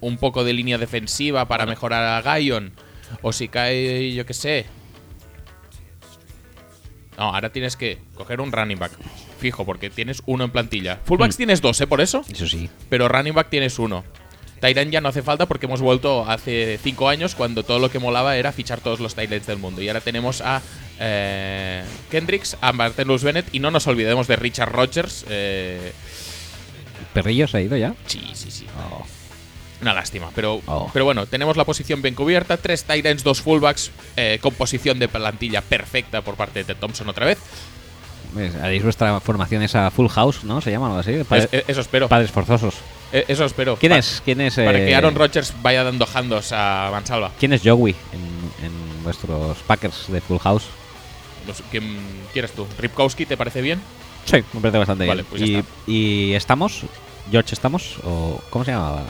un 0.00 0.18
poco 0.18 0.44
de 0.44 0.52
línea 0.52 0.78
defensiva 0.78 1.46
para 1.48 1.66
mejorar 1.66 2.04
a 2.24 2.36
Guyon. 2.36 2.72
O 3.22 3.32
si 3.32 3.48
cae, 3.48 4.12
yo 4.14 4.24
qué 4.26 4.34
sé. 4.34 4.66
No, 7.18 7.34
ahora 7.34 7.50
tienes 7.50 7.76
que 7.76 7.98
coger 8.14 8.40
un 8.40 8.52
running 8.52 8.78
back. 8.78 8.92
Fijo, 9.40 9.64
porque 9.66 9.90
tienes 9.90 10.22
uno 10.26 10.44
en 10.44 10.50
plantilla. 10.52 11.00
Fullbacks 11.04 11.34
Mm. 11.34 11.38
tienes 11.38 11.60
dos, 11.60 11.80
¿eh? 11.80 11.86
Por 11.86 12.00
eso. 12.00 12.24
Eso 12.30 12.46
sí. 12.46 12.70
Pero 12.88 13.08
running 13.08 13.34
back 13.34 13.50
tienes 13.50 13.78
uno. 13.78 14.04
Tyrant 14.60 14.90
ya 14.90 15.00
no 15.00 15.08
hace 15.08 15.22
falta 15.22 15.46
porque 15.46 15.66
hemos 15.66 15.80
vuelto 15.80 16.28
hace 16.28 16.78
cinco 16.82 17.08
años 17.08 17.34
cuando 17.36 17.62
todo 17.64 17.78
lo 17.78 17.90
que 17.90 17.98
molaba 18.00 18.36
era 18.36 18.50
fichar 18.52 18.80
todos 18.80 18.98
los 19.00 19.14
Tyrants 19.14 19.46
del 19.46 19.58
mundo. 19.58 19.80
Y 19.82 19.88
ahora 19.88 20.00
tenemos 20.00 20.40
a 20.40 20.62
eh, 20.98 21.84
Kendricks, 22.10 22.56
a 22.60 22.72
Martellus 22.72 23.22
Bennett 23.22 23.46
y 23.52 23.60
no 23.60 23.70
nos 23.70 23.86
olvidemos 23.86 24.26
de 24.26 24.36
Richard 24.36 24.72
Rogers. 24.72 25.24
eh, 25.28 25.92
¿Perrillo 27.14 27.46
se 27.48 27.58
ha 27.58 27.60
ido 27.60 27.76
ya? 27.76 27.94
sí, 28.06 28.20
sí, 28.34 28.50
sí. 28.50 28.66
Oh. 28.92 29.04
Una 29.80 29.94
lástima, 29.94 30.30
pero, 30.34 30.60
Oh. 30.66 30.90
pero 30.92 31.04
bueno, 31.04 31.26
tenemos 31.26 31.56
la 31.56 31.64
posición 31.64 32.02
bien 32.02 32.14
cubierta, 32.14 32.56
tres 32.56 32.82
Tyrants, 32.84 33.22
dos 33.22 33.40
fullbacks, 33.42 33.90
eh, 34.16 34.38
con 34.42 34.54
posición 34.54 34.98
de 34.98 35.06
plantilla 35.08 35.60
perfecta 35.62 36.20
por 36.22 36.34
parte 36.34 36.60
de 36.60 36.64
Ted 36.64 36.76
Thompson 36.80 37.08
otra 37.08 37.26
vez. 37.26 37.38
¿Ves? 38.34 38.54
Haréis 38.56 38.82
vuestra 38.82 39.18
formación 39.20 39.62
esa 39.62 39.90
Full 39.90 40.08
House, 40.08 40.44
¿no? 40.44 40.60
Se 40.60 40.70
llama 40.70 40.86
algo 40.88 40.98
así. 40.98 41.22
Padre- 41.28 41.48
Es- 41.52 41.64
eso 41.68 41.80
espero. 41.80 42.08
padres 42.08 42.30
forzosos. 42.30 42.74
Eh, 43.10 43.24
Eso 43.28 43.46
espero. 43.46 43.76
¿Quién 43.76 43.92
Pa- 43.92 43.98
es? 43.98 44.20
¿Quién 44.22 44.40
es? 44.42 44.54
Para 44.56 44.78
eh, 44.78 44.84
que 44.86 44.94
Aaron 44.94 45.14
Rodgers 45.14 45.54
vaya 45.62 45.82
dando 45.82 46.06
handos 46.12 46.52
a 46.52 46.90
Mansalva. 46.92 47.30
¿Quién 47.38 47.54
es 47.54 47.62
Joey 47.64 47.94
en, 48.12 48.66
en 48.66 49.02
vuestros 49.04 49.56
Packers 49.66 50.12
de 50.12 50.20
Full 50.20 50.38
House? 50.40 50.64
¿Quién 51.70 51.96
quieres 52.34 52.52
tú? 52.52 52.66
¿Ripkowski 52.78 53.24
te 53.24 53.36
parece 53.38 53.62
bien? 53.62 53.80
Sí, 54.26 54.36
me 54.52 54.60
parece 54.60 54.76
bastante 54.78 55.06
Vale, 55.06 55.22
bien. 55.22 55.26
pues 55.30 55.40
ya 55.40 55.46
y, 55.46 55.54
está. 55.54 55.70
y 55.86 56.32
estamos, 56.34 56.82
George 57.30 57.54
estamos 57.54 57.96
o 58.04 58.42
cómo 58.50 58.66
se 58.66 58.72
llamaba? 58.72 59.04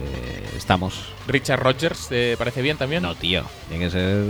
Eh, 0.00 0.48
estamos. 0.56 1.06
¿Richard 1.26 1.60
Rodgers 1.60 2.08
te 2.08 2.36
parece 2.36 2.62
bien 2.62 2.76
también? 2.76 3.02
No, 3.02 3.14
tío. 3.14 3.44
Tiene 3.68 3.84
que 3.86 3.90
ser. 3.90 4.24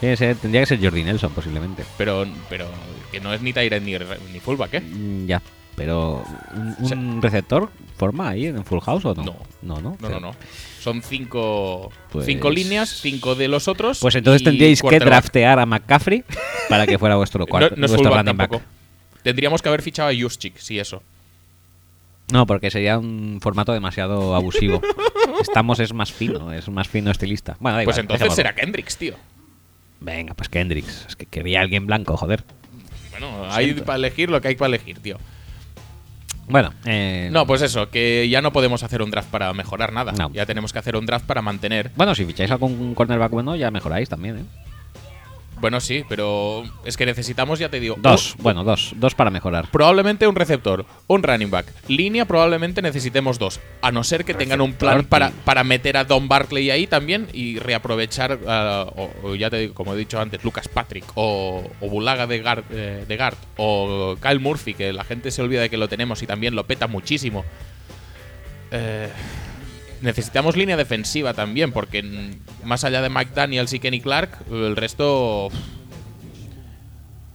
Tiene 0.00 0.14
que 0.14 0.16
ser, 0.18 0.36
tendría 0.36 0.62
que 0.62 0.66
ser 0.66 0.80
Jordi 0.82 1.02
Nelson 1.04 1.32
posiblemente. 1.32 1.84
Pero, 1.96 2.26
pero 2.48 2.66
que 3.10 3.20
no 3.20 3.32
es 3.32 3.40
ni 3.40 3.52
Tyrant 3.52 3.84
ni, 3.86 3.92
ni 4.32 4.40
fullback, 4.40 4.74
¿eh? 4.74 4.80
Mm, 4.80 5.26
Ya, 5.26 5.40
pero 5.76 6.24
un, 6.54 6.76
O 6.84 6.88
sea- 6.88 6.96
un 6.98 7.22
receptor 7.22 7.70
forma 7.96 8.28
ahí 8.30 8.46
en 8.46 8.64
Full 8.64 8.80
House 8.80 9.04
o 9.04 9.14
no? 9.14 9.22
No. 9.22 9.36
no, 9.62 9.80
no. 9.80 9.96
No, 10.00 10.08
no, 10.10 10.20
no. 10.20 10.36
Son 10.80 11.00
cinco, 11.02 11.90
Pues- 12.10 12.26
cinco 12.26 12.50
líneas, 12.50 12.90
cinco 13.00 13.34
de 13.34 13.48
los 13.48 13.68
otros. 13.68 14.00
Pues 14.00 14.14
entonces 14.16 14.42
tendríais 14.42 14.82
que 14.82 14.98
draftear 14.98 15.58
a 15.58 15.64
McCaffrey 15.64 16.24
para 16.68 16.86
que 16.86 16.98
fuera 16.98 17.16
vuestro 17.16 17.40
No, 17.44 17.46
cuarto, 17.46 17.74
no 17.76 17.86
es 17.86 17.92
vuestro 17.92 18.10
fullback 18.10 18.26
running 18.26 18.36
back. 18.36 18.50
tampoco. 18.50 18.70
Tendríamos 19.22 19.62
que 19.62 19.68
haber 19.70 19.80
fichado 19.80 20.10
a 20.10 20.12
Juszczyk, 20.14 20.58
sí, 20.58 20.78
eso. 20.78 21.02
No, 22.34 22.46
porque 22.46 22.68
sería 22.68 22.98
un 22.98 23.38
formato 23.40 23.72
demasiado 23.72 24.34
abusivo. 24.34 24.82
Estamos 25.40 25.78
es 25.78 25.92
más 25.92 26.12
fino, 26.12 26.52
es 26.52 26.68
más 26.68 26.88
fino 26.88 27.12
estilista. 27.12 27.56
Bueno, 27.60 27.78
da 27.78 27.84
Pues 27.84 27.96
entonces 27.96 28.34
será 28.34 28.52
Kendricks, 28.56 28.96
tío. 28.98 29.14
Venga, 30.00 30.34
pues 30.34 30.48
Kendricks. 30.48 31.06
Es 31.10 31.14
que 31.14 31.26
quería 31.26 31.60
alguien 31.60 31.86
blanco, 31.86 32.16
joder. 32.16 32.42
Bueno, 33.12 33.28
hay 33.50 33.66
Siento. 33.66 33.84
para 33.84 33.98
elegir 33.98 34.30
lo 34.30 34.40
que 34.40 34.48
hay 34.48 34.56
para 34.56 34.66
elegir, 34.66 34.98
tío. 34.98 35.16
Bueno, 36.48 36.74
eh, 36.86 37.28
No, 37.30 37.46
pues 37.46 37.62
eso, 37.62 37.88
que 37.88 38.28
ya 38.28 38.42
no 38.42 38.52
podemos 38.52 38.82
hacer 38.82 39.00
un 39.00 39.12
draft 39.12 39.30
para 39.30 39.52
mejorar 39.52 39.92
nada. 39.92 40.10
No. 40.10 40.32
Ya 40.32 40.44
tenemos 40.44 40.72
que 40.72 40.80
hacer 40.80 40.96
un 40.96 41.06
draft 41.06 41.26
para 41.26 41.40
mantener. 41.40 41.92
Bueno, 41.94 42.16
si 42.16 42.24
ficháis 42.24 42.50
algún 42.50 42.96
cornerback 42.96 43.30
bueno, 43.30 43.54
ya 43.54 43.70
mejoráis 43.70 44.08
también, 44.08 44.38
¿eh? 44.38 44.44
Bueno, 45.64 45.80
sí, 45.80 46.04
pero 46.10 46.62
es 46.84 46.94
que 46.98 47.06
necesitamos, 47.06 47.58
ya 47.58 47.70
te 47.70 47.80
digo. 47.80 47.96
Dos, 47.98 48.34
un- 48.36 48.42
bueno, 48.42 48.64
dos. 48.64 48.92
Dos 48.96 49.14
para 49.14 49.30
mejorar. 49.30 49.70
Probablemente 49.70 50.26
un 50.26 50.34
receptor, 50.36 50.84
un 51.06 51.22
running 51.22 51.50
back. 51.50 51.64
Línea 51.88 52.26
probablemente 52.26 52.82
necesitemos 52.82 53.38
dos. 53.38 53.60
A 53.80 53.90
no 53.90 54.04
ser 54.04 54.26
que 54.26 54.34
tengan 54.34 54.60
un 54.60 54.74
plan 54.74 55.06
para, 55.06 55.30
para 55.46 55.64
meter 55.64 55.96
a 55.96 56.04
Don 56.04 56.28
Barkley 56.28 56.70
ahí 56.70 56.86
también 56.86 57.28
y 57.32 57.58
reaprovechar, 57.60 58.40
ah, 58.46 58.84
o, 58.94 59.10
o 59.22 59.34
ya 59.36 59.48
te 59.48 59.56
digo, 59.56 59.72
como 59.72 59.94
he 59.94 59.96
dicho 59.96 60.20
antes, 60.20 60.44
Lucas 60.44 60.68
Patrick 60.68 61.06
o, 61.14 61.66
o 61.80 61.88
Bulaga 61.88 62.26
de 62.26 62.42
Guard, 62.42 62.64
eh, 62.70 63.06
de 63.08 63.32
o 63.56 64.16
Kyle 64.20 64.40
Murphy, 64.40 64.74
que 64.74 64.92
la 64.92 65.04
gente 65.04 65.30
se 65.30 65.40
olvida 65.40 65.62
de 65.62 65.70
que 65.70 65.78
lo 65.78 65.88
tenemos 65.88 66.22
y 66.22 66.26
también 66.26 66.54
lo 66.54 66.66
peta 66.66 66.88
muchísimo. 66.88 67.42
Eh, 68.70 69.08
necesitamos 70.04 70.54
línea 70.54 70.76
defensiva 70.76 71.32
también, 71.32 71.72
porque 71.72 72.04
más 72.62 72.84
allá 72.84 73.00
de 73.00 73.08
Mike 73.08 73.32
Daniels 73.34 73.72
y 73.72 73.80
Kenny 73.80 74.00
Clark, 74.00 74.44
el 74.50 74.76
resto. 74.76 75.48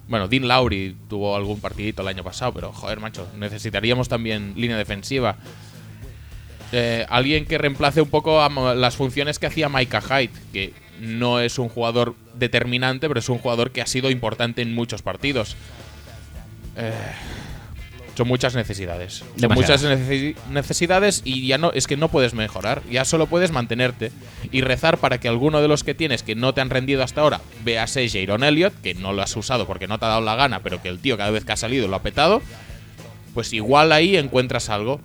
Bueno, 0.07 0.27
Dean 0.27 0.47
Lowry 0.47 0.95
tuvo 1.09 1.35
algún 1.35 1.59
partidito 1.59 2.03
el 2.03 2.07
año 2.07 2.23
pasado, 2.23 2.53
pero 2.53 2.71
joder, 2.71 2.99
macho, 2.99 3.27
necesitaríamos 3.37 4.07
también 4.07 4.53
línea 4.55 4.77
defensiva. 4.77 5.37
Eh, 6.71 7.05
alguien 7.09 7.45
que 7.45 7.57
reemplace 7.57 8.01
un 8.01 8.09
poco 8.09 8.47
las 8.75 8.95
funciones 8.95 9.39
que 9.39 9.47
hacía 9.47 9.69
Micah 9.69 10.01
Hyde, 10.01 10.31
que 10.53 10.73
no 10.99 11.39
es 11.39 11.57
un 11.57 11.69
jugador 11.69 12.15
determinante, 12.35 13.07
pero 13.07 13.19
es 13.19 13.29
un 13.29 13.39
jugador 13.39 13.71
que 13.71 13.81
ha 13.81 13.87
sido 13.87 14.11
importante 14.11 14.61
en 14.61 14.75
muchos 14.75 15.01
partidos. 15.01 15.55
Eh, 16.77 16.91
son 18.19 18.27
muchas 18.27 18.53
necesidades. 18.53 19.23
Son 19.39 19.53
muchas 19.53 19.81
necesi- 19.85 20.35
necesidades 20.49 21.21
y 21.23 21.47
ya 21.47 21.57
no 21.57 21.71
es 21.71 21.87
que 21.87 21.95
no 21.95 22.09
puedes 22.09 22.33
mejorar, 22.33 22.81
ya 22.91 23.05
solo 23.05 23.27
puedes 23.27 23.53
mantenerte 23.53 24.11
y 24.51 24.59
rezar 24.59 24.97
para 24.97 25.21
que 25.21 25.29
alguno 25.29 25.61
de 25.61 25.69
los 25.69 25.85
que 25.85 25.95
tienes 25.95 26.21
que 26.21 26.35
no 26.35 26.53
te 26.53 26.59
han 26.59 26.69
rendido 26.69 27.01
hasta 27.01 27.21
ahora, 27.21 27.39
véase 27.63 28.09
Jaron 28.09 28.43
Elliott, 28.43 28.73
que 28.81 28.93
no 28.93 29.13
lo 29.13 29.21
has 29.21 29.33
usado 29.37 29.65
porque 29.67 29.87
no 29.87 29.99
te 29.99 30.05
ha 30.05 30.09
dado 30.09 30.19
la 30.21 30.35
gana, 30.35 30.59
pero 30.59 30.81
que 30.81 30.89
el 30.89 30.99
tío 30.99 31.15
cada 31.15 31.31
vez 31.31 31.45
que 31.45 31.53
ha 31.53 31.55
salido 31.55 31.87
lo 31.87 31.95
ha 31.95 32.01
petado, 32.01 32.41
pues 33.33 33.53
igual 33.53 33.93
ahí 33.93 34.17
encuentras 34.17 34.69
algo. 34.69 34.99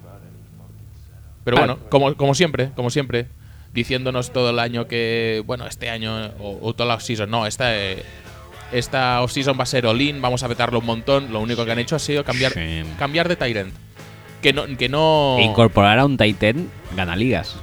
Pero 1.44 1.56
bueno, 1.58 1.78
como, 1.88 2.16
como 2.16 2.34
siempre, 2.34 2.70
como 2.74 2.90
siempre, 2.90 3.28
diciéndonos 3.72 4.32
todo 4.32 4.50
el 4.50 4.58
año 4.58 4.88
que, 4.88 5.40
bueno, 5.46 5.68
este 5.68 5.88
año 5.88 6.32
o, 6.40 6.58
o 6.62 6.74
toda 6.74 6.88
la 6.88 6.94
offseason, 6.96 7.30
no, 7.30 7.46
esta, 7.46 7.76
eh, 7.76 8.02
esta 8.72 9.22
offseason 9.22 9.58
va 9.58 9.62
a 9.62 9.66
ser 9.66 9.86
all-in, 9.86 10.20
vamos 10.20 10.42
a 10.42 10.48
petarlo 10.48 10.78
un 10.80 10.86
montón. 10.86 11.32
Lo 11.32 11.40
único 11.40 11.64
que 11.64 11.72
han 11.72 11.78
hecho 11.78 11.96
ha 11.96 11.98
sido 12.00 12.24
cambiar, 12.24 12.52
cambiar 12.98 13.28
de 13.28 13.36
Tyrant. 13.36 13.72
Que 14.42 14.52
no, 14.52 14.64
que 14.76 14.88
no. 14.88 15.38
Incorporar 15.40 15.98
a 15.98 16.04
un 16.04 16.16
Titan 16.18 16.68
gana 16.96 17.16
ligas. 17.16 17.56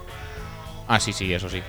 Ah, 0.87 0.99
sí, 0.99 1.13
sí, 1.13 1.31
eso 1.33 1.49
sí. 1.49 1.61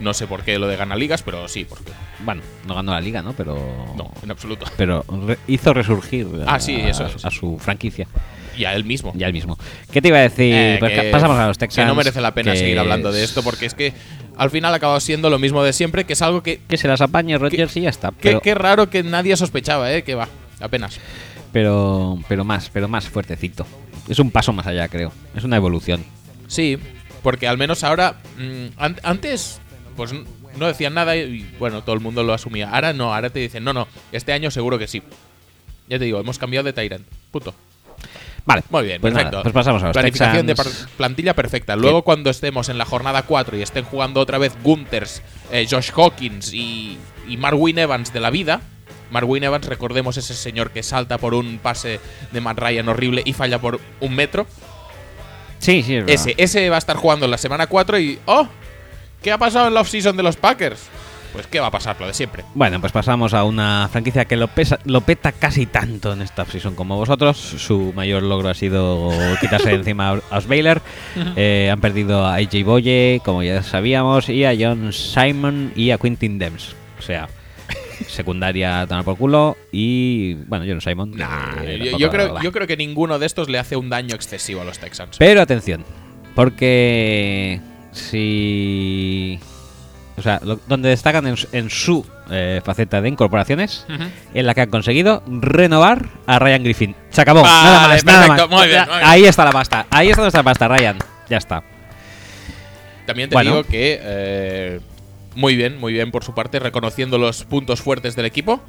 No 0.00 0.14
sé 0.14 0.26
por 0.26 0.42
qué 0.42 0.58
lo 0.58 0.68
de 0.68 0.76
gana 0.76 0.94
ligas, 0.96 1.22
pero 1.22 1.48
sí, 1.48 1.64
porque. 1.64 1.92
Bueno, 2.20 2.42
no 2.66 2.74
ganó 2.74 2.92
la 2.92 3.00
liga, 3.00 3.22
¿no? 3.22 3.32
Pero. 3.32 3.56
No, 3.96 4.12
en 4.22 4.30
absoluto. 4.30 4.66
Pero 4.76 5.04
re- 5.26 5.38
hizo 5.48 5.72
resurgir 5.74 6.26
a, 6.46 6.54
Ah, 6.54 6.60
sí, 6.60 6.76
eso 6.76 7.04
a, 7.04 7.08
es. 7.08 7.24
a 7.24 7.30
su 7.30 7.58
franquicia. 7.58 8.06
Y 8.58 8.64
a 8.64 8.74
él 8.74 8.84
mismo. 8.84 9.12
Ya 9.16 9.26
el 9.28 9.32
mismo. 9.32 9.56
¿Qué 9.92 10.02
te 10.02 10.08
iba 10.08 10.18
a 10.18 10.22
decir? 10.22 10.52
Eh, 10.54 10.76
Pues 10.80 10.92
que- 10.92 11.10
pasamos 11.10 11.38
a 11.38 11.46
los 11.46 11.56
Texans. 11.58 11.84
Que 11.84 11.88
no 11.88 11.94
merece 11.94 12.20
la 12.20 12.34
pena 12.34 12.54
seguir 12.56 12.78
hablando 12.78 13.12
de 13.12 13.22
es- 13.22 13.30
esto 13.30 13.42
porque 13.42 13.66
es 13.66 13.74
que 13.74 13.92
al 14.36 14.50
final 14.50 14.72
ha 14.72 14.76
acabado 14.76 15.00
siendo 15.00 15.30
lo 15.30 15.38
mismo 15.38 15.62
de 15.62 15.72
siempre, 15.72 16.04
que 16.04 16.12
es 16.14 16.22
algo 16.22 16.42
que. 16.42 16.60
Que 16.68 16.76
se 16.76 16.88
las 16.88 17.00
apañe 17.00 17.38
Rodgers 17.38 17.76
y 17.76 17.82
ya 17.82 17.90
está. 17.90 18.10
Pero, 18.10 18.40
Qué 18.40 18.54
raro 18.54 18.90
que 18.90 19.02
nadie 19.02 19.36
sospechaba, 19.36 19.92
¿eh? 19.92 20.02
Que 20.02 20.14
va, 20.14 20.28
apenas. 20.60 20.98
pero, 21.52 22.18
pero 22.28 22.44
más, 22.44 22.70
pero 22.72 22.88
más 22.88 23.08
fuertecito. 23.08 23.66
Es 24.08 24.18
un 24.18 24.30
paso 24.30 24.52
más 24.52 24.66
allá, 24.66 24.88
creo. 24.88 25.12
Es 25.36 25.44
una 25.44 25.56
evolución. 25.56 26.04
Sí, 26.46 26.78
porque 27.22 27.46
al 27.46 27.58
menos 27.58 27.84
ahora. 27.84 28.16
mm, 28.38 28.66
an- 28.76 28.96
antes, 29.02 29.60
pues 29.96 30.12
no 30.56 30.66
decían 30.66 30.94
nada 30.94 31.16
y, 31.16 31.20
y, 31.20 31.50
bueno, 31.58 31.82
todo 31.82 31.94
el 31.94 32.00
mundo 32.00 32.22
lo 32.22 32.32
asumía. 32.32 32.70
Ahora 32.70 32.92
no, 32.92 33.14
ahora 33.14 33.30
te 33.30 33.38
dicen, 33.40 33.64
no, 33.64 33.72
no, 33.72 33.86
este 34.12 34.32
año 34.32 34.50
seguro 34.50 34.78
que 34.78 34.86
sí. 34.88 35.02
Ya 35.88 35.98
te 35.98 36.04
digo, 36.04 36.20
hemos 36.20 36.38
cambiado 36.38 36.64
de 36.64 36.72
Tyrant. 36.72 37.06
Punto. 37.30 37.54
Vale. 38.48 38.62
Muy 38.70 38.84
bien, 38.84 38.98
pues 38.98 39.12
perfecto. 39.12 39.36
nada, 39.36 39.42
pues 39.42 39.52
pasamos 39.52 39.82
a 39.82 39.88
los 39.88 39.92
Planificación 39.92 40.46
Texans. 40.46 40.80
de 40.86 40.88
plantilla 40.96 41.34
perfecta. 41.34 41.76
Luego, 41.76 42.02
cuando 42.02 42.30
estemos 42.30 42.70
en 42.70 42.78
la 42.78 42.86
jornada 42.86 43.20
4 43.22 43.58
y 43.58 43.62
estén 43.62 43.84
jugando 43.84 44.20
otra 44.20 44.38
vez 44.38 44.54
Gunters, 44.62 45.20
eh, 45.52 45.66
Josh 45.70 45.90
Hawkins 45.94 46.54
y, 46.54 46.96
y 47.28 47.36
Marwin 47.36 47.78
Evans 47.78 48.10
de 48.10 48.20
la 48.20 48.30
vida. 48.30 48.62
Marwin 49.10 49.44
Evans, 49.44 49.66
recordemos 49.66 50.16
ese 50.16 50.32
señor 50.32 50.70
que 50.70 50.82
salta 50.82 51.18
por 51.18 51.34
un 51.34 51.58
pase 51.58 52.00
de 52.32 52.40
Matt 52.40 52.58
Ryan 52.58 52.88
horrible 52.88 53.20
y 53.22 53.34
falla 53.34 53.58
por 53.60 53.80
un 54.00 54.14
metro. 54.14 54.46
Sí, 55.58 55.82
sí, 55.82 55.96
es 55.96 56.06
verdad. 56.06 56.14
Ese, 56.14 56.34
ese 56.38 56.70
va 56.70 56.76
a 56.76 56.78
estar 56.78 56.96
jugando 56.96 57.26
en 57.26 57.30
la 57.30 57.38
semana 57.38 57.66
4 57.66 57.98
y. 57.98 58.18
¡Oh! 58.24 58.48
¿Qué 59.22 59.30
ha 59.30 59.36
pasado 59.36 59.68
en 59.68 59.74
la 59.74 59.82
offseason 59.82 60.16
de 60.16 60.22
los 60.22 60.36
Packers? 60.36 60.80
Pues, 61.32 61.46
¿qué 61.46 61.60
va 61.60 61.66
a 61.66 61.70
pasar? 61.70 61.96
Lo 62.00 62.06
de 62.06 62.14
siempre. 62.14 62.44
Bueno, 62.54 62.80
pues 62.80 62.92
pasamos 62.92 63.34
a 63.34 63.44
una 63.44 63.88
franquicia 63.90 64.24
que 64.24 64.36
lo, 64.36 64.48
pesa, 64.48 64.78
lo 64.84 65.02
peta 65.02 65.32
casi 65.32 65.66
tanto 65.66 66.12
en 66.12 66.22
esta 66.22 66.44
season 66.46 66.74
como 66.74 66.96
vosotros. 66.96 67.36
Su 67.36 67.92
mayor 67.94 68.22
logro 68.22 68.48
ha 68.48 68.54
sido 68.54 69.10
quitarse 69.40 69.70
de 69.70 69.74
encima 69.76 70.10
a 70.30 70.38
Os 70.38 70.46
Baylor. 70.46 70.80
Eh, 71.36 71.68
han 71.72 71.80
perdido 71.80 72.24
a 72.26 72.34
AJ 72.36 72.64
Boye, 72.64 73.20
como 73.24 73.42
ya 73.42 73.62
sabíamos, 73.62 74.28
y 74.28 74.44
a 74.44 74.54
John 74.58 74.92
Simon 74.92 75.72
y 75.76 75.90
a 75.90 75.98
Quintin 75.98 76.38
Dems. 76.38 76.74
O 76.98 77.02
sea, 77.02 77.28
secundaria 78.08 78.80
a 78.80 78.86
tomar 78.86 79.04
por 79.04 79.16
culo. 79.16 79.56
Y 79.72 80.34
bueno, 80.34 80.64
John 80.68 80.80
Simon. 80.80 81.14
yo, 81.16 81.98
yo 81.98 82.10
creo, 82.10 82.40
yo 82.40 82.52
creo 82.52 82.66
que 82.66 82.76
ninguno 82.76 83.18
de 83.18 83.26
estos 83.26 83.48
le 83.48 83.58
hace 83.58 83.76
un 83.76 83.88
daño 83.88 84.14
excesivo 84.14 84.62
a 84.62 84.64
los 84.64 84.78
Texans. 84.78 85.16
Pero 85.18 85.40
atención, 85.40 85.84
porque 86.34 87.60
si. 87.92 89.38
O 90.18 90.22
sea, 90.22 90.40
lo- 90.42 90.58
donde 90.66 90.88
destacan 90.88 91.26
en, 91.26 91.36
su- 91.36 91.48
en 91.52 91.70
su 91.70 92.04
eh, 92.30 92.60
faceta 92.64 93.00
de 93.00 93.08
incorporaciones, 93.08 93.86
en 94.34 94.46
la 94.46 94.54
que 94.54 94.62
han 94.62 94.70
conseguido 94.70 95.22
renovar 95.26 96.08
a 96.26 96.38
Ryan 96.38 96.64
Griffin. 96.64 96.96
Se 97.10 97.20
acabó, 97.22 97.42
Vale, 97.42 97.52
nada 97.70 97.88
más, 97.88 98.04
nada 98.04 98.20
perfecto, 98.26 98.48
más. 98.48 98.58
muy 98.58 98.68
bien, 98.68 98.78
Ya- 98.80 98.86
muy 98.86 98.94
bien. 98.98 99.08
Ahí 99.08 99.24
está 99.24 99.44
la 99.44 99.52
pasta, 99.52 99.86
ahí 99.90 100.08
está 100.10 100.22
nuestra 100.22 100.42
pasta, 100.42 100.68
Ryan. 100.68 100.98
Ya 101.28 101.36
está. 101.38 101.62
También 103.06 103.28
te 103.30 103.34
Bueno. 103.36 103.50
digo 103.50 103.64
que 103.64 103.98
eh, 104.02 104.80
muy 105.34 105.56
bien, 105.56 105.78
muy 105.78 105.92
bien 105.92 106.10
por 106.10 106.24
su 106.24 106.34
parte, 106.34 106.58
reconociendo 106.58 107.16
los 107.18 107.44
puntos 107.44 107.80
fuertes 107.80 108.16
del 108.16 108.26
equipo 108.26 108.60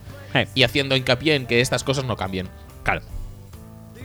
y 0.56 0.64
haciendo 0.64 0.96
hincapié 0.96 1.36
en 1.36 1.46
que 1.48 1.60
estas 1.62 1.84
cosas 1.84 2.06
no 2.06 2.16
cambien. 2.16 2.48
claro. 2.84 3.02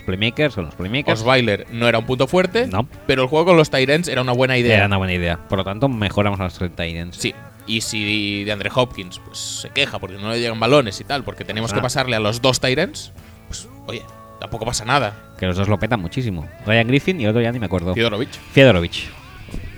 Playmakers 0.04 0.54
son 0.54 0.66
los 0.66 0.74
playmakers. 0.74 1.20
Osweiler 1.20 1.66
no 1.72 1.88
era 1.88 1.98
un 1.98 2.06
punto 2.06 2.26
fuerte, 2.26 2.66
No. 2.66 2.86
pero 3.06 3.22
el 3.22 3.28
juego 3.28 3.46
con 3.46 3.56
los 3.56 3.70
Tyrants 3.70 4.08
era 4.08 4.22
una 4.22 4.32
buena 4.32 4.56
idea. 4.56 4.76
Era 4.76 4.86
una 4.86 4.96
buena 4.98 5.12
idea. 5.14 5.38
Por 5.48 5.58
lo 5.58 5.64
tanto, 5.64 5.88
mejoramos 5.88 6.38
a 6.40 6.44
los 6.44 6.54
30 6.54 6.84
Titans. 6.84 7.16
Sí. 7.16 7.34
Y 7.66 7.80
si 7.80 8.44
de 8.44 8.52
Andre 8.52 8.70
Hopkins 8.74 9.18
pues, 9.24 9.38
se 9.38 9.70
queja 9.70 9.98
porque 9.98 10.16
no 10.18 10.30
le 10.30 10.38
llegan 10.40 10.60
balones 10.60 11.00
y 11.00 11.04
tal, 11.04 11.24
porque 11.24 11.44
tenemos 11.44 11.72
que 11.72 11.78
Ah. 11.78 11.82
pasarle 11.82 12.14
a 12.16 12.20
los 12.20 12.42
dos 12.42 12.60
Tyrants, 12.60 13.12
pues 13.48 13.68
oye, 13.86 14.02
tampoco 14.40 14.64
pasa 14.66 14.84
nada. 14.84 15.32
Que 15.38 15.46
los 15.46 15.56
dos 15.56 15.68
lo 15.68 15.78
petan 15.78 16.00
muchísimo. 16.00 16.46
Ryan 16.66 16.86
Griffin 16.86 17.20
y 17.20 17.24
el 17.24 17.30
otro 17.30 17.40
ya 17.40 17.50
ni 17.52 17.58
me 17.58 17.66
acuerdo. 17.66 17.94
Fiodorovich. 17.94 18.38
Fiedorovich. 18.52 19.08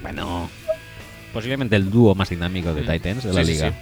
Bueno, 0.03 0.51
posiblemente 1.33 1.77
el 1.77 1.89
dúo 1.91 2.15
más 2.17 2.29
dinámico 2.31 2.75
de 2.75 2.83
Mm. 2.83 2.87
Titans 2.93 3.23
de 3.25 3.31
Sí, 3.31 3.37
la 3.37 3.43
liga. 3.45 3.69
sí. 3.71 3.77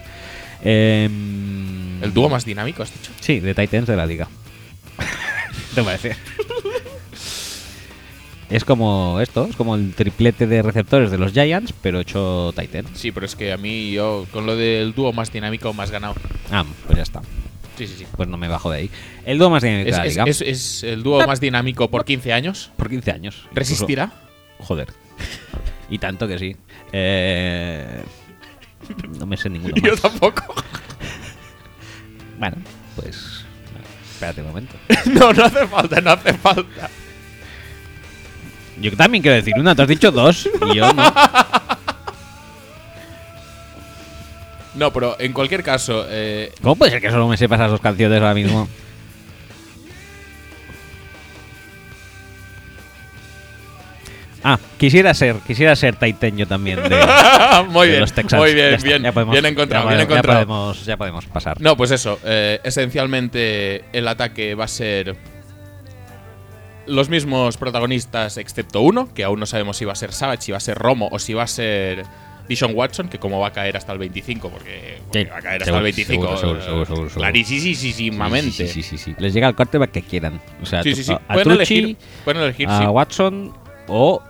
Em, 0.68 2.02
El 2.02 2.12
dúo 2.12 2.28
más 2.28 2.44
dinámico, 2.44 2.82
has 2.82 2.92
dicho. 2.92 3.10
Sí, 3.20 3.40
de 3.40 3.54
Titans 3.54 3.86
de 3.86 3.96
la 3.96 4.04
liga. 4.06 4.28
¿Te 5.74 5.82
parece? 5.82 6.16
es 8.50 8.64
como 8.64 9.20
esto, 9.20 9.46
es 9.48 9.56
como 9.56 9.74
el 9.74 9.94
triplete 9.94 10.46
de 10.46 10.62
receptores 10.62 11.10
de 11.10 11.18
los 11.18 11.32
Giants, 11.32 11.72
pero 11.82 12.00
hecho 12.00 12.52
Titan. 12.56 12.86
Sí, 12.94 13.10
pero 13.12 13.26
es 13.26 13.34
que 13.34 13.52
a 13.52 13.56
mí 13.56 13.92
yo 13.92 14.26
con 14.30 14.46
lo 14.46 14.56
del 14.56 14.94
dúo 14.94 15.12
más 15.12 15.32
dinámico 15.32 15.72
más 15.72 15.90
ganado. 15.90 16.14
Ah, 16.50 16.64
pues 16.86 16.96
ya 16.96 17.02
está. 17.02 17.22
Sí, 17.76 17.86
sí, 17.88 17.94
sí. 17.98 18.06
Pues 18.16 18.28
no 18.28 18.36
me 18.36 18.46
bajo 18.46 18.70
de 18.70 18.78
ahí. 18.78 18.90
El 19.26 19.38
dúo 19.38 19.50
más 19.50 19.62
dinámico 19.62 19.88
Es, 19.90 19.96
de 19.96 20.00
la 20.00 20.06
es- 20.06 20.12
liga. 20.12 20.24
es- 20.28 20.40
es 20.42 20.84
el 20.84 21.02
dúo 21.02 21.26
más 21.26 21.40
dinámico 21.40 21.90
por 21.90 22.04
15 22.04 22.32
años. 22.32 22.70
por 22.76 22.88
15 22.88 23.10
años. 23.10 23.34
Incluso- 23.36 23.54
¿Resistirá? 23.56 24.12
Joder. 24.58 24.88
y 25.90 25.98
tanto 25.98 26.26
que 26.28 26.38
sí. 26.38 26.56
Eh, 26.92 28.02
no 29.18 29.26
me 29.26 29.36
sé 29.36 29.50
ninguno 29.50 29.74
Yo 29.82 29.92
más. 29.92 30.02
tampoco. 30.02 30.54
Bueno, 32.38 32.56
pues. 32.96 33.43
Espérate 34.24 34.40
un 34.40 34.46
momento. 34.48 34.76
no, 35.20 35.32
no 35.32 35.44
hace 35.44 35.66
falta, 35.66 36.00
no 36.00 36.10
hace 36.12 36.32
falta. 36.34 36.90
Yo 38.80 38.96
también 38.96 39.22
quiero 39.22 39.36
decir 39.36 39.54
una, 39.56 39.74
tú 39.74 39.82
has 39.82 39.88
dicho 39.88 40.10
dos. 40.10 40.48
Y 40.72 40.76
yo 40.76 40.92
no. 40.94 41.14
No, 44.74 44.92
pero 44.92 45.14
en 45.20 45.32
cualquier 45.32 45.62
caso, 45.62 46.06
eh, 46.08 46.52
¿Cómo 46.60 46.74
puede 46.74 46.90
ser 46.90 47.00
que 47.00 47.10
solo 47.10 47.28
me 47.28 47.36
sepas 47.36 47.60
esas 47.60 47.70
dos 47.70 47.80
canciones 47.80 48.18
ahora 48.18 48.34
mismo? 48.34 48.68
Ah, 54.46 54.58
quisiera 54.76 55.14
ser, 55.14 55.36
quisiera 55.46 55.74
ser 55.74 55.96
yo 56.36 56.46
también 56.46 56.76
de, 56.76 56.90
muy 57.70 57.86
de 57.86 57.92
bien, 57.92 58.00
los 58.00 58.12
Texans. 58.12 58.40
muy 58.42 58.52
bien, 58.54 58.70
Ya 58.70 58.76
está, 58.76 58.88
bien, 58.88 59.02
ya 59.02 59.12
podemos- 59.12 59.32
bien 59.32 59.46
encontrado, 59.46 59.88
ya 59.90 59.96
bien 59.96 60.06
podemos- 60.06 60.14
encontrado. 60.24 60.40
Ya 60.40 60.46
podemos, 60.46 60.84
ya 60.86 60.96
podemos 60.98 61.26
pasar. 61.26 61.60
No, 61.60 61.76
pues 61.76 61.90
eso. 61.90 62.18
eh, 62.24 62.60
esencialmente 62.62 63.84
el 63.92 64.06
ataque 64.06 64.54
va 64.54 64.64
a 64.66 64.68
ser 64.68 65.16
los 66.86 67.08
mismos 67.08 67.56
protagonistas, 67.56 68.36
excepto 68.36 68.82
uno, 68.82 69.08
que 69.14 69.24
aún 69.24 69.40
no 69.40 69.46
sabemos 69.46 69.78
si 69.78 69.86
va 69.86 69.92
a 69.92 69.96
ser 69.96 70.12
Savage, 70.12 70.42
si 70.42 70.52
va 70.52 70.58
a 70.58 70.60
ser 70.60 70.76
Romo 70.76 71.08
o 71.10 71.18
si 71.18 71.32
va 71.32 71.44
a 71.44 71.46
ser 71.46 72.04
Dishon 72.46 72.72
Watson, 72.74 73.08
que 73.08 73.18
como 73.18 73.40
va 73.40 73.48
a 73.48 73.52
caer 73.54 73.78
hasta 73.78 73.92
el 73.94 73.98
25, 73.98 74.50
porque, 74.50 74.98
porque 75.04 75.20
Sí, 75.24 75.24
va 75.30 75.38
a 75.38 75.40
caer 75.40 75.62
hasta 75.62 75.64
seguro, 75.64 75.78
el 75.78 75.82
25. 75.94 76.36
seguro, 76.36 76.60
seguro, 76.84 77.06
eh, 77.06 77.10
clarísimamente. 77.14 78.68
Sí, 78.68 78.82
sí, 78.82 78.98
sí. 78.98 79.14
Les 79.16 79.32
llega 79.32 79.48
el 79.48 79.54
quarterback 79.54 79.92
que 79.92 80.02
quieran. 80.02 80.38
O 80.62 80.66
sea, 80.66 80.82
Sí, 80.82 80.94
sí, 80.94 81.04
sí. 81.04 81.12
a, 81.12 81.16
a 81.16 81.32
Pueden 81.34 81.56
Trucci, 81.56 81.78
elegir, 81.78 81.96
pueden 82.24 82.42
elegir, 82.42 82.68
a. 82.68 82.90
Watson 82.90 83.54
o. 83.88 84.22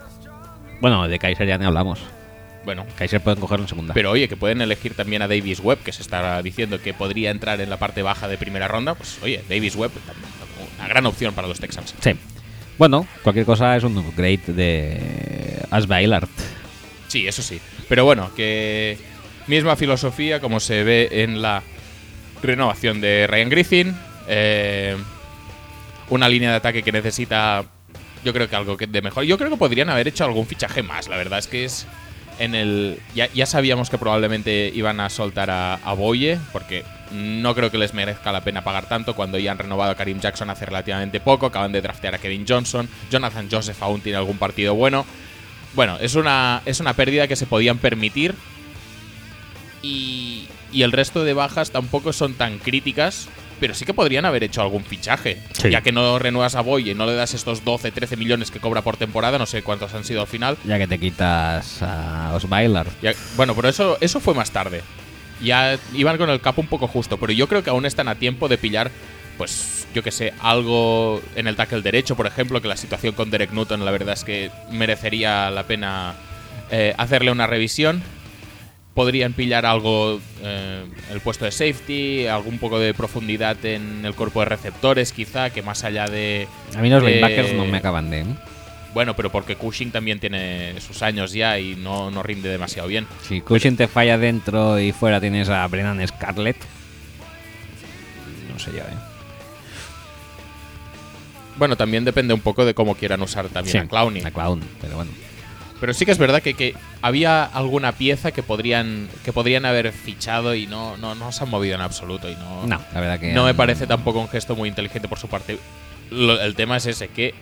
Bueno, 0.80 1.08
de 1.08 1.18
Kaiser 1.18 1.46
ya 1.46 1.58
ni 1.58 1.64
hablamos. 1.64 2.00
Bueno, 2.64 2.86
Kaiser 2.96 3.20
pueden 3.20 3.40
cogerlo 3.40 3.64
en 3.64 3.68
segunda. 3.68 3.94
pero 3.94 4.10
oye, 4.10 4.28
que 4.28 4.36
pueden 4.36 4.60
elegir 4.62 4.94
también 4.94 5.20
a 5.22 5.28
Davis 5.28 5.60
Webb, 5.60 5.82
que 5.82 5.92
se 5.92 6.00
está 6.02 6.40
diciendo 6.42 6.80
que 6.80 6.94
podría 6.94 7.30
entrar 7.30 7.60
en 7.60 7.68
la 7.68 7.76
parte 7.78 8.02
baja 8.02 8.26
de 8.26 8.38
primera 8.38 8.68
ronda. 8.68 8.94
Pues 8.94 9.18
oye, 9.22 9.42
Davis 9.48 9.76
Webb, 9.76 9.92
una 10.78 10.88
gran 10.88 11.04
opción 11.06 11.34
para 11.34 11.46
los 11.46 11.60
Texans. 11.60 11.94
Sí. 12.00 12.12
Bueno, 12.78 13.06
cualquier 13.22 13.44
cosa 13.46 13.76
es 13.76 13.84
un 13.84 13.96
upgrade 13.98 14.40
de 14.48 15.60
As 15.70 15.86
Bailart. 15.86 16.30
Sí, 17.08 17.28
eso 17.28 17.42
sí. 17.42 17.60
Pero 17.88 18.04
bueno, 18.04 18.30
que 18.34 18.98
misma 19.46 19.76
filosofía 19.76 20.40
como 20.40 20.58
se 20.58 20.82
ve 20.84 21.08
en 21.10 21.42
la 21.42 21.62
renovación 22.42 23.00
de 23.00 23.26
Ryan 23.28 23.48
Griffin. 23.50 23.96
eh, 24.26 24.96
una 26.10 26.28
línea 26.28 26.50
de 26.50 26.56
ataque 26.56 26.82
que 26.82 26.92
necesita, 26.92 27.64
yo 28.24 28.32
creo 28.32 28.48
que 28.48 28.56
algo 28.56 28.76
que 28.76 28.86
de 28.86 29.02
mejor. 29.02 29.24
Yo 29.24 29.38
creo 29.38 29.50
que 29.50 29.56
podrían 29.56 29.90
haber 29.90 30.08
hecho 30.08 30.24
algún 30.24 30.46
fichaje 30.46 30.82
más. 30.82 31.08
La 31.08 31.16
verdad 31.16 31.38
es 31.38 31.46
que 31.46 31.64
es 31.64 31.86
en 32.38 32.54
el. 32.54 32.98
Ya, 33.14 33.28
ya 33.32 33.46
sabíamos 33.46 33.90
que 33.90 33.98
probablemente 33.98 34.72
iban 34.74 35.00
a 35.00 35.10
soltar 35.10 35.50
a, 35.50 35.92
Boye, 35.96 36.38
porque 36.52 36.84
no 37.12 37.54
creo 37.54 37.70
que 37.70 37.78
les 37.78 37.94
merezca 37.94 38.32
la 38.32 38.42
pena 38.42 38.64
pagar 38.64 38.88
tanto 38.88 39.14
cuando 39.14 39.38
ya 39.38 39.52
han 39.52 39.58
renovado 39.58 39.92
a 39.92 39.94
Karim 39.94 40.20
Jackson 40.20 40.50
hace 40.50 40.66
relativamente 40.66 41.20
poco. 41.20 41.46
Acaban 41.46 41.72
de 41.72 41.82
draftear 41.82 42.14
a 42.14 42.18
Kevin 42.18 42.44
Johnson. 42.48 42.88
Jonathan 43.10 43.48
Joseph 43.50 43.82
aún 43.82 44.00
tiene 44.00 44.18
algún 44.18 44.38
partido 44.38 44.74
bueno. 44.74 45.04
Bueno, 45.74 45.98
es 46.00 46.14
una, 46.14 46.62
es 46.66 46.80
una 46.80 46.94
pérdida 46.94 47.28
que 47.28 47.36
se 47.36 47.46
podían 47.46 47.78
permitir. 47.78 48.34
Y, 49.82 50.48
y 50.72 50.82
el 50.82 50.92
resto 50.92 51.24
de 51.24 51.34
bajas 51.34 51.70
tampoco 51.70 52.12
son 52.12 52.34
tan 52.34 52.58
críticas. 52.58 53.28
Pero 53.60 53.74
sí 53.74 53.84
que 53.84 53.94
podrían 53.94 54.24
haber 54.24 54.44
hecho 54.44 54.62
algún 54.62 54.84
fichaje. 54.84 55.38
Sí. 55.52 55.70
Ya 55.70 55.80
que 55.80 55.92
no 55.92 56.18
renuevas 56.18 56.54
a 56.54 56.60
Boye 56.60 56.92
y 56.92 56.94
no 56.94 57.06
le 57.06 57.14
das 57.14 57.34
estos 57.34 57.64
12, 57.64 57.92
13 57.92 58.16
millones 58.16 58.50
que 58.50 58.60
cobra 58.60 58.82
por 58.82 58.96
temporada. 58.96 59.38
No 59.38 59.46
sé 59.46 59.62
cuántos 59.62 59.94
han 59.94 60.04
sido 60.04 60.20
al 60.20 60.26
final. 60.26 60.56
Ya 60.64 60.78
que 60.78 60.86
te 60.86 60.98
quitas 60.98 61.82
a 61.82 62.32
Osweiler. 62.34 62.86
Bueno, 63.36 63.54
pero 63.54 63.68
eso, 63.68 63.96
eso 64.00 64.20
fue 64.20 64.34
más 64.34 64.50
tarde. 64.50 64.82
Ya 65.42 65.78
iban 65.94 66.16
con 66.16 66.30
el 66.30 66.40
capo 66.40 66.60
un 66.60 66.68
poco 66.68 66.88
justo, 66.88 67.18
pero 67.18 67.32
yo 67.32 67.48
creo 67.48 67.62
que 67.62 67.70
aún 67.70 67.86
están 67.86 68.08
a 68.08 68.14
tiempo 68.14 68.48
de 68.48 68.56
pillar, 68.56 68.90
pues, 69.36 69.86
yo 69.94 70.02
que 70.02 70.10
sé, 70.10 70.32
algo 70.40 71.20
en 71.34 71.46
el 71.46 71.56
tackle 71.56 71.82
derecho, 71.82 72.16
por 72.16 72.26
ejemplo, 72.26 72.62
que 72.62 72.68
la 72.68 72.76
situación 72.76 73.14
con 73.14 73.30
Derek 73.30 73.52
Newton, 73.52 73.84
la 73.84 73.90
verdad 73.90 74.14
es 74.14 74.24
que 74.24 74.50
merecería 74.70 75.50
la 75.50 75.64
pena 75.64 76.14
eh, 76.70 76.94
hacerle 76.96 77.30
una 77.30 77.46
revisión. 77.46 78.02
Podrían 78.94 79.32
pillar 79.32 79.66
algo, 79.66 80.20
eh, 80.42 80.84
el 81.10 81.20
puesto 81.20 81.44
de 81.44 81.50
safety, 81.50 82.26
algún 82.28 82.58
poco 82.58 82.78
de 82.78 82.94
profundidad 82.94 83.56
en 83.66 84.04
el 84.04 84.14
cuerpo 84.14 84.38
de 84.40 84.46
receptores, 84.46 85.12
quizá, 85.12 85.50
que 85.50 85.62
más 85.62 85.82
allá 85.82 86.06
de. 86.06 86.46
A 86.76 86.80
mí 86.80 86.88
los 86.88 87.02
de- 87.02 87.10
linebackers 87.10 87.54
no 87.54 87.64
me 87.64 87.78
acaban 87.78 88.10
de. 88.10 88.20
¿eh? 88.20 88.26
Bueno, 88.94 89.16
pero 89.16 89.32
porque 89.32 89.56
Cushing 89.56 89.90
también 89.90 90.20
tiene 90.20 90.80
sus 90.80 91.02
años 91.02 91.32
ya 91.32 91.58
y 91.58 91.74
no, 91.74 92.12
no 92.12 92.22
rinde 92.22 92.48
demasiado 92.48 92.86
bien. 92.86 93.08
Si 93.26 93.40
Cushing 93.40 93.76
te 93.76 93.88
falla 93.88 94.16
dentro 94.16 94.78
y 94.78 94.92
fuera 94.92 95.20
tienes 95.20 95.48
a 95.48 95.66
Brennan 95.66 96.06
Scarlett. 96.06 96.56
No 98.52 98.60
sé 98.60 98.70
ya, 98.76 98.82
¿eh? 98.84 98.94
Bueno, 101.56 101.76
también 101.76 102.04
depende 102.04 102.34
un 102.34 102.40
poco 102.40 102.64
de 102.64 102.74
cómo 102.74 102.94
quieran 102.94 103.20
usar 103.22 103.48
también 103.48 103.76
a 103.78 103.88
Clowney. 103.88 104.22
A 104.24 104.30
Clown, 104.30 104.60
pero 104.80 104.94
bueno. 104.96 105.10
Pero 105.84 105.92
sí 105.92 106.06
que 106.06 106.12
es 106.12 106.18
verdad 106.18 106.40
que, 106.40 106.54
que 106.54 106.74
había 107.02 107.44
alguna 107.44 107.92
pieza 107.92 108.32
que 108.32 108.42
podrían 108.42 109.06
que 109.22 109.34
podrían 109.34 109.66
haber 109.66 109.92
fichado 109.92 110.54
y 110.54 110.66
no, 110.66 110.96
no, 110.96 111.14
no 111.14 111.30
se 111.30 111.44
han 111.44 111.50
movido 111.50 111.74
en 111.74 111.82
absoluto. 111.82 112.30
Y 112.30 112.34
no, 112.36 112.66
No, 112.66 112.80
la 112.94 113.00
verdad 113.02 113.20
que. 113.20 113.34
no 113.34 113.44
me 113.44 113.52
parece 113.52 113.86
tampoco 113.86 114.18
un 114.18 114.28
gesto 114.30 114.56
muy 114.56 114.70
inteligente 114.70 115.08
por 115.08 115.18
su 115.18 115.28
parte. 115.28 115.58
Lo- 116.10 116.40
el 116.40 116.54
tema 116.54 116.78
es 116.78 116.86
ese, 116.86 117.08
que 117.08 117.34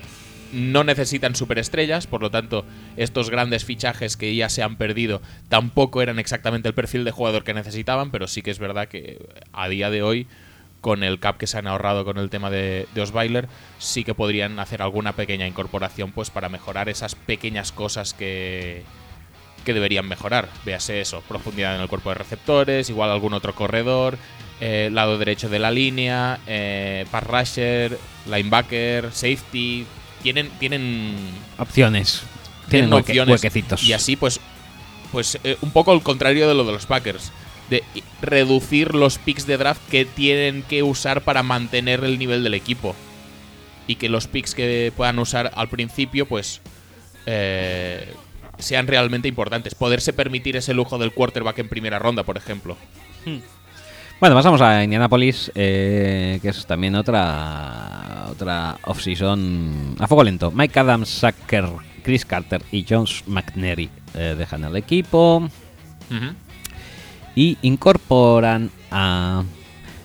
no 0.53 0.83
necesitan 0.83 1.37
superestrellas, 1.37 2.09
por 2.09 2.21
lo 2.21 2.31
tanto, 2.33 2.65
estos 2.97 3.31
grandes 3.31 3.65
fichajes 3.65 4.17
que 4.17 4.35
ya 4.35 4.49
se 4.49 4.65
han 4.65 4.75
perdido 4.75 5.23
tampoco 5.49 6.03
eran 6.03 6.19
exactamente 6.19 6.67
el 6.67 6.75
perfil 6.75 7.05
de 7.05 7.13
jugador 7.13 7.45
que 7.45 7.55
necesitaban, 7.55 8.11
pero 8.11 8.27
sí 8.27 8.43
que 8.43 8.51
es 8.51 8.59
verdad 8.59 8.89
que 8.89 9.19
a 9.53 9.69
día 9.69 9.89
de 9.89 10.03
hoy, 10.03 10.27
con 10.83 11.03
el 11.05 11.19
cap 11.19 11.39
que 11.39 11.47
se 11.47 11.57
han 11.57 11.67
ahorrado 11.67 12.05
con 12.05 12.19
el 12.19 12.29
tema 12.29 12.51
de, 12.51 12.87
de 12.95 13.01
Osweiler, 13.01 13.49
sí 13.79 14.05
que 14.05 14.13
podrían 14.13 14.59
hacer 14.59 14.83
alguna 14.83 15.13
pequeña 15.15 15.47
incorporación 15.47 16.13
pues 16.13 16.29
para 16.29 16.51
mejorar 16.51 16.91
esas 16.91 17.15
pequeñas 17.15 17.73
cosas 17.73 18.13
que, 18.13 18.83
que 19.65 19.73
deberían 19.73 20.07
mejorar. 20.09 20.49
Véase 20.67 21.01
eso, 21.01 21.23
profundidad 21.29 21.75
en 21.77 21.81
el 21.83 21.89
cuerpo 21.89 22.11
de 22.11 22.17
receptores, 22.17 22.91
igual 22.91 23.11
algún 23.11 23.33
otro 23.33 23.55
corredor, 23.55 24.19
eh, 24.61 24.91
lado 24.93 25.19
derecho 25.19 25.49
de 25.49 25.59
la 25.61 25.71
línea, 25.71 26.41
eh, 26.47 27.07
pass 27.11 27.25
rusher, 27.25 27.99
linebacker, 28.29 29.11
safety. 29.13 29.87
Tienen, 30.23 30.51
tienen, 30.59 31.17
Opciones. 31.59 32.23
tienen 32.69 32.91
Tienen 32.91 32.91
hueque- 32.91 32.99
opciones. 33.11 33.33
huequecitos. 33.35 33.83
Y 33.85 33.93
así, 33.93 34.17
pues, 34.17 34.41
pues 35.13 35.39
eh, 35.45 35.57
un 35.63 35.71
poco 35.71 35.93
al 35.93 36.03
contrario 36.03 36.49
de 36.49 36.55
lo 36.55 36.65
de 36.65 36.73
los 36.73 36.87
Packers. 36.87 37.31
De 37.73 37.83
reducir 38.21 38.95
los 38.95 39.17
picks 39.17 39.47
de 39.47 39.57
draft 39.57 39.81
que 39.89 40.05
tienen 40.05 40.63
que 40.63 40.83
usar 40.83 41.23
para 41.23 41.43
mantener 41.43 42.05
el 42.05 42.19
nivel 42.19 42.45
del 42.45 42.53
equipo. 42.53 42.95
Y 43.87 43.95
que 43.95 44.11
los 44.11 44.27
picks 44.27 44.55
que 44.55 44.93
puedan 44.95 45.19
usar 45.19 45.51
al 45.55 45.71
principio, 45.71 46.27
pues, 46.27 46.61
eh, 47.25 48.13
sean 48.59 48.87
realmente 48.87 49.27
importantes. 49.27 49.75
Poderse 49.75 50.13
permitir 50.13 50.55
ese 50.55 50.75
lujo 50.75 50.99
del 50.99 51.13
quarterback 51.15 51.61
en 51.61 51.71
primera 51.71 51.99
ronda, 51.99 52.25
por 52.25 52.37
ejemplo. 52.37 52.77
Bueno, 54.21 54.37
pasamos 54.37 54.61
a 54.61 54.85
Indianapolis, 54.85 55.51
eh, 55.55 56.41
que 56.43 56.51
es 56.51 56.67
también 56.67 56.95
otra 56.95 58.27
otra 58.31 58.77
off-season 58.85 59.97
a 59.99 60.07
fuego 60.07 60.25
lento. 60.25 60.51
Mike 60.51 60.79
Adams, 60.79 61.09
Sacker, 61.09 61.65
Chris 62.03 62.27
Carter 62.27 62.63
y 62.71 62.85
Jones 62.87 63.25
McNary 63.27 63.89
eh, 64.15 64.35
dejan 64.37 64.65
el 64.65 64.77
equipo 64.77 65.49
y 67.35 67.57
incorporan 67.63 68.71
a 68.91 69.45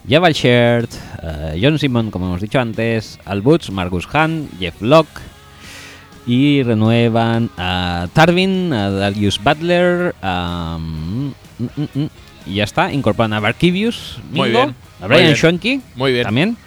Jabal 0.07 0.33
Shirt, 0.33 0.89
eh, 1.21 1.59
John 1.61 1.77
Simon, 1.79 2.11
como 2.11 2.27
hemos 2.27 2.41
dicho 2.41 2.59
antes, 2.59 3.19
Al 3.25 3.41
Butch, 3.41 3.69
Marcus 3.69 4.07
Hunt, 4.13 4.49
Jeff 4.59 4.81
Locke. 4.81 5.21
Y 6.25 6.61
renuevan 6.63 7.49
a 7.57 8.07
Tarvin, 8.13 8.73
a 8.73 8.89
Darius 8.91 9.41
Butler, 9.41 10.13
a. 10.21 10.77
mm, 10.79 11.27
mm, 11.59 11.65
mm, 11.75 12.01
mm, 12.01 12.07
y 12.47 12.55
ya 12.55 12.63
está, 12.63 12.91
incorporan 12.91 13.33
a 13.33 13.39
Barkivius, 13.39 14.19
Muy 14.31 14.49
bien, 14.51 14.75
a 15.01 15.07
Brian. 15.07 15.35
Schwenke, 15.35 15.81
Muy 15.95 16.13
bien. 16.13 16.23
también. 16.23 16.57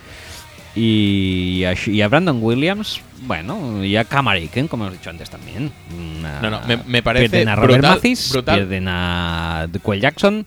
Y 0.75 1.65
a, 1.65 1.75
y 1.87 2.01
a 2.03 2.09
Brandon 2.09 2.39
Williams, 2.43 3.01
bueno, 3.21 3.85
y 3.85 3.97
a 3.97 4.05
Kamariken, 4.05 4.67
como 4.69 4.85
hemos 4.85 4.99
dicho 4.99 5.11
antes 5.11 5.29
también. 5.31 5.73
Una- 5.97 6.41
No, 6.41 6.51
no, 6.51 6.61
me- 6.67 6.77
me 6.79 7.03
parece 7.03 7.29
Pierden 7.29 7.49
a 7.49 7.57
Robert 7.57 7.73
brutal, 7.75 7.97
Mathis, 7.97 8.31
brutal. 8.33 8.57
pierden 8.57 8.87
a 8.89 9.69
Quell 9.85 10.01
Jackson, 10.01 10.45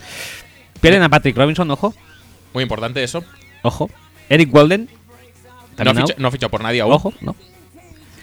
pierden 0.82 1.04
a 1.04 1.10
Patrick 1.10 1.38
Robinson, 1.38 1.70
ojo, 1.72 1.94
Muy 2.54 2.64
importante 2.64 3.04
eso. 3.04 3.24
ojo. 3.62 3.90
Eric 4.30 4.54
Walden, 4.54 4.90
No 5.78 5.92
ha, 5.92 5.94
ficha- 5.94 6.16
no 6.18 6.28
ha 6.28 6.32
fichado 6.32 6.50
por 6.50 6.62
nadie 6.64 6.82
aún. 6.82 6.94
ojo, 6.94 7.14
no. 7.22 7.36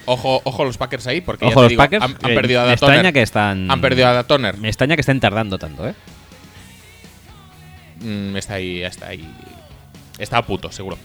Ojo, 0.06 0.40
ojo 0.44 0.64
los 0.64 0.76
Packers 0.78 1.06
ahí, 1.06 1.20
porque 1.20 1.44
ya 1.44 1.50
Ojo 1.50 1.60
te 1.60 1.62
los 1.64 1.68
digo, 1.70 1.82
Packers. 1.82 2.02
han, 2.04 2.10
han 2.22 2.34
perdido 2.34 2.62
a 2.62 2.66
me 2.66 2.72
extraña 2.72 3.12
que 3.12 3.22
están. 3.22 3.70
Han 3.70 3.80
perdido 3.80 4.08
a. 4.08 4.24
Me 4.58 4.68
extraña 4.68 4.96
que 4.96 5.02
estén 5.02 5.20
tardando 5.20 5.58
tanto, 5.58 5.86
¿eh? 5.88 5.94
Mm, 8.00 8.36
está 8.36 8.54
ahí, 8.54 8.82
está 8.82 9.08
ahí. 9.08 9.28
Está 10.18 10.38
a 10.38 10.42
puto, 10.46 10.72
seguro. 10.72 10.98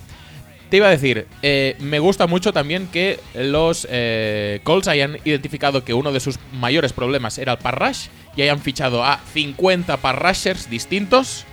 Te 0.69 0.77
iba 0.77 0.87
a 0.87 0.91
decir, 0.91 1.27
eh, 1.43 1.75
me 1.79 1.99
gusta 1.99 2.25
mucho 2.25 2.51
también 2.51 2.87
que 2.87 3.19
los 3.35 3.87
eh, 3.89 4.61
Colts 4.63 4.87
hayan 4.87 5.17
identificado 5.23 5.83
que 5.83 5.93
uno 5.93 6.11
de 6.11 6.19
sus 6.19 6.39
mayores 6.53 6.91
problemas 6.91 7.37
era 7.37 7.53
el 7.53 7.57
parrash 7.59 8.07
y 8.35 8.41
hayan 8.41 8.59
fichado 8.59 9.03
a 9.03 9.19
50 9.33 9.97
parrashers 9.97 10.69
distintos 10.69 11.45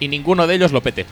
y 0.00 0.08
ninguno 0.08 0.46
de 0.46 0.54
ellos 0.54 0.72
lo 0.72 0.82
pete. 0.82 1.04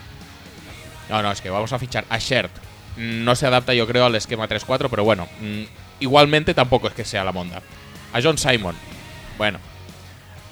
No, 1.09 1.21
no, 1.21 1.31
es 1.31 1.41
que 1.41 1.51
vamos 1.51 1.71
a 1.71 1.79
fichar 1.79 2.05
a 2.09 2.17
Shert. 2.17 2.51
No 2.97 3.35
se 3.35 3.45
adapta, 3.45 3.73
yo 3.73 3.85
creo, 3.85 4.05
al 4.05 4.15
esquema 4.15 4.47
3-4, 4.47 4.87
pero 4.89 5.03
bueno, 5.03 5.27
mm, 5.39 5.63
igualmente 5.99 6.53
tampoco 6.53 6.87
es 6.87 6.93
que 6.93 7.05
sea 7.05 7.23
la 7.23 7.31
monda. 7.31 7.61
A 8.11 8.21
John 8.21 8.37
Simon, 8.37 8.75
bueno. 9.37 9.59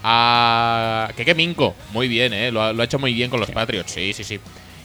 A 0.04 1.10
Keke 1.16 1.34
Minko, 1.34 1.74
muy 1.92 2.06
bien, 2.06 2.34
¿eh? 2.34 2.52
Lo 2.52 2.62
ha, 2.62 2.72
lo 2.72 2.82
ha 2.82 2.84
hecho 2.84 2.98
muy 2.98 3.14
bien 3.14 3.30
con 3.30 3.40
los 3.40 3.50
Patriots, 3.50 3.90
sí, 3.90 4.12
sí, 4.12 4.22
sí. 4.22 4.38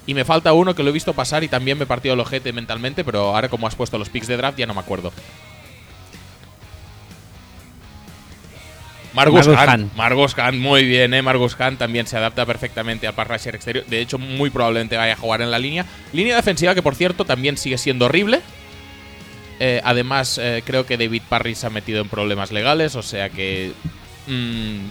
Y 0.10 0.16
me 0.16 0.26
falta 0.26 0.54
uno 0.54 0.74
que 0.74 0.82
lo 0.82 0.90
he 0.90 0.92
visto 0.92 1.14
pasar 1.14 1.44
y 1.44 1.48
también 1.48 1.78
me 1.78 1.86
partió 1.86 2.14
el 2.14 2.20
ojete 2.20 2.52
mentalmente, 2.52 3.04
pero 3.04 3.36
ahora 3.36 3.48
como 3.48 3.68
has 3.68 3.76
puesto 3.76 4.00
los 4.00 4.10
picks 4.10 4.26
de 4.26 4.38
draft 4.38 4.58
ya 4.58 4.66
no 4.66 4.74
me 4.74 4.80
acuerdo. 4.80 5.14
Margus. 9.14 9.46
Hunt. 9.46 9.94
Margus 9.96 10.36
Hunt, 10.36 10.56
muy 10.56 10.86
bien, 10.86 11.14
¿eh? 11.14 11.22
Margus 11.22 11.56
Hunt 11.60 11.78
también 11.78 12.08
se 12.08 12.18
adapta 12.18 12.44
perfectamente 12.48 13.06
al 13.06 13.14
pass 13.14 13.46
exterior. 13.46 13.86
De 13.86 14.02
hecho, 14.02 14.18
muy 14.18 14.50
probablemente 14.50 14.98
vaya 14.98 15.14
a 15.14 15.16
jugar 15.16 15.44
en 15.44 15.52
la 15.52 15.60
línea. 15.60 15.86
Línea 16.12 16.36
defensiva 16.36 16.74
que, 16.74 16.82
por 16.82 16.96
cierto, 16.96 17.24
también 17.24 17.56
sigue 17.56 17.78
siendo 17.78 18.06
horrible. 18.06 18.42
Eh, 19.60 19.80
además, 19.84 20.40
eh, 20.42 20.64
creo 20.66 20.88
que 20.88 20.98
David 20.98 21.22
Parry 21.30 21.54
se 21.54 21.68
ha 21.68 21.70
metido 21.70 22.02
en 22.02 22.10
problemas 22.10 22.52
legales, 22.52 22.96
o 22.96 23.04
sea 23.04 23.30
que 23.30 23.74
mm, 24.26 24.88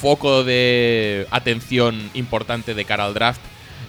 foco 0.00 0.42
de 0.42 1.28
atención 1.30 2.10
importante 2.14 2.74
de 2.74 2.84
cara 2.84 3.04
al 3.04 3.14
draft. 3.14 3.40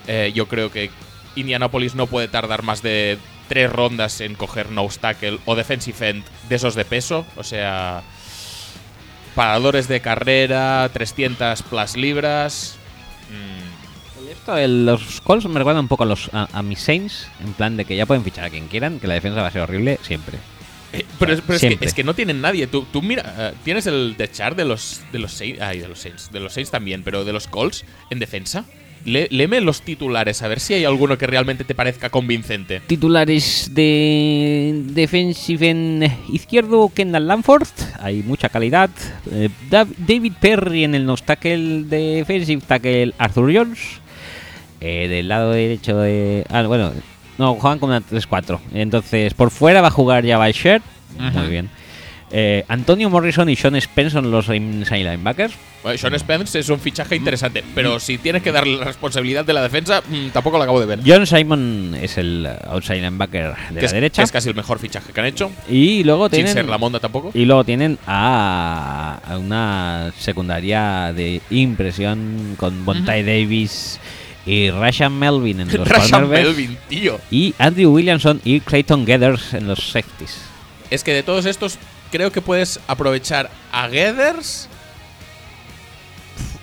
Eh, 0.07 0.31
yo 0.33 0.47
creo 0.47 0.71
que 0.71 0.89
Indianapolis 1.35 1.93
no 1.95 2.07
puede 2.07 2.27
tardar 2.27 2.63
más 2.63 2.81
de 2.81 3.17
tres 3.47 3.71
rondas 3.71 4.19
en 4.21 4.35
coger 4.35 4.71
nose 4.71 4.99
tackle 4.99 5.39
o 5.45 5.55
defensive 5.55 6.09
end 6.09 6.23
de 6.49 6.55
esos 6.55 6.75
de 6.75 6.83
peso, 6.85 7.25
o 7.35 7.43
sea, 7.43 8.01
paradores 9.35 9.87
de 9.87 10.01
carrera, 10.01 10.89
300 10.93 11.61
plus 11.63 11.95
libras. 11.95 12.77
Mm, 13.29 14.27
Esto, 14.31 14.57
el- 14.57 14.85
los 14.85 15.21
Colts 15.21 15.45
me 15.47 15.57
recuerdan 15.59 15.83
un 15.83 15.87
poco 15.87 16.03
a, 16.03 16.05
los, 16.07 16.29
a, 16.33 16.47
a 16.51 16.61
mis 16.63 16.79
Saints, 16.79 17.27
en 17.43 17.53
plan 17.53 17.77
de 17.77 17.85
que 17.85 17.95
ya 17.95 18.05
pueden 18.05 18.23
fichar 18.23 18.45
a 18.45 18.49
quien 18.49 18.67
quieran, 18.67 18.99
que 18.99 19.07
la 19.07 19.13
defensa 19.13 19.41
va 19.41 19.47
a 19.47 19.51
ser 19.51 19.61
horrible 19.61 19.99
siempre. 20.01 20.37
Eh, 20.93 21.05
pero 21.19 21.33
es, 21.33 21.41
pero 21.41 21.55
es 21.55 21.61
que, 21.61 21.67
Siempre. 21.67 21.87
es 21.87 21.93
que 21.93 22.03
no 22.03 22.13
tienen 22.13 22.41
nadie. 22.41 22.65
Tú, 22.67 22.85
tú 22.91 23.01
mira, 23.01 23.33
eh, 23.37 23.53
tienes 23.63 23.85
el 23.87 24.15
de 24.17 24.31
chart 24.31 24.55
de 24.57 24.63
los 24.65 25.01
de 25.11 25.19
los 25.19 25.33
Saints, 25.33 25.61
ay, 25.61 25.79
de 25.79 25.87
los 25.87 25.99
Saints, 25.99 26.31
de 26.31 26.39
los 26.39 26.53
Saints 26.53 26.71
también, 26.71 27.03
pero 27.03 27.25
de 27.25 27.33
los 27.33 27.47
Colts 27.47 27.85
en 28.09 28.19
defensa. 28.19 28.65
Le, 29.05 29.27
léeme 29.31 29.61
los 29.61 29.81
titulares 29.81 30.41
a 30.41 30.47
ver 30.47 30.59
si 30.59 30.73
hay 30.73 30.83
alguno 30.85 31.17
que 31.17 31.27
realmente 31.27 31.63
te 31.63 31.73
parezca 31.75 32.09
convincente. 32.09 32.81
Titulares 32.87 33.69
de 33.73 34.81
defensive 34.87 35.69
en 35.69 36.11
izquierdo, 36.31 36.91
Kendall 36.93 37.27
Lanford, 37.27 37.67
hay 37.99 38.23
mucha 38.23 38.49
calidad. 38.49 38.89
Eh, 39.31 39.49
Dav- 39.69 39.93
David 39.97 40.33
Perry 40.41 40.83
en 40.83 40.95
el 40.95 41.05
nose 41.05 41.23
tackle, 41.25 41.83
defensive 41.85 42.61
tackle 42.67 43.13
Arthur 43.17 43.53
Jones. 43.55 43.79
Eh, 44.81 45.07
del 45.07 45.27
lado 45.27 45.51
derecho 45.51 45.97
de... 45.97 46.45
Ah, 46.49 46.61
bueno, 46.63 46.91
no, 47.37 47.55
juegan 47.55 47.79
con 47.79 47.89
una 47.89 48.01
3-4. 48.01 48.59
Entonces, 48.73 49.33
por 49.33 49.49
fuera 49.51 49.81
va 49.81 49.87
a 49.87 49.91
jugar 49.91 50.23
Shirt. 50.23 50.83
Ujú. 51.15 51.39
Muy 51.39 51.47
bien. 51.47 51.69
Eh, 52.29 52.65
Antonio 52.67 53.09
Morrison 53.09 53.49
y 53.49 53.55
Sean 53.55 53.79
Spence 53.79 54.11
son 54.11 54.29
los 54.31 54.49
inside 54.49 55.03
linebackers. 55.09 55.53
Bueno, 55.81 55.97
Sean 55.97 56.19
Spence 56.19 56.59
es 56.59 56.67
un 56.67 56.79
fichaje 56.79 57.15
interesante, 57.15 57.63
pero 57.73 58.01
si 58.01 58.17
tienes 58.17 58.43
que 58.43 58.51
darle 58.51 58.75
la 58.77 58.83
responsabilidad 58.83 59.45
de 59.45 59.53
la 59.53 59.61
defensa, 59.61 60.01
mm, 60.05 60.29
tampoco 60.31 60.57
lo 60.57 60.63
acabo 60.63 60.81
de 60.81 60.87
ver. 60.87 60.99
John 61.05 61.25
Simon 61.25 61.95
es 62.01 62.17
el 62.17 62.45
outside 62.67 62.95
linebacker 62.97 63.51
de 63.69 63.75
que 63.75 63.81
la 63.81 63.85
es, 63.85 63.91
derecha. 63.93 64.23
es 64.23 64.31
casi 64.33 64.49
el 64.49 64.55
mejor 64.55 64.79
fichaje 64.79 65.13
que 65.13 65.19
han 65.21 65.27
hecho, 65.27 65.51
Y 65.69 66.03
luego 66.03 66.25
sin 66.25 66.31
tienen... 66.31 66.53
ser 66.53 66.65
la 66.65 66.77
monda 66.77 66.99
tampoco. 66.99 67.31
Y 67.33 67.45
luego 67.45 67.63
tienen 67.63 67.97
a, 68.05 69.19
a 69.25 69.37
una 69.37 70.11
secundaria 70.19 71.13
de 71.13 71.41
impresión 71.49 72.55
con 72.57 72.83
Bontai 72.83 73.23
Davis 73.23 73.99
y 74.45 74.69
Rashan 74.69 75.17
Melvin 75.17 75.61
en 75.61 75.67
los 75.77 75.87
Rashan 75.87 76.27
Melvin, 76.29 76.77
tío. 76.89 77.19
y 77.31 77.53
Andrew 77.57 77.93
Williamson 77.93 78.41
y 78.43 78.59
Clayton 78.59 79.05
Gathers 79.05 79.53
en 79.53 79.67
los 79.67 79.79
safeties. 79.79 80.41
Es 80.89 81.03
que 81.03 81.13
de 81.13 81.23
todos 81.23 81.45
estos, 81.45 81.77
creo 82.11 82.31
que 82.31 82.41
puedes 82.41 82.79
aprovechar 82.87 83.49
a 83.71 83.87
Gathers, 83.87 84.69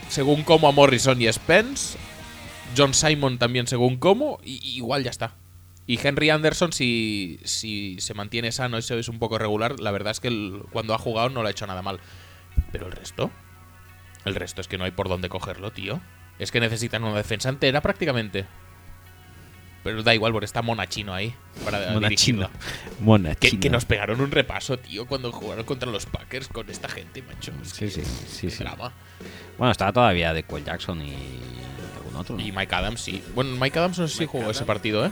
según 0.09 0.43
como 0.43 0.69
a 0.69 0.73
Morrison 0.73 1.21
y 1.21 1.33
Spence, 1.33 1.99
John 2.77 2.95
Simon 2.95 3.39
también 3.39 3.66
según 3.66 3.97
cómo, 3.97 4.39
y 4.43 4.77
igual 4.77 5.05
ya 5.05 5.11
está. 5.11 5.35
Y 5.87 6.05
Henry 6.05 6.31
Anderson, 6.31 6.73
si, 6.73 7.39
si 7.45 7.97
se 8.01 8.15
mantiene 8.15 8.53
sano 8.53 8.79
y 8.79 8.83
se 8.83 8.99
es 8.99 9.09
un 9.09 9.19
poco 9.19 9.39
regular, 9.39 9.81
la 9.81 9.91
verdad 9.91 10.12
es 10.12 10.21
que 10.21 10.62
cuando 10.73 10.95
ha 10.95 10.99
jugado 10.99 11.29
no 11.29 11.43
lo 11.43 11.49
ha 11.49 11.51
hecho 11.51 11.66
nada 11.66 11.83
mal. 11.83 12.01
Pero 12.73 12.87
el 12.87 12.93
resto, 12.93 13.31
el 14.25 14.35
resto 14.35 14.61
es 14.61 14.69
que 14.69 14.79
no 14.79 14.85
hay 14.85 14.93
por 14.93 15.09
dónde 15.09 15.29
cogerlo, 15.29 15.73
tío. 15.73 16.01
Es 16.39 16.51
que 16.51 16.61
necesitan 16.61 17.05
una 17.05 17.16
defensa 17.16 17.51
entera 17.51 17.83
prácticamente. 17.83 18.47
Pero 19.85 20.02
da 20.02 20.15
igual, 20.15 20.32
porque 20.32 20.47
está 20.47 20.62
Monachino 20.62 21.12
ahí 21.15 21.35
para 21.65 21.94
dirigirlo. 22.01 22.51
Mona 23.01 23.35
Que, 23.35 23.51
chino. 23.51 23.61
que 23.61 23.70
nos 23.70 23.85
pegaron 23.85 24.20
un 24.20 24.31
repaso, 24.31 24.78
tío, 24.78 25.06
cuando 25.06 25.31
jugaron 25.31 25.65
contra 25.65 25.90
los 25.90 26.06
Packers 26.06 26.48
con 26.48 26.69
esta 26.70 26.89
gente, 26.89 27.20
macho. 27.23 27.52
Es 27.62 27.69
Sí, 27.69 27.78
que- 27.81 27.90
sí, 27.90 28.02
sí, 28.28 28.51
sí. 28.51 28.65
drama. 28.65 28.93
Bueno, 29.59 29.70
estaba 29.70 29.93
todavía 29.93 30.32
de 30.32 30.43
Cole 30.44 30.65
Jackson 30.65 31.02
y 31.02 31.15
algún 31.98 32.16
otro. 32.16 32.35
¿no? 32.36 32.43
Y 32.43 32.51
Mike 32.51 32.74
Adams, 32.74 33.01
sí. 33.01 33.23
Bueno, 33.35 33.56
Mike 33.61 33.78
Adams 33.78 33.98
no 33.98 34.09
sé 34.09 34.16
si 34.16 34.27
jugó 34.27 34.51
ese 34.51 34.65
partido, 34.65 35.05
¿eh? 35.06 35.11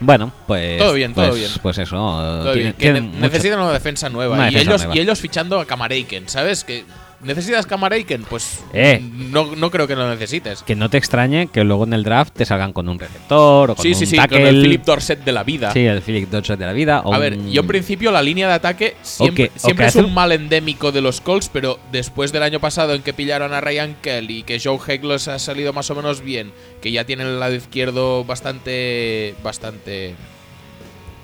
Bueno, 0.00 0.32
pues. 0.46 0.78
Todo 0.78 0.92
bien, 0.92 1.12
todo 1.12 1.28
pues- 1.28 1.38
bien. 1.40 1.50
Pues 1.60 1.78
eso. 1.78 1.96
Todo 1.96 2.52
bien, 2.54 2.72
que 2.74 2.92
mucho- 3.00 3.18
necesitan 3.18 3.58
una 3.58 3.72
defensa 3.72 4.08
nueva. 4.08 4.34
Una 4.36 4.50
y, 4.50 4.56
ellos, 4.56 4.80
nueva. 4.82 4.96
y 4.96 5.00
ellos 5.00 5.18
fichando 5.20 5.58
a 5.58 5.64
Kamaraken, 5.66 6.28
¿sabes? 6.28 6.62
Que 6.62 6.84
necesitas 7.20 7.66
Kamaraken, 7.66 8.22
pues 8.24 8.60
Eh. 8.72 9.00
no, 9.02 9.56
no 9.56 9.70
creo 9.70 9.86
que 9.86 9.96
lo 9.96 10.08
necesites. 10.08 10.62
Que 10.62 10.76
no 10.76 10.88
te 10.88 10.98
extrañe 10.98 11.48
que 11.48 11.64
luego 11.64 11.84
en 11.84 11.92
el 11.92 12.04
draft 12.04 12.34
te 12.34 12.44
salgan 12.44 12.72
con 12.72 12.88
un 12.88 12.98
receptor 12.98 13.70
o 13.72 13.74
con 13.74 13.82
Sí, 13.82 13.88
un 13.88 13.94
sí, 13.96 14.06
sí, 14.06 14.16
con 14.16 14.40
el 14.40 14.62
Philip 14.62 14.84
Dorset 14.84 15.24
de 15.24 15.32
la 15.32 15.42
vida. 15.42 15.72
Sí, 15.72 15.80
el 15.84 16.00
Philip 16.00 16.30
Dorset 16.30 16.58
de 16.58 16.66
la 16.66 16.72
vida. 16.72 17.00
o 17.04 17.12
A 17.12 17.18
ver, 17.18 17.34
un- 17.34 17.50
yo 17.50 17.62
en 17.62 17.66
principio 17.66 18.12
la 18.12 18.22
línea 18.22 18.46
de 18.48 18.54
ataque 18.54 18.96
siempre, 19.02 19.50
es 19.86 19.96
un 19.96 20.14
mal 20.14 20.30
endémico 20.32 20.92
de 20.92 21.00
los 21.00 21.20
Colts, 21.20 21.50
pero 21.52 21.78
después 21.92 22.30
del 22.32 22.42
año 22.44 22.60
pasado 22.60 22.94
en 22.94 23.02
que 23.02 23.12
pillaron 23.12 23.52
a 23.52 23.60
Ryan 23.60 23.96
Kelly, 24.00 24.42
que 24.44 24.60
Joe 24.60 24.78
Heglos 24.86 25.28
ha 25.28 25.38
salido 25.38 25.72
más 25.72 25.90
o 25.90 25.94
menos 25.96 26.20
bien, 26.20 26.52
que 26.80 26.92
ya 26.92 27.04
tienen 27.04 27.26
el 27.26 27.40
lado 27.40 27.54
izquierdo 27.54 28.24
bastante 28.24 29.34
bastante 29.42 30.14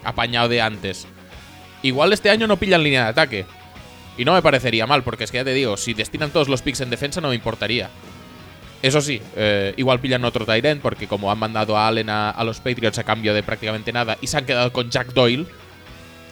apañado 0.02 0.48
de 0.48 0.60
antes. 0.60 1.06
Igual 1.82 2.12
este 2.12 2.30
año 2.30 2.46
no 2.46 2.56
pillan 2.56 2.82
línea 2.82 3.04
de 3.04 3.10
ataque. 3.10 3.46
Y 4.16 4.24
no 4.24 4.32
me 4.34 4.42
parecería 4.42 4.86
mal, 4.86 5.02
porque 5.02 5.24
es 5.24 5.30
que 5.30 5.38
ya 5.38 5.44
te 5.44 5.52
digo, 5.54 5.76
si 5.76 5.92
destinan 5.94 6.30
todos 6.30 6.48
los 6.48 6.62
picks 6.62 6.80
en 6.80 6.90
defensa 6.90 7.20
no 7.20 7.28
me 7.30 7.34
importaría. 7.34 7.90
Eso 8.82 9.00
sí, 9.00 9.20
eh, 9.34 9.72
igual 9.76 9.98
pillan 9.98 10.24
otro 10.24 10.44
Tyrant, 10.44 10.80
porque 10.82 11.06
como 11.08 11.32
han 11.32 11.38
mandado 11.38 11.76
a 11.76 11.88
Allen 11.88 12.10
a, 12.10 12.30
a 12.30 12.44
los 12.44 12.60
Patriots 12.60 12.98
a 12.98 13.04
cambio 13.04 13.32
de 13.34 13.42
prácticamente 13.42 13.92
nada 13.92 14.18
y 14.20 14.26
se 14.26 14.36
han 14.36 14.44
quedado 14.44 14.72
con 14.72 14.90
Jack 14.90 15.14
Doyle, 15.14 15.46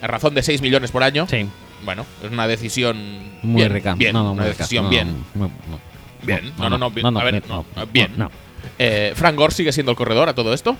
a 0.01 0.07
razón 0.07 0.35
de 0.35 0.43
6 0.43 0.61
millones 0.61 0.91
por 0.91 1.01
año, 1.03 1.27
Sí, 1.27 1.47
bueno, 1.83 2.05
es 2.23 2.31
una 2.31 2.47
decisión 2.47 3.39
muy 3.41 3.61
bien, 3.61 3.73
rica. 3.73 3.95
bien, 3.95 4.13
No, 4.13 4.23
no, 4.23 4.31
una 4.33 4.43
rica. 4.43 4.57
decisión 4.57 4.83
No, 4.85 4.89
bien. 4.91 5.25
no, 5.33 5.47
no, 5.47 5.79
Bien. 6.21 6.53
No, 6.57 6.69
no, 6.69 6.77
no, 6.77 6.89
bien. 6.91 7.17
A 7.17 7.23
ver, 7.23 7.43
no, 7.49 7.65
bien. 7.91 8.13
no. 8.15 8.31
Eh, 8.79 9.11
Frank 9.15 9.35
Gore 9.35 9.53
sigue 9.53 9.73
siendo 9.73 9.91
el 9.91 9.97
corredor 9.97 10.29
a 10.29 10.35
todo 10.35 10.53
esto, 10.53 10.77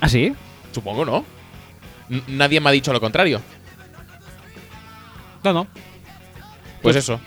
¿Ah, 0.00 0.08
sí? 0.08 0.32
supongo, 0.72 1.04
¿no? 1.04 1.24
N- 2.10 2.22
nadie 2.28 2.60
me 2.60 2.68
ha 2.68 2.72
dicho 2.72 2.92
lo 2.92 3.00
contrario. 3.00 3.40
No, 5.42 5.52
no. 5.52 5.66
Pues 6.84 6.96
eso. 6.96 7.20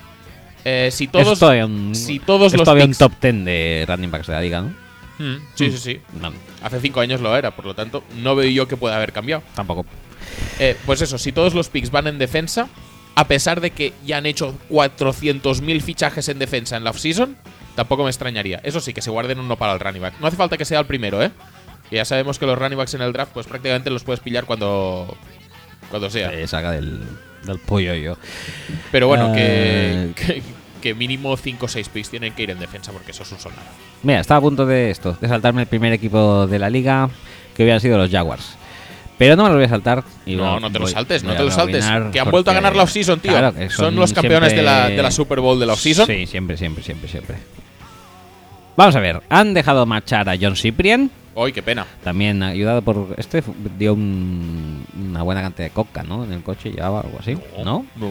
Eh, 0.64 0.90
si 0.92 1.08
todos, 1.08 1.28
es 1.34 1.40
todavía 1.40 1.66
un, 1.66 1.94
si 1.96 2.20
todos 2.20 2.52
es 2.54 2.58
los 2.58 2.66
todavía 2.66 2.86
un 2.86 2.92
picks- 2.92 2.98
top 2.98 3.14
10 3.22 3.46
de 3.46 3.86
running 3.88 4.12
backs 4.12 4.28
de 4.28 4.34
la 4.34 4.42
liga, 4.42 4.62
¿no? 4.62 4.68
Mm, 5.20 5.38
sí, 5.56 5.72
sí, 5.72 5.78
sí. 5.78 6.00
No, 6.22 6.32
Hace 6.64 6.80
cinco 6.82 7.00
años 7.00 7.22
lo 7.22 7.36
era, 7.36 7.52
por 7.56 7.66
lo 7.66 7.74
tanto, 7.74 8.04
no 8.18 8.36
veo 8.36 8.50
yo 8.50 8.68
que 8.68 8.78
pueda 8.78 8.96
haber 8.98 9.12
cambiado. 9.14 9.44
tampoco. 9.56 9.86
Eh, 10.60 10.76
pues 10.86 11.02
eso, 11.02 11.18
si 11.18 11.32
todos 11.32 11.54
los 11.54 11.70
picks 11.70 11.90
van 11.92 12.08
en 12.08 12.18
defensa, 12.18 12.68
a 13.16 13.28
pesar 13.28 13.62
de 13.62 13.72
que 13.72 13.94
ya 14.06 14.18
han 14.18 14.26
hecho 14.26 14.56
400.000 14.70 15.82
fichajes 15.82 16.28
en 16.30 16.40
defensa 16.40 16.76
en 16.78 16.84
la 16.84 16.90
offseason, 16.92 17.36
tampoco 17.76 18.04
me 18.04 18.10
extrañaría. 18.10 18.60
Eso 18.64 18.80
sí, 18.80 18.94
que 18.94 19.02
se 19.02 19.10
guarden 19.10 19.40
uno 19.40 19.56
para 19.58 19.74
el 19.74 19.80
running 19.80 20.02
back. 20.02 20.16
No 20.20 20.28
hace 20.28 20.38
falta 20.38 20.58
que 20.58 20.66
sea 20.66 20.80
el 20.80 20.86
primero, 20.86 21.22
¿eh? 21.24 21.32
Que 21.90 21.96
ya 21.96 22.06
sabemos 22.06 22.38
que 22.40 22.46
los 22.46 22.58
running 22.58 22.78
backs 22.78 22.94
en 22.96 23.02
el 23.02 23.14
draft, 23.14 23.32
pues 23.34 23.48
prácticamente 23.48 23.90
los 23.90 24.04
puedes 24.04 24.20
pillar 24.20 24.46
cuando, 24.46 25.16
cuando 25.90 26.10
sea. 26.10 26.34
Eh, 26.34 26.48
saca 26.48 26.72
del, 26.72 27.02
del 27.48 27.60
pollo 27.60 27.94
yo. 27.96 28.18
Pero 28.92 29.08
bueno, 29.08 29.34
Eh, 29.36 30.12
que, 30.16 30.26
que, 30.26 30.44
que 30.82 30.94
mínimo 30.94 31.36
5 31.36 31.66
o 31.66 31.68
6 31.70 31.90
picks 31.90 32.10
tienen 32.10 32.34
que 32.34 32.44
ir 32.44 32.52
en 32.52 32.60
defensa 32.60 32.92
porque 32.92 33.12
eso 33.12 33.24
es 33.24 33.32
un 33.32 33.40
soldado. 33.40 33.64
Mira, 34.04 34.20
estaba 34.20 34.38
a 34.38 34.42
punto 34.42 34.66
de 34.66 34.92
esto, 34.92 35.18
de 35.20 35.28
saltarme 35.28 35.62
el 35.62 35.68
primer 35.68 35.92
equipo 35.94 36.46
de 36.48 36.60
la 36.60 36.70
liga, 36.70 37.10
que 37.56 37.64
hubieran 37.64 37.82
sido 37.82 37.98
los 37.98 38.12
Jaguars. 38.12 38.56
Pero 39.18 39.36
no 39.36 39.44
me 39.46 39.50
lo 39.50 39.56
voy 39.56 39.64
a 39.66 39.70
saltar. 39.70 40.04
Y 40.28 40.36
No, 40.36 40.52
voy- 40.54 40.62
no 40.62 40.68
te 40.72 40.78
lo 40.78 40.86
voy- 40.86 40.94
saltes, 40.94 41.24
no 41.24 41.34
te 41.36 41.44
lo 41.44 41.50
saltes. 41.50 41.84
Que 42.12 42.20
han 42.20 42.30
vuelto 42.30 42.52
a 42.52 42.54
ganar 42.54 42.76
la 42.76 42.84
offseason, 42.84 43.20
tío. 43.20 43.32
Claro, 43.32 43.52
que 43.56 43.70
Son 43.72 43.96
los 43.96 44.14
campeones 44.14 44.54
de 44.56 44.62
la, 44.62 44.90
de 44.90 45.02
la 45.02 45.10
Super 45.10 45.40
Bowl 45.40 45.60
de 45.60 45.66
la 45.66 45.74
offseason. 45.74 46.06
Sí, 46.06 46.28
siempre, 46.28 46.56
siempre, 46.58 46.84
siempre, 46.84 47.10
siempre. 47.10 47.38
Vamos 48.78 48.96
a 48.96 49.00
ver, 49.02 49.22
han 49.30 49.54
dejado 49.54 49.86
marchar 49.86 50.30
a 50.30 50.36
John 50.40 50.56
Cyprien, 50.56 51.12
Uy, 51.36 51.52
qué 51.52 51.62
pena. 51.62 51.86
también 52.04 52.42
ayudado 52.44 52.82
por... 52.82 53.14
Este 53.18 53.44
dio 53.78 53.94
un- 53.94 54.86
una 55.10 55.24
buena 55.24 55.42
cantidad 55.42 55.68
de 55.68 55.74
coca, 55.74 56.04
¿no? 56.04 56.24
En 56.24 56.32
el 56.34 56.42
coche 56.44 56.72
llevaba 56.72 57.02
algo 57.02 57.18
así, 57.20 57.36
¿no? 57.58 57.86
No, 57.96 58.10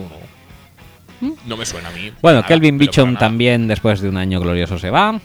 no. 1.21 1.37
No 1.47 1.57
me 1.57 1.65
suena 1.65 1.89
a 1.89 1.93
mí. 1.93 2.13
Bueno, 2.21 2.39
Nada, 2.39 2.47
Kelvin 2.49 2.77
Bichon 2.79 3.17
también 3.17 3.67
después 3.69 4.01
de 4.03 4.09
un 4.11 4.17
año 4.19 4.39
glorioso 4.39 4.79
se 4.79 4.91
va. 4.91 5.19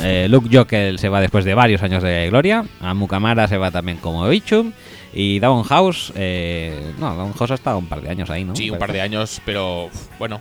Eh, 0.00 0.26
Luke 0.30 0.48
Jokel 0.50 0.98
se 0.98 1.08
va 1.10 1.20
después 1.20 1.44
de 1.44 1.52
varios 1.54 1.82
años 1.82 2.02
de 2.02 2.28
gloria. 2.30 2.64
A 2.80 2.94
Mukamara 2.94 3.46
se 3.46 3.58
va 3.58 3.70
también 3.70 3.98
como 3.98 4.26
Bichum. 4.28 4.72
Y 5.12 5.38
Down 5.40 5.62
House, 5.64 6.12
eh, 6.16 6.92
no, 6.98 7.14
Down 7.14 7.34
House 7.34 7.50
ha 7.50 7.54
estado 7.54 7.78
un 7.78 7.86
par 7.86 8.00
de 8.00 8.08
años 8.10 8.30
ahí, 8.30 8.42
¿no? 8.44 8.56
Sí, 8.56 8.70
un 8.70 8.78
par 8.78 8.90
de 8.92 9.00
años, 9.02 9.40
pero 9.44 9.90
bueno. 10.18 10.40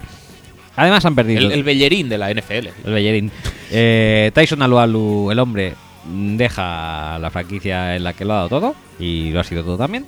Además 0.75 1.05
han 1.05 1.15
perdido 1.15 1.39
El, 1.41 1.51
el 1.51 1.63
bellerín 1.63 2.09
de 2.09 2.17
la 2.17 2.31
NFL. 2.33 2.67
el 2.85 2.93
Bellerín. 2.93 3.31
Eh, 3.71 4.31
Tyson 4.33 4.61
Alualu, 4.61 5.31
el 5.31 5.39
hombre, 5.39 5.73
deja 6.05 7.17
la 7.19 7.29
franquicia 7.31 7.95
en 7.95 8.03
la 8.03 8.13
que 8.13 8.25
lo 8.25 8.33
ha 8.33 8.37
dado 8.37 8.49
todo. 8.49 8.75
Y 8.99 9.31
lo 9.31 9.39
ha 9.39 9.43
sido 9.43 9.63
todo 9.63 9.77
también. 9.77 10.05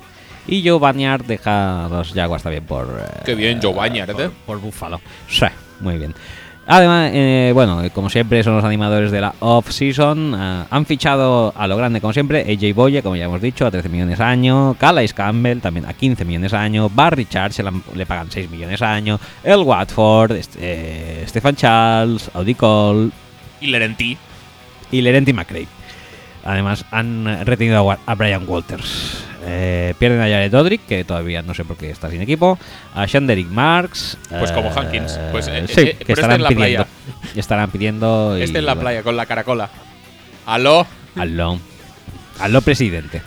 Y 0.47 0.67
Joe 0.67 0.79
Banyard 0.79 1.23
deja 1.25 1.87
los 1.89 2.13
Jaguars 2.13 2.43
también 2.43 2.63
por. 2.65 2.87
eh, 3.01 3.21
Qué 3.25 3.35
bien, 3.35 3.59
Joe 3.61 3.73
Banyard, 3.73 4.11
por, 4.11 4.21
¿eh? 4.21 4.29
por 4.45 4.59
Buffalo. 4.59 5.01
Sí, 5.27 5.45
muy 5.79 5.97
bien. 5.97 6.13
Además, 6.67 7.11
eh, 7.13 7.51
bueno, 7.53 7.83
como 7.93 8.09
siempre 8.09 8.41
son 8.43 8.55
los 8.55 8.63
animadores 8.65 9.11
de 9.11 9.21
la 9.21 9.35
off-season. 9.39 10.33
eh, 10.35 10.63
han 10.69 10.85
fichado 10.87 11.53
a 11.55 11.67
lo 11.67 11.77
grande, 11.77 12.01
como 12.01 12.11
siempre, 12.11 12.41
AJ 12.41 12.73
Boye, 12.73 13.03
como 13.03 13.15
ya 13.15 13.25
hemos 13.25 13.39
dicho, 13.39 13.67
a 13.67 13.71
13 13.71 13.87
millones 13.89 14.19
al 14.19 14.27
año. 14.29 14.75
Calais 14.79 15.13
Campbell, 15.13 15.59
también 15.59 15.85
a 15.85 15.93
15 15.93 16.25
millones 16.25 16.53
al 16.53 16.61
año. 16.61 16.89
Barry 16.89 17.25
Charles, 17.25 17.59
la- 17.59 17.71
le 17.93 18.05
pagan 18.07 18.31
6 18.31 18.49
millones 18.49 18.81
al 18.81 18.89
año. 18.95 19.19
El 19.43 19.59
Watford, 19.59 20.31
este, 20.31 20.57
eh, 20.61 21.23
Stefan 21.27 21.55
Charles, 21.55 22.31
Audi 22.33 22.55
Cole 22.55 23.11
Y 23.61 23.67
Lerenti. 23.67 24.17
y 24.91 25.01
Lerenti 25.01 25.33
McRae. 25.33 25.67
Además, 26.43 26.83
han 26.89 27.27
eh, 27.27 27.43
retenido 27.43 27.91
a 27.91 28.15
Brian 28.15 28.43
Walters. 28.47 29.23
Eh, 29.47 29.93
pierden 29.99 30.21
a 30.21 30.23
Jared 30.23 30.53
Odrick, 30.53 30.85
que 30.87 31.03
todavía 31.03 31.41
no 31.41 31.53
sé 31.53 31.63
por 31.65 31.77
qué 31.77 31.91
está 31.91 32.09
sin 32.09 32.21
equipo. 32.21 32.57
A 32.93 33.05
Shanderick 33.05 33.47
Marks. 33.47 34.17
Pues 34.29 34.51
como 34.51 34.69
eh, 34.69 34.73
Hankins. 34.75 35.19
Pues, 35.31 35.47
eh, 35.47 35.65
sí, 35.67 35.81
eh, 35.81 35.95
que 35.97 36.05
pero 36.05 36.13
este 36.13 36.13
estarán 36.13 36.35
en 36.35 36.43
la 36.43 36.49
pidiendo. 36.49 36.85
playa. 36.85 36.87
Estarán 37.35 37.71
pidiendo. 37.71 38.37
y, 38.37 38.41
Este 38.43 38.59
en 38.59 38.65
la 38.65 38.75
playa 38.75 39.03
con 39.03 39.15
la 39.15 39.25
caracola. 39.25 39.69
¿Aló? 40.45 40.85
Aló. 41.15 41.59
Aló, 42.39 42.61
presidente. 42.61 43.21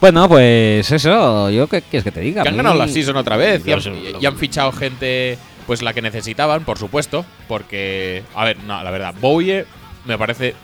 Bueno, 0.00 0.28
pues 0.28 0.90
eso. 0.92 1.50
¿Yo 1.50 1.66
qué 1.66 1.82
quieres 1.82 2.04
que 2.04 2.12
te 2.12 2.20
diga? 2.20 2.42
Que 2.42 2.50
han 2.50 2.56
ganado 2.56 2.76
la 2.76 2.88
season 2.88 3.16
otra 3.16 3.36
vez. 3.36 3.62
Han, 3.66 4.20
y 4.20 4.26
han 4.26 4.36
fichado 4.36 4.72
gente 4.72 5.38
pues 5.66 5.82
la 5.82 5.92
que 5.94 6.02
necesitaban, 6.02 6.64
por 6.64 6.78
supuesto. 6.78 7.24
Porque, 7.48 8.22
a 8.34 8.44
ver, 8.44 8.58
no, 8.64 8.82
la 8.82 8.90
verdad, 8.90 9.14
Bowie 9.20 9.64
me 10.04 10.16
parece 10.18 10.54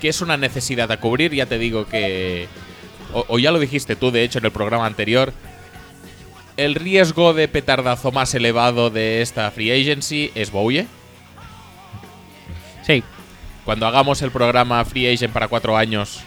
que 0.00 0.08
es 0.08 0.20
una 0.20 0.36
necesidad 0.36 0.90
a 0.90 0.98
cubrir. 0.98 1.32
Ya 1.32 1.46
te 1.46 1.58
digo 1.58 1.86
que. 1.86 2.48
O, 3.12 3.24
o 3.28 3.38
ya 3.38 3.50
lo 3.52 3.58
dijiste 3.58 3.96
tú, 3.96 4.10
de 4.10 4.22
hecho, 4.24 4.38
en 4.38 4.44
el 4.44 4.50
programa 4.52 4.86
anterior. 4.86 5.32
El 6.56 6.74
riesgo 6.74 7.34
de 7.34 7.46
petardazo 7.48 8.10
más 8.12 8.34
elevado 8.34 8.90
de 8.90 9.22
esta 9.22 9.50
free 9.50 9.70
agency 9.70 10.32
es 10.34 10.50
Bowie. 10.50 10.86
Sí. 12.82 13.02
Cuando 13.64 13.86
hagamos 13.86 14.22
el 14.22 14.30
programa 14.30 14.84
Free 14.84 15.12
Agent 15.12 15.32
para 15.32 15.48
cuatro 15.48 15.76
años, 15.76 16.20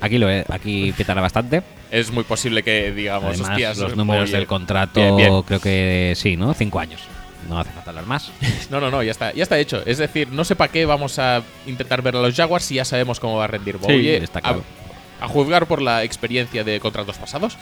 Aquí 0.00 0.18
lo 0.18 0.28
he- 0.30 0.44
aquí 0.48 0.92
petará 0.96 1.20
bastante. 1.20 1.62
es 1.90 2.10
muy 2.10 2.24
posible 2.24 2.62
que 2.62 2.92
digamos, 2.92 3.30
Además, 3.30 3.50
hostias, 3.50 3.78
los 3.78 3.96
números 3.96 4.24
Bowie". 4.24 4.36
del 4.36 4.46
contrato, 4.46 5.00
Bien, 5.00 5.16
bien. 5.16 5.42
creo 5.42 5.60
que 5.60 6.12
sí, 6.16 6.36
¿no? 6.36 6.52
Cinco 6.54 6.80
años. 6.80 7.00
No 7.48 7.58
hace 7.58 7.70
falta 7.70 7.90
hablar 7.90 8.06
más. 8.06 8.30
No, 8.70 8.80
no, 8.80 8.90
no, 8.90 9.02
ya 9.02 9.10
está, 9.12 9.32
ya 9.32 9.42
está 9.42 9.58
hecho. 9.58 9.82
Es 9.86 9.98
decir, 9.98 10.28
no 10.30 10.44
sé 10.44 10.56
para 10.56 10.72
qué 10.72 10.84
vamos 10.86 11.18
a 11.18 11.42
intentar 11.66 12.02
ver 12.02 12.16
a 12.16 12.20
los 12.22 12.34
Jaguars 12.34 12.64
si 12.64 12.74
ya 12.76 12.84
sabemos 12.84 13.20
cómo 13.20 13.36
va 13.36 13.44
a 13.44 13.48
rendir 13.48 13.76
Bowie. 13.78 14.16
está 14.22 14.38
a, 14.38 14.42
claro. 14.42 14.58
a 14.58 14.81
juzgar 15.28 15.66
por 15.66 15.80
la 15.82 16.04
experiencia 16.04 16.64
de 16.64 16.80
contratos 16.80 17.16
pasados. 17.16 17.56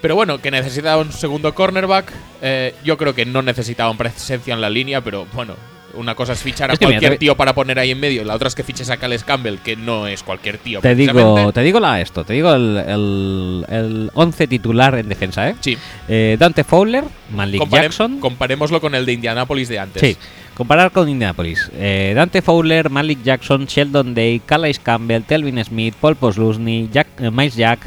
Pero 0.00 0.14
bueno, 0.14 0.38
que 0.40 0.50
necesitaba 0.50 1.02
un 1.02 1.12
segundo 1.12 1.54
cornerback. 1.54 2.10
eh, 2.42 2.74
yo 2.84 2.96
creo 2.96 3.14
que 3.14 3.26
no 3.26 3.42
necesitaban 3.42 3.96
presencia 3.98 4.54
en 4.54 4.60
la 4.62 4.70
línea, 4.70 5.02
pero 5.02 5.26
bueno, 5.34 5.54
una 5.92 6.14
cosa 6.14 6.32
es 6.32 6.38
fichar 6.42 6.70
a 6.70 6.72
Es 6.72 6.78
que 6.78 6.86
mira, 6.86 7.00
cualquier 7.00 7.18
tío 7.18 7.36
para 7.36 7.52
poner 7.54 7.78
ahí 7.78 7.90
en 7.90 8.00
medio, 8.00 8.24
la 8.24 8.34
otra 8.34 8.48
es 8.48 8.54
que 8.54 8.62
fiches 8.62 8.88
a 8.88 8.96
Cales 8.96 9.24
Campbell, 9.24 9.56
que 9.58 9.76
no 9.76 10.06
es 10.06 10.22
cualquier 10.22 10.56
tío. 10.56 10.80
Te 10.80 10.94
digo, 10.94 11.52
te 11.52 11.60
digo 11.62 11.80
la 11.80 12.00
esto, 12.00 12.24
te 12.24 12.32
digo 12.32 12.54
el, 12.54 12.78
el, 12.78 13.66
el 13.68 14.10
11 14.14 14.46
titular 14.46 14.94
en 14.96 15.08
defensa, 15.08 15.50
¿eh? 15.50 15.56
Sí, 15.60 15.76
Eh, 16.08 16.36
Dante 16.38 16.64
Fowler, 16.64 17.04
Malik 17.34 17.60
compare- 17.60 17.82
Jackson. 17.82 18.20
comparémoslo 18.20 18.80
con 18.80 18.94
el 18.94 19.04
de 19.04 19.12
Indianapolis 19.12 19.68
de 19.68 19.78
antes. 19.80 20.00
Sí, 20.00 20.16
comparar 20.60 20.92
con 20.92 21.08
Indianapolis. 21.08 21.70
Eh, 21.72 22.12
Dante 22.14 22.42
Fowler, 22.42 22.90
Malik 22.90 23.22
Jackson, 23.22 23.64
Sheldon 23.64 24.12
Day, 24.12 24.42
Calais 24.44 24.78
Campbell, 24.78 25.22
Telvin 25.22 25.64
Smith, 25.64 25.94
Paul 25.98 26.16
Poslusny, 26.16 26.90
Jack, 26.92 27.06
eh, 27.18 27.30
Miles 27.30 27.56
Jack, 27.56 27.80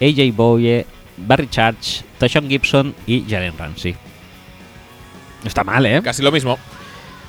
AJ 0.00 0.34
Bowie, 0.34 0.84
Barry 1.18 1.48
Church, 1.48 2.02
Toshon 2.18 2.48
Gibson 2.48 2.96
y 3.06 3.24
Jalen 3.30 3.56
Ramsey. 3.56 3.92
No 3.92 5.46
está 5.46 5.62
mal, 5.62 5.86
¿eh? 5.86 6.00
Casi 6.02 6.20
lo 6.20 6.32
mismo. 6.32 6.58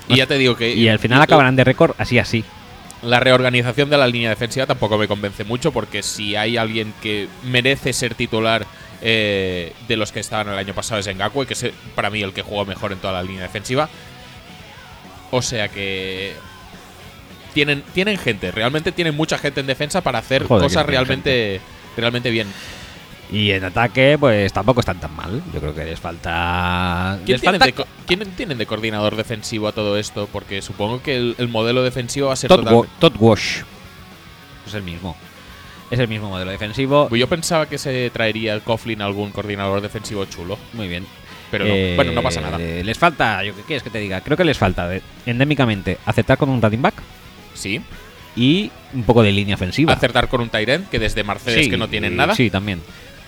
Y 0.08 0.16
ya 0.16 0.26
te 0.26 0.36
digo 0.40 0.56
que. 0.56 0.74
Y 0.74 0.88
al 0.88 0.98
final 0.98 1.22
acabarán 1.22 1.56
de 1.56 1.64
récord 1.64 1.94
así 2.00 2.18
así. 2.18 2.44
La 3.04 3.20
reorganización 3.20 3.92
de 3.92 3.98
la 3.98 4.08
línea 4.08 4.32
defensiva 4.32 4.66
tampoco 4.66 4.98
me 4.98 5.08
convence 5.08 5.44
mucho 5.44 5.72
porque 5.72 6.02
si 6.02 6.36
hay 6.36 6.58
alguien 6.58 6.92
que 7.04 7.28
merece 7.44 7.94
ser 7.94 8.16
titular 8.16 8.66
eh, 9.04 9.74
de 9.88 9.96
los 9.96 10.12
que 10.12 10.22
estaban 10.22 10.50
el 10.50 10.58
año 10.58 10.74
pasado 10.74 11.00
es 11.00 11.08
Ngakwe, 11.08 11.46
que 11.46 11.54
es 11.54 11.68
para 11.94 12.10
mí 12.10 12.24
el 12.24 12.34
que 12.34 12.42
jugó 12.42 12.66
mejor 12.66 12.94
en 12.94 12.98
toda 12.98 13.14
la 13.14 13.22
línea 13.22 13.44
defensiva. 13.44 13.88
O 15.32 15.42
sea 15.42 15.68
que 15.68 16.36
tienen, 17.54 17.84
tienen 17.94 18.18
gente, 18.18 18.52
realmente 18.52 18.92
tienen 18.92 19.16
mucha 19.16 19.38
gente 19.38 19.60
en 19.60 19.68
defensa 19.68 20.02
para 20.02 20.20
hacer 20.20 20.46
Joder, 20.46 20.64
cosas 20.64 20.86
realmente, 20.86 21.60
realmente 21.96 22.30
bien. 22.30 22.48
Y 23.32 23.52
en 23.52 23.66
ataque, 23.66 24.18
pues 24.18 24.54
tampoco 24.54 24.80
están 24.80 25.00
tan 25.00 25.14
mal. 25.16 25.42
Yo 25.54 25.60
creo 25.60 25.76
que 25.76 25.84
les 25.84 26.00
falta. 26.00 27.20
¿Quién 27.26 27.36
les 27.36 27.42
tienen, 27.42 27.60
falta 27.60 27.84
de, 27.84 27.90
quién 28.06 28.32
tienen 28.36 28.58
de 28.58 28.66
coordinador 28.66 29.16
defensivo 29.18 29.68
a 29.68 29.74
todo 29.74 29.98
esto? 29.98 30.30
Porque 30.32 30.62
supongo 30.62 31.02
que 31.02 31.18
el, 31.18 31.36
el 31.38 31.50
modelo 31.50 31.84
defensivo 31.84 32.28
va 32.28 32.34
a 32.34 32.38
ser 32.38 32.48
Todd, 32.48 32.60
totalmente... 32.60 32.90
Todd 33.00 33.14
Wash. 33.20 33.64
Es 34.66 34.74
el 34.74 34.84
mismo. 34.84 35.18
Es 35.90 36.00
el 36.00 36.08
mismo 36.08 36.30
modelo 36.30 36.52
defensivo. 36.52 37.10
Yo 37.16 37.28
pensaba 37.28 37.66
que 37.66 37.78
se 37.78 38.10
traería 38.12 38.54
el 38.54 38.62
Coughlin 38.62 39.02
algún 39.02 39.32
coordinador 39.32 39.82
defensivo 39.82 40.26
chulo. 40.26 40.58
Muy 40.74 40.88
bien. 40.88 41.06
Pero 41.52 41.66
no. 41.66 41.74
Eh, 41.74 41.94
Bueno, 41.96 42.12
no 42.12 42.22
pasa 42.22 42.42
nada. 42.42 42.58
Les 42.58 42.98
falta, 42.98 43.44
yo 43.44 43.56
qué 43.56 43.62
quieres 43.64 43.84
que 43.84 43.90
te 43.90 44.00
diga, 44.00 44.22
creo 44.22 44.36
que 44.36 44.44
les 44.44 44.58
falta 44.58 44.88
de- 44.88 45.02
endémicamente 45.26 45.98
aceptar 46.06 46.38
con 46.38 46.50
un 46.50 46.62
running 46.62 46.82
back 46.82 46.96
Sí. 47.54 47.82
y 48.36 48.70
un 48.94 49.04
poco 49.04 49.24
de 49.24 49.32
línea 49.32 49.56
ofensiva. 49.56 49.94
Acertar 49.94 50.28
con 50.28 50.42
un 50.42 50.50
Tyrant, 50.50 50.90
que 50.90 51.00
desde 51.00 51.24
Mercedes 51.24 51.66
Sí, 51.66 51.70
que 51.72 51.78
no 51.78 51.88
tienen 51.88 52.16
nada. 52.16 52.36
Sí, 52.36 52.50
también. 52.50 52.82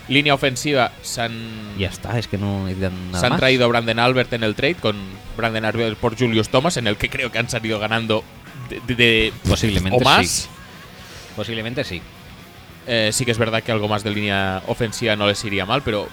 Línea 0.09 0.33
ofensiva, 0.33 0.91
se 1.03 1.21
han, 1.21 1.77
Ya 1.77 1.87
está, 1.87 2.17
es 2.17 2.27
que 2.27 2.37
no 2.37 2.65
necesitan 2.65 2.93
nada 3.11 3.19
se 3.19 3.25
han 3.27 3.31
más. 3.33 3.39
traído 3.39 3.65
a 3.65 3.67
Brandon 3.67 3.99
Albert 3.99 4.33
en 4.33 4.43
el 4.43 4.55
trade 4.55 4.75
con 4.75 4.95
Brandon 5.37 5.65
Albert 5.65 5.97
por 5.97 6.17
Julius 6.17 6.49
Thomas, 6.49 6.77
en 6.77 6.87
el 6.87 6.97
que 6.97 7.09
creo 7.09 7.31
que 7.31 7.37
han 7.37 7.47
salido 7.49 7.77
ganando 7.79 8.23
de, 8.69 8.81
de- 8.87 8.95
de- 8.95 9.33
Posiblemente 9.47 9.97
o 9.97 10.03
más. 10.03 10.27
sí. 10.27 10.47
Posiblemente 11.35 11.83
sí. 11.83 12.01
Eh, 12.87 13.11
sí 13.13 13.23
que 13.23 13.31
es 13.31 13.37
verdad 13.37 13.61
que 13.61 13.71
algo 13.71 13.87
más 13.87 14.03
de 14.03 14.09
línea 14.11 14.63
ofensiva 14.67 15.15
no 15.15 15.27
les 15.27 15.43
iría 15.45 15.65
mal, 15.65 15.83
pero, 15.83 16.09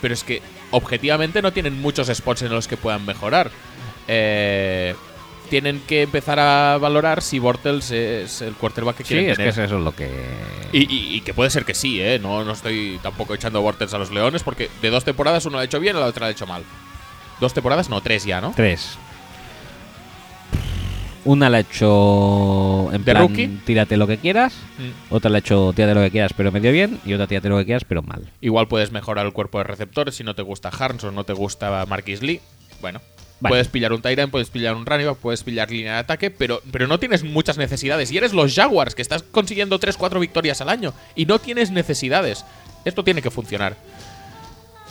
pero 0.00 0.14
es 0.14 0.24
que 0.24 0.40
objetivamente 0.72 1.40
no 1.42 1.52
tienen 1.52 1.80
muchos 1.80 2.08
spots 2.08 2.42
en 2.42 2.50
los 2.52 2.66
que 2.66 2.76
puedan 2.76 3.06
mejorar. 3.06 3.50
Eh, 4.08 4.94
tienen 5.48 5.80
que 5.86 6.02
empezar 6.02 6.40
a 6.40 6.78
valorar 6.78 7.20
si 7.22 7.38
Bortles 7.38 7.90
es 7.90 8.40
el 8.40 8.54
quarterback 8.54 8.96
que 8.96 9.04
Sí, 9.04 9.08
quieren 9.14 9.30
es 9.32 9.36
que 9.38 9.48
eso 9.48 9.62
es 9.64 9.70
lo 9.70 9.94
que. 9.94 10.08
Y, 10.72 10.80
y- 10.92 11.16
y 11.16 11.20
que 11.20 11.34
puede 11.34 11.50
ser 11.50 11.64
que 11.64 11.74
sí, 11.74 12.00
¿eh? 12.00 12.18
No, 12.18 12.42
no 12.42 12.52
estoy 12.52 12.98
tampoco 13.02 13.34
echando 13.34 13.60
Bortles 13.60 13.92
a 13.92 13.98
los 13.98 14.10
Leones, 14.10 14.42
porque 14.42 14.70
de 14.80 14.90
dos 14.90 15.04
temporadas 15.04 15.44
uno 15.46 15.56
lo 15.56 15.60
ha 15.60 15.64
hecho 15.64 15.78
bien 15.78 15.94
y 15.96 16.00
la 16.00 16.06
otra 16.06 16.20
lo 16.20 16.26
ha 16.28 16.30
hecho 16.30 16.46
mal. 16.46 16.64
Dos 17.38 17.52
temporadas, 17.52 17.88
no, 17.90 18.00
tres 18.00 18.24
ya, 18.24 18.40
¿no? 18.40 18.52
Tres. 18.56 18.96
Una 21.24 21.48
la 21.48 21.58
ha 21.58 21.60
hecho 21.60 22.92
en 22.92 23.04
¿De 23.04 23.12
plan 23.12 23.28
rookie? 23.28 23.46
tírate 23.64 23.96
lo 23.96 24.06
que 24.08 24.18
quieras, 24.18 24.52
Mm. 24.78 25.14
otra 25.14 25.30
la 25.30 25.36
ha 25.36 25.38
hecho 25.38 25.72
tírate 25.74 25.94
lo 25.94 26.00
que 26.00 26.10
quieras 26.10 26.32
pero 26.36 26.50
medio 26.50 26.72
bien 26.72 26.98
y 27.06 27.14
otra 27.14 27.26
tírate 27.28 27.48
lo 27.48 27.58
que 27.58 27.64
quieras 27.64 27.84
pero 27.84 28.02
mal. 28.02 28.28
Igual 28.40 28.66
puedes 28.66 28.90
mejorar 28.90 29.24
el 29.26 29.32
cuerpo 29.32 29.58
de 29.58 29.64
receptores 29.64 30.16
si 30.16 30.24
no 30.24 30.34
te 30.34 30.42
gusta 30.42 30.68
Harms 30.70 31.04
o 31.04 31.12
no 31.12 31.22
te 31.24 31.32
gusta 31.32 31.86
Marquis 31.86 32.22
Lee. 32.22 32.40
Bueno, 32.80 33.00
Vale. 33.38 33.52
puedes 33.52 33.68
pillar 33.68 33.92
un 33.92 34.02
Tyrant, 34.02 34.32
puedes 34.32 34.50
pillar 34.50 34.74
un 34.74 34.84
running 34.84 35.14
puedes 35.14 35.44
pillar 35.44 35.70
línea 35.70 35.92
de 35.94 35.98
ataque, 36.00 36.30
pero, 36.32 36.60
pero 36.72 36.88
no 36.88 36.98
tienes 36.98 37.22
muchas 37.22 37.56
necesidades. 37.56 38.10
Y 38.10 38.16
eres 38.18 38.32
los 38.32 38.52
Jaguars, 38.54 38.96
que 38.96 39.02
estás 39.02 39.22
consiguiendo 39.22 39.78
3-4 39.78 40.18
victorias 40.18 40.60
al 40.60 40.68
año 40.70 40.92
y 41.14 41.26
no 41.26 41.38
tienes 41.38 41.70
necesidades. 41.70 42.44
Esto 42.84 43.04
tiene 43.04 43.22
que 43.22 43.30
funcionar. 43.30 43.76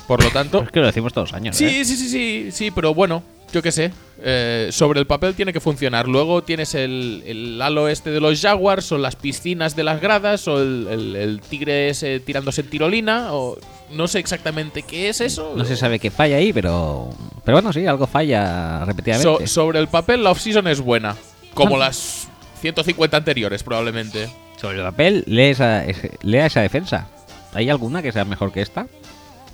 Por 0.07 0.23
lo 0.23 0.29
tanto, 0.29 0.61
Es 0.63 0.71
que 0.71 0.79
lo 0.79 0.85
decimos 0.85 1.11
todos 1.11 1.31
los 1.31 1.35
años. 1.35 1.57
Sí, 1.57 1.65
¿eh? 1.65 1.85
sí, 1.85 1.97
sí, 1.97 2.07
sí, 2.09 2.49
sí, 2.51 2.71
pero 2.71 2.93
bueno, 2.93 3.21
yo 3.51 3.61
qué 3.61 3.71
sé. 3.71 3.91
eh, 4.23 4.69
sobre 4.71 4.99
el 4.99 5.07
papel 5.07 5.33
tiene 5.33 5.51
que 5.51 5.59
funcionar. 5.59 6.07
Luego 6.07 6.43
tienes 6.43 6.75
el, 6.75 7.23
el 7.25 7.61
halo 7.61 7.87
este 7.87 8.11
de 8.11 8.19
los 8.21 8.39
Jaguars, 8.39 8.91
o 8.91 8.97
las 8.99 9.15
piscinas 9.15 9.75
de 9.75 9.83
las 9.83 9.99
gradas, 9.99 10.47
o 10.47 10.61
el, 10.61 10.87
el- 10.91 11.15
el 11.15 11.41
tigre 11.41 11.89
ese 11.89 12.19
tirándose 12.19 12.61
en 12.61 12.69
tirolina, 12.69 13.33
o 13.33 13.57
no 13.91 14.07
sé 14.07 14.19
exactamente 14.19 14.83
qué 14.83 15.09
es 15.09 15.21
eso. 15.21 15.53
No 15.57 15.65
se 15.65 15.75
sabe 15.75 15.97
qué 15.99 16.11
falla 16.11 16.35
ahí, 16.37 16.53
pero. 16.53 17.09
Pero 17.43 17.55
bueno, 17.57 17.73
sí, 17.73 17.85
algo 17.87 18.05
falla 18.07 18.85
repetidamente. 18.85 19.47
So- 19.47 19.47
sobre 19.47 19.79
el 19.79 19.87
papel, 19.87 20.23
la 20.23 20.31
offseason 20.31 20.67
es 20.67 20.79
buena. 20.81 21.15
Como 21.55 21.75
Ah. 21.77 21.79
las 21.79 22.27
150 22.61 23.17
anteriores, 23.17 23.63
probablemente. 23.63 24.29
Sobre 24.59 24.77
el 24.77 24.83
papel, 24.83 25.23
lee 25.25 25.45
esa, 25.49 25.83
lea 26.21 26.45
esa 26.45 26.61
defensa. 26.61 27.07
¿Hay 27.55 27.69
alguna 27.71 28.03
que 28.03 28.11
sea 28.11 28.23
mejor 28.23 28.51
que 28.53 28.61
esta? 28.61 28.85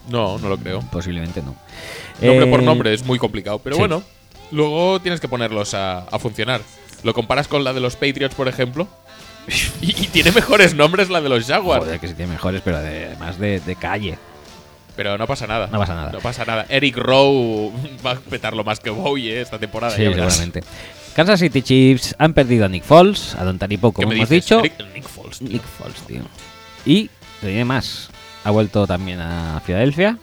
No, 0.10 0.38
no 0.38 0.50
lo 0.50 0.58
creo. 0.58 0.82
Posiblemente 0.92 1.42
no. 1.42 1.56
Nombre 2.22 2.48
por 2.48 2.62
Eh, 2.62 2.66
nombre 2.66 2.94
es 2.94 3.06
muy 3.06 3.20
complicado, 3.20 3.60
pero 3.60 3.76
sí. 3.76 3.80
bueno, 3.80 4.04
luego 4.52 5.00
tienes 5.02 5.20
que 5.20 5.28
ponerlos 5.28 5.74
a, 5.74 6.00
a 6.00 6.20
funcionar. 6.20 6.62
Lo 7.04 7.14
comparas 7.14 7.48
con 7.48 7.64
la 7.64 7.74
de 7.74 7.80
los 7.80 7.96
Patriots, 7.96 8.34
por 8.36 8.48
ejemplo, 8.48 8.88
y, 9.82 9.90
y 9.92 10.08
tiene 10.08 10.32
mejores 10.32 10.74
nombres 10.74 11.10
la 11.10 11.22
de 11.22 11.30
los 11.30 11.46
Jaguars. 11.46 11.84
Joder, 11.86 12.00
que 12.00 12.08
sí 12.08 12.14
tiene 12.16 12.32
mejores, 12.34 12.62
pero 12.64 12.80
de- 12.82 13.06
además 13.08 13.38
de, 13.40 13.60
de 13.60 13.76
calle. 13.76 14.18
Pero 14.96 15.16
no 15.18 15.28
pasa 15.28 15.46
nada. 15.46 15.68
No 15.72 15.78
pasa 15.78 15.94
nada. 15.94 16.12
No 16.12 16.20
pasa 16.20 16.44
nada. 16.44 16.66
Eric 16.70 16.98
Rowe 16.98 17.72
va 18.06 18.12
a 18.12 18.16
petarlo 18.16 18.64
más 18.64 18.80
que 18.80 18.90
Bowie 18.90 19.32
eh, 19.38 19.42
esta 19.42 19.60
temporada. 19.60 19.96
Sí, 19.96 20.02
seguramente. 20.04 20.64
Kansas 21.16 21.40
City 21.40 21.62
Chiefs 21.62 22.16
han 22.18 22.34
perdido 22.34 22.66
a 22.66 22.68
Nick 22.68 22.84
Foles, 22.84 23.36
a 23.36 23.44
Don 23.44 23.58
Taripo, 23.60 23.92
¿Qué 23.92 24.04
como 24.04 24.14
hemos 24.14 24.30
dicho. 24.30 24.60
Eric- 24.60 24.84
Nick 24.94 25.08
Foles, 25.08 25.40
tío. 25.40 25.50
Nick 25.50 25.64
Foles, 25.64 26.00
tío. 26.08 26.22
Y, 26.86 27.10
diré 27.42 27.64
más, 27.66 28.10
ha 28.48 28.52
vuelto 28.52 28.88
también 28.88 29.20
a 29.20 29.60
Filadelfia. 29.66 30.18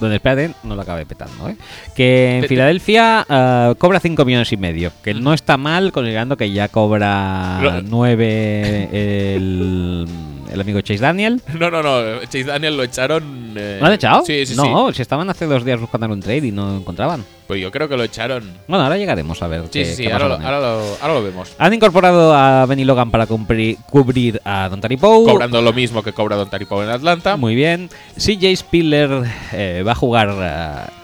Donde, 0.00 0.16
espérate, 0.16 0.54
no 0.62 0.74
lo 0.76 0.82
acabe 0.82 1.04
petando, 1.06 1.48
¿eh? 1.48 1.56
Que 1.96 2.38
en 2.38 2.44
Filadelfia 2.44 3.26
ah, 3.28 3.74
cobra 3.78 3.98
5 4.00 4.24
millones 4.24 4.50
y 4.52 4.56
medio. 4.56 4.92
Que 5.02 5.12
Mm. 5.12 5.22
no 5.22 5.34
está 5.34 5.56
mal, 5.56 5.90
considerando 5.92 6.36
que 6.36 6.50
ya 6.52 6.68
cobra 6.68 7.58
Lo- 7.60 7.82
9 7.82 8.88
el, 8.92 10.06
el 10.52 10.60
amigo 10.60 10.80
Chase 10.80 11.00
Daniel. 11.00 11.40
No, 11.58 11.70
no, 11.70 11.82
no. 11.82 12.20
Chase 12.22 12.44
Daniel 12.44 12.76
lo 12.76 12.82
echaron. 12.84 13.54
eh, 13.56 13.78
¿Lo 13.80 13.86
han 13.86 13.92
echado? 13.92 14.24
Sí, 14.24 14.46
sí, 14.46 14.54
sí. 14.54 14.56
no, 14.56 14.92
si 14.92 15.02
estaban 15.02 15.28
hace 15.30 15.46
dos 15.46 15.64
días 15.64 15.80
buscando 15.80 16.06
un 16.08 16.20
trade 16.20 16.46
y 16.46 16.52
no 16.52 16.66
lo 16.70 16.76
encontraban. 16.78 17.24
Pues 17.46 17.62
yo 17.62 17.70
creo 17.70 17.88
que 17.88 17.96
lo 17.96 18.04
echaron. 18.04 18.44
Bueno, 18.68 18.84
ahora 18.84 18.98
llegaremos 18.98 19.40
a 19.42 19.48
ver 19.48 19.62
Sí, 19.64 19.68
qué, 19.72 19.84
sí, 19.86 19.94
sí. 19.96 20.02
qué 20.04 20.12
Ahora 20.12 20.28
lo, 20.28 20.34
ahora, 20.34 20.60
lo, 20.60 20.96
ahora 21.00 21.14
lo 21.14 21.22
vemos. 21.22 21.54
Han 21.58 21.72
incorporado 21.72 22.34
a 22.34 22.66
Benny 22.66 22.84
Logan 22.84 23.10
para 23.10 23.26
cumplir- 23.26 23.78
cubrir 23.90 24.40
a 24.44 24.68
Don 24.68 24.80
Taripo. 24.82 25.24
Cobrando 25.24 25.62
lo 25.62 25.72
mismo 25.72 26.02
que 26.02 26.12
cobra 26.12 26.36
Don 26.36 26.50
Taripo 26.50 26.82
en 26.82 26.90
Atlanta. 26.90 27.36
Muy 27.38 27.54
bien. 27.54 27.88
CJ 28.18 28.54
Spiller 28.54 29.22
eh, 29.52 29.82
va 29.86 29.92
a 29.92 29.94
jugar 29.94 30.28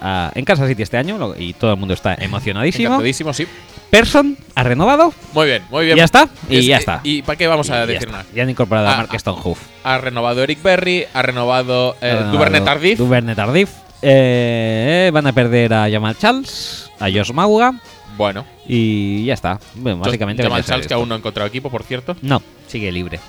ah, 0.00 0.30
en 0.34 0.44
Kansas 0.44 0.68
City 0.68 0.82
este 0.82 0.98
año 0.98 1.16
lo- 1.16 1.34
y 1.38 1.54
todo 1.54 1.72
el 1.72 1.78
mundo 1.78 1.94
está 1.94 2.14
emocionadísimo. 2.20 2.88
Encantadísimo, 2.88 3.32
sí. 3.32 3.46
Person 3.94 4.36
ha 4.56 4.64
renovado. 4.64 5.14
Muy 5.34 5.46
bien, 5.46 5.62
muy 5.70 5.84
bien. 5.84 5.96
Ya 5.96 6.02
está, 6.02 6.28
y 6.48 6.58
Es 6.58 6.66
ya 6.66 6.78
está. 6.78 7.00
¿Y 7.04 7.22
para 7.22 7.36
qué 7.36 7.46
vamos 7.46 7.70
a 7.70 7.74
ya 7.74 7.86
decir 7.86 8.08
está. 8.08 8.10
nada? 8.10 8.24
Ya 8.34 8.42
han 8.42 8.50
incorporado 8.50 8.88
Ah, 8.88 8.94
a 8.94 8.96
Mark 8.96 9.10
ah. 9.12 9.18
Stonehoff. 9.20 9.60
Ha 9.84 9.98
renovado 9.98 10.42
Eric 10.42 10.60
Berry, 10.64 11.06
ha 11.14 11.22
renovado, 11.22 11.96
eh, 12.00 12.12
renovado 12.12 12.64
Tardif. 12.64 12.98
Duvernay 12.98 13.36
Tardif. 13.36 13.70
Eh, 14.02 15.10
van 15.14 15.28
a 15.28 15.32
perder 15.32 15.72
a 15.74 15.88
Jamal 15.88 16.18
Charles, 16.18 16.90
a 16.98 17.04
Josh 17.04 17.30
Mauga 17.32 17.80
bueno, 18.16 18.44
y 18.66 19.24
ya 19.26 19.34
está. 19.34 19.60
Bueno, 19.76 19.98
básicamente 19.98 20.42
Jamal 20.42 20.62
a 20.62 20.64
Charles, 20.64 20.88
que 20.88 20.94
aún 20.94 21.08
no 21.08 21.14
ha 21.14 21.18
encontrado 21.18 21.46
equipo, 21.48 21.70
por 21.70 21.84
cierto. 21.84 22.16
No, 22.20 22.42
sigue 22.66 22.90
libre. 22.90 23.20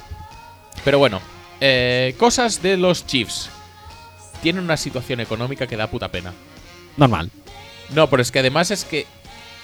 Pero 0.84 0.98
bueno, 0.98 1.22
eh, 1.62 2.16
cosas 2.18 2.64
de 2.64 2.78
los 2.78 3.06
Chiefs. 3.06 3.52
Tienen 4.42 4.64
una 4.64 4.78
situación 4.78 5.20
económica 5.20 5.68
que 5.68 5.78
da 5.78 5.88
puta 5.88 6.10
pena. 6.10 6.34
Normal. 6.98 7.30
No, 7.94 8.10
pero 8.10 8.22
es 8.24 8.32
que 8.32 8.40
además 8.40 8.72
es 8.72 8.84
que 8.84 9.06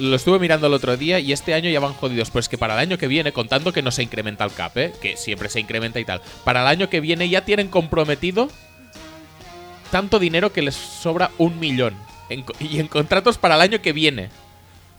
lo 0.02 0.16
estuve 0.16 0.40
mirando 0.40 0.68
el 0.68 0.74
otro 0.74 0.98
día 0.98 1.20
y 1.20 1.32
este 1.32 1.54
año 1.54 1.70
ya 1.70 1.80
van 1.80 1.94
jodidos. 1.94 2.32
Pues 2.32 2.50
que 2.50 2.58
para 2.58 2.74
el 2.74 2.80
año 2.80 2.98
que 2.98 3.08
viene, 3.08 3.32
contando 3.32 3.72
que 3.72 3.82
no 3.82 3.92
se 3.92 4.04
incrementa 4.04 4.44
el 4.44 4.54
cap, 4.54 4.76
¿eh? 4.78 4.94
que 5.02 5.16
siempre 5.16 5.50
se 5.50 5.60
incrementa 5.60 6.00
y 6.00 6.06
tal, 6.06 6.22
para 6.44 6.62
el 6.62 6.68
año 6.68 6.90
que 6.90 7.00
viene 7.00 7.30
ya 7.30 7.46
tienen 7.46 7.68
comprometido 7.68 8.50
tanto 9.92 10.20
dinero 10.20 10.52
que 10.52 10.62
les 10.62 10.76
sobra 10.76 11.32
un 11.38 11.60
millón. 11.60 11.94
En 12.30 12.44
y 12.60 12.80
en 12.80 12.88
contratos 12.88 13.38
para 13.38 13.56
el 13.56 13.62
año 13.62 13.82
que 13.82 13.94
viene. 13.94 14.30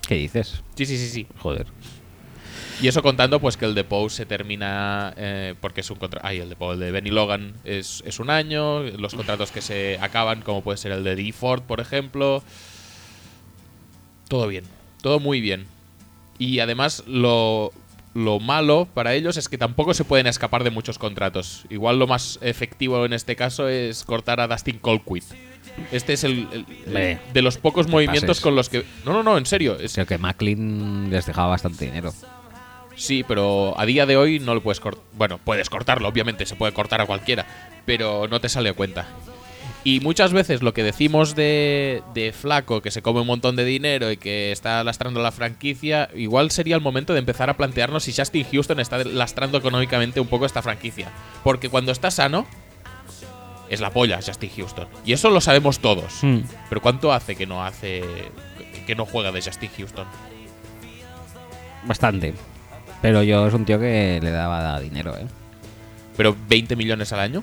¿Qué 0.07 0.15
dices? 0.17 0.63
Sí, 0.77 0.87
sí, 0.87 0.99
sí, 0.99 1.09
sí. 1.09 1.27
Joder. 1.39 1.67
Y 2.81 2.89
eso 2.89 3.03
contando 3.03 3.41
pues 3.41 3.57
que 3.57 3.65
el 3.65 3.75
de 3.75 3.85
Poe 3.85 4.11
se 4.11 4.27
termina 4.27 5.15
eh, 5.17 5.55
porque 5.61 5.83
es 5.83 5.91
un 5.91 5.99
contrato... 5.99 6.27
Ay, 6.27 6.39
el 6.39 6.49
de 6.49 6.57
Poe, 6.57 6.75
el 6.75 6.81
de 6.81 6.91
Benny 6.91 7.11
Logan 7.11 7.55
es, 7.65 8.03
es 8.05 8.19
un 8.19 8.29
año. 8.29 8.83
Los 8.83 9.15
contratos 9.15 9.53
que 9.53 9.63
se 9.63 9.99
acaban, 10.01 10.43
como 10.43 10.63
puede 10.63 10.79
ser 10.79 10.93
el 10.93 11.05
de 11.05 11.15
D. 11.15 11.33
Ford, 11.33 11.63
por 11.63 11.81
ejemplo. 11.81 12.43
Todo 14.29 14.49
bien. 14.49 14.65
Todo 15.03 15.21
muy 15.21 15.41
bien. 15.41 15.67
Y 16.39 16.61
además 16.61 17.05
lo, 17.07 17.73
lo 18.15 18.41
malo 18.41 18.89
para 18.95 19.15
ellos 19.15 19.37
es 19.37 19.49
que 19.49 19.59
tampoco 19.59 19.95
se 19.95 20.05
pueden 20.05 20.27
escapar 20.27 20.65
de 20.65 20.71
muchos 20.71 20.99
contratos. 20.99 21.65
Igual 21.71 21.99
lo 21.99 22.07
más 22.07 22.39
efectivo 22.43 23.05
en 23.05 23.13
este 23.13 23.37
caso 23.37 23.69
es 23.69 24.05
cortar 24.05 24.41
a 24.41 24.49
Dustin 24.49 24.79
Colquitt. 24.79 25.25
Este 25.91 26.13
es 26.15 26.25
el, 26.25 26.49
el- 26.53 26.67
el- 26.87 26.93
Ve, 26.93 27.19
de 27.33 27.43
los 27.43 27.57
pocos 27.59 27.89
movimientos 27.89 28.29
pases. 28.29 28.43
con 28.43 28.55
los 28.57 28.69
que... 28.69 28.85
No, 29.05 29.13
no, 29.13 29.23
no, 29.23 29.39
en 29.39 29.47
serio. 29.47 29.79
Es, 29.79 29.95
Creo 29.95 30.07
que 30.07 30.19
Macklin 30.19 31.11
les 31.11 31.27
dejaba 31.27 31.49
bastante 31.49 31.85
dinero. 31.87 32.13
Sí, 32.95 33.25
pero 33.27 33.75
a 33.81 33.87
día 33.87 34.05
de 34.05 34.17
hoy 34.19 34.39
no 34.39 34.55
lo 34.55 34.63
puedes 34.63 34.79
cortar. 34.81 35.03
Bueno, 35.15 35.39
puedes 35.43 35.71
cortarlo, 35.71 36.09
obviamente, 36.09 36.45
se 36.45 36.57
puede 36.57 36.75
cortar 36.75 37.01
a 37.01 37.07
cualquiera, 37.07 37.47
pero 37.87 38.29
no 38.29 38.39
te 38.41 38.51
sale 38.51 38.69
a 38.69 38.75
cuenta. 38.75 39.07
Y 39.85 39.99
muchas 40.01 40.33
veces 40.33 40.63
lo 40.63 40.73
que 40.75 40.85
decimos 40.85 41.35
de, 41.35 42.03
de 42.15 42.33
Flaco, 42.33 42.83
que 42.83 42.93
se 42.93 43.03
come 43.03 43.21
un 43.21 43.27
montón 43.27 43.57
de 43.57 43.65
dinero 43.65 44.13
y 44.13 44.17
que 44.17 44.53
está 44.53 44.85
lastrando 44.85 45.21
la 45.21 45.33
franquicia, 45.33 46.09
igual 46.15 46.53
sería 46.53 46.77
el 46.77 46.81
momento 46.81 47.13
de 47.13 47.19
empezar 47.19 47.51
a 47.51 47.57
plantearnos 47.57 48.05
si 48.05 48.13
Justin 48.13 48.47
Houston 48.51 48.79
está 48.79 49.03
lastrando 49.03 49.59
económicamente 49.59 50.21
un 50.21 50.29
poco 50.29 50.47
esta 50.47 50.63
franquicia. 50.63 51.09
Porque 51.43 51.69
cuando 51.69 51.91
está 51.91 52.13
sano, 52.13 52.47
es 53.73 53.81
la 53.81 53.91
polla 53.91 54.21
Justin 54.25 54.51
Houston. 54.57 54.87
Y 55.05 55.15
eso 55.15 55.31
lo 55.31 55.41
sabemos 55.41 55.81
todos. 55.81 56.23
Hmm. 56.23 56.41
Pero 56.69 56.83
¿cuánto 56.83 57.13
hace 57.13 57.35
que 57.35 57.47
no 57.47 57.65
hace. 57.65 58.05
que 58.87 58.95
no 58.95 59.07
juega 59.07 59.33
de 59.33 59.41
Justin 59.41 59.71
Houston? 59.79 60.07
Bastante. 61.85 62.35
Pero 63.01 63.23
yo 63.23 63.47
es 63.47 63.55
un 63.55 63.65
tío 63.65 63.81
que 63.81 64.21
le 64.23 64.31
daba 64.31 64.79
dinero, 64.79 65.17
¿eh? 65.17 65.27
Pero 66.17 66.37
20 66.49 66.77
millones 66.77 67.13
al 67.13 67.21
año. 67.21 67.43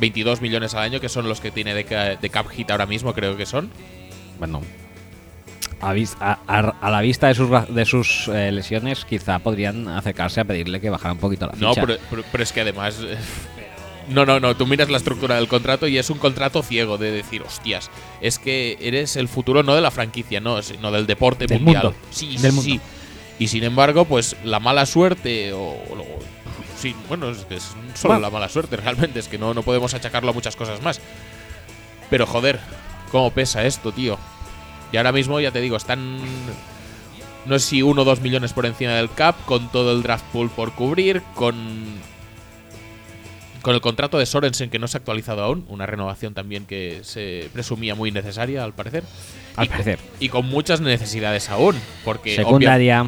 22 0.00 0.40
millones 0.40 0.74
al 0.74 0.82
año, 0.82 1.00
que 1.00 1.08
son 1.08 1.28
los 1.28 1.40
que 1.40 1.50
tiene 1.50 1.74
de, 1.74 2.18
de 2.20 2.30
cap 2.30 2.48
hit 2.48 2.70
ahora 2.70 2.86
mismo, 2.86 3.12
creo 3.14 3.36
que 3.36 3.46
son. 3.46 3.70
Bueno. 4.38 4.60
A, 5.80 5.94
la 6.90 7.00
vista 7.00 7.26
de 7.26 7.34
sus, 7.34 7.48
de 7.74 7.84
sus 7.84 8.28
eh, 8.28 8.52
lesiones, 8.52 9.04
quizá 9.04 9.40
podrían 9.40 9.88
acercarse 9.88 10.40
a 10.40 10.44
pedirle 10.44 10.80
que 10.80 10.90
bajara 10.90 11.12
un 11.14 11.18
poquito 11.18 11.46
la 11.46 11.54
ficha. 11.54 11.66
No, 11.66 11.74
pero, 11.74 11.96
pero- 12.08 12.24
pero 12.30 12.44
es 12.44 12.52
que 12.52 12.60
además. 12.60 12.98
eh, 13.02 13.16
No, 14.08 14.24
no, 14.26 14.38
no. 14.40 14.56
Tú 14.56 14.66
miras 14.66 14.88
la 14.90 14.96
estructura 14.98 15.36
del 15.36 15.48
contrato 15.48 15.86
y 15.88 15.98
es 15.98 16.08
un 16.10 16.18
contrato 16.18 16.62
ciego 16.62 16.98
de 16.98 17.10
decir, 17.10 17.42
hostias, 17.42 17.90
es 18.20 18.38
que 18.38 18.76
eres 18.80 19.16
el 19.16 19.26
futuro 19.28 19.62
no 19.64 19.74
de 19.74 19.80
la 19.80 19.90
franquicia, 19.90 20.40
no, 20.40 20.60
sino 20.62 20.90
del 20.92 21.06
deporte 21.06 21.46
Del 21.46 21.60
mundial. 21.60 21.84
mundo. 21.84 21.98
Sí, 22.10 22.36
Del 22.36 22.38
sí, 22.38 22.46
mundo. 22.48 22.62
sí. 22.62 22.80
Y 23.40 23.48
sin 23.48 23.64
embargo, 23.64 24.04
pues 24.04 24.36
la 24.44 24.60
mala 24.60 24.86
suerte 24.86 25.52
o. 25.52 25.58
o- 25.60 26.18
sí, 26.82 26.96
bueno, 27.08 27.30
es 27.30 27.44
que 27.46 27.54
es 27.56 27.62
solo 27.94 28.14
Bueno. 28.14 28.20
la 28.20 28.30
mala 28.30 28.48
suerte 28.48 28.76
realmente, 28.76 29.18
es 29.20 29.28
que 29.28 29.38
no, 29.38 29.54
no 29.54 29.62
podemos 29.62 29.94
achacarlo 29.94 30.30
a 30.30 30.34
muchas 30.34 30.56
cosas 30.56 30.82
más. 30.82 31.00
Pero 32.10 32.26
joder, 32.26 32.60
cómo 33.10 33.30
pesa 33.30 33.64
esto, 33.64 33.92
tío. 33.92 34.18
Y 34.92 34.96
ahora 34.98 35.12
mismo, 35.12 35.40
ya 35.40 35.50
te 35.50 35.60
digo, 35.60 35.76
están. 35.76 36.18
No 37.46 37.58
sé 37.58 37.66
si 37.66 37.82
uno 37.82 38.02
o 38.02 38.04
dos 38.04 38.20
millones 38.20 38.52
por 38.52 38.66
encima 38.66 38.92
del 38.92 39.10
cap, 39.10 39.34
con 39.46 39.70
todo 39.72 39.92
el 39.92 40.02
draft 40.02 40.24
pool 40.32 40.50
por 40.50 40.72
cubrir, 40.72 41.22
con. 41.34 41.56
Con 43.62 43.74
el 43.76 43.80
contrato 43.80 44.18
de 44.18 44.26
Sorensen 44.26 44.70
que 44.70 44.80
no 44.80 44.88
se 44.88 44.96
ha 44.96 44.98
actualizado 44.98 45.42
aún, 45.44 45.64
una 45.68 45.86
renovación 45.86 46.34
también 46.34 46.66
que 46.66 47.00
se 47.04 47.48
presumía 47.52 47.94
muy 47.94 48.10
necesaria 48.10 48.64
al 48.64 48.72
parecer. 48.74 49.04
Al 49.54 49.66
Y- 49.66 49.68
parecer. 49.68 49.98
Y 50.18 50.28
con 50.30 50.46
muchas 50.46 50.80
necesidades 50.80 51.48
aún, 51.48 51.76
porque 52.04 52.34
obvia- 52.34 52.44
Secundaria. 52.44 53.06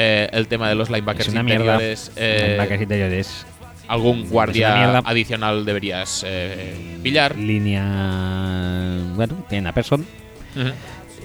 Eh, 0.00 0.28
el 0.32 0.46
tema 0.46 0.68
de 0.68 0.76
los 0.76 0.90
linebackers 0.90 1.26
Es 1.26 1.32
una 1.34 1.40
interiores, 1.40 2.12
linebackers 2.16 2.82
interiores. 2.82 3.46
algún 3.88 4.28
guardia 4.30 4.98
adicional 4.98 5.64
deberías 5.64 6.24
eh, 6.24 6.98
pillar. 7.02 7.36
Línea. 7.36 7.82
Bueno, 9.16 9.44
tiene 9.48 9.68
a 9.68 9.72
Person. 9.72 10.06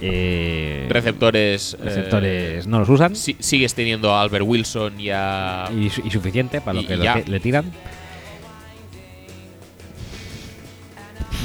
Eh, 0.02 0.86
Receptores. 0.88 1.74
eh, 1.74 1.84
receptores 1.84 2.66
no 2.66 2.80
los 2.80 2.88
usan. 2.88 3.14
si- 3.14 3.36
sigues 3.38 3.74
teniendo 3.74 4.12
a 4.12 4.22
Albert 4.22 4.44
Wilson 4.44 4.98
y 5.00 5.10
a. 5.10 5.66
Y, 5.78 5.88
su- 5.90 6.02
y 6.04 6.10
suficiente 6.10 6.60
para 6.60 6.80
lo 6.80 6.86
que 6.86 6.98
ya. 6.98 7.22
le 7.24 7.38
tiran. 7.40 7.70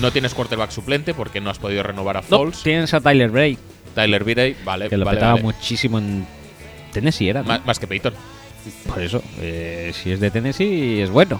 No 0.01 0.11
tienes 0.11 0.33
quarterback 0.33 0.71
suplente 0.71 1.13
porque 1.13 1.41
no 1.41 1.49
has 1.49 1.59
podido 1.59 1.83
renovar 1.83 2.17
a 2.17 2.21
No, 2.21 2.37
Foles. 2.37 2.63
tienes 2.63 2.93
a 2.93 3.01
Tyler 3.01 3.29
Bray, 3.29 3.57
Tyler 3.95 4.23
Birey, 4.23 4.55
vale. 4.63 4.87
que 4.89 4.95
lo 4.97 5.05
vale, 5.05 5.17
petaba 5.17 5.33
vale. 5.33 5.43
muchísimo 5.43 5.99
en 5.99 6.25
Tennessee, 6.91 7.29
era. 7.29 7.43
¿no? 7.43 7.59
Más 7.65 7.79
que 7.79 7.87
Peyton. 7.87 8.13
Por 8.87 9.01
eso, 9.01 9.23
eh, 9.39 9.91
si 9.93 10.11
es 10.11 10.19
de 10.19 10.31
Tennessee, 10.31 11.01
es 11.01 11.09
bueno. 11.09 11.39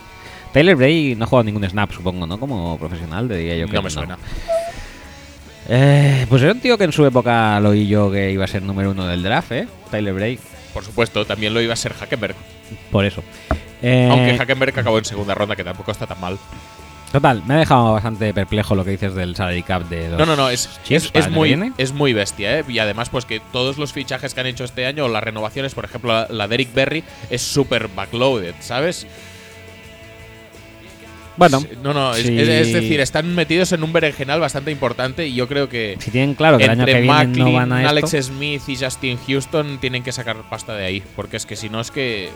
Tyler 0.53 0.76
Bray 0.76 1.15
no 1.15 1.26
ha 1.26 1.27
jugado 1.27 1.43
ningún 1.43 1.67
snap, 1.69 1.91
supongo, 1.91 2.26
¿no? 2.26 2.39
Como 2.39 2.77
profesional, 2.80 3.27
diría 3.27 3.55
yo 3.57 3.67
que 3.67 3.73
No 3.73 3.81
me 3.84 3.89
suena. 3.89 4.17
Eh, 5.67 6.26
pues 6.27 6.41
era 6.41 6.53
un 6.53 6.59
tío 6.59 6.77
que 6.77 6.85
en 6.85 6.91
su 6.91 7.05
época 7.05 7.59
lo 7.59 7.69
oí 7.69 7.88
yo 7.88 8.11
que 8.11 8.31
iba 8.31 8.43
a 8.43 8.47
ser 8.47 8.63
número 8.63 8.89
uno 8.91 9.05
del 9.05 9.21
draft, 9.21 9.51
¿eh? 9.51 9.67
Tyler 9.91 10.13
Bray. 10.13 10.39
Por 10.73 10.84
supuesto, 10.84 11.26
también 11.26 11.53
lo 11.53 11.61
iba 11.61 11.73
a 11.73 11.76
ser 11.77 11.93
Hackenberg. 11.93 12.35
Por 12.91 13.05
eso. 13.05 13.23
Eh, 13.81 14.07
Aunque 14.09 14.38
Hackenberg 14.38 14.80
acabó 14.80 14.97
en 14.97 15.05
segunda 15.05 15.35
ronda, 15.35 15.55
que 15.55 15.63
tampoco 15.63 15.91
está 15.91 16.07
tan 16.07 16.19
mal. 16.19 16.38
Total, 17.11 17.41
me 17.48 17.56
ha 17.56 17.57
dejado 17.57 17.94
bastante 17.94 18.31
perplejo 18.36 18.76
lo 18.76 18.86
que 18.86 18.91
dices 18.91 19.15
del 19.15 19.36
salary 19.36 19.64
cap 19.64 19.84
de 19.90 20.10
los 20.10 20.19
No, 20.19 20.26
no, 20.27 20.36
no, 20.36 20.49
es, 20.49 20.69
Chiefs 20.84 21.06
es, 21.06 21.11
para 21.11 21.19
es 21.22 21.26
el 21.26 21.31
año 21.34 21.40
muy, 21.40 21.48
viene. 21.49 21.73
es 21.80 21.91
muy 21.91 22.14
bestia, 22.14 22.60
¿eh? 22.60 22.65
Y 22.68 22.77
además, 22.77 23.10
pues 23.10 23.26
que 23.26 23.40
todos 23.52 23.80
los 23.80 23.94
fichajes 23.94 24.34
que 24.36 24.41
han 24.41 24.45
hecho 24.48 24.64
este 24.64 24.86
año, 24.86 25.06
o 25.06 25.07
las 25.07 25.23
renovaciones, 25.23 25.73
por 25.73 25.86
ejemplo, 25.86 26.14
la, 26.14 26.27
la 26.30 26.48
de 26.48 26.53
Eric 26.56 26.73
Berry, 26.73 27.03
es 27.31 27.41
súper 27.41 27.88
backloaded, 27.88 28.53
¿sabes? 28.60 29.07
Bueno, 31.36 31.64
No, 31.81 31.94
no, 31.94 32.14
es, 32.14 32.26
es- 32.27 32.48
es 32.49 32.73
decir, 32.73 32.99
están 32.99 33.34
metidos 33.34 33.72
en 33.72 33.81
un 33.84 33.94
berenjenal 33.94 34.40
bastante 34.41 34.72
importante 34.72 35.26
y 35.26 35.34
yo 35.34 35.48
creo 35.48 35.69
que 35.69 35.95
si 35.99 36.11
tienen 36.11 36.36
claro 36.36 36.57
que 36.57 36.65
el 36.65 36.69
año 36.72 36.81
entre 36.81 36.95
que 36.95 37.02
viene 37.02 37.26
no 37.40 37.53
van 37.53 37.72
a 37.72 37.77
esto, 37.80 37.90
Alex 37.91 38.26
Smith 38.27 38.61
y 38.68 38.76
Justin 38.76 39.18
Houston 39.26 39.77
tienen 39.80 40.03
que 40.03 40.11
sacar 40.11 40.36
pasta 40.49 40.76
de 40.76 40.86
ahí, 40.86 41.03
porque 41.15 41.38
es 41.38 41.45
que 41.45 41.56
si 41.56 41.69
no 41.69 41.80
es 41.80 41.91
que 41.91 42.30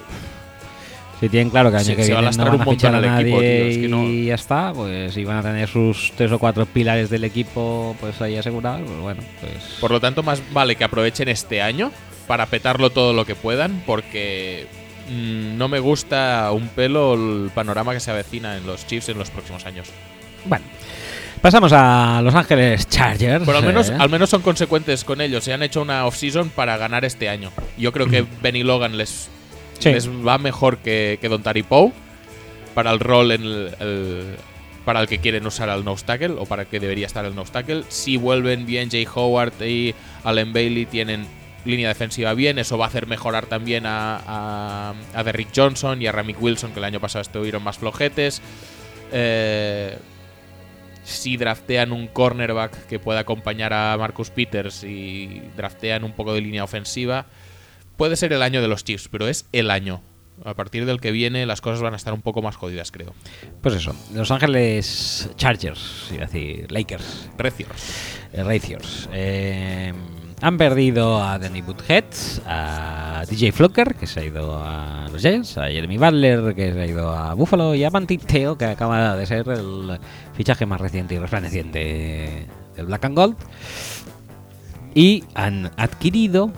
si 1.24 1.30
tienen 1.30 1.50
claro 1.50 1.72
que 1.72 1.78
el 1.78 1.86
año 1.88 1.96
que 1.96 2.04
se 2.04 2.14
va 2.14 2.20
a 2.20 2.22
viene 2.22 2.38
no 2.38 2.44
van 2.44 2.56
un 2.56 2.62
a 2.62 2.66
fichar 2.66 2.96
a 2.96 3.00
nadie 3.02 3.22
equipo, 3.22 3.40
tío, 3.40 3.48
es 3.50 3.78
que 3.78 3.88
no- 3.88 4.04
y 4.04 4.26
ya 4.26 4.36
está, 4.36 4.74
pues 4.74 5.14
si 5.14 5.24
van 5.24 5.38
a 5.38 5.42
tener 5.42 5.70
sus 5.70 6.12
tres 6.18 6.32
o 6.34 6.40
cuatro 6.40 6.66
pilares 6.66 7.10
del 7.10 7.24
equipo 7.24 7.96
pues 8.02 8.22
ahí 8.22 8.36
asegurados, 8.36 8.82
pues 8.86 9.00
bueno, 9.00 9.22
pues 9.40 9.54
Por 9.80 9.92
lo 9.92 10.02
tanto, 10.02 10.22
más 10.22 10.42
vale 10.52 10.76
que 10.76 10.84
aprovechen 10.84 11.30
este 11.30 11.62
año 11.62 11.92
para 12.28 12.46
petarlo 12.48 12.90
todo 12.90 13.14
lo 13.14 13.26
que 13.26 13.36
puedan, 13.36 13.84
porque 13.86 14.68
mm, 15.10 15.58
no 15.58 15.70
me 15.70 15.80
gusta 15.80 16.52
un 16.52 16.68
pelo 16.68 17.14
el 17.14 17.52
panorama 17.52 17.94
que 17.94 18.00
se 18.02 18.12
avecina 18.12 18.58
en 18.58 18.68
los 18.68 18.86
Chiefs 18.86 19.08
en 19.10 19.18
los 19.18 19.30
próximos 19.30 19.66
años. 19.66 19.88
bueno. 20.46 20.66
Pasamos 21.42 21.74
a 21.74 22.22
Los 22.24 22.34
Ángeles 22.36 22.88
Chargers. 22.88 23.44
Pero 23.46 23.58
al 23.58 23.66
menos, 23.66 23.90
eh. 23.90 23.96
al 24.00 24.10
menos 24.10 24.30
son 24.30 24.42
consecuentes 24.42 25.04
con 25.04 25.20
ellos. 25.20 25.44
Se 25.44 25.52
han 25.52 25.62
hecho 25.62 25.82
una 25.82 26.06
off-season 26.06 26.48
para 26.48 26.78
ganar 26.78 27.04
este 27.04 27.28
año. 27.28 27.52
Yo 27.78 27.92
creo 27.92 28.08
que 28.08 28.24
Benny 28.42 28.64
Logan 28.64 28.96
les, 28.96 29.28
Les 29.84 30.10
va 30.10 30.38
mejor 30.38 30.78
que, 30.78 31.18
que 31.20 31.30
Don 31.30 31.44
Tari 31.44 31.64
Poe 31.64 31.92
para 32.74 32.92
el 32.92 33.00
rol 33.00 33.32
en 33.32 33.44
el, 33.44 34.36
para 34.86 35.02
el 35.02 35.08
que 35.08 35.20
quieren 35.20 35.46
usar 35.46 35.70
al 35.70 35.86
nose 35.86 36.06
tackle 36.06 36.36
o 36.38 36.46
para 36.46 36.64
el 36.64 36.68
que 36.68 36.80
debería 36.80 37.06
estar 37.06 37.26
el 37.26 37.36
nose 37.36 37.52
tackle. 37.52 37.84
Si 37.90 38.18
vuelven 38.18 38.66
bien 38.66 38.90
Jay 38.90 39.08
Howard 39.14 39.62
y 39.62 39.94
Allen 40.24 40.54
Bailey 40.54 40.86
tienen 40.86 41.26
línea 41.66 41.88
defensiva 41.88 42.34
bien, 42.34 42.60
eso 42.60 42.78
va 42.78 42.86
a 42.86 42.88
hacer 42.90 43.08
mejorar 43.08 43.46
también 43.46 43.86
a, 43.86 44.20
a, 44.26 44.94
a 45.14 45.24
Derrick 45.24 45.50
Johnson 45.56 46.02
y 46.02 46.08
a 46.08 46.12
Ramick 46.12 46.42
Wilson 46.42 46.72
que 46.72 46.80
el 46.80 46.86
año 46.86 47.00
pasado 47.00 47.22
estuvieron 47.22 47.64
más 47.64 47.78
flojetes. 47.78 48.42
Eh, 49.12 49.98
si 51.04 51.38
draftean 51.38 51.92
un 51.92 52.08
cornerback 52.08 52.88
que 52.88 52.98
pueda 53.00 53.20
acompañar 53.20 53.74
a 53.74 53.96
Marcus 53.98 54.30
Peters 54.30 54.84
y 54.84 55.42
draftean 55.56 56.04
un 56.04 56.14
poco 56.14 56.34
de 56.34 56.42
línea 56.42 56.64
ofensiva, 56.64 57.26
puede 57.98 58.16
ser 58.16 58.34
el 58.34 58.42
año 58.42 58.62
de 58.62 58.68
los 58.68 58.84
Chiefs, 58.84 59.08
pero 59.10 59.28
es 59.28 59.48
el 59.52 59.72
año. 59.72 60.02
A 60.46 60.56
partir 60.56 60.86
del 60.86 61.00
que 61.00 61.12
viene 61.12 61.46
las 61.46 61.62
cosas 61.62 61.82
van 61.82 61.94
a 61.94 61.98
estar 61.98 62.14
un 62.14 62.22
poco 62.22 62.42
más 62.42 62.56
jodidas, 62.56 62.92
creo. 62.92 63.14
Pues 63.62 63.76
eso, 63.76 63.96
Los 64.14 64.32
Ángeles 64.32 65.30
Chargers, 65.36 66.12
a 66.12 66.22
decir 66.22 66.72
Lakers, 66.72 67.30
Recios. 67.38 69.10
eh, 69.14 69.92
eh, 69.92 69.94
han 70.42 70.58
perdido 70.58 71.24
a 71.24 71.40
Danny 71.40 71.62
Woodhead, 71.62 72.04
a 72.46 73.24
DJ 73.30 73.54
Flocker, 73.54 73.96
que 73.96 74.08
se 74.08 74.20
ha 74.20 74.26
ido 74.26 74.62
a 74.62 75.08
los 75.10 75.22
Giants, 75.22 75.58
a 75.58 75.68
Jeremy 75.68 75.98
Butler, 75.98 76.54
que 76.54 76.74
se 76.74 76.82
ha 76.82 76.86
ido 76.86 77.14
a 77.14 77.34
Buffalo, 77.34 77.74
y 77.76 77.86
a 77.86 77.90
Mantiteo, 77.90 78.58
que 78.58 78.66
acaba 78.66 79.16
de 79.16 79.26
ser 79.26 79.48
el 79.48 80.00
fichaje 80.34 80.66
más 80.66 80.82
reciente 80.82 81.16
y 81.16 81.20
resplandeciente 81.20 82.48
del 82.76 82.86
Black 82.88 83.06
and 83.06 83.16
Gold. 83.16 83.38
Y 84.96 85.24
han 85.34 85.72
adquirido 85.78 86.52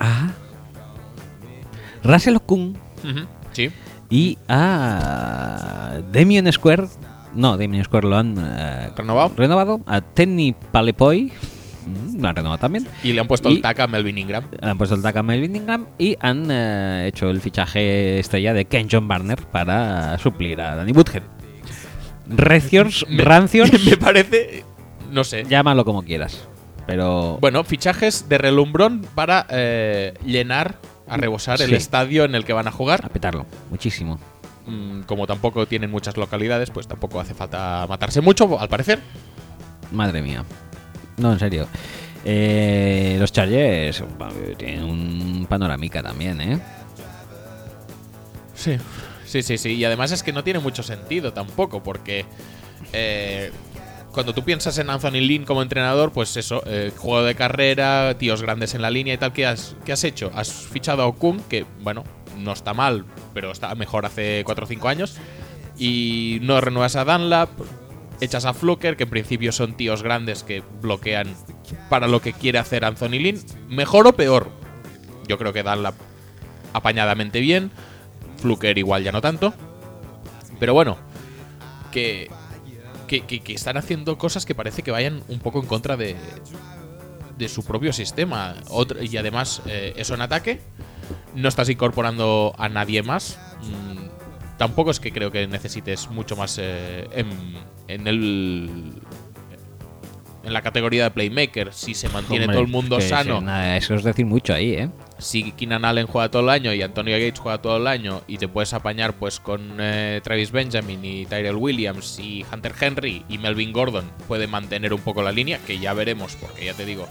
a 0.00 0.30
Russell 2.04 2.36
Ujú, 2.36 3.26
Sí. 3.52 3.70
y 4.10 4.38
a 4.48 5.98
Damien 6.12 6.50
Square. 6.52 6.86
No, 7.34 7.56
Damien 7.56 7.82
Square 7.84 8.08
lo 8.08 8.16
han 8.16 8.36
eh, 8.38 8.90
¿Renovado? 8.96 9.32
renovado. 9.36 9.80
A 9.86 10.00
Tenny 10.00 10.54
Palepoy. 10.72 11.32
mm, 11.86 12.20
Lo 12.22 12.28
han 12.28 12.36
renovado 12.36 12.58
también. 12.58 12.86
Y 13.02 13.12
le 13.12 13.20
han 13.20 13.26
puesto 13.26 13.50
Y- 13.50 13.56
el 13.56 13.62
tac 13.62 13.80
a 13.80 13.86
Melvin 13.88 14.18
Ingram. 14.18 14.44
Han 14.62 14.78
puesto 14.78 14.94
el 14.94 15.02
tag 15.02 15.18
a 15.18 15.22
Melvin 15.22 15.56
Ingram 15.56 15.86
y 15.98 16.16
han 16.20 16.46
eh, 16.50 17.06
hecho 17.08 17.28
el 17.30 17.40
fichaje 17.40 18.18
estrella 18.20 18.52
de 18.54 18.66
Ken 18.66 18.86
John 18.90 19.08
Barner 19.08 19.42
para 19.46 20.16
suplir 20.18 20.60
a 20.60 20.76
Danny 20.76 20.92
Woodhead. 20.92 21.22
Reciors, 22.28 23.04
Me- 23.08 23.22
rancios, 23.24 23.70
Me 23.84 23.96
parece. 23.96 24.64
No 25.10 25.24
sé. 25.24 25.44
llámalo 25.48 25.84
como 25.84 26.02
quieras. 26.02 26.46
Pero 26.86 27.38
Bueno, 27.40 27.64
fichajes 27.64 28.28
de 28.28 28.36
relumbrón 28.38 29.06
para 29.14 29.46
eh, 29.48 30.14
llenar, 30.24 30.76
a 31.06 31.16
rebosar 31.16 31.60
el 31.62 31.72
estadio 31.74 32.24
en 32.24 32.34
el 32.34 32.44
que 32.44 32.52
van 32.52 32.66
a 32.66 32.70
a 32.70 32.72
jugar. 32.72 33.08
petarlo, 33.10 33.46
muchísimo. 33.70 34.18
Mm, 34.66 35.02
Como 35.02 35.26
tampoco 35.26 35.66
tienen 35.66 35.90
muchas 35.90 36.16
localidades, 36.16 36.70
pues 36.70 36.88
tampoco 36.88 37.20
hace 37.20 37.34
falta 37.34 37.86
matarse 37.88 38.20
mucho, 38.20 38.58
al 38.58 38.68
parecer. 38.68 39.00
Madre 39.92 40.22
mía. 40.22 40.44
No, 41.18 41.32
en 41.32 41.38
serio. 41.38 41.68
Eh, 42.24 43.16
los 43.18 43.32
Chargers 43.32 44.02
tienen 44.56 44.84
un 44.84 45.46
panorámica 45.48 46.02
también, 46.02 46.40
¿eh? 46.40 46.58
Sí. 48.54 48.78
Sí, 49.26 49.42
sí, 49.42 49.58
sí. 49.58 49.72
Y 49.74 49.84
además 49.84 50.10
es 50.12 50.22
que 50.22 50.32
no 50.32 50.42
tiene 50.44 50.58
mucho 50.60 50.82
sentido 50.82 51.32
tampoco, 51.32 51.82
porque 51.82 52.24
eh, 52.92 53.50
cuando 54.14 54.32
tú 54.32 54.44
piensas 54.44 54.78
en 54.78 54.88
Anthony 54.88 55.20
Lynn 55.20 55.44
como 55.44 55.60
entrenador, 55.60 56.12
pues 56.12 56.36
eso, 56.36 56.62
eh, 56.66 56.92
juego 56.96 57.24
de 57.24 57.34
carrera, 57.34 58.16
tíos 58.16 58.42
grandes 58.42 58.74
en 58.74 58.82
la 58.82 58.90
línea 58.90 59.14
y 59.14 59.18
tal, 59.18 59.32
¿qué 59.32 59.44
has, 59.44 59.76
has 59.90 60.04
hecho? 60.04 60.30
Has 60.34 60.52
fichado 60.52 61.02
a 61.02 61.06
Okun, 61.06 61.40
que, 61.40 61.66
bueno, 61.80 62.04
no 62.38 62.52
está 62.52 62.72
mal, 62.74 63.04
pero 63.34 63.50
está 63.50 63.74
mejor 63.74 64.06
hace 64.06 64.42
4 64.44 64.64
o 64.64 64.68
5 64.68 64.88
años, 64.88 65.16
y 65.76 66.38
no 66.42 66.60
renuevas 66.60 66.94
a 66.94 67.04
Dunlap, 67.04 67.50
echas 68.20 68.44
a 68.44 68.54
Fluker, 68.54 68.96
que 68.96 69.02
en 69.02 69.10
principio 69.10 69.50
son 69.50 69.76
tíos 69.76 70.04
grandes 70.04 70.44
que 70.44 70.62
bloquean 70.80 71.34
para 71.90 72.06
lo 72.06 72.22
que 72.22 72.32
quiere 72.32 72.60
hacer 72.60 72.84
Anthony 72.84 73.18
Lynn, 73.18 73.40
mejor 73.68 74.06
o 74.06 74.12
peor. 74.12 74.48
Yo 75.26 75.38
creo 75.38 75.52
que 75.52 75.64
Dunlap 75.64 75.94
apañadamente 76.72 77.40
bien. 77.40 77.70
Fluker 78.38 78.76
igual 78.78 79.02
ya 79.02 79.12
no 79.12 79.20
tanto. 79.20 79.54
Pero 80.60 80.74
bueno, 80.74 80.98
que, 81.90 82.30
que, 83.06 83.22
que- 83.22 83.40
que 83.40 83.54
están 83.54 83.76
haciendo 83.76 84.18
cosas 84.18 84.44
que 84.46 84.54
parece 84.54 84.82
que 84.82 84.90
vayan 84.90 85.22
un 85.28 85.38
poco 85.38 85.60
en 85.60 85.66
contra 85.66 85.96
de, 85.96 86.16
de 87.38 87.48
su 87.48 87.64
propio 87.64 87.92
sistema. 87.92 88.54
Otra- 88.68 89.02
y 89.02 89.16
además, 89.16 89.62
eh, 89.66 89.92
eso 89.96 90.14
en 90.14 90.22
ataque. 90.22 90.60
No 91.34 91.48
estás 91.48 91.68
incorporando 91.68 92.54
a 92.58 92.68
nadie 92.68 93.02
más. 93.02 93.38
Mm, 93.62 94.56
tampoco 94.58 94.90
es 94.90 95.00
que 95.00 95.12
creo 95.12 95.30
que 95.30 95.46
necesites 95.46 96.08
mucho 96.10 96.36
más 96.36 96.58
eh, 96.60 97.08
en, 97.12 97.28
en 97.88 98.06
el. 98.06 98.94
En 100.44 100.52
la 100.52 100.60
categoría 100.60 101.04
de 101.04 101.10
playmaker, 101.10 101.72
si 101.72 101.94
se 101.94 102.08
mantiene 102.10 102.44
Hombre, 102.44 102.56
todo 102.56 102.64
el 102.66 102.70
mundo 102.70 103.00
sano, 103.00 103.40
nada, 103.40 103.78
eso 103.78 103.94
es 103.94 104.04
decir 104.04 104.26
mucho 104.26 104.52
ahí, 104.52 104.74
¿eh? 104.74 104.90
Si 105.24 105.52
Keenan 105.52 105.84
Allen 105.86 106.06
juega 106.06 106.30
todo 106.30 106.42
el 106.42 106.50
año 106.50 106.74
y 106.74 106.82
Antonio 106.82 107.14
Gates 107.16 107.40
juega 107.40 107.62
todo 107.62 107.78
el 107.78 107.86
año 107.86 108.20
y 108.28 108.36
te 108.36 108.46
puedes 108.46 108.74
apañar 108.74 109.14
pues 109.14 109.40
con 109.40 109.78
eh, 109.80 110.20
Travis 110.22 110.50
Benjamin 110.50 111.02
y 111.02 111.24
Tyrell 111.24 111.56
Williams 111.56 112.18
y 112.18 112.44
Hunter 112.52 112.74
Henry 112.78 113.24
y 113.30 113.38
Melvin 113.38 113.72
Gordon 113.72 114.10
puede 114.28 114.46
mantener 114.46 114.92
un 114.92 115.00
poco 115.00 115.22
la 115.22 115.32
línea, 115.32 115.58
que 115.66 115.78
ya 115.78 115.94
veremos, 115.94 116.36
porque 116.36 116.66
ya 116.66 116.74
te 116.74 116.84
digo 116.84 117.08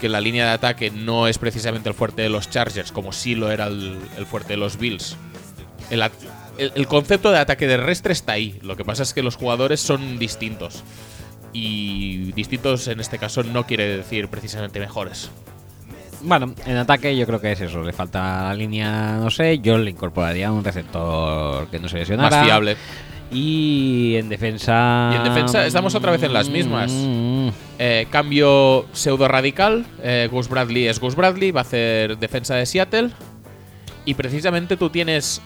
que 0.00 0.08
la 0.08 0.22
línea 0.22 0.46
de 0.46 0.52
ataque 0.52 0.90
no 0.90 1.28
es 1.28 1.36
precisamente 1.36 1.90
el 1.90 1.94
fuerte 1.94 2.22
de 2.22 2.30
los 2.30 2.48
Chargers, 2.48 2.90
como 2.90 3.12
sí 3.12 3.34
lo 3.34 3.50
era 3.52 3.66
el, 3.66 3.98
fuerte 4.24 4.54
de 4.54 4.56
los 4.56 4.78
Bills. 4.78 5.14
El, 5.90 6.00
el- 6.56 6.72
el 6.74 6.86
concepto 6.86 7.30
de 7.30 7.38
ataque 7.38 7.66
terrestre 7.66 8.14
está 8.14 8.32
ahí, 8.32 8.58
lo 8.62 8.76
que 8.78 8.84
pasa 8.86 9.02
es 9.02 9.12
que 9.12 9.22
los 9.22 9.36
jugadores 9.36 9.78
son 9.80 10.18
distintos. 10.18 10.82
Y 11.52 12.32
distintos 12.32 12.88
en 12.88 13.00
este 13.00 13.18
caso 13.18 13.42
no 13.42 13.66
quiere 13.66 13.96
decir 13.98 14.28
precisamente 14.28 14.80
mejores. 14.80 15.30
Bueno, 16.22 16.54
en 16.66 16.76
ataque 16.76 17.16
yo 17.16 17.26
creo 17.26 17.40
que 17.40 17.52
es 17.52 17.60
eso. 17.60 17.82
Le 17.82 17.92
falta 17.92 18.44
la 18.44 18.54
línea, 18.54 19.16
no 19.20 19.30
sé. 19.30 19.58
Yo 19.60 19.78
le 19.78 19.90
incorporaría 19.90 20.50
un 20.52 20.62
receptor 20.64 21.66
que 21.68 21.78
no 21.78 21.88
se 21.88 21.98
lesionara. 21.98 22.36
Más 22.36 22.44
fiable. 22.46 22.76
Y 23.32 24.16
en 24.16 24.28
defensa. 24.28 25.10
Y 25.12 25.16
en 25.16 25.24
defensa 25.24 25.64
estamos 25.64 25.94
otra 25.94 26.10
vez 26.12 26.22
en 26.22 26.32
las 26.32 26.48
mismas. 26.48 26.90
Mm, 26.92 27.48
Eh, 27.78 28.06
cambio 28.10 28.86
pseudo 28.92 29.28
radical. 29.28 29.86
eh, 30.02 30.28
Gus 30.30 30.48
Bradley 30.48 30.86
es 30.88 30.98
Gus 31.00 31.14
Bradley, 31.16 31.50
va 31.52 31.60
a 31.60 31.62
hacer 31.62 32.18
defensa 32.18 32.54
de 32.56 32.66
Seattle. 32.66 33.10
Y 34.04 34.14
precisamente 34.14 34.76
tú 34.76 34.90
tienes 34.90 35.40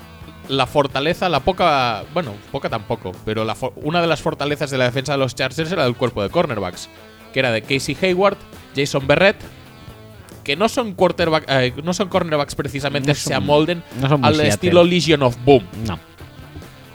la 0.49 0.67
fortaleza, 0.67 1.29
la 1.29 1.41
poca. 1.41 2.05
Bueno, 2.15 2.33
poca 2.51 2.69
tampoco, 2.69 3.13
pero 3.25 3.45
la 3.45 3.55
una 3.77 4.01
de 4.01 4.07
las 4.07 4.23
fortalezas 4.23 4.71
de 4.71 4.79
la 4.79 4.85
defensa 4.85 5.13
de 5.13 5.19
los 5.19 5.35
Chargers 5.35 5.71
era 5.71 5.85
el 5.87 5.95
cuerpo 5.95 6.23
de 6.23 6.31
cornerbacks, 6.31 6.89
que 7.33 7.41
era 7.41 7.51
de 7.53 7.63
Casey 7.63 7.97
Hayward, 8.01 8.37
Jason 8.75 9.07
Berrett, 9.07 9.37
que 10.45 10.57
no 10.57 10.69
son 10.69 10.93
quarterback, 10.95 11.45
eh, 11.49 11.73
no 11.83 11.93
son 11.95 12.09
cornerbacks 12.09 12.55
precisamente, 12.55 13.09
No 13.09 13.15
se 13.15 13.21
son- 13.23 13.33
amolden 13.35 13.83
no 14.01 14.09
son 14.09 14.21
muy 14.21 14.29
al 14.29 14.41
estilo 14.43 14.85
Legion 14.85 15.23
of 15.23 15.37
Boom. 15.45 15.65
No. 15.87 15.99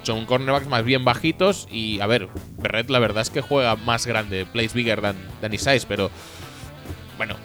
Son 0.04 0.26
cornerbacks 0.26 0.68
más 0.68 0.84
bien 0.86 1.04
bajitos 1.04 1.68
y, 1.72 2.00
a 2.00 2.08
ver, 2.08 2.30
Berret 2.58 2.90
la 2.90 3.00
verdad 3.00 3.22
es 3.22 3.30
que 3.30 3.42
juega 3.42 3.76
más 3.76 4.08
grande, 4.08 4.46
plays 4.46 4.74
bigger 4.74 5.02
than, 5.02 5.16
than 5.42 5.54
his 5.54 5.62
size, 5.62 5.86
pero 5.88 6.10
bueno, 7.18 7.36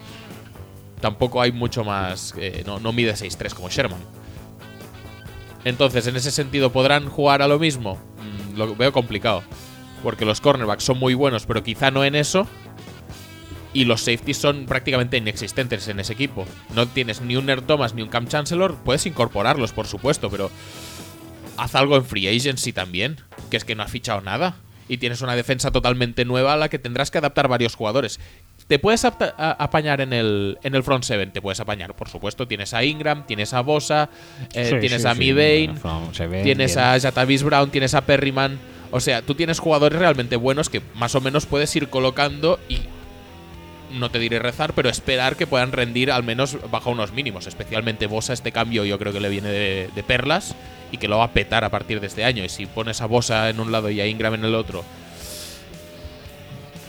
tampoco 1.00 1.42
hay 1.42 1.50
mucho 1.52 1.82
más, 1.84 2.32
eh, 2.38 2.62
no, 2.64 2.78
no 2.78 2.92
mide 2.92 3.14
6'3 3.16 3.52
como 3.54 3.68
Sherman. 3.68 3.98
Entonces, 5.64 6.06
en 6.06 6.16
ese 6.16 6.30
sentido, 6.30 6.70
¿podrán 6.70 7.08
jugar 7.08 7.40
a 7.42 7.48
lo 7.48 7.58
mismo? 7.58 7.98
Mm, 8.52 8.58
lo 8.58 8.76
veo 8.76 8.92
complicado, 8.92 9.42
porque 10.02 10.24
los 10.24 10.40
cornerbacks 10.40 10.84
son 10.84 10.98
muy 10.98 11.14
buenos, 11.14 11.46
pero 11.46 11.62
quizá 11.62 11.90
no 11.90 12.04
en 12.04 12.14
eso. 12.14 12.46
Y 13.74 13.84
los 13.84 14.00
safeties 14.02 14.36
son 14.38 14.66
prácticamente 14.66 15.16
inexistentes 15.18 15.88
en 15.88 16.00
ese 16.00 16.12
equipo. 16.14 16.46
No 16.74 16.86
tienes 16.86 17.20
ni 17.20 17.36
un 17.36 17.46
Nerd 17.46 17.64
Thomas 17.64 17.92
ni 17.94 18.02
un 18.02 18.08
Cam 18.08 18.28
Chancellor. 18.28 18.76
Puedes 18.84 19.04
incorporarlos, 19.04 19.72
por 19.72 19.86
supuesto, 19.86 20.30
pero 20.30 20.50
haz 21.56 21.74
algo 21.74 21.96
en 21.96 22.04
free 22.04 22.28
agency 22.28 22.72
también, 22.72 23.16
que 23.50 23.56
es 23.56 23.64
que 23.64 23.74
no 23.74 23.82
has 23.82 23.90
fichado 23.90 24.20
nada. 24.20 24.56
Y 24.86 24.98
tienes 24.98 25.22
una 25.22 25.34
defensa 25.34 25.70
totalmente 25.70 26.24
nueva 26.24 26.52
a 26.52 26.56
la 26.56 26.68
que 26.68 26.78
tendrás 26.78 27.10
que 27.10 27.18
adaptar 27.18 27.48
varios 27.48 27.74
jugadores. 27.74 28.20
¿Te 28.68 28.78
puedes 28.78 29.04
apañar 29.04 30.00
en 30.00 30.12
el, 30.12 30.58
en 30.62 30.74
el 30.74 30.82
front 30.82 31.04
seven? 31.04 31.32
Te 31.32 31.42
puedes 31.42 31.58
apañar, 31.58 31.94
por 31.96 32.08
supuesto. 32.08 32.46
Tienes 32.46 32.74
a 32.74 32.84
Ingram, 32.84 33.26
tienes 33.26 33.54
a 33.54 33.60
Bosa, 33.62 34.08
eh, 34.54 34.70
Sí, 34.70 34.76
tienes 34.80 35.02
sí, 35.02 35.08
a 35.08 35.14
sí, 35.14 35.18
se 36.12 36.26
ve 36.26 36.42
tienes 36.42 36.74
bien. 36.74 36.86
a 36.86 37.00
Jatavis 37.00 37.42
Brown, 37.42 37.70
tienes 37.70 37.94
a 37.94 38.02
Perryman. 38.02 38.58
O 38.90 39.00
sea, 39.00 39.22
tú 39.22 39.34
tienes 39.34 39.58
jugadores 39.58 39.98
realmente 39.98 40.36
buenos 40.36 40.68
que 40.68 40.80
más 40.94 41.14
o 41.14 41.20
menos 41.20 41.46
puedes 41.46 41.74
ir 41.76 41.88
colocando 41.88 42.60
y 42.68 42.78
no 43.94 44.10
te 44.10 44.18
diré 44.18 44.38
rezar, 44.38 44.72
pero 44.74 44.88
esperar 44.88 45.36
que 45.36 45.46
puedan 45.46 45.72
rendir 45.72 46.10
al 46.10 46.22
menos 46.22 46.58
bajo 46.70 46.90
unos 46.90 47.12
mínimos. 47.12 47.46
Especialmente 47.46 48.06
Bosa, 48.06 48.32
este 48.32 48.52
cambio 48.52 48.84
yo 48.84 48.98
creo 48.98 49.12
que 49.12 49.20
le 49.20 49.28
viene 49.28 49.48
de, 49.48 49.90
de 49.94 50.02
perlas 50.02 50.54
y 50.92 50.98
que 50.98 51.08
lo 51.08 51.18
va 51.18 51.24
a 51.24 51.32
petar 51.32 51.64
a 51.64 51.70
partir 51.70 52.00
de 52.00 52.06
este 52.08 52.24
año. 52.24 52.44
Y 52.44 52.48
si 52.48 52.66
pones 52.66 53.00
a 53.00 53.06
Bosa 53.06 53.48
en 53.50 53.60
un 53.60 53.72
lado 53.72 53.90
y 53.90 54.00
a 54.00 54.06
Ingram 54.06 54.34
en 54.34 54.44
el 54.44 54.54
otro 54.54 54.84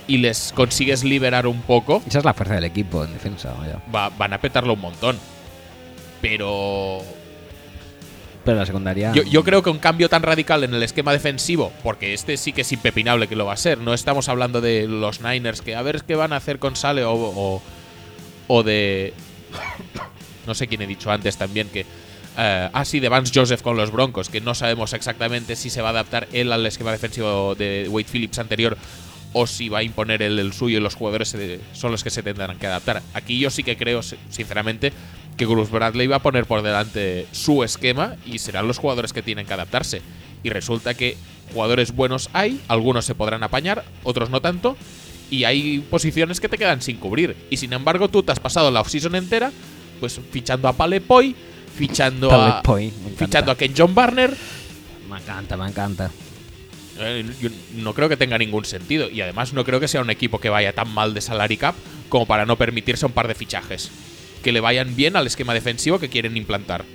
y 0.07 0.17
les 0.17 0.51
consigues 0.53 1.03
liberar 1.03 1.47
un 1.47 1.61
poco, 1.61 2.03
Esa 2.07 2.19
es 2.19 2.25
la 2.25 2.33
fuerza 2.33 2.53
del 2.55 2.63
equipo 2.65 3.03
en 3.03 3.13
defensa. 3.13 3.53
vaya. 3.57 3.79
va- 3.93 4.09
van 4.09 4.33
a 4.33 4.37
petarlo 4.39 4.73
un 4.73 4.81
montón. 4.81 5.17
Pero 6.21 7.01
Pero 8.45 8.57
la 8.59 8.65
secundaria. 8.65 9.11
Yo, 9.11 9.43
creo 9.43 9.63
que 9.63 9.69
un 9.71 9.79
cambio 9.79 10.07
tan 10.07 10.21
radical 10.21 10.63
en 10.63 10.73
el 10.73 10.83
esquema 10.83 11.11
defensivo, 11.11 11.73
porque 11.83 12.13
este 12.13 12.37
sí 12.37 12.53
que 12.53 12.61
es 12.61 12.71
impepinable 12.71 13.27
que 13.27 13.35
lo 13.35 13.45
va 13.45 13.53
a 13.53 13.57
ser. 13.57 13.79
No 13.79 13.93
estamos 13.93 14.29
hablando 14.29 14.61
de 14.61 14.87
los 14.87 15.19
Niners, 15.21 15.61
que 15.61 15.75
a 15.75 15.81
ver 15.81 16.03
qué 16.03 16.15
van 16.15 16.31
a 16.31 16.35
hacer 16.37 16.59
con 16.59 16.75
Sale 16.75 17.03
o, 17.03 17.13
o, 17.13 17.61
o 18.47 18.63
de. 18.63 19.13
No 20.47 20.53
sé 20.53 20.67
quién 20.67 20.79
he 20.83 20.87
dicho 20.87 21.09
antes 21.11 21.37
también 21.37 21.69
que. 21.69 21.87
eh, 22.37 22.69
ah, 22.71 22.85
sí, 22.85 22.99
de 22.99 23.09
Vance 23.09 23.31
Joseph 23.33 23.63
con 23.63 23.77
los 23.77 23.89
Broncos, 23.91 24.29
que 24.29 24.41
no 24.41 24.53
sabemos 24.53 24.93
exactamente 24.93 25.55
si 25.55 25.71
se 25.71 25.81
va 25.81 25.87
a 25.87 25.91
adaptar 25.91 26.27
él 26.33 26.51
al 26.51 26.63
esquema 26.67 26.91
defensivo 26.91 27.55
de 27.55 27.87
Wade 27.89 28.05
Phillips 28.11 28.37
anterior 28.37 28.77
o 29.33 29.47
si 29.47 29.69
va 29.69 29.79
a 29.79 29.83
imponer 29.83 30.21
él 30.21 30.37
el 30.37 30.53
suyo 30.53 30.77
y 30.77 30.81
los 30.81 30.93
jugadores 30.95 31.35
son 31.73 31.91
los 31.91 32.03
que 32.03 32.11
se 32.11 32.21
tendrán 32.21 32.59
que 32.59 32.67
adaptar. 32.67 33.01
Aquí 33.15 33.39
yo 33.39 33.49
sí 33.49 33.63
que 33.63 33.75
creo, 33.75 34.03
si- 34.03 34.17
sinceramente, 34.29 34.93
que 35.37 35.45
Bruce 35.45 35.71
Bradley 35.71 36.07
va 36.07 36.17
a 36.17 36.21
poner 36.21 36.45
por 36.45 36.61
delante 36.61 37.27
su 37.31 37.63
esquema 37.63 38.15
y 38.25 38.39
serán 38.39 38.67
los 38.67 38.77
jugadores 38.77 39.13
que 39.13 39.21
tienen 39.21 39.45
que 39.45 39.53
adaptarse. 39.53 40.01
Y 40.43 40.49
resulta 40.49 40.93
que 40.93 41.17
jugadores 41.53 41.93
buenos 41.93 42.29
hay, 42.33 42.61
algunos 42.67 43.05
se 43.05 43.15
podrán 43.15 43.43
apañar, 43.43 43.83
otros 44.03 44.29
no 44.29 44.41
tanto, 44.41 44.77
y 45.29 45.43
hay 45.43 45.79
posiciones 45.79 46.39
que 46.39 46.49
te 46.49 46.57
quedan 46.57 46.81
sin 46.81 46.97
cubrir. 46.97 47.35
Y 47.49 47.57
sin 47.57 47.73
embargo, 47.73 48.09
tú 48.09 48.23
te 48.23 48.31
has 48.31 48.39
pasado 48.39 48.71
la 48.71 48.81
offseason 48.81 49.15
entera, 49.15 49.51
pues 49.99 50.19
fichando 50.31 50.67
a 50.67 50.73
Palepoy, 50.73 51.35
fichando 51.75 52.31
a. 52.31 52.59
Encanta. 52.59 53.25
fichando 53.25 53.51
a 53.51 53.57
Ken 53.57 53.73
John 53.75 53.95
Barner. 53.95 54.35
Me 55.09 55.17
encanta, 55.17 55.57
me 55.57 55.67
encanta. 55.67 56.11
Eh, 56.97 57.25
yo 57.41 57.49
no 57.75 57.93
creo 57.93 58.07
que 58.07 58.17
tenga 58.17 58.37
ningún 58.37 58.65
sentido. 58.65 59.09
Y 59.09 59.21
además 59.21 59.53
no 59.53 59.63
creo 59.65 59.79
que 59.79 59.87
sea 59.87 60.01
un 60.01 60.09
equipo 60.09 60.39
que 60.39 60.49
vaya 60.49 60.73
tan 60.73 60.89
mal 60.93 61.13
de 61.13 61.21
salary 61.21 61.57
cap 61.57 61.75
como 62.09 62.25
para 62.25 62.45
no 62.45 62.55
permitirse 62.55 63.05
un 63.05 63.11
par 63.11 63.27
de 63.27 63.35
fichajes. 63.35 63.91
Que 64.45 64.51
le 64.51 64.59
vayan 64.59 64.95
bien 64.95 65.15
al 65.15 65.25
esquema 65.25 65.55
defensivo 65.55 65.97
que 65.97 66.07
quieren 66.07 66.37
implantar. 66.37 66.85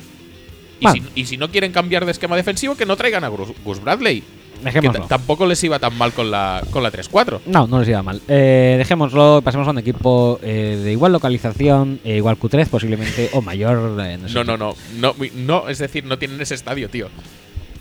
Y, 0.78 0.86
si, 0.86 1.02
y 1.16 1.26
si 1.26 1.36
no 1.36 1.50
quieren 1.50 1.72
cambiar 1.72 2.04
de 2.04 2.12
esquema 2.12 2.36
defensivo, 2.36 2.76
que 2.76 2.86
no 2.86 2.94
traigan 2.94 3.24
a 3.24 3.28
Gus, 3.28 3.82
Bradley. 3.82 4.22
Dejémoslo. 4.62 5.06
tampoco 5.06 5.46
les 5.46 5.64
iba 5.64 5.80
tan 5.80 5.98
mal 5.98 6.12
con 6.12 6.30
la, 6.30 6.62
con 6.70 6.84
la 6.84 6.92
3-4. 6.92 7.40
No, 7.46 7.66
no 7.66 7.80
les 7.80 7.88
iba 7.88 8.04
mal. 8.04 8.22
Eh, 8.28 8.76
dejémoslo, 8.78 9.40
pasemos 9.42 9.66
a 9.66 9.72
un 9.72 9.78
equipo 9.78 10.38
eh, 10.44 10.80
de 10.80 10.92
igual 10.92 11.10
localización, 11.10 11.98
eh, 12.04 12.18
igual 12.18 12.38
Q3 12.38 12.68
posiblemente, 12.68 13.30
o 13.32 13.42
mayor. 13.42 14.00
sé. 14.00 14.32
No, 14.32 14.44
no, 14.44 14.56
no, 14.56 14.76
no. 15.00 15.14
No, 15.34 15.68
es 15.68 15.78
decir, 15.78 16.04
no 16.04 16.18
tienen 16.20 16.40
ese 16.40 16.54
estadio, 16.54 16.88
tío. 16.88 17.08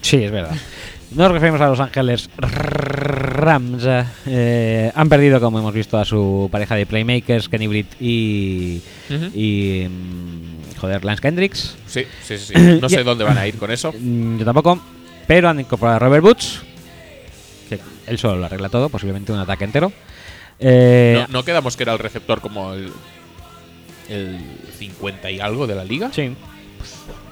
Sí, 0.01 0.23
es 0.23 0.31
verdad. 0.31 0.55
Nos 1.11 1.31
referimos 1.31 1.59
a 1.61 1.67
Los 1.69 1.79
Ángeles 1.79 2.29
Rams. 2.37 3.83
eh, 4.27 4.91
han 4.93 5.09
perdido, 5.09 5.39
como 5.41 5.57
hemos 5.59 5.73
visto, 5.73 5.97
a 5.97 6.05
su 6.05 6.47
pareja 6.51 6.75
de 6.75 6.85
playmakers, 6.85 7.49
Kenny 7.49 7.67
Britt 7.67 7.87
y. 7.99 8.81
Y. 9.33 9.87
mm, 9.89 10.75
joder, 10.79 11.03
Lance 11.03 11.21
Kendricks. 11.21 11.75
Sí, 11.87 12.03
sí, 12.23 12.37
sí. 12.37 12.53
No 12.81 12.87
sé 12.89 13.03
dónde 13.03 13.23
van 13.23 13.37
a 13.39 13.47
ir 13.47 13.57
con 13.57 13.71
eso. 13.71 13.91
Mm, 13.97 14.37
Yo 14.37 14.45
tampoco. 14.45 14.79
Pero 15.25 15.49
han 15.49 15.59
incorporado 15.59 15.95
a 15.97 15.99
Robert 15.99 16.23
Woods. 16.23 16.61
Que 17.69 17.79
él 18.07 18.17
solo 18.17 18.37
lo 18.37 18.45
arregla 18.45 18.69
todo, 18.69 18.89
posiblemente 18.89 19.31
un 19.31 19.39
ataque 19.39 19.63
entero. 19.63 19.91
Eh, 20.59 21.25
No, 21.29 21.39
no 21.39 21.43
quedamos 21.45 21.75
que 21.75 21.83
era 21.83 21.93
el 21.93 21.99
receptor 21.99 22.41
como 22.41 22.73
el, 22.73 22.91
el 24.09 24.39
50 24.77 25.31
y 25.31 25.39
algo 25.39 25.65
de 25.67 25.75
la 25.75 25.83
liga. 25.83 26.11
Sí. 26.13 26.33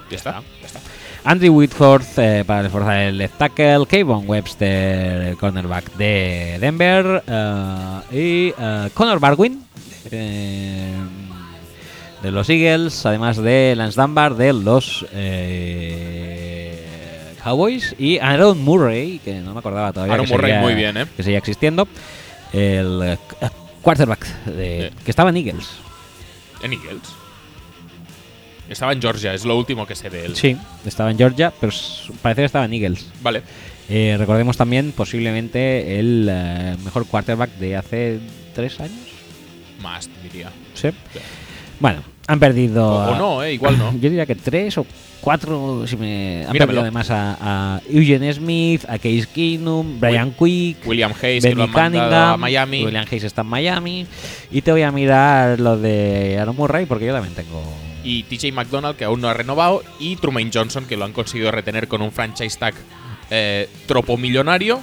Ya 0.10 0.16
está. 0.18 0.42
Ya 0.62 0.68
está. 0.68 0.80
Andy 1.28 1.50
Whitford 1.50 2.06
eh, 2.16 2.46
para 2.48 2.62
reforzar 2.62 3.02
el 3.02 3.18
left 3.18 3.38
tackle, 3.38 3.86
Kayvon 3.86 4.30
Webster, 4.30 5.24
el 5.24 5.36
cornerback 5.36 5.94
de 5.98 6.58
Denver, 6.62 7.22
eh, 7.28 8.00
y 8.14 8.54
eh, 8.58 8.90
Connor 8.94 9.20
Barwin 9.20 9.62
eh, 10.10 10.96
de 12.24 12.32
los 12.32 12.50
Eagles, 12.50 13.06
además 13.06 13.36
de 13.36 13.74
Lance 13.76 14.00
Dunbar 14.00 14.36
de 14.36 14.54
los 14.54 15.06
eh, 15.12 16.82
Cowboys, 17.44 17.94
y 18.00 18.20
Aaron 18.20 18.64
Murray, 18.64 19.20
que 19.20 19.34
no 19.42 19.52
me 19.52 19.60
acordaba 19.60 19.92
todavía 19.92 20.14
Aaron 20.14 20.28
que, 20.28 20.32
Murray 20.32 20.52
seguía, 20.52 20.62
muy 20.62 20.76
bien, 20.76 20.96
¿eh? 20.96 21.08
que 21.18 21.24
seguía 21.24 21.40
existiendo, 21.40 21.90
el 22.54 23.20
quarterback 23.82 24.26
de, 24.46 24.94
que 25.04 25.12
estaba 25.12 25.30
en 25.32 25.36
Eagles. 25.36 25.72
En 26.64 26.72
Eagles. 26.72 27.27
Estaba 28.70 28.94
en 28.94 29.02
Georgia, 29.02 29.34
es 29.34 29.46
lo 29.46 29.58
último 29.58 29.86
que 29.86 29.96
sé 29.96 30.10
de 30.10 30.26
él. 30.26 30.36
Sí, 30.36 30.58
estaba 30.86 31.12
en 31.12 31.18
Georgia, 31.18 31.54
pero 31.60 31.72
parece 32.22 32.42
que 32.42 32.46
estaba 32.46 32.66
en 32.66 32.74
Eagles. 32.74 33.08
Vale. 33.22 33.42
Eh, 33.90 34.16
recordemos 34.20 34.58
también 34.58 34.92
posiblemente 34.92 36.00
el 36.00 36.28
eh, 36.30 36.76
mejor 36.84 37.06
quarterback 37.06 37.52
de 37.58 37.78
hace 37.78 38.20
tres 38.54 38.80
años. 38.80 39.00
Más, 39.82 40.10
diría. 40.22 40.52
Sí. 40.74 40.90
Bueno, 41.80 42.02
han 42.28 42.40
perdido. 42.40 42.86
O, 42.86 43.16
no, 43.16 43.44
¿eh? 43.44 43.54
Igual 43.54 43.78
no. 43.78 43.92
Yo 44.02 44.10
diría 44.10 44.26
que 44.26 44.36
tres 44.36 44.78
o 44.78 44.86
cuatro. 45.22 45.88
Si 45.88 45.96
me, 45.96 46.44
han 46.46 46.52
Míramelo. 46.52 46.66
perdido 46.66 46.82
además 46.82 47.10
a, 47.12 47.38
a 47.40 47.82
Eugene 47.90 48.34
Smith, 48.34 48.84
a 48.90 48.98
Case 48.98 49.28
Keenum, 49.34 50.00
Brian 50.00 50.32
Quick. 50.32 50.86
William 50.86 51.14
Hayes, 51.22 51.46
que 51.46 51.56
lo 51.56 51.68
Benny 51.68 51.78
han 51.78 51.92
Cunningham, 51.92 52.34
a 52.34 52.38
Miami. 52.38 52.84
William 52.84 53.06
Hayes 53.10 53.24
está 53.24 53.42
en 53.42 53.48
Miami. 53.48 54.06
Y 54.52 54.62
te 54.62 54.72
voy 54.72 54.82
a 54.82 54.92
mirar 54.92 55.60
lo 55.62 55.78
de 55.78 56.38
Aaron 56.40 56.56
Murray 56.58 56.86
porque 56.86 57.06
yo 57.06 57.14
también 57.14 57.36
tengo. 57.36 57.62
Y 58.08 58.24
TJ 58.24 58.54
McDonald, 58.54 58.96
que 58.96 59.04
aún 59.04 59.20
no 59.20 59.28
ha 59.28 59.34
renovado. 59.34 59.84
Y 60.00 60.16
Trumaine 60.16 60.50
Johnson, 60.54 60.86
que 60.86 60.96
lo 60.96 61.04
han 61.04 61.12
conseguido 61.12 61.52
retener 61.52 61.90
con 61.90 62.02
un 62.02 62.14
franchise 62.14 62.58
tag 62.58 62.74
eh, 63.30 63.70
tropomillonario. 63.86 64.80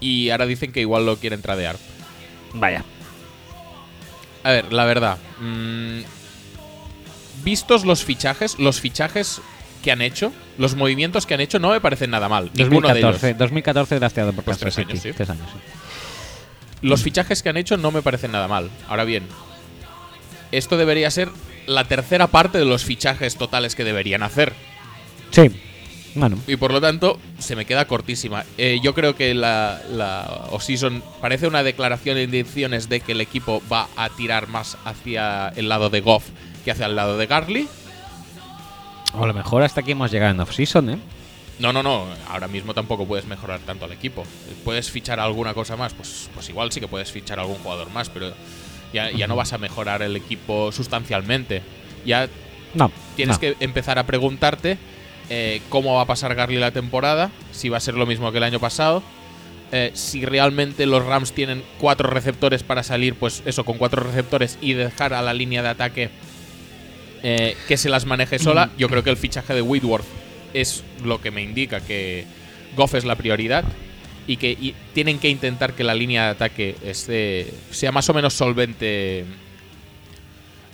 Y 0.00 0.30
ahora 0.30 0.46
dicen 0.46 0.72
que 0.72 0.80
igual 0.80 1.04
lo 1.04 1.18
quieren 1.18 1.42
tradear. 1.42 1.76
Vaya. 2.54 2.82
A 4.42 4.50
ver, 4.52 4.72
la 4.72 4.86
verdad. 4.86 5.18
mm, 5.38 6.00
vistos 7.44 7.84
los 7.84 8.04
fichajes, 8.04 8.58
los 8.58 8.80
fichajes 8.80 9.42
que 9.82 9.92
han 9.92 10.00
hecho, 10.00 10.32
los 10.56 10.76
movimientos 10.76 11.26
que 11.26 11.34
han 11.34 11.42
hecho, 11.42 11.58
no 11.58 11.72
me 11.72 11.80
parecen 11.82 12.08
nada 12.10 12.30
mal. 12.30 12.50
Ninguno 12.54 12.88
de 12.88 13.02
2014, 13.02 13.26
ellos. 13.28 13.38
2014 13.38 13.98
drafteado 13.98 14.32
por 14.32 14.44
Pues 14.44 14.56
tres 14.56 14.78
años, 14.78 14.98
sí. 14.98 15.12
Tres 15.12 15.28
años, 15.28 15.46
sí. 15.52 15.58
Los 16.80 17.02
fichajes 17.02 17.42
que 17.42 17.50
han 17.50 17.58
hecho 17.58 17.76
no 17.76 17.90
me 17.90 18.00
parecen 18.00 18.32
nada 18.32 18.48
mal. 18.48 18.70
Ahora 18.88 19.04
bien, 19.04 19.26
esto 20.52 20.78
debería 20.78 21.10
ser 21.10 21.28
la 21.66 21.84
tercera 21.84 22.26
parte 22.28 22.58
de 22.58 22.64
los 22.64 22.84
fichajes 22.84 23.36
totales 23.36 23.74
que 23.74 23.84
deberían 23.84 24.22
hacer. 24.22 24.52
Sí. 25.30 25.50
Bueno, 26.16 26.38
Y 26.46 26.54
por 26.56 26.72
lo 26.72 26.80
tanto, 26.80 27.18
se 27.40 27.56
me 27.56 27.64
queda 27.64 27.86
cortísima. 27.86 28.44
Eh, 28.56 28.78
yo 28.80 28.94
creo 28.94 29.16
que 29.16 29.34
la, 29.34 29.82
la 29.90 30.46
off-season 30.52 31.02
parece 31.20 31.48
una 31.48 31.64
declaración 31.64 32.14
de 32.14 32.22
intenciones 32.22 32.88
de 32.88 33.00
que 33.00 33.12
el 33.12 33.20
equipo 33.20 33.60
va 33.72 33.88
a 33.96 34.08
tirar 34.10 34.46
más 34.46 34.76
hacia 34.84 35.48
el 35.56 35.68
lado 35.68 35.90
de 35.90 36.00
Goff 36.00 36.24
que 36.64 36.70
hacia 36.70 36.86
el 36.86 36.94
lado 36.94 37.18
de 37.18 37.26
Garley. 37.26 37.68
a 39.12 39.26
lo 39.26 39.34
mejor 39.34 39.62
hasta 39.64 39.80
aquí 39.80 39.90
hemos 39.90 40.10
llegado 40.10 40.30
en 40.32 40.40
off-season, 40.40 40.90
¿eh? 40.90 40.98
No, 41.58 41.72
no, 41.72 41.82
no. 41.82 42.06
Ahora 42.28 42.48
mismo 42.48 42.74
tampoco 42.74 43.06
puedes 43.06 43.26
mejorar 43.26 43.60
tanto 43.60 43.84
al 43.84 43.92
equipo. 43.92 44.24
¿Puedes 44.64 44.90
fichar 44.90 45.20
alguna 45.20 45.52
cosa 45.54 45.76
más? 45.76 45.94
Pues, 45.94 46.30
pues 46.34 46.48
igual 46.48 46.72
sí 46.72 46.80
que 46.80 46.88
puedes 46.88 47.12
fichar 47.12 47.38
algún 47.38 47.56
jugador 47.56 47.90
más, 47.90 48.08
pero 48.08 48.32
ya, 48.94 49.10
ya 49.10 49.26
no 49.26 49.36
vas 49.36 49.52
a 49.52 49.58
mejorar 49.58 50.00
el 50.02 50.16
equipo 50.16 50.72
sustancialmente. 50.72 51.60
Ya 52.06 52.28
No. 52.72 52.90
tienes 53.16 53.36
no. 53.36 53.40
que 53.40 53.56
empezar 53.60 53.98
a 53.98 54.06
preguntarte 54.06 54.78
eh, 55.28 55.60
cómo 55.68 55.94
va 55.94 56.02
a 56.02 56.06
pasar 56.06 56.34
Garley 56.34 56.58
la 56.58 56.70
temporada, 56.70 57.30
si 57.52 57.68
va 57.68 57.76
a 57.78 57.80
ser 57.80 57.94
lo 57.94 58.06
mismo 58.06 58.30
que 58.32 58.38
el 58.38 58.44
año 58.44 58.60
pasado, 58.60 59.02
eh, 59.72 59.90
si 59.94 60.24
realmente 60.24 60.86
los 60.86 61.04
Rams 61.04 61.32
tienen 61.32 61.62
cuatro 61.78 62.08
receptores 62.08 62.62
para 62.62 62.82
salir, 62.82 63.14
pues 63.14 63.42
eso, 63.44 63.64
con 63.64 63.76
cuatro 63.78 64.02
receptores 64.04 64.58
y 64.60 64.74
dejar 64.74 65.12
a 65.14 65.22
la 65.22 65.34
línea 65.34 65.62
de 65.62 65.68
ataque 65.68 66.10
eh, 67.22 67.56
que 67.66 67.76
se 67.76 67.88
las 67.88 68.04
maneje 68.04 68.38
sola. 68.38 68.70
Yo 68.78 68.88
creo 68.88 69.02
que 69.02 69.10
el 69.10 69.16
fichaje 69.16 69.54
de 69.54 69.62
Whitworth 69.62 70.04
es 70.52 70.84
lo 71.02 71.20
que 71.20 71.30
me 71.30 71.42
indica 71.42 71.80
que 71.80 72.26
Goff 72.76 72.94
es 72.94 73.04
la 73.04 73.16
prioridad 73.16 73.64
y 74.26 74.36
que 74.36 74.52
y 74.52 74.74
tienen 74.92 75.18
que 75.18 75.28
intentar 75.28 75.74
que 75.74 75.84
la 75.84 75.94
línea 75.94 76.24
de 76.24 76.30
ataque 76.30 76.76
esté, 76.84 77.52
sea 77.70 77.92
más 77.92 78.08
o 78.08 78.14
menos 78.14 78.34
solvente 78.34 79.24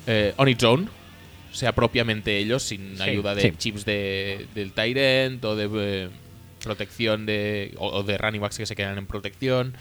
eh, 0.07 0.35
on 0.37 0.49
its 0.49 0.63
own, 0.65 0.89
sea 1.53 1.73
propiamente 1.73 2.39
ellos, 2.39 2.63
sin 2.63 2.97
Sí, 2.97 3.03
ayuda 3.03 3.35
de 3.35 3.43
sí. 3.43 3.53
chips 3.57 3.85
de, 3.85 4.47
del 4.55 4.73
Tyrant 4.73 5.45
o 5.45 5.57
de 5.57 5.69
eh, 5.73 6.09
protección 6.63 7.27
de 7.27 7.75
o, 7.77 7.89
o 7.89 8.03
de 8.03 8.19
running 8.19 8.41
backs 8.41 8.59
que 8.59 8.67
se 8.67 8.77
quedan 8.77 8.99
en 8.99 9.07
protección. 9.07 9.75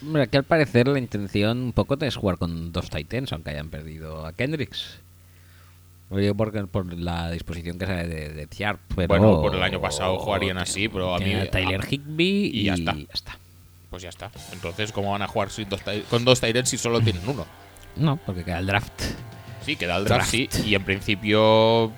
Hombre, 0.00 0.22
aquí 0.22 0.36
al 0.36 0.44
parecer 0.44 0.88
la 0.88 0.98
intención 0.98 1.58
un 1.58 1.72
poco 1.72 1.96
es 2.00 2.16
jugar 2.16 2.36
con 2.38 2.72
dos 2.72 2.90
Titans, 2.90 3.32
aunque 3.32 3.50
hayan 3.50 3.70
perdido 3.70 4.26
a 4.26 4.32
Kendricks. 4.32 4.98
Lo 6.12 6.18
digo 6.18 6.34
porque, 6.34 6.62
por 6.66 6.92
la 6.92 7.30
disposición 7.30 7.78
que 7.78 7.86
sale 7.86 8.06
de, 8.06 8.28
de 8.28 8.46
pero... 8.46 9.08
Bueno, 9.08 9.40
por 9.40 9.54
el 9.54 9.62
año 9.62 9.80
pasado 9.80 10.18
jugarían 10.18 10.58
así, 10.58 10.88
pero 10.88 11.14
a 11.14 11.18
mí- 11.18 11.34
Tyler 11.50 11.80
a- 11.80 11.86
Higby 11.88 12.50
y 12.52 12.64
ya 12.64 12.74
está. 12.74 12.94
Pues 13.90 14.02
ya 14.02 14.08
está. 14.10 14.30
Entonces, 14.52 14.92
¿cómo 14.92 15.12
van 15.12 15.22
a 15.22 15.26
jugar 15.26 15.48
dos 15.68 15.80
con 16.08 16.24
dos 16.24 16.40
Tyrants 16.40 16.70
si 16.70 16.78
solo 16.78 17.00
tienen 17.00 17.22
uno? 17.26 17.46
No, 17.96 18.16
porque 18.24 18.44
queda 18.44 18.58
el 18.58 18.66
draft. 18.66 18.92
Sí, 19.64 19.76
queda 19.76 19.96
el 19.96 20.04
draft, 20.04 20.28
sí. 20.30 20.48
Y 20.66 20.74
en 20.74 20.84
principio 20.84 21.92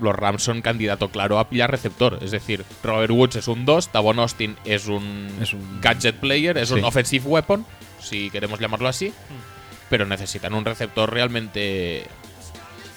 los 0.00 0.14
Rams 0.14 0.42
son 0.42 0.62
candidato 0.62 1.08
claro 1.10 1.38
a 1.40 1.48
pillar 1.48 1.70
receptor. 1.70 2.18
Es 2.22 2.30
decir, 2.30 2.64
Robert 2.84 3.10
Woods 3.12 3.36
es 3.36 3.48
un 3.48 3.64
2, 3.64 3.88
Tavon 3.88 4.18
Austin 4.20 4.56
es 4.64 4.86
un, 4.86 5.28
Es 5.40 5.52
un- 5.52 5.80
gadget 5.80 6.16
player, 6.16 6.56
es 6.58 6.68
Sí. 6.68 6.74
un 6.74 6.84
offensive 6.84 7.26
weapon, 7.26 7.64
si 8.00 8.30
queremos 8.30 8.60
llamarlo 8.60 8.88
así. 8.88 9.12
Pero 9.90 10.06
necesitan 10.06 10.54
un 10.54 10.64
receptor 10.64 11.12
realmente 11.12 12.04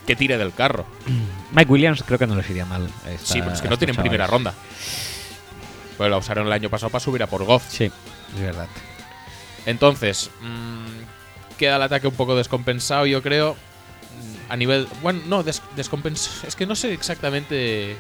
que 0.08 0.16
tire 0.16 0.38
del 0.38 0.54
carro. 0.54 0.86
Mike 1.52 1.72
Williams 1.72 2.04
creo 2.04 2.18
que 2.20 2.28
no 2.28 2.36
les 2.36 2.50
iría 2.50 2.66
mal. 2.66 2.90
esta- 3.10 3.34
sí, 3.34 3.40
pero 3.42 3.54
es 3.54 3.62
que 3.62 3.70
no 3.70 3.78
tienen 3.78 3.96
primera 3.96 4.28
ronda. 4.28 4.54
Pues 5.98 6.10
la 6.10 6.18
usaron 6.18 6.48
el 6.48 6.54
año 6.54 6.70
pasado 6.70 6.90
para 6.90 7.04
subir 7.04 7.22
a 7.24 7.28
por 7.28 7.44
Goff. 7.44 7.64
Sí, 7.70 7.86
es 8.36 8.42
verdad. 8.42 8.68
Entonces, 9.66 10.32
mm, 10.42 11.58
queda 11.58 11.76
el 11.76 11.82
ataque 11.84 12.08
un 12.08 12.16
poco 12.16 12.36
descompensado, 12.36 13.06
yo 13.06 13.22
creo. 13.22 13.54
Mm, 13.54 14.52
A 14.52 14.58
nivel. 14.58 14.88
Bueno, 15.02 15.22
no, 15.28 15.44
des- 15.44 15.62
descompens- 15.78 16.44
Es 16.46 16.56
que 16.56 16.66
no 16.66 16.76
sé 16.76 16.92
exactamente 16.94 17.96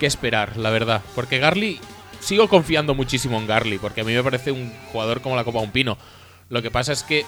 qué 0.00 0.06
esperar, 0.06 0.56
la 0.56 0.70
verdad. 0.70 1.02
Porque 1.14 1.38
Garly. 1.38 1.80
Sigo 2.20 2.48
confiando 2.48 2.96
muchísimo 2.96 3.38
en 3.38 3.46
Garly, 3.46 3.78
porque 3.78 4.00
a 4.00 4.04
mí 4.04 4.12
me 4.12 4.24
parece 4.24 4.50
un 4.50 4.72
jugador 4.92 5.20
como 5.22 5.36
la 5.36 5.44
copa 5.44 5.60
un 5.60 5.70
pino. 5.70 5.96
Lo 6.50 6.60
que 6.62 6.70
pasa 6.72 6.92
es 6.92 7.04
que. 7.04 7.24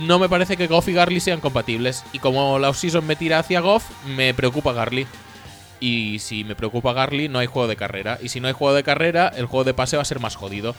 No 0.00 0.18
me 0.18 0.28
parece 0.28 0.56
que 0.56 0.66
Goff 0.66 0.88
y 0.88 0.92
Garly 0.92 1.20
sean 1.20 1.40
compatibles. 1.40 2.04
Y 2.12 2.18
como 2.18 2.58
la 2.58 2.70
offseason 2.70 3.06
me 3.06 3.16
tira 3.16 3.38
hacia 3.38 3.60
Goff, 3.60 3.84
me 4.06 4.34
preocupa 4.34 4.72
Garly. 4.72 5.06
Y 5.80 6.18
si 6.18 6.44
me 6.44 6.54
preocupa 6.54 6.92
Garly, 6.92 7.28
no 7.28 7.38
hay 7.38 7.46
juego 7.46 7.68
de 7.68 7.76
carrera. 7.76 8.18
Y 8.22 8.28
si 8.28 8.40
no 8.40 8.48
hay 8.48 8.54
juego 8.54 8.74
de 8.74 8.82
carrera, 8.82 9.32
el 9.36 9.46
juego 9.46 9.64
de 9.64 9.74
pase 9.74 9.96
va 9.96 10.02
a 10.02 10.06
ser 10.06 10.20
más 10.20 10.36
jodido. 10.36 10.74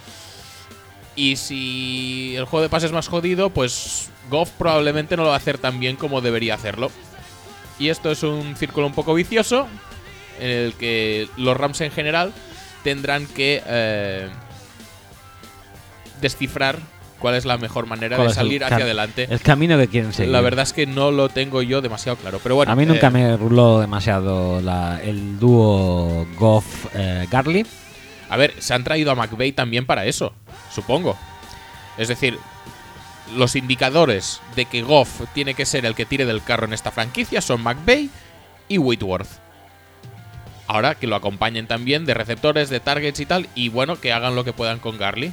Y 1.15 1.37
si 1.37 2.35
el 2.35 2.45
juego 2.45 2.63
de 2.63 2.69
pase 2.69 2.87
es 2.87 2.91
más 2.91 3.07
jodido, 3.07 3.49
pues 3.49 4.09
Goff 4.29 4.49
probablemente 4.57 5.15
no 5.15 5.23
lo 5.23 5.29
va 5.29 5.35
a 5.35 5.37
hacer 5.37 5.57
tan 5.57 5.79
bien 5.79 5.95
como 5.95 6.21
debería 6.21 6.55
hacerlo. 6.55 6.91
Y 7.79 7.89
esto 7.89 8.11
es 8.11 8.23
un 8.23 8.55
círculo 8.55 8.87
un 8.87 8.93
poco 8.93 9.13
vicioso 9.13 9.67
en 10.39 10.49
el 10.49 10.73
que 10.73 11.29
los 11.37 11.55
Rams 11.55 11.81
en 11.81 11.91
general 11.91 12.33
tendrán 12.83 13.25
que 13.27 13.63
eh, 13.65 14.29
descifrar 16.21 16.79
cuál 17.25 17.33
es 17.33 17.45
la 17.45 17.57
mejor 17.57 17.87
manera 17.87 18.17
¿Cuál 18.17 18.27
de 18.27 18.33
salir 18.35 18.63
hacia 18.63 18.85
adelante. 18.85 19.25
El 19.27 19.41
camino 19.41 19.79
que 19.79 19.87
quieren 19.87 20.13
seguir. 20.13 20.31
La 20.31 20.41
verdad 20.41 20.61
es 20.61 20.73
que 20.73 20.85
no 20.85 21.09
lo 21.09 21.27
tengo 21.27 21.63
yo 21.63 21.81
demasiado 21.81 22.19
claro. 22.19 22.39
Pero 22.43 22.53
bueno, 22.53 22.71
a 22.71 22.75
mí 22.75 22.85
nunca 22.85 23.07
eh, 23.07 23.09
me 23.09 23.35
ruló 23.35 23.79
demasiado 23.79 24.61
la- 24.61 25.01
el 25.01 25.39
dúo 25.39 26.27
Goff-Garly. 26.37 27.65
A 28.29 28.37
ver, 28.37 28.53
se 28.59 28.75
han 28.75 28.83
traído 28.83 29.09
a 29.09 29.15
McVeigh 29.15 29.53
también 29.53 29.87
para 29.87 30.05
eso, 30.05 30.33
supongo. 30.71 31.17
Es 31.97 32.09
decir, 32.09 32.37
los 33.35 33.55
indicadores 33.55 34.39
de 34.55 34.65
que 34.65 34.83
Goff 34.83 35.21
tiene 35.33 35.55
que 35.55 35.65
ser 35.65 35.83
el 35.87 35.95
que 35.95 36.05
tire 36.05 36.25
del 36.27 36.43
carro 36.43 36.67
en 36.67 36.73
esta 36.73 36.91
franquicia 36.91 37.41
son 37.41 37.63
McVeigh 37.63 38.11
y 38.67 38.77
Whitworth. 38.77 39.29
Ahora 40.67 40.93
que 40.93 41.07
lo 41.07 41.15
acompañen 41.15 41.65
también 41.65 42.05
de 42.05 42.13
receptores, 42.13 42.69
de 42.69 42.79
targets 42.79 43.19
y 43.19 43.25
tal, 43.25 43.49
y 43.55 43.69
bueno, 43.69 43.99
que 43.99 44.13
hagan 44.13 44.35
lo 44.35 44.43
que 44.43 44.53
puedan 44.53 44.77
con 44.77 44.99
Garly. 44.99 45.31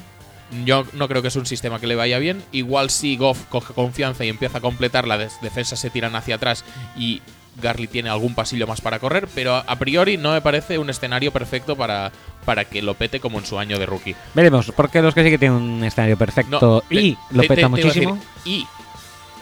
Yo 0.64 0.84
no 0.92 1.08
creo 1.08 1.22
que 1.22 1.28
es 1.28 1.36
un 1.36 1.46
sistema 1.46 1.80
que 1.80 1.86
le 1.86 1.94
vaya 1.94 2.18
bien. 2.18 2.42
Igual 2.52 2.90
si 2.90 3.16
Goff 3.16 3.44
coge 3.48 3.72
confianza 3.74 4.24
y 4.24 4.28
empieza 4.28 4.58
a 4.58 4.60
completar, 4.60 5.06
las 5.08 5.40
defensas 5.40 5.78
se 5.78 5.90
tiran 5.90 6.14
hacia 6.14 6.34
atrás 6.36 6.64
y 6.96 7.22
Garly 7.62 7.86
tiene 7.86 8.08
algún 8.08 8.34
pasillo 8.34 8.66
más 8.66 8.80
para 8.80 8.98
correr, 8.98 9.28
pero 9.34 9.54
a- 9.56 9.60
a 9.60 9.76
priori 9.78 10.16
no 10.16 10.32
me 10.32 10.40
parece 10.40 10.78
un 10.78 10.88
escenario 10.90 11.32
perfecto 11.32 11.76
para, 11.76 12.10
para 12.46 12.64
que 12.64 12.80
lo 12.82 12.94
pete 12.94 13.20
como 13.20 13.38
en 13.38 13.44
su 13.46 13.58
año 13.58 13.78
de 13.78 13.86
rookie. 13.86 14.14
Veremos, 14.34 14.72
porque 14.74 15.02
los 15.02 15.14
que 15.14 15.22
sí 15.24 15.30
que 15.30 15.38
tienen 15.38 15.58
un 15.60 15.84
escenario 15.84 16.16
perfecto 16.16 16.82
No, 16.90 16.96
y 16.98 17.16
lo 17.30 17.42
peta 17.42 17.48
te- 17.48 17.54
te 17.54 17.60
iba 17.60 17.66
a 17.66 17.70
muchísimo. 17.70 18.14
decir, 18.14 18.28
y 18.44 18.66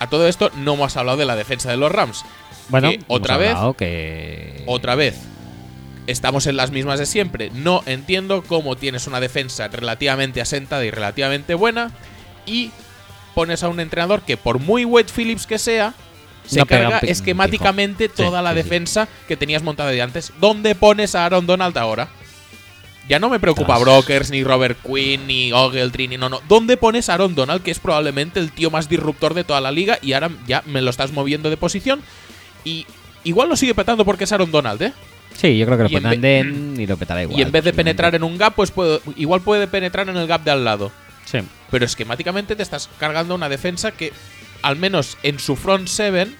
a 0.00 0.08
todo 0.08 0.26
esto 0.28 0.50
no 0.56 0.74
hemos 0.74 0.96
hablado 0.96 1.18
de 1.18 1.24
la 1.24 1.36
defensa 1.36 1.70
de 1.70 1.76
los 1.76 1.90
Rams. 1.92 2.24
bueno, 2.68 2.88
que 2.90 2.94
hemos 2.96 3.06
otra 3.08 3.36
vez, 3.36 3.56
que... 3.76 4.62
otra 4.66 4.94
vez, 4.96 5.20
estamos 6.10 6.46
en 6.46 6.56
las 6.56 6.70
mismas 6.70 6.98
de 6.98 7.06
siempre. 7.06 7.50
No 7.54 7.82
entiendo 7.86 8.42
cómo 8.42 8.76
tienes 8.76 9.06
una 9.06 9.20
defensa 9.20 9.68
relativamente 9.68 10.40
asentada 10.40 10.84
y 10.84 10.90
relativamente 10.90 11.54
buena 11.54 11.90
y 12.46 12.70
pones 13.34 13.62
a 13.62 13.68
un 13.68 13.80
entrenador 13.80 14.22
que 14.22 14.36
por 14.36 14.58
muy 14.58 14.84
Wade 14.84 15.12
Phillips 15.14 15.46
que 15.46 15.58
sea, 15.58 15.94
se 16.46 16.58
No 16.58 16.66
carga 16.66 16.98
esquemáticamente. 16.98 18.06
Sí, 18.08 18.12
toda 18.16 18.42
la 18.42 18.50
sí, 18.50 18.56
sí. 18.56 18.62
defensa 18.62 19.08
que 19.28 19.36
tenías 19.36 19.62
montada 19.62 19.90
de 19.90 20.02
antes. 20.02 20.32
¿Dónde 20.40 20.74
pones 20.74 21.14
a 21.14 21.24
Aaron 21.24 21.46
Donald 21.46 21.76
ahora? 21.78 22.08
Ya 23.08 23.18
no 23.18 23.28
me 23.28 23.40
preocupa 23.40 23.74
Tras. 23.74 23.80
Brokers, 23.80 24.30
ni 24.30 24.44
Robert 24.44 24.78
Quinn, 24.82 25.26
ni 25.26 25.52
Ogletree, 25.52 26.08
ni 26.08 26.16
no, 26.16 26.28
no. 26.28 26.40
¿Dónde 26.48 26.76
pones 26.76 27.08
a 27.08 27.14
Aaron 27.14 27.34
Donald, 27.34 27.62
que 27.62 27.70
es 27.70 27.80
probablemente 27.80 28.38
el 28.38 28.52
tío 28.52 28.70
más 28.70 28.88
disruptor 28.88 29.34
de 29.34 29.42
toda 29.42 29.60
la 29.60 29.72
liga, 29.72 29.98
y 30.00 30.12
ahora 30.12 30.30
ya 30.46 30.62
me 30.66 30.80
lo 30.80 30.90
estás 30.90 31.12
moviendo 31.12 31.50
de 31.50 31.56
posición? 31.56 32.02
Y 32.64 32.86
igual 33.24 33.48
lo 33.48 33.56
sigue 33.56 33.74
petando 33.74 34.04
porque 34.04 34.24
es 34.24 34.32
Aaron 34.32 34.52
Donald, 34.52 34.80
¿eh? 34.82 34.92
Sí, 35.40 35.56
yo 35.56 35.64
creo 35.64 35.78
que 35.78 35.84
lo 35.84 35.90
y 35.90 35.96
en 36.26 36.76
y 36.78 36.86
lo 36.86 36.96
petará 36.98 37.22
igual. 37.22 37.38
y 37.38 37.42
en 37.42 37.50
vez 37.50 37.64
de 37.64 37.72
penetrar 37.72 38.14
en 38.14 38.22
un 38.22 38.36
gap, 38.36 38.54
pues 38.54 38.70
puedo- 38.70 39.00
igual 39.16 39.40
puede 39.40 39.66
penetrar 39.66 40.08
en 40.10 40.16
el 40.18 40.26
gap 40.26 40.44
de 40.44 40.50
al 40.50 40.64
lado. 40.64 40.92
Sí. 41.24 41.38
Pero 41.70 41.84
esquemáticamente 41.86 42.56
te 42.56 42.62
estás 42.62 42.90
cargando 42.98 43.34
una 43.34 43.48
defensa 43.48 43.92
que, 43.92 44.12
al 44.60 44.76
menos 44.76 45.16
en 45.22 45.38
su 45.38 45.56
front 45.56 45.88
seven, 45.88 46.34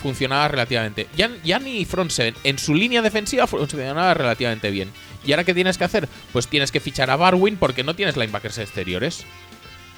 funcionaba 0.00 0.46
relativamente. 0.46 1.08
Ya, 1.16 1.30
ya 1.42 1.58
ni 1.58 1.84
front 1.84 2.10
seven, 2.12 2.34
en 2.44 2.58
su 2.58 2.74
línea 2.74 3.02
defensiva 3.02 3.46
funcionaba 3.48 4.14
relativamente 4.14 4.70
bien. 4.70 4.90
¿Y 5.26 5.32
ahora 5.32 5.44
qué 5.44 5.52
tienes 5.52 5.76
que 5.76 5.84
hacer? 5.84 6.08
Pues 6.32 6.46
tienes 6.46 6.70
que 6.70 6.78
fichar 6.80 7.10
a 7.10 7.16
Barwin 7.16 7.56
porque 7.56 7.82
no 7.82 7.94
tienes 7.94 8.16
linebackers 8.16 8.58
exteriores. 8.58 9.24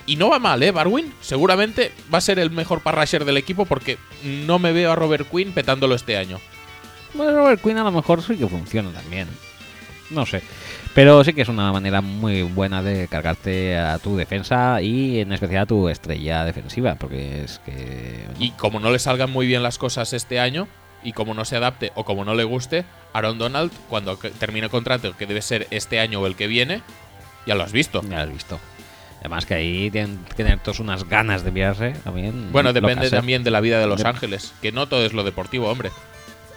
Y 0.06 0.16
no 0.16 0.30
va 0.30 0.38
mal, 0.40 0.60
¿eh? 0.62 0.72
Barwin 0.72 1.12
seguramente 1.20 1.92
va 2.12 2.18
a 2.18 2.22
ser 2.22 2.38
el 2.40 2.50
mejor 2.50 2.80
parrasher 2.80 3.24
del 3.24 3.36
equipo 3.36 3.66
porque 3.66 3.98
no 4.24 4.58
me 4.58 4.72
veo 4.72 4.90
a 4.90 4.96
Robert 4.96 5.28
Quinn 5.30 5.52
petándolo 5.52 5.94
este 5.94 6.16
año. 6.16 6.40
Bueno, 7.14 7.32
Robert 7.36 7.62
Quinn 7.62 7.78
a 7.78 7.84
lo 7.84 7.92
mejor 7.92 8.22
sí 8.22 8.36
que 8.36 8.46
funciona 8.46 8.90
también. 8.90 9.28
No 10.10 10.26
sé. 10.26 10.42
Pero 10.94 11.24
sí 11.24 11.32
que 11.32 11.42
es 11.42 11.48
una 11.48 11.72
manera 11.72 12.02
muy 12.02 12.42
buena 12.42 12.82
de 12.82 13.08
cargarte 13.08 13.78
a 13.78 13.98
tu 13.98 14.16
defensa 14.16 14.82
y 14.82 15.20
en 15.20 15.32
especial 15.32 15.62
a 15.62 15.66
tu 15.66 15.88
estrella 15.88 16.44
defensiva, 16.44 16.96
porque 16.96 17.44
es 17.44 17.60
que... 17.64 18.26
Y 18.38 18.50
como 18.52 18.78
no 18.78 18.90
le 18.90 18.98
salgan 18.98 19.30
muy 19.30 19.46
bien 19.46 19.62
las 19.62 19.78
cosas 19.78 20.12
este 20.12 20.38
año, 20.38 20.68
y 21.02 21.12
como 21.12 21.34
no 21.34 21.44
se 21.44 21.56
adapte 21.56 21.92
o 21.94 22.04
como 22.04 22.24
no 22.24 22.34
le 22.34 22.44
guste, 22.44 22.84
Aaron 23.12 23.38
Donald, 23.38 23.72
cuando 23.88 24.16
termine 24.16 24.66
el 24.66 24.70
contrato, 24.70 25.16
que 25.16 25.26
debe 25.26 25.42
ser 25.42 25.66
este 25.70 25.98
año 25.98 26.20
o 26.20 26.26
el 26.26 26.36
que 26.36 26.46
viene, 26.46 26.82
ya 27.46 27.54
lo 27.54 27.62
has 27.62 27.72
visto. 27.72 28.02
Ya 28.02 28.16
lo 28.16 28.22
has 28.22 28.32
visto. 28.32 28.60
Además 29.20 29.46
que 29.46 29.54
ahí 29.54 29.90
tienen 29.90 30.18
que 30.24 30.34
tener 30.34 30.58
todos 30.58 30.80
unas 30.80 31.08
ganas 31.08 31.44
de 31.44 31.52
mirarse 31.52 31.92
también. 32.04 32.50
Bueno, 32.52 32.72
depende 32.72 33.06
¿eh? 33.06 33.10
también 33.10 33.44
de 33.44 33.50
la 33.50 33.60
vida 33.60 33.78
de 33.78 33.86
Los 33.86 34.04
Ángeles, 34.04 34.52
que 34.60 34.72
no 34.72 34.88
todo 34.88 35.06
es 35.06 35.12
lo 35.12 35.22
deportivo, 35.22 35.70
hombre. 35.70 35.90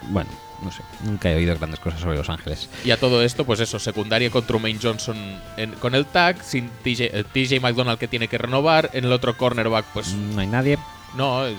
Bueno, 0.10 0.30
No 0.62 0.72
sé, 0.72 0.82
nunca 1.04 1.30
he 1.32 1.36
oído 1.36 1.56
grandes 1.58 1.80
cosas 1.80 2.00
sobre 2.00 2.18
Los 2.18 2.30
Ángeles. 2.30 2.70
Y 2.84 2.92
a 2.92 2.98
todo 3.00 3.22
esto, 3.24 3.46
pues 3.46 3.60
eso, 3.60 3.78
secundaria 3.80 4.30
con 4.30 4.46
Trumaine 4.46 4.80
Johnson 4.82 5.16
en- 5.58 5.74
con 5.74 5.94
el 5.96 6.06
tag, 6.06 6.42
sin 6.44 6.70
TJ, 6.84 7.16
el 7.18 7.26
TJ 7.26 7.60
McDonald 7.60 8.00
que 8.00 8.08
tiene 8.08 8.28
que 8.28 8.38
renovar, 8.38 8.90
en 8.94 9.06
el 9.06 9.12
otro 9.12 9.38
cornerback, 9.38 9.86
pues 9.94 10.14
No 10.14 10.42
hay 10.42 10.48
nadie. 10.48 10.78
no, 11.16 11.46
eh, 11.48 11.56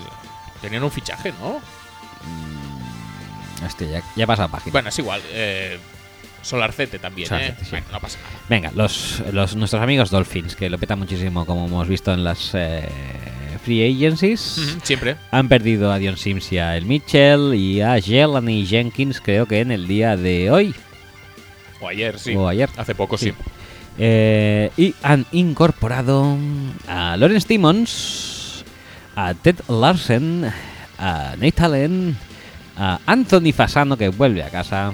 tenían 0.61 0.83
un 0.83 0.91
fichaje, 0.91 1.31
¿no? 1.39 1.61
Hostia, 3.65 3.87
ya, 3.87 4.03
ya 4.15 4.27
pasa 4.27 4.47
página. 4.47 4.71
Bueno, 4.71 4.89
es 4.89 4.99
igual. 4.99 5.21
Eh, 5.31 5.79
Solarcete 6.41 6.99
también, 6.99 7.27
Solarcete, 7.27 7.61
¿eh? 7.61 7.65
sí. 7.65 7.71
Bueno, 7.71 7.87
no 7.91 7.99
pasa 7.99 8.19
nada. 8.19 8.29
Venga, 8.47 8.71
los, 8.75 9.21
los- 9.33 9.55
nuestros 9.55 9.81
amigos 9.81 10.09
Dolphins, 10.11 10.55
que 10.55 10.69
lo 10.69 10.77
petan 10.77 10.99
muchísimo, 10.99 11.45
como 11.45 11.65
hemos 11.65 11.87
visto 11.87 12.13
en 12.13 12.23
las 12.23 12.51
eh, 12.53 12.87
free 13.67 13.83
agencies. 13.83 14.77
Siempre. 14.83 15.17
Han 15.31 15.49
perdido 15.49 15.91
a 15.91 15.97
Dion 15.99 16.15
Sims 16.15 16.53
y 16.53 16.57
a 16.57 16.77
El 16.77 16.85
Mitchell 16.85 17.53
y 17.53 17.81
a 17.81 17.99
Jelani 17.99 18.65
Jenkins, 18.65 19.19
creo 19.19 19.45
que 19.45 19.59
en 19.59 19.71
el 19.71 19.87
día 19.89 20.15
de 20.15 20.49
hoy. 20.49 20.73
O 21.81 21.89
ayer, 21.89 22.17
sí. 22.17 22.33
O 22.33 22.47
ayer. 22.47 22.69
Hace 22.77 22.95
poco, 22.95 23.17
Sí. 23.17 23.31
sí. 23.31 23.33
Eh, 23.99 24.71
y 24.77 24.95
han 25.03 25.25
incorporado 25.33 26.37
a 26.87 27.17
Lawrence 27.17 27.45
Timmons, 27.45 28.63
a 29.17 29.33
Ted 29.33 29.55
Larsen, 29.67 30.49
a 30.97 31.35
Nate 31.37 31.61
Allen, 31.63 32.15
a 32.77 32.99
Anthony 33.05 33.51
Fasano, 33.53 33.97
que 33.97 34.07
vuelve 34.07 34.43
a 34.43 34.49
casa. 34.49 34.93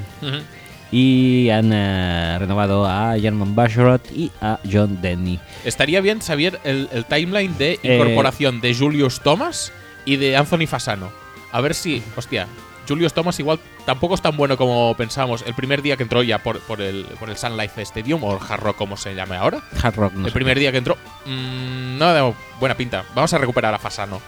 Y 0.95 1.49
han 1.49 1.71
eh, 1.73 2.37
renovado 2.37 2.85
a 2.85 3.15
German 3.19 3.55
Basharot 3.55 4.11
y 4.11 4.31
a 4.41 4.59
John 4.71 5.01
Denny. 5.01 5.39
Estaría 5.65 6.01
bien 6.01 6.21
saber 6.21 6.59
el, 6.63 6.87
el 6.93 7.03
timeline 7.05 7.57
de 7.57 7.79
Eh, 7.81 7.95
incorporación 7.95 8.61
de 8.61 8.75
Julius 8.75 9.19
Thomas 9.21 9.73
y 10.05 10.17
de 10.17 10.37
Anthony 10.37 10.67
Fasano. 10.67 11.11
A 11.51 11.61
ver 11.61 11.73
si, 11.73 12.03
hostia, 12.15 12.45
Julius 12.87 13.11
Thomas 13.13 13.39
igual 13.39 13.59
tampoco 13.87 14.13
es 14.13 14.21
tan 14.21 14.37
bueno 14.37 14.55
como 14.55 14.93
pensábamos 14.95 15.43
el 15.47 15.55
primer 15.55 15.81
día 15.81 15.97
que 15.97 16.03
entró 16.03 16.21
ya 16.21 16.37
por, 16.43 16.59
por 16.59 16.79
el, 16.79 17.05
por 17.19 17.29
el 17.31 17.37
Sun 17.37 17.57
Life 17.57 17.81
Stadium 17.81 18.23
o 18.23 18.35
Hard 18.39 18.59
Rock 18.61 18.75
como 18.77 18.95
se 18.95 19.15
llame 19.15 19.35
ahora. 19.35 19.63
Hard 19.81 19.95
Rock 19.95 20.13
no 20.13 20.25
el 20.27 20.31
sé. 20.31 20.35
primer 20.35 20.59
día 20.59 20.71
que 20.71 20.77
entró, 20.77 20.95
mm, 21.25 21.97
no 21.97 22.13
da 22.13 22.33
buena 22.59 22.75
pinta. 22.77 23.03
Vamos 23.15 23.33
a 23.33 23.39
recuperar 23.39 23.73
a 23.73 23.79
Fasano. 23.79 24.21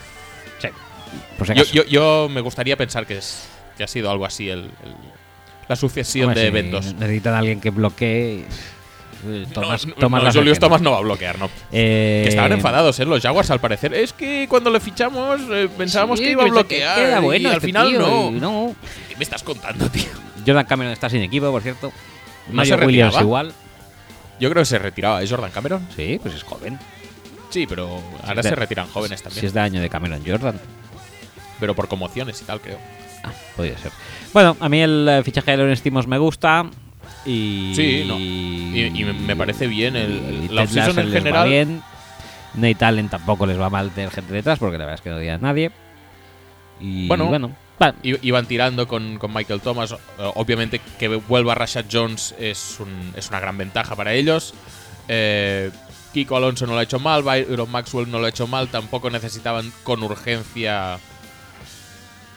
Por 1.38 1.46
si 1.48 1.54
Yo, 1.54 1.64
yo, 1.66 1.84
yo 1.86 2.28
me 2.30 2.42
gustaría 2.42 2.76
pensar 2.76 3.06
que, 3.06 3.18
es, 3.18 3.48
que 3.78 3.84
ha 3.84 3.88
sido 3.88 4.10
algo 4.10 4.26
así 4.26 4.50
el, 4.50 4.60
el- 4.62 5.15
la 5.68 5.76
sucesión 5.76 6.28
Hombre, 6.30 6.42
de 6.42 6.48
si 6.48 6.58
eventos. 6.58 6.94
Necesitan 6.96 7.34
a 7.34 7.40
alguien 7.40 7.60
que 7.62 7.70
bloquee. 7.72 8.46
eh, 9.28 9.46
Tomas, 9.54 9.86
no, 9.86 9.94
no, 9.96 10.00
tomas 10.02 10.24
no, 10.24 10.32
Julius. 10.42 10.60
Thomas 10.60 10.82
no 10.82 10.92
va 10.92 10.98
a 10.98 11.02
bloquear, 11.02 11.40
¿no? 11.40 11.50
Eh, 11.72 12.22
Que 12.26 12.30
estaban 12.30 12.52
enfadados, 12.52 13.00
¿eh? 13.00 13.06
Los 13.06 13.22
Jaguars, 13.22 13.50
al 13.52 13.60
parecer. 13.60 13.94
Es 13.94 14.14
que 14.14 14.46
cuando 14.50 14.70
le 14.70 14.80
fichamos 14.80 15.42
eh, 15.52 15.68
pensábamos 15.78 16.20
sí, 16.20 16.26
que 16.26 16.32
iba 16.32 16.44
a 16.44 16.48
bloquear. 16.48 16.96
que 16.98 17.04
era 17.08 17.20
bueno 17.20 17.44
y 17.44 17.52
al 17.52 17.56
este 17.58 17.68
final 17.68 17.88
tío, 17.90 18.00
no. 18.00 18.32
no. 18.32 18.76
¿Qué 19.10 19.16
me 19.18 19.24
estás 19.24 19.42
contando, 19.44 19.90
tío? 19.90 20.04
Jordan 20.46 20.66
Cameron 20.66 20.94
está 20.94 21.10
sin 21.10 21.22
equipo, 21.22 21.50
por 21.52 21.62
cierto. 21.64 21.92
¿No 22.50 22.54
Mario 22.56 22.78
se 22.78 22.86
Williams 22.86 23.16
igual. 23.20 23.52
Yo 24.40 24.50
creo 24.52 24.62
que 24.62 24.66
se 24.68 24.78
retiraba, 24.78 25.24
¿es 25.24 25.30
Jordan 25.32 25.50
Cameron? 25.50 25.88
Sí, 25.96 26.20
pues 26.22 26.36
es 26.36 26.44
joven. 26.44 26.78
Sí, 27.50 27.66
pero 27.68 28.02
ahora 28.24 28.42
de- 28.42 28.50
se 28.50 28.56
retiran 28.56 28.88
jóvenes 28.90 29.24
también. 29.24 29.40
Si 29.40 29.46
es 29.48 29.54
de 29.54 29.60
año 29.62 29.82
de 29.82 29.90
Cameron 29.90 30.22
Jordan. 30.26 30.60
Pero 31.60 31.74
por 31.74 31.88
conmociones 31.88 32.40
y 32.42 32.46
tal, 32.46 32.60
creo. 32.60 32.78
Ah, 33.26 33.32
podría 33.56 33.78
ser. 33.78 33.92
Bueno, 34.34 34.56
a 34.60 34.70
mí 34.70 34.82
el 34.82 35.08
eh, 35.10 35.24
fichaje 35.24 35.52
de 35.52 35.58
Lawrence 35.58 35.84
Timmons 35.84 36.08
me 36.08 36.18
gusta. 36.18 36.66
Y. 37.26 37.74
Sí, 37.76 38.04
no. 38.08 38.18
Y- 38.20 38.92
y 38.96 39.04
me 39.04 39.36
parece 39.36 39.68
bien 39.68 39.96
el- 39.96 40.54
la 40.54 40.64
offseason 40.64 41.00
en 41.00 41.12
general. 41.12 41.48
bien. 41.50 41.82
Nate 42.56 42.86
Allen 42.86 43.10
tampoco 43.10 43.46
les 43.46 43.60
va 43.60 43.70
mal 43.70 43.90
tener 43.92 44.12
gente 44.12 44.32
detrás 44.34 44.60
porque 44.60 44.78
la 44.78 44.86
verdad 44.86 44.96
es 44.96 45.02
que 45.02 45.10
no 45.10 45.34
a 45.34 45.38
nadie. 45.38 45.72
Y 46.80 47.08
Bueno. 47.08 47.26
bueno, 47.26 47.56
Iban 48.04 48.46
tirando 48.46 48.88
con, 48.88 49.18
con 49.18 49.34
Michael 49.34 49.60
Thomas. 49.62 49.92
Eh, 49.92 49.96
Obviamente 50.36 50.80
que 50.98 51.08
vuelva 51.10 51.56
Rashad 51.56 51.86
Jones 51.92 52.34
es, 52.40 52.78
un- 52.80 53.14
es 53.18 53.28
una 53.30 53.40
gran 53.42 53.58
ventaja 53.58 53.96
para 53.96 54.14
ellos. 54.14 54.54
Eh, 55.10 55.72
Kiko 56.14 56.38
Alonso 56.38 56.66
no 56.66 56.74
lo 56.74 56.80
ha 56.80 56.84
hecho 56.84 57.00
mal, 57.00 57.24
Byron 57.24 57.70
Maxwell 57.70 58.10
no 58.10 58.20
lo 58.20 58.26
ha 58.28 58.30
hecho 58.30 58.48
mal. 58.48 58.70
Tampoco 58.70 59.10
necesitaban 59.10 59.72
con 59.84 60.02
urgencia 60.04 60.98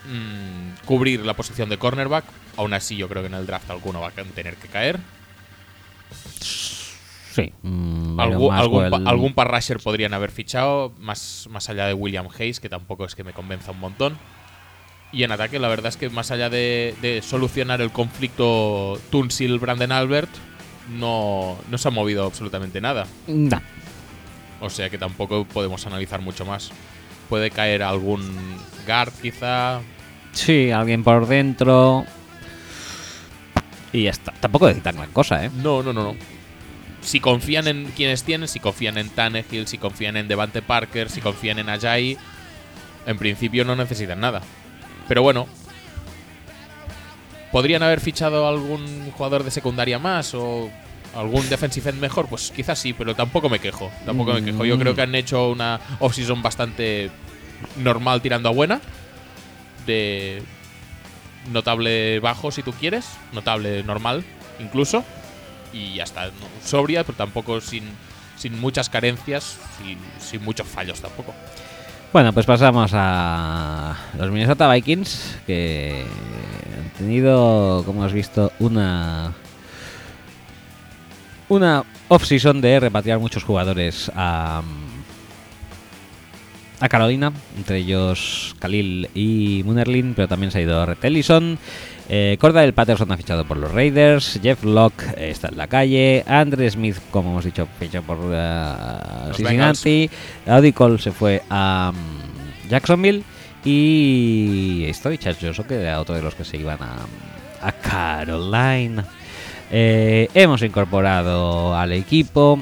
mm, 0.06 0.77
cubrir 0.88 1.24
la 1.26 1.34
posición 1.34 1.68
de 1.68 1.76
cornerback. 1.78 2.24
Aún 2.56 2.72
así, 2.72 2.96
yo 2.96 3.08
creo 3.08 3.22
que 3.22 3.28
en 3.28 3.34
el 3.34 3.46
draft 3.46 3.70
alguno 3.70 4.00
va 4.00 4.08
a 4.08 4.10
tener 4.10 4.56
que 4.56 4.68
caer. 4.68 4.98
sí. 6.40 7.52
mm, 7.62 8.16
Byron 8.16 8.32
Algún, 9.06 9.34
pa- 9.34 9.44
rusher 9.44 9.78
podrían 9.78 10.14
haber 10.14 10.30
fichado, 10.30 10.92
más, 10.98 11.46
más 11.50 11.68
allá 11.68 11.86
de 11.86 11.94
William 11.94 12.26
Hayes, 12.38 12.58
que 12.60 12.68
tampoco 12.68 13.04
es 13.04 13.14
que 13.14 13.22
me 13.24 13.32
convenza 13.32 13.70
un 13.72 13.80
montón. 13.80 14.18
Y 15.12 15.22
en 15.22 15.32
ataque, 15.32 15.58
la 15.58 15.68
verdad 15.68 15.88
es 15.88 15.96
que 15.96 16.10
más 16.10 16.30
allá 16.30 16.50
de, 16.50 16.94
de 17.00 17.22
solucionar 17.22 17.80
el 17.80 17.90
conflicto 17.90 19.00
Tunsil-Brandon 19.10 19.92
Albert, 19.92 20.30
no, 20.90 21.56
no 21.70 21.78
se 21.78 21.88
ha 21.88 21.90
movido 21.90 22.24
absolutamente 22.26 22.80
nada. 22.80 23.06
Nah. 23.26 23.60
O 24.60 24.68
sea 24.70 24.90
que 24.90 24.98
tampoco 24.98 25.44
podemos 25.44 25.86
analizar 25.86 26.20
mucho 26.20 26.44
más. 26.44 26.72
Puede 27.28 27.50
caer 27.50 27.82
algún 27.82 28.22
guard, 28.86 29.12
quizá. 29.22 29.80
Sí, 30.38 30.70
alguien 30.70 31.02
por 31.02 31.26
dentro. 31.26 32.04
Y 33.92 34.04
ya 34.04 34.10
está. 34.10 34.32
Tampoco 34.38 34.68
necesitan 34.68 34.94
gran 34.94 35.10
cosa, 35.10 35.44
¿eh? 35.44 35.50
No, 35.52 35.82
no, 35.82 35.92
no, 35.92 36.04
no. 36.04 36.16
Si 37.00 37.18
confían 37.18 37.66
en 37.66 37.86
quienes 37.96 38.22
tienen, 38.22 38.46
si 38.46 38.60
confían 38.60 38.98
en 38.98 39.08
Tannehill, 39.08 39.66
si 39.66 39.78
confían 39.78 40.16
en 40.16 40.28
Devante 40.28 40.62
Parker, 40.62 41.10
si 41.10 41.20
confían 41.20 41.58
en 41.58 41.68
Ajayi, 41.68 42.16
en 43.06 43.18
principio 43.18 43.64
no 43.64 43.74
necesitan 43.74 44.20
nada. 44.20 44.40
Pero 45.08 45.22
bueno, 45.22 45.48
¿podrían 47.50 47.82
haber 47.82 47.98
fichado 47.98 48.46
algún 48.46 49.10
jugador 49.10 49.42
de 49.42 49.50
secundaria 49.50 49.98
más 49.98 50.34
o 50.34 50.70
algún 51.16 51.48
defensive 51.48 51.90
end 51.90 52.00
mejor? 52.00 52.28
Pues 52.28 52.52
quizás 52.54 52.78
sí, 52.78 52.92
pero 52.92 53.16
tampoco 53.16 53.48
me 53.48 53.58
quejo. 53.58 53.90
Tampoco 54.06 54.34
me 54.34 54.44
quejo. 54.44 54.64
Yo 54.64 54.78
creo 54.78 54.94
que 54.94 55.02
han 55.02 55.16
hecho 55.16 55.50
una 55.50 55.80
offseason 55.98 56.42
bastante 56.42 57.10
normal 57.76 58.22
tirando 58.22 58.48
a 58.48 58.52
buena. 58.52 58.80
Notable 61.52 62.20
bajo, 62.20 62.50
si 62.50 62.62
tú 62.62 62.72
quieres. 62.72 63.06
Notable 63.32 63.82
normal, 63.82 64.24
incluso 64.58 65.04
y 65.72 65.94
ya 65.94 66.04
está. 66.04 66.26
¿no? 66.26 66.32
Sobria, 66.64 67.04
pero 67.04 67.16
tampoco 67.16 67.60
sin, 67.60 67.84
sin 68.36 68.60
muchas 68.60 68.88
carencias, 68.88 69.58
sin, 69.78 69.98
sin 70.18 70.44
muchos 70.44 70.66
fallos 70.66 71.00
tampoco. 71.00 71.34
Bueno, 72.12 72.32
pues 72.32 72.46
pasamos 72.46 72.92
a 72.94 73.96
los 74.16 74.30
Minnesota 74.30 74.72
Vikings, 74.72 75.38
que 75.46 76.06
han 76.78 76.90
tenido, 76.90 77.82
como 77.84 78.02
has 78.04 78.12
visto, 78.12 78.50
una 78.58 79.34
una 81.50 81.84
off-season 82.08 82.60
de 82.60 82.80
repatriar 82.80 83.18
muchos 83.18 83.42
jugadores 83.44 84.10
a, 84.14 84.62
a 86.80 86.88
Carolina, 86.88 87.32
entre 87.56 87.78
ellos 87.78 88.54
Khalil 88.58 89.08
y 89.14 89.62
Munerlin, 89.64 90.14
pero 90.14 90.28
también 90.28 90.50
se 90.52 90.58
ha 90.58 90.62
ido 90.62 90.84
Rhett 90.86 91.04
Ellison. 91.04 91.58
Eh, 92.08 92.38
Cordell 92.40 92.72
Patterson 92.72 93.12
ha 93.12 93.16
fichado 93.16 93.44
por 93.44 93.58
los 93.58 93.72
Raiders, 93.72 94.40
Jeff 94.42 94.64
Locke 94.64 95.04
eh, 95.16 95.30
está 95.30 95.48
en 95.48 95.58
la 95.58 95.66
calle, 95.66 96.24
Andre 96.26 96.70
Smith, 96.70 96.96
como 97.10 97.30
hemos 97.32 97.44
dicho, 97.44 97.68
fichó 97.78 98.02
por 98.02 98.18
eh, 98.32 99.32
Cincinnati, 99.34 100.08
Audi 100.46 100.72
Cole 100.72 100.98
se 100.98 101.12
fue 101.12 101.42
a 101.50 101.92
mm, 101.92 102.68
Jacksonville 102.70 103.22
y 103.64 104.84
estoy 104.88 105.18
Johnson, 105.22 105.66
que 105.66 105.74
era 105.74 106.00
otro 106.00 106.14
de 106.14 106.22
los 106.22 106.34
que 106.34 106.44
se 106.44 106.56
iban 106.56 106.78
a, 106.80 106.96
a 107.60 107.72
Carolina. 107.72 109.04
Eh, 109.70 110.30
hemos 110.32 110.62
incorporado 110.62 111.76
al 111.76 111.92
equipo 111.92 112.58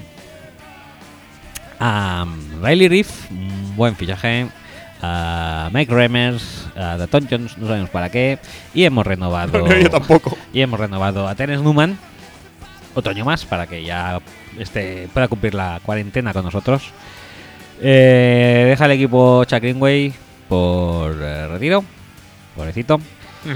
a 1.80 2.26
Riley 2.62 2.88
Reef, 2.88 3.30
un 3.30 3.76
buen 3.76 3.96
fichaje, 3.96 4.48
a 5.02 5.70
Mike 5.72 5.92
Remers, 5.92 6.68
a 6.76 6.96
Daton 6.96 7.26
Jones, 7.30 7.58
no 7.58 7.66
sabemos 7.66 7.90
para 7.90 8.10
qué, 8.10 8.38
y 8.74 8.84
hemos 8.84 9.06
renovado 9.06 9.66
Yo 9.80 9.90
tampoco. 9.90 10.36
y 10.52 10.60
hemos 10.60 10.80
renovado 10.80 11.28
a 11.28 11.34
Terence 11.34 11.62
Newman 11.62 11.98
otro 12.94 13.10
año 13.12 13.24
más 13.24 13.44
para 13.44 13.66
que 13.66 13.84
ya 13.84 14.20
este, 14.58 15.08
pueda 15.12 15.28
cumplir 15.28 15.54
la 15.54 15.80
cuarentena 15.82 16.32
con 16.32 16.44
nosotros. 16.44 16.90
Eh, 17.80 18.64
deja 18.68 18.86
el 18.86 18.92
equipo 18.92 19.44
Chuck 19.44 19.60
Greenway 19.60 20.14
por 20.48 21.14
eh, 21.20 21.46
retiro, 21.48 21.84
pobrecito. 22.56 22.98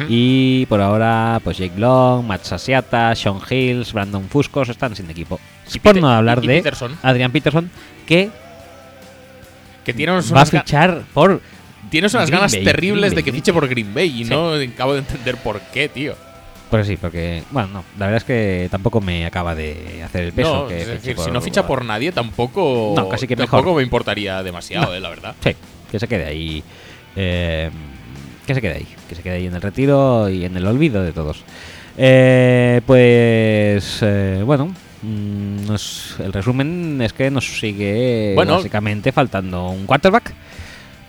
Y 0.09 0.67
por 0.67 0.81
ahora, 0.81 1.41
pues 1.43 1.59
Jake 1.59 1.78
Long, 1.78 2.25
Matt 2.27 2.44
Sasiata, 2.44 3.15
Sean 3.15 3.39
Hills, 3.49 3.93
Brandon 3.93 4.28
Fuscos 4.28 4.69
están 4.69 4.94
sin 4.97 5.10
equipo. 5.10 5.39
Y 5.73 5.78
por 5.78 5.93
Peter- 5.93 6.02
no 6.02 6.10
hablar 6.10 6.39
y- 6.43 6.44
y 6.44 6.49
de 6.49 6.57
Peterson. 6.59 6.97
Adrian 7.02 7.31
Peterson, 7.33 7.70
que 8.07 8.31
Que 9.85 9.93
tiene 9.94 10.12
unas, 10.12 10.35
va 10.35 10.43
a 10.43 10.47
fichar 10.47 11.02
por. 11.15 11.41
tienes 11.91 12.12
unas 12.15 12.27
Green 12.28 12.39
ganas 12.41 12.52
Bay, 12.55 12.65
terribles 12.65 13.15
de 13.15 13.23
que 13.23 13.33
fiche 13.33 13.52
por 13.52 13.67
Green 13.69 13.93
Bay 13.94 14.20
y 14.23 14.25
Sí. 14.25 14.31
no 14.31 14.52
acabo 14.55 14.93
de 14.94 15.01
entender 15.01 15.36
por 15.39 15.60
qué, 15.73 15.89
tío. 15.89 16.15
Pues 16.70 16.86
sí, 16.86 16.97
porque. 16.97 17.43
Bueno, 17.51 17.69
no, 17.73 17.85
la 17.99 18.07
verdad 18.07 18.19
es 18.19 18.25
que 18.25 18.69
tampoco 18.70 19.01
me 19.01 19.27
acaba 19.27 19.55
de 19.57 20.02
hacer 20.05 20.25
el 20.25 20.33
peso. 20.33 20.62
no, 20.65 20.69
que 20.69 20.83
es 20.83 20.86
decir, 20.86 21.17
si 21.19 21.31
no 21.31 21.41
ficha 21.41 21.67
por 21.67 21.85
nadie, 21.85 22.12
tampoco, 22.12 22.94
No, 22.97 23.09
casi 23.09 23.27
que 23.27 23.35
tampoco 23.35 23.62
mejor. 23.62 23.77
me 23.78 23.83
importaría 23.83 24.43
demasiado, 24.43 24.94
eh, 24.94 25.01
la 25.01 25.09
verdad. 25.09 25.35
Sí, 25.43 25.57
que 25.91 25.99
se 25.99 26.07
quede 26.07 26.27
ahí. 26.27 26.62
eh, 27.17 27.70
que 28.51 28.55
se 28.57 28.61
quede 28.61 28.75
ahí, 28.75 28.87
que 29.09 29.15
se 29.15 29.23
quede 29.23 29.35
ahí 29.37 29.47
en 29.47 29.55
el 29.55 29.62
retiro 29.62 30.29
y 30.29 30.45
en 30.45 30.57
el 30.57 30.67
olvido 30.67 31.03
de 31.03 31.12
todos. 31.12 31.43
Eh, 31.97 32.81
pues 32.87 33.99
eh, 34.03 34.43
bueno, 34.45 34.75
mm, 35.03 35.67
nos- 35.67 36.17
el 36.19 36.33
resumen 36.33 37.01
es 37.03 37.12
que 37.12 37.31
nos 37.31 37.59
sigue 37.59 38.33
Bueno. 38.35 38.57
básicamente 38.57 39.12
faltando 39.12 39.69
un 39.69 39.87
quarterback, 39.87 40.33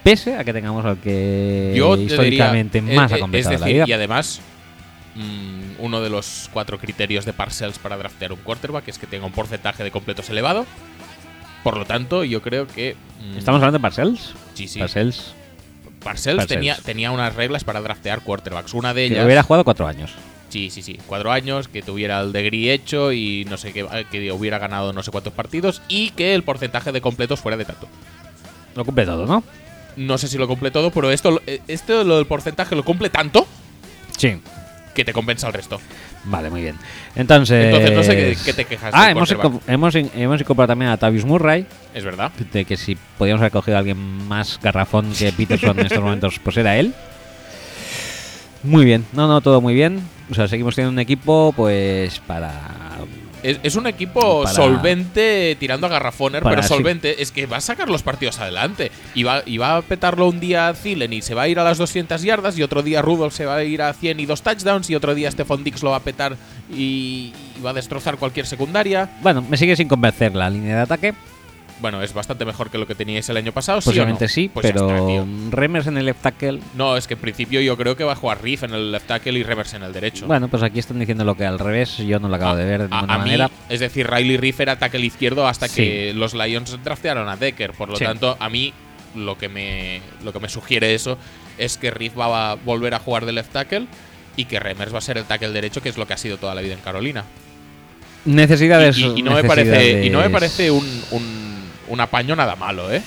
pese 0.04 0.36
a 0.36 0.44
que 0.44 0.54
tengamos 0.54 0.86
al 0.86 0.98
que 0.98 1.74
Yo 1.76 1.96
te 1.96 2.04
históricamente 2.04 2.82
diría, 2.82 2.96
más 3.02 3.12
eh, 3.12 3.16
ha 3.16 3.18
eh, 3.18 3.22
completado 3.22 3.56
Es 3.56 3.60
la 3.62 3.66
decir, 3.68 3.76
vida. 3.82 3.86
y 3.88 3.94
además, 3.94 4.42
mm, 5.16 5.84
uno 5.84 6.02
de 6.02 6.10
los 6.10 6.50
cuatro 6.54 6.78
criterios 6.80 7.26
de 7.26 7.34
Parcells 7.34 7.80
para 7.80 7.98
draftear 7.98 8.34
un 8.34 8.40
quarterback 8.40 8.88
es 8.88 8.98
que 9.00 9.08
tenga 9.08 9.26
un 9.26 9.32
porcentaje 9.32 9.84
de 9.84 9.92
completos 9.92 10.30
elevado. 10.30 10.66
Por 11.64 11.78
lo 11.78 11.86
tanto, 11.86 12.24
yo 12.24 12.42
creo 12.42 12.68
que. 12.68 12.96
mm, 13.34 13.38
¿Estamos 13.38 13.60
hablando 13.60 13.78
de 13.78 13.82
Parcells? 13.84 14.34
Sí, 14.56 14.68
sí. 14.68 14.80
Parcells, 14.80 15.34
Parcells, 16.04 16.38
Parcells. 16.38 16.48
Tenía, 16.48 16.76
tenía 16.78 17.12
unas 17.12 17.36
reglas 17.36 17.64
para 17.64 17.82
draftear 17.82 18.22
quarterbacks. 18.22 18.74
Una 18.74 18.94
de 18.94 19.08
que 19.08 19.14
ellas. 19.14 19.26
hubiera 19.26 19.44
jugado 19.44 19.64
cuatro 19.64 19.88
años. 19.88 20.12
Sí, 20.50 20.70
sí, 20.70 20.82
sí. 20.82 21.00
Cuatro 21.08 21.32
años, 21.32 21.68
que 21.70 21.82
tuviera 21.82 22.20
el 22.20 22.34
degree 22.34 22.74
hecho 22.74 23.14
y 23.14 23.46
no 23.50 23.56
sé 23.58 23.72
qué, 23.72 23.88
que 24.12 24.32
hubiera 24.34 24.58
ganado 24.60 24.92
no 24.92 25.02
sé 25.02 25.10
cuántos 25.12 25.32
partidos 25.34 25.82
y 25.88 26.10
que 26.12 26.36
el 26.36 26.44
porcentaje 26.44 26.92
de 26.92 27.00
completos 27.00 27.40
fuera 27.40 27.56
de 27.58 27.64
tanto. 27.66 27.88
Lo 28.76 28.84
cumple 28.84 29.06
todo, 29.06 29.26
¿no? 29.26 29.44
No 29.96 30.18
sé 30.18 30.28
si 30.28 30.38
lo 30.38 30.48
cumple 30.48 30.72
todo, 30.72 30.92
pero 30.92 31.12
esto, 31.12 31.42
eh, 31.48 31.62
esto 31.68 32.04
lo 32.04 32.18
del 32.18 32.26
porcentaje 32.26 32.76
lo 32.76 32.84
cumple 32.84 33.10
tanto 33.10 33.48
Sí. 34.18 34.40
que 34.94 35.06
te 35.06 35.14
compensa 35.14 35.48
el 35.48 35.54
resto. 35.54 35.80
Vale, 36.26 36.50
muy 36.50 36.62
bien. 36.62 36.76
Entonces. 37.16 37.66
Entonces 37.66 37.96
no 37.96 38.04
sé 38.04 38.16
qué, 38.16 38.38
qué 38.46 38.54
te 38.54 38.66
quejas. 38.66 38.92
Ah, 38.94 39.12
hemos, 39.12 39.32
hemos, 39.68 39.96
hemos 39.96 40.42
incorporado 40.42 40.68
también 40.68 40.92
a 40.92 40.98
Tavius 40.98 41.26
Murray. 41.26 41.66
Es 41.94 42.04
verdad. 42.04 42.32
De 42.52 42.66
que 42.66 42.78
si 42.78 42.98
podíamos 43.18 43.42
haber 43.42 43.52
cogido 43.52 43.78
a 43.78 43.80
alguien 43.80 43.98
más 44.28 44.60
garrafón 44.62 45.12
que 45.14 45.32
Peterson 45.32 45.80
en 45.80 45.86
estos 45.88 46.04
momentos, 46.04 46.40
pues 46.40 46.58
era 46.58 46.78
él. 46.78 46.94
Muy 48.64 48.86
bien, 48.86 49.06
no, 49.14 49.28
no, 49.28 49.42
todo 49.42 49.60
muy 49.60 49.74
bien. 49.74 50.02
O 50.30 50.36
sea, 50.36 50.48
seguimos 50.48 50.76
teniendo 50.76 50.94
un 50.94 51.00
equipo, 51.00 51.54
pues 51.56 52.20
para. 52.20 52.81
Es, 53.44 53.60
es 53.64 53.76
un 53.76 53.88
equipo 53.88 54.44
Para- 54.44 54.54
solvente 54.56 55.56
tirando 55.60 55.88
a 55.88 55.90
garrafoner, 55.90 56.44
pero 56.44 56.62
sí. 56.62 56.68
solvente. 56.70 57.22
Es 57.22 57.32
que 57.32 57.46
va 57.46 57.58
a 57.58 57.62
sacar 57.62 57.90
los 57.90 58.04
partidos 58.04 58.40
adelante. 58.40 58.92
Y 59.16 59.24
va, 59.24 59.44
y 59.46 59.58
va 59.58 59.78
a 59.78 59.82
petarlo 59.82 60.28
un 60.28 60.40
día 60.40 60.68
a 60.68 60.74
Thielen 60.74 61.14
y 61.14 61.22
se 61.22 61.34
va 61.34 61.44
a 61.44 61.48
ir 61.48 61.60
a 61.60 61.64
las 61.64 61.78
200 61.78 62.22
yardas. 62.22 62.58
Y 62.58 62.64
otro 62.64 62.84
día 62.84 63.02
Rudolph 63.02 63.34
se 63.34 63.46
va 63.46 63.56
a 63.56 63.64
ir 63.64 63.82
a 63.82 63.94
100 63.94 64.20
y 64.20 64.26
dos 64.26 64.42
touchdowns. 64.42 64.90
Y 64.90 64.96
otro 64.96 65.16
día 65.16 65.32
Stephon 65.32 65.64
Dix 65.64 65.82
lo 65.84 65.92
va 65.92 65.98
a 65.98 66.02
petar 66.02 66.36
y, 66.74 67.34
y 67.58 67.62
va 67.64 67.72
a 67.72 67.74
destrozar 67.74 68.18
cualquier 68.18 68.46
secundaria. 68.46 69.10
Bueno, 69.22 69.42
me 69.42 69.58
sigue 69.58 69.76
sin 69.76 69.88
convencer 69.88 70.36
la 70.36 70.50
línea 70.50 70.76
de 70.78 70.82
ataque. 70.82 71.14
Bueno, 71.82 72.02
es 72.04 72.14
bastante 72.14 72.46
mejor 72.46 72.70
que 72.70 72.78
lo 72.78 72.86
que 72.86 72.94
teníais 72.96 73.28
el 73.30 73.38
año 73.38 73.52
pasado. 73.52 73.82
¿sí 73.82 73.90
o 73.90 73.92
Posiblemente 73.92 74.26
no? 74.26 74.30
sí, 74.30 74.50
Pues 74.54 74.66
pero 74.68 74.90
está. 75.18 75.26
Remers 75.50 75.88
en 75.88 75.98
el 75.98 76.06
left 76.06 76.22
tackle. 76.22 76.60
No, 76.76 76.96
es 76.96 77.08
que 77.08 77.16
en 77.16 77.20
principio 77.20 77.60
yo 77.60 77.76
creo 77.76 77.98
que 77.98 78.04
va 78.04 78.14
a 78.14 78.16
jugar 78.16 78.42
Riff 78.44 78.64
en 78.64 78.74
el 78.74 78.92
left 78.92 79.08
tackle 79.08 79.40
y 79.40 79.44
Revers 79.44 79.74
en 79.74 79.84
el 79.84 79.92
derecho. 79.92 80.28
Bueno, 80.28 80.48
pues 80.48 80.62
aquí 80.62 80.78
están 80.80 81.00
diciendo 81.00 81.26
lo 81.26 81.36
que 81.36 81.46
al 81.46 81.58
revés. 81.60 81.98
Yo 81.98 82.20
no 82.20 82.28
lo 82.30 82.36
acabo 82.36 82.56
de 82.56 82.66
ver 82.66 82.80
de 82.82 82.86
A- 82.96 83.02
ninguna 83.02 83.14
a 83.14 83.18
mí, 83.18 83.24
manera. 83.32 83.50
es 83.68 83.80
decir, 83.80 84.08
Riley 84.10 84.38
Riff 84.38 84.60
era 84.60 84.78
tackle 84.78 85.06
izquierdo 85.06 85.48
hasta 85.48 85.68
Sí. 85.68 85.82
que 85.84 86.14
los 86.14 86.34
Lions 86.36 86.78
draftearon 86.84 87.28
a 87.28 87.36
Decker. 87.36 87.72
Por 87.74 87.90
lo 87.90 87.96
Sí. 87.96 88.04
tanto, 88.06 88.38
a 88.40 88.48
mí 88.50 88.74
lo 89.16 89.38
que 89.38 89.50
me 89.50 90.02
lo 90.24 90.32
que 90.32 90.40
me 90.40 90.48
sugiere 90.50 90.94
eso 90.94 91.18
es 91.58 91.78
que 91.78 91.90
Riff 91.92 92.18
va 92.18 92.52
a 92.52 92.56
volver 92.56 92.94
a 92.94 93.00
jugar 93.00 93.26
de 93.26 93.32
left 93.34 93.52
tackle 93.52 93.88
y 94.38 94.46
que 94.46 94.60
Remers 94.60 94.94
va 94.94 95.00
a 95.00 95.02
ser 95.02 95.18
el 95.18 95.26
tackle 95.26 95.50
derecho, 95.50 95.82
que 95.82 95.90
es 95.90 95.98
lo 95.98 96.06
que 96.08 96.14
ha 96.14 96.18
sido 96.18 96.38
toda 96.38 96.54
la 96.56 96.62
vida 96.62 96.74
en 96.74 96.80
Carolina. 96.80 97.26
Necesidades. 98.24 98.98
Y, 98.98 99.06
y- 99.06 99.14
y 99.20 99.22
no 99.24 99.32
me 99.34 99.44
parece 99.44 100.06
y 100.06 100.10
no 100.12 100.20
me 100.20 100.30
parece 100.30 100.70
un, 100.72 100.86
un, 101.12 101.51
un 101.92 102.00
apaño 102.02 102.36
nada 102.36 102.56
malo, 102.56 102.92
¿eh? 102.92 103.02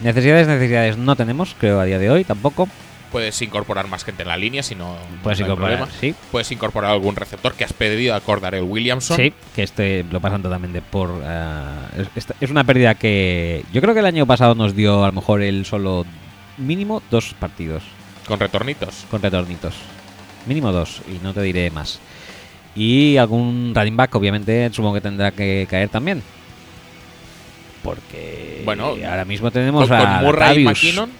Necesidades, 0.00 0.46
necesidades 0.46 0.96
no 0.96 1.14
tenemos, 1.16 1.54
creo, 1.58 1.80
a 1.80 1.84
día 1.84 1.98
de 1.98 2.10
hoy 2.10 2.24
tampoco. 2.24 2.68
Puedes 3.12 3.42
incorporar 3.42 3.88
más 3.88 4.04
gente 4.04 4.22
en 4.22 4.28
la 4.28 4.36
línea 4.36 4.62
si 4.62 4.76
no, 4.76 4.96
Puedes 5.22 5.40
no 5.40 5.46
hay 5.46 5.50
incorporar, 5.50 5.76
problema. 5.78 5.98
sí. 6.00 6.14
Puedes 6.30 6.50
incorporar 6.52 6.92
algún 6.92 7.16
receptor 7.16 7.54
que 7.54 7.64
has 7.64 7.72
pedido 7.72 8.14
a 8.14 8.20
Cordarel 8.20 8.62
Williamson. 8.62 9.16
Sí, 9.16 9.32
que 9.54 9.64
este 9.64 10.04
lo 10.10 10.20
pasan 10.20 10.42
totalmente 10.42 10.80
por. 10.80 11.10
ah, 11.26 11.88
es, 11.98 12.06
esta- 12.14 12.34
es 12.40 12.50
una 12.50 12.62
pérdida 12.64 12.94
que. 12.94 13.64
Yo 13.72 13.80
creo 13.80 13.94
que 13.94 14.00
el 14.00 14.06
año 14.06 14.26
pasado 14.26 14.54
nos 14.54 14.76
dio 14.76 15.02
a 15.04 15.08
lo 15.08 15.12
mejor 15.12 15.42
el 15.42 15.66
solo 15.66 16.06
mínimo 16.56 17.02
dos 17.10 17.34
partidos 17.38 17.82
Con 18.28 18.38
retornitos. 18.38 19.06
con 19.10 19.20
retornitos. 19.20 19.74
Mínimo 20.46 20.70
dos, 20.72 21.02
y 21.08 21.18
no 21.22 21.34
te 21.34 21.42
diré 21.42 21.70
más. 21.70 21.98
Y 22.76 23.16
algún 23.16 23.72
running 23.74 23.96
back, 23.96 24.14
obviamente, 24.14 24.70
supongo 24.72 24.94
que 24.94 25.00
tendrá 25.00 25.32
que 25.32 25.66
caer 25.68 25.88
también. 25.88 26.22
Porque. 27.82 28.62
Bueno, 28.64 28.94
ahora 29.08 29.24
mismo 29.24 29.50
tenemos 29.50 29.88
con, 29.88 29.96
con 29.98 30.06
a 30.06 30.20
Murray 30.22 30.60
y. 30.62 30.64
McKinnon, 30.64 31.10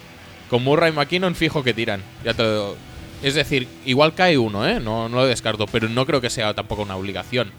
con 0.49 0.63
Murray 0.65 0.91
y 0.93 0.95
McKinnon 0.95 1.35
fijo 1.35 1.63
que 1.63 1.75
tiran. 1.75 2.03
Ya 2.25 2.35
te 2.35 2.43
lo- 2.43 2.77
es 3.23 3.35
decir, 3.35 3.69
igual 3.85 4.15
cae 4.15 4.39
uno, 4.39 4.67
¿eh? 4.67 4.81
No, 4.81 5.09
no 5.09 5.19
lo 5.19 5.27
descarto, 5.27 5.67
pero 5.67 5.89
no 5.89 6.07
creo 6.07 6.21
que 6.21 6.31
sea 6.31 6.55
tampoco 6.55 6.83
una 6.83 6.97
obligación. 6.97 7.51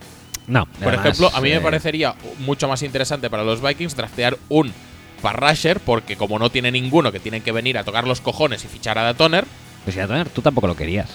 No, 0.47 0.65
Por 0.65 0.87
además, 0.87 1.05
ejemplo, 1.05 1.31
a 1.37 1.39
mí 1.41 1.51
eh, 1.51 1.55
me 1.55 1.61
parecería 1.61 2.15
mucho 2.39 2.67
más 2.67 2.81
interesante 2.81 3.29
para 3.29 3.43
los 3.43 3.61
Vikings 3.61 3.95
draftear 3.95 4.37
un 4.49 4.73
Parrasher, 5.21 5.79
porque 5.79 6.15
como 6.15 6.39
no 6.39 6.49
tiene 6.49 6.71
ninguno 6.71 7.11
que 7.11 7.19
tienen 7.19 7.43
que 7.43 7.51
venir 7.51 7.77
a 7.77 7.83
tocar 7.83 8.07
los 8.07 8.21
cojones 8.21 8.65
y 8.65 8.67
fichar 8.67 8.97
a 8.97 9.03
Datoner, 9.03 9.45
Pues 9.83 9.95
ya, 9.95 10.07
Toner, 10.07 10.29
tú 10.29 10.41
tampoco 10.41 10.65
lo 10.65 10.75
querías. 10.75 11.09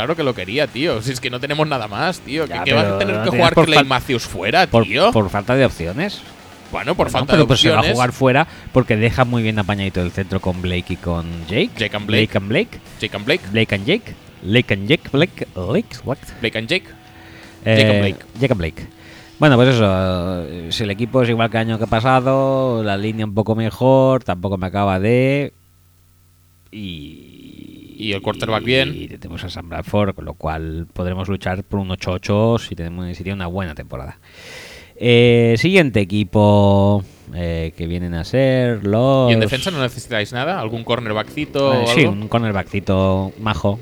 Claro 0.00 0.16
que 0.16 0.22
lo 0.22 0.34
quería, 0.34 0.66
tío. 0.66 1.02
Si 1.02 1.12
es 1.12 1.20
que 1.20 1.30
no 1.30 1.38
tenemos 1.40 1.66
nada 1.68 1.86
más, 1.88 2.20
tío. 2.20 2.46
Ya, 2.46 2.58
¿Qué, 2.64 2.70
qué 2.70 2.72
va 2.74 2.82
pero 2.82 2.94
a 2.94 2.98
tener 2.98 3.16
no 3.16 3.24
que 3.24 3.30
jugar 3.30 3.54
Clay 3.54 3.84
Matthews 3.84 4.24
fuera, 4.24 4.66
Por, 4.66 4.84
tío? 4.84 5.12
por 5.12 5.28
falta 5.30 5.54
de 5.54 5.64
opciones. 5.66 6.20
bueno, 6.72 6.94
por 6.94 7.06
Bueno, 7.06 7.18
falta 7.18 7.32
pero 7.32 7.42
de 7.42 7.46
pues 7.48 7.60
se 7.60 7.68
opciones. 7.68 7.86
va 7.86 7.90
a 7.90 7.94
jugar 7.94 8.12
fuera 8.12 8.46
porque 8.72 8.96
deja 8.96 9.24
muy 9.24 9.42
bien 9.42 9.58
apañadito 9.58 10.00
el 10.02 10.10
centro 10.10 10.40
con 10.40 10.62
Blake 10.62 10.94
y 10.94 10.96
con 10.96 11.26
Jake. 11.46 11.70
Jake 11.76 11.96
and 11.96 12.06
Blake. 12.06 12.26
Blake 12.26 12.38
and 12.38 12.48
Blake. 12.48 12.78
Jake 13.00 13.16
and 13.16 13.24
Blake. 13.26 13.42
Blake 13.52 13.74
and 13.74 13.84
Jake. 13.86 14.14
Blake 14.42 14.72
and 14.74 14.88
Jake. 14.88 15.10
Blake. 15.12 15.46
Blake. 15.54 15.96
What? 16.04 16.18
Blake 16.40 16.58
and 16.58 16.68
Jake. 16.68 16.86
Eh, 17.64 17.76
Jake 17.76 17.90
and 17.90 18.00
Blake. 18.00 18.24
Jake 18.40 18.52
and 18.52 18.58
Blake. 18.58 18.86
Bueno, 19.38 19.56
pues 19.56 19.68
eso. 19.74 19.84
eh, 20.46 20.68
Si 20.70 20.82
el 20.84 20.90
equipo 20.90 21.22
es 21.22 21.28
igual 21.28 21.50
que 21.50 21.56
el 21.58 21.68
año 21.68 21.78
que 21.78 21.86
pasado, 21.86 22.82
la 22.82 22.96
línea 22.96 23.26
un 23.26 23.34
poco 23.34 23.54
mejor, 23.54 24.22
tampoco 24.24 24.56
me 24.56 24.66
acaba 24.66 24.98
de. 25.00 25.52
Y. 26.72 27.29
Y 28.00 28.14
el 28.14 28.22
quarterback 28.22 28.64
bien. 28.64 28.94
Y 28.94 29.08
tenemos 29.08 29.44
a 29.44 29.50
Sam 29.50 29.68
Bradford, 29.68 30.14
con 30.14 30.24
lo 30.24 30.32
cual 30.32 30.86
podremos 30.90 31.28
luchar 31.28 31.62
por 31.64 31.80
un 31.80 31.90
8-8 31.90 32.58
si, 32.58 32.74
tenemos, 32.74 33.14
tiene 33.14 33.34
una 33.34 33.46
buena 33.46 33.74
temporada. 33.74 34.18
Eh, 34.96 35.54
siguiente 35.58 36.00
equipo 36.00 37.04
eh, 37.34 37.72
que 37.76 37.86
vienen 37.86 38.14
a 38.14 38.24
ser 38.24 38.86
los. 38.86 39.30
¿Y 39.30 39.34
en 39.34 39.40
defensa 39.40 39.70
no 39.70 39.82
necesitáis 39.82 40.32
nada? 40.32 40.60
¿Algún 40.60 40.82
cornerbackcito 40.82 41.74
Eh, 41.74 41.84
o 41.84 41.86
sí, 41.88 42.00
algo? 42.00 42.12
un 42.12 42.28
cornerbackcito 42.28 43.32
majo. 43.38 43.78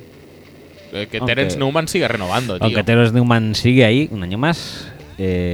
Eh, 0.93 1.07
que 1.09 1.21
Terence 1.21 1.57
Newman 1.57 1.87
sigue 1.87 2.09
renovando, 2.09 2.59
tío. 2.59 2.65
Aunque 2.65 2.83
Terence 2.83 3.15
Newman 3.15 3.55
sigue 3.55 3.85
ahí 3.85 4.09
un 4.11 4.25
año 4.25 4.39
más. 4.39 4.93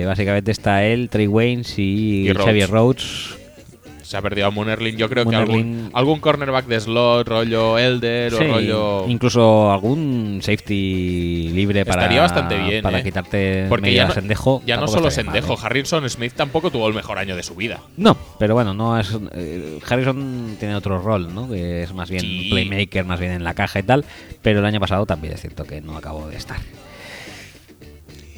Básicamente 0.07 0.51
está 0.51 0.85
él, 0.85 1.11
Trey 1.11 1.27
Waynes 1.27 1.79
y, 1.79 2.29
Y. 2.29 2.35
Xavier 2.35 2.71
Rhodes. 2.71 3.44
Se 4.05 4.17
ha 4.17 4.23
perdido 4.23 4.47
a 4.47 4.51
Moonerlin. 4.51 4.97
Yo 4.97 5.09
creo 5.09 5.25
que 5.27 5.35
algún, 5.35 5.91
algún 5.95 6.21
cornerback 6.21 6.67
de 6.67 6.79
slot, 6.79 7.27
rollo 7.27 7.79
Elder 7.79 8.31
Sí, 8.33 8.45
o 8.45 8.53
rollo. 8.53 9.09
Incluso 9.09 9.73
algún 9.73 10.41
safety 10.43 11.49
libre 11.53 11.85
para, 11.85 12.03
Estaría 12.03 12.21
bastante 12.21 12.57
bien, 12.59 12.83
para 12.83 12.99
¿eh? 13.01 13.03
quitarte 13.03 13.67
Porque 13.69 13.83
medio 13.87 13.97
ya 13.97 14.07
no, 14.09 14.15
Sendejo. 14.15 14.63
ya 14.67 14.77
no 14.77 14.87
solo 14.89 15.09
estaría 15.09 15.31
mal, 15.31 15.41
Sendejo, 15.41 15.55
¿eh? 15.55 15.65
Harrison 15.67 16.09
Smith 16.11 16.35
tampoco 16.35 16.71
tuvo 16.71 16.87
el 16.87 16.95
mejor 16.95 17.19
año 17.19 17.35
de 17.35 17.43
su 17.43 17.55
vida. 17.55 17.81
No, 17.97 18.17
pero 18.39 18.55
bueno, 18.55 18.75
no 18.75 18.99
es 18.99 19.17
eh, 19.33 19.79
Harrison 19.89 20.57
tiene 20.61 20.75
otro 20.77 21.01
rol, 21.01 21.35
¿no? 21.35 21.49
Que 21.49 21.83
es 21.83 21.93
más 21.95 22.11
bien 22.11 22.21
Sí. 22.23 22.49
playmaker, 22.51 23.05
más 23.05 23.19
bien 23.19 23.33
en 23.33 23.43
la 23.45 23.55
caja 23.55 23.79
y 23.79 23.83
tal. 23.83 24.05
Pero 24.43 24.61
el 24.61 24.67
año 24.67 24.81
pasado 24.81 25.07
también 25.07 25.33
es 25.35 25.41
cierto 25.41 25.65
que 25.65 25.81
no 25.81 25.97
acabó 25.97 26.29
de 26.29 26.37
estar. 26.37 26.59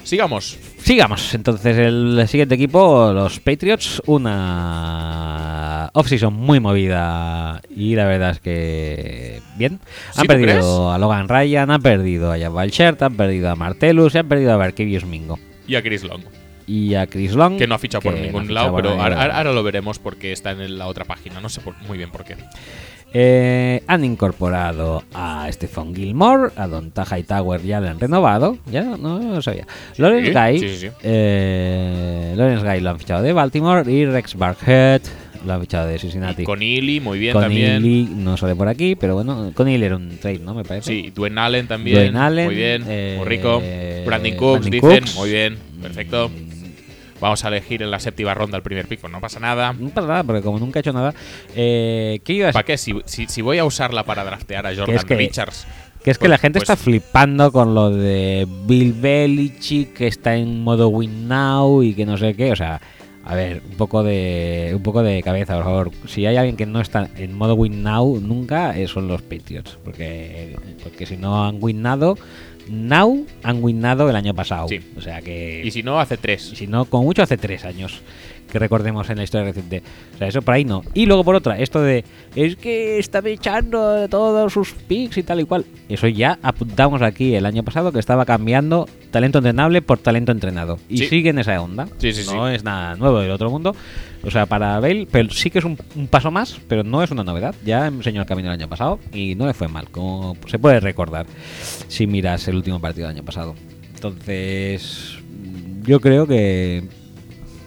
Sigamos. 0.07 0.57
Sigamos, 0.85 1.35
entonces 1.35 1.77
el 1.79 2.25
siguiente 2.29 2.55
equipo, 2.55 3.11
los 3.13 3.41
Patriots, 3.41 4.01
una 4.07 5.91
offseason 5.95 6.33
muy 6.33 6.61
movida 6.61 7.61
y 7.75 7.97
la 7.97 8.05
verdad 8.05 8.31
es 8.31 8.39
que 8.41 9.41
bien. 9.57 9.81
¿Sí, 10.13 10.21
Han 10.21 10.27
perdido 10.29 10.49
crees? 10.53 10.65
a 10.65 10.99
Logan 10.99 11.29
Ryan, 11.29 11.71
han 11.73 11.83
perdido 11.83 12.33
a 12.33 12.39
Jabal 12.39 12.71
Shirt, 12.71 13.03
han 13.03 13.17
perdido 13.17 13.51
a 13.51 13.57
Martellus 13.57 14.15
y 14.15 14.19
han 14.19 14.29
perdido 14.29 14.53
a 14.53 14.57
Barkevius 14.57 15.05
Mingo. 15.05 15.41
Y 15.67 15.75
a 15.75 15.83
Chris 15.83 16.05
Long, 16.05 16.23
Y 16.69 16.95
a 16.95 17.09
Chris 17.09 17.33
Long. 17.35 17.59
que 17.59 17.67
no 17.67 17.75
ha 17.75 17.79
fichado 17.79 18.03
por 18.03 18.15
no 18.15 18.21
ningún 18.21 18.55
lado, 18.55 18.77
pero 18.77 18.91
ahora, 19.03 19.37
ahora 19.37 19.53
lo 19.53 19.63
veremos 19.65 19.99
porque 19.99 20.31
está 20.31 20.53
en 20.53 20.79
la 20.79 20.87
otra 20.87 21.05
página. 21.05 21.41
No 21.41 21.49
sé 21.49 21.61
por- 21.61 21.77
muy 21.89 21.99
bien 21.99 22.11
por 22.13 22.25
qué. 22.25 22.37
Eh, 23.19 23.83
han 23.87 24.05
incorporado 24.05 25.03
a 25.15 25.51
Stephon 25.51 25.95
Gilmore, 25.97 26.53
a 26.55 26.67
Don 26.67 26.93
Hightower 26.95 27.63
ya 27.63 27.81
lo 27.81 27.89
han 27.89 27.99
renovado, 27.99 28.59
ya 28.71 28.83
no 28.83 29.19
lo 29.19 29.41
sabía. 29.41 29.67
Lawrence 29.97 30.33
Sí, 30.35 30.35
Guy, 30.39 30.59
sí, 30.59 30.77
sí, 30.77 30.89
eh, 31.03 32.35
Lawrence 32.37 32.67
Guy 32.67 32.81
lo 32.81 32.91
han 32.91 32.99
fichado 32.99 33.23
de 33.23 33.33
Baltimore 33.33 33.91
y 33.91 34.05
Rex 34.05 34.35
Barhead 34.35 35.01
lo 35.47 35.53
han 35.55 35.63
fichado 35.63 35.87
de 35.89 35.99
Cincinnati. 35.99 36.45
Con 36.45 36.61
Ely, 36.61 37.01
muy 37.01 37.19
bien 37.19 37.33
Con 37.33 37.41
también. 37.41 37.77
Ely 37.77 38.07
no 38.17 38.37
sale 38.37 38.55
por 38.55 38.69
aquí, 38.69 38.97
pero 38.97 39.15
bueno, 39.15 39.51
con 39.55 39.67
Ely 39.67 39.83
era 39.83 39.97
un 39.97 40.19
trade, 40.19 40.41
¿no? 40.41 40.53
Me 40.53 40.65
parece. 40.65 40.91
Sí, 40.93 41.11
Dwayne 41.15 41.41
Allen 41.41 41.67
también. 41.69 41.97
Dwayne 41.97 42.19
Allen, 42.19 42.45
muy 42.45 42.55
bien, 42.55 42.85
eh, 42.87 43.15
muy 43.17 43.27
rico. 43.27 43.63
Brandon 44.05 44.37
Cooks, 44.37 44.61
Brandon 44.69 44.71
dicen. 44.71 45.05
Cooks. 45.05 45.17
Muy 45.17 45.31
bien, 45.31 45.57
perfecto. 45.81 46.31
Vamos 47.27 47.45
a 47.45 47.49
elegir 47.49 47.83
en 47.83 47.91
la 47.91 48.01
séptima 48.01 48.35
ronda 48.35 48.57
el 48.57 48.63
primer 48.63 48.87
pico. 48.87 49.09
No 49.09 49.21
pasa 49.21 49.39
nada. 49.41 49.73
No 49.79 49.91
pasa 49.91 50.07
nada, 50.09 50.25
porque 50.25 50.43
como 50.43 50.59
nunca 50.59 50.79
he 50.79 50.81
hecho 50.81 50.93
nada. 50.93 51.15
Eh, 51.55 52.21
¿Qué 52.25 52.33
iba 52.33 52.49
a 52.49 52.53
¿Para 52.53 52.65
qué? 52.65 52.79
Si, 52.79 52.95
si- 53.05 53.27
si 53.27 53.43
voy 53.43 53.59
a 53.59 53.65
usarla 53.65 54.03
para 54.05 54.25
draftear 54.25 54.67
a 54.67 54.75
Jordan 54.75 54.97
es 54.97 55.05
que- 55.05 55.17
Richards. 55.17 55.67
Que 56.03 56.13
es 56.13 56.19
que 56.19 56.23
Pues- 56.23 56.31
la 56.31 56.39
gente 56.39 56.61
pues- 56.61 56.71
está 56.71 56.77
flipando 56.77 57.51
con 57.51 57.75
lo 57.75 57.91
de 57.91 58.47
Bill 58.67 58.93
Belichick 58.93 59.93
que 59.93 60.07
está 60.07 60.37
en 60.37 60.63
modo 60.63 60.89
win 60.89 61.27
now 61.29 61.83
y 61.83 61.95
que 61.95 62.07
no 62.07 62.17
sé 62.17 62.35
qué. 62.35 62.53
O 62.53 62.57
sea, 62.57 62.81
a 63.25 63.35
ver, 63.35 63.61
un 63.69 63.77
poco 63.77 64.05
de 64.05 64.71
un 64.77 64.85
poco 64.85 65.03
de 65.03 65.21
cabeza, 65.23 65.57
por 65.57 65.65
favor. 65.65 65.91
Si 66.07 66.25
hay 66.25 66.37
alguien 66.37 66.57
que 66.57 66.65
no 66.65 66.81
está 66.81 67.09
en 67.17 67.33
modo 67.37 67.55
win 67.57 67.83
now 67.83 68.21
nunca, 68.21 68.79
eh, 68.79 68.87
son 68.87 69.09
los 69.09 69.23
Patriots. 69.23 69.79
Porque, 69.85 70.57
porque 70.85 71.07
si 71.07 71.17
no 71.17 71.45
han 71.45 71.57
winado, 71.61 72.17
now 72.69 73.25
han 73.43 73.63
winado 73.63 74.09
el 74.11 74.17
año 74.17 74.35
pasado. 74.35 74.69
Sí. 74.69 74.81
O 74.97 75.01
sea 75.01 75.21
que... 75.23 75.63
Y 75.65 75.71
si 75.71 75.83
no, 75.83 76.01
hace 76.01 76.17
tres. 76.17 76.43
si 76.55 76.67
no, 76.67 76.85
como 76.87 77.05
mucho 77.05 77.23
hace 77.23 77.37
tres 77.37 77.65
años 77.65 78.01
que 78.51 78.61
recordemos 78.61 79.11
en 79.11 79.17
la 79.17 79.25
historia 79.25 79.47
reciente. 79.49 79.83
O 80.15 80.19
sea, 80.19 80.29
eso 80.29 80.41
por 80.41 80.55
ahí 80.55 80.65
no. 80.65 80.83
Y 80.95 81.07
luego 81.07 81.25
por 81.25 81.35
otra, 81.35 81.59
esto 81.59 81.83
de 81.83 82.05
es 82.37 82.55
que 82.55 82.99
estaba 83.01 83.29
echando 83.29 84.09
todos 84.09 84.53
sus 84.53 84.71
picks 84.73 85.17
y 85.19 85.25
tal 85.25 85.41
y 85.41 85.45
cual. 85.45 85.65
Eso 85.89 86.07
ya 86.07 86.39
apuntamos 86.43 87.03
aquí 87.03 87.35
el 87.35 87.45
año 87.45 87.65
pasado 87.65 87.91
que 87.91 87.99
estaba 87.99 88.25
cambiando 88.25 88.89
talento 89.11 89.39
entrenable 89.39 89.83
por 89.83 89.99
talento 89.99 90.31
entrenado. 90.31 90.79
Y 90.89 90.99
Sí. 90.99 91.07
sigue 91.09 91.31
en 91.31 91.41
esa 91.41 91.61
onda. 91.61 91.89
Sí, 91.99 92.13
sí, 92.13 92.23
no 92.33 92.49
es 92.49 92.63
nada 92.63 92.95
nuevo 92.95 93.19
del 93.19 93.33
otro 93.33 93.51
mundo. 93.51 93.75
O 94.27 94.31
sea, 94.31 94.47
para 94.47 94.81
Bale, 94.81 95.07
pero 95.09 95.31
sí 95.31 95.51
que 95.51 95.61
es 95.61 95.65
un, 95.65 95.77
paso 96.11 96.33
más, 96.33 96.61
pero 96.69 96.83
no 96.83 97.01
es 97.01 97.13
una 97.13 97.23
novedad. 97.23 97.55
Ya 97.65 97.87
enseñó 97.87 98.23
el 98.23 98.27
camino 98.27 98.49
el 98.49 98.55
año 98.55 98.69
pasado 98.69 98.99
y 99.13 99.37
no 99.37 99.47
le 99.47 99.55
fue 99.55 99.69
mal, 99.69 99.89
como 99.89 100.37
se 100.47 100.59
puede 100.59 100.81
recordar 100.81 101.27
si 101.87 102.09
miras 102.09 102.49
el 102.49 102.57
último 102.57 102.81
partido 102.81 103.07
del 103.07 103.17
año 103.17 103.25
pasado. 103.25 103.55
Entonces, 103.95 105.19
yo 105.85 106.01
creo 106.01 106.27
que 106.27 106.83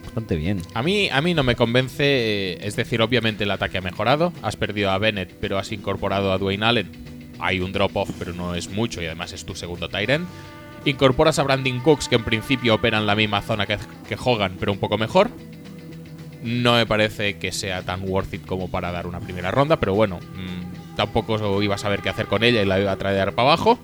bastante 0.03 0.35
bien. 0.35 0.61
A 0.73 0.83
mí, 0.83 1.07
a 1.09 1.21
mí 1.21 1.33
no 1.33 1.43
me 1.43 1.55
convence, 1.55 2.03
eh, 2.03 2.57
es 2.61 2.75
decir, 2.75 3.01
obviamente 3.01 3.45
el 3.45 3.51
ataque 3.51 3.77
ha 3.77 3.81
mejorado, 3.81 4.33
has 4.41 4.57
perdido 4.57 4.91
a 4.91 4.97
Bennett, 4.97 5.33
pero 5.39 5.57
has 5.57 5.71
incorporado 5.71 6.33
a 6.33 6.38
Dwayne 6.38 6.65
Allen. 6.65 6.91
Hay 7.39 7.61
un 7.61 7.71
drop-off, 7.71 8.11
pero 8.19 8.33
no 8.33 8.53
es 8.53 8.69
mucho 8.69 9.01
y 9.01 9.05
además 9.05 9.31
es 9.31 9.45
tu 9.45 9.55
segundo 9.55 9.88
Tyrant. 9.88 10.27
Incorporas 10.83 11.39
a 11.39 11.43
Brandon 11.43 11.79
Cooks, 11.79 12.09
que 12.09 12.15
en 12.15 12.25
principio 12.25 12.75
opera 12.75 12.97
en 12.97 13.05
la 13.05 13.15
misma 13.15 13.41
zona 13.41 13.65
que, 13.65 13.77
que 14.09 14.17
Hogan, 14.21 14.57
pero 14.59 14.73
un 14.73 14.79
poco 14.79 14.97
mejor. 14.97 15.29
No 16.43 16.76
me 16.76 16.85
parece 16.85 17.38
que 17.38 17.51
sea 17.51 17.82
tan 17.82 18.09
worth 18.09 18.34
it 18.34 18.45
como 18.45 18.69
para 18.69 18.92
dar 18.92 19.08
una 19.08 19.19
primera 19.19 19.51
ronda, 19.51 19.80
pero 19.80 19.93
bueno, 19.93 20.19
mm, 20.19 20.95
tampoco 20.95 21.61
iba 21.61 21.76
a 21.76 21.77
saber 21.77 22.01
qué 22.01 22.09
hacer 22.09 22.27
con 22.27 22.43
ella 22.43 22.61
y 22.61 22.66
la 22.66 22.80
iba 22.80 22.92
a 22.92 22.95
traer 22.98 23.34
para 23.34 23.50
abajo. 23.50 23.80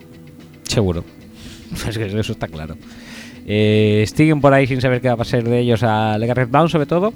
Seguro. 0.64 1.04
Es 1.88 1.98
que 1.98 2.06
eso 2.06 2.32
está 2.32 2.48
claro. 2.48 2.78
Eh, 3.48 4.06
siguen 4.14 4.40
por 4.42 4.54
ahí 4.54 4.66
sin 4.66 4.82
saber 4.82 5.02
qué 5.02 5.10
va 5.10 5.22
a 5.22 5.26
ser 5.26 5.44
de 5.44 5.60
ellos 5.60 5.84
a 5.84 6.18
Legarrette 6.18 6.50
Brown, 6.50 6.70
sobre 6.70 6.86
todo. 6.86 7.14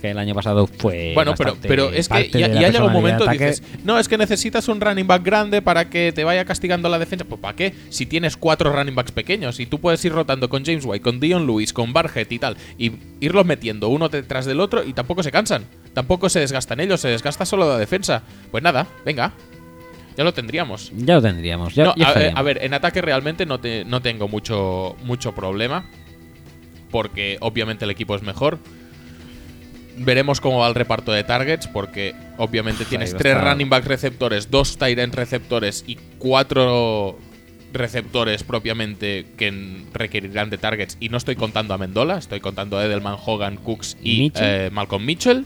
Que 0.00 0.10
el 0.12 0.18
año 0.18 0.32
pasado 0.34 0.68
fue. 0.68 1.10
Bueno, 1.12 1.34
pero, 1.36 1.56
pero 1.60 1.90
es 1.90 2.08
que 2.08 2.28
ya, 2.30 2.46
ya 2.46 2.68
llega 2.70 2.84
un 2.84 2.92
momento 2.92 3.24
de 3.24 3.32
dices, 3.32 3.62
no, 3.84 3.98
es 3.98 4.06
que 4.08 4.16
necesitas 4.16 4.68
un 4.68 4.80
running 4.80 5.08
back 5.08 5.24
grande 5.24 5.60
para 5.60 5.90
que 5.90 6.12
te 6.12 6.22
vaya 6.22 6.44
castigando 6.44 6.88
la 6.88 7.00
defensa. 7.00 7.24
Pues 7.24 7.40
¿para 7.40 7.56
qué? 7.56 7.74
Si 7.90 8.06
tienes 8.06 8.36
cuatro 8.36 8.72
running 8.72 8.94
backs 8.94 9.10
pequeños 9.10 9.58
y 9.58 9.66
tú 9.66 9.80
puedes 9.80 10.04
ir 10.04 10.12
rotando 10.12 10.48
con 10.48 10.64
James 10.64 10.84
White, 10.86 11.02
con 11.02 11.18
Dion 11.18 11.46
Lewis, 11.48 11.72
con 11.72 11.92
Barget 11.92 12.30
y 12.30 12.38
tal, 12.38 12.56
y 12.78 12.92
irlos 13.20 13.44
metiendo 13.44 13.88
uno 13.88 14.08
detrás 14.08 14.46
del 14.46 14.60
otro 14.60 14.84
y 14.84 14.92
tampoco 14.92 15.22
se 15.24 15.32
cansan. 15.32 15.64
Tampoco 15.94 16.28
se 16.28 16.38
desgastan 16.38 16.78
ellos, 16.78 17.00
se 17.00 17.08
desgasta 17.08 17.44
solo 17.44 17.68
la 17.68 17.76
defensa. 17.78 18.22
Pues 18.52 18.62
nada, 18.62 18.86
venga. 19.04 19.32
Ya 20.16 20.22
lo 20.24 20.32
tendríamos. 20.32 20.92
Ya 20.94 21.14
lo 21.16 21.22
tendríamos. 21.22 21.74
Ya, 21.74 21.84
No, 21.86 21.94
ya 21.96 22.08
a, 22.08 22.38
a 22.38 22.42
ver, 22.42 22.62
en 22.62 22.74
ataque 22.74 23.00
realmente 23.02 23.46
no, 23.46 23.58
te- 23.58 23.84
no 23.84 24.00
tengo 24.00 24.28
mucho, 24.28 24.94
mucho 25.02 25.32
problema. 25.34 25.86
Porque 26.90 27.38
obviamente 27.40 27.84
el 27.84 27.90
equipo 27.90 28.14
es 28.14 28.22
mejor. 28.22 28.58
Veremos 30.04 30.40
cómo 30.40 30.58
va 30.58 30.68
el 30.68 30.74
reparto 30.74 31.12
de 31.12 31.24
targets. 31.24 31.66
Porque 31.66 32.14
obviamente 32.38 32.84
tienes 32.84 33.14
tres 33.16 33.40
running 33.40 33.68
back 33.68 33.84
receptores, 33.86 34.50
dos 34.50 34.76
tight 34.76 34.98
end 34.98 35.14
receptores 35.14 35.84
y 35.86 35.96
cuatro 36.18 37.18
receptores 37.72 38.42
propiamente 38.42 39.26
que 39.36 39.84
requerirán 39.92 40.50
de 40.50 40.58
targets. 40.58 40.96
Y 41.00 41.08
no 41.08 41.16
estoy 41.16 41.36
contando 41.36 41.74
a 41.74 41.78
Mendola, 41.78 42.18
estoy 42.18 42.40
contando 42.40 42.78
a 42.78 42.84
Edelman, 42.84 43.16
Hogan, 43.24 43.56
Cooks 43.56 43.96
y 44.02 44.20
Mitchell. 44.20 44.44
eh, 44.44 44.70
Malcolm 44.72 45.04
Mitchell. 45.04 45.44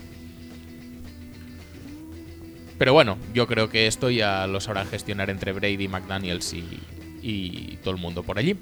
Pero 2.79 2.93
bueno, 2.93 3.17
yo 3.33 3.47
creo 3.47 3.71
que 3.71 3.87
esto 3.87 4.11
ya 4.11 4.47
lo 4.47 4.61
sabrán 4.61 4.87
gestionar 4.89 5.31
entre 5.31 5.53
Brady, 5.53 5.89
McDaniels 5.89 6.53
y, 6.53 6.79
y 7.23 7.79
todo 7.83 7.95
el 7.95 8.01
mundo 8.01 8.23
por 8.23 8.39
allí. 8.39 8.57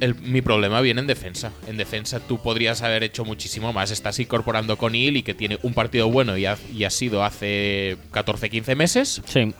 El- 0.00 0.14
mi 0.16 0.42
problema 0.42 0.80
viene 0.80 1.00
en 1.00 1.06
defensa. 1.06 1.52
En 1.66 1.76
defensa 1.76 2.20
tú 2.20 2.38
podrías 2.42 2.82
haber 2.82 3.02
hecho 3.02 3.24
muchísimo 3.24 3.72
más. 3.72 3.90
Estás 3.90 4.18
incorporando 4.20 4.76
con 4.76 4.94
Hill 4.94 5.16
y 5.16 5.22
que 5.22 5.34
tiene 5.34 5.58
un 5.62 5.72
partido 5.74 6.10
bueno 6.10 6.36
y 6.36 6.46
ha, 6.46 6.56
y 6.72 6.84
ha 6.84 6.90
sido 6.90 7.24
hace 7.24 7.96
14-15 8.12 8.76
meses. 8.76 9.22
Sí. 9.26 9.54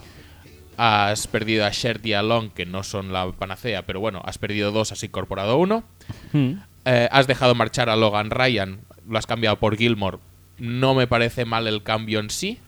Has 0.77 1.27
perdido 1.27 1.65
a 1.65 1.71
Shert 1.71 2.05
y 2.05 2.13
a 2.13 2.23
Long, 2.23 2.51
que 2.51 2.67
no 2.67 2.83
son 2.83 3.13
la 3.13 3.33
panacea, 3.33 3.87
pero 3.87 3.99
bueno, 4.01 4.21
has 4.27 4.37
perdido 4.37 4.73
dos, 4.73 4.93
has 4.93 5.03
incorporado 5.03 5.57
uno. 5.57 5.85
Mm. 6.33 6.53
Eh, 6.85 7.09
has 7.11 7.27
dejado 7.27 7.55
marchar 7.55 7.89
a 7.89 7.97
Logan 7.97 8.31
Ryan, 8.31 8.81
lo 9.09 9.17
has 9.19 9.27
cambiado 9.27 9.57
por 9.59 9.77
Gilmore. 9.79 10.19
No 10.59 10.95
me 10.95 11.07
parece 11.07 11.47
mal 11.47 11.67
el 11.67 11.83
cambio 11.83 12.21
en 12.21 12.29
sí. 12.29 12.59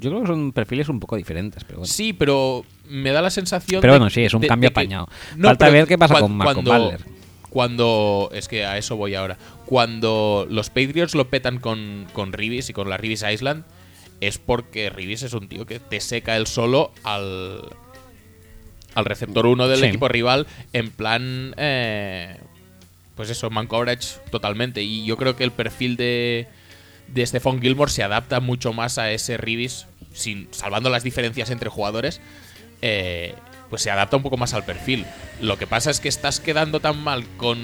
Yo 0.00 0.10
creo 0.10 0.20
que 0.22 0.26
son 0.28 0.52
perfiles 0.52 0.88
un 0.88 1.00
poco 1.00 1.16
diferentes, 1.16 1.64
pero 1.64 1.78
bueno. 1.80 1.92
Sí, 1.92 2.12
pero 2.12 2.64
me 2.88 3.10
da 3.10 3.20
la 3.22 3.30
sensación. 3.30 3.80
Pero 3.80 3.94
de- 3.94 3.98
bueno, 3.98 4.10
sí, 4.10 4.22
es 4.22 4.34
un 4.34 4.40
de- 4.40 4.46
cambio 4.48 4.68
de 4.68 4.72
que- 4.74 4.80
apañado. 4.80 5.08
Falta 5.40 5.66
pero 5.66 5.72
ver 5.72 5.86
qué 5.86 5.98
pasa 5.98 6.18
con 6.20 6.38
cuando, 6.38 6.72
Butler. 6.72 7.00
Cuando. 7.50 8.30
Es 8.32 8.46
que 8.48 8.64
a 8.64 8.76
eso 8.78 8.96
voy 8.96 9.14
ahora. 9.14 9.38
Cuando 9.66 10.46
los 10.50 10.68
Patriots 10.70 11.14
lo 11.14 11.28
petan 11.28 11.58
con, 11.58 12.06
con 12.12 12.32
Reeves 12.32 12.68
y 12.70 12.72
con 12.72 12.88
la 12.90 12.96
Reeves 12.96 13.24
Island, 13.30 13.64
es 14.20 14.38
porque 14.38 14.90
Reeves 14.90 15.22
es 15.22 15.32
un 15.32 15.48
tío 15.48 15.64
que 15.66 15.78
te 15.80 16.00
seca 16.00 16.36
el 16.36 16.46
solo 16.46 16.92
al. 17.04 17.62
Al 18.94 19.04
receptor 19.04 19.46
1 19.46 19.68
del 19.68 19.80
Sí. 19.80 19.86
equipo 19.86 20.08
rival, 20.08 20.46
en 20.72 20.90
plan. 20.90 21.54
eh, 21.56 22.36
pues 23.14 23.30
eso, 23.30 23.50
man 23.50 23.66
coverage 23.66 24.16
totalmente. 24.30 24.82
Y 24.82 25.04
yo 25.04 25.16
creo 25.16 25.36
que 25.36 25.44
el 25.44 25.50
perfil 25.52 25.96
de, 25.96 26.48
de 27.12 27.26
Stephon 27.26 27.60
Gilmore 27.60 27.90
se 27.90 28.02
adapta 28.02 28.40
mucho 28.40 28.72
más 28.72 28.98
a 28.98 29.10
ese 29.10 29.36
Reeves, 29.36 29.86
sin, 30.12 30.48
salvando 30.50 30.90
las 30.90 31.02
diferencias 31.02 31.50
entre 31.50 31.70
jugadores, 31.70 32.20
eh, 32.82 33.34
pues 33.70 33.82
se 33.82 33.90
adapta 33.90 34.16
un 34.16 34.22
poco 34.22 34.36
más 34.36 34.54
al 34.54 34.64
perfil. 34.64 35.04
Lo 35.40 35.58
que 35.58 35.66
pasa 35.66 35.90
es 35.90 36.00
que 36.00 36.08
estás 36.08 36.40
quedando 36.40 36.80
tan 36.80 37.02
mal 37.02 37.24
con, 37.36 37.58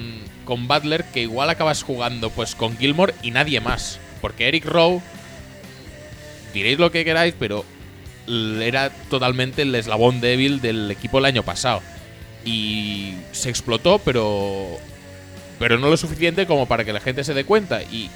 con 0.45 0.69
Butler 0.69 1.05
que 1.05 1.23
igual 1.23 1.51
acabas 1.51 1.83
jugando 1.83 2.31
pues 2.31 2.55
con 2.55 2.77
Gilmore 2.77 3.15
y 3.23 3.31
nadie 3.31 3.61
más. 3.61 3.99
Porque 4.21 4.49
Eric 4.49 4.65
Rowe, 4.65 5.03
diréis 6.53 6.79
lo 6.79 6.91
que 6.91 7.05
queráis, 7.05 7.35
pero 7.39 7.65
era 8.27 8.91
totalmente 9.11 9.63
el 9.63 9.75
eslabón 9.75 10.21
débil 10.21 10.61
del 10.61 10.91
equipo 10.91 11.19
el 11.19 11.27
año 11.27 11.43
pasado. 11.43 11.83
Y 12.45 13.15
se 13.33 13.49
explotó, 13.49 13.99
pero 13.99 14.79
pero 15.59 15.79
no 15.79 15.89
lo 15.89 15.97
suficiente 15.97 16.47
como 16.47 16.67
para 16.67 16.85
que 16.85 16.93
la 16.93 17.01
gente 17.01 17.25
se 17.25 17.35
dé 17.35 17.45
cuenta. 17.45 17.83
Y 17.83 18.11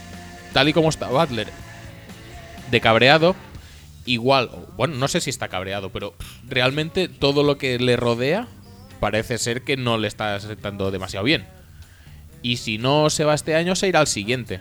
tal 0.53 0.69
y 0.69 0.73
como 0.73 0.89
está 0.89 1.09
Butler, 1.09 1.49
de 2.71 2.81
cabreado, 2.81 3.35
igual, 4.05 4.51
bueno, 4.77 4.97
no 4.97 5.09
sé 5.09 5.21
si 5.21 5.31
está 5.31 5.49
cabreado, 5.49 5.91
pero 5.91 6.15
realmente 6.47 7.09
todo 7.09 7.43
lo 7.43 7.59
que 7.59 7.79
le 7.79 7.97
rodea 7.97 8.49
parece 9.01 9.39
ser 9.39 9.63
que 9.63 9.77
no 9.77 9.99
le 9.99 10.09
está 10.09 10.39
sentando 10.41 10.91
demasiado 10.91 11.25
bien. 11.25 11.47
Y 12.43 12.59
si 12.59 12.79
no 12.79 13.11
se 13.11 13.25
va 13.25 13.35
este 13.35 13.55
año, 13.55 13.75
se 13.75 13.89
irá 13.89 14.01
al 14.01 14.07
siguiente. 14.07 14.61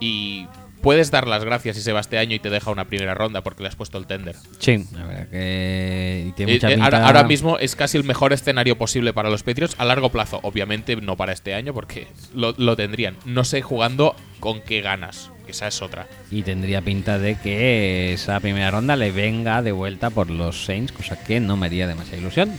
Y 0.00 0.46
puedes 0.82 1.10
dar 1.10 1.26
las 1.28 1.44
gracias 1.44 1.76
si 1.76 1.82
se 1.82 1.92
va 1.92 2.00
este 2.00 2.18
año 2.18 2.34
y 2.34 2.38
te 2.38 2.50
deja 2.50 2.70
una 2.70 2.84
primera 2.86 3.14
ronda 3.14 3.42
porque 3.42 3.62
le 3.62 3.68
has 3.68 3.76
puesto 3.76 3.96
el 3.98 4.06
tender. 4.06 4.36
Sí, 4.58 4.84
la 4.92 5.04
verdad 5.06 5.28
que 5.28 6.24
y 6.28 6.32
tiene 6.32 6.52
Eh, 6.52 6.54
mucha 6.56 6.68
eh, 6.68 6.74
pinta- 6.74 6.84
ahora, 6.84 7.06
ahora 7.06 7.24
mismo 7.24 7.58
es 7.58 7.74
casi 7.76 7.96
el 7.96 8.04
mejor 8.04 8.32
escenario 8.32 8.76
posible 8.76 9.12
para 9.12 9.30
los 9.30 9.42
Patriots 9.42 9.74
a 9.78 9.84
largo 9.84 10.10
plazo. 10.10 10.40
Obviamente 10.42 10.96
no 10.96 11.16
para 11.16 11.32
este 11.32 11.54
año 11.54 11.72
porque 11.72 12.08
lo, 12.34 12.54
lo 12.58 12.76
tendrían. 12.76 13.16
No 13.24 13.44
sé 13.44 13.62
jugando 13.62 14.14
con 14.40 14.60
qué 14.60 14.80
ganas. 14.82 15.30
que 15.46 15.52
Esa 15.52 15.68
es 15.68 15.80
otra. 15.82 16.06
Y 16.30 16.42
tendría 16.42 16.82
pinta 16.82 17.18
de 17.18 17.36
que 17.36 18.12
esa 18.12 18.38
primera 18.40 18.70
ronda 18.70 18.96
le 18.96 19.12
venga 19.12 19.62
de 19.62 19.72
vuelta 19.72 20.10
por 20.10 20.30
los 20.30 20.64
Saints, 20.64 20.92
cosa 20.92 21.22
que 21.22 21.40
no 21.40 21.56
me 21.56 21.66
haría 21.66 21.86
demasiada 21.86 22.18
ilusión, 22.18 22.52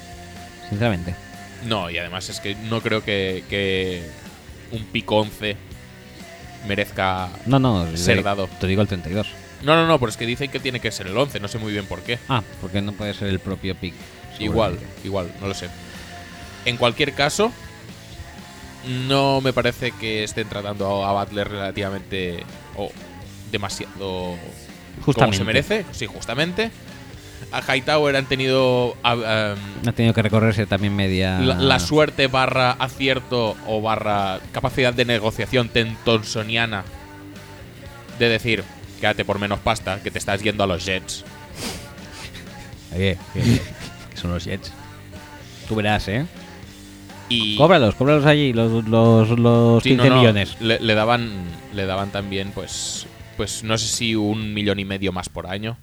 sinceramente. 0.69 1.13
No, 1.65 1.89
y 1.89 1.97
además 1.97 2.29
es 2.29 2.39
que 2.39 2.55
no 2.55 2.81
creo 2.81 3.03
que, 3.03 3.43
que 3.49 4.03
un 4.71 4.83
pico 4.85 5.17
11 5.17 5.55
merezca... 6.67 7.29
No, 7.45 7.59
no, 7.59 7.85
Ser 7.95 8.23
dado. 8.23 8.47
Te 8.59 8.67
digo 8.67 8.81
el 8.81 8.87
32. 8.87 9.27
No, 9.63 9.75
no, 9.75 9.87
no, 9.87 9.99
pero 9.99 10.09
es 10.09 10.17
que 10.17 10.25
dicen 10.25 10.51
que 10.51 10.59
tiene 10.59 10.79
que 10.79 10.91
ser 10.91 11.07
el 11.07 11.17
11. 11.17 11.39
No 11.39 11.47
sé 11.47 11.57
muy 11.57 11.71
bien 11.71 11.85
por 11.85 12.01
qué. 12.01 12.19
Ah, 12.27 12.43
porque 12.61 12.81
no 12.81 12.91
puede 12.93 13.13
ser 13.13 13.29
el 13.29 13.39
propio 13.39 13.75
pick. 13.75 13.93
Igual, 14.39 14.77
igual, 15.03 15.31
no 15.39 15.47
lo 15.47 15.53
sé. 15.53 15.69
En 16.65 16.77
cualquier 16.77 17.13
caso, 17.13 17.51
no 19.07 19.41
me 19.41 19.53
parece 19.53 19.91
que 19.91 20.23
estén 20.23 20.49
tratando 20.49 21.05
a 21.05 21.23
Butler 21.23 21.47
relativamente 21.49 22.43
o 22.75 22.91
demasiado 23.51 24.35
como 25.01 25.05
Justamente. 25.05 25.37
se 25.37 25.43
merece. 25.43 25.85
Sí, 25.91 26.05
justamente. 26.07 26.71
A 27.51 27.61
Hightower 27.61 28.15
han 28.15 28.25
tenido 28.25 28.95
ah, 29.03 29.55
em, 29.55 29.87
Ha 29.87 29.91
tenido 29.91 30.13
que 30.13 30.21
recorrerse 30.21 30.65
también 30.65 30.95
media. 30.95 31.39
la, 31.39 31.55
la 31.55 31.79
suerte 31.79 32.27
barra 32.27 32.71
acierto 32.71 33.55
o 33.67 33.81
barra 33.81 34.39
capacidad 34.51 34.93
de 34.93 35.05
negociación 35.05 35.69
tentonsoniana 35.69 36.83
de 38.19 38.29
decir, 38.29 38.63
quédate 38.99 39.25
por 39.25 39.39
menos 39.39 39.59
pasta, 39.59 39.99
que 40.03 40.11
te 40.11 40.19
estás 40.19 40.41
yendo 40.43 40.63
a 40.63 40.67
los 40.67 40.85
Jets. 40.85 41.23
Oye, 42.95 43.17
que 43.33 44.17
son 44.17 44.31
los 44.31 44.45
Jets. 44.45 44.71
Tú 45.67 45.75
verás, 45.75 46.07
¿eh? 46.07 46.25
Y 47.29 47.55
Cóbralos, 47.55 47.95
cóbralos 47.95 48.25
allí, 48.25 48.53
los, 48.53 48.85
los, 48.87 49.29
los 49.39 49.81
Sí, 49.81 49.89
15 49.91 50.09
no, 50.09 50.15
no, 50.15 50.21
millones. 50.21 50.57
Le, 50.59 50.79
le 50.79 50.93
daban, 50.93 51.31
le 51.73 51.85
daban 51.85 52.11
también, 52.11 52.51
pues, 52.53 53.07
pues 53.37 53.63
no 53.63 53.77
sé 53.77 53.87
si 53.87 54.13
un 54.15 54.53
millón 54.53 54.79
y 54.79 54.85
medio 54.85 55.11
más 55.11 55.29
por 55.29 55.47
año. 55.47 55.77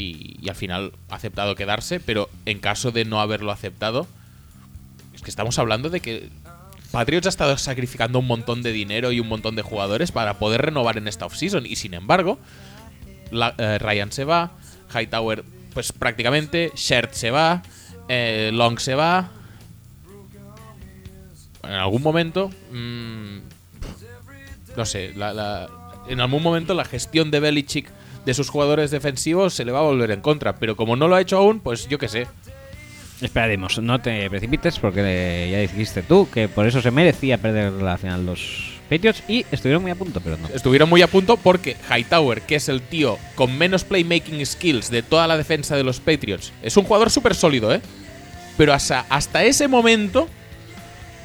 Y, 0.00 0.48
al 0.48 0.54
final 0.54 0.92
ha 1.08 1.16
aceptado 1.16 1.54
quedarse, 1.54 2.00
pero 2.00 2.28
en 2.46 2.58
caso 2.58 2.90
de 2.90 3.04
no 3.04 3.20
haberlo 3.20 3.52
aceptado, 3.52 4.06
es 5.14 5.22
que 5.22 5.30
estamos 5.30 5.58
hablando 5.58 5.90
de 5.90 6.00
que 6.00 6.30
Patriots 6.90 7.26
ha 7.26 7.28
estado 7.28 7.56
sacrificando 7.58 8.18
un 8.18 8.26
montón 8.26 8.62
de 8.62 8.72
dinero 8.72 9.12
y 9.12 9.20
un 9.20 9.28
montón 9.28 9.54
de 9.56 9.62
jugadores 9.62 10.10
para 10.12 10.38
poder 10.38 10.62
renovar 10.62 10.96
en 10.96 11.06
esta 11.06 11.26
offseason. 11.26 11.66
Y 11.66 11.76
sin 11.76 11.94
embargo, 11.94 12.38
eh, 13.32 13.78
Ryan 13.78 14.10
se 14.10 14.24
va, 14.24 14.52
Hightower, 14.92 15.44
pues 15.74 15.92
prácticamente, 15.92 16.72
Shert 16.74 17.12
se 17.12 17.30
va, 17.30 17.62
eh, 18.08 18.50
Long 18.52 18.78
se 18.80 18.94
va. 18.94 19.30
En 21.62 21.72
algún 21.72 22.02
momento, 22.02 22.50
mm, 22.72 23.38
no 24.76 24.84
sé, 24.86 25.12
en 26.08 26.20
algún 26.20 26.42
momento 26.42 26.74
la 26.74 26.86
gestión 26.86 27.30
de 27.30 27.38
Belichick 27.38 27.90
de 28.24 28.34
sus 28.34 28.48
jugadores 28.48 28.90
defensivos 28.90 29.54
se 29.54 29.64
le 29.64 29.72
va 29.72 29.80
a 29.80 29.82
volver 29.82 30.10
en 30.10 30.20
contra. 30.20 30.56
Pero 30.56 30.76
como 30.76 30.96
no 30.96 31.08
lo 31.08 31.16
ha 31.16 31.20
hecho 31.20 31.38
aún, 31.38 31.60
pues 31.60 31.88
yo 31.88 31.98
qué 31.98 32.08
sé. 32.08 32.26
Esperaremos, 33.20 33.78
no 33.78 34.00
te 34.00 34.30
precipites 34.30 34.78
porque 34.78 35.48
ya 35.50 35.58
dijiste 35.58 36.02
tú 36.02 36.28
que 36.32 36.48
por 36.48 36.66
eso 36.66 36.80
se 36.80 36.90
merecía 36.90 37.36
perder 37.36 37.72
la 37.72 37.98
final 37.98 38.24
los 38.24 38.80
Patriots 38.88 39.22
y 39.28 39.44
estuvieron 39.52 39.82
muy 39.82 39.92
a 39.92 39.94
punto, 39.94 40.20
pero 40.20 40.36
no. 40.38 40.48
Estuvieron 40.48 40.88
muy 40.88 41.02
a 41.02 41.06
punto 41.06 41.36
porque 41.36 41.76
Hightower, 41.88 42.42
que 42.42 42.56
es 42.56 42.68
el 42.68 42.80
tío 42.80 43.18
con 43.34 43.56
menos 43.56 43.84
playmaking 43.84 44.44
skills 44.44 44.90
de 44.90 45.02
toda 45.02 45.26
la 45.26 45.36
defensa 45.36 45.76
de 45.76 45.84
los 45.84 46.00
Patriots, 46.00 46.52
es 46.62 46.76
un 46.76 46.84
jugador 46.84 47.10
súper 47.10 47.34
sólido, 47.34 47.72
¿eh? 47.72 47.80
Pero 48.56 48.72
hasta, 48.72 49.06
hasta 49.08 49.44
ese 49.44 49.68
momento 49.68 50.28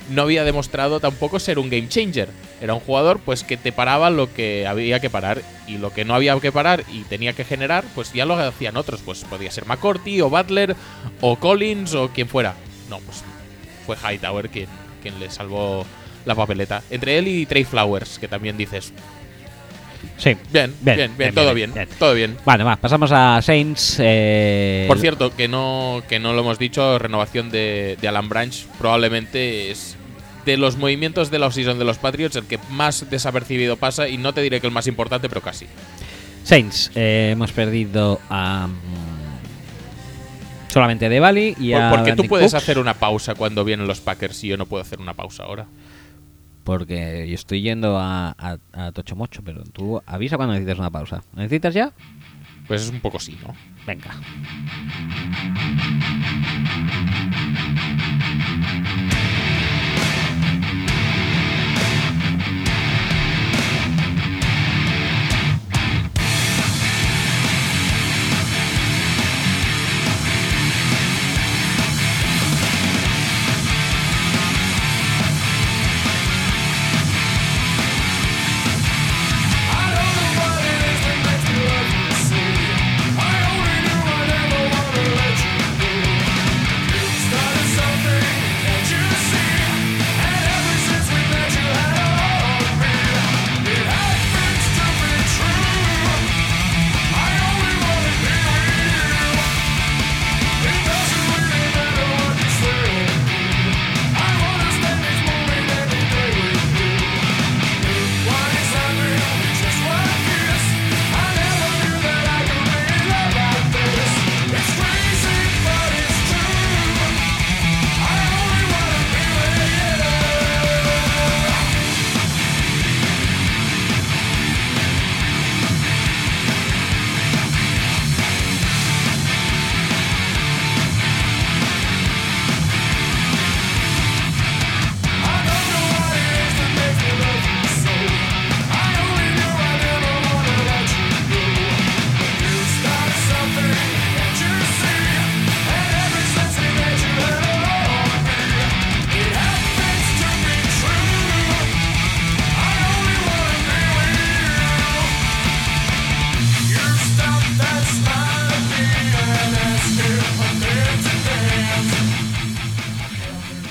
no 0.09 0.24
había 0.24 0.43
demostrado 0.43 1.00
tampoco 1.00 1.40
ser 1.40 1.59
un 1.59 1.69
game 1.69 1.88
changer. 1.88 2.30
Era 2.61 2.74
un 2.74 2.80
jugador 2.80 3.19
pues 3.19 3.43
que 3.43 3.58
te 3.58 3.72
paraba 3.72 4.09
lo 4.09 4.34
que 4.34 4.67
había 4.67 5.00
que 5.00 5.09
parar 5.09 5.42
y 5.67 5.77
lo 5.77 5.92
que 5.92 6.06
no 6.06 6.16
había 6.16 6.40
que 6.40 6.51
parar 6.51 6.84
y 6.92 7.01
tenía 7.03 7.34
que 7.34 7.43
generar, 7.43 7.84
pues 7.95 8.14
ya 8.14 8.25
lo 8.25 8.35
hacían 8.35 8.77
otros. 8.77 9.01
Pues 9.03 9.24
podía 9.24 9.51
ser 9.51 9.66
McCourty 9.66 10.22
o 10.22 10.30
Butler 10.30 10.75
o 11.22 11.35
Collins 11.38 11.93
o 11.93 12.09
quien 12.09 12.27
fuera. 12.27 12.56
No, 12.90 13.00
pues 13.00 13.24
fue 13.85 13.95
Hightower 13.98 14.50
quien, 14.50 14.67
quien 15.01 15.19
le 15.19 15.30
salvó 15.30 15.85
la 16.25 16.35
papeleta. 16.35 16.84
Entre 16.90 17.17
él 17.17 17.27
y 17.27 17.45
Trey 17.45 17.64
Flowers, 17.64 18.19
que 18.19 18.27
también 18.27 18.58
dices, 18.58 18.93
Sí. 20.18 20.35
Bien, 20.53 20.74
bien, 20.82 21.11
bien, 21.18 21.35
todo 21.35 21.53
bien, 21.53 21.74
todo 22.00 22.14
bien. 22.14 22.38
Vale, 22.45 22.64
va, 22.64 22.77
pasamos 22.77 23.11
a 23.11 23.42
Saints. 23.42 23.98
eh, 24.00 24.85
Por 24.88 24.98
cierto, 25.00 25.35
que 25.35 25.48
no, 25.50 26.02
que 26.08 26.19
no 26.19 26.32
lo 26.34 26.40
hemos 26.40 26.58
dicho, 26.58 26.98
renovación 27.00 27.52
de, 27.52 27.98
de 28.00 28.08
Alan 28.08 28.30
Branch 28.30 28.66
probablemente 28.80 29.72
es 29.72 29.98
de 30.45 30.56
los 30.58 30.77
movimientos 30.77 31.32
de 31.32 31.40
la 31.40 31.48
offseason 31.48 31.80
de 31.80 31.85
los 31.85 31.98
Patriots 31.98 32.35
el 32.38 32.45
que 32.45 32.60
más 32.69 33.10
desapercibido 33.10 33.76
pasa 33.77 34.08
y 34.08 34.18
no 34.18 34.32
te 34.34 34.42
diré 34.42 34.61
que 34.61 34.68
el 34.68 34.74
más 34.74 34.88
importante, 34.88 35.27
pero 35.27 35.42
casi. 35.42 35.66
Saints, 36.44 36.92
eh, 36.95 37.32
hemos 37.34 37.52
perdido 37.52 38.22
a. 38.30 38.68
mm, 38.68 40.72
solamente 40.72 41.10
De 41.10 41.19
Bali 41.19 41.56
y 41.60 41.72
Por- 41.74 41.82
a. 41.82 41.90
porque 41.90 42.14
tú 42.16 42.24
puedes 42.26 42.52
Cooks, 42.52 42.64
hacer 42.64 42.80
una 42.80 42.94
pausa 42.94 43.35
cuando 43.35 43.64
vienen 43.64 43.88
los 43.88 44.02
Packers 44.02 44.44
y 44.44 44.50
yo 44.50 44.58
no 44.58 44.66
puedo 44.66 44.82
hacer 44.82 45.00
una 45.00 45.14
pausa 45.14 45.44
ahora. 45.44 45.66
Porque 46.66 47.26
yo 47.30 47.35
estoy 47.35 47.61
yendo 47.61 48.00
a, 48.00 48.35
a, 48.38 48.58
a 48.74 48.92
Tocho 48.92 49.16
Mocho, 49.16 49.44
pero 49.44 49.64
tú 49.64 50.02
avisa 50.06 50.35
cuando 50.35 50.53
necesites 50.53 50.80
una 50.80 50.90
pausa. 50.90 51.24
¿Necesitas 51.35 51.76
ya? 51.76 51.94
Pues 52.68 52.82
es 52.82 52.90
un 52.90 53.00
poco 53.00 53.19
sí, 53.19 53.38
¿no? 53.45 53.53
Venga. 53.85 54.10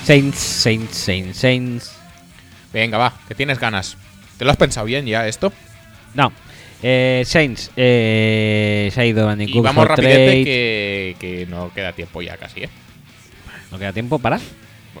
Saints, 0.05 0.37
Saints, 0.37 0.95
Saints, 0.95 1.37
Saints. 1.39 1.91
Venga, 2.71 2.99
va, 2.99 3.11
que 3.27 3.33
tienes 3.33 3.57
ganas. 3.59 3.97
¿Te 4.37 4.45
lo 4.45 4.51
has 4.51 4.57
pensado 4.57 4.85
bien 4.85 5.07
ya 5.07 5.27
esto? 5.27 5.51
No. 6.13 6.31
Eh, 6.83 7.23
Saints, 7.25 7.71
eh, 7.75 8.91
se 8.93 9.01
ha 9.01 9.05
ido 9.07 9.25
Brandon 9.25 9.49
Y 9.49 9.51
Cooks 9.51 9.63
vamos 9.63 9.87
rapidete 9.87 10.43
que, 10.43 11.15
que 11.19 11.45
no 11.47 11.73
queda 11.73 11.93
tiempo 11.93 12.21
ya 12.21 12.37
casi, 12.37 12.65
¿eh? 12.65 12.69
No 13.71 13.79
queda 13.79 13.93
tiempo 13.93 14.19
para. 14.19 14.39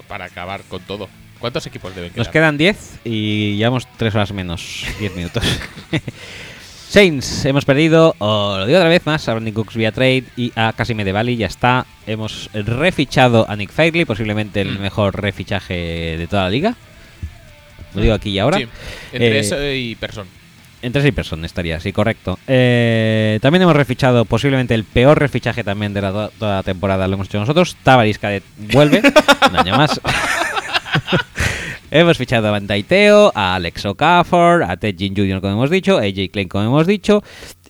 Para 0.07 0.25
acabar 0.25 0.61
con 0.63 0.81
todo. 0.81 1.07
¿Cuántos 1.37 1.67
equipos 1.67 1.93
deben 1.93 2.09
quedar? 2.09 2.25
Nos 2.25 2.33
quedan 2.33 2.57
10 2.57 3.01
y 3.03 3.57
llevamos 3.57 3.87
3 3.97 4.15
horas 4.15 4.31
menos, 4.31 4.87
10 4.99 5.15
minutos. 5.15 5.43
Saints, 6.89 7.43
hemos 7.45 7.65
perdido, 7.65 8.15
o 8.19 8.57
lo 8.59 8.65
digo 8.65 8.77
otra 8.77 8.89
vez 8.89 9.05
más, 9.05 9.27
a 9.27 9.33
Brandon 9.33 9.53
Cooks 9.53 9.75
vía 9.75 9.91
trade 9.91 10.23
y 10.37 10.53
a 10.55 10.71
Casime 10.73 11.03
de 11.03 11.11
Bali, 11.11 11.35
ya 11.35 11.47
está. 11.47 11.85
Hemos 12.07 12.49
refichado 12.53 13.45
a 13.49 13.55
Nick 13.55 13.71
Fairley, 13.71 14.05
posiblemente 14.05 14.61
el 14.61 14.77
Mm. 14.77 14.81
mejor 14.81 15.19
refichaje 15.21 15.73
de 16.17 16.27
toda 16.27 16.43
la 16.43 16.49
liga. 16.49 16.75
Lo 17.95 18.01
digo 18.01 18.13
aquí 18.13 18.29
y 18.29 18.39
ahora. 18.39 18.59
Sí, 18.59 18.67
entre 19.11 19.35
Eh, 19.37 19.39
eso 19.39 19.71
y 19.71 19.95
Person. 19.95 20.27
Entre 20.81 21.01
seis 21.01 21.13
personas 21.15 21.45
estaría, 21.47 21.79
sí, 21.79 21.91
correcto. 21.91 22.37
Eh, 22.47 23.39
también 23.41 23.63
hemos 23.63 23.75
refichado 23.75 24.23
posiblemente 24.25 24.75
el 24.75 24.83
peor 24.83 25.17
refichaje 25.19 25.63
también 25.63 25.93
de 25.93 26.01
la, 26.01 26.11
to- 26.11 26.31
toda 26.37 26.57
la 26.57 26.63
temporada, 26.63 27.07
lo 27.07 27.15
hemos 27.15 27.27
hecho 27.27 27.39
nosotros. 27.39 27.75
Tavares 27.83 28.19
Cadet 28.19 28.43
vuelve, 28.71 29.01
un 29.49 29.55
año 29.57 29.75
más. 29.77 29.99
hemos 31.99 32.17
fichado 32.17 32.47
a 32.47 32.51
Bandaiteo, 32.51 33.31
a 33.33 33.55
Alex 33.55 33.85
Okafor, 33.85 34.63
a 34.63 34.77
Ted 34.77 34.95
Ginn 34.97 35.15
Jr., 35.15 35.39
como 35.41 35.53
hemos 35.53 35.69
dicho, 35.69 35.97
a 35.97 36.01
AJ 36.01 36.29
Klein, 36.31 36.49
como 36.49 36.65
hemos 36.65 36.87
dicho. 36.87 37.23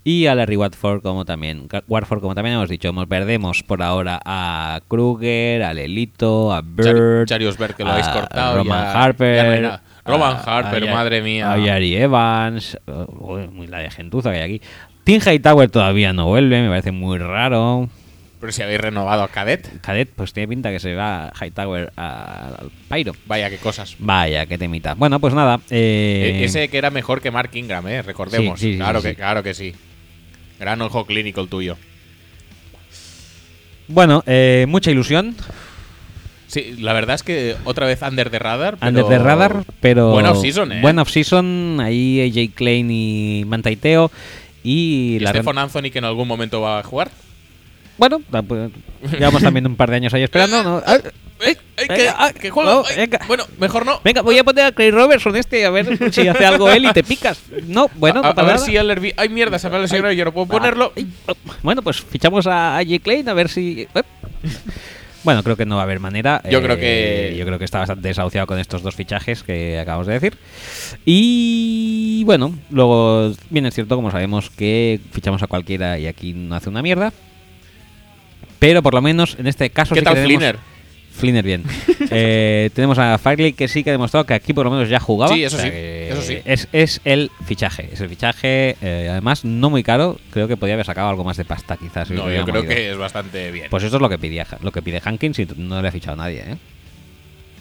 Y 0.03 0.27
a 0.27 0.35
Larry 0.35 0.55
Watford, 0.55 1.01
como 1.01 1.25
también, 1.25 1.67
Watford, 1.87 2.21
como 2.21 2.35
también 2.35 2.55
hemos 2.57 2.69
dicho, 2.69 2.89
hemos- 2.89 3.07
perdemos 3.07 3.63
por 3.63 3.81
ahora 3.81 4.19
a 4.23 4.79
Kruger, 4.87 5.63
a 5.63 5.73
Lelito, 5.73 6.53
a 6.53 6.61
Bird, 6.61 7.25
Charius 7.27 7.57
Bird, 7.57 7.73
que 7.75 7.83
lo 7.83 7.89
habéis 7.91 8.07
a 8.07 8.53
Roman 8.55 8.83
ya- 8.83 9.03
Harper, 9.03 9.61
ya 9.63 9.69
no. 9.69 9.79
Roman 10.05 10.35
a- 10.35 10.39
Harper, 10.41 10.89
a 10.89 10.93
madre 10.93 11.21
mía. 11.23 11.51
a 11.51 11.57
Yari 11.57 11.95
Evans, 11.95 12.77
oh, 12.87 13.47
uy, 13.57 13.65
la 13.67 13.79
de 13.79 13.89
gentuza 13.89 14.31
que 14.31 14.37
hay 14.37 14.43
aquí. 14.57 14.65
Tim 15.03 15.19
Hightower 15.21 15.69
todavía 15.71 16.13
no 16.13 16.27
vuelve, 16.27 16.61
me 16.61 16.69
parece 16.69 16.91
muy 16.91 17.17
raro. 17.17 17.89
Pero 18.45 18.53
si 18.53 18.61
habéis 18.61 18.80
renovado 18.80 19.24
a 19.24 19.27
Cadet, 19.27 19.82
Cadet, 19.82 20.07
pues 20.15 20.32
tiene 20.32 20.48
pinta 20.48 20.69
que 20.69 20.80
se 20.80 20.93
va 20.93 21.33
Hightower 21.41 21.91
a- 21.98 22.49
al 22.59 22.72
Pyro. 22.93 23.14
vaya 23.25 23.49
qué 23.49 23.57
cosas. 23.57 23.95
Vaya, 23.98 24.45
qué 24.45 24.59
temita. 24.59 24.93
Bueno, 24.93 25.19
pues 25.19 25.33
nada. 25.33 25.59
eh, 25.72 26.41
E- 26.41 26.43
Ese 26.45 26.67
que 26.67 26.77
era 26.77 26.91
mejor 26.91 27.22
que 27.22 27.32
Mark 27.32 27.49
Ingram, 27.56 27.88
¿eh? 27.88 28.03
Recordemos. 28.03 28.59
Sí, 28.59 28.67
sí, 28.67 28.72
sí, 28.74 28.77
claro, 28.77 28.99
sí, 28.99 29.03
que, 29.07 29.09
sí. 29.09 29.15
claro 29.15 29.41
que 29.41 29.53
sí. 29.56 29.74
Gran 30.59 30.80
ojo 30.83 31.07
clínico 31.07 31.41
el 31.41 31.48
tuyo. 31.49 31.75
Bueno, 33.88 34.24
eh, 34.27 34.65
mucha 34.67 34.91
ilusión. 34.91 35.35
Sí, 36.48 36.75
la 36.80 36.93
verdad 36.93 37.15
es 37.15 37.24
que 37.24 37.56
otra 37.65 37.88
vez 37.88 38.01
under 38.03 38.30
the 38.30 38.38
radar. 38.38 38.77
Pero... 38.77 38.90
Under 38.90 39.06
the 39.07 39.17
radar, 39.17 39.64
pero. 39.82 40.11
Buen 40.11 40.27
off-season, 40.27 40.72
¿eh? 40.72 40.82
Buen 40.82 40.99
off-season. 40.99 41.80
Ahí 41.82 42.22
AJ 42.22 42.53
Klein 42.53 42.91
y 42.91 43.43
Mantaiteo. 43.48 44.11
Y, 44.64 45.15
¿Y 45.15 45.19
la 45.19 45.32
Stefan 45.32 45.57
Anthony 45.57 45.90
que 45.91 45.98
en 45.99 46.06
algún 46.06 46.27
momento 46.27 46.61
va 46.61 46.77
a 46.80 46.83
jugar? 46.83 47.09
Bueno, 47.98 48.22
pues, 48.48 48.72
llevamos 49.11 49.41
también 49.41 49.65
un 49.65 49.75
par 49.75 49.90
de 49.90 49.95
años 49.98 50.14
ahí 50.14 50.24
esperando. 50.24 50.64
¿no? 50.64 50.82
¡Ey, 51.41 51.57
ey, 51.77 51.88
venga, 51.90 51.95
que, 51.95 52.09
ah, 52.09 52.32
que 52.33 52.49
juego! 52.49 52.83
Bueno, 53.27 53.43
mejor 53.59 53.85
no. 53.85 53.99
Venga, 54.03 54.22
voy 54.22 54.38
a 54.38 54.43
poner 54.43 54.65
a 54.65 54.72
Craig 54.72 54.91
Robertson 54.91 55.35
este 55.35 55.65
a 55.65 55.69
ver 55.69 56.11
si 56.14 56.27
hace 56.27 56.45
algo 56.45 56.69
él 56.69 56.85
y 56.85 56.93
te 56.93 57.03
picas. 57.03 57.40
No, 57.67 57.90
bueno, 57.95 58.19
a, 58.22 58.24
no 58.24 58.30
a 58.30 58.33
ver 58.33 58.56
nada. 58.56 58.57
si 58.59 58.75
el 58.77 59.14
¡Ay, 59.17 59.30
mierda! 59.30 59.59
Se 59.59 59.69
me 59.69 59.75
ha 59.75 59.80
lesionado 59.80 60.14
y 60.14 60.17
yo 60.17 60.25
no 60.25 60.32
puedo 60.33 60.48
ponerlo. 60.48 60.93
Bueno, 61.61 61.82
pues 61.82 62.01
fichamos 62.01 62.48
a 62.48 62.77
AJ 62.77 63.01
Klein 63.03 63.27
a 63.30 63.33
ver 63.33 63.49
si. 63.49 63.82
eh. 63.93 64.03
Bueno, 65.24 65.41
creo 65.41 65.57
que 65.57 65.65
no 65.65 65.75
va 65.75 65.82
a 65.82 65.85
haber 65.85 65.99
manera. 65.99 66.41
Yo 66.49 66.59
Eh, 66.59 66.61
creo 66.64 66.77
que- 66.77 67.35
Yo 67.38 67.45
creo 67.45 67.57
que 67.59 67.65
está 67.65 67.80
bastante 67.80 68.07
desahuciado 68.07 68.45
con 68.48 68.59
estos 68.59 68.82
dos 68.83 68.95
fichajes 68.95 69.41
que 69.43 69.80
acabamos 69.80 70.06
de 70.07 70.14
decir. 70.14 70.38
Y 71.06 72.24
bueno, 72.25 72.53
luego 72.69 73.32
bien 73.49 73.65
es 73.65 73.74
cierto, 73.74 73.95
como 73.95 74.11
sabemos, 74.11 74.49
que 74.51 74.99
fichamos 75.11 75.41
a 75.43 75.48
cualquiera 75.48 75.98
y 75.99 76.07
aquí 76.07 76.33
no 76.33 76.56
hace 76.56 76.69
una 76.69 76.82
mierda. 76.82 77.11
Pero 78.67 78.81
por 78.83 78.93
lo 78.93 79.01
menos 79.01 79.35
en 79.39 79.47
este 79.47 79.69
caso 79.69 79.93
¿Qué 79.93 80.01
sí 80.01 80.05
tal 80.05 80.15
que 80.15 80.21
tenemos- 80.21 80.39
Flinner? 80.39 80.59
Flinner 81.11 81.43
bien. 81.45 81.63
Eh, 82.11 82.69
tenemos 82.75 82.99
a 82.99 83.17
Farley 83.17 83.53
que 83.53 83.67
sí 83.67 83.83
que 83.83 83.89
ha 83.89 83.93
demostrado 83.93 84.27
que 84.27 84.35
aquí 84.35 84.53
por 84.53 84.63
lo 84.65 84.69
menos 84.71 84.87
ya 84.89 84.99
jugaba. 84.99 85.33
Sí, 85.33 85.43
eso 85.43 85.57
O 85.57 85.59
sea 85.59 85.71
sí, 85.71 85.75
eso 85.75 86.21
sí. 86.21 86.37
Es, 86.45 86.67
es 86.71 87.01
el 87.03 87.31
fichaje. 87.45 87.89
Es 87.91 87.99
el 87.99 88.09
fichaje, 88.09 88.75
eh, 88.79 89.07
además, 89.09 89.43
no 89.43 89.71
muy 89.71 89.81
caro. 89.81 90.19
Creo 90.29 90.47
que 90.47 90.55
podía 90.55 90.75
haber 90.75 90.85
sacado 90.85 91.09
algo 91.09 91.23
más 91.23 91.35
de 91.35 91.45
pasta 91.45 91.77
quizás. 91.77 92.07
si 92.09 92.13
No, 92.13 92.29
yo 92.31 92.43
creo 92.43 92.57
movido. 92.63 92.75
que 92.75 92.91
es 92.91 92.97
bastante 92.97 93.49
bien. 93.51 93.67
Pues 93.71 93.83
eso 93.83 93.95
es 93.95 94.01
lo 94.03 94.07
que 94.07 94.19
pide, 94.19 94.45
lo 94.61 94.71
que 94.71 94.83
pide 94.83 95.01
Hankins 95.03 95.39
y 95.39 95.47
no 95.57 95.81
le 95.81 95.87
ha 95.87 95.91
fichado 95.91 96.15
nadie, 96.15 96.43
¿eh? 96.47 96.55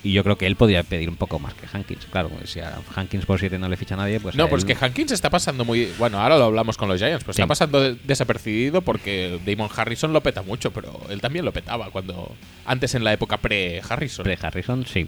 Y 0.05 0.12
yo 0.12 0.23
creo 0.23 0.36
que 0.36 0.47
él 0.47 0.55
podría 0.55 0.83
pedir 0.83 1.08
un 1.08 1.16
poco 1.16 1.39
más 1.39 1.55
que 1.55 1.66
Hankins. 1.73 2.05
Claro, 2.12 2.31
si 2.44 2.60
a 2.60 2.76
Hankins 2.94 3.24
por 3.24 3.41
7 3.41 3.58
no 3.58 3.68
le 3.70 3.76
ficha 3.78 3.97
nadie, 3.97 4.20
pues. 4.20 4.34
no, 4.36 4.44
a 4.44 4.49
pues 4.50 4.62
él- 4.62 4.68
que 4.76 4.84
Hankins 4.84 5.12
está 5.12 5.31
pasando 5.31 5.65
muy. 5.65 5.91
Bueno, 5.99 6.20
ahora 6.20 6.36
lo 6.36 6.44
hablamos 6.44 6.76
con 6.76 6.91
los 6.91 6.99
Giants, 7.00 7.24
pues 7.24 7.36
Sí. 7.36 7.41
está 7.42 7.49
pasando 7.49 7.81
de- 7.81 7.97
desapercibido 8.05 8.83
porque 8.83 9.41
Damon 9.47 9.70
Harrison 9.74 10.12
lo 10.12 10.20
peta 10.20 10.42
mucho, 10.42 10.73
pero 10.73 11.00
él 11.08 11.23
también 11.23 11.44
lo 11.47 11.52
petaba 11.52 11.91
cuando. 11.91 12.36
Antes 12.66 12.94
en 12.94 13.02
la 13.02 13.12
época 13.15 13.39
pre-Harrison. 13.39 14.24
Pre 14.24 14.39
Harrison, 14.42 14.84
sí. 14.86 15.07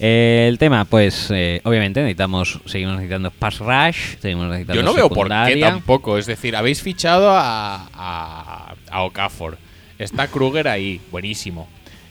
Eh, 0.00 0.46
el 0.48 0.56
tema, 0.58 0.86
pues, 0.86 1.28
eh, 1.30 1.60
obviamente 1.64 2.00
necesitamos, 2.00 2.58
seguimos 2.64 2.94
necesitando 2.94 3.30
pass 3.30 3.58
rush, 3.58 4.16
seguimos 4.20 4.46
necesitando 4.48 4.80
Yo 4.80 4.82
no 4.82 4.94
veo 4.94 5.10
por 5.10 5.28
qué 5.28 5.56
tampoco. 5.60 6.16
Es 6.16 6.24
decir, 6.26 6.56
habéis 6.56 6.80
fichado 6.82 7.30
a, 7.30 7.86
a, 7.92 8.74
a 8.90 9.02
Okafor. 9.02 9.58
Está 9.98 10.26
Kruger 10.28 10.68
ahí, 10.68 11.02
buenísimo. 11.10 11.68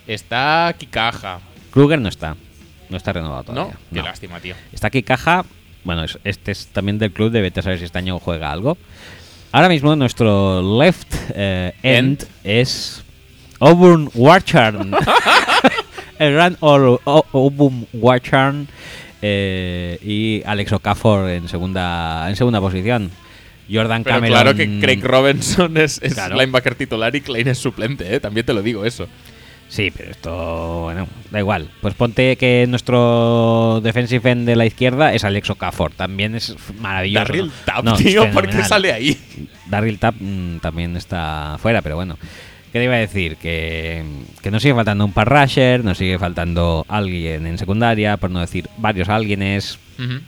Está 0.08 0.74
Kikaja, 0.77 1.40
Kruger 1.72 2.00
no 2.00 2.09
está, 2.09 2.35
no 2.90 2.98
está 2.98 3.14
renovado 3.14 3.43
¿no? 3.53 3.61
todavía. 3.61 3.77
Qué 3.91 4.00
no. 4.00 4.03
lástima, 4.03 4.40
tío. 4.40 4.56
Está 4.72 4.88
aquí 4.88 5.03
Caja, 5.03 5.45
bueno, 5.83 6.03
es- 6.03 6.19
este 6.24 6.51
es 6.51 6.67
también 6.67 7.00
del 7.00 7.11
club, 7.11 7.32
debe 7.32 7.50
de 7.50 7.61
saber 7.61 7.80
si 7.80 7.85
este 7.85 7.98
año 7.98 8.19
juega 8.19 8.51
algo. 8.51 8.77
Ahora 9.51 9.67
mismo 9.69 9.95
nuestro 9.95 10.80
left 10.80 11.14
eh, 11.35 11.74
end, 11.83 12.22
End. 12.22 12.30
es 12.43 13.03
Auburn 13.59 14.09
Warcharn. 14.14 14.93
El 16.19 16.33
gran 16.33 16.56
Auburn 16.61 17.88
Warcharn 17.93 18.67
eh, 19.22 19.98
y 20.03 20.43
Alex 20.45 20.72
Okafor 20.74 21.30
en 21.30 21.48
segunda 21.50 22.27
en 22.30 22.35
segunda 22.35 22.59
posición. 22.61 23.11
Jordan 23.72 24.03
Pero 24.03 24.16
Cameron. 24.17 24.33
claro 24.35 24.56
que 24.56 24.80
Craig 24.80 25.01
Robinson 25.01 25.77
es, 25.77 26.00
es 26.03 26.14
Claro. 26.14 26.35
linebacker 26.35 26.75
titular 26.75 27.16
y 27.16 27.22
Klein 27.22 27.48
es 27.48 27.58
suplente, 27.58 28.14
¿eh? 28.16 28.19
También 28.19 28.45
te 28.45 28.53
lo 28.53 28.61
digo 28.61 28.85
eso. 28.85 29.08
Sí, 29.72 29.90
pero 29.95 30.11
esto, 30.11 30.82
bueno, 30.82 31.08
da 31.32 31.40
igual. 31.40 31.69
Pues 31.80 31.93
ponte 31.93 32.35
que 32.35 32.66
nuestro 32.67 33.80
defensive 33.82 34.30
end 34.30 34.45
de 34.45 34.58
la 34.58 34.66
izquierda 34.66 35.14
es 35.14 35.24
Alex 35.24 35.50
Okafor. 35.50 35.93
También 35.93 36.35
es 36.35 36.53
maravilloso. 36.82 37.24
Darryl 37.24 37.48
¿no? 37.48 37.53
Tapp, 37.64 37.83
No, 37.85 37.95
tío, 37.95 38.30
¿por 38.32 38.50
qué 38.50 38.66
sale 38.66 38.91
ahí? 38.91 39.17
Darryl 39.67 39.98
Tapp 39.98 40.16
mm, 40.19 40.58
también 40.58 40.98
está 40.98 41.58
fuera, 41.61 41.82
pero 41.82 41.95
bueno. 41.95 42.17
¿Qué 42.74 42.80
te 42.80 42.83
iba 42.83 42.95
a 42.95 42.98
decir? 42.98 43.38
Que, 43.38 44.03
que 44.41 44.51
nos 44.51 44.61
sigue 44.61 44.75
faltando 44.75 45.06
un 45.06 45.14
par 45.14 45.30
rusher, 45.30 45.85
nos 45.85 45.98
sigue 45.98 46.19
faltando 46.19 46.85
alguien 46.90 47.48
en 47.48 47.58
secundaria, 47.58 48.17
por 48.17 48.30
no 48.30 48.41
decir 48.41 48.67
varios 48.77 49.08
alguienes. 49.08 49.80
Ujú. 49.98 50.19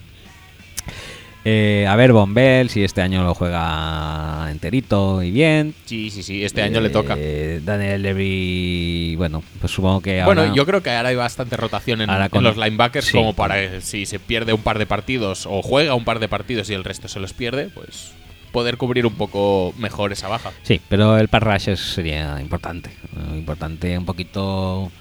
Eh, 1.45 1.85
a 1.89 1.95
ver, 1.97 2.13
Bombell, 2.13 2.69
si 2.69 2.83
este 2.85 3.01
año 3.01 3.21
lo 3.23 3.33
juega 3.33 4.47
enterito 4.49 5.21
y 5.21 5.31
bien. 5.31 5.73
Sí, 5.85 6.09
sí, 6.09 6.23
sí, 6.23 6.43
este 6.45 6.61
año 6.61 6.79
le 6.79 6.89
toca. 6.89 7.15
Eh, 7.17 7.59
Daniel 7.63 8.01
Levy, 8.01 9.15
bueno, 9.17 9.43
pues 9.59 9.71
supongo 9.73 9.99
que 9.99 10.21
ahora... 10.21 10.41
Bueno, 10.41 10.55
yo 10.55 10.65
creo 10.65 10.81
que 10.81 10.91
ahora 10.91 11.09
hay 11.09 11.15
bastante 11.17 11.57
rotación 11.57 11.99
en, 12.01 12.09
Ahora 12.09 12.25
en 12.25 12.31
con- 12.31 12.43
los 12.45 12.55
linebackers 12.55 13.07
sí, 13.07 13.11
como 13.17 13.33
para 13.33 13.81
si 13.81 14.05
se 14.05 14.19
pierde 14.19 14.53
un 14.53 14.61
par 14.61 14.79
de 14.79 14.85
partidos 14.85 15.45
o 15.45 15.61
juega 15.61 15.95
un 15.95 16.05
par 16.05 16.19
de 16.19 16.29
partidos 16.29 16.69
y 16.69 16.75
el 16.75 16.85
resto 16.85 17.09
se 17.09 17.19
los 17.19 17.33
pierde, 17.33 17.69
pues 17.73 18.13
poder 18.53 18.77
cubrir 18.77 19.05
un 19.05 19.15
poco 19.15 19.73
mejor 19.77 20.13
esa 20.13 20.29
baja. 20.29 20.51
Sí, 20.61 20.79
pero 20.87 21.17
el 21.17 21.27
pass 21.27 21.43
rush 21.43 21.69
es- 21.69 21.79
sería 21.93 22.39
importante. 22.39 22.89
eh, 22.89 23.37
importante 23.37 23.97
un 23.97 24.05
poquito 24.05 24.91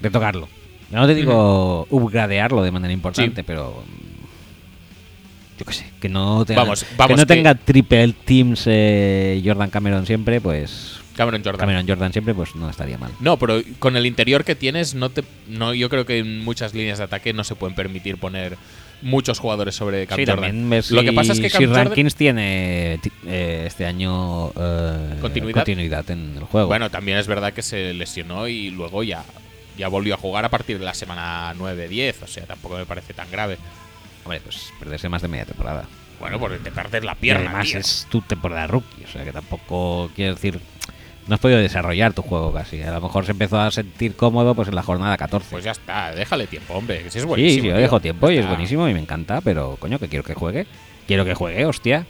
retocarlo. 0.00 0.48
No 0.90 1.06
te 1.06 1.14
digo 1.14 1.86
upgradearlo 1.90 2.62
de 2.64 2.72
manera 2.72 2.92
importante, 2.92 3.42
Sí. 3.42 3.44
pero. 3.46 3.84
Yo 5.62 5.66
qué 5.66 5.74
sé, 5.74 5.86
que 6.00 6.08
no 6.08 6.44
tenga, 6.44 6.62
Vamos, 6.62 6.82
que 6.84 7.14
no 7.14 7.16
que- 7.18 7.26
tenga 7.26 7.54
triple 7.54 8.12
teams 8.24 8.64
eh, 8.66 9.40
Jordan 9.44 9.70
Cameron 9.70 10.04
siempre, 10.06 10.40
pues. 10.40 10.98
Cameron 11.16 11.42
Jordan. 11.44 11.60
Cameron 11.60 11.86
Jordan 11.86 12.10
siempre, 12.12 12.34
pues 12.34 12.56
no 12.56 12.68
estaría 12.68 12.98
mal. 12.98 13.12
No, 13.20 13.36
pero 13.38 13.60
con 13.78 13.96
el 13.96 14.06
interior 14.06 14.44
que 14.44 14.54
tienes, 14.56 14.94
no 14.94 15.10
te, 15.10 15.22
no, 15.46 15.72
yo 15.72 15.88
creo 15.88 16.04
que 16.04 16.18
en 16.18 16.42
muchas 16.42 16.74
líneas 16.74 16.98
de 16.98 17.04
ataque 17.04 17.32
no 17.32 17.44
se 17.44 17.54
pueden 17.54 17.76
permitir 17.76 18.16
poner 18.16 18.56
muchos 19.02 19.38
jugadores 19.38 19.74
sobre 19.76 20.06
Cam 20.06 20.16
Sí, 20.18 20.24
Jordan. 20.26 20.68
Lo 20.70 20.82
si, 20.82 20.96
que 21.04 21.12
pasa 21.12 21.32
es 21.32 21.40
que 21.40 21.48
si 21.50 21.58
Cam 21.58 21.66
Jordan- 21.66 21.86
Rankins 21.88 22.14
tiene 22.16 22.98
ti- 23.02 23.12
eh, 23.26 23.64
este 23.66 23.84
año 23.86 24.48
eh, 24.58 25.18
Continuidad. 25.20 25.54
continuidad 25.60 26.10
en 26.10 26.36
el 26.38 26.44
juego. 26.44 26.66
Bueno, 26.68 26.90
también 26.90 27.18
es 27.18 27.26
verdad 27.28 27.52
que 27.52 27.62
se 27.62 27.92
lesionó 27.94 28.48
y 28.48 28.70
luego 28.70 29.02
ya, 29.04 29.22
ya 29.76 29.88
volvió 29.88 30.14
a 30.14 30.16
jugar 30.16 30.44
a 30.44 30.48
partir 30.48 30.78
de 30.78 30.84
la 30.86 30.94
semana 30.94 31.52
9-10. 31.58 32.22
O 32.22 32.26
sea, 32.26 32.46
tampoco 32.46 32.78
me 32.78 32.86
parece 32.86 33.12
tan 33.14 33.30
grave. 33.30 33.58
Hombre, 34.24 34.40
pues 34.40 34.72
perderse 34.78 35.08
más 35.08 35.22
de 35.22 35.28
media 35.28 35.44
temporada. 35.44 35.84
Bueno, 36.20 36.38
porque 36.38 36.58
te 36.58 36.70
perdes 36.70 37.02
la 37.04 37.12
Y 37.12 37.16
pierna, 37.16 37.50
además 37.50 37.68
tío. 37.68 37.78
es 37.80 38.06
tu 38.10 38.20
temporada 38.22 38.66
rookie, 38.68 39.04
o 39.04 39.08
sea 39.08 39.24
que 39.24 39.32
tampoco 39.32 40.10
quiero 40.14 40.34
decir. 40.34 40.60
No 41.28 41.34
has 41.36 41.40
podido 41.40 41.60
desarrollar 41.60 42.12
tu 42.14 42.22
juego 42.22 42.52
casi. 42.52 42.82
A 42.82 42.90
lo 42.92 43.00
mejor 43.00 43.24
se 43.24 43.30
empezó 43.30 43.60
a 43.60 43.70
sentir 43.70 44.16
cómodo 44.16 44.56
pues 44.56 44.66
en 44.68 44.74
la 44.74 44.82
jornada 44.82 45.16
14. 45.16 45.48
Pues 45.50 45.62
ya 45.64 45.70
está, 45.70 46.12
déjale 46.12 46.48
tiempo, 46.48 46.74
hombre. 46.74 47.02
Que 47.04 47.10
si 47.12 47.18
es 47.18 47.22
sí, 47.22 47.28
buenísimo. 47.28 47.62
sí, 47.62 47.68
yo 47.68 47.74
tío. 47.74 47.82
dejo 47.82 48.00
tiempo 48.00 48.28
y 48.30 48.38
es 48.38 48.46
buenísimo 48.48 48.88
y 48.88 48.94
me 48.94 48.98
encanta, 49.00 49.40
pero 49.40 49.76
coño, 49.78 50.00
que 50.00 50.08
quiero 50.08 50.24
que 50.24 50.34
juegue. 50.34 50.66
Quiero 51.06 51.24
que 51.24 51.34
juegue, 51.34 51.64
hostia. 51.64 52.06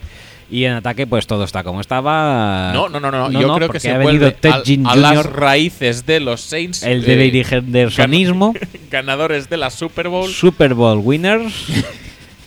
Y 0.53 0.67
en 0.67 0.75
ataque, 0.75 1.07
pues 1.07 1.27
todo 1.27 1.45
está 1.45 1.65
como 1.65 1.81
estaba. 1.81 2.73
No, 2.75 2.89
no, 2.91 3.01
no, 3.01 3.11
no. 3.11 3.31
yo 3.31 3.55
creo 3.55 3.71
que 3.71 3.81
se 3.81 3.91
ha 3.91 3.99
vuelve 3.99 4.19
venido 4.19 4.35
Ted 4.35 4.51
al- 4.87 4.87
a 4.87 4.97
las 5.15 5.25
raíces 5.27 6.05
de 6.05 6.21
los 6.21 6.43
Saints. 6.43 6.83
el 6.83 7.03
eh, 7.09 7.31
de 7.31 7.47
Hendersonismo, 7.51 8.53
ganadores 8.91 9.49
de 9.49 9.57
la 9.57 9.71
Super 9.71 10.09
Bowl. 10.09 10.31
Super 10.31 10.75
Bowl 10.75 10.99
winners. 10.99 11.53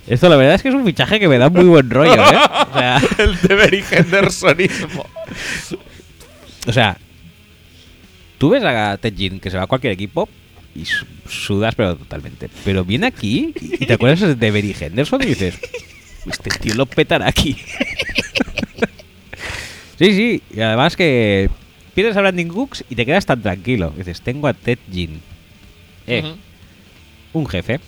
Esto 0.07 0.29
la 0.29 0.35
verdad 0.35 0.53
es 0.53 0.61
que 0.61 0.69
es 0.69 0.75
un 0.75 0.85
fichaje 0.85 1.19
que 1.19 1.27
me 1.27 1.39
da 1.39 1.49
muy 1.49 1.63
buen 1.65 1.89
rollo, 1.89 2.13
¿eh? 2.13 2.37
O 2.71 2.77
sea, 2.77 3.01
el 3.17 3.41
de 3.41 3.83
Hendersonismo. 3.91 5.05
O 6.67 6.71
sea, 6.73 6.97
tú 8.37 8.49
ves 8.49 8.63
a 8.63 8.97
Ted 8.97 9.15
Ginn 9.15 9.39
que 9.39 9.51
se 9.51 9.57
va 9.57 9.63
a 9.63 9.67
cualquier 9.67 9.93
equipo 9.93 10.27
y 10.75 10.85
su- 10.85 11.05
sudas, 11.29 11.75
pero 11.75 11.95
totalmente. 11.95 12.49
Pero 12.63 12.83
viene 12.83 13.07
aquí 13.07 13.53
y 13.61 13.85
te 13.85 13.93
acuerdas 13.93 14.39
de 14.39 14.51
Berry 14.51 14.75
Henderson 14.79 15.21
y 15.21 15.27
dices, 15.27 15.59
este 16.29 16.49
tío 16.59 16.73
lo 16.75 16.85
petará 16.85 17.27
aquí. 17.27 17.55
sí, 19.99 20.11
sí, 20.13 20.43
y 20.51 20.59
además 20.61 20.95
que 20.95 21.49
pierdes 21.93 22.17
a 22.17 22.21
Brandon 22.21 22.47
Cooks 22.47 22.83
y 22.89 22.95
te 22.95 23.05
quedas 23.05 23.25
tan 23.25 23.41
tranquilo. 23.41 23.93
Dices, 23.97 24.21
tengo 24.21 24.47
a 24.47 24.53
Ted 24.53 24.79
Ginn. 24.91 25.21
Eh, 26.07 26.35
un 27.33 27.47
jefe. 27.47 27.79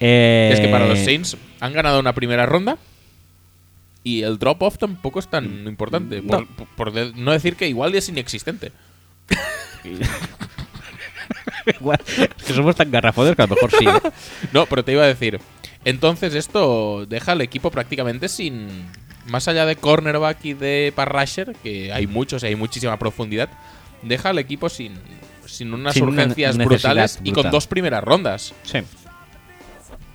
Eh, 0.00 0.50
Es 0.52 0.60
que 0.60 0.68
para 0.68 0.86
los 0.86 0.98
Saints 1.00 1.36
han 1.60 1.72
ganado 1.72 1.98
una 2.00 2.12
primera 2.14 2.46
ronda 2.46 2.76
y 4.04 4.22
el 4.22 4.38
drop-off 4.38 4.78
tampoco 4.78 5.18
es 5.18 5.28
tan 5.28 5.66
importante. 5.66 6.20
Mm. 6.22 6.26
No. 6.26 6.46
Por, 6.46 6.66
por 6.76 6.92
de- 6.92 7.12
no 7.14 7.32
decir 7.32 7.56
que 7.56 7.68
igual 7.68 7.94
es 7.94 8.08
inexistente. 8.08 8.72
Igual, 11.80 11.98
es 12.06 12.44
que 12.44 12.52
somos 12.54 12.76
tan 12.76 12.90
garrafones 12.90 13.34
que 13.34 13.42
a 13.42 13.46
lo 13.46 13.54
mejor 13.56 13.70
sí. 13.76 13.84
¿eh? 13.86 14.10
No, 14.52 14.66
pero 14.66 14.84
te 14.84 14.92
iba 14.92 15.02
a 15.02 15.06
decir. 15.08 15.40
Entonces 15.86 16.34
esto 16.34 17.06
deja 17.06 17.32
al 17.32 17.40
equipo 17.40 17.70
prácticamente 17.70 18.28
sin... 18.28 18.66
Más 19.28 19.48
allá 19.48 19.66
de 19.66 19.74
cornerback 19.74 20.44
y 20.44 20.54
de 20.54 20.92
parrasher, 20.94 21.56
que 21.62 21.92
hay 21.92 22.06
muchos 22.06 22.44
y 22.44 22.46
hay 22.46 22.54
muchísima 22.54 22.96
profundidad, 22.96 23.48
deja 24.02 24.28
al 24.28 24.38
equipo 24.38 24.68
sin, 24.68 24.94
sin 25.46 25.74
unas 25.74 25.94
Sin 25.94 26.04
urgencias 26.04 26.56
brutales 26.56 27.18
y 27.24 27.32
con 27.32 27.50
dos 27.50 27.66
primeras 27.66 28.04
rondas. 28.04 28.54
Sí. 28.62 28.78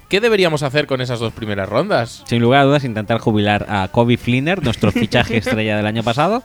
¿Qué 0.07 0.21
deberíamos 0.21 0.63
hacer 0.63 0.87
con 0.87 1.01
esas 1.01 1.19
dos 1.19 1.33
primeras 1.33 1.67
rondas? 1.67 2.23
Sin 2.25 2.41
lugar 2.41 2.61
a 2.61 2.63
dudas, 2.65 2.85
intentar 2.85 3.19
jubilar 3.19 3.65
a 3.69 3.89
Kobe 3.89 4.15
Flinner, 4.17 4.63
nuestro 4.63 4.91
fichaje 4.93 5.37
estrella 5.37 5.75
del 5.75 5.87
año 5.87 6.03
pasado, 6.03 6.41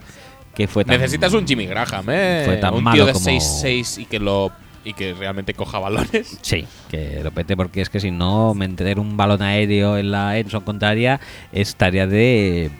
que 0.54 0.66
fue 0.66 0.84
tan... 0.84 0.98
Necesitas 0.98 1.32
un 1.34 1.46
Jimmy 1.46 1.66
Graham, 1.66 2.06
¿eh? 2.10 2.42
Fue 2.46 2.56
tan 2.56 2.74
un 2.74 2.82
malo 2.82 2.96
tío 2.96 3.06
de 3.06 3.12
como- 3.12 3.26
6'6 3.26 4.02
y 4.02 4.04
que 4.06 4.18
lo 4.18 4.50
y 4.86 4.92
que 4.94 5.12
realmente 5.14 5.52
coja 5.52 5.78
balones. 5.78 6.38
Sí, 6.42 6.64
que 6.88 7.20
lo 7.22 7.30
pete 7.32 7.56
porque 7.56 7.80
es 7.82 7.90
que 7.90 8.00
si 8.00 8.10
no, 8.10 8.54
meter 8.54 8.98
un 9.00 9.16
balón 9.16 9.42
aéreo 9.42 9.98
en 9.98 10.10
la 10.12 10.38
Enson 10.38 10.62
contraria 10.62 11.20
es 11.52 11.74
tarea 11.76 12.06
de 12.06 12.70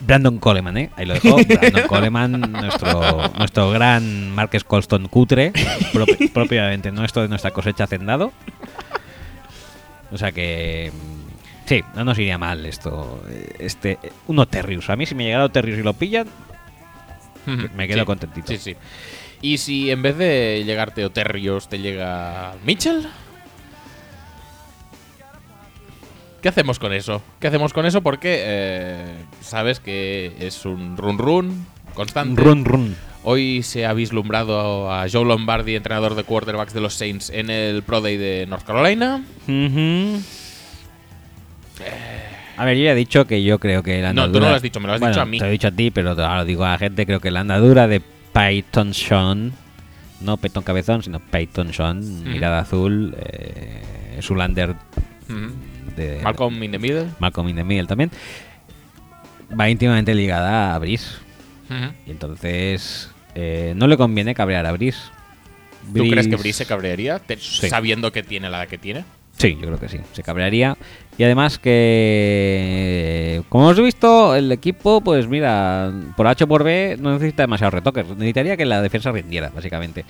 Brandon 0.00 0.38
Coleman, 0.38 0.76
¿eh? 0.76 0.90
Ahí 0.96 1.06
lo 1.06 1.14
dejo. 1.14 1.36
Brandon 1.48 1.86
Coleman, 1.88 2.40
nuestro, 2.52 3.30
nuestro 3.38 3.70
gran 3.70 4.30
Marques 4.32 4.62
Colston 4.64 5.08
cutre, 5.08 5.52
propi- 5.92 6.30
propiamente 6.30 6.92
nuestro 6.92 7.22
de 7.22 7.28
nuestra 7.28 7.50
cosecha 7.50 7.84
hacendado. 7.84 8.32
O 10.12 10.18
sea 10.18 10.32
que... 10.32 10.92
Sí, 11.66 11.82
no 11.94 12.04
nos 12.04 12.18
iría 12.18 12.38
mal 12.38 12.64
esto. 12.64 13.22
Este, 13.58 13.98
un 14.26 14.38
Oterrius. 14.38 14.88
A 14.88 14.96
mí 14.96 15.04
si 15.04 15.14
me 15.14 15.24
llegara 15.24 15.44
Oterrius 15.44 15.78
y 15.78 15.82
lo 15.82 15.92
pillan, 15.92 16.26
Me 17.76 17.86
quedo 17.88 18.00
Sí, 18.00 18.04
contentito. 18.06 18.46
Sí, 18.52 18.58
sí. 18.58 18.76
Y 19.40 19.58
si 19.58 19.90
en 19.90 20.02
vez 20.02 20.16
de 20.18 20.62
llegarte 20.66 21.04
Oterrios 21.04 21.68
te 21.68 21.78
llega 21.78 22.54
Mitchell, 22.64 23.06
¿qué 26.42 26.48
hacemos 26.48 26.78
con 26.78 26.92
eso? 26.92 27.22
¿Qué 27.40 27.46
hacemos 27.46 27.72
con 27.72 27.86
eso? 27.86 28.02
Porque 28.02 28.40
eh, 28.44 29.14
sabes 29.40 29.78
que 29.80 30.32
es 30.40 30.64
un 30.64 30.96
run 30.96 31.18
run 31.18 31.66
constante. 31.94 32.40
run 32.42 32.64
run. 32.64 32.96
Hoy 33.24 33.62
se 33.62 33.84
ha 33.84 33.92
vislumbrado 33.92 34.92
a 34.92 35.06
Joe 35.10 35.24
Lombardi, 35.24 35.74
entrenador 35.76 36.14
de 36.14 36.24
quarterbacks 36.24 36.72
de 36.72 36.80
los 36.80 36.94
Saints, 36.94 37.30
en 37.30 37.50
el 37.50 37.82
Pro 37.82 38.00
Day 38.00 38.16
de 38.16 38.46
North 38.48 38.64
Carolina. 38.64 39.22
A 42.56 42.64
ver, 42.64 42.76
yo 42.76 42.84
ya 42.84 42.92
he 42.92 42.94
dicho 42.96 43.26
que 43.26 43.42
yo 43.44 43.58
creo 43.60 43.82
que 43.82 44.00
la 44.02 44.12
No, 44.12 44.22
andadura... 44.22 44.32
tú 44.32 44.40
no 44.44 44.50
lo 44.50 44.56
has 44.56 44.62
dicho, 44.62 44.80
me 44.80 44.86
lo 44.88 44.94
has 44.94 45.00
Bueno, 45.00 45.12
dicho 45.14 45.20
a 45.22 45.26
mí. 45.26 45.38
Te 45.38 45.44
lo 45.44 45.48
he 45.48 45.52
dicho 45.52 45.68
a 45.68 45.72
ti, 45.72 45.90
pero 45.92 46.10
ahora 46.10 46.38
lo 46.38 46.44
digo 46.44 46.64
a 46.64 46.70
la 46.70 46.78
gente. 46.78 47.06
Creo 47.06 47.20
que 47.20 47.30
la 47.30 47.40
andadura 47.40 47.86
de 47.86 48.00
Peyton 48.38 48.94
Sean, 48.94 49.52
no 50.20 50.36
Peyton 50.36 50.62
Cabezón, 50.62 51.02
sino 51.02 51.20
Peyton 51.20 51.72
Sean, 51.72 52.24
mirada 52.24 52.60
azul, 52.60 53.14
eh, 53.18 54.18
Zulander 54.22 54.74
de 55.96 56.20
Malcolm 56.22 56.62
in 56.62 56.70
the 56.72 56.78
Middle. 56.78 57.06
Malcolm 57.18 57.48
in 57.48 57.56
the 57.56 57.64
Middle 57.64 57.86
también, 57.86 58.10
va 59.58 59.68
íntimamente 59.68 60.14
ligada 60.14 60.74
a 60.74 60.78
Brice. 60.78 61.06
Y 62.06 62.10
entonces 62.10 63.10
eh, 63.34 63.74
no 63.76 63.86
le 63.86 63.96
conviene 63.96 64.34
cabrear 64.34 64.64
a 64.66 64.72
Brice. 64.72 64.98
¿Tú 65.94 66.08
crees 66.08 66.26
que 66.28 66.36
Brice- 66.36 66.42
Brice 66.42 66.58
se 66.58 66.66
cabrearía 66.66 67.18
te- 67.18 67.36
Sí. 67.38 67.68
sabiendo 67.68 68.12
que 68.12 68.22
tiene 68.22 68.48
la 68.50 68.66
que 68.66 68.78
tiene? 68.78 69.04
Sí, 69.38 69.54
yo 69.54 69.68
creo 69.68 69.78
que 69.78 69.88
sí, 69.88 69.98
se 70.12 70.22
cabrearía. 70.22 70.76
Y 71.16 71.24
además 71.24 71.58
que, 71.58 73.42
como 73.48 73.64
hemos 73.64 73.80
visto, 73.80 74.34
el 74.34 74.50
equipo, 74.50 75.00
pues 75.00 75.28
mira, 75.28 75.92
por 76.16 76.26
H 76.26 76.44
o 76.44 76.48
por 76.48 76.64
B 76.64 76.96
no 77.00 77.12
necesita 77.12 77.44
demasiados 77.44 77.74
retoques. 77.74 78.06
Necesitaría 78.08 78.56
que 78.56 78.66
la 78.66 78.82
defensa 78.82 79.12
rindiera, 79.12 79.50
básicamente. 79.54 80.04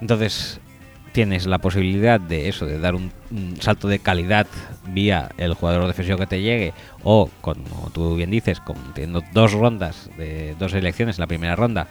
Entonces, 0.00 0.60
tienes 1.12 1.46
la 1.46 1.58
posibilidad 1.58 2.20
de 2.20 2.48
eso, 2.48 2.66
de 2.66 2.78
dar 2.78 2.94
un, 2.94 3.12
salto 3.60 3.88
de 3.88 3.98
calidad 3.98 4.46
vía 4.88 5.30
el 5.38 5.54
jugador 5.54 5.86
defensivo 5.86 6.18
que 6.18 6.26
te 6.26 6.42
llegue, 6.42 6.72
o, 7.02 7.30
como 7.40 7.90
tú 7.92 8.16
bien 8.16 8.30
dices, 8.30 8.60
con, 8.60 8.76
teniendo 8.94 9.22
dos 9.32 9.52
rondas, 9.52 10.10
de 10.16 10.54
dos 10.58 10.74
elecciones 10.74 11.16
en 11.18 11.22
la 11.22 11.26
primera 11.26 11.56
ronda, 11.56 11.88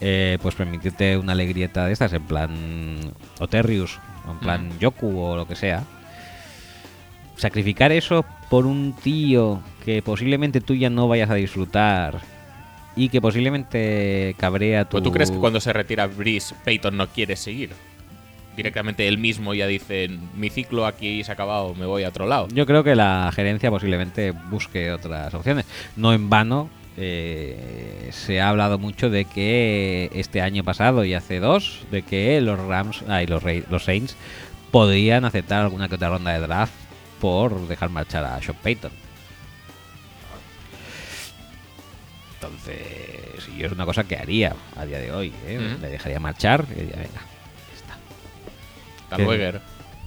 eh, 0.00 0.38
pues 0.42 0.54
permitirte 0.54 1.16
una 1.16 1.32
alegrieta 1.32 1.86
de 1.86 1.92
estas, 1.92 2.12
en 2.12 2.22
plan 2.22 2.52
Oterrius, 3.40 3.98
en 4.30 4.38
plan 4.38 4.78
Yoku 4.78 5.18
o 5.18 5.36
lo 5.36 5.46
que 5.46 5.56
sea. 5.56 5.84
Sacrificar 7.36 7.92
eso 7.92 8.24
por 8.48 8.66
un 8.66 8.94
tío 8.94 9.60
que 9.84 10.02
posiblemente 10.02 10.60
tú 10.60 10.74
ya 10.74 10.90
no 10.90 11.08
vayas 11.08 11.30
a 11.30 11.34
disfrutar 11.34 12.20
y 12.96 13.10
que 13.10 13.20
posiblemente 13.20 14.34
cabrea 14.38 14.86
tu... 14.86 15.00
Tú 15.02 15.12
crees 15.12 15.30
que 15.30 15.36
cuando 15.36 15.60
se 15.60 15.72
retira 15.72 16.06
Brice, 16.06 16.54
Peyton 16.64 16.96
no 16.96 17.08
quiere 17.08 17.36
seguir. 17.36 17.70
Directamente 18.56 19.06
él 19.06 19.18
mismo 19.18 19.52
ya 19.52 19.66
dice, 19.66 20.08
mi 20.34 20.48
ciclo 20.48 20.86
aquí 20.86 21.22
se 21.22 21.30
ha 21.30 21.34
acabado, 21.34 21.74
me 21.74 21.84
voy 21.84 22.04
a 22.04 22.08
otro 22.08 22.26
lado. 22.26 22.48
Yo 22.54 22.64
creo 22.64 22.82
que 22.82 22.96
la 22.96 23.30
gerencia 23.34 23.70
posiblemente 23.70 24.30
busque 24.30 24.90
otras 24.90 25.34
opciones. 25.34 25.66
No 25.94 26.14
en 26.14 26.30
vano, 26.30 26.70
eh, 26.96 28.08
se 28.12 28.40
ha 28.40 28.48
hablado 28.48 28.78
mucho 28.78 29.10
de 29.10 29.24
que 29.24 30.10
este 30.14 30.40
año 30.42 30.64
pasado 30.64 31.04
y 31.04 31.14
hace 31.14 31.40
dos, 31.40 31.80
de 31.90 32.02
que 32.02 32.40
los 32.40 32.58
Rams, 32.58 33.02
ay, 33.08 33.26
los, 33.26 33.42
Rey- 33.42 33.64
los 33.70 33.84
Saints 33.84 34.16
podrían 34.70 35.24
aceptar 35.24 35.62
alguna 35.62 35.88
que 35.88 35.94
otra 35.96 36.08
ronda 36.10 36.32
de 36.32 36.40
draft 36.40 36.72
por 37.20 37.66
dejar 37.68 37.90
marchar 37.90 38.24
a 38.24 38.40
Sean 38.42 38.56
Payton. 38.62 38.92
Entonces, 42.34 43.48
yo 43.56 43.66
es 43.66 43.72
una 43.72 43.86
cosa 43.86 44.04
que 44.04 44.16
haría 44.16 44.54
a 44.76 44.84
día 44.84 44.98
de 44.98 45.12
hoy. 45.12 45.32
¿eh? 45.46 45.58
Le 45.80 45.88
dejaría 45.88 46.20
marchar 46.20 46.64
y 46.70 46.80
diría, 46.80 46.96
venga, 46.96 47.20
ya 47.70 47.74
está. 47.74 47.96
Hasta 49.04 49.16
luego. 49.24 49.30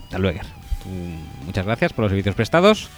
Hasta 0.03 0.17
luego. 0.19 0.39
Muchas 1.45 1.65
gracias 1.65 1.93
por 1.93 2.03
los 2.03 2.11
servicios 2.11 2.35
prestados. 2.35 2.89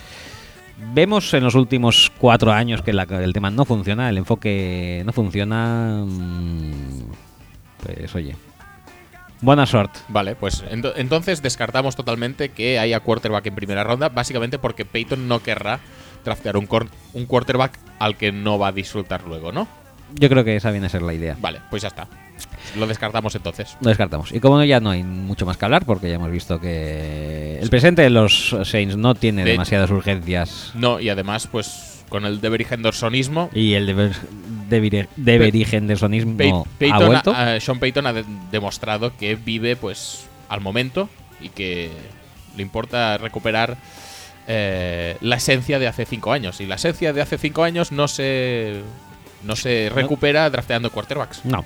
Vemos 0.94 1.34
en 1.34 1.44
los 1.44 1.56
últimos 1.56 2.12
cuatro 2.18 2.52
años 2.52 2.82
que 2.82 2.92
la- 2.94 3.04
el 3.04 3.34
tema 3.34 3.50
no 3.52 3.66
funciona, 3.66 4.10
el 4.10 4.18
enfoque 4.18 5.04
no 5.06 5.14
funciona. 5.14 6.04
mm, 6.06 7.02
Pues 7.84 8.14
oye, 8.16 8.36
buena 9.42 9.66
suerte. 9.66 10.00
Vale, 10.08 10.36
pues 10.36 10.64
ento- 10.66 10.94
entonces 10.96 11.42
descartamos 11.42 11.96
totalmente 11.96 12.50
que 12.50 12.78
haya 12.78 13.00
quarterback 13.00 13.48
en 13.48 13.56
primera 13.56 13.84
ronda, 13.84 14.10
básicamente 14.10 14.60
porque 14.60 14.86
Peyton 14.86 15.28
no 15.28 15.42
querrá 15.42 15.80
draftear 16.24 16.58
un, 16.58 16.68
un 17.14 17.26
quarterback 17.26 17.80
al 17.98 18.18
que 18.18 18.32
no 18.32 18.60
va 18.60 18.68
a 18.68 18.72
disfrutar 18.72 19.24
luego, 19.26 19.52
¿no? 19.52 19.68
Yo 20.14 20.30
creo 20.30 20.44
que 20.44 20.56
esa 20.56 20.70
viene 20.70 20.86
a 20.86 20.90
ser 20.90 21.02
la 21.02 21.14
idea. 21.16 21.36
Vale, 21.40 21.60
pues 21.72 21.82
ya 21.82 21.88
está. 21.88 22.08
Lo 22.78 22.88
descartamos 22.88 23.36
entonces. 23.36 23.76
Lo 23.82 23.90
descartamos. 23.90 24.32
Y 24.32 24.40
como 24.40 24.58
no, 24.58 24.64
ya 24.66 24.80
no 24.80 24.90
hay 24.92 25.04
mucho 25.04 25.46
más 25.46 25.58
que 25.58 25.66
hablar, 25.66 25.86
porque 25.86 26.08
ya 26.10 26.16
hemos 26.16 26.32
visto 26.32 26.60
que 26.60 27.60
el 27.62 27.70
presente 27.70 28.02
de 28.02 28.10
los 28.10 28.56
Saints 28.64 28.96
no 28.98 29.16
tiene 29.16 29.44
De- 29.44 29.52
demasiadas 29.52 29.90
urgencias. 29.92 30.72
No, 30.76 31.00
y 31.00 31.10
además, 31.10 31.48
pues 31.52 32.04
con 32.10 32.26
el 32.26 32.42
Devery 32.42 32.68
Hendersonismo, 32.70 33.50
Y 33.54 33.74
el 33.74 33.86
deber, 33.86 34.12
deber, 34.68 35.08
deber 35.16 35.56
Hendersonismo 35.56 36.66
Pey- 36.78 36.92
ha 36.92 37.00
vuelto. 37.00 37.34
ha- 37.34 37.60
Sean 37.60 37.80
Payton 37.80 38.06
ha 38.08 38.14
de- 38.14 38.26
demostrado 38.52 39.16
que 39.18 39.36
vive 39.36 39.76
pues 39.78 40.26
al 40.50 40.60
momento 40.60 41.10
y 41.40 41.50
que 41.50 41.90
le 42.58 42.62
importa 42.64 43.18
recuperar 43.18 43.78
eh, 44.48 45.16
la 45.22 45.36
esencia 45.38 45.80
de 45.80 45.88
hace 45.88 46.06
cinco 46.06 46.34
años. 46.34 46.60
Y 46.62 46.66
la 46.66 46.76
esencia 46.76 47.14
de 47.14 47.22
hace 47.22 47.38
cinco 47.38 47.64
años 47.64 47.92
no 47.94 48.08
se, 48.10 48.82
no 49.44 49.56
se 49.56 49.90
recupera 49.94 50.50
drafteando 50.50 50.90
quarterbacks. 50.90 51.46
No. 51.46 51.64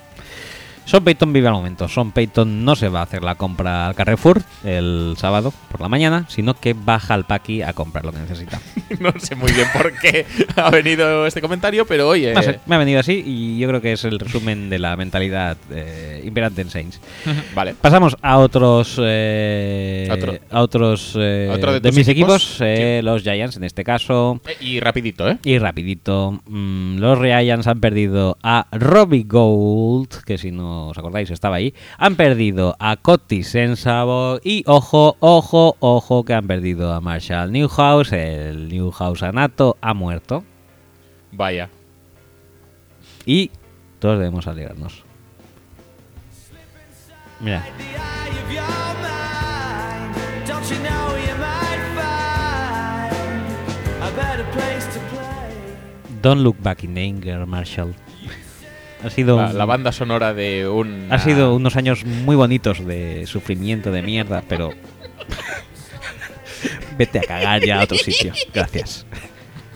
Son 0.86 1.04
Payton 1.04 1.34
vive 1.34 1.48
al 1.48 1.54
momento. 1.54 1.88
Son 1.88 2.12
Payton 2.12 2.64
no 2.64 2.76
se 2.76 2.90
va 2.90 3.00
a 3.00 3.04
hacer 3.04 3.24
la 3.24 3.36
compra 3.36 3.88
al 3.88 3.96
Carrefour 3.96 4.44
el 4.64 5.16
sábado 5.18 5.52
por 5.72 5.82
la 5.82 5.90
mañana, 5.90 6.26
sino 6.30 6.54
que 6.54 6.74
baja 6.74 7.16
al 7.16 7.26
Paqui 7.26 7.64
a 7.64 7.74
comprar 7.74 8.06
lo 8.06 8.12
que 8.12 8.20
necesita. 8.20 8.62
no 9.00 9.12
sé 9.18 9.36
muy 9.36 9.52
bien 9.52 9.68
por 9.74 9.92
qué 10.00 10.26
ha 10.56 10.70
venido 10.70 11.26
este 11.26 11.42
comentario, 11.42 11.88
pero 11.88 12.08
oye. 12.08 12.34
No 12.34 12.44
sé, 12.44 12.60
me 12.68 12.76
ha 12.76 12.78
venido 12.78 13.00
así 13.00 13.24
y 13.26 13.58
yo 13.58 13.68
creo 13.68 13.82
que 13.82 13.94
es 13.94 14.06
el 14.06 14.20
resumen 14.20 14.70
de 14.70 14.78
la 14.78 14.96
mentalidad 14.96 15.58
eh, 15.72 16.22
imperante 16.24 16.62
en 16.62 16.70
Saints. 16.70 17.02
Vale. 17.56 17.74
Pasamos 17.82 18.16
a 18.22 18.38
otros 18.38 19.00
eh, 19.02 20.08
Otro. 20.12 20.34
a 20.52 20.62
otros 20.62 21.16
eh, 21.20 21.50
Otro 21.52 21.80
de 21.80 21.92
mis 21.92 22.08
equipos, 22.08 22.44
equipos, 22.44 22.62
eh, 22.62 23.02
los 23.04 23.24
Giants 23.24 23.58
en 23.58 23.64
este 23.64 23.84
caso. 23.84 24.40
Y 24.62 24.80
rapidito, 24.80 25.28
¿eh? 25.30 25.40
Y 25.44 25.58
rapidito, 25.58 26.40
mm, 26.46 26.98
los 26.98 27.20
Giants 27.20 27.66
han 27.66 27.80
perdido 27.80 28.38
a 28.44 28.68
Robbie 28.72 29.24
Gold, 29.24 30.24
que 30.26 30.38
si 30.38 30.52
no 30.52 30.75
os 30.76 30.98
acordáis 30.98 31.30
estaba 31.32 31.56
ahí. 31.58 31.74
Han 31.98 32.16
perdido 32.16 32.76
a 32.80 32.98
Cotty 32.98 33.44
Sensabo 33.44 34.40
y 34.44 34.64
ojo, 34.68 35.18
ojo, 35.20 35.76
ojo 35.80 36.24
que 36.24 36.34
han 36.34 36.48
perdido 36.48 36.94
a 36.94 37.02
Marshall 37.02 37.52
Newhouse. 37.52 38.14
El 38.14 38.70
Newhouse 38.70 39.24
anato 39.24 39.78
ha 39.82 39.94
muerto 39.94 40.44
Vaya. 41.32 41.70
y 43.26 43.52
todos 44.00 44.20
debemos 44.20 44.48
alegrarnos. 44.48 45.04
Mira? 47.40 47.64
Don't 56.22 56.42
Look 56.42 56.58
Back 56.62 56.84
in 56.84 56.98
Anger, 56.98 57.46
Marshall. 57.46 57.94
Ha 59.06 59.10
sido, 59.10 59.38
La, 59.38 59.48
un- 59.50 59.58
la 59.58 59.66
banda 59.66 59.92
sonora 59.92 60.34
de 60.34 60.68
un. 60.68 61.08
ha 61.12 61.20
sido 61.20 61.56
unos 61.56 61.76
años 61.76 62.04
muy 62.06 62.36
bonitos 62.36 62.86
de 62.86 63.26
sufrimiento, 63.28 63.92
de 63.92 64.02
mierda, 64.02 64.44
pero. 64.48 64.72
Vete 66.98 67.20
a 67.20 67.22
cagar 67.24 67.64
ya 67.64 67.80
a 67.80 67.84
otro 67.84 67.98
sitio. 67.98 68.34
Gracias. 68.54 69.06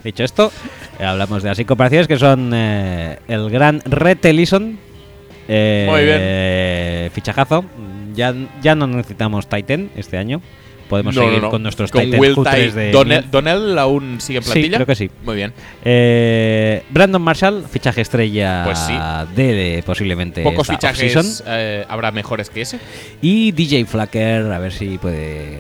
Dicho 0.04 0.24
esto, 0.24 0.52
eh, 1.00 1.04
hablamos 1.04 1.44
de 1.44 1.50
las 1.50 1.60
incorporaciones 1.60 2.08
que 2.08 2.18
son 2.18 2.52
eh, 2.54 3.20
el 3.28 3.50
gran 3.50 3.82
Red 3.86 4.26
Ellison. 4.26 4.80
eh, 5.48 5.86
Muy 5.90 6.04
bien. 6.06 7.12
Fichajazo. 7.12 7.66
Ya, 8.16 8.34
ya 8.62 8.76
no 8.76 8.88
necesitamos 8.88 9.48
Titan 9.48 9.90
este 9.96 10.18
año. 10.18 10.42
Podemos 10.90 11.16
No, 11.16 11.22
seguir 11.22 11.38
no, 11.38 11.44
no. 11.46 11.50
con 11.52 11.64
nuestros 11.64 11.92
Con 11.92 12.02
Titans 12.10 12.74
de. 12.74 12.92
Donnell, 12.92 13.30
Donnell 13.32 13.78
aún 13.78 14.20
sigue 14.20 14.40
en 14.40 14.44
Sí, 14.44 14.52
plantilla. 14.52 14.78
creo 14.78 14.88
que 14.88 14.96
sí. 14.96 15.10
Muy 15.24 15.36
bien. 15.36 15.54
Eh, 15.86 16.84
Brandon 16.90 17.22
Marshall, 17.22 17.64
fichaje 17.70 18.02
estrella 18.02 18.64
Pues 18.66 18.80
sí. 18.80 18.94
de, 19.36 19.54
de 19.54 19.84
posiblemente 19.84 20.42
Pocos 20.44 20.68
fichajes 20.68 21.44
eh, 21.48 21.86
habrá 21.88 22.12
mejores 22.12 22.50
que 22.50 22.62
ese. 22.62 22.80
Y 23.22 23.52
DJ 23.52 23.86
Flacker, 23.86 24.52
a 24.52 24.60
ver 24.60 24.72
si 24.74 24.98
puede 24.98 25.60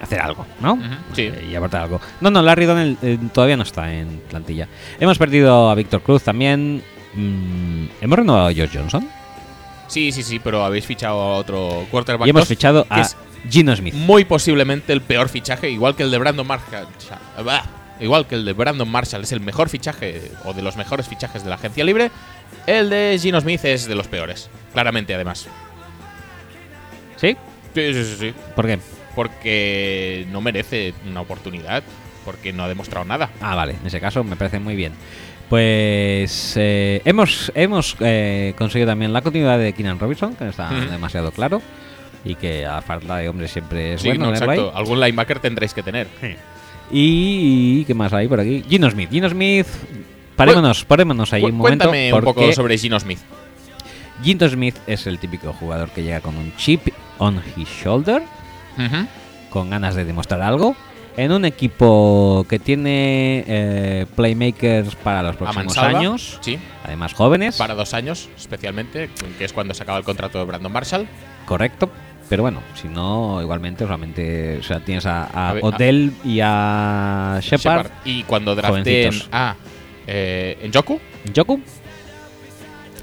hacer 0.00 0.20
algo, 0.20 0.46
¿no? 0.60 0.78
Sí. 1.12 1.30
Y 1.50 1.54
aportar 1.54 1.82
algo. 1.82 2.00
No, 2.20 2.30
no, 2.30 2.42
Larry 2.42 2.66
Donnell 2.66 2.96
eh, 3.02 3.18
todavía 3.32 3.56
no 3.56 3.62
está 3.62 3.92
en 3.94 4.20
plantilla. 4.28 4.68
Hemos 5.00 5.16
perdido 5.18 5.70
a 5.70 5.74
Víctor 5.74 6.02
Cruz 6.02 6.22
también. 6.24 6.82
Mm, 7.14 7.86
¿Hemos 8.00 8.18
renovado 8.18 8.48
a 8.48 8.52
Josh 8.52 8.70
Johnson? 8.74 9.08
Sí, 9.88 10.12
sí, 10.12 10.22
sí, 10.22 10.38
pero 10.38 10.64
habéis 10.64 10.86
fichado 10.86 11.20
a 11.20 11.36
otro 11.36 11.86
quarterback. 11.90 12.26
y 12.26 12.30
hemos 12.30 12.42
dos, 12.42 12.48
fichado 12.48 12.86
a 12.88 13.08
Gino 13.50 13.74
Smith. 13.74 13.94
muy 13.94 14.24
posiblemente 14.24 14.92
el 14.92 15.00
peor 15.00 15.28
fichaje, 15.28 15.70
igual 15.70 15.96
que 15.96 16.04
el 16.04 16.10
de 16.10 16.18
Brandon 16.18 16.46
Marshall. 16.46 16.86
Bah, 17.44 17.64
Igual 18.00 18.26
que 18.26 18.36
el 18.36 18.44
de 18.44 18.52
Brandon 18.52 18.88
Marshall 18.88 19.22
es 19.22 19.32
el 19.32 19.40
mejor 19.40 19.68
fichaje 19.68 20.30
o 20.44 20.52
de 20.52 20.62
los 20.62 20.76
mejores 20.76 21.08
fichajes 21.08 21.42
de 21.42 21.48
la 21.48 21.56
agencia 21.56 21.82
libre, 21.82 22.10
el 22.66 22.90
de 22.90 23.18
Gino 23.20 23.40
Smith 23.40 23.64
es 23.64 23.86
de 23.86 23.94
los 23.94 24.06
peores. 24.06 24.48
Claramente, 24.72 25.14
además. 25.14 25.48
¿Sí? 27.16 27.36
Sí, 27.74 27.94
sí, 27.94 28.04
sí, 28.04 28.16
sí. 28.18 28.34
¿Por 28.54 28.66
qué? 28.66 28.78
Porque 29.16 30.26
no 30.30 30.40
merece 30.40 30.94
una 31.08 31.20
oportunidad, 31.22 31.82
porque 32.24 32.52
no 32.52 32.62
ha 32.62 32.68
demostrado 32.68 33.04
nada. 33.04 33.30
Ah, 33.40 33.56
vale, 33.56 33.74
en 33.80 33.86
ese 33.86 34.00
caso 34.00 34.22
me 34.22 34.36
parece 34.36 34.60
muy 34.60 34.76
bien. 34.76 34.92
Pues 35.48 36.54
eh, 36.56 37.00
hemos, 37.04 37.50
hemos 37.54 37.96
eh, 38.00 38.54
conseguido 38.58 38.88
también 38.90 39.12
la 39.12 39.22
continuidad 39.22 39.58
de 39.58 39.72
Keenan 39.72 39.98
Robinson, 39.98 40.34
que 40.34 40.44
no 40.44 40.50
está 40.50 40.68
demasiado 40.70 41.30
claro. 41.32 41.62
Y 42.24 42.34
que 42.34 42.66
a 42.66 42.82
falta 42.82 43.16
de 43.16 43.28
hombre 43.28 43.48
siempre 43.48 43.94
es 43.94 44.02
Sí, 44.02 44.08
bueno 44.08 44.26
no, 44.26 44.32
tenerlo 44.32 44.52
ahí. 44.52 44.58
exacto. 44.58 44.78
Algún 44.78 45.00
linebacker 45.00 45.38
tendréis 45.40 45.72
que 45.72 45.82
tener. 45.82 46.08
Y, 46.90 47.84
¿qué 47.84 47.94
más 47.94 48.12
hay 48.12 48.28
por 48.28 48.40
aquí? 48.40 48.64
Gino 48.68 48.90
Smith. 48.90 49.10
Gino 49.10 49.28
Smith, 49.28 49.66
parémonos, 50.36 50.84
parémonos 50.84 51.32
ahí 51.32 51.44
un 51.44 51.56
momento. 51.56 51.88
Cuéntame 51.88 52.12
un 52.12 52.20
poco 52.22 52.52
sobre 52.52 52.76
Gino 52.76 52.98
Smith. 53.00 53.20
Gino 54.22 54.48
Smith 54.48 54.76
es 54.86 55.06
el 55.06 55.18
típico 55.18 55.52
jugador 55.52 55.90
que 55.90 56.02
llega 56.02 56.20
con 56.20 56.36
un 56.36 56.54
chip 56.56 56.88
on 57.18 57.40
his 57.56 57.68
shoulder, 57.68 58.22
con 59.48 59.70
ganas 59.70 59.94
de 59.94 60.04
demostrar 60.04 60.42
algo. 60.42 60.76
En 61.18 61.32
un 61.32 61.44
equipo 61.44 62.46
que 62.48 62.60
tiene 62.60 63.42
eh, 63.48 64.06
playmakers 64.14 64.94
para 64.94 65.20
los 65.24 65.34
próximos 65.34 65.64
mansalva. 65.66 65.98
años, 65.98 66.38
Sí, 66.42 66.56
además 66.84 67.12
jóvenes. 67.12 67.56
para 67.56 67.74
dos 67.74 67.92
años, 67.92 68.28
especialmente, 68.36 69.10
que 69.36 69.44
es 69.44 69.52
cuando 69.52 69.74
se 69.74 69.82
acaba 69.82 69.98
el 69.98 70.04
contrato 70.04 70.38
de 70.38 70.44
Brandon 70.44 70.70
Marshall. 70.70 71.08
Correcto. 71.44 71.90
Pero 72.28 72.42
bueno, 72.44 72.60
si 72.80 72.86
no, 72.86 73.42
igualmente 73.42 73.82
solamente 73.84 74.58
o 74.58 74.62
sea, 74.62 74.78
tienes 74.78 75.06
a, 75.06 75.24
a 75.24 75.48
A 75.48 75.52
ver, 75.54 75.64
Odell 75.64 76.12
y 76.24 76.38
a 76.40 77.40
Shepard. 77.42 77.86
Shepard. 77.86 77.90
Y 78.04 78.22
cuando 78.22 78.54
Jovencitos. 78.54 79.28
a 79.32 79.56
eh, 80.06 80.70
Njoku, 80.72 81.00
Joku. 81.34 81.60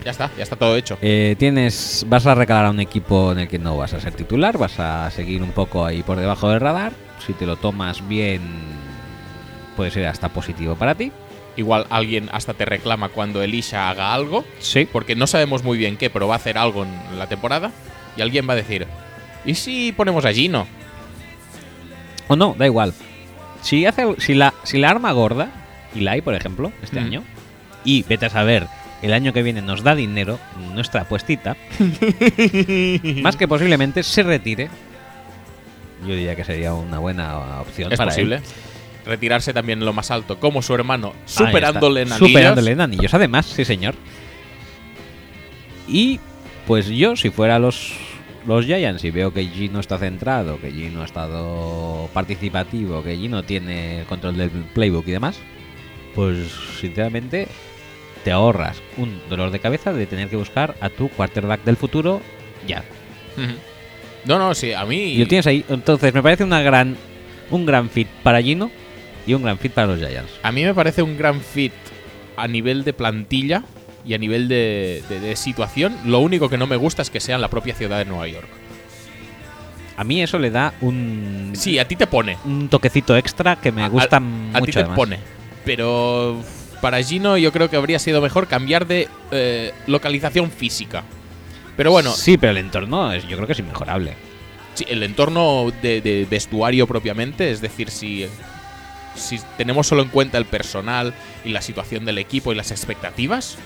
ya 0.06 0.12
está, 0.12 0.32
ya 0.38 0.44
está 0.44 0.56
todo 0.56 0.78
hecho. 0.78 0.98
Eh, 1.02 1.36
tienes, 1.38 2.06
vas 2.08 2.26
a 2.28 2.34
recalar 2.36 2.68
a 2.68 2.70
un 2.70 2.80
equipo 2.80 3.34
en 3.34 3.40
el 3.40 3.48
que 3.50 3.60
no 3.60 3.76
vas 3.76 3.94
a 3.94 4.00
ser 4.00 4.14
titular, 4.14 4.58
vas 4.58 4.80
a 4.80 5.12
seguir 5.12 5.44
un 5.44 5.52
poco 5.52 5.86
ahí 5.86 6.02
por 6.02 6.18
debajo 6.18 6.50
del 6.50 6.62
radar. 6.62 6.94
Si 7.26 7.34
te 7.34 7.46
lo 7.46 7.56
tomas 7.58 8.08
bien, 8.08 8.42
puede 9.76 9.92
ser 9.92 10.06
hasta 10.08 10.30
positivo 10.30 10.76
para 10.76 10.96
ti. 10.96 11.12
Igual 11.58 11.88
alguien 11.90 12.30
hasta 12.34 12.54
te 12.54 12.66
reclama 12.66 13.10
cuando 13.10 13.42
Elisha 13.42 13.90
haga 13.90 14.14
algo, 14.14 14.44
Sí. 14.60 14.88
porque 14.92 15.16
no 15.16 15.26
sabemos 15.28 15.64
muy 15.64 15.78
bien 15.78 15.96
qué, 15.98 16.10
pero 16.10 16.28
va 16.28 16.36
a 16.36 16.38
hacer 16.38 16.58
algo 16.58 16.84
en 16.84 17.18
la 17.18 17.28
temporada. 17.28 17.72
Y 18.18 18.22
alguien 18.22 18.48
va 18.48 18.54
a 18.54 18.58
decir, 18.58 18.88
¿y 19.46 19.56
si 19.56 19.92
ponemos 19.94 20.26
a 20.26 20.34
Gino? 20.34 20.68
O 22.28 22.36
no, 22.36 22.56
da 22.58 22.66
igual. 22.66 22.94
Si 23.62 23.86
hace, 23.86 24.06
si 24.20 24.34
la, 24.34 24.54
si 24.64 24.78
la 24.78 24.90
arma 24.90 25.12
gorda, 25.14 25.50
y 25.94 26.02
la 26.02 26.12
hay, 26.12 26.22
por 26.22 26.36
ejemplo, 26.36 26.72
este 26.84 27.00
Mm. 27.00 27.04
año, 27.06 27.24
y 27.84 28.04
vete 28.04 28.26
a 28.26 28.30
saber, 28.30 28.68
el 29.02 29.14
año 29.14 29.32
que 29.34 29.44
viene 29.44 29.62
nos 29.62 29.82
da 29.84 29.96
dinero, 29.96 30.40
nuestra 30.74 31.02
apuestita, 31.02 31.56
más 33.22 33.36
que 33.38 33.48
posiblemente 33.48 34.04
se 34.04 34.24
retire. 34.24 34.70
Yo 36.02 36.14
diría 36.16 36.36
que 36.36 36.44
sería 36.44 36.74
una 36.74 37.00
buena 37.00 37.62
opción 37.62 37.92
Es 37.92 37.98
para 37.98 38.12
posible. 38.12 38.38
él. 38.38 38.42
Retirarse 39.06 39.54
también 39.54 39.80
en 39.80 39.86
lo 39.86 39.94
más 39.94 40.10
alto, 40.12 40.40
como 40.40 40.62
su 40.62 40.74
hermano, 40.74 41.14
superándole 41.26 42.02
en 42.02 42.12
anillos. 42.12 42.30
Superándole 42.30 42.72
en 42.72 42.82
anillos, 42.82 43.14
además, 43.14 43.46
sí, 43.46 43.64
señor. 43.64 43.94
Y 45.88 46.20
pues 46.66 46.88
yo, 46.88 47.16
si 47.16 47.30
fuera 47.30 47.60
los, 47.60 47.94
los 48.48 48.66
Giants 48.66 49.04
y 49.04 49.12
veo 49.12 49.32
que 49.32 49.46
Gino 49.46 49.80
está 49.80 50.00
centrado, 50.00 50.60
que 50.60 50.72
Gino 50.72 51.02
ha 51.04 51.06
estado 51.06 52.10
participativo, 52.14 53.04
que 53.04 53.16
Gino 53.16 53.44
tiene 53.44 54.00
el 54.00 54.06
control 54.06 54.38
del 54.38 54.50
playbook 54.50 55.08
y 55.08 55.12
demás, 55.12 55.38
pues 56.16 56.52
sinceramente 56.82 57.48
te 58.24 58.32
ahorras 58.32 58.82
un 58.98 59.22
dolor 59.30 59.52
de 59.52 59.60
cabeza 59.60 59.94
de 59.94 60.08
tener 60.08 60.30
que 60.30 60.36
buscar 60.36 60.76
a 60.82 60.90
tu 60.90 61.10
quarterback 61.10 61.64
del 61.64 61.78
futuro 61.78 62.22
ya. 62.68 62.84
Ujú. 63.38 63.54
No, 64.26 64.40
no, 64.40 64.54
sí, 64.56 64.74
a 64.74 64.86
mí. 64.86 64.98
Y 65.14 65.18
lo 65.20 65.28
tienes 65.28 65.46
ahí. 65.48 65.64
Entonces 65.70 66.14
me 66.14 66.22
parece 66.24 66.44
una 66.44 66.62
gran, 66.62 66.96
un 67.52 67.66
gran 67.66 67.90
fit 67.90 68.08
para 68.24 68.42
Gino 68.42 68.72
y 69.28 69.34
un 69.34 69.44
gran 69.44 69.58
fit 69.58 69.72
para 69.72 69.88
los 69.88 70.00
Giants. 70.00 70.32
A 70.44 70.52
mí 70.52 70.64
me 70.64 70.74
parece 70.74 71.02
un 71.02 71.18
gran 71.18 71.42
fit 71.42 71.74
a 72.38 72.48
nivel 72.48 72.84
de 72.84 72.94
plantilla 72.94 73.64
y 74.06 74.14
a 74.14 74.18
nivel 74.18 74.48
de, 74.48 75.04
de- 75.10 75.20
de 75.20 75.36
situación. 75.36 75.96
Lo 76.06 76.20
único 76.20 76.50
que 76.50 76.58
no 76.58 76.68
me 76.68 76.76
gusta 76.76 77.02
es 77.02 77.10
que 77.10 77.20
sea 77.20 77.36
en 77.36 77.42
la 77.42 77.50
propia 77.50 77.74
ciudad 77.76 77.98
de 78.00 78.06
Nueva 78.06 78.28
York. 78.28 78.48
A 79.98 80.04
mí 80.04 80.22
eso 80.22 80.38
le 80.40 80.52
da 80.52 80.74
un, 80.82 81.52
Sí, 81.56 81.80
a 81.80 81.88
ti 81.88 81.96
te 81.96 82.06
pone. 82.06 82.38
un 82.46 82.68
toquecito 82.68 83.16
extra 83.16 83.56
que 83.56 83.72
me 83.72 83.84
A- 83.84 83.88
gusta 83.90 84.18
a, 84.18 84.20
mucho. 84.20 84.58
a 84.58 84.62
ti 84.62 84.72
te 84.72 84.80
además. 84.80 84.96
pone. 84.98 85.20
Pero 85.64 86.42
para 86.82 87.02
Gino 87.02 87.38
yo 87.38 87.52
creo 87.52 87.70
que 87.70 87.78
habría 87.78 87.98
sido 88.00 88.22
mejor 88.22 88.48
cambiar 88.48 88.86
de 88.88 89.08
eh, 89.32 89.72
localización 89.88 90.52
física. 90.52 91.04
Pero 91.78 91.92
bueno, 91.92 92.12
Sí, 92.12 92.38
pero 92.38 92.52
el 92.52 92.58
entorno 92.58 93.12
es, 93.12 93.28
yo 93.28 93.36
creo 93.36 93.48
que 93.48 93.54
es 93.54 93.60
inmejorable. 93.60 94.14
sí, 94.74 94.86
el 94.88 95.04
entorno 95.04 95.72
de, 95.82 96.02
de 96.02 96.26
vestuario 96.30 96.88
propiamente, 96.88 97.52
es 97.52 97.62
decir, 97.62 97.90
si, 97.90 98.28
si 99.16 99.40
tenemos 99.58 99.88
solo 99.88 100.02
en 100.02 100.10
cuenta 100.10 100.38
el 100.38 100.46
personal 100.46 101.14
y 101.44 101.50
la 101.50 101.62
situación 101.62 102.06
del 102.06 102.18
equipo 102.18 102.52
y 102.52 102.56
las 102.56 102.72
expectativas, 102.72 103.58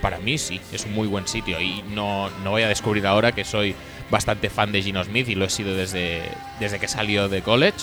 para 0.00 0.18
mí 0.18 0.38
sí, 0.38 0.60
es 0.72 0.84
un 0.86 0.92
muy 0.94 1.08
buen 1.08 1.26
sitio. 1.28 1.60
Y 1.60 1.82
no, 1.90 2.30
no 2.44 2.50
voy 2.50 2.62
a 2.62 2.68
descubrir 2.68 3.06
ahora 3.06 3.32
que 3.32 3.44
soy 3.44 3.74
bastante 4.10 4.48
fan 4.50 4.72
de 4.72 4.82
Gino 4.82 5.02
Smith 5.04 5.28
y 5.28 5.34
lo 5.34 5.44
he 5.44 5.50
sido 5.50 5.74
desde, 5.74 6.22
desde 6.58 6.78
que 6.78 6.88
salió 6.88 7.28
de 7.28 7.42
college. 7.42 7.78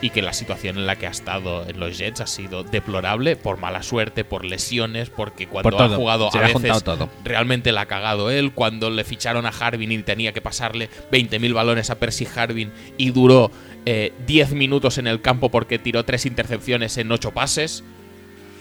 Y 0.00 0.10
que 0.10 0.22
la 0.22 0.32
situación 0.32 0.78
en 0.78 0.86
la 0.86 0.94
que 0.94 1.08
ha 1.08 1.10
estado 1.10 1.68
en 1.68 1.80
los 1.80 1.98
Jets 1.98 2.20
ha 2.20 2.26
sido 2.28 2.62
deplorable 2.62 3.34
por 3.34 3.58
mala 3.58 3.82
suerte, 3.82 4.22
por 4.24 4.44
lesiones, 4.44 5.10
porque 5.10 5.48
cuando 5.48 5.70
Por 5.70 5.82
ha 5.82 5.88
jugado 5.88 6.30
a 6.32 6.40
veces 6.40 6.84
todo. 6.84 7.08
realmente 7.24 7.72
la 7.72 7.80
ha 7.80 7.86
cagado 7.86 8.30
él. 8.30 8.52
Cuando 8.52 8.90
le 8.90 9.02
ficharon 9.02 9.44
a 9.44 9.48
Harbin 9.48 9.90
y 9.90 9.98
tenía 10.04 10.32
que 10.32 10.40
pasarle 10.40 10.88
20.000 11.10 11.52
balones 11.52 11.90
a 11.90 11.98
Percy 11.98 12.28
Harbin 12.32 12.70
y 12.96 13.10
duró 13.10 13.50
eh, 13.86 14.12
10 14.28 14.52
minutos 14.52 14.98
en 14.98 15.08
el 15.08 15.20
campo 15.20 15.50
porque 15.50 15.80
tiró 15.80 16.04
tres 16.04 16.26
intercepciones 16.26 16.96
en 16.96 17.10
8 17.10 17.32
pases. 17.32 17.82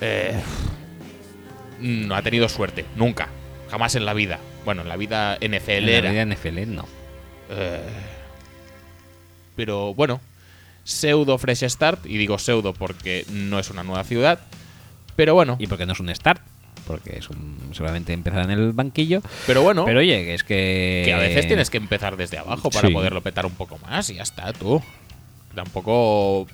eh, 0.02 0.34
no 1.80 2.16
ha 2.16 2.22
tenido 2.24 2.50
suerte, 2.50 2.86
nunca. 2.96 3.30
Jamás 3.70 3.94
en 3.94 4.06
la 4.06 4.14
vida. 4.16 4.40
Bueno, 4.66 4.82
en 4.82 4.90
la 4.90 4.96
vida 4.98 5.38
NFL 5.40 5.70
En 5.72 5.86
la 5.86 5.92
era. 5.92 6.12
vida 6.12 6.26
NFL 6.26 6.66
no. 6.74 6.86
Eh, 7.52 7.80
pero 9.56 9.94
bueno, 9.94 10.20
pseudo 10.88 11.38
fresh 11.38 11.66
start, 11.68 12.06
y 12.06 12.18
digo 12.18 12.40
pseudo 12.40 12.74
porque 12.74 13.26
no 13.30 13.60
es 13.60 13.70
una 13.70 13.84
nueva 13.84 14.06
ciudad. 14.06 14.40
Pero 15.18 15.34
bueno, 15.34 15.58
Y 15.60 15.68
porque 15.68 15.86
no 15.86 15.92
es 15.94 16.00
un 16.00 16.14
start, 16.16 16.42
porque 16.86 17.18
es 17.18 17.30
un, 17.30 17.72
seguramente 17.74 18.14
empezará 18.14 18.46
en 18.46 18.52
el 18.52 18.72
banquillo. 18.72 19.22
pero 19.46 19.62
bueno. 19.64 19.84
Pero 19.84 20.00
oye, 20.00 20.24
que 20.24 20.34
es 20.34 20.44
que. 20.46 21.02
Que 21.06 21.14
a 21.14 21.18
veces 21.18 21.46
tienes 21.48 21.70
que 21.70 21.78
empezar 21.78 22.16
desde 22.16 22.38
abajo 22.38 22.70
para 22.70 22.88
Sí. 22.88 22.94
poderlo 22.94 23.22
petar 23.22 23.46
un 23.46 23.54
poco 23.56 23.78
más 23.80 24.10
y 24.10 24.16
ya 24.16 24.24
está, 24.24 24.54
tú. 24.54 24.82
Tampoco 25.54 26.48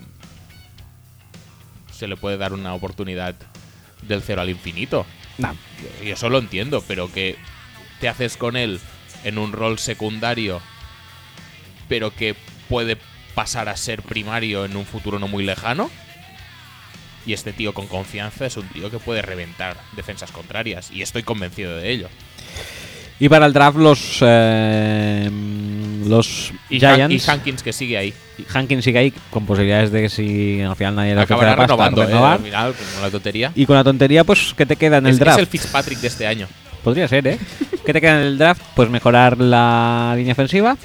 se 1.92 2.08
le 2.08 2.18
puede 2.18 2.38
dar 2.38 2.54
una 2.54 2.74
oportunidad 2.74 3.36
del 4.02 4.22
cero 4.24 4.42
al 4.42 4.50
infinito. 4.50 5.06
No, 5.38 5.56
Y 6.04 6.10
eso 6.10 6.30
lo 6.30 6.40
entiendo, 6.40 6.84
pero 6.88 7.12
que 7.12 7.36
te 8.00 8.08
haces 8.10 8.36
con 8.38 8.56
él 8.58 8.80
en 9.24 9.38
un 9.38 9.52
rol 9.52 9.78
secundario, 9.80 10.60
pero 11.88 12.14
que 12.16 12.36
puede 12.70 12.98
pasar 13.36 13.70
a 13.70 13.78
ser 13.78 14.02
primario 14.02 14.66
en 14.66 14.76
un 14.76 14.86
futuro 14.86 15.20
no 15.20 15.28
muy 15.28 15.44
lejano. 15.44 15.90
Y 17.26 17.34
este 17.34 17.54
tío 17.54 17.74
con 17.74 17.88
confianza 17.88 18.46
es 18.46 18.58
un 18.58 18.68
tío 18.68 18.92
que 18.92 19.00
puede 19.00 19.22
reventar 19.22 19.78
defensas 19.96 20.32
contrarias. 20.32 20.92
Y 20.92 21.02
estoy 21.02 21.24
convencido 21.24 21.78
de 21.78 21.90
ello. 21.92 22.10
Y 23.20 23.30
para 23.30 23.46
el 23.46 23.54
draft, 23.54 23.78
los. 23.78 24.18
eh, 24.22 25.30
los 26.06 26.52
Y, 26.70 26.84
Han- 26.84 26.96
Giants. 26.96 27.28
y 27.28 27.32
Hankins 27.32 27.64
que 27.64 27.72
sigue 27.72 27.98
ahí. 27.98 28.14
Hankins 28.54 28.84
sigue 28.84 29.00
ahí 29.00 29.14
con 29.30 29.46
posibilidades 29.46 29.92
de 29.92 30.02
que 30.02 30.10
si 30.10 30.60
al 30.62 30.76
final 30.76 30.96
nadie 30.96 31.14
ofrece 31.14 31.34
Acabará 31.34 31.52
la 31.52 31.56
pasta, 31.58 31.74
renovando, 31.76 32.04
¿eh? 32.04 32.06
renovar. 32.08 32.34
Al 32.34 32.44
final, 32.44 32.74
como 32.74 33.06
la 33.06 33.12
tontería. 33.12 33.52
Y 33.56 33.66
con 33.66 33.76
la 33.78 33.84
tontería, 33.86 34.24
pues, 34.26 34.54
¿qué 34.58 34.66
te 34.66 34.76
queda 34.76 34.98
en 34.98 35.08
es, 35.08 35.14
el 35.14 35.20
draft? 35.20 35.38
es 35.40 35.44
el 35.44 35.48
Fitzpatrick 35.48 36.00
de 36.00 36.08
este 36.08 36.28
año. 36.28 36.48
Podría 36.84 37.08
ser, 37.08 37.26
¿eh? 37.28 37.40
¿Qué 37.86 37.94
te 37.94 38.02
queda 38.02 38.20
en 38.20 38.28
el 38.28 38.38
draft? 38.38 38.62
Pues 38.76 38.90
mejorar 38.90 39.38
la 39.38 40.14
línea 40.18 40.34
ofensiva. 40.34 40.76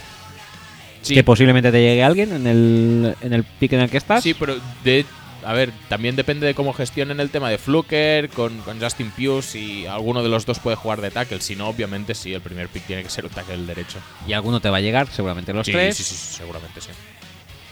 Sí, 1.02 1.14
Que 1.14 1.24
posiblemente 1.24 1.70
te 1.72 1.80
llegue 1.80 2.02
alguien 2.02 2.32
en 2.32 2.46
el, 2.46 3.14
en 3.20 3.32
el 3.32 3.44
pick 3.44 3.72
en 3.72 3.80
el 3.80 3.90
que 3.90 3.96
estás. 3.98 4.22
sí 4.22 4.34
pero 4.34 4.56
de, 4.84 5.04
a 5.44 5.52
ver, 5.52 5.70
también 5.88 6.16
depende 6.16 6.46
de 6.46 6.54
cómo 6.54 6.72
gestionen 6.72 7.20
el 7.20 7.30
tema 7.30 7.48
de 7.50 7.56
Fluker 7.58 8.28
con, 8.30 8.58
con 8.58 8.80
Justin 8.80 9.10
Pugh. 9.12 9.40
Si 9.42 9.86
alguno 9.86 10.22
de 10.22 10.28
los 10.28 10.44
dos 10.44 10.58
puede 10.58 10.76
jugar 10.76 11.00
de 11.00 11.10
tackle. 11.10 11.40
Si 11.40 11.54
no, 11.56 11.68
obviamente 11.68 12.14
sí, 12.14 12.34
el 12.34 12.40
primer 12.40 12.68
pick 12.68 12.84
tiene 12.86 13.02
que 13.04 13.10
ser 13.10 13.24
un 13.24 13.30
tackle 13.30 13.58
derecho. 13.64 13.98
Y 14.26 14.32
alguno 14.32 14.60
te 14.60 14.68
va 14.70 14.78
a 14.78 14.80
llegar, 14.80 15.06
seguramente 15.08 15.52
los 15.52 15.66
Sí, 15.66 15.72
tres. 15.72 15.96
sí, 15.96 16.02
sí, 16.02 16.14
sí, 16.14 16.34
seguramente 16.38 16.80
sí. 16.80 16.88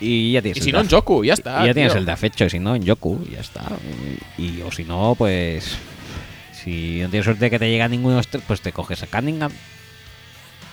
Y 0.00 0.32
ya 0.32 0.42
tienes 0.42 0.58
Y 0.58 0.60
si 0.60 0.72
no, 0.72 0.80
en. 0.80 0.88
Joku, 0.90 1.24
ya 1.24 1.34
está. 1.34 1.62
y 1.64 1.66
ya 1.68 1.74
tienes 1.74 1.92
tío. 1.92 2.00
el 2.00 2.06
draft 2.06 2.24
hecho, 2.24 2.44
y 2.44 2.50
si 2.50 2.58
no, 2.58 2.74
en 2.76 2.84
Yoku, 2.84 3.24
y 3.28 3.32
ya 3.32 3.40
está. 3.40 3.62
Y, 4.38 4.42
y- 4.44 4.62
o 4.62 4.70
si 4.70 4.84
no, 4.84 5.14
pues. 5.16 5.76
Si 6.62 7.00
no 7.02 7.08
tienes 7.08 7.24
suerte 7.24 7.46
de 7.46 7.50
que 7.50 7.58
te 7.58 7.70
llega 7.70 7.88
ninguno 7.88 8.14
de 8.14 8.18
los 8.20 8.28
tres, 8.28 8.42
pues 8.46 8.60
te 8.60 8.72
coges 8.72 9.02
a 9.02 9.06
Cunningham. 9.06 9.52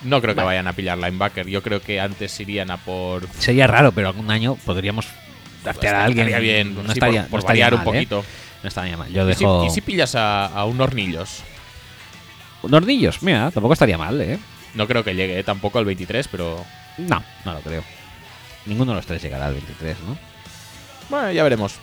No 0.04 0.20
creo 0.20 0.34
que 0.34 0.42
vayan 0.42 0.66
a 0.68 0.72
pillar 0.72 0.98
linebacker. 0.98 1.46
Yo 1.48 1.62
creo 1.62 1.80
que 1.82 1.98
antes 2.00 2.38
irían 2.40 2.70
a 2.70 2.76
por. 2.76 3.26
Sería 3.38 3.66
raro, 3.66 3.92
pero 3.92 4.08
algún 4.08 4.30
año 4.30 4.56
podríamos 4.64 5.06
draftear 5.62 5.94
a 5.94 6.04
alguien. 6.04 6.26
Bien. 6.40 6.74
No 6.74 6.82
sí, 6.84 6.92
estaría, 6.92 7.22
por, 7.22 7.24
no 7.24 7.30
por 7.30 7.40
estaría 7.40 7.64
variar 7.66 7.72
mal, 7.72 7.88
un 7.88 7.94
¿eh? 7.94 7.98
poquito. 8.06 8.24
No 8.62 8.68
estaría 8.68 8.96
mal. 8.96 9.10
Yo 9.12 9.28
¿Y, 9.28 9.34
si, 9.34 9.40
dejo. 9.40 9.64
y 9.66 9.70
si 9.70 9.80
pillas 9.80 10.14
a, 10.14 10.46
a 10.46 10.64
un 10.66 10.80
hornillos? 10.80 11.42
Nordillos, 12.62 13.22
mira, 13.22 13.50
tampoco 13.50 13.74
estaría 13.74 13.98
mal, 13.98 14.20
¿eh? 14.20 14.38
No 14.74 14.86
creo 14.86 15.04
que 15.04 15.14
llegue 15.14 15.38
eh, 15.38 15.44
tampoco 15.44 15.78
al 15.78 15.84
23, 15.84 16.28
pero. 16.28 16.64
No, 16.98 17.22
no 17.44 17.52
lo 17.52 17.60
creo. 17.60 17.82
Ninguno 18.66 18.92
de 18.92 18.96
los 18.96 19.06
tres 19.06 19.20
llegará 19.22 19.46
al 19.46 19.52
23, 19.54 19.96
¿no? 20.06 20.16
Bueno, 21.10 21.30
ya 21.32 21.42
veremos. 21.42 21.74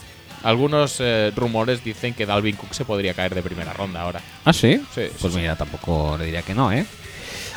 Algunos 0.43 0.95
eh, 0.99 1.31
rumores 1.35 1.83
dicen 1.83 2.15
que 2.15 2.25
Dalvin 2.25 2.55
Cook 2.55 2.73
se 2.73 2.83
podría 2.83 3.13
caer 3.13 3.35
de 3.35 3.43
primera 3.43 3.73
ronda 3.73 4.01
ahora. 4.01 4.21
Ah, 4.43 4.51
sí. 4.53 4.83
Sí, 4.95 5.03
Pues 5.19 5.33
sí. 5.33 5.39
mira, 5.39 5.55
tampoco 5.55 6.17
le 6.17 6.25
diría 6.25 6.41
que 6.41 6.55
no, 6.55 6.71
¿eh? 6.71 6.83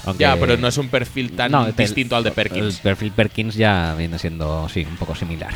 Aunque- 0.06 0.22
Ya, 0.22 0.36
pero 0.36 0.56
no 0.56 0.68
es 0.68 0.76
un 0.78 0.88
perfil 0.88 1.32
tan 1.32 1.50
No, 1.52 1.70
distinto 1.72 2.16
al 2.16 2.24
de 2.24 2.30
Perkins. 2.30 2.76
El 2.76 2.82
perfil 2.82 3.12
Perkins 3.12 3.54
ya 3.54 3.94
viene 3.96 4.18
siendo, 4.18 4.68
sí, 4.68 4.86
un 4.88 4.96
poco 4.96 5.14
similar. 5.14 5.52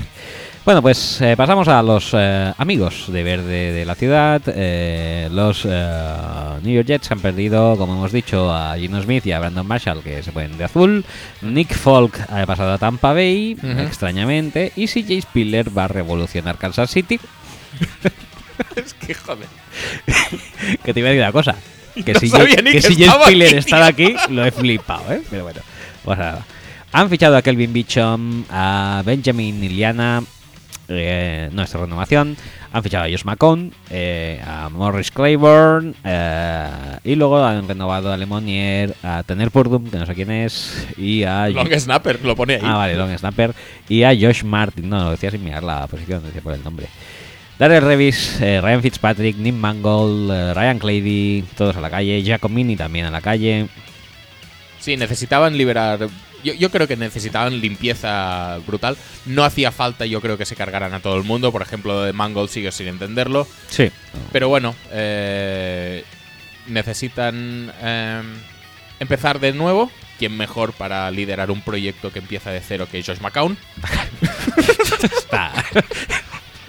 Bueno, 0.65 0.83
pues 0.83 1.21
eh, 1.23 1.35
pasamos 1.37 1.67
a 1.69 1.83
los 1.83 2.11
eh, 2.13 2.53
amigos 2.59 3.05
de 3.11 3.23
verde 3.23 3.73
de 3.73 3.85
la 3.87 3.95
ciudad. 3.95 4.43
Eh, 4.49 5.29
los 5.33 5.65
New 5.65 6.75
York 6.75 6.87
Jets 6.87 7.11
han 7.11 7.21
perdido, 7.21 7.77
como 7.79 7.95
hemos 7.95 8.13
dicho, 8.13 8.53
a 8.53 8.77
Gino 8.77 9.01
Smith 9.03 9.25
y 9.27 9.33
a 9.33 9.39
Brandon 9.39 9.67
Marshall, 9.67 10.03
que 10.03 10.23
se 10.23 10.31
ponen 10.33 10.59
de 10.59 10.65
azul. 10.65 11.05
Nick 11.41 11.75
Folk 11.75 12.21
ha 12.31 12.45
pasado 12.45 12.73
a 12.75 12.79
Tampa 12.79 13.13
Bay, 13.15 13.57
extrañamente. 13.79 14.73
Y 14.77 14.87
CJ 14.89 15.23
Spiller 15.23 15.77
va 15.77 15.85
a 15.85 15.89
revolucionar 15.89 16.59
Kansas 16.59 16.91
City. 16.91 17.19
es 18.77 18.93
que 18.95 19.15
joder. 19.15 19.47
Que 20.85 20.93
te 20.93 21.01
iba 21.01 21.09
a 21.09 21.13
decir 21.13 21.23
una 21.23 21.33
cosa. 21.33 21.55
Que 22.05 22.13
No 22.15 22.21
si, 22.21 22.29
sabía 22.29 22.57
ni 22.57 22.73
que 22.73 22.81
que 22.81 22.83
si 22.83 23.63
Spiller 23.63 23.83
aquí, 23.83 24.15
lo 24.31 24.45
he 24.45 24.51
flipado, 24.51 25.13
¿eh? 25.13 25.23
Pero 25.31 25.45
bueno, 25.45 25.61
pues 26.05 26.19
nada. 26.19 26.45
Han 26.93 27.11
fichado 27.11 27.37
a 27.37 27.43
Kelvin 27.43 27.73
Bichom, 27.73 28.45
a 28.51 29.03
Benjamin 29.05 29.63
Iliana, 29.63 30.23
eh, 30.89 31.51
no, 31.53 31.63
esta 31.63 31.79
renovación. 31.79 32.37
Han 32.73 32.83
fichado 32.83 33.05
a 33.05 33.09
Josh 33.09 33.25
McCone, 33.25 33.71
eh, 33.91 34.43
a 34.47 34.69
Morris 34.71 35.11
Claiborne, 35.11 35.95
eh, 36.03 36.69
y 37.05 37.15
luego 37.15 37.45
han 37.45 37.69
renovado 37.69 38.11
a 38.11 38.17
Lemonier, 38.17 38.95
a 39.03 39.23
Tener 39.23 39.51
Purdum, 39.51 39.91
que 39.91 39.99
no 39.99 40.07
sé 40.07 40.15
quién 40.15 40.31
es, 40.31 40.87
y 40.97 41.25
a. 41.25 41.49
Long 41.49 41.73
Snapper, 41.79 42.25
lo 42.25 42.35
pone 42.35 42.55
ahí. 42.55 42.61
Ah, 42.65 42.77
vale, 42.77 42.95
Long 42.95 43.17
Snapper. 43.17 43.55
Y 43.89 44.03
a 44.03 44.11
Josh 44.11 44.45
Martin. 44.45 44.89
No, 44.89 45.05
lo 45.05 45.11
decía 45.11 45.31
sin 45.31 45.45
mirar 45.45 45.63
la 45.63 45.87
posición, 45.87 46.23
decía 46.25 46.41
por 46.41 46.55
el 46.55 46.65
nombre. 46.65 46.89
Darrell 47.59 47.83
Revis, 47.83 48.41
eh, 48.41 48.61
Ryan 48.61 48.83
Fitzpatrick, 48.83 49.37
Nick 49.37 49.55
Mangold, 49.55 50.31
eh, 50.31 50.55
Ryan 50.55 50.79
Clady, 50.79 51.45
todos 51.57 51.77
a 51.77 51.81
la 51.81 51.91
calle. 51.91 52.23
Giacomini 52.23 52.77
también 52.77 53.07
a 53.07 53.11
la 53.11 53.21
calle. 53.21 53.67
Sí, 54.79 54.97
necesitaban 54.97 55.59
liberar. 55.59 56.09
Yo, 56.45 56.55
yo 56.55 56.71
creo 56.71 56.87
que 56.87 56.97
necesitaban 56.97 57.61
limpieza 57.61 58.59
brutal. 58.65 58.97
No 59.27 59.43
hacía 59.43 59.73
falta, 59.73 60.07
yo 60.07 60.21
creo 60.21 60.39
que 60.39 60.47
se 60.47 60.55
cargaran 60.55 60.95
a 60.95 61.01
todo 61.01 61.17
el 61.17 61.25
mundo. 61.25 61.51
Por 61.51 61.63
ejemplo, 61.63 61.95
lo 61.95 62.03
de 62.05 62.13
Mangold 62.13 62.49
sigo 62.49 62.71
sin 62.71 62.87
entenderlo. 62.87 63.49
Sí. 63.69 63.91
Pero 64.31 64.49
bueno, 64.49 64.77
eh, 64.93 66.05
necesitan 66.69 67.73
empezar 69.01 69.41
de 69.41 69.53
nuevo. 69.53 69.91
¿Quién 70.21 70.37
mejor 70.37 70.75
para 70.75 71.11
liderar 71.11 71.51
un 71.51 71.63
proyecto 71.63 72.13
que 72.13 72.21
empieza 72.21 72.53
de 72.53 72.61
cero 72.61 72.87
que 72.91 73.03
Josh 73.03 73.19
McCown? 73.21 73.59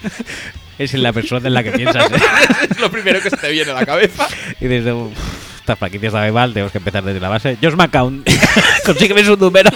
Es 0.80 0.94
la 0.94 1.12
persona 1.12 1.46
en 1.48 1.54
la 1.54 1.62
que 1.62 1.72
piensas, 1.72 2.10
¿eh? 2.10 2.16
es 2.72 2.80
lo 2.80 2.90
primero 2.90 3.22
que 3.22 3.30
se 3.30 3.38
te 3.38 3.52
viene 3.52 3.72
a 3.72 3.74
la 3.74 3.86
cabeza. 3.86 4.28
Y 4.62 4.66
desde. 4.66 4.94
uf, 4.94 5.12
estas 5.60 5.78
franquicias 5.78 6.14
sabe 6.14 6.32
mal, 6.32 6.54
tenemos 6.54 6.72
que 6.72 6.78
empezar 6.80 7.04
desde 7.04 7.20
la 7.20 7.30
base. 7.30 7.58
Josh 7.62 7.76
McCown, 7.76 8.24
consígueme 8.86 9.24
su 9.24 9.36
número. 9.36 9.70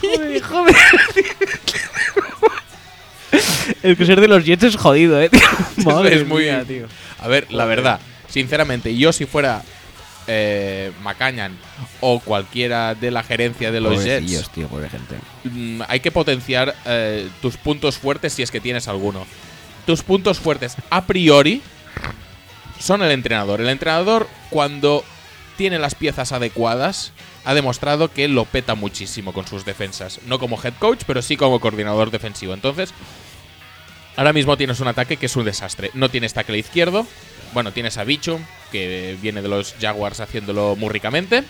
Joder, 0.00 0.42
joder. 0.42 0.76
El 3.82 3.96
que 3.96 4.06
ser 4.06 4.20
de 4.20 4.28
los 4.28 4.44
Jets 4.44 4.62
es 4.64 4.76
jodido, 4.76 5.20
eh. 5.20 5.28
tío. 5.76 5.84
Madre 5.84 6.16
es 6.16 6.26
muy. 6.26 6.44
mía, 6.44 6.64
tío. 6.66 6.86
A 7.18 7.28
ver, 7.28 7.50
la 7.50 7.64
verdad, 7.64 8.00
sinceramente, 8.28 8.96
yo 8.96 9.12
si 9.12 9.26
fuera 9.26 9.62
eh, 10.32 10.92
Macañan 11.02 11.58
o 12.00 12.20
cualquiera 12.20 12.94
de 12.94 13.10
la 13.10 13.24
gerencia 13.24 13.72
de 13.72 13.80
los 13.80 13.94
Pobrecillos, 13.94 14.42
Jets, 14.42 14.50
tío, 14.50 14.68
pobre 14.68 14.88
gente. 14.88 15.16
mm, 15.42 15.82
hay 15.88 15.98
que 15.98 16.12
potenciar 16.12 16.76
eh, 16.86 17.28
tus 17.42 17.56
puntos 17.56 17.98
fuertes 17.98 18.32
si 18.32 18.42
es 18.44 18.52
que 18.52 18.60
tienes 18.60 18.86
alguno. 18.86 19.26
Tus 19.86 20.04
puntos 20.04 20.38
fuertes, 20.38 20.76
a 20.88 21.04
priori, 21.04 21.62
son 22.78 23.02
el 23.02 23.10
entrenador. 23.10 23.60
El 23.60 23.68
entrenador, 23.70 24.28
cuando 24.50 25.04
tiene 25.56 25.80
las 25.80 25.96
piezas 25.96 26.30
adecuadas, 26.30 27.12
ha 27.44 27.52
demostrado 27.52 28.12
que 28.12 28.28
lo 28.28 28.44
peta 28.44 28.76
muchísimo 28.76 29.32
con 29.32 29.48
sus 29.48 29.64
defensas. 29.64 30.20
No 30.26 30.38
como 30.38 30.62
head 30.62 30.74
coach, 30.78 31.02
pero 31.08 31.22
sí 31.22 31.36
como 31.36 31.58
coordinador 31.58 32.12
defensivo. 32.12 32.54
Entonces, 32.54 32.94
ahora 34.14 34.32
mismo 34.32 34.56
tienes 34.56 34.78
un 34.78 34.86
ataque 34.86 35.16
que 35.16 35.26
es 35.26 35.34
un 35.34 35.44
desastre. 35.44 35.90
No 35.94 36.08
tienes 36.08 36.34
tackle 36.34 36.58
izquierdo. 36.58 37.04
Bueno, 37.52 37.72
tienes 37.72 37.98
a 37.98 38.04
Bicho, 38.04 38.38
que 38.70 39.16
viene 39.20 39.42
de 39.42 39.48
los 39.48 39.74
Jaguars 39.80 40.20
haciéndolo 40.20 40.76
muy 40.76 40.88
ricamente. 40.90 41.42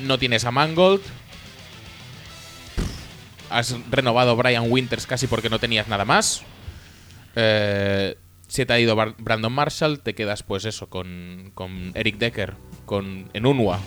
No 0.00 0.18
tienes 0.18 0.44
a 0.44 0.50
Mangold. 0.50 1.02
Has 3.50 3.76
renovado 3.90 4.36
Brian 4.36 4.70
Winters 4.70 5.06
casi 5.06 5.26
porque 5.26 5.50
no 5.50 5.58
tenías 5.58 5.88
nada 5.88 6.04
más. 6.04 6.42
Eh, 7.36 8.16
se 8.48 8.66
te 8.66 8.72
ha 8.72 8.80
ido 8.80 8.96
Brandon 9.18 9.52
Marshall, 9.52 10.00
te 10.00 10.14
quedas 10.14 10.42
pues 10.42 10.64
eso 10.64 10.88
con, 10.88 11.50
con 11.54 11.92
Eric 11.94 12.18
Decker, 12.18 12.54
con 12.84 13.28
Enunwa, 13.34 13.80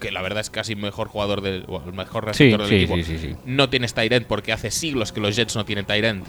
que 0.00 0.10
la 0.10 0.22
verdad 0.22 0.40
es 0.40 0.50
casi 0.50 0.74
mejor 0.76 1.08
jugador 1.08 1.40
del, 1.40 1.64
el 1.86 1.92
mejor 1.92 2.24
Sí, 2.34 2.44
receptor 2.50 2.60
del 2.60 2.68
sí, 2.68 2.74
equipo. 2.76 2.96
sí, 2.96 3.02
sí, 3.04 3.18
sí. 3.18 3.36
No 3.44 3.68
tienes 3.70 3.94
Tyrant 3.94 4.26
porque 4.26 4.52
hace 4.52 4.70
siglos 4.70 5.12
que 5.12 5.20
los 5.20 5.36
Jets 5.36 5.54
no 5.56 5.64
tienen 5.64 5.84
Tyrant. 5.84 6.24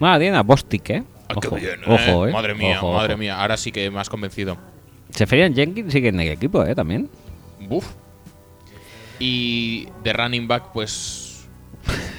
Ah, 0.00 0.18
tiene 0.18 0.36
a 0.36 0.42
Bostic, 0.42 0.90
eh. 0.90 1.02
Ah, 1.30 1.34
qué 1.40 1.48
Ojo, 1.48 1.56
bien, 1.56 1.80
ojo, 1.86 2.26
eh. 2.26 2.32
Madre 2.32 2.54
mía, 2.54 2.76
Ojo, 2.78 2.92
madre 2.94 3.14
ojo. 3.14 3.18
mía. 3.20 3.40
Ahora 3.40 3.56
sí 3.56 3.70
que 3.72 3.90
me 3.90 4.00
has 4.00 4.08
convencido. 4.10 4.56
Seferian 5.10 5.54
Jenkins 5.54 5.92
sigue 5.92 6.08
en 6.08 6.20
el 6.20 6.28
equipo, 6.28 6.64
eh, 6.64 6.74
también. 6.74 7.08
Buf. 7.68 7.86
Y 9.18 9.88
de 10.02 10.12
running 10.12 10.48
back, 10.48 10.72
pues. 10.72 11.48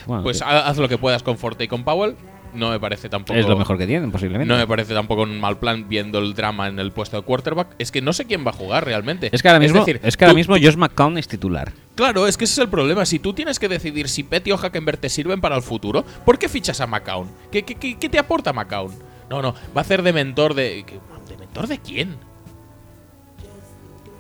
Bueno, 0.06 0.24
Pues 0.24 0.42
haz 0.42 0.78
lo 0.78 0.88
que 0.90 0.98
puedas 0.98 1.24
con 1.24 1.38
Forte 1.38 1.64
y 1.64 1.68
con 1.68 1.84
Powell. 1.84 2.16
No 2.54 2.70
me 2.70 2.80
parece 2.80 3.10
tampoco. 3.10 3.40
es 3.40 3.48
lo 3.48 3.58
mejor 3.58 3.78
que 3.78 3.88
tienen, 3.88 4.12
posiblemente. 4.12 4.52
No 4.54 4.60
me 4.60 4.68
parece 4.68 4.94
tampoco 4.94 5.24
un 5.24 5.40
mal 5.40 5.58
plan 5.60 5.88
viendo 5.88 6.20
el 6.20 6.34
drama 6.34 6.68
en 6.68 6.80
el 6.80 6.92
puesto 6.92 7.18
de 7.18 7.24
quarterback. 7.24 7.76
Es 7.80 7.92
que 7.92 8.02
no 8.02 8.14
sé 8.14 8.26
quién 8.26 8.46
va 8.46 8.52
a 8.52 8.54
jugar 8.54 8.86
realmente. 8.86 9.30
Es 9.32 9.42
que 9.42 9.48
ahora 9.48 9.60
mismo, 9.60 9.80
es, 9.80 9.86
decir, 9.86 10.02
que 10.02 10.26
ahora 10.26 10.34
tú- 10.34 10.38
mismo 10.38 10.56
Josh 10.56 10.76
McCown 10.76 11.18
es 11.18 11.28
titular. 11.28 11.72
Claro, 11.96 12.28
es 12.28 12.38
que 12.38 12.46
ese 12.46 12.54
es 12.54 12.58
el 12.60 12.70
problema. 12.70 13.06
Si 13.06 13.20
tú 13.20 13.34
tienes 13.34 13.60
que 13.60 13.68
decidir 13.70 14.10
si 14.10 14.24
Petty 14.24 14.52
o 14.52 14.58
Hackenberg 14.58 14.98
te 14.98 15.10
sirven 15.10 15.40
para 15.42 15.56
el 15.56 15.62
futuro, 15.62 16.04
¿por 16.26 16.38
qué 16.40 16.50
fichas 16.50 16.82
a 16.82 16.88
McCown? 16.88 17.28
¿Qué, 17.52 17.64
qué, 17.64 17.76
qué- 17.76 17.98
qué 17.98 18.10
te 18.10 18.20
aporta 18.20 18.54
McCown? 18.54 18.92
No, 19.30 19.42
no, 19.42 19.54
va 19.54 19.58
a 19.76 19.82
hacer 19.82 20.02
de 20.04 20.12
mentor 20.14 20.54
de. 20.54 20.84
¿qué- 20.86 21.00
¿De 21.30 21.38
mentor 21.38 21.68
de 21.68 21.78
quién? 21.80 22.16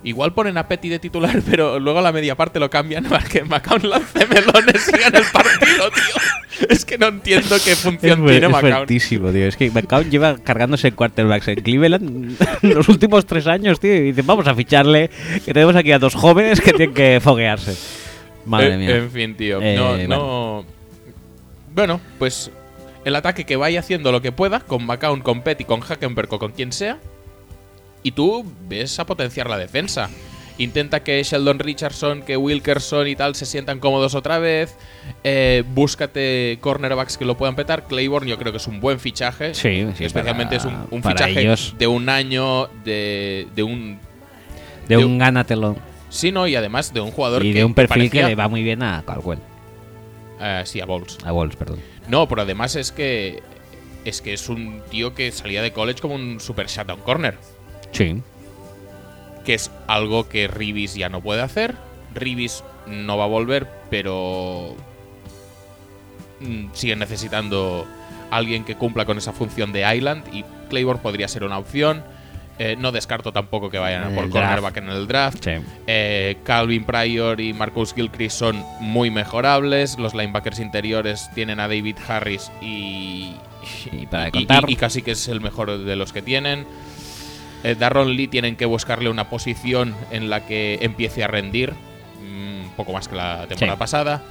Igual 0.03 0.33
ponen 0.33 0.57
a 0.57 0.67
Petty 0.67 0.89
de 0.89 0.97
titular, 0.99 1.41
pero 1.49 1.80
luego 1.80 1.99
a 1.99 2.01
la 2.01 2.11
media 2.11 2.35
parte 2.35 2.59
lo 2.59 2.69
cambian 2.69 3.03
para 3.05 3.23
que 3.23 3.43
McCown 3.43 3.88
lance 3.89 4.25
melones 4.27 4.88
y 4.88 4.97
gane 4.97 5.19
el 5.19 5.25
partido, 5.31 5.89
tío. 5.91 6.67
Es 6.69 6.85
que 6.85 6.97
no 6.97 7.07
entiendo 7.07 7.55
qué 7.63 7.75
función 7.75 8.25
tiene 8.25 8.47
McCown. 8.49 8.71
fuertísimo, 8.71 9.31
tío. 9.31 9.47
Es 9.47 9.55
que 9.57 9.69
McCown 9.71 10.09
lleva 10.09 10.38
cargándose 10.39 10.91
quarterbacks 10.91 11.47
en 11.49 11.61
Cleveland 11.61 12.38
los 12.63 12.88
últimos 12.89 13.25
tres 13.25 13.45
años, 13.47 13.80
tío. 13.80 13.95
Y 13.95 14.01
dicen, 14.01 14.25
vamos 14.27 14.47
a 14.47 14.55
ficharle, 14.55 15.09
que 15.45 15.53
tenemos 15.53 15.75
aquí 15.75 15.91
a 15.91 15.99
dos 15.99 16.15
jóvenes 16.15 16.61
que 16.61 16.73
tienen 16.73 16.93
que 16.95 17.19
foguearse. 17.21 17.75
Madre 18.45 18.73
Eh, 18.73 18.77
mía. 18.77 18.95
En 18.97 19.11
fin, 19.11 19.35
tío. 19.35 19.59
Eh, 19.61 19.75
no, 19.77 19.89
bueno. 19.89 20.07
no. 20.15 20.65
Bueno, 21.75 22.01
pues 22.19 22.51
el 23.05 23.15
ataque 23.15 23.45
que 23.45 23.55
vaya 23.55 23.80
haciendo 23.80 24.11
lo 24.11 24.21
que 24.21 24.31
pueda, 24.31 24.59
con 24.61 24.85
McCown, 24.85 25.21
con 25.21 25.41
Petty, 25.43 25.63
con 25.63 25.80
Hackenberg 25.81 26.31
o 26.33 26.39
con 26.39 26.51
quien 26.51 26.71
sea, 26.71 26.97
y 28.03 28.11
tú 28.11 28.45
ves 28.67 28.99
a 28.99 29.05
potenciar 29.05 29.49
la 29.49 29.57
defensa. 29.57 30.09
Intenta 30.57 31.01
que 31.03 31.23
Sheldon 31.23 31.57
Richardson, 31.59 32.21
que 32.21 32.38
Wilkerson 32.38 33.07
y 33.07 33.15
tal 33.15 33.33
se 33.35 33.45
sientan 33.47 33.80
cómodos 33.80 34.13
otra 34.13 34.38
vez. 34.38 34.75
Eh, 35.23 35.63
búscate 35.73 36.57
cornerbacks 36.61 37.17
que 37.17 37.25
lo 37.25 37.35
puedan 37.38 37.55
petar. 37.55 37.85
Claiborne 37.88 38.30
yo 38.30 38.38
creo 38.38 38.51
que 38.51 38.57
es 38.59 38.67
un 38.67 38.80
buen 38.80 38.99
fichaje. 38.99 39.55
Sí, 39.55 39.88
sí, 39.97 40.03
Especialmente 40.05 40.57
para- 40.59 40.69
es 40.83 40.88
un, 40.91 41.01
fichaje 41.03 41.39
ellos. 41.41 41.73
de 41.80 41.88
un 41.88 42.09
año, 42.09 42.67
de, 42.85 43.47
de 43.55 43.63
un... 43.63 43.99
De 44.88 44.97
de 44.97 44.97
un 44.97 45.13
un- 45.13 45.17
gánatelo. 45.19 45.77
Sí, 46.09 46.31
no, 46.31 46.45
y 46.47 46.55
además 46.55 46.93
de 46.93 46.99
un 46.99 47.11
jugador 47.11 47.43
Y 47.45 47.53
que 47.53 47.59
de 47.59 47.65
un 47.65 47.73
perfil 47.73 48.09
parecía- 48.09 48.21
que 48.23 48.27
le 48.30 48.35
va 48.35 48.47
muy 48.47 48.61
bien 48.61 48.83
a 48.83 49.01
Caldwell. 49.07 49.39
Eh, 50.39 50.61
sí, 50.65 50.80
a 50.81 50.85
Bowles. 50.85 51.17
A 51.23 51.31
Wolves, 51.31 51.55
perdón. 51.55 51.80
No, 52.07 52.27
pero 52.27 52.41
además 52.41 52.75
es 52.75 52.91
que 52.91 53.41
es 54.03 54.21
que 54.21 54.33
es 54.33 54.49
un 54.49 54.81
tío 54.89 55.13
que 55.13 55.31
salía 55.31 55.61
de 55.61 55.71
college 55.71 56.01
como 56.01 56.15
un 56.15 56.39
super 56.39 56.67
shutdown 56.67 56.99
corner, 57.01 57.38
Sí. 57.91 58.21
que 59.45 59.53
es 59.55 59.71
algo 59.87 60.29
que 60.29 60.47
Ribis 60.47 60.93
ya 60.95 61.09
no 61.09 61.21
puede 61.21 61.41
hacer. 61.41 61.75
Ribis 62.13 62.63
no 62.87 63.17
va 63.17 63.23
a 63.23 63.27
volver, 63.27 63.67
pero 63.89 64.75
mm, 66.39 66.65
sigue 66.73 66.95
necesitando 66.95 67.87
alguien 68.29 68.63
que 68.63 68.75
cumpla 68.75 69.05
con 69.05 69.17
esa 69.17 69.33
función 69.33 69.71
de 69.73 69.95
Island 69.95 70.23
y 70.33 70.43
Claiborne 70.69 71.01
podría 71.01 71.27
ser 71.27 71.43
una 71.43 71.57
opción. 71.57 72.03
Eh, 72.59 72.75
no 72.77 72.91
descarto 72.91 73.31
tampoco 73.31 73.71
que 73.71 73.79
vayan 73.79 74.03
a 74.03 74.09
por 74.15 74.29
cornerback 74.29 74.77
en 74.77 74.89
el 74.89 75.07
draft. 75.07 75.43
Sí. 75.43 75.51
Eh, 75.87 76.37
Calvin 76.43 76.83
Pryor 76.85 77.41
y 77.41 77.53
Marcus 77.53 77.93
Gilchrist 77.95 78.37
son 78.37 78.63
muy 78.79 79.09
mejorables. 79.09 79.97
Los 79.97 80.13
linebackers 80.13 80.59
interiores 80.59 81.27
tienen 81.33 81.59
a 81.59 81.67
David 81.67 81.95
Harris 82.07 82.51
y. 82.61 83.33
Y 83.91 84.05
para 84.05 84.27
y- 84.29 84.45
y- 84.67 84.73
y 84.73 84.75
casi 84.75 85.01
que 85.01 85.11
es 85.11 85.27
el 85.27 85.41
mejor 85.41 85.75
de 85.79 85.95
los 85.95 86.13
que 86.13 86.21
tienen. 86.21 86.65
Eh, 87.64 87.75
Darron 87.75 88.15
Lee 88.15 88.27
tienen 88.27 88.56
que 88.56 88.65
buscarle 88.65 89.09
una 89.09 89.30
posición 89.30 89.95
en 90.11 90.30
la 90.30 90.45
que 90.45 90.80
empiece 90.81 91.23
a 91.23 91.27
rendir. 91.27 91.73
mm, 92.23 92.61
Un 92.72 92.73
poco 92.75 92.93
más 92.93 93.07
que 93.07 93.15
la 93.15 93.45
temporada 93.48 93.75
Sí. 93.75 93.80
pasada. 93.80 94.22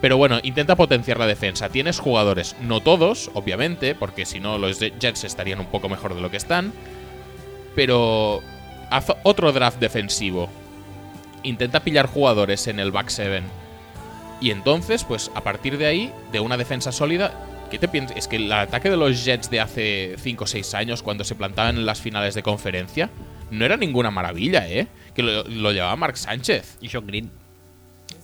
Pero 0.00 0.16
bueno, 0.16 0.38
intenta 0.44 0.76
potenciar 0.76 1.18
la 1.18 1.26
defensa. 1.26 1.68
Tienes 1.70 1.98
jugadores, 1.98 2.54
no 2.62 2.80
todos, 2.80 3.30
obviamente, 3.34 3.94
porque 3.96 4.24
si 4.24 4.38
no 4.38 4.56
los 4.58 4.78
Jets 4.78 5.24
estarían 5.24 5.58
un 5.58 5.66
poco 5.66 5.88
mejor 5.88 6.14
de 6.14 6.20
lo 6.20 6.30
que 6.30 6.36
están. 6.36 6.72
Pero 7.74 8.40
haz 8.90 9.06
otro 9.24 9.52
draft 9.52 9.78
defensivo. 9.80 10.48
Intenta 11.42 11.80
pillar 11.80 12.06
jugadores 12.06 12.66
en 12.66 12.78
el 12.80 12.90
back 12.92 13.08
7. 13.08 13.42
Y 14.40 14.50
entonces, 14.52 15.04
pues 15.04 15.30
a 15.34 15.40
partir 15.42 15.78
de 15.78 15.86
ahí, 15.86 16.12
de 16.32 16.40
una 16.40 16.56
defensa 16.56 16.92
sólida, 16.92 17.32
¿qué 17.68 17.78
te 17.78 17.88
piensas? 17.88 18.16
Es 18.16 18.28
que 18.28 18.36
el 18.36 18.50
ataque 18.52 18.90
de 18.90 18.96
los 18.96 19.24
Jets 19.24 19.50
de 19.50 19.60
hace 19.60 20.16
5 20.18 20.44
o 20.44 20.46
6 20.46 20.74
años, 20.74 21.02
cuando 21.02 21.24
se 21.24 21.34
plantaban 21.34 21.76
en 21.76 21.86
las 21.86 22.00
finales 22.00 22.34
de 22.34 22.42
conferencia, 22.42 23.10
no 23.50 23.64
era 23.64 23.76
ninguna 23.76 24.10
maravilla, 24.10 24.68
¿eh? 24.68 24.86
Que 25.14 25.22
lo, 25.22 25.44
lo 25.44 25.72
llevaba 25.72 25.96
Mark 25.96 26.16
Sánchez. 26.16 26.78
Y 26.80 26.88
Sean 26.88 27.06
Green. 27.06 27.30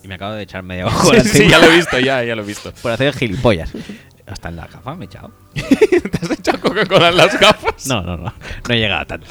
Y 0.03 0.09
me 0.09 0.15
acabo 0.15 0.33
de 0.35 0.43
echar 0.43 0.63
media 0.63 0.87
ojo 0.89 1.13
Sí, 1.15 1.21
sí, 1.21 1.49
ya 1.49 1.59
lo 1.59 1.67
he 1.67 1.77
visto, 1.77 1.99
ya, 1.99 2.23
ya 2.25 2.35
lo 2.37 2.43
he 2.43 2.47
visto. 2.47 2.73
Por 2.83 2.93
hacer 2.93 3.15
gilipollas. 3.15 3.71
Hasta 4.27 4.49
en 4.49 4.57
la 4.57 4.67
gafa 4.67 4.95
me 4.95 5.05
he 5.05 5.07
echado. 5.07 5.31
¿Te 5.55 6.19
has 6.23 6.31
echado 6.31 6.61
Coca-Cola 6.61 7.09
en 7.11 7.17
las 7.17 7.39
gafas? 7.39 7.87
No, 7.87 8.03
no, 8.03 8.17
no. 8.17 8.25
No 8.69 8.75
he 8.75 8.79
llegado 8.79 9.03
a 9.03 9.05
tanto. 9.07 9.27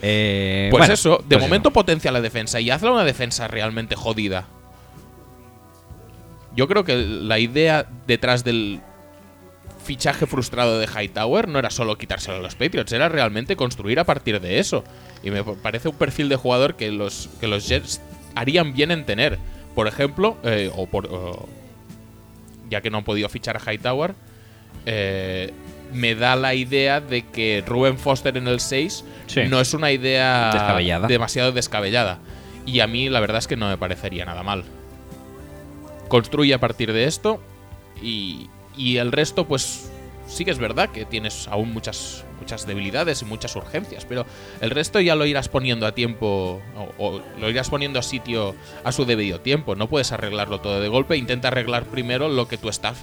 Eh, 0.00 0.68
Pues 0.70 0.80
bueno, 0.80 0.94
eso, 0.94 1.18
de 1.26 1.36
pues 1.36 1.40
momento 1.40 1.70
potencia 1.70 2.10
la 2.12 2.20
defensa 2.20 2.60
y 2.60 2.70
hazla 2.70 2.92
una 2.92 3.04
defensa 3.04 3.48
realmente 3.48 3.96
jodida. 3.96 4.46
Yo 6.56 6.68
creo 6.68 6.84
que 6.84 6.96
la 6.96 7.38
idea 7.38 7.86
detrás 8.06 8.44
del 8.44 8.80
fichaje 9.84 10.26
frustrado 10.26 10.78
de 10.78 10.86
Hightower 10.86 11.46
no 11.48 11.58
era 11.58 11.70
solo 11.70 11.96
quitárselo 11.98 12.38
a 12.38 12.40
los 12.40 12.54
Patriots, 12.54 12.92
era 12.92 13.08
realmente 13.08 13.54
construir 13.56 14.00
a 14.00 14.04
partir 14.04 14.40
de 14.40 14.58
eso. 14.58 14.82
Y 15.22 15.30
me 15.30 15.42
parece 15.44 15.88
un 15.88 15.96
perfil 15.96 16.28
de 16.28 16.36
jugador 16.36 16.74
que 16.76 16.90
los, 16.90 17.28
que 17.40 17.46
los 17.48 17.68
Jets 17.68 18.00
harían 18.34 18.72
bien 18.74 18.90
en 18.90 19.06
tener. 19.06 19.38
Por 19.74 19.86
ejemplo, 19.88 20.36
eh, 20.44 20.70
o 20.74 20.86
por. 20.86 21.08
ya 22.70 22.80
que 22.80 22.90
no 22.90 22.98
han 22.98 23.04
podido 23.04 23.28
fichar 23.28 23.56
a 23.56 23.60
Hightower, 23.72 24.14
eh, 24.86 25.52
me 25.92 26.14
da 26.14 26.34
la 26.36 26.54
idea 26.54 27.00
de 27.00 27.22
que 27.26 27.62
Ruben 27.66 27.98
Foster 27.98 28.36
en 28.36 28.48
el 28.48 28.60
6 28.60 29.04
Sí. 29.26 29.42
no 29.48 29.60
es 29.60 29.72
una 29.74 29.90
idea 29.92 30.50
Descabellada. 30.52 31.06
demasiado 31.08 31.52
descabellada. 31.52 32.18
Y 32.66 32.80
a 32.80 32.86
mí 32.86 33.08
la 33.08 33.20
verdad 33.20 33.38
es 33.38 33.46
que 33.46 33.56
no 33.56 33.68
me 33.68 33.76
parecería 33.78 34.24
nada 34.24 34.42
mal. 34.42 34.64
Construye 36.08 36.54
a 36.54 36.58
partir 36.60 36.92
de 36.92 37.04
esto 37.04 37.40
y, 38.02 38.48
y 38.76 38.96
el 38.96 39.12
resto 39.12 39.46
pues 39.46 39.90
sí 40.26 40.44
que 40.44 40.50
es 40.50 40.58
verdad 40.58 40.90
que 40.90 41.04
tienes 41.04 41.48
aún 41.48 41.72
muchas, 41.72 42.24
muchas 42.40 42.66
debilidades 42.66 43.22
y 43.22 43.24
muchas 43.24 43.54
urgencias, 43.56 44.04
pero 44.04 44.26
el 44.60 44.70
resto 44.70 45.00
ya 45.00 45.14
lo 45.14 45.26
irás 45.26 45.48
poniendo 45.48 45.86
a 45.86 45.92
tiempo 45.92 46.60
o, 46.98 47.20
lo 47.38 47.50
irás 47.50 47.70
poniendo 47.70 47.98
a 47.98 48.02
sitio 48.02 48.54
a 48.84 48.92
su 48.92 49.04
debido 49.04 49.40
tiempo. 49.40 49.74
No 49.74 49.88
puedes 49.88 50.12
arreglarlo 50.12 50.60
todo 50.60 50.80
de 50.80 50.88
golpe, 50.88 51.16
intenta 51.16 51.48
arreglar 51.48 51.84
primero 51.84 52.28
lo 52.28 52.48
que 52.48 52.58
tu 52.58 52.68
staff 52.68 53.02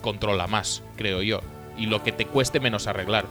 controla 0.00 0.46
más, 0.46 0.82
creo 0.96 1.22
yo, 1.22 1.40
y 1.76 1.86
lo 1.86 2.02
que 2.02 2.12
te 2.12 2.26
cueste 2.26 2.60
menos 2.60 2.86
arreglar. 2.86 3.26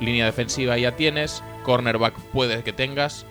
Línea 0.00 0.26
defensiva 0.26 0.76
ya 0.78 0.92
tienes, 0.92 1.42
cornerback 1.64 2.14
puede 2.32 2.62
que 2.62 2.72
tengas, 2.72 3.24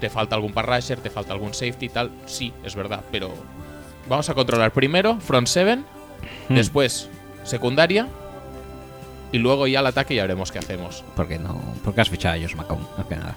te 0.00 0.10
falta 0.10 0.34
algún 0.34 0.52
pass 0.52 0.66
rusher, 0.66 0.98
te 0.98 1.10
falta 1.10 1.32
algún 1.32 1.54
safety 1.54 1.86
y 1.86 1.88
tal, 1.88 2.10
sí, 2.26 2.52
es 2.64 2.74
verdad, 2.74 3.04
pero 3.10 3.32
vamos 4.08 4.28
a 4.28 4.34
controlar 4.34 4.72
primero 4.72 5.18
front 5.20 5.46
seven, 5.46 5.86
Hmm. 6.48 6.54
después 6.54 7.08
secundaria 7.44 8.06
y 9.32 9.38
luego 9.38 9.66
ya 9.66 9.80
el 9.80 9.86
ataque 9.86 10.14
y 10.14 10.16
ya 10.18 10.22
veremos 10.22 10.52
qué 10.52 10.58
hacemos. 10.58 11.04
porque 11.16 11.38
no, 11.38 11.60
porque 11.84 12.00
has 12.00 12.08
fichado 12.10 12.36
a 12.36 12.40
Josh 12.40 12.54
McCown, 12.54 12.80
más 12.96 13.06
que 13.06 13.16
nada. 13.16 13.34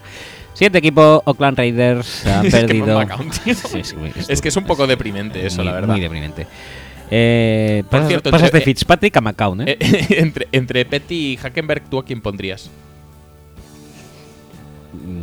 Siguiente 0.54 0.80
equipo, 0.80 1.22
Oakland 1.26 1.58
Raiders, 1.58 2.26
Es 2.26 2.42
que 2.44 2.50
perdido. 2.52 2.86
no 2.88 3.00
McCown, 3.00 3.30
tío. 3.30 3.56
Sí, 3.56 3.84
sí, 3.84 3.96
muy- 3.96 4.12
Es 4.28 4.42
que 4.42 4.50
es 4.50 4.56
un 4.58 4.66
poco 4.66 4.86
deprimente 4.88 5.46
eso, 5.46 5.58
muy- 5.58 5.66
la 5.66 5.72
verdad. 5.74 5.88
Muy 5.90 6.02
deprimente. 6.02 6.48
Eh, 7.12 7.82
Por 7.84 7.92
pasas, 7.92 8.08
cierto, 8.08 8.30
pasas 8.32 8.48
entre- 8.48 8.60
de 8.60 8.66
Fitzpatrick 8.66 9.18
a 9.18 9.22
McCown, 9.22 9.62
¿eh? 9.62 9.78
Eh, 9.80 10.06
entre, 10.20 10.48
entre 10.52 10.86
Petty 10.86 11.34
y 11.34 11.38
Hackenberg, 11.38 11.84
¿tú 11.90 11.98
a 12.00 12.06
quién 12.06 12.22
pondrías? 12.22 12.70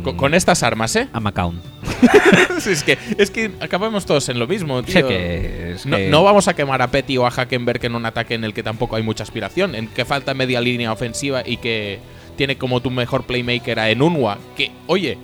Con, 0.03 0.13
Mm, 0.13 0.17
con 0.17 0.33
estas 0.33 0.63
armas, 0.63 0.95
¿eh? 0.95 1.07
A 1.13 1.19
McCown. 1.19 1.59
Sí, 2.59 2.71
es, 2.71 2.83
que, 2.83 2.97
es 3.17 3.29
que 3.31 3.51
acabamos 3.59 4.05
todos 4.05 4.29
en 4.29 4.39
lo 4.39 4.47
mismo, 4.47 4.81
Sé 4.83 4.85
tío. 4.99 5.07
que, 5.07 5.71
es 5.73 5.85
No, 5.85 5.97
que- 5.97 6.09
no 6.09 6.23
vamos 6.23 6.47
a 6.47 6.55
quemar 6.55 6.81
a 6.81 6.87
Petty 6.89 7.17
o 7.17 7.25
a 7.27 7.31
Hackenberg 7.31 7.83
en 7.85 7.95
un 7.95 8.05
ataque 8.05 8.33
en 8.35 8.43
el 8.43 8.53
que 8.53 8.63
tampoco 8.63 8.95
hay 8.95 9.03
mucha 9.03 9.23
aspiración, 9.23 9.75
en 9.75 9.87
que 9.87 10.05
falta 10.05 10.33
media 10.33 10.59
línea 10.61 10.91
ofensiva 10.91 11.43
y 11.45 11.57
que 11.57 11.99
tiene 12.35 12.57
como 12.57 12.81
tu 12.81 12.89
mejor 12.91 13.23
playmaker 13.25 13.79
a 13.79 13.89
Enunwa, 13.89 14.37
que, 14.55 14.71
oye, 14.87 15.17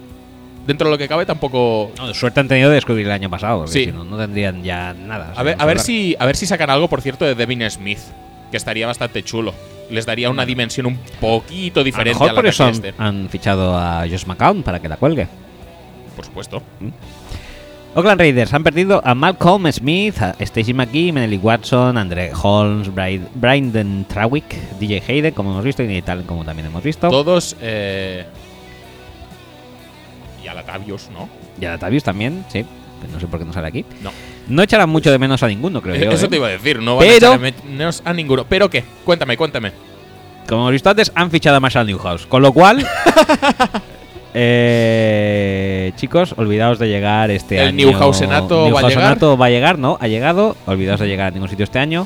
dentro 0.68 0.88
de 0.88 0.92
lo 0.92 0.98
que 0.98 1.08
cabe 1.08 1.26
tampoco... 1.26 1.92
No, 1.98 2.14
suerte 2.14 2.40
han 2.40 2.48
tenido 2.48 2.70
de 2.70 2.76
descubrir 2.76 3.06
el 3.06 3.12
año 3.12 3.30
pasado, 3.30 3.66
Sí. 3.68 3.86
si 3.86 3.92
no, 3.92 4.04
no 4.04 4.18
tendrían 4.18 4.64
ya 4.64 4.94
nada. 4.94 5.30
o 5.32 5.34
sea, 5.34 5.40
A 5.42 5.44
ver, 5.44 5.56
a, 5.60 5.66
ver 5.66 5.80
si, 5.80 6.16
a 6.20 6.26
ver 6.26 6.36
si 6.36 6.46
sacan 6.46 6.70
algo, 6.70 6.88
por 6.88 7.02
cierto, 7.02 7.26
de 7.26 7.36
Devin 7.36 7.70
Smith, 7.70 8.00
que 8.52 8.58
estaría 8.58 8.86
bastante 8.88 9.24
chulo. 9.24 9.54
Les 9.94 10.06
daría 10.06 10.30
una 10.30 10.46
dimensión 10.46 10.88
un 10.88 10.98
poquito 11.22 11.80
Mm. 11.80 11.84
A 11.84 11.84
lo 11.84 11.86
diferente 11.86 12.14
mejor 12.14 12.30
al 12.30 12.36
por 12.36 12.46
eso 12.48 12.64
han, 12.64 12.72
este. 12.72 12.94
han 12.98 13.30
fichado 13.30 13.78
a 13.78 14.06
Josh 14.10 14.26
McCown 14.26 14.64
para 14.64 14.80
que 14.80 14.90
la 14.90 14.98
cuelgue. 14.98 15.28
Por 16.16 16.26
supuesto. 16.26 16.62
Oakland 17.96 18.20
Raiders 18.20 18.52
han 18.54 18.64
perdido 18.64 19.02
a 19.06 19.14
Malcolm 19.14 19.72
Smith, 19.72 20.20
a 20.20 20.34
Stacey 20.40 20.74
McGee, 20.74 21.12
Menely 21.12 21.38
Watson, 21.38 21.96
Andre 21.96 22.32
Holmes, 22.34 22.90
Bryden 22.92 24.06
Trawick, 24.06 24.56
DJ 24.80 25.04
Hayden, 25.08 25.34
como 25.34 25.52
hemos 25.52 25.64
visto, 25.64 25.84
y 25.84 26.02
tal 26.02 26.24
como 26.24 26.44
también 26.44 26.68
hemos 26.68 26.84
visto. 26.84 27.10
Todos... 27.10 27.56
Eh, 27.62 28.26
y 30.44 30.48
a 30.48 30.56
Latavius, 30.56 31.10
¿no? 31.12 31.30
Y 31.62 31.66
a 31.66 31.72
Latavius 31.72 32.04
también, 32.04 32.44
sí. 32.50 32.66
No 33.12 33.20
sé 33.20 33.28
por 33.28 33.38
qué 33.40 33.46
no 33.46 33.54
sale 33.54 33.68
aquí. 33.68 33.86
No. 34.02 34.12
No 34.48 34.62
echarán 34.62 34.90
mucho 34.90 35.12
de 35.12 35.20
menos 35.20 35.42
a 35.44 35.48
ninguno, 35.48 35.82
creo 35.82 35.96
yo. 35.96 36.12
Eso 36.12 36.26
¿eh? 36.26 36.30
te 36.30 36.36
iba 36.36 36.48
a 36.48 36.52
decir, 36.52 36.82
no 36.82 36.98
van 36.98 37.08
Pero- 37.08 37.32
a 37.32 37.36
echar 37.36 37.40
de 37.40 37.54
menos 37.70 38.02
a 38.06 38.14
ninguno. 38.14 38.46
¿Pero 38.48 38.70
qué? 38.70 38.84
Cuéntame, 39.06 39.38
cuéntame. 39.38 39.72
Como 40.48 40.62
hemos 40.64 40.72
visto 40.74 40.90
antes, 40.90 41.12
han 41.16 41.32
fichado 41.32 41.56
a 41.58 41.60
Marshall 41.60 41.88
Newhouse. 41.88 42.26
Con 42.26 42.42
lo 42.42 42.52
cual, 42.52 42.86
eh, 44.34 45.92
chicos, 45.96 46.34
olvidaos 46.38 46.80
de 46.80 46.90
llegar 46.90 47.32
este 47.32 47.60
El 47.60 47.68
año. 47.70 47.88
Newhousenato 47.92 48.72
va 48.72 48.82
a 48.82 48.90
llegar. 48.90 49.18
Va 49.42 49.46
a 49.46 49.50
llegar, 49.50 49.80
¿no? 49.80 49.98
Ha 50.02 50.08
llegado. 50.08 50.58
Olvidaos 50.66 51.00
de 51.00 51.08
llegar 51.08 51.28
a 51.28 51.32
ningún 51.32 51.50
sitio 51.50 51.64
este 51.64 51.80
año. 51.80 52.06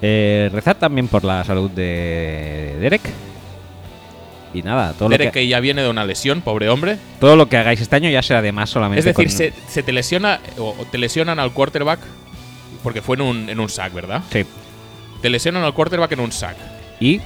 Eh, 0.00 0.50
rezad 0.52 0.76
también 0.76 1.06
por 1.06 1.22
la 1.22 1.44
salud 1.44 1.70
de 1.70 2.76
Derek. 2.80 3.02
Y 4.54 4.62
nada, 4.62 4.92
todo, 4.92 5.08
Derek 5.08 5.28
lo 5.28 5.32
que, 5.32 5.40
que 5.40 5.46
ya 5.48 5.60
viene 5.60 5.82
de 5.82 5.88
una 5.88 6.04
lesión, 6.04 6.40
pobre 6.42 6.68
hombre. 6.68 6.98
todo 7.20 7.36
lo 7.36 7.48
que 7.48 7.56
hagáis 7.56 7.80
este 7.80 7.96
año 7.96 8.10
ya 8.10 8.22
será 8.22 8.42
de 8.42 8.52
más 8.52 8.70
solamente. 8.70 8.98
Es 9.00 9.04
decir, 9.04 9.26
con- 9.28 9.36
se, 9.36 9.52
se 9.68 9.82
te 9.82 9.92
lesiona 9.92 10.40
o 10.58 10.74
o 10.78 10.84
te 10.84 10.98
lesionan 10.98 11.38
al 11.38 11.52
quarterback 11.52 12.00
porque 12.82 13.00
fue 13.02 13.16
en 13.16 13.22
un, 13.22 13.48
en 13.48 13.60
un 13.60 13.68
sack, 13.68 13.92
¿verdad? 13.94 14.22
Sí. 14.32 14.44
Te 15.20 15.30
lesionan 15.30 15.62
al 15.64 15.72
quarterback 15.74 16.12
en 16.12 16.20
un 16.20 16.32
sack. 16.32 16.56
Y 17.00 17.20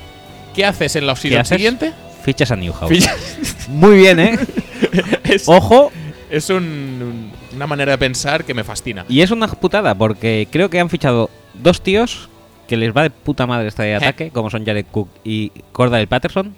¿Qué 0.54 0.64
haces 0.64 0.96
en 0.96 1.06
la 1.06 1.14
¿Qué 1.14 1.36
opción 1.38 1.44
siguiente? 1.44 1.92
fichas 2.24 2.50
a 2.50 2.56
Newhouse. 2.56 2.90
Fichas- 2.90 3.68
Muy 3.68 3.96
bien, 3.96 4.18
¿eh? 4.20 4.38
es 5.24 5.48
Ojo, 5.48 5.90
es 6.30 6.48
un- 6.50 6.56
un- 6.56 7.32
una 7.56 7.66
manera 7.66 7.92
de 7.92 7.98
pensar 7.98 8.44
que 8.44 8.52
me 8.54 8.64
fascina. 8.64 9.04
Y 9.08 9.20
es 9.22 9.30
una 9.30 9.48
putada 9.48 9.94
porque 9.94 10.46
creo 10.50 10.68
que 10.70 10.78
han 10.78 10.90
fichado 10.90 11.30
dos 11.54 11.80
tíos 11.82 12.28
que 12.68 12.76
les 12.76 12.94
va 12.94 13.02
de 13.04 13.10
puta 13.10 13.46
madre 13.46 13.68
este 13.68 13.94
ataque, 13.94 14.30
como 14.34 14.50
son 14.50 14.64
Jared 14.66 14.86
Cook 14.90 15.08
y 15.24 15.50
Cordell 15.72 16.06
Patterson. 16.08 16.54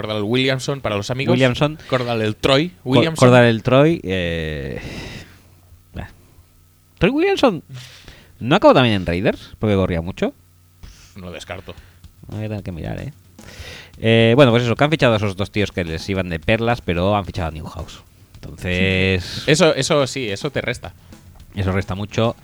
Cordal 0.00 0.22
Williamson 0.22 0.80
para 0.80 0.96
los 0.96 1.10
amigos. 1.10 1.32
Williamson. 1.32 1.76
Cordal 1.90 2.22
el 2.22 2.36
Troy 2.36 2.70
Williamson. 2.84 3.28
Cordell 3.28 3.62
Troy. 3.64 4.00
Eh... 4.04 4.80
Troy 6.98 7.10
Williamson. 7.10 7.64
¿No 8.38 8.54
acabó 8.54 8.74
también 8.74 8.94
en 8.94 9.06
Raiders? 9.06 9.56
Porque 9.58 9.74
corría 9.74 10.00
mucho. 10.00 10.34
No 11.16 11.26
lo 11.26 11.32
descarto. 11.32 11.74
Voy 12.28 12.44
a 12.44 12.48
tener 12.48 12.62
que 12.62 12.70
mirar, 12.70 13.00
¿eh? 13.00 13.12
Eh, 14.00 14.34
Bueno, 14.36 14.52
pues 14.52 14.62
eso, 14.62 14.76
que 14.76 14.84
han 14.84 14.90
fichado 14.90 15.14
a 15.14 15.16
esos 15.16 15.36
dos 15.36 15.50
tíos 15.50 15.72
que 15.72 15.82
les 15.82 16.08
iban 16.08 16.28
de 16.28 16.38
perlas, 16.38 16.80
pero 16.80 17.16
han 17.16 17.24
fichado 17.24 17.48
a 17.48 17.50
Newhouse. 17.50 18.02
Entonces, 18.34 19.42
Eso, 19.48 19.74
eso 19.74 20.06
sí, 20.06 20.28
eso 20.28 20.50
te 20.50 20.60
resta. 20.60 20.92
eso 21.56 21.72
resta 21.72 21.96
mucho. 21.96 22.36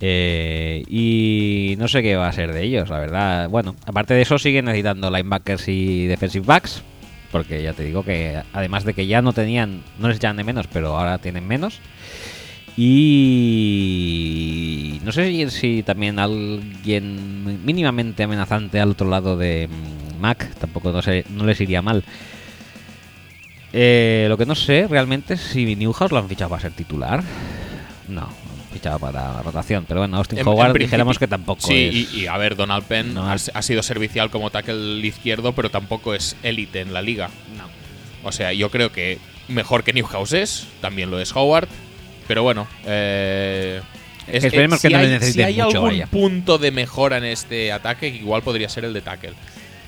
Eh, 0.00 0.82
y 0.88 1.76
no 1.78 1.86
sé 1.86 2.02
qué 2.02 2.16
va 2.16 2.28
a 2.28 2.32
ser 2.32 2.52
de 2.52 2.62
ellos, 2.62 2.88
la 2.88 2.98
verdad. 2.98 3.48
Bueno, 3.48 3.76
aparte 3.84 4.14
de 4.14 4.22
eso, 4.22 4.38
siguen 4.38 4.64
necesitando 4.64 5.10
linebackers 5.10 5.68
y 5.68 6.06
defensive 6.06 6.46
backs. 6.46 6.82
Porque 7.30 7.62
ya 7.62 7.74
te 7.74 7.84
digo 7.84 8.02
que 8.02 8.42
además 8.52 8.84
de 8.84 8.94
que 8.94 9.06
ya 9.06 9.22
no 9.22 9.32
tenían, 9.32 9.82
no 9.98 10.08
les 10.08 10.16
echan 10.16 10.36
de 10.36 10.42
menos, 10.42 10.66
pero 10.66 10.98
ahora 10.98 11.18
tienen 11.18 11.46
menos. 11.46 11.80
Y 12.76 15.00
no 15.04 15.12
sé 15.12 15.50
si, 15.50 15.82
también 15.82 16.18
alguien 16.18 17.64
mínimamente 17.64 18.22
amenazante 18.22 18.80
al 18.80 18.90
otro 18.90 19.08
lado 19.08 19.36
de 19.36 19.68
mm, 19.68 20.20
Mac, 20.20 20.54
tampoco 20.58 20.90
no, 20.90 21.02
sé, 21.02 21.24
no 21.30 21.44
les 21.44 21.60
iría 21.60 21.82
mal. 21.82 22.04
Eh, 23.72 24.26
lo 24.28 24.36
que 24.36 24.46
no 24.46 24.56
sé 24.56 24.88
realmente 24.88 25.34
es 25.34 25.40
si 25.40 25.76
Newhouse 25.76 26.10
lo 26.10 26.18
han 26.18 26.28
fichado 26.28 26.50
para 26.50 26.62
ser 26.62 26.72
titular. 26.72 27.22
No, 28.08 28.28
fichado 28.72 28.98
para 28.98 29.42
rotación. 29.42 29.84
Pero 29.86 30.00
bueno, 30.00 30.16
Austin 30.18 30.38
En- 30.38 30.48
Howard 30.48 30.78
dijéramos 30.78 31.18
que 31.18 31.26
tampoco 31.28 31.66
Sí, 31.66 31.84
es. 31.84 31.94
y, 32.14 32.20
y 32.20 32.26
a 32.26 32.36
ver, 32.36 32.56
Donald 32.56 32.84
Penn 32.84 33.14
No. 33.14 33.28
ha, 33.28 33.32
ha 33.34 33.62
sido 33.62 33.82
servicial 33.82 34.30
como 34.30 34.50
tackle 34.50 35.06
izquierdo, 35.06 35.52
pero 35.52 35.70
tampoco 35.70 36.14
es 36.14 36.36
élite 36.42 36.80
en 36.80 36.92
la 36.92 37.02
liga. 37.02 37.28
No. 37.56 37.64
O 38.28 38.32
sea, 38.32 38.52
yo 38.52 38.70
creo 38.70 38.92
que 38.92 39.18
mejor 39.48 39.82
que 39.84 39.92
Newhouse 39.92 40.32
es, 40.34 40.66
también 40.80 41.10
lo 41.10 41.18
es 41.20 41.34
Howard. 41.34 41.68
Pero 42.28 42.42
bueno, 42.44 42.68
eh, 42.86 43.80
es- 44.28 44.44
Esperemos 44.44 44.80
que 44.80 44.90
no 44.90 44.98
hay- 44.98 45.08
necesiten 45.08 45.32
Si 45.32 45.42
hay 45.42 45.54
mucho, 45.64 45.78
algún 45.78 45.90
vaya. 45.90 46.06
punto 46.06 46.58
de 46.58 46.70
mejora 46.70 47.16
en 47.18 47.24
este 47.24 47.72
ataque, 47.72 48.06
igual 48.08 48.42
podría 48.42 48.68
ser 48.68 48.84
el 48.84 48.92
de 48.92 49.00
tackle. 49.00 49.32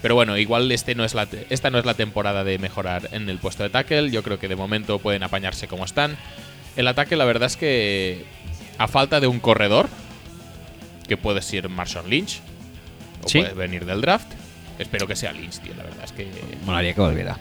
Pero 0.01 0.17
bueno, 0.17 0.37
igual 0.37 0.73
este 0.73 0.97
no 0.97 1.05
es 1.05 1.15
la 1.15 1.29
esta 1.51 1.71
no 1.71 1.79
es 1.79 1.85
la 1.85 1.95
temporada 1.95 2.43
de 2.43 2.59
mejorar 2.59 3.09
en 3.13 3.29
el 3.31 3.39
puesto 3.39 3.63
de 3.63 3.71
tackle. 3.71 4.11
Yo 4.11 4.25
creo 4.25 4.41
que 4.41 4.49
de 4.49 4.57
momento 4.57 4.99
pueden 4.99 5.23
apañarse 5.23 5.69
como 5.69 5.85
están. 5.85 6.17
El 6.75 6.89
ataque, 6.89 7.15
la 7.15 7.25
verdad 7.25 7.47
es 7.47 7.57
que 7.57 8.25
a 8.79 8.89
falta 8.89 9.21
de 9.21 9.27
un 9.27 9.41
corredor, 9.41 9.89
que 11.09 11.17
puede 11.17 11.43
ser 11.43 11.69
Marshawn 11.69 12.09
Lynch, 12.09 12.41
o 13.25 13.29
Sí. 13.29 13.41
puede 13.41 13.55
venir 13.55 13.85
del 13.85 14.01
draft. 14.01 14.29
Espero 14.79 15.07
que 15.07 15.15
sea 15.17 15.33
Lynch, 15.33 15.59
tío. 15.61 15.75
La 15.77 15.83
verdad 15.85 16.05
es 16.05 16.13
que. 16.13 16.29
Molaría 16.65 16.95
que 16.95 17.01
volviera. 17.01 17.37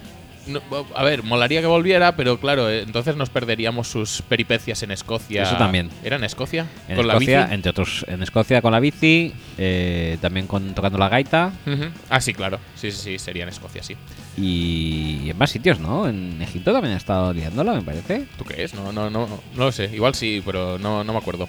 No, 0.52 0.62
a 0.96 1.04
ver, 1.04 1.24
molaría 1.24 1.62
que 1.62 1.68
volviera, 1.68 2.16
pero 2.16 2.40
claro, 2.40 2.70
eh, 2.70 2.82
entonces 2.82 3.16
nos 3.16 3.30
perderíamos 3.30 3.88
sus 3.88 4.22
peripecias 4.22 4.84
en 4.84 4.92
Escocia. 4.92 5.44
Eso 5.44 5.58
también. 5.58 5.90
¿Era 6.04 6.18
en 6.18 6.24
Escocia? 6.24 6.68
En 6.88 6.96
¿Con 6.98 7.06
Escocia, 7.08 7.40
la 7.40 7.44
bici? 7.46 7.54
entre 7.56 7.70
otros, 7.72 8.06
en 8.08 8.22
Escocia 8.24 8.62
con 8.62 8.72
la 8.72 8.80
bici, 8.80 9.34
eh, 9.58 10.18
también 10.22 10.48
con, 10.48 10.74
tocando 10.74 10.98
la 10.98 11.10
gaita 11.10 11.52
Ujú. 11.66 11.86
Ah, 12.10 12.22
sí, 12.22 12.34
claro. 12.34 12.60
Sí, 12.76 12.92
sí, 12.92 12.98
sí, 13.02 13.20
sería 13.20 13.44
en 13.44 13.50
Escocia, 13.50 13.82
sí. 13.84 13.96
y 14.38 15.30
en 15.30 15.38
más 15.38 15.50
sitios, 15.52 15.80
¿no? 15.80 16.08
En 16.08 16.42
Egipto 16.42 16.74
también 16.74 16.94
ha 16.94 16.98
estado 16.98 17.34
liándola, 17.34 17.74
me 17.74 17.82
parece. 17.82 18.26
¿Tú 18.38 18.44
crees? 18.44 18.74
No, 18.74 18.92
no, 18.92 19.10
no, 19.10 19.28
no 19.28 19.66
lo 19.66 19.72
sé. 19.72 19.90
Igual 19.94 20.16
sí, 20.16 20.42
pero 20.46 20.78
no, 20.80 21.04
no 21.04 21.14
me 21.14 21.20
acuerdo. 21.20 21.48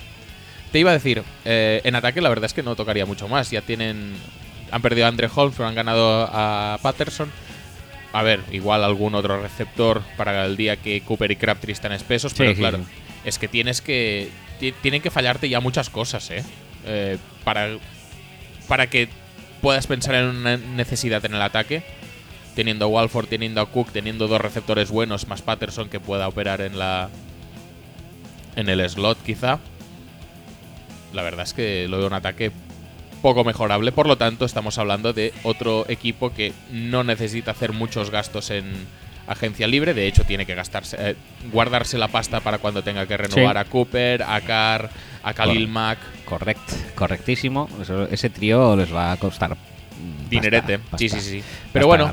Te 0.70 0.78
iba 0.78 0.90
a 0.90 0.94
decir, 0.94 1.22
eh, 1.44 1.80
en 1.84 1.94
ataque 1.94 2.20
la 2.20 2.28
verdad 2.28 2.46
es 2.46 2.54
que 2.54 2.62
no 2.62 2.76
tocaría 2.76 3.04
mucho 3.06 3.28
más. 3.28 3.50
Ya 3.50 3.60
tienen. 3.60 4.14
Han 4.70 4.80
perdido 4.80 5.04
a 5.04 5.08
Andre 5.10 5.28
Holmes, 5.34 5.54
pero 5.56 5.68
han 5.68 5.74
ganado 5.74 6.28
a 6.32 6.78
Patterson. 6.82 7.30
A 8.12 8.22
ver, 8.22 8.40
igual 8.52 8.84
algún 8.84 9.14
otro 9.14 9.40
receptor 9.40 10.02
para 10.16 10.44
el 10.44 10.56
día 10.56 10.76
que 10.76 11.00
Cooper 11.00 11.30
y 11.30 11.36
Crabtree 11.36 11.72
están 11.72 11.92
espesos, 11.92 12.34
pero 12.36 12.50
Sí, 12.50 12.56
claro, 12.56 12.78
sí. 12.78 12.84
es 13.24 13.38
que 13.38 13.48
tienes 13.48 13.80
que. 13.80 14.28
ti- 14.60 14.74
Tienen 14.82 15.00
que 15.00 15.10
fallarte 15.10 15.48
ya 15.48 15.60
muchas 15.60 15.88
cosas, 15.90 16.30
¿eh? 16.30 16.44
Eh, 16.84 17.16
para, 17.44 17.70
para 18.68 18.88
que 18.88 19.08
puedas 19.62 19.86
pensar 19.86 20.14
en 20.16 20.24
una 20.26 20.56
necesidad 20.58 21.24
en 21.24 21.34
el 21.34 21.42
ataque. 21.42 21.82
Teniendo 22.54 22.84
a 22.84 22.88
Walford, 22.88 23.28
teniendo 23.28 23.62
a 23.62 23.66
Cook, 23.70 23.92
teniendo 23.92 24.28
dos 24.28 24.38
receptores 24.40 24.90
buenos, 24.90 25.26
más 25.26 25.40
Patterson 25.40 25.88
que 25.88 25.98
pueda 26.00 26.28
operar 26.28 26.60
en 26.60 26.78
la. 26.78 27.08
en 28.56 28.68
el 28.68 28.86
slot, 28.90 29.22
quizá. 29.22 29.58
La 31.14 31.22
verdad 31.22 31.44
es 31.44 31.54
que 31.54 31.86
lo 31.88 31.96
veo 31.96 32.06
un 32.08 32.12
ataque 32.12 32.52
poco 33.22 33.44
mejorable. 33.44 33.92
Por 33.92 34.06
lo 34.06 34.18
tanto, 34.18 34.44
estamos 34.44 34.76
hablando 34.78 35.12
de 35.12 35.32
otro 35.44 35.86
equipo 35.88 36.32
que 36.34 36.52
no 36.70 37.04
necesita 37.04 37.52
hacer 37.52 37.72
muchos 37.72 38.10
gastos 38.10 38.50
en 38.50 38.64
agencia 39.26 39.66
libre. 39.68 39.94
De 39.94 40.06
hecho, 40.06 40.24
tiene 40.24 40.44
que 40.44 40.54
gastarse, 40.54 40.96
eh, 40.98 41.16
guardarse 41.52 41.96
la 41.96 42.08
pasta 42.08 42.40
para 42.40 42.58
cuando 42.58 42.82
tenga 42.82 43.06
que 43.06 43.16
renovar 43.16 43.54
Sí. 43.56 43.60
a 43.60 43.64
Cooper, 43.64 44.22
a 44.24 44.40
Carr, 44.40 44.90
a 45.22 45.32
Khalil 45.32 45.68
Correcto. 45.68 45.72
Mack. 45.72 45.98
Correct, 46.24 46.94
correctísimo. 46.96 47.68
Eso- 47.80 48.08
ese 48.08 48.28
trío 48.30 48.74
les 48.76 48.92
va 48.92 49.12
a 49.12 49.16
costar. 49.16 49.56
Dinerete. 50.28 50.78
pasta, 50.78 50.98
sí, 50.98 51.08
sí, 51.08 51.14
pasta. 51.14 51.30
sí. 51.30 51.42
Pero 51.72 51.86
bueno, 51.86 52.12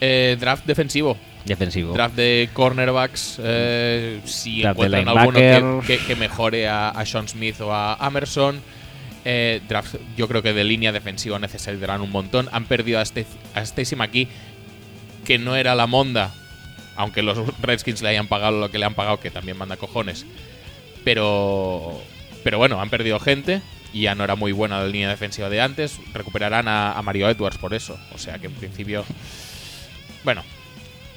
eh, 0.00 0.36
draft 0.40 0.64
defensivo. 0.66 1.16
defensivo. 1.44 1.92
Draft 1.94 2.16
de 2.16 2.50
cornerbacks. 2.52 3.38
eh, 3.42 4.20
si 4.24 4.60
Draft 4.62 4.78
encuentran 4.80 5.08
alguno 5.08 5.38
que, 5.38 5.52
linebacker. 5.52 5.86
que- 5.98 6.04
que 6.06 6.16
mejore 6.16 6.68
a, 6.68 6.88
a 6.90 7.06
Sean 7.06 7.28
Smith 7.28 7.60
o 7.60 7.72
a 7.72 7.94
Amerson. 7.94 8.60
Eh, 9.24 9.60
draft, 9.68 9.96
yo 10.16 10.28
creo 10.28 10.42
que 10.42 10.52
de 10.52 10.64
línea 10.64 10.92
defensiva 10.92 11.38
necesitarán 11.38 12.00
un 12.00 12.10
montón. 12.10 12.48
Han 12.52 12.64
perdido 12.64 12.98
a, 12.98 13.02
Stacy- 13.02 13.26
a 13.54 13.60
Stacy 13.62 13.96
McKee, 13.96 14.28
que 15.24 15.38
no 15.38 15.56
era 15.56 15.74
la 15.74 15.86
monda. 15.86 16.34
Aunque 16.96 17.22
los 17.22 17.38
Redskins 17.60 18.02
le 18.02 18.08
hayan 18.10 18.28
pagado 18.28 18.58
lo 18.60 18.70
que 18.70 18.78
le 18.78 18.84
han 18.84 18.94
pagado, 18.94 19.20
que 19.20 19.30
también 19.30 19.56
manda 19.56 19.76
cojones. 19.76 20.26
Pero. 21.04 22.00
Pero 22.44 22.58
bueno, 22.58 22.80
han 22.80 22.90
perdido 22.90 23.20
gente. 23.20 23.62
Y 23.92 24.02
ya 24.02 24.14
no 24.14 24.22
era 24.22 24.36
muy 24.36 24.52
buena 24.52 24.78
la 24.80 24.86
línea 24.86 25.08
defensiva 25.08 25.50
de 25.50 25.60
antes. 25.60 25.98
Recuperarán 26.12 26.68
a, 26.68 26.92
a 26.92 27.02
Mario 27.02 27.28
Edwards 27.28 27.58
por 27.58 27.74
eso. 27.74 27.98
O 28.14 28.18
sea 28.18 28.38
que 28.38 28.46
en 28.46 28.52
principio. 28.54 29.04
Bueno, 30.24 30.44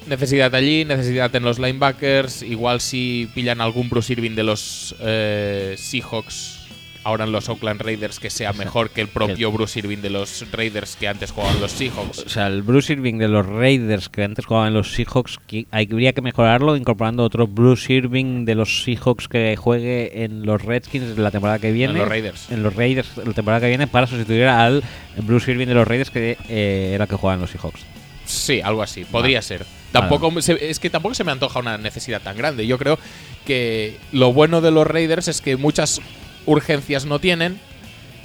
necesidad 0.06 0.54
allí, 0.54 0.84
necesidad 0.84 1.34
en 1.36 1.44
los 1.44 1.58
linebackers. 1.58 2.42
Igual 2.42 2.80
si 2.80 3.28
pillan 3.34 3.60
algún 3.60 3.88
Bruce 3.88 4.12
Irving 4.14 4.32
de 4.34 4.42
los 4.42 4.94
eh, 5.00 5.74
Seahawks, 5.78 6.63
ahora 7.04 7.24
en 7.24 7.32
los 7.32 7.48
Oakland 7.48 7.80
Raiders, 7.82 8.18
que 8.18 8.30
sea 8.30 8.52
mejor 8.52 8.90
que 8.90 9.00
el 9.00 9.08
propio 9.08 9.52
Bruce 9.52 9.78
Irving 9.78 9.98
de 9.98 10.10
los 10.10 10.50
Raiders 10.50 10.96
que 10.96 11.06
antes 11.08 11.30
jugaban 11.30 11.60
los 11.60 11.72
Seahawks. 11.72 12.18
O 12.20 12.28
sea, 12.28 12.46
el 12.48 12.62
Bruce 12.62 12.92
Irving 12.92 13.18
de 13.18 13.28
los 13.28 13.46
Raiders 13.46 14.08
que 14.08 14.24
antes 14.24 14.46
jugaban 14.46 14.68
en 14.68 14.74
los 14.74 14.92
Seahawks, 14.94 15.38
que 15.46 15.66
habría 15.70 16.12
que 16.12 16.22
mejorarlo 16.22 16.76
incorporando 16.76 17.22
otro 17.22 17.46
Bruce 17.46 17.92
Irving 17.92 18.44
de 18.44 18.54
los 18.54 18.82
Seahawks 18.84 19.28
que 19.28 19.54
juegue 19.56 20.24
en 20.24 20.44
los 20.46 20.62
Redskins 20.62 21.16
la 21.18 21.30
temporada 21.30 21.58
que 21.58 21.70
viene. 21.72 21.92
En 21.92 21.98
los 21.98 22.08
Raiders. 22.08 22.50
En 22.50 22.62
los 22.62 22.74
Raiders 22.74 23.08
la 23.24 23.32
temporada 23.32 23.60
que 23.60 23.68
viene 23.68 23.86
para 23.86 24.06
sustituir 24.06 24.44
al 24.46 24.82
Bruce 25.22 25.50
Irving 25.50 25.66
de 25.66 25.74
los 25.74 25.86
Raiders 25.86 26.10
que 26.10 26.36
eh, 26.48 26.92
era 26.94 27.04
el 27.04 27.10
que 27.10 27.16
jugaba 27.16 27.34
en 27.34 27.40
los 27.42 27.50
Seahawks. 27.50 27.80
Sí, 28.26 28.60
algo 28.62 28.82
así, 28.82 29.04
podría 29.04 29.42
ser. 29.42 29.66
Tampoco 29.92 30.40
se- 30.40 30.70
es 30.70 30.80
que 30.80 30.88
tampoco 30.90 31.14
se 31.14 31.24
me 31.24 31.30
antoja 31.32 31.58
una 31.60 31.76
necesidad 31.76 32.22
tan 32.22 32.36
grande. 32.36 32.66
Yo 32.66 32.78
creo 32.78 32.98
que 33.44 33.98
lo 34.12 34.32
bueno 34.32 34.60
de 34.60 34.70
los 34.70 34.86
Raiders 34.86 35.28
es 35.28 35.40
que 35.40 35.56
muchas 35.56 36.00
urgencias 36.46 37.04
no 37.06 37.18
tienen. 37.18 37.58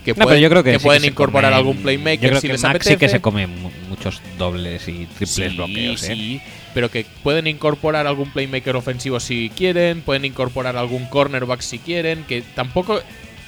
Que 0.06 0.14
No, 0.14 0.24
pueden, 0.24 0.42
yo 0.42 0.50
creo 0.50 0.64
que, 0.64 0.80
sí 0.80 0.86
pueden 0.86 1.04
incorporar 1.06 1.52
comen- 1.52 1.58
algún 1.58 1.78
playmaker 1.78 2.22
yo 2.22 2.30
creo 2.30 2.42
si 2.42 2.48
que 2.48 2.54
les 2.54 2.64
Mac 2.64 2.70
apetece. 2.72 2.92
sí 2.94 2.98
que 2.98 3.10
se 3.10 3.20
come 3.20 3.48
mu- 3.48 3.70
muchos 3.90 4.22
dobles 4.38 4.88
y 4.88 5.06
triples 5.08 5.30
sí, 5.30 5.48
bloqueos. 5.56 6.04
¿eh? 6.04 6.42
pero 6.74 6.90
que 6.90 7.06
pueden 7.24 7.48
incorporar 7.48 8.08
algún 8.08 8.32
playmaker 8.32 8.76
ofensivo 8.78 9.20
si 9.20 9.50
quieren, 9.56 10.02
pueden 10.02 10.24
incorporar 10.24 10.78
algún 10.78 11.06
cornerback 11.08 11.60
si 11.62 11.80
quieren, 11.80 12.24
que 12.26 12.42
tampoco 12.56 13.02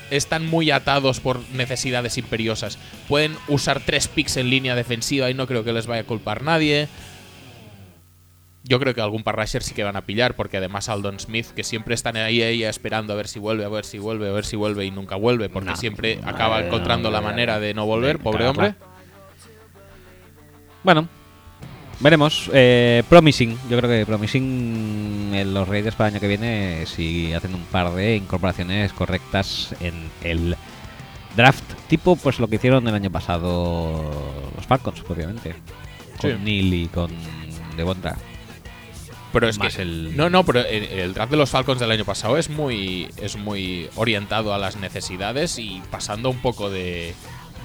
están 0.09 0.45
muy 0.45 0.71
atados 0.71 1.21
por 1.21 1.39
necesidades 1.53 2.17
imperiosas. 2.17 2.77
Pueden 3.07 3.33
usar 3.47 3.79
tres 3.79 4.09
picks 4.09 4.35
en 4.37 4.49
línea 4.49 4.75
defensiva 4.75 5.29
y 5.29 5.33
no 5.33 5.47
creo 5.47 5.63
que 5.63 5.71
les 5.71 5.87
vaya 5.87 6.01
a 6.01 6.05
culpar 6.05 6.41
nadie. 6.43 6.89
Yo 8.63 8.79
creo 8.79 8.93
que 8.93 9.01
algún 9.01 9.23
parrasher 9.23 9.63
sí 9.63 9.73
que 9.73 9.83
van 9.83 9.95
a 9.95 10.01
pillar, 10.05 10.35
porque 10.35 10.57
además 10.57 10.87
Aldon 10.87 11.19
Smith, 11.19 11.47
que 11.47 11.63
siempre 11.63 11.95
están 11.95 12.15
ahí 12.15 12.43
ella 12.43 12.69
esperando 12.69 13.13
a 13.13 13.15
ver 13.15 13.27
si 13.27 13.39
vuelve, 13.39 13.65
a 13.65 13.69
ver 13.69 13.85
si 13.85 13.97
vuelve, 13.97 14.29
a 14.29 14.31
ver 14.31 14.45
si 14.45 14.55
vuelve 14.55 14.85
y 14.85 14.91
nunca 14.91 15.15
vuelve, 15.15 15.49
porque 15.49 15.71
No. 15.71 15.75
siempre 15.75 16.19
acaba 16.23 16.59
encontrando 16.63 17.09
la 17.09 17.21
manera 17.21 17.59
de 17.59 17.73
no 17.73 17.85
volver, 17.87 18.19
pobre 18.19 18.47
hombre. 18.47 18.75
Bueno, 20.83 21.07
veremos. 21.99 22.49
Eh, 22.53 23.03
promising, 23.09 23.57
yo 23.69 23.77
creo 23.79 23.89
que 23.89 24.05
promising 24.05 25.31
en 25.33 25.53
los 25.53 25.67
Raiders 25.67 25.95
para 25.95 26.09
el 26.09 26.13
año 26.15 26.21
que 26.21 26.27
viene 26.27 26.85
si 26.85 27.33
hacen 27.33 27.55
un 27.55 27.63
par 27.65 27.91
de 27.93 28.15
incorporaciones 28.15 28.93
correctas 28.93 29.75
en 29.79 30.09
el 30.23 30.55
draft, 31.35 31.63
tipo 31.87 32.15
pues 32.15 32.39
lo 32.39 32.47
que 32.47 32.57
hicieron 32.57 32.87
el 32.87 32.93
año 32.93 33.09
pasado 33.11 34.11
los 34.55 34.65
Falcons, 34.67 35.03
obviamente, 35.07 35.55
con 36.19 36.31
Sí. 36.31 36.37
Neil 36.43 36.73
y 36.73 36.87
con 36.87 37.11
Devonta. 37.75 38.17
Pero 39.33 39.47
es 39.47 39.57
Más 39.57 39.75
que 39.75 39.81
el- 39.83 40.15
no, 40.17 40.29
no, 40.29 40.43
pero 40.43 40.59
el, 40.59 40.83
el 40.83 41.13
draft 41.13 41.31
de 41.31 41.37
los 41.37 41.49
Falcons 41.49 41.79
del 41.79 41.89
año 41.91 42.03
pasado 42.05 42.37
es 42.37 42.49
muy 42.49 43.07
es 43.17 43.37
muy 43.37 43.89
orientado 43.95 44.53
a 44.53 44.57
las 44.57 44.75
necesidades 44.75 45.57
y 45.57 45.81
pasando 45.89 46.29
un 46.29 46.39
poco 46.41 46.69
de 46.69 47.13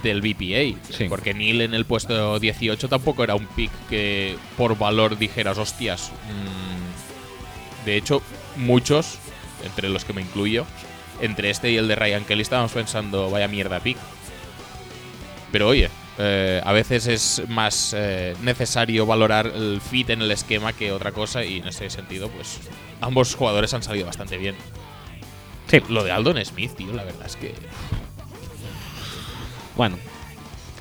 del 0.03 0.21
BPA. 0.21 0.79
Sí. 0.93 1.07
Porque 1.09 1.35
Neil 1.35 1.63
en 1.63 1.75
el 1.75 1.85
puesto 1.85 2.39
18 2.39 2.89
tampoco 2.89 3.25
era 3.25 3.35
un 3.35 3.47
pick 3.47 3.71
que 3.89 4.37
por 4.57 4.79
valor 4.79 5.19
dijeras, 5.19 5.59
hostias. 5.59 6.13
mm". 6.13 7.87
De 7.87 7.97
hecho, 7.97 8.23
muchos, 8.57 9.19
entre 9.65 9.89
los 9.89 10.05
que 10.05 10.13
me 10.13 10.21
incluyo, 10.23 10.67
entre 11.21 11.51
este 11.51 11.71
y 11.73 11.77
el 11.77 11.89
de 11.89 11.97
Ryan 11.97 12.25
Kelly 12.25 12.43
estábamos 12.43 12.73
pensando, 12.73 13.31
vaya 13.31 13.49
mierda 13.49 13.81
pick. 13.81 13.97
Pero 15.51 15.69
oye, 15.69 15.89
eh, 16.19 16.61
a 16.65 16.73
veces 16.73 17.07
es 17.07 17.43
más 17.49 17.95
eh, 17.97 18.35
necesario 18.43 19.05
valorar 19.07 19.47
el 19.47 19.81
fit 19.81 20.11
en 20.11 20.23
el 20.23 20.31
esquema 20.31 20.73
que 20.73 20.93
otra 20.93 21.13
cosa 21.13 21.45
y 21.45 21.59
en 21.59 21.69
ese 21.69 21.91
sentido, 21.91 22.29
pues 22.31 22.61
ambos 23.01 23.35
jugadores 23.35 23.75
han 23.75 23.83
salido 23.83 24.07
bastante 24.07 24.39
bien. 24.39 24.55
Sí. 25.69 25.83
Lo 25.89 26.05
de 26.05 26.13
Aldon 26.13 26.43
Smith, 26.45 26.75
tío, 26.77 26.93
la 26.93 27.05
verdad 27.05 27.27
es 27.27 27.37
que 27.37 27.53
Bueno, 29.77 29.99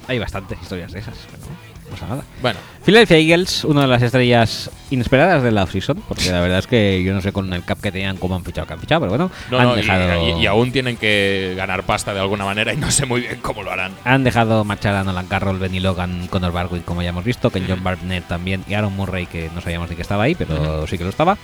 hay 0.08 0.20
bastantes 0.20 0.62
historias 0.62 0.92
de 0.92 1.00
esas, 1.00 1.18
pero 1.32 1.44
pasa 1.92 2.08
nada. 2.08 2.24
Bueno, 2.42 2.60
Philadelphia 2.84 3.18
Eagles, 3.18 3.64
una 3.64 3.82
de 3.82 3.88
las 3.88 4.02
estrellas 4.02 4.70
inesperadas 4.92 5.42
de 5.44 5.52
la 5.52 5.64
offseason, 5.64 6.02
porque 6.08 6.32
la 6.32 6.42
verdad 6.42 6.60
es 6.60 6.68
que 6.68 7.04
yo 7.04 7.14
no 7.14 7.22
sé 7.22 7.32
con 7.32 7.52
el 7.54 7.64
cap 7.64 7.80
que 7.82 7.92
tenían 7.92 8.18
cómo 8.18 8.36
han 8.36 8.44
fichado, 8.44 8.68
que 8.68 8.74
han 8.74 8.80
fichado, 8.80 9.02
pero 9.02 9.10
bueno, 9.12 9.32
no, 9.52 9.58
han 9.60 9.66
no, 9.68 9.74
y- 9.74 9.82
dejado... 9.82 10.28
y, 10.40 10.42
y 10.44 10.46
aún 10.46 10.72
tienen 10.72 10.98
que 10.98 11.54
ganar 11.58 11.84
pasta 11.84 12.14
de 12.14 12.20
alguna 12.20 12.46
manera 12.46 12.74
y 12.74 12.78
no 12.78 12.92
sé 12.92 13.06
muy 13.06 13.22
bien 13.22 13.40
cómo 13.42 13.64
lo 13.64 13.72
harán. 13.72 13.94
Han 14.04 14.24
dejado 14.24 14.64
marchar 14.64 14.96
a 14.96 15.04
Nolan 15.04 15.28
Carroll, 15.28 15.60
Benny 15.60 15.80
Logan, 15.80 16.28
Conor 16.28 16.52
Barwin, 16.52 16.82
como 16.84 17.02
ya 17.02 17.10
hemos 17.10 17.24
visto, 17.26 17.50
que 17.50 17.62
John 17.68 17.84
Barnett 17.84 18.28
también, 18.28 18.64
y 18.68 18.74
Aaron 18.74 18.96
Murray, 18.96 19.26
que 19.26 19.50
no 19.54 19.62
sabíamos 19.62 19.90
ni 19.90 19.96
que 19.96 20.02
estaba 20.02 20.24
ahí, 20.24 20.36
pero 20.36 20.86
sí 20.88 20.98
que 20.98 21.04
lo 21.04 21.10
estaba. 21.10 21.38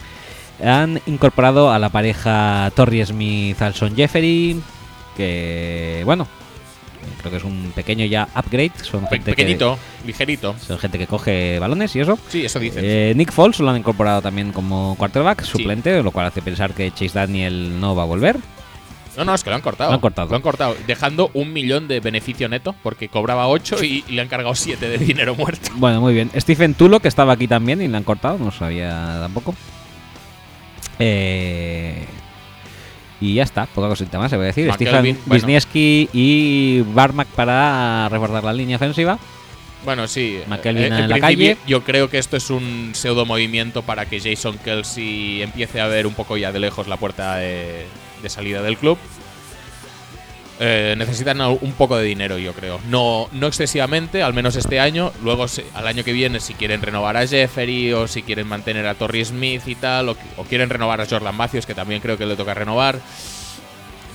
Han 0.64 1.02
incorporado 1.08 1.72
a 1.72 1.80
la 1.80 1.90
pareja 1.90 2.72
Torrey 2.76 3.04
Smith, 3.04 3.60
Alson 3.62 3.96
Jeffery, 3.96 4.62
que, 5.18 6.04
bueno, 6.06 6.28
creo 7.20 7.32
que 7.32 7.38
es 7.38 7.44
un 7.44 7.72
pequeño 7.76 8.06
ya 8.06 8.28
upgrade. 8.36 8.72
Son 8.84 9.02
Pe- 9.04 9.18
gente 9.18 9.32
pequeñito, 9.32 9.78
ligerito. 10.06 10.54
Que, 10.54 10.60
son 10.66 10.80
gente 10.80 10.98
que 10.98 11.08
coge 11.08 11.60
balones 11.60 11.96
y 11.96 12.00
eso. 12.02 12.18
Sí, 12.30 12.46
eso 12.46 12.60
dicen. 12.60 12.84
Eh, 12.86 13.14
Nick 13.16 13.32
Foles 13.32 13.60
lo 13.60 13.70
han 13.70 13.78
incorporado 13.78 14.22
también 14.22 14.52
como 14.52 14.96
quarterback 14.98 15.44
suplente, 15.44 16.02
lo 16.04 16.12
cual 16.12 16.28
hace 16.28 16.42
pensar 16.42 16.74
que 16.74 16.92
Chase 16.92 17.12
Daniel 17.14 17.80
no 17.80 17.96
va 17.96 18.04
a 18.04 18.06
volver. 18.06 18.38
no, 19.18 19.26
no, 19.26 19.34
es 19.36 19.44
que 19.44 19.50
lo 19.50 19.56
han 19.58 19.62
cortado. 19.62 19.90
Lo 19.92 19.96
han 19.96 20.02
cortado. 20.02 20.30
Lo 20.30 20.36
han 20.36 20.42
cortado, 20.42 20.76
dejando 20.88 21.30
un 21.34 21.52
millón 21.54 21.88
de 21.88 22.00
beneficio 22.00 22.48
neto 22.50 22.74
porque 22.82 23.10
cobraba 23.10 23.48
8 23.48 23.84
y, 23.84 24.04
y 24.08 24.14
le 24.14 24.22
han 24.22 24.28
cargado 24.30 24.56
7 24.56 24.88
de 24.90 24.98
dinero 24.98 25.36
muerto. 25.36 25.70
Bueno, 25.76 26.00
muy 26.02 26.14
bien. 26.14 26.32
Stephen 26.38 26.74
Tulo, 26.76 27.00
que 27.02 27.08
estaba 27.10 27.34
aquí 27.34 27.48
también 27.48 27.82
y 27.82 27.88
le 27.88 27.98
han 27.98 28.04
cortado, 28.04 28.38
no 28.38 28.52
sabía 28.52 29.18
tampoco. 29.22 29.54
Eh, 31.00 32.06
y 33.22 33.36
ya 33.36 33.44
está, 33.44 33.68
poca 33.68 33.88
cosita 33.88 34.18
más 34.18 34.32
se 34.32 34.36
a 34.36 34.40
decir. 34.40 34.68
Bueno. 34.68 35.18
Wisniewski 35.28 36.10
y 36.12 36.82
Barmack 36.82 37.28
para 37.30 38.10
reforzar 38.10 38.44
la 38.44 38.52
línea 38.52 38.78
ofensiva. 38.78 39.20
Bueno, 39.86 40.08
sí. 40.08 40.40
Eh, 40.40 40.46
en 40.74 41.10
la 41.10 41.20
calle. 41.20 41.58
Yo 41.68 41.84
creo 41.84 42.10
que 42.10 42.18
esto 42.18 42.36
es 42.38 42.50
un 42.50 42.92
pseudo 42.94 43.26
movimiento 43.26 43.84
para 43.84 44.06
que 44.06 44.20
Jason 44.20 44.58
Kelsey 44.58 45.42
empiece 45.42 45.80
a 45.80 45.88
ver 45.88 46.08
un 46.08 46.14
poco 46.14 46.36
ya 46.38 46.52
de 46.52 46.60
lejos 46.60 46.88
la 46.88 46.98
puerta 46.98 47.38
de, 47.38 47.86
de 48.22 48.30
salida 48.30 48.62
del 48.62 48.78
club. 48.78 48.98
Eh, 50.64 50.94
necesitan 50.96 51.42
un 51.42 51.74
poco 51.74 51.98
de 51.98 52.04
dinero, 52.06 52.38
yo 52.38 52.54
creo. 52.54 52.80
No, 52.88 53.28
no 53.32 53.48
excesivamente, 53.48 54.22
al 54.22 54.36
menos 54.36 54.56
este 54.56 54.80
año. 54.80 55.12
Luego, 55.24 55.48
al 55.74 55.88
año 55.88 56.04
que 56.04 56.14
viene, 56.14 56.40
si 56.40 56.54
quieren 56.54 56.84
renovar 56.84 57.18
a 57.18 57.26
Jeffery 57.26 57.92
o 57.94 58.08
si 58.08 58.22
quieren 58.22 58.48
mantener 58.48 58.86
a 58.86 58.94
Torrey 58.94 59.26
Smith 59.26 59.64
y 59.66 59.74
tal, 59.74 60.10
o, 60.10 60.18
o 60.38 60.44
quieren 60.44 60.70
renovar 60.70 61.02
a 61.02 61.08
Jordan 61.08 61.36
Matthews, 61.36 61.66
que 61.66 61.74
también 61.74 62.00
creo 62.00 62.16
que 62.16 62.28
le 62.28 62.36
toca 62.36 62.54
renovar, 62.54 63.00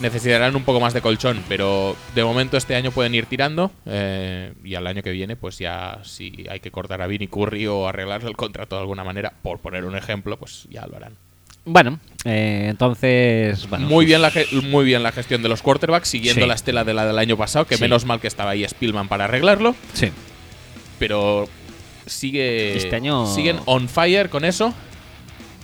necesitarán 0.00 0.54
un 0.54 0.62
poco 0.62 0.78
más 0.78 0.94
de 0.94 1.00
colchón. 1.00 1.42
Pero 1.48 1.96
de 2.14 2.22
momento, 2.22 2.56
este 2.56 2.76
año 2.76 2.92
pueden 2.92 3.16
ir 3.16 3.26
tirando. 3.26 3.72
eh, 3.84 4.52
y 4.62 4.76
al 4.76 4.86
año 4.86 5.02
que 5.02 5.10
viene, 5.10 5.34
pues 5.34 5.58
ya 5.58 5.98
si 6.04 6.46
hay 6.48 6.60
que 6.60 6.70
cortar 6.70 7.02
a 7.02 7.08
Vinny 7.08 7.26
Curry 7.26 7.66
o 7.66 7.88
arreglarle 7.88 8.28
el 8.28 8.36
contrato 8.36 8.76
de 8.76 8.82
alguna 8.82 9.02
manera, 9.02 9.32
por 9.42 9.58
poner 9.58 9.84
un 9.84 9.96
ejemplo, 9.96 10.36
pues 10.36 10.68
ya 10.70 10.86
lo 10.86 10.96
harán. 10.96 11.25
Bueno, 11.68 11.98
eh, 12.24 12.68
entonces. 12.70 13.68
Bueno, 13.68 13.88
muy, 13.88 14.06
bien 14.06 14.22
la, 14.22 14.32
muy 14.62 14.84
bien 14.84 15.02
la 15.02 15.10
gestión 15.12 15.42
de 15.42 15.48
los 15.48 15.62
quarterbacks, 15.62 16.08
siguiendo 16.08 16.42
Sí. 16.42 16.48
la 16.48 16.54
estela 16.54 16.84
de 16.84 16.94
la 16.94 17.04
del 17.04 17.18
año 17.18 17.36
pasado, 17.36 17.66
que 17.66 17.76
Sí. 17.76 17.82
menos 17.82 18.04
mal 18.04 18.20
que 18.20 18.28
estaba 18.28 18.50
ahí 18.52 18.64
Spielman 18.66 19.08
para 19.08 19.24
arreglarlo, 19.24 19.74
Sí. 19.92 20.10
pero 21.00 21.48
sigue 22.06 22.76
Este 22.76 22.94
año- 22.94 23.26
siguen 23.26 23.58
on 23.66 23.88
fire 23.88 24.30
con 24.30 24.44
eso, 24.44 24.72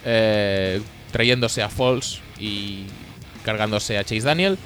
eh, 0.04 0.80
trayéndose 1.12 1.62
a 1.62 1.68
Falls 1.68 2.20
y 2.38 2.84
cargándose 3.44 3.96
a 3.96 4.02
Chase 4.04 4.22
Daniel. 4.22 4.58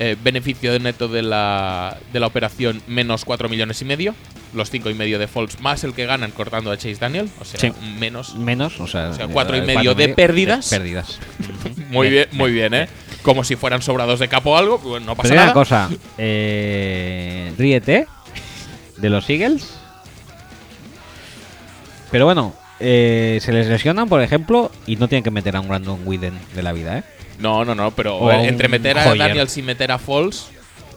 Eh, 0.00 0.16
beneficio 0.22 0.72
de 0.72 0.78
neto 0.78 1.08
de 1.08 1.22
la, 1.22 1.98
de 2.12 2.20
la 2.20 2.28
operación 2.28 2.80
menos 2.86 3.24
4 3.24 3.48
millones 3.48 3.82
y 3.82 3.84
medio. 3.84 4.14
Los 4.54 4.70
5 4.70 4.88
y 4.90 4.94
medio 4.94 5.18
de 5.18 5.26
Falls 5.28 5.60
más 5.60 5.84
el 5.84 5.92
que 5.92 6.06
ganan 6.06 6.30
cortando 6.30 6.70
a 6.70 6.76
Chase 6.76 6.96
Daniel. 6.96 7.28
O 7.40 7.44
sea, 7.44 7.60
Sí. 7.60 7.72
menos. 7.98 8.34
Menos, 8.36 8.80
o 8.80 8.86
sea. 8.86 9.10
O 9.10 9.14
sea, 9.14 9.26
eh, 9.26 9.28
cuatro 9.32 9.56
y 9.56 9.60
eh, 9.60 9.62
medio 9.62 9.94
de 9.94 10.08
pérdidas. 10.10 10.68
Pérdidas. 10.70 11.18
Muy 11.90 12.08
bien, 12.10 12.28
muy 12.32 12.52
bien, 12.52 12.74
¿eh? 12.74 12.88
Como 13.22 13.44
si 13.44 13.56
fueran 13.56 13.82
sobrados 13.82 14.20
de 14.20 14.28
capo 14.28 14.50
o 14.52 14.56
algo, 14.56 14.78
pues 14.80 15.02
no 15.02 15.14
pasa 15.16 15.22
Primera 15.28 15.42
nada. 15.42 15.54
cosa, 15.54 15.88
eh, 16.18 17.52
ríete 17.58 18.06
de 18.96 19.10
los 19.10 19.28
Eagles. 19.28 19.74
Pero 22.10 22.24
bueno, 22.24 22.54
eh, 22.80 23.38
se 23.42 23.52
les 23.52 23.66
lesionan, 23.66 24.08
por 24.08 24.22
ejemplo, 24.22 24.70
y 24.86 24.96
no 24.96 25.08
tienen 25.08 25.24
que 25.24 25.30
meter 25.30 25.56
a 25.56 25.60
un 25.60 25.68
Brandon 25.68 26.00
Whedon 26.06 26.38
de 26.54 26.62
la 26.62 26.72
vida, 26.72 26.98
¿eh? 26.98 27.02
No, 27.38 27.64
no, 27.64 27.74
no, 27.74 27.90
pero 27.92 28.16
O 28.16 28.30
entre 28.32 28.68
meter 28.68 28.98
a 28.98 29.10
Hoyer. 29.10 29.28
Daniels 29.28 29.56
y 29.58 29.62
meter 29.62 29.92
a 29.92 29.98
Falls, 29.98 30.48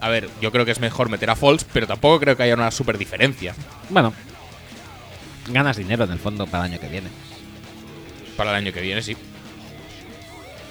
a 0.01 0.09
ver, 0.09 0.29
yo 0.41 0.51
creo 0.51 0.65
que 0.65 0.71
es 0.71 0.79
mejor 0.79 1.09
meter 1.09 1.29
a 1.29 1.35
Falls, 1.35 1.63
pero 1.71 1.87
tampoco 1.87 2.19
creo 2.19 2.35
que 2.35 2.43
haya 2.43 2.53
una 2.55 2.71
super 2.71 2.97
diferencia 2.97 3.53
Bueno, 3.89 4.13
ganas 5.47 5.77
dinero 5.77 6.03
en 6.03 6.11
el 6.11 6.19
fondo 6.19 6.45
para 6.47 6.65
el 6.65 6.71
año 6.73 6.81
que 6.81 6.87
viene. 6.87 7.07
para 8.35 8.49
el 8.51 8.55
año 8.57 8.73
que 8.73 8.81
viene, 8.81 9.01
sí. 9.01 9.15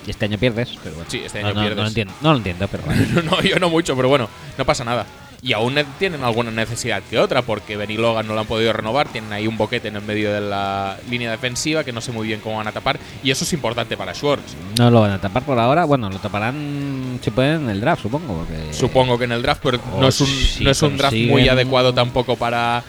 Y 0.06 0.10
este 0.10 0.24
año 0.24 0.38
pierdes, 0.38 0.70
pero 0.82 0.94
bueno. 0.96 1.10
Sí, 1.10 1.22
este 1.24 1.40
No, 1.42 1.48
año 1.48 1.54
no, 1.56 1.60
pierdes. 1.60 1.76
No 1.76 1.82
lo 1.82 1.88
entiendo, 1.88 2.14
no 2.22 2.30
lo 2.32 2.36
entiendo 2.38 2.68
pero 2.68 2.82
bueno. 2.86 3.22
no, 3.22 3.40
yo 3.42 3.58
no 3.58 3.68
mucho, 3.70 3.94
pero 3.96 4.08
bueno, 4.08 4.28
no 4.58 4.64
pasa 4.64 4.84
nada. 4.84 5.06
Y 5.42 5.54
aún 5.54 5.74
ne- 5.74 5.86
tienen 5.98 6.22
alguna 6.22 6.50
necesidad 6.50 7.02
que 7.08 7.18
otra, 7.18 7.40
porque 7.42 7.76
Benny 7.76 7.96
Logan 7.96 8.26
no 8.26 8.34
lo 8.34 8.40
han 8.40 8.46
podido 8.46 8.72
renovar, 8.74 9.08
tienen 9.08 9.32
ahí 9.32 9.46
un 9.46 9.56
boquete 9.56 9.88
en 9.88 9.96
el 9.96 10.02
medio 10.02 10.30
de 10.34 10.40
la 10.42 10.98
línea 11.08 11.30
defensiva 11.30 11.82
que 11.82 11.92
no 11.92 12.02
sé 12.02 12.12
muy 12.12 12.26
bien 12.26 12.40
cómo 12.40 12.58
van 12.58 12.68
a 12.68 12.72
tapar, 12.72 12.98
y 13.22 13.30
eso 13.30 13.44
es 13.44 13.52
importante 13.54 13.96
para 13.96 14.12
Schwartz. 14.14 14.54
no 14.78 14.90
lo 14.90 15.00
van 15.00 15.12
a 15.12 15.18
tapar 15.20 15.42
por 15.44 15.58
ahora. 15.58 15.86
Bueno, 15.86 16.10
lo 16.10 16.18
taparán 16.18 17.18
si 17.22 17.30
pueden 17.30 17.62
en 17.64 17.70
el 17.70 17.80
draft, 17.80 18.02
supongo. 18.02 18.44
Porque 18.44 18.74
Supongo 18.74 19.16
que 19.18 19.24
en 19.24 19.32
el 19.32 19.40
draft, 19.42 19.62
pero 19.64 19.78
no 19.98 20.08
es 20.08 20.20
un, 20.20 20.26
si 20.26 20.62
no 20.62 20.70
es 20.70 20.82
un 20.82 20.96
draft 20.98 21.16
muy 21.16 21.48
adecuado 21.48 21.94
tampoco 21.94 22.36
para, 22.36 22.82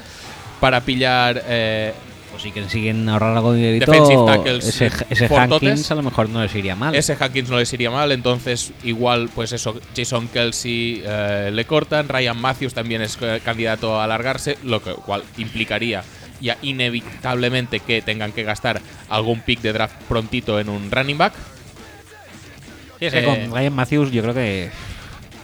para 0.59 0.81
pillar 0.81 1.41
eh, 1.47 1.93
O 2.35 2.39
si 2.39 2.51
consiguen 2.51 3.07
ahorrar 3.09 3.35
algo 3.35 3.53
de 3.53 3.73
dinerito, 3.73 3.91
Defensive 3.91 4.25
tackles, 4.25 4.67
ese, 4.67 4.87
eh, 4.87 5.05
ese. 5.09 5.35
Hankins 5.35 5.91
a 5.91 5.95
lo 5.95 6.03
mejor 6.03 6.29
no 6.29 6.41
les 6.41 6.55
iría 6.55 6.75
mal. 6.75 6.95
Ese 6.95 7.17
Hankins 7.19 7.49
no 7.49 7.57
les 7.57 7.71
iría 7.73 7.91
mal, 7.91 8.11
entonces 8.11 8.71
igual, 8.83 9.29
pues 9.33 9.51
eso, 9.51 9.79
Jason 9.95 10.27
Kelsey 10.29 11.03
eh, 11.05 11.51
le 11.53 11.65
cortan, 11.65 12.07
Ryan 12.07 12.39
Matthews 12.39 12.73
también 12.73 13.01
es 13.01 13.17
eh, 13.21 13.41
candidato 13.43 13.99
a 13.99 14.05
alargarse, 14.05 14.57
lo 14.63 14.81
que, 14.81 14.93
cual 14.93 15.23
implicaría 15.37 16.03
ya 16.41 16.57
inevitablemente 16.61 17.79
que 17.79 18.01
tengan 18.01 18.31
que 18.31 18.43
gastar 18.43 18.81
algún 19.09 19.41
pick 19.41 19.61
de 19.61 19.73
draft 19.73 19.95
prontito 20.09 20.59
en 20.59 20.69
un 20.69 20.89
running 20.89 21.17
back. 21.17 21.33
Sí, 22.99 23.05
es 23.05 23.13
que 23.13 23.23
con 23.23 23.51
Ryan 23.51 23.73
Matthews 23.73 24.11
yo 24.11 24.21
creo 24.21 24.33
que 24.33 24.71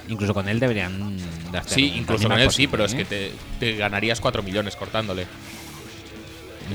incluso 0.09 0.33
con 0.33 0.47
él 0.47 0.59
deberían 0.59 1.17
gastar 1.51 1.73
Sí, 1.73 1.93
incluso 1.95 2.27
con 2.27 2.39
él 2.39 2.51
sí, 2.51 2.67
pero 2.67 2.85
es 2.85 2.95
que 2.95 3.05
te, 3.05 3.31
te 3.59 3.75
ganarías 3.75 4.19
4 4.19 4.43
millones 4.43 4.75
cortándole. 4.75 5.25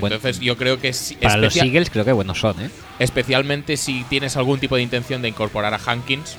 Bueno, 0.00 0.16
Entonces 0.16 0.40
yo 0.40 0.56
creo 0.56 0.80
que 0.80 0.94
para 1.20 1.36
los 1.36 1.56
Eagles 1.56 1.90
creo 1.90 2.04
que 2.04 2.12
buenos 2.12 2.40
son, 2.40 2.60
¿eh? 2.60 2.70
especialmente 2.98 3.76
si 3.76 4.04
tienes 4.04 4.36
algún 4.36 4.58
tipo 4.58 4.76
de 4.76 4.82
intención 4.82 5.20
de 5.22 5.28
incorporar 5.28 5.74
a 5.74 5.80
Hankins, 5.84 6.36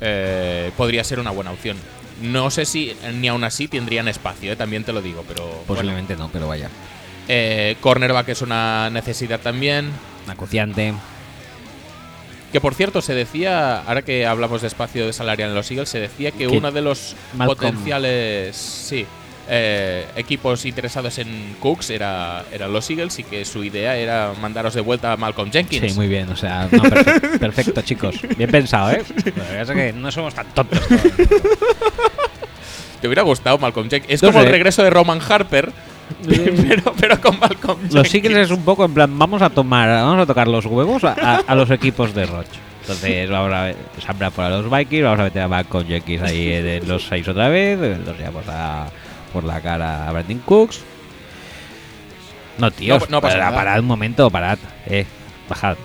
eh, 0.00 0.70
podría 0.76 1.02
ser 1.04 1.18
una 1.20 1.30
buena 1.30 1.52
opción. 1.52 1.76
No 2.22 2.50
sé 2.50 2.64
si 2.64 2.94
ni 3.14 3.28
aún 3.28 3.44
así 3.44 3.68
tendrían 3.68 4.08
espacio, 4.08 4.52
eh, 4.52 4.56
también 4.56 4.84
te 4.84 4.92
lo 4.92 5.02
digo, 5.02 5.24
pero 5.28 5.44
bueno. 5.44 5.62
Posiblemente 5.66 6.16
no, 6.16 6.28
pero 6.32 6.48
vaya. 6.48 6.68
Eh, 7.28 7.76
cornerback 7.80 8.28
es 8.28 8.42
una 8.42 8.88
necesidad 8.90 9.40
también. 9.40 9.90
Acuciante. 10.28 10.94
Que 12.52 12.60
por 12.60 12.74
cierto, 12.74 13.02
se 13.02 13.14
decía, 13.14 13.80
ahora 13.82 14.02
que 14.02 14.24
hablamos 14.26 14.60
de 14.62 14.68
espacio 14.68 15.04
de 15.06 15.12
salarial 15.12 15.50
en 15.50 15.54
los 15.56 15.70
Eagles, 15.70 15.88
se 15.88 15.98
decía 16.00 16.30
que 16.30 16.46
Que 16.46 16.48
uno 16.48 16.70
de 16.70 16.80
los 16.80 17.16
Malcolm- 17.36 17.46
potenciales 17.48 18.56
sí, 18.56 19.04
eh, 19.48 20.06
equipos 20.16 20.64
interesados 20.66 21.18
en 21.18 21.56
Cooks 21.60 21.90
era, 21.90 22.44
eran 22.52 22.72
los 22.72 22.88
Eagles 22.90 23.18
y 23.18 23.22
que 23.24 23.44
su 23.44 23.62
idea 23.64 23.96
era 23.96 24.32
mandaros 24.40 24.74
de 24.74 24.80
vuelta 24.80 25.12
a 25.12 25.16
Malcolm 25.16 25.50
Jenkins. 25.50 25.92
Sí, 25.92 25.96
muy 25.96 26.08
bien. 26.08 26.28
O 26.30 26.36
sea, 26.36 26.68
no, 26.70 26.82
perfecto, 26.82 27.38
perfecto, 27.40 27.82
chicos. 27.82 28.16
Bien 28.36 28.50
pensado, 28.50 28.90
¿eh? 28.90 29.02
La 29.36 29.44
verdad 29.44 29.76
es 29.76 29.92
que 29.92 29.98
no 29.98 30.10
somos 30.10 30.34
tan 30.34 30.46
tontos. 30.48 30.80
todos. 30.86 31.00
Te 33.00 33.06
hubiera 33.08 33.22
gustado 33.22 33.58
Malcolm 33.58 33.88
Jenkins. 33.90 34.12
Es 34.14 34.22
No 34.22 34.28
como 34.30 34.40
sé. 34.40 34.46
el 34.46 34.52
regreso 34.52 34.82
de 34.82 34.90
Roman 34.90 35.20
Harper, 35.28 35.70
pero, 36.26 36.94
pero 36.98 37.20
con 37.20 37.38
Malcolm 37.38 37.78
Los 37.92 38.08
Jenkins. 38.08 38.14
Eagles 38.24 38.46
es 38.50 38.50
un 38.56 38.64
poco 38.64 38.84
en 38.84 38.94
plan, 38.94 39.18
vamos 39.18 39.42
a 39.42 39.50
tomar, 39.50 39.88
vamos 39.88 40.22
a 40.22 40.26
tocar 40.26 40.48
los 40.48 40.64
huevos 40.66 41.04
a, 41.04 41.12
a- 41.12 41.36
a 41.46 41.54
los 41.54 41.70
equipos 41.70 42.14
de 42.14 42.26
Roch. 42.26 42.46
Entonces 42.80 43.28
vamos 43.28 43.52
a 43.52 43.62
ver, 43.64 43.76
Sambra 44.04 44.30
por 44.30 44.48
los 44.48 44.70
Vikings, 44.70 45.02
vamos 45.02 45.20
a 45.20 45.24
meter 45.24 45.42
a 45.42 45.48
Malcolm 45.48 45.86
Jenkins 45.86 46.22
ahí 46.22 46.52
en 46.52 46.88
los 46.88 47.04
seis 47.04 47.26
otra 47.26 47.48
vez, 47.48 47.78
nos 47.78 48.16
llevamos 48.16 48.44
a, 48.48 48.86
por 49.36 49.44
la 49.44 49.60
cara 49.60 50.08
a 50.08 50.12
Brandon 50.12 50.38
Cooks. 50.38 50.80
No, 52.58 52.70
tío, 52.70 52.98
No- 52.98 53.06
no 53.10 53.20
pasa 53.20 53.34
parad, 53.36 53.46
nada. 53.50 53.56
parad 53.56 53.80
un 53.80 53.86
momento, 53.86 54.30
parad. 54.30 54.58
Eh, 54.86 55.04
bajad, 55.48 55.76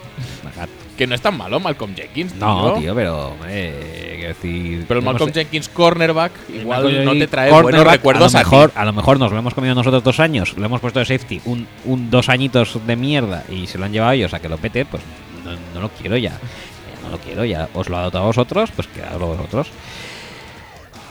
bajad. 0.44 0.70
Que 0.98 1.06
no 1.08 1.16
es 1.16 1.22
tan 1.22 1.36
malo 1.36 1.60
Malcolm 1.60 1.94
Jenkins, 1.96 2.34
No, 2.36 2.74
tío, 2.80 2.94
pero, 2.96 3.36
quiero 3.46 4.28
decir... 4.30 4.86
Pero 4.88 5.00
el 5.00 5.06
Malcolm 5.06 5.34
Jenkins 5.34 5.68
cornerback 5.68 6.32
igual 6.54 7.04
no 7.04 7.12
te 7.14 7.28
trae 7.28 7.52
buenos 7.52 7.84
recuerdos 7.86 8.36
a 8.36 8.40
a, 8.40 8.44
lo 8.44 8.46
mejor, 8.50 8.70
ti. 8.70 8.80
a 8.80 8.86
lo 8.86 8.94
mejor 8.94 9.20
nos 9.20 9.32
lo 9.32 9.40
hemos 9.40 9.54
comido 9.54 9.74
nosotros 9.76 10.04
dos 10.04 10.20
años, 10.22 10.56
lo 10.58 10.66
hemos 10.66 10.80
puesto 10.80 11.00
de 11.00 11.06
safety 11.06 11.42
un, 11.46 11.68
un 11.86 12.10
dos 12.12 12.30
añitos 12.30 12.80
de 12.88 12.96
mierda 12.96 13.44
y 13.50 13.68
se 13.68 13.78
lo 13.80 13.86
han 13.86 13.92
llevado 13.92 14.14
ellos 14.14 14.34
a 14.34 14.40
que 14.40 14.48
lo 14.48 14.58
pete, 14.58 14.86
pues 14.86 15.02
no, 15.44 15.52
no 15.74 15.82
lo 15.82 15.90
quiero 15.90 16.16
ya. 16.18 16.32
Eh, 16.34 17.04
No 17.04 17.10
lo 17.10 17.18
quiero 17.18 17.44
ya. 17.46 17.68
Os 17.74 17.90
lo 17.90 17.98
ha 17.98 18.02
dado 18.02 18.20
a 18.20 18.22
vosotros, 18.22 18.70
pues 18.76 18.88
quedadlo 18.88 19.28
vosotros. 19.28 19.68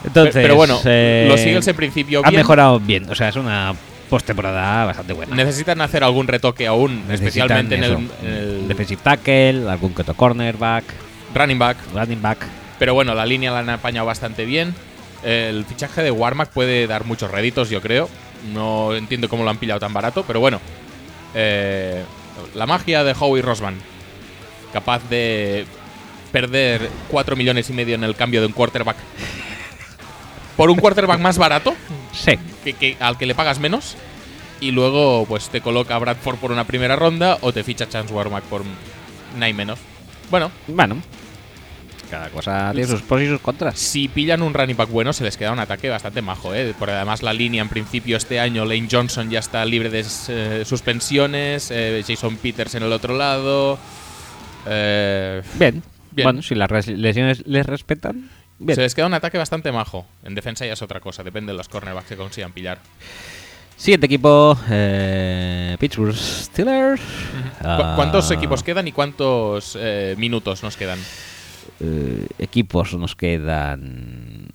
Entonces, 0.03 0.33
pero 0.41 0.55
bueno, 0.55 0.79
eh, 0.85 1.25
los 1.29 1.39
Eagles 1.41 1.67
en 1.67 1.75
principio 1.75 2.21
ha 2.23 2.29
bien. 2.29 2.41
mejorado 2.41 2.79
bien. 2.79 3.09
O 3.09 3.15
sea, 3.15 3.29
es 3.29 3.35
una 3.35 3.73
postemporada 4.09 4.85
bastante 4.85 5.13
buena. 5.13 5.35
Necesitan 5.35 5.79
hacer 5.81 6.03
algún 6.03 6.27
retoque 6.27 6.67
aún, 6.67 7.07
Necesitan 7.07 7.27
especialmente 7.27 7.75
en 7.75 7.83
el, 7.83 7.91
eso, 7.91 8.01
en 8.21 8.27
el 8.27 8.67
defensive 8.67 9.01
tackle, 9.03 9.69
algún 9.69 9.93
otro 9.97 10.13
cornerback, 10.13 10.83
running 11.33 11.59
back. 11.59 11.77
running 11.93 12.21
back. 12.21 12.39
Pero 12.79 12.93
bueno, 12.93 13.13
la 13.13 13.25
línea 13.25 13.51
la 13.51 13.59
han 13.59 13.69
apañado 13.69 14.07
bastante 14.07 14.43
bien. 14.45 14.73
El 15.23 15.65
fichaje 15.65 16.01
de 16.01 16.11
Warmack 16.11 16.49
puede 16.49 16.87
dar 16.87 17.05
muchos 17.05 17.29
réditos, 17.29 17.69
yo 17.69 17.79
creo. 17.79 18.09
No 18.53 18.95
entiendo 18.95 19.29
cómo 19.29 19.43
lo 19.43 19.51
han 19.51 19.57
pillado 19.57 19.79
tan 19.79 19.93
barato, 19.93 20.23
pero 20.25 20.39
bueno. 20.39 20.59
Eh, 21.35 22.03
la 22.55 22.65
magia 22.65 23.03
de 23.03 23.15
Howie 23.17 23.41
Rosman. 23.41 23.75
Capaz 24.73 25.07
de 25.09 25.65
perder 26.31 26.89
4 27.09 27.35
millones 27.35 27.69
y 27.69 27.73
medio 27.73 27.95
en 27.95 28.03
el 28.03 28.15
cambio 28.15 28.41
de 28.41 28.47
un 28.47 28.53
quarterback. 28.53 28.97
Por 30.61 30.69
un 30.69 30.77
quarterback 30.77 31.19
más 31.19 31.37
barato, 31.39 31.73
Sí, 32.13 32.33
que, 32.63 32.73
que- 32.73 32.97
al 32.99 33.17
que 33.17 33.25
le 33.25 33.33
pagas 33.35 33.59
menos. 33.59 33.95
Y 34.59 34.69
luego, 34.71 35.25
pues 35.27 35.49
te 35.49 35.59
coloca 35.61 35.97
Bradford 35.97 36.35
por 36.37 36.51
una 36.51 36.65
primera 36.65 36.95
ronda 36.95 37.39
o 37.41 37.51
te 37.51 37.63
ficha 37.63 37.89
Chance 37.89 38.13
Warmack 38.13 38.43
por 38.43 38.61
nada 39.39 39.51
menos. 39.53 39.79
Bueno, 40.29 40.51
bueno. 40.67 41.01
Cada 42.11 42.29
cosa 42.29 42.71
tiene 42.73 42.87
sus 42.87 43.01
pros 43.01 43.21
y 43.21 43.27
sus 43.27 43.39
contras. 43.39 43.79
si 43.79 44.07
pillan 44.09 44.41
un 44.43 44.53
running 44.53 44.75
back 44.75 44.89
bueno, 44.89 45.13
se 45.13 45.23
les 45.23 45.35
queda 45.37 45.51
un 45.53 45.59
ataque 45.59 45.89
bastante 45.89 46.21
majo, 46.21 46.53
¿eh? 46.53 46.75
Porque 46.77 46.93
además 46.93 47.23
la 47.23 47.31
línea 47.33 47.61
en 47.63 47.69
principio 47.69 48.17
este 48.17 48.39
año, 48.39 48.63
Lane 48.65 48.87
Johnson 48.91 49.29
ya 49.31 49.39
está 49.39 49.63
libre 49.65 49.89
de 49.89 50.05
eh, 50.27 50.63
suspensiones, 50.65 51.71
eh, 51.71 52.03
Jason 52.05 52.35
Peters 52.35 52.75
en 52.75 52.83
el 52.83 52.91
otro 52.91 53.17
lado. 53.17 53.79
eh, 54.67 55.41
Bien. 55.55 55.81
Bien. 56.11 56.25
Bueno, 56.25 56.41
si 56.41 56.55
las 56.55 56.69
lesiones 56.87 57.47
les 57.47 57.65
respetan, 57.65 58.29
bien. 58.65 58.75
se 58.75 58.81
les 58.81 58.95
queda 58.95 59.05
un 59.07 59.13
ataque 59.13 59.37
bastante 59.37 59.71
majo. 59.71 60.05
En 60.23 60.35
defensa 60.35 60.65
ya 60.65 60.73
es 60.73 60.81
otra 60.81 60.99
cosa, 60.99 61.23
depende 61.23 61.51
de 61.51 61.57
los 61.57 61.67
cornerbacks 61.69 62.07
que 62.09 62.15
consigan 62.17 62.51
pillar. 62.53 62.79
Siguiente 63.77 64.05
equipo, 64.05 64.57
eh, 64.69 65.75
Pittsburgh 65.79 66.15
Steelers. 66.15 67.01
¿Cu- 67.01 67.67
Ah, 67.67 67.93
¿Cuántos 67.95 68.29
equipos 68.31 68.61
quedan 68.63 68.87
y 68.87 68.91
cuántos 68.91 69.75
eh, 69.79 70.15
minutos 70.17 70.61
nos 70.63 70.77
quedan? 70.77 70.99
eh, 71.79 72.27
equipos 72.37 72.93
nos 72.93 73.15
quedan 73.15 74.49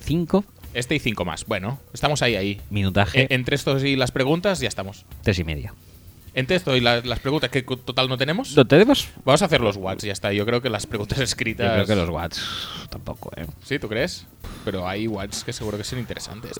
cinco 0.00 0.44
Este 0.74 0.94
y 0.94 0.98
cinco 0.98 1.24
más. 1.24 1.46
Bueno, 1.46 1.80
estamos 1.92 2.22
ahí, 2.22 2.36
ahí. 2.36 2.60
minutaje, 2.70 3.22
E- 3.22 3.34
entre 3.34 3.56
estos 3.56 3.82
y 3.84 3.96
las 3.96 4.12
preguntas 4.12 4.60
ya 4.60 4.68
estamos. 4.68 5.04
tres 5.22 5.38
y 5.38 5.44
media. 5.44 5.74
Entre 6.34 6.56
esto 6.56 6.76
y 6.76 6.80
la- 6.80 7.00
las 7.00 7.18
preguntas 7.20 7.50
que 7.50 7.64
co- 7.64 7.76
total 7.76 8.08
no 8.08 8.16
tenemos, 8.16 8.54
¿Lo 8.56 8.64
tenemos? 8.64 9.08
vamos 9.24 9.42
a 9.42 9.46
hacer 9.46 9.60
los 9.60 9.76
watts, 9.76 10.04
ya 10.04 10.12
está. 10.12 10.32
Yo 10.32 10.46
creo 10.46 10.60
que 10.62 10.70
las 10.70 10.86
preguntas 10.86 11.18
escritas. 11.20 11.66
Yo 11.66 11.72
creo 11.74 11.86
que 11.86 11.96
los 11.96 12.08
watts 12.10 12.40
tampoco, 12.88 13.30
¿eh? 13.36 13.46
Sí, 13.64 13.78
¿tú 13.78 13.88
crees? 13.88 14.26
Pero 14.64 14.86
hay 14.86 15.06
watts 15.08 15.42
que 15.44 15.52
seguro 15.52 15.76
que 15.78 15.84
son 15.84 15.98
interesantes. 15.98 16.52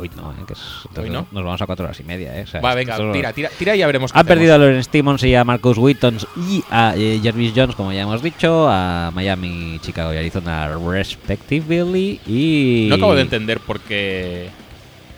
Hoy 0.00 0.10
no, 0.16 0.30
¿eh? 0.32 0.36
Que 0.46 0.52
es- 0.52 0.98
Hoy 0.98 1.10
no. 1.10 1.26
Nos 1.32 1.44
vamos 1.44 1.60
a 1.60 1.66
cuatro 1.66 1.84
horas 1.84 1.98
y 1.98 2.04
media, 2.04 2.36
¿eh? 2.38 2.42
O 2.42 2.46
sea, 2.46 2.60
Va, 2.60 2.74
venga, 2.74 2.92
esto- 2.94 3.10
tira, 3.12 3.32
tira, 3.32 3.48
tira 3.58 3.74
y 3.74 3.80
ya 3.80 3.86
veremos 3.86 4.12
qué 4.12 4.18
Han 4.18 4.26
perdido 4.26 4.52
a 4.52 4.54
hacemos. 4.56 4.66
Lawrence 4.68 4.90
Timmons 4.90 5.22
y 5.24 5.34
a 5.34 5.44
Marcus 5.44 5.76
Wittons 5.78 6.26
y 6.36 6.62
a 6.70 6.94
eh, 6.96 7.20
Jarvis 7.22 7.52
Jones, 7.54 7.74
como 7.74 7.92
ya 7.92 8.02
hemos 8.02 8.22
dicho, 8.22 8.68
a 8.68 9.10
Miami, 9.12 9.78
Chicago 9.82 10.12
y 10.14 10.16
Arizona, 10.16 10.68
respectively. 10.78 12.20
Y. 12.26 12.86
No 12.88 12.94
acabo 12.96 13.14
de 13.16 13.22
entender 13.22 13.58
por 13.60 13.80
qué, 13.80 14.50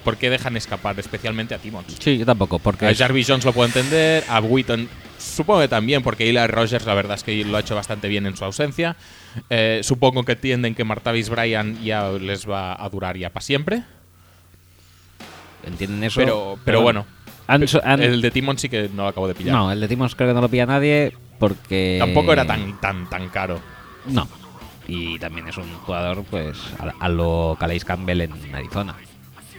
por 0.04 0.16
qué 0.16 0.30
dejan 0.30 0.56
escapar, 0.56 0.98
especialmente 0.98 1.54
a 1.54 1.58
Timmons. 1.58 1.96
Sí, 1.98 2.18
yo 2.18 2.26
tampoco, 2.26 2.58
porque. 2.58 2.86
A 2.86 2.94
Jarvis 2.94 3.28
Jones 3.28 3.44
lo 3.44 3.52
puedo 3.52 3.66
entender, 3.66 4.24
a 4.28 4.40
Wheaton 4.40 4.88
supongo 5.20 5.60
que 5.60 5.68
también, 5.68 6.02
porque 6.02 6.28
Eli 6.28 6.46
Rogers 6.46 6.86
la 6.86 6.94
verdad 6.94 7.16
es 7.16 7.22
que 7.24 7.44
lo 7.44 7.56
ha 7.56 7.60
hecho 7.60 7.74
bastante 7.74 8.08
bien 8.08 8.26
en 8.26 8.36
su 8.36 8.44
ausencia. 8.44 8.96
Eh, 9.48 9.80
supongo 9.82 10.24
que 10.24 10.32
entienden 10.32 10.74
que 10.74 10.84
Martavis 10.84 11.28
Bryan 11.28 11.82
ya 11.82 12.10
les 12.10 12.48
va 12.48 12.82
a 12.82 12.88
durar 12.88 13.16
ya 13.16 13.30
para 13.30 13.42
siempre. 13.42 13.82
entienden 15.64 16.04
eso. 16.04 16.20
Pero, 16.20 16.58
pero 16.64 16.82
bueno, 16.82 17.06
el 17.48 18.20
de 18.20 18.30
Timmons 18.30 18.60
sí 18.60 18.68
que 18.68 18.88
no 18.92 19.02
lo 19.04 19.08
acabo 19.08 19.28
de 19.28 19.34
pillar. 19.34 19.54
no, 19.54 19.70
el 19.70 19.80
de 19.80 19.88
Timmons 19.88 20.14
creo 20.14 20.30
que 20.30 20.34
no 20.34 20.40
lo 20.40 20.48
pilla 20.48 20.66
nadie 20.66 21.12
porque. 21.38 21.96
Tampoco 21.98 22.32
era 22.32 22.46
tan, 22.46 22.80
tan, 22.80 23.08
tan 23.08 23.28
caro. 23.28 23.60
No. 24.06 24.28
Y 24.88 25.18
también 25.20 25.46
es 25.46 25.56
un 25.56 25.72
jugador, 25.74 26.24
pues, 26.28 26.58
a, 26.80 27.04
a 27.04 27.08
lo 27.08 27.56
Calais 27.60 27.84
Campbell 27.84 28.22
en 28.22 28.54
Arizona. 28.54 28.96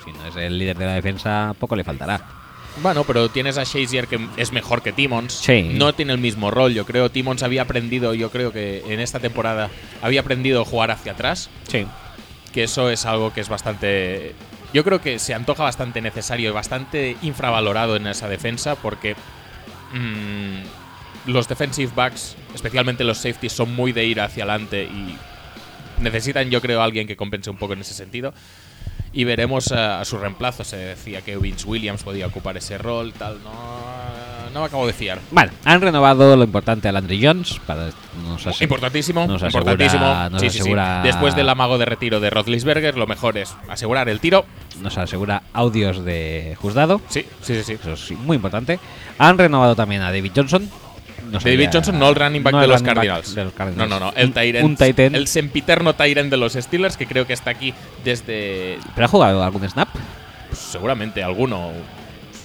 Si 0.04 0.12
no 0.12 0.26
es 0.26 0.36
el 0.36 0.58
líder 0.58 0.78
de 0.78 0.86
la 0.86 0.94
defensa, 0.94 1.54
poco 1.60 1.76
le 1.76 1.84
faltará. 1.84 2.42
Bueno, 2.82 3.04
pero 3.04 3.30
tienes 3.30 3.58
a 3.58 3.64
Shazier 3.64 4.08
que 4.08 4.20
es 4.38 4.52
mejor 4.52 4.82
que 4.82 4.94
Timmons. 4.94 5.34
Sí. 5.34 5.72
No 5.74 5.94
tiene 5.94 6.14
el 6.14 6.20
mismo 6.20 6.52
rol, 6.52 6.74
yo 6.74 6.86
creo. 6.86 7.12
Timmons 7.12 7.44
había 7.44 7.64
aprendido, 7.64 8.14
yo 8.14 8.32
creo 8.32 8.52
que 8.52 8.84
en 8.88 9.00
esta 9.00 9.20
temporada 9.20 9.70
había 10.02 10.22
aprendido 10.22 10.62
a 10.62 10.66
jugar 10.66 10.92
hacia 10.92 11.12
atrás. 11.12 11.50
Sí. 11.68 11.86
Que 12.54 12.64
eso 12.64 12.90
es 12.90 13.06
algo 13.06 13.34
que 13.34 13.42
es 13.42 13.50
bastante. 13.50 14.34
Yo 14.74 14.84
creo 14.84 15.02
que 15.02 15.20
se 15.20 15.34
antoja 15.34 15.64
bastante 15.64 16.02
necesario 16.02 16.50
y 16.50 16.54
bastante 16.54 17.18
infravalorado 17.22 17.98
en 17.98 18.08
esa 18.08 18.30
defensa 18.30 18.76
porque 18.76 19.16
mm, 19.94 21.30
los 21.30 21.50
defensive 21.50 21.92
backs, 21.94 22.38
especialmente 22.56 23.04
los 23.04 23.18
safeties, 23.18 23.52
son 23.52 23.76
muy 23.76 23.92
de 23.92 24.06
ir 24.06 24.22
hacia 24.22 24.46
adelante 24.46 24.84
y 24.86 25.18
necesitan, 26.02 26.50
yo 26.50 26.62
creo, 26.62 26.82
a 26.82 26.86
alguien 26.86 27.06
que 27.06 27.18
compense 27.18 27.50
un 27.50 27.58
poco 27.58 27.74
en 27.74 27.82
ese 27.82 27.94
sentido. 27.94 28.34
Y 29.14 29.26
veremos 29.26 29.72
a, 29.72 30.00
a 30.00 30.06
su 30.06 30.18
reemplazo. 30.18 30.64
Se 30.64 30.78
decía 30.78 31.22
que 31.22 31.36
Vince 31.38 31.68
Williams 31.68 32.04
podía 32.04 32.28
ocupar 32.28 32.56
ese 32.58 32.78
rol, 32.78 33.12
tal. 33.14 33.40
No, 33.44 33.52
no 34.54 34.60
me 34.62 34.66
acabo 34.66 34.88
de 34.88 34.94
fiar. 34.94 35.20
Vale, 35.32 35.52
han 35.66 35.82
renovado 35.82 36.36
lo 36.38 36.44
importante 36.46 36.88
a 36.88 36.92
Landry 36.94 37.26
Jones 37.26 37.60
para 37.66 37.90
nos 38.26 38.46
asegu- 38.48 38.64
Importantísimo, 38.64 39.28
nos 39.28 39.44
asegura- 39.44 39.74
importantísimo. 39.74 40.30
nos 40.30 40.42
Sí, 40.42 40.50
sí, 40.50 40.54
sí. 40.56 40.60
asegura- 40.62 41.02
Después 41.04 41.36
del 41.36 41.50
amago 41.50 41.78
de 41.78 41.86
retiro 41.86 42.20
de 42.22 42.30
Roethlisberger, 42.30 42.98
lo 42.98 43.06
mejor 43.08 43.38
es 43.38 43.54
asegurar 43.68 44.08
el 44.10 44.20
tiro. 44.22 44.46
nos 44.82 44.98
asegura 44.98 45.44
audios 45.54 46.04
de 46.06 46.56
juzgado. 46.62 47.02
Sí, 47.10 47.26
sí, 47.42 47.56
sí. 47.56 47.64
sí. 47.64 47.74
Eso 47.74 47.94
es 47.94 48.12
muy 48.12 48.36
importante. 48.38 48.80
Han 49.18 49.38
renovado 49.38 49.76
también 49.76 50.02
a 50.04 50.12
David 50.12 50.32
Johnson. 50.36 50.70
No 51.30 51.40
David 51.40 51.70
Johnson, 51.72 52.00
no 52.00 52.10
el 52.10 52.16
running 52.16 52.44
back 52.44 52.54
no 52.54 52.60
de, 52.60 52.66
el 52.66 52.72
los 52.72 52.80
running 52.82 52.96
back 52.96 53.06
Cardinals. 53.06 53.36
de 53.36 53.44
los 53.46 53.54
Cardinals. 53.54 53.90
No, 53.90 54.00
no, 54.00 54.06
no. 54.08 54.14
El 54.16 54.34
Tyrant. 54.34 54.66
Un 54.66 54.78
end. 54.80 55.16
El 55.16 55.28
sempiterno 55.28 55.94
Tyrant 55.96 56.30
de 56.30 56.38
los 56.38 56.54
Steelers, 56.54 56.98
que 56.98 57.06
creo 57.06 57.26
que 57.28 57.34
está 57.34 57.52
aquí 57.52 57.74
desde. 58.04 58.80
¿Pero 58.96 59.06
ha 59.06 59.08
jugado 59.08 59.44
algún 59.44 59.68
snap? 59.70 59.90
pues, 60.50 60.60
seguramente 60.60 61.24
alguno. 61.24 61.72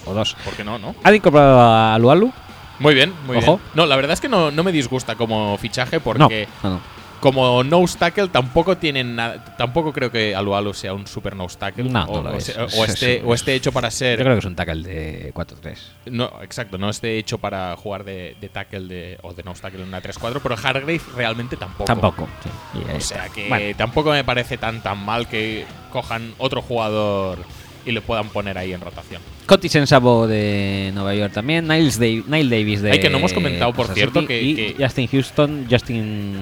O 0.05 0.13
dos. 0.13 0.35
¿Por 0.45 0.53
qué 0.53 0.63
no, 0.63 0.79
no? 0.79 0.95
Han 1.03 1.15
incorporado 1.15 1.59
a 1.61 1.97
Lualu. 1.99 2.31
Muy 2.79 2.93
bien, 2.93 3.13
muy 3.25 3.37
Ojo. 3.37 3.57
bien. 3.57 3.69
No, 3.73 3.85
la 3.85 3.95
verdad 3.95 4.13
es 4.13 4.21
que 4.21 4.29
no, 4.29 4.51
no 4.51 4.63
me 4.63 4.71
disgusta 4.71 5.15
como 5.15 5.57
fichaje 5.57 5.99
porque 5.99 6.47
No, 6.63 6.69
no, 6.69 6.75
no. 6.75 6.81
Como 7.19 7.63
nose 7.63 7.97
tackle 7.97 8.27
tampoco 8.29 8.77
tienen 8.77 9.15
nada. 9.15 9.43
Tampoco 9.57 9.91
creo 9.93 10.11
que 10.11 10.35
Alualu 10.35 10.73
sea 10.73 10.93
un 10.93 11.07
super 11.07 11.35
nose 11.35 11.57
tackle. 11.57 11.85
No, 11.89 12.03
o, 12.05 12.17
no 12.23 12.29
lo 12.29 12.35
o 12.35 12.37
es. 12.37 12.55
o 12.57 12.65
Es- 12.65 12.89
esté, 12.93 13.17
es- 13.17 13.23
o 13.25 13.33
esté 13.33 13.53
hecho 13.55 13.71
para 13.71 13.89
Yo 13.89 13.95
ser. 13.95 14.19
creo 14.19 14.33
que 14.33 14.39
es 14.39 14.45
un 14.45 14.55
tackle 14.55 14.83
de 14.83 15.33
4-3. 15.33 15.77
No, 16.11 16.31
exacto, 16.41 16.77
no 16.77 16.89
esté 16.89 17.17
hecho 17.17 17.37
para 17.37 17.75
jugar 17.75 18.03
de, 18.03 18.35
de 18.39 18.49
tackle 18.49 18.87
de, 18.87 19.17
o 19.23 19.33
de 19.33 19.43
nose 19.43 19.61
tackle 19.61 19.81
en 19.81 19.87
una 19.87 20.01
3-4, 20.01 20.39
pero 20.41 20.55
Hargrave 20.61 21.01
realmente 21.15 21.57
tampoco. 21.57 21.85
Tampoco. 21.85 22.27
sí. 22.43 22.79
O 22.79 22.97
está. 22.97 22.99
sea 23.15 23.29
que 23.29 23.47
Bueno, 23.49 23.75
tampoco 23.77 24.11
me 24.11 24.23
parece 24.23 24.57
tan 24.57 24.81
tan 24.81 25.03
mal 25.03 25.27
que 25.27 25.65
cojan 25.91 26.33
otro 26.37 26.61
jugador 26.61 27.39
y 27.85 27.91
le 27.91 28.01
puedan 28.01 28.27
poner 28.29 28.57
ahí 28.57 28.73
en 28.73 28.81
rotación. 28.81 29.21
Coti 29.45 29.69
Sensabo 29.69 30.27
de 30.27 30.91
Nueva 30.93 31.15
York 31.15 31.31
también. 31.33 31.65
Niles 31.67 31.99
Dav- 32.01 32.25
Nile 32.27 32.57
Davis 32.59 32.81
de. 32.81 32.91
Ay, 32.91 32.99
que 32.99 33.09
no 33.09 33.17
hemos 33.17 33.31
comentado, 33.31 33.71
por 33.71 33.87
cierto, 33.87 34.27
que- 34.27 34.41
y 34.41 34.55
que- 34.55 34.75
Justin 34.77 35.07
Houston, 35.07 35.67
Justin 35.71 36.35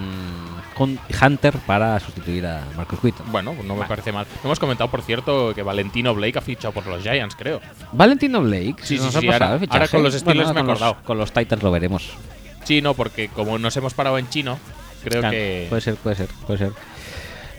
Hun- 0.77 0.99
Hunter 1.21 1.53
para 1.65 1.99
sustituir 1.99 2.45
a 2.45 2.63
Marcus 2.75 2.99
Wheaton. 3.03 3.31
Bueno, 3.31 3.53
pues 3.53 3.65
no 3.67 3.73
me 3.75 3.79
Vale. 3.81 3.89
parece 3.89 4.11
mal. 4.11 4.25
Hemos 4.43 4.59
comentado, 4.59 4.89
por 4.91 5.01
cierto, 5.01 5.53
que 5.55 5.63
Valentino 5.63 6.13
Blake 6.13 6.37
ha 6.37 6.41
fichado 6.41 6.73
por 6.73 6.85
los 6.87 7.01
Giants, 7.03 7.35
creo. 7.35 7.61
Valentino 7.91 8.41
Blake. 8.41 8.75
Sí, 8.83 8.97
sí, 8.97 9.09
sí, 9.19 9.27
ahora- 9.27 9.59
ahora 9.69 9.87
con 9.87 10.03
los 10.03 10.13
Steelers 10.13 10.49
me 10.53 10.59
he 10.61 10.63
con 10.63 10.67
los- 10.67 10.81
acordado. 10.81 11.03
Con 11.05 11.17
los 11.17 11.31
Titans 11.31 11.63
lo 11.63 11.71
veremos. 11.71 12.09
Sí, 12.63 12.81
no, 12.81 12.93
porque 12.93 13.27
como 13.29 13.57
nos 13.57 13.75
hemos 13.77 13.93
parado 13.93 14.17
en 14.17 14.27
chino, 14.29 14.57
creo 15.03 15.21
Claro, 15.21 15.31
que. 15.35 15.67
Puede 15.69 15.81
ser, 15.81 15.95
puede 15.95 16.15
ser, 16.15 16.27
puede 16.47 16.57
ser. 16.59 16.71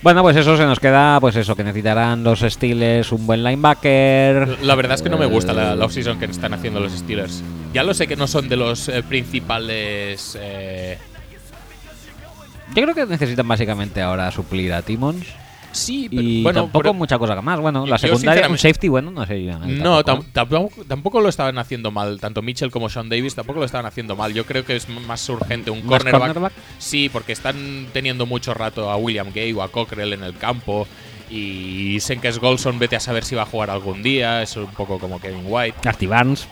Bueno, 0.03 0.23
pues 0.23 0.37
eso 0.37 0.57
se 0.57 0.65
nos 0.65 0.79
queda, 0.79 1.19
pues 1.21 1.35
eso, 1.37 1.57
que 1.57 1.65
necesitarán 1.65 2.23
los 2.23 2.41
Steelers 2.41 3.11
un 3.13 3.27
buen 3.27 3.43
linebacker. 3.43 4.59
La 4.63 4.75
verdad 4.75 4.95
es 4.95 5.03
que 5.03 5.09
no 5.09 5.17
me 5.17 5.27
gusta 5.27 5.53
la, 5.53 5.75
la 5.75 5.85
offseason 5.87 6.19
que 6.19 6.27
están 6.27 6.53
haciendo 6.55 6.81
los 6.81 6.93
Steelers. 6.93 7.43
Ya 7.73 7.83
lo 7.83 7.95
sé 7.95 8.07
que 8.07 8.15
no 8.15 8.27
son 8.27 8.49
de 8.49 8.57
los 8.57 8.89
eh, 8.89 9.03
principales. 9.03 10.37
eh, 10.41 10.99
Yo 12.75 12.83
creo 12.83 12.95
que 12.95 13.07
necesitan 13.07 13.47
básicamente 13.47 14.03
ahora 14.03 14.31
suplir 14.31 14.73
a 14.73 14.83
Timmons. 14.83 15.27
sí, 15.73 16.09
pero 16.09 16.23
Y 16.23 16.43
bueno, 16.43 16.63
tampoco 16.63 16.83
pero- 16.85 16.95
mucha 16.95 17.19
cosa 17.19 17.41
más. 17.43 17.61
Bueno, 17.61 17.87
la 17.87 17.99
secundaria, 17.99 18.49
un 18.49 18.57
safety 18.59 18.89
bueno, 18.89 19.11
no 19.11 19.27
sé. 19.27 19.41
No, 19.43 20.03
tampoco. 20.03 20.29
tam- 20.29 20.33
tampoco, 20.33 20.85
tampoco 20.89 21.21
lo 21.21 21.29
estaban 21.29 21.59
haciendo 21.59 21.91
mal. 21.91 22.19
Tanto 22.19 22.41
Mitchell 22.43 22.71
como 22.71 22.89
Sean 22.89 23.09
Davis 23.11 23.35
tampoco 23.35 23.59
lo 23.61 23.67
estaban 23.67 23.85
haciendo 23.87 24.17
mal. 24.17 24.33
Yo 24.33 24.47
creo 24.47 24.65
que 24.65 24.75
es 24.77 24.89
más 24.89 25.29
urgente 25.29 25.71
un 25.71 25.81
¿Más 25.81 25.89
cornerback. 26.03 26.21
cornerback? 26.23 26.53
Sí, 26.79 27.09
porque 27.11 27.33
están 27.33 27.87
teniendo 27.93 28.25
mucho 28.27 28.55
rato 28.55 28.91
a 28.91 28.97
William 28.97 29.31
Gay 29.35 29.53
o 29.53 29.63
a 29.63 29.69
Cockrell 29.71 30.13
en 30.15 30.23
el 30.25 30.35
campo. 30.37 30.87
Y 31.29 31.99
Senkes 32.01 32.39
Golson, 32.39 32.79
vete 32.79 32.97
a 32.97 33.01
saber 33.01 33.25
si 33.25 33.35
va 33.35 33.43
a 33.43 33.47
jugar 33.47 33.69
algún 33.71 34.03
día. 34.03 34.43
Es 34.43 34.57
un 34.57 34.67
poco 34.69 34.99
como 34.99 35.21
Kevin 35.21 35.43
White. 35.45 35.89
Artie 35.89 36.09
Barnes. 36.09 36.47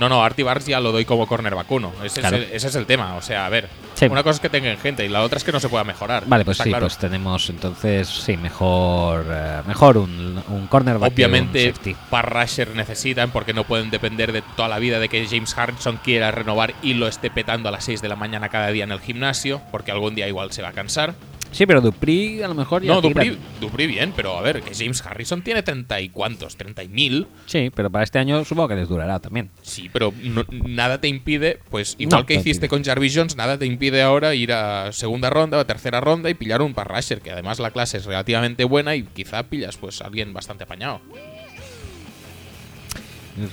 No, 0.00 0.08
no, 0.08 0.24
Artie 0.24 0.42
Barnes 0.42 0.66
ya 0.66 0.80
lo 0.80 0.92
doy 0.92 1.04
como 1.04 1.26
cornerback 1.26 1.70
uno. 1.70 1.92
Ese, 2.02 2.20
Claro. 2.20 2.38
es 2.38 2.48
el, 2.48 2.52
ese 2.56 2.68
es 2.68 2.74
el 2.74 2.86
tema. 2.86 3.16
O 3.16 3.22
sea, 3.22 3.44
a 3.44 3.50
ver. 3.50 3.68
Sí. 3.94 4.06
Una 4.06 4.22
cosa 4.22 4.36
es 4.36 4.40
que 4.40 4.48
tengan 4.48 4.78
gente 4.78 5.04
y 5.04 5.08
la 5.10 5.22
otra 5.22 5.36
es 5.36 5.44
que 5.44 5.52
no 5.52 5.60
se 5.60 5.68
pueda 5.68 5.84
mejorar. 5.84 6.24
Vale, 6.26 6.42
pues 6.44 6.54
Está 6.54 6.64
sí, 6.64 6.70
claro. 6.70 6.86
pues 6.86 6.96
tenemos 6.96 7.50
entonces, 7.50 8.08
sí, 8.08 8.38
mejor 8.38 9.26
eh, 9.30 9.60
mejor 9.66 9.98
un, 9.98 10.42
un 10.48 10.66
cornerback. 10.68 11.12
Obviamente, 11.12 11.74
para 12.08 12.40
rusher 12.42 12.74
necesitan 12.74 13.30
porque 13.30 13.52
no 13.52 13.64
pueden 13.64 13.90
depender 13.90 14.32
de 14.32 14.40
toda 14.56 14.68
la 14.68 14.78
vida 14.78 14.98
de 15.00 15.10
que 15.10 15.26
James 15.28 15.56
Harrison 15.56 15.98
quiera 16.02 16.30
renovar 16.30 16.72
y 16.82 16.94
lo 16.94 17.06
esté 17.06 17.30
petando 17.30 17.68
a 17.68 17.72
las 17.72 17.84
6 17.84 18.00
de 18.00 18.08
la 18.08 18.16
mañana 18.16 18.48
cada 18.48 18.68
día 18.68 18.84
en 18.84 18.92
el 18.92 19.00
gimnasio, 19.00 19.60
porque 19.70 19.92
algún 19.92 20.14
día 20.14 20.26
igual 20.26 20.50
se 20.50 20.62
va 20.62 20.68
a 20.68 20.72
cansar. 20.72 21.14
Sí, 21.52 21.66
pero 21.66 21.80
Dupri 21.80 22.42
a 22.42 22.48
lo 22.48 22.54
mejor 22.54 22.82
ya 22.82 22.94
No. 22.94 23.00
Dupri, 23.00 23.36
Dupri 23.60 23.86
bien, 23.86 24.12
pero 24.14 24.38
a 24.38 24.40
ver, 24.40 24.62
que 24.62 24.72
James 24.74 25.04
Harrison 25.04 25.42
tiene 25.42 25.62
30 25.62 26.00
y 26.00 26.08
cuántos, 26.08 26.56
30 26.56 26.84
y 26.84 26.88
mil. 26.88 27.26
Sí, 27.46 27.70
pero 27.74 27.90
para 27.90 28.04
este 28.04 28.18
año 28.20 28.44
supongo 28.44 28.68
que 28.68 28.76
les 28.76 28.88
durará 28.88 29.18
también. 29.18 29.50
Sí, 29.62 29.90
pero 29.92 30.14
no- 30.22 30.44
nada 30.50 31.00
te 31.00 31.08
impide, 31.08 31.58
pues 31.70 31.96
igual 31.98 32.20
No, 32.20 32.26
que 32.26 32.34
hiciste 32.34 32.66
impide. 32.66 32.68
con 32.68 32.84
Jarvis 32.84 33.14
Jones, 33.16 33.36
nada 33.36 33.58
te 33.58 33.66
impide 33.66 34.00
ahora 34.02 34.34
ir 34.34 34.52
a 34.52 34.92
segunda 34.92 35.28
ronda 35.28 35.58
o 35.58 35.60
a 35.60 35.64
tercera 35.66 36.00
ronda 36.00 36.30
y 36.30 36.34
pillar 36.34 36.62
un 36.62 36.72
parrasher, 36.72 37.20
que 37.20 37.32
además 37.32 37.58
la 37.58 37.72
clase 37.72 37.96
es 37.98 38.04
relativamente 38.04 38.64
buena 38.64 38.94
y 38.94 39.02
quizá 39.02 39.42
pillas 39.42 39.76
pues 39.76 40.00
a 40.02 40.06
alguien 40.06 40.32
bastante 40.32 40.64
apañado. 40.64 41.00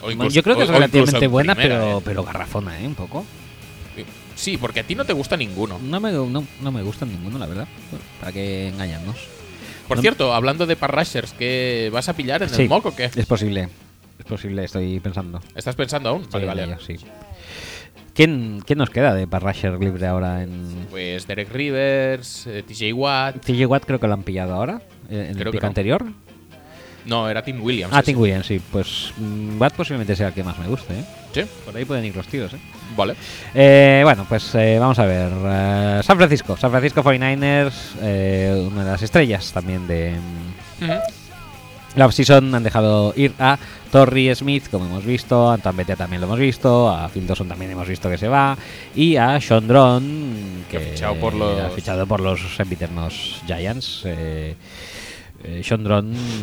Incluso- 0.10 0.30
Yo 0.36 0.44
creo 0.44 0.58
que 0.58 0.64
es 0.64 0.70
relativamente 0.70 1.28
buena, 1.28 1.56
primera, 1.56 1.80
pero, 1.80 1.98
¿eh? 1.98 2.02
pero 2.04 2.24
garrafona, 2.24 2.80
¿eh? 2.80 2.88
Un 2.88 2.96
poco. 2.96 3.26
Sí, 4.38 4.56
porque 4.58 4.80
a 4.80 4.84
ti 4.84 4.96
no 4.96 5.04
te 5.04 5.12
gusta 5.14 5.36
ninguno. 5.36 5.80
No 5.80 6.00
me, 6.00 6.12
no, 6.12 6.46
no 6.62 6.72
me 6.72 6.82
gustan 6.84 7.10
ninguno, 7.10 7.38
la 7.38 7.48
verdad. 7.48 7.68
¿Para 8.22 8.32
qué 8.32 8.70
engañarnos? 8.70 9.18
Por 9.88 9.98
No- 9.98 10.02
cierto, 10.02 10.34
hablando 10.34 10.66
de 10.66 10.76
parrashers, 10.76 11.34
¿qué 11.34 11.90
vas 11.92 12.08
a 12.08 12.14
pillar 12.14 12.44
en 12.44 12.50
Sí. 12.50 12.62
el 12.64 12.70
mock 12.70 12.86
o 12.86 12.96
qué? 12.96 13.06
Es 13.16 13.26
posible. 13.26 13.68
Es 14.20 14.26
posible, 14.26 14.64
estoy 14.64 15.00
pensando. 15.00 15.42
¿Estás 15.56 15.76
pensando 15.76 16.10
aún? 16.10 16.28
Vale, 16.32 16.44
Sí, 16.44 16.48
vale. 16.48 16.64
en 16.64 16.70
ello, 16.70 16.80
sí. 16.80 16.96
¿Quién, 18.14 18.62
¿Quién 18.66 18.80
nos 18.80 18.90
queda 18.90 19.14
de 19.14 19.28
Parrasher 19.28 19.80
libre 19.80 20.08
ahora 20.08 20.42
en. 20.44 20.88
Pues 20.90 21.28
Derek 21.28 21.52
Rivers, 21.52 22.48
eh, 22.48 22.64
TJ 22.68 22.94
Watt. 22.94 23.46
TJ 23.46 23.66
Watt 23.68 23.86
creo 23.86 24.00
que 24.00 24.08
lo 24.08 24.14
han 24.14 24.24
pillado 24.24 24.56
ahora, 24.56 24.82
eh, 25.10 25.28
en 25.30 25.36
Creo 25.36 25.48
el 25.48 25.52
pick 25.52 25.62
no. 25.62 25.68
No, 27.08 27.30
era 27.30 27.42
Tim 27.44 27.62
Williams. 27.64 27.94
Ah, 27.94 28.00
ese. 28.00 28.12
Tim 28.12 28.20
Williams, 28.20 28.46
sí. 28.46 28.60
Pues 28.72 29.14
mm, 29.18 29.60
Watt 29.62 29.74
posiblemente 29.74 30.16
sea 30.16 30.28
el 30.28 30.34
que 30.34 30.44
más 30.44 30.58
me 30.60 30.68
guste, 30.68 30.94
¿eh? 30.94 31.04
Sí, 31.34 31.42
Por 31.66 31.76
ahí 31.76 31.86
pueden 31.86 32.04
ir 32.06 32.16
los 32.16 32.28
tiros, 32.28 32.54
¿eh? 32.54 32.58
vale. 32.96 33.16
Eh, 33.54 34.02
bueno, 34.04 34.26
pues 34.28 34.54
eh, 34.56 34.78
vamos 34.80 34.98
a 35.00 35.06
ver. 35.06 35.30
Eh, 35.46 36.02
San 36.04 36.18
Francisco. 36.18 36.58
San 36.58 36.70
Francisco 36.72 37.04
49ers, 37.04 37.74
eh, 38.02 38.68
una 38.72 38.84
de 38.84 38.92
las 38.92 39.02
estrellas 39.02 39.52
también 39.54 39.88
de 39.88 40.16
mm, 40.82 40.84
Ujú. 40.86 40.94
la 41.96 42.06
offseason. 42.08 42.54
Han 42.56 42.64
dejado 42.64 43.14
ir 43.16 43.34
a 43.40 43.58
Torrey 43.92 44.34
Smith, 44.36 44.66
como 44.72 44.86
hemos 44.86 45.06
visto. 45.06 45.50
A 45.50 45.54
Antoine 45.56 45.78
Bethea 45.78 45.96
también 45.96 46.22
lo 46.22 46.28
hemos 46.28 46.40
visto. 46.40 46.90
A 46.90 47.08
Phil 47.10 47.26
Dawson 47.28 47.48
también 47.48 47.72
hemos 47.72 47.88
visto 47.88 48.10
que 48.10 48.18
se 48.18 48.28
va. 48.28 48.58
Y 48.96 49.16
a 49.16 49.40
Sean 49.40 49.68
Drone, 49.68 50.64
que, 50.70 50.78
Que 50.78 50.84
ha 50.84 50.90
fichado 50.92 51.16
por 51.16 51.34
los- 51.36 51.62
ha 51.62 51.70
fichado 51.70 52.06
por 52.08 52.20
los 52.20 52.42
Giants. 53.46 54.02
Eh, 54.06 54.56
eh, 55.44 55.62
Sean 55.64 55.84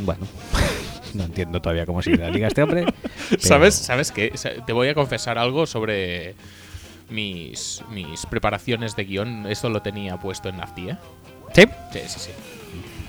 bueno, 0.04 0.26
no 1.14 1.24
entiendo 1.24 1.60
todavía 1.60 1.86
cómo 1.86 2.02
sigue 2.02 2.18
la 2.18 2.30
liga 2.30 2.48
este 2.48 2.62
hombre. 2.62 2.84
pero- 3.30 3.42
¿Sabes, 3.42 3.74
¿Sabes 3.74 4.10
qué? 4.12 4.32
Sa- 4.34 4.50
Te 4.64 4.72
voy 4.72 4.88
a 4.88 4.94
confesar 4.94 5.38
algo 5.38 5.66
sobre 5.66 6.34
mis, 7.10 7.82
mis 7.90 8.26
preparaciones 8.26 8.96
de 8.96 9.04
guion. 9.04 9.46
Esto 9.48 9.68
lo 9.68 9.82
tenía 9.82 10.16
puesto 10.18 10.48
en 10.48 10.56
Nafti, 10.58 10.90
¿eh? 10.90 10.96
Sí, 11.54 11.62
Sí, 11.92 12.00
sí, 12.06 12.18
sí. 12.20 12.30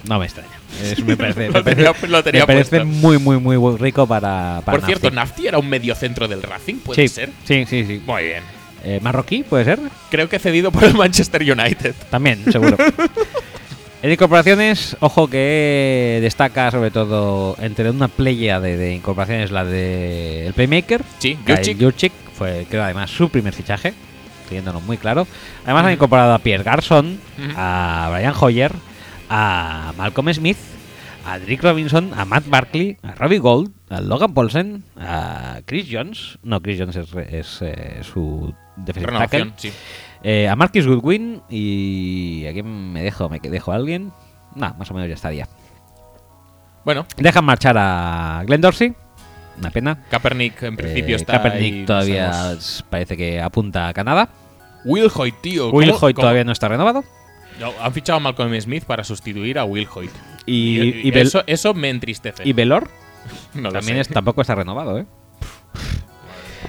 no 0.08 0.20
me 0.20 0.26
extraña. 0.26 0.50
Es- 0.84 1.04
me 1.04 1.16
parece, 1.18 1.48
Lo 1.48 1.54
me 1.54 1.62
parece- 1.64 1.76
tenía- 1.76 2.10
lo 2.10 2.24
tenía 2.24 2.42
me 2.42 2.48
parece 2.48 2.70
puesto. 2.82 2.86
muy, 2.86 3.18
muy, 3.18 3.38
muy 3.40 3.56
bu- 3.58 3.78
rico 3.78 4.06
para, 4.06 4.62
para 4.66 4.78
Por 4.80 4.86
cierto, 4.86 5.10
Nafti. 5.10 5.16
Nafti 5.42 5.48
era 5.48 5.58
un 5.58 5.68
mediocentro 5.70 6.28
del 6.28 6.44
Racing, 6.44 6.76
¿puede 6.76 7.08
sí, 7.08 7.14
ser? 7.14 7.32
Sí, 7.46 7.66
sí, 7.68 7.86
sí. 7.86 8.02
Muy 8.06 8.24
bien. 8.24 8.44
Eh, 8.84 9.00
¿Marroquí 9.02 9.42
puede 9.42 9.66
ser? 9.66 9.80
Creo 10.12 10.30
que 10.30 10.38
cedido 10.38 10.72
por 10.72 10.84
el 10.84 10.94
Manchester 10.94 11.42
United. 11.42 11.96
También, 12.12 12.44
seguro. 12.52 12.78
En 14.06 14.12
incorporaciones, 14.12 14.96
ojo 15.00 15.28
que 15.28 16.20
destaca 16.22 16.70
sobre 16.70 16.92
todo 16.92 17.56
entre 17.60 17.90
una 17.90 18.08
playa 18.08 18.60
de, 18.60 18.78
de 18.78 18.94
incorporaciones 18.94 19.50
la 19.50 19.66
de 19.66 20.46
el 20.46 20.54
Playmaker. 20.54 21.02
Sí, 21.18 21.36
Jurčić. 21.44 21.76
Jurčić, 21.80 22.12
fue 22.34 22.68
creo 22.70 22.84
además 22.84 23.10
su 23.10 23.30
primer 23.30 23.54
fichaje, 23.54 23.96
teniéndolo 24.48 24.80
muy 24.82 24.98
claro. 24.98 25.26
Además 25.64 25.80
han 25.80 25.86
Ujú. 25.86 25.94
incorporado 25.96 26.36
a 26.36 26.38
Pierre 26.38 26.64
Garson, 26.64 27.20
a 27.56 28.12
Brian 28.14 28.36
Hoyer, 28.40 28.74
a 29.28 29.92
Malcolm 29.98 30.32
Smith, 30.36 30.58
a 31.26 31.40
Drake 31.40 31.62
Robinson, 31.64 32.12
a 32.16 32.26
Matt 32.26 32.44
Barkley, 32.46 32.98
a 33.02 33.16
Robbie 33.16 33.40
Gold, 33.40 33.72
a 33.90 34.02
Logan 34.02 34.36
Paulsen, 34.36 34.84
a 35.00 35.62
Chris 35.66 35.88
Jones. 35.92 36.38
No, 36.44 36.62
Chris 36.62 36.78
Jones 36.80 36.96
es, 36.96 37.10
es, 37.32 37.62
eh, 37.64 38.02
su 38.04 38.54
sí. 39.58 39.72
Eh, 40.28 40.50
a 40.50 40.56
Marcus 40.56 40.88
Goodwin 40.88 41.44
y. 41.50 42.48
¿A 42.48 42.54
quién 42.54 42.92
me 42.94 43.04
dejo? 43.04 43.30
¿Me 43.30 43.40
dejo 43.40 43.72
a 43.72 43.76
alguien? 43.76 44.12
Nah, 44.56 44.74
más 44.74 44.90
o 44.90 44.96
menos 44.96 45.08
ya 45.08 45.14
estaría. 45.14 45.48
Bueno, 46.84 47.06
Dejan 47.18 47.46
marchar 47.46 47.76
a 47.78 48.44
Glenn 48.48 48.62
Dorsey. 48.62 48.96
Una 49.60 49.70
pena. 49.70 50.04
Kaepernick 50.10 50.64
en 50.64 50.76
principio 50.78 51.16
Eh, 51.16 51.20
está 51.20 51.34
Kaepernick 51.34 51.74
ahí, 51.74 51.86
todavía 51.86 52.34
sabemos. 52.34 52.86
parece 52.90 53.16
que 53.18 53.40
apunta 53.40 53.88
a 53.88 53.94
Canadá. 53.94 54.30
Will 54.84 55.10
Hoyt, 55.14 55.36
tío. 55.42 55.70
Will 55.70 55.90
¿cómo- 55.92 56.00
Hoyt 56.06 56.16
cómo- 56.16 56.24
todavía 56.24 56.44
no 56.44 56.52
está 56.52 56.68
renovado. 56.70 57.04
No, 57.60 57.72
han 57.82 57.94
fichado 57.94 58.18
a 58.18 58.20
Malcolm 58.20 58.60
Smith 58.60 58.84
para 58.84 59.04
sustituir 59.04 59.58
a 59.60 59.64
Will 59.66 59.88
Hoyt. 59.94 60.12
Y, 60.48 60.80
Y, 60.82 61.08
y, 61.08 61.12
Bel- 61.12 61.28
eso, 61.28 61.44
eso 61.48 61.74
me 61.74 61.90
entristece. 61.90 62.44
y 62.48 62.54
Velor 62.54 62.90
no 63.54 63.72
también 63.72 63.98
es- 63.98 64.10
tampoco 64.10 64.42
está 64.42 64.56
renovado, 64.56 64.98
¿eh? 65.00 65.06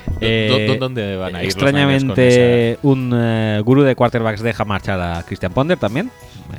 ¿Dó- 0.07 0.17
Eh, 0.20 0.67
dó- 0.68 0.76
¿Dónde 0.78 1.17
van 1.17 1.35
a 1.36 1.43
ir 1.43 1.47
los 1.55 1.57
Niners 1.73 2.05
con 2.05 2.10
Extrañamente, 2.10 2.78
un 2.83 3.12
eh, 3.15 3.60
gurú 3.65 3.83
de 3.83 3.94
quarterbacks 3.94 4.41
deja 4.43 4.65
marchar 4.65 5.01
a 5.01 5.23
Christian 5.25 5.52
Ponder 5.52 5.78
también. 5.78 6.10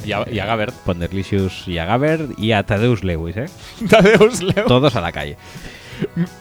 Y 0.06 0.12
a- 0.12 0.26
y 0.30 0.40
a 0.40 0.46
Gabbert. 0.46 0.74
Ponderlicious 0.86 1.68
y 1.68 1.78
a 1.78 1.86
Gabbert 1.86 2.38
y 2.38 2.52
a 2.52 2.64
Tadeusz 2.64 3.04
Lewis, 3.04 3.38
¿eh? 3.38 3.46
Leo. 4.56 4.66
Todos 4.66 4.96
a 4.96 5.02
la 5.02 5.12
calle. 5.12 5.38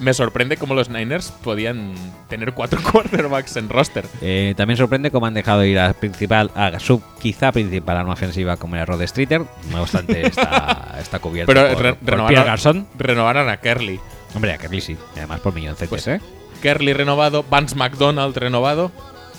Me 0.01 0.13
sorprende 0.13 0.59
cómo 0.59 0.75
los 0.75 0.91
Niners 0.91 1.31
podían 1.43 1.95
tener 2.29 2.53
cuatro 2.53 2.79
quarterbacks 2.93 3.57
en 3.57 3.71
roster. 3.71 4.05
Eh, 4.21 4.53
también 4.57 4.77
sorprende 4.77 5.11
cómo 5.11 5.25
han 5.25 5.33
dejado 5.33 5.65
ir 5.65 5.79
a 5.79 5.95
principal, 5.95 6.51
a 6.55 6.79
su 6.79 7.01
quizá 7.21 7.53
principal 7.53 7.97
arma 7.97 8.13
ofensiva 8.13 8.59
como 8.59 8.77
era 8.77 8.85
Rod 8.85 9.01
Streeter. 9.07 9.43
No 9.71 9.81
obstante, 9.83 10.27
está, 10.27 10.97
está 11.01 11.19
cubierto 11.21 11.51
Pero 11.55 11.73
por, 11.73 11.83
re- 11.83 11.95
por 11.95 12.15
renovaron- 12.15 12.29
Pierre 12.29 12.45
Garçon. 12.47 12.87
Renovaron 12.99 13.49
a 13.49 13.57
Kerly. 13.59 13.99
Hombre, 14.35 14.53
a 14.53 14.59
Kerly 14.59 14.81
sí. 14.83 14.97
Además 15.17 15.41
por 15.41 15.55
milloncetes, 15.55 15.89
Pues- 15.89 16.07
¿eh? 16.09 16.21
Kerly 16.61 16.93
renovado, 16.93 17.45
Vance 17.49 17.75
McDonald 17.75 18.37
renovado, 18.37 18.91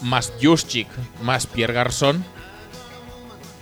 más 0.02 0.34
Juszczyk, 0.42 0.88
más 1.24 1.48
Pierre 1.48 1.74
Garçon. 1.74 2.24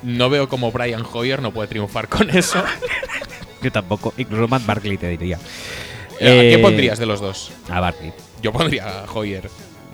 No 0.03 0.29
veo 0.29 0.47
cómo 0.49 0.71
Brian 0.71 1.03
Hoyer 1.11 1.41
no 1.41 1.51
puede 1.51 1.67
triunfar 1.67 2.07
con 2.07 2.29
eso. 2.29 2.61
Yo 3.61 3.71
tampoco. 3.71 4.13
Incluso 4.17 4.47
Matt 4.47 4.65
Barkley 4.65 4.97
te 4.97 5.09
diría. 5.09 5.37
Eh, 6.19 6.27
¿A 6.27 6.41
qué 6.41 6.53
Eh, 6.53 6.57
pondrías 6.59 6.99
de 6.99 7.05
los 7.07 7.19
dos? 7.21 7.51
A 7.69 7.79
Barkley. 7.79 8.13
Yo 8.41 8.51
pondría 8.51 9.01
a 9.01 9.11
Hoyer. 9.11 9.49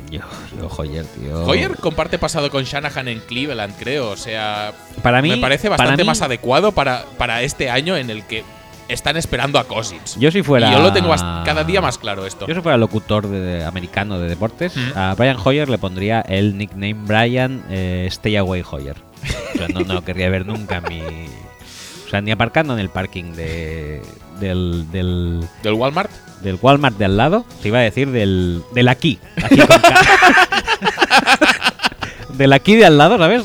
Yo, 0.10 0.20
yo, 0.60 0.68
Hoyer, 0.76 1.06
tío. 1.06 1.46
Hoyer 1.46 1.78
comparte 1.78 2.20
pasado 2.20 2.52
con 2.52 2.66
Shanahan 2.66 3.08
en 3.08 3.20
Cleveland, 3.22 3.74
creo. 3.80 4.10
O 4.10 4.18
sea, 4.18 4.74
Para 5.02 5.22
mí, 5.22 5.30
me 5.30 5.38
parece 5.38 5.70
bastante 5.70 6.04
mí- 6.04 6.08
más 6.08 6.22
adecuado 6.22 6.74
para, 6.74 7.06
para 7.18 7.42
este 7.44 7.70
año 7.70 7.96
en 7.96 8.10
el 8.10 8.26
que 8.26 8.44
están 8.94 9.18
esperando 9.18 9.60
a 9.60 9.64
Cousins. 9.66 10.18
Yo 10.20 10.32
si 10.32 10.44
fuera. 10.44 10.70
Y 10.70 10.74
yo 10.74 10.80
lo 10.80 10.94
tengo 10.94 11.14
cada 11.45 11.64
día 11.64 11.82
más 11.82 11.98
claro 11.98 12.26
esto. 12.26 12.48
Yo 12.48 12.56
si 12.56 12.61
fuera 12.61 12.78
locutor 12.78 13.28
de, 13.28 13.40
de- 13.40 13.66
americano 13.66 14.20
de 14.20 14.28
deportes, 14.30 14.76
Mm. 14.76 14.98
a 14.98 15.16
Brian 15.16 15.38
Hoyer 15.44 15.70
le 15.70 15.78
pondría 15.78 16.22
el 16.22 16.58
nickname 16.58 16.94
Brian 16.94 17.64
eh, 17.70 18.06
Stay 18.10 18.36
Away 18.36 18.64
Hoyer. 18.70 18.95
O 19.53 19.58
sea, 19.58 19.68
no, 19.68 19.82
no 19.82 20.02
querría 20.06 20.30
ver 20.30 20.45
nunca 20.45 20.82
mi. 20.82 21.02
O 21.02 22.10
sea, 22.10 22.22
ni 22.22 22.32
aparcando 22.32 22.74
en 22.74 22.80
el 22.80 22.90
parking 22.90 23.34
de, 23.34 24.02
del, 24.40 24.92
del, 24.92 25.48
Del 25.64 25.74
Walmart. 25.74 26.11
del 26.42 26.58
Walmart 26.61 26.98
de 26.98 27.06
al 27.06 27.16
lado. 27.18 27.45
Te 27.61 27.70
iba 27.70 27.80
a 27.80 27.82
decir 27.82 28.10
del, 28.11 28.64
del 28.74 28.88
aquí. 28.90 29.20
aquí 29.42 29.58
con 29.58 29.68
K. 29.80 30.00
de 32.34 32.48
la 32.48 32.56
aquí 32.58 32.76
de 32.76 32.86
al 32.86 32.98
lado, 32.98 33.18
¿sabes? 33.18 33.44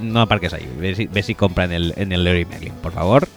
No 0.00 0.20
aparques 0.20 0.52
ahí. 0.52 0.68
Ve 0.78 0.94
si, 0.94 1.06
ve 1.06 1.22
si 1.22 1.34
compra 1.34 1.64
en 1.64 1.72
el, 1.72 1.94
en 1.96 2.12
el 2.12 2.22
Leroy 2.24 2.44
Merlin, 2.44 2.74
por 2.74 2.92
favor. 2.92 3.28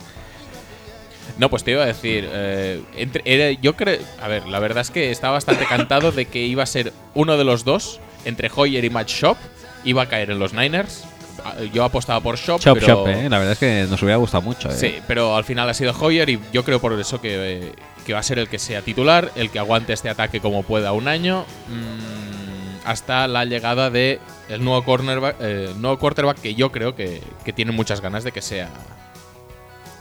No, 1.37 1.49
pues 1.49 1.63
te 1.63 1.71
iba 1.71 1.83
a 1.83 1.85
decir, 1.85 2.27
eh, 2.31 2.81
entre- 2.95 3.21
era- 3.25 3.51
yo 3.61 3.75
creo, 3.75 3.99
a 4.21 4.27
ver, 4.27 4.47
la 4.47 4.59
verdad 4.59 4.81
es 4.81 4.89
que 4.91 5.11
estaba 5.11 5.33
bastante 5.33 5.65
cantado 5.65 6.11
de 6.11 6.25
que 6.25 6.39
iba 6.45 6.63
a 6.63 6.65
ser 6.65 6.93
uno 7.13 7.37
de 7.37 7.43
los 7.43 7.63
dos, 7.63 7.99
entre 8.25 8.49
Hoyer 8.55 8.83
y 8.85 8.89
Match 8.89 9.13
Shop, 9.13 9.37
iba 9.83 10.01
a 10.01 10.09
caer 10.09 10.31
en 10.31 10.39
los 10.39 10.53
Niners. 10.53 11.03
Ah, 11.45 11.53
Yo 11.71 11.83
apostaba 11.83 12.19
por 12.21 12.35
Shop, 12.37 12.59
pero, 12.73 12.87
¿eh? 13.25 13.29
La 13.29 13.37
verdad 13.37 13.53
es 13.53 13.59
que 13.59 13.85
nos 13.89 14.01
hubiera 14.01 14.17
gustado 14.17 14.41
mucho, 14.41 14.69
¿eh? 14.69 14.73
Sí, 14.75 14.95
pero 15.07 15.35
al 15.35 15.43
final 15.43 15.69
ha 15.69 15.73
sido 15.75 15.93
Hoyer 15.99 16.27
y 16.29 16.39
yo 16.51 16.63
creo 16.65 16.81
por 16.81 16.99
eso 16.99 17.21
que, 17.21 17.57
eh, 17.67 17.71
que 18.05 18.13
va 18.13 18.19
a 18.19 18.23
ser 18.23 18.39
el 18.39 18.49
que 18.49 18.57
sea 18.57 18.81
titular, 18.81 19.31
el 19.35 19.51
que 19.51 19.59
aguante 19.59 19.93
este 19.93 20.09
ataque 20.09 20.39
como 20.39 20.63
pueda 20.63 20.91
un 20.93 21.07
año, 21.07 21.45
mm, 21.69 22.87
hasta 22.87 23.27
la 23.27 23.45
llegada 23.45 23.89
de 23.91 24.19
el 24.49 24.63
nuevo 24.63 24.83
cornerback, 24.83 25.35
eh, 25.41 25.73
nuevo 25.77 25.99
quarterback 25.99 26.39
que 26.41 26.55
yo 26.55 26.71
creo 26.71 26.95
que, 26.95 27.21
que 27.45 27.53
tiene 27.53 27.71
muchas 27.71 28.01
ganas 28.01 28.23
de 28.23 28.31
que 28.31 28.41
sea 28.41 28.69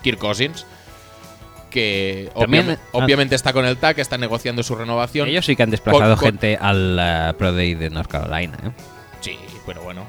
Kirk 0.02 0.18
Cousins. 0.18 0.64
Que 1.70 2.30
También, 2.38 2.70
ah, 2.70 2.78
obviamente 2.92 3.34
está 3.34 3.52
con 3.52 3.66
el 3.66 3.76
TAC, 3.76 3.98
está 3.98 4.16
negociando 4.16 4.62
su 4.62 4.74
renovación. 4.76 5.28
Ellos 5.28 5.44
sí 5.44 5.56
que 5.56 5.62
han 5.62 5.70
desplazado 5.70 6.14
Con- 6.14 6.18
con- 6.18 6.26
gente 6.26 6.56
al 6.60 6.96
eh, 7.00 7.32
Pro 7.36 7.52
Day 7.52 7.74
de 7.74 7.90
North 7.90 8.10
Carolina, 8.10 8.56
¿eh? 8.64 8.70
Sí, 9.20 9.36
pero 9.66 9.82
bueno. 9.82 10.06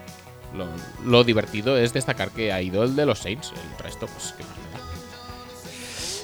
Lo, 0.56 0.66
lo 1.06 1.24
divertido 1.24 1.77
es 1.77 1.92
destacar 1.94 2.30
que 2.32 2.53
ha 2.53 2.61
ido 2.61 2.84
el 2.84 2.95
de 2.95 3.06
los 3.06 3.19
Saints. 3.19 3.52
El 3.52 3.84
resto, 3.84 4.08
pues, 4.08 4.34
¿qué 4.38 4.44
más 4.44 4.53
me 4.58 4.77
da? 4.77 4.86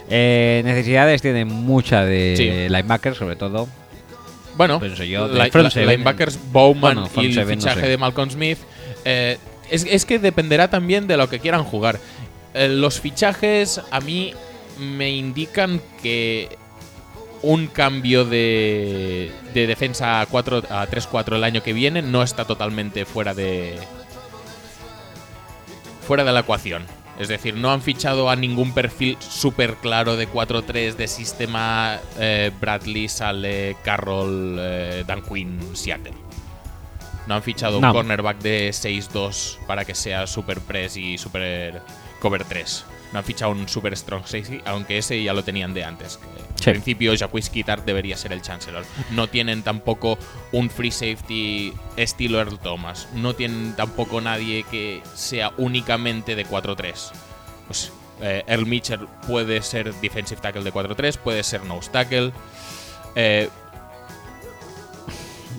Eh, 0.09 0.61
necesidades 0.65 1.21
tienen 1.21 1.47
mucha 1.47 2.03
de 2.05 2.33
Sí. 2.37 2.45
linebacker, 2.73 3.15
sobre 3.15 3.35
todo. 3.35 3.67
Bueno, 4.55 4.79
Pienso 4.79 5.03
yo, 5.03 5.27
de 5.27 5.37
la- 5.37 5.47
front 5.47 5.65
la- 5.65 5.71
seven. 5.71 5.89
linebackers 5.89 6.39
Bowman 6.51 6.95
Bueno, 6.95 7.09
y 7.17 7.25
el 7.27 7.33
seven, 7.33 7.57
no 7.59 7.61
fichaje 7.63 7.81
sé. 7.81 7.87
de 7.87 7.97
Malcolm 7.97 8.29
Smith. 8.29 8.59
eh, 9.05 9.37
es, 9.69 9.85
es 9.89 10.05
que 10.05 10.19
dependerá 10.19 10.69
también 10.69 11.07
de 11.07 11.17
lo 11.17 11.29
que 11.29 11.39
quieran 11.39 11.63
jugar. 11.63 11.99
Eh, 12.53 12.69
los 12.69 12.99
fichajes 13.01 13.81
a 13.91 13.99
mí 13.99 14.33
me 14.79 15.11
indican 15.11 15.81
que 16.01 16.57
un 17.41 17.67
cambio 17.67 18.23
de, 18.25 19.31
de 19.53 19.67
defensa 19.67 20.21
a, 20.21 20.25
4, 20.25 20.63
a 20.69 20.87
3-4 20.87 21.35
el 21.35 21.43
año 21.43 21.61
que 21.61 21.73
viene 21.73 22.01
no 22.01 22.23
está 22.23 22.45
totalmente 22.45 23.05
fuera 23.05 23.33
de 23.33 23.77
fuera 26.07 26.23
de 26.23 26.31
la 26.31 26.41
ecuación. 26.41 26.85
Es 27.19 27.27
decir, 27.27 27.55
no 27.55 27.71
han 27.71 27.81
fichado 27.81 28.29
a 28.29 28.35
ningún 28.35 28.73
perfil 28.73 29.17
súper 29.19 29.75
claro 29.75 30.15
de 30.15 30.27
4-3 30.27 30.95
de 30.95 31.07
sistema 31.07 31.99
eh, 32.17 32.51
Bradley, 32.59 33.07
Sale, 33.07 33.77
Carroll, 33.83 34.57
eh, 34.59 35.03
Dan 35.05 35.21
Quinn, 35.21 35.59
Seattle. 35.75 36.13
No 37.27 37.35
han 37.35 37.43
fichado 37.43 37.79
No. 37.79 37.87
un 37.89 37.93
cornerback 37.93 38.39
de 38.39 38.69
6-2 38.71 39.57
para 39.67 39.85
que 39.85 39.93
sea 39.95 40.25
super 40.27 40.59
press 40.59 40.97
y 40.97 41.17
super 41.17 41.81
cover 42.19 42.43
3. 42.45 42.83
No 43.13 43.19
han 43.19 43.25
fichado 43.25 43.51
un 43.51 43.69
super 43.69 43.95
strong 43.95 44.23
safety, 44.25 44.61
aunque 44.65 44.97
ese 44.97 45.21
ya 45.23 45.33
lo 45.33 45.43
tenían 45.43 45.73
de 45.73 45.83
antes. 45.83 46.19
Sí. 46.55 46.69
En 46.69 46.73
principio, 46.73 47.13
Jacques 47.13 47.49
Kitar 47.49 47.85
debería 47.85 48.17
ser 48.17 48.33
el 48.33 48.41
chancellor. 48.41 48.83
No 49.11 49.27
tienen 49.27 49.61
tampoco 49.61 50.17
un 50.51 50.69
free 50.69 50.91
safety 50.91 51.73
estilo 51.95 52.39
Earl 52.39 52.57
Thomas. 52.57 53.07
No 53.13 53.35
tienen 53.35 53.75
tampoco 53.75 54.19
nadie 54.19 54.63
que 54.69 55.01
sea 55.13 55.51
únicamente 55.57 56.35
de 56.35 56.45
4-3. 56.45 57.11
Pues 57.67 57.91
eh, 58.21 58.43
Earl 58.47 58.65
Mitchell 58.65 59.07
puede 59.27 59.61
ser 59.61 59.93
defensive 59.95 60.41
tackle 60.41 60.63
de 60.63 60.73
4-3, 60.73 61.17
puede 61.17 61.43
ser 61.43 61.63
nose 61.65 61.91
tackle. 61.91 62.31
Eh, 63.15 63.49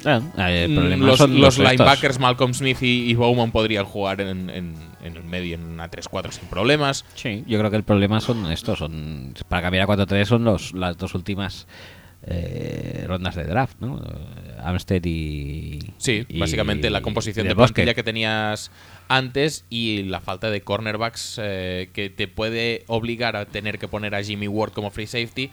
Ah, 0.06 0.50
el 0.52 0.70
Mm, 0.70 1.02
los, 1.38 1.58
linebackers 1.58 2.18
Malcolm 2.18 2.52
Smith 2.54 2.82
y, 2.82 3.10
y 3.10 3.14
Bowman 3.14 3.50
podrían 3.52 3.84
jugar 3.84 4.20
en, 4.20 4.50
en- 4.50 4.74
en 5.02 5.16
el 5.16 5.24
medio 5.24 5.54
en 5.54 5.64
una 5.64 5.90
3-4 5.90 6.30
sin 6.32 6.48
problemas. 6.48 7.04
Sí, 7.14 7.44
yo 7.46 7.58
creo 7.58 7.70
que 7.70 7.76
el 7.76 7.84
problema 7.84 8.20
son 8.20 8.50
estos. 8.52 8.78
Son, 8.78 9.34
para 9.48 9.62
cambiar 9.62 9.84
a 9.84 9.86
4-3 9.94 10.24
son 10.24 10.44
los, 10.44 10.72
las 10.74 10.96
dos 10.96 11.14
últimas 11.14 11.66
eh, 12.26 13.04
rondas 13.06 13.34
de 13.34 13.44
draft, 13.44 13.76
¿no? 13.80 14.00
Armstead 14.62 15.04
y. 15.04 15.78
Sí, 15.98 16.24
y- 16.28 16.38
básicamente 16.38 16.88
la 16.90 17.02
composición 17.02 17.46
de 17.46 17.54
Bosque. 17.54 17.74
plantilla 17.74 17.94
que 17.94 18.02
tenías 18.02 18.70
antes 19.08 19.66
y 19.68 20.04
la 20.04 20.20
falta 20.20 20.50
de 20.50 20.62
cornerbacks 20.62 21.38
eh, 21.42 21.90
que 21.92 22.08
te 22.08 22.26
puede 22.28 22.84
obligar 22.86 23.36
a 23.36 23.44
tener 23.44 23.78
que 23.78 23.88
poner 23.88 24.14
a 24.14 24.22
Jimmy 24.22 24.48
Ward 24.48 24.72
como 24.72 24.90
free 24.90 25.06
safety, 25.06 25.50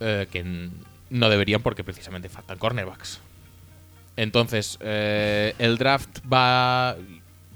eh, 0.00 0.26
que 0.30 0.68
no 1.10 1.28
deberían 1.28 1.62
porque 1.62 1.84
precisamente 1.84 2.28
faltan 2.28 2.58
cornerbacks. 2.58 3.20
Entonces, 4.16 4.78
eh, 4.80 5.54
el 5.58 5.78
draft 5.78 6.08
va... 6.30 6.96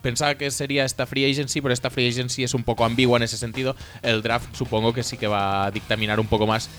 Pensaba 0.02 0.36
que 0.36 0.50
sería 0.52 0.84
esta 0.84 1.04
free 1.06 1.28
agency, 1.30 1.60
pero 1.60 1.74
esta 1.74 1.90
free 1.90 2.08
agency 2.08 2.44
es 2.44 2.54
un 2.54 2.62
poco 2.62 2.84
ambigua 2.84 3.16
en 3.16 3.24
ese 3.24 3.36
sentido. 3.36 3.74
El 4.02 4.22
draft 4.22 4.54
supongo 4.54 4.92
que 4.92 5.02
sí 5.02 5.16
que 5.16 5.26
va 5.26 5.64
a 5.66 5.70
dictaminar 5.72 6.20
un 6.20 6.28
poco 6.28 6.46
más 6.46 6.70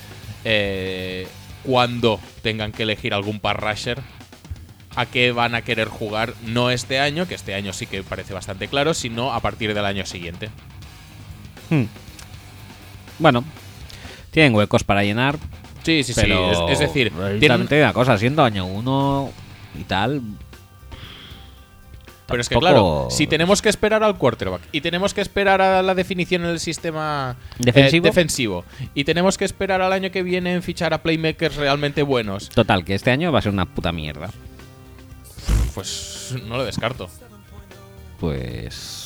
eh, 0.45 1.27
cuando 1.63 2.21
tengan 2.41 2.71
que 2.71 2.83
elegir 2.83 3.13
algún 3.13 3.39
par 3.41 3.61
rusher 3.61 3.99
a 4.95 5.05
qué 5.05 5.31
van 5.33 5.55
a 5.55 5.61
querer 5.61 5.89
jugar, 5.89 6.33
no 6.45 6.71
este 6.71 6.99
año, 6.99 7.27
que 7.27 7.35
este 7.35 7.53
año 7.53 7.73
sí 7.73 7.85
que 7.85 8.01
parece 8.01 8.33
bastante 8.33 8.67
claro, 8.69 8.93
sino 8.93 9.33
a 9.33 9.41
partir 9.41 9.73
del 9.75 9.85
año 9.85 10.05
siguiente. 10.05 10.49
Hmm. 11.69 11.83
Bueno, 13.19 13.43
tienen 14.31 14.55
huecos 14.55 14.83
para 14.83 15.03
llenar, 15.03 15.37
Sí, 15.83 16.03
sí, 16.03 16.13
pero. 16.15 16.53
sí. 16.55 16.63
Es, 16.65 16.71
es 16.73 16.79
decir, 16.87 17.11
tienen- 17.39 17.67
una 17.69 17.93
cosa, 17.93 18.17
siendo 18.17 18.43
año 18.43 18.65
1 18.65 19.31
y 19.75 19.83
tal. 19.83 20.21
pero 22.27 22.41
es 22.41 22.49
que 22.49 22.55
claro, 22.57 23.07
si 23.09 23.25
tenemos 23.27 23.61
que 23.61 23.69
esperar 23.69 24.03
al 24.03 24.17
quarterback 24.17 24.61
y 24.71 24.81
tenemos 24.81 25.13
que 25.13 25.21
esperar 25.21 25.61
a 25.61 25.81
la 25.81 25.95
definición 25.95 26.43
en 26.43 26.49
el 26.49 26.59
sistema 26.59 27.37
eh, 27.57 27.63
¿Defensivo? 27.63 28.03
defensivo 28.05 28.65
y 28.93 29.03
tenemos 29.05 29.37
que 29.37 29.45
esperar 29.45 29.81
al 29.81 29.93
año 29.93 30.11
que 30.11 30.23
viene 30.23 30.53
en 30.53 30.61
fichar 30.63 30.93
a 30.93 31.01
playmakers 31.01 31.55
realmente 31.55 32.01
buenos, 32.03 32.49
Total, 32.49 32.83
que 32.83 32.95
este 32.95 33.11
año 33.11 33.31
va 33.31 33.39
a 33.39 33.41
ser 33.41 33.53
una 33.53 33.65
puta 33.65 33.91
mierda. 33.91 34.29
pues 35.73 36.35
no 36.45 36.57
lo 36.57 36.65
descarto. 36.65 37.09
Pues. 38.19 39.03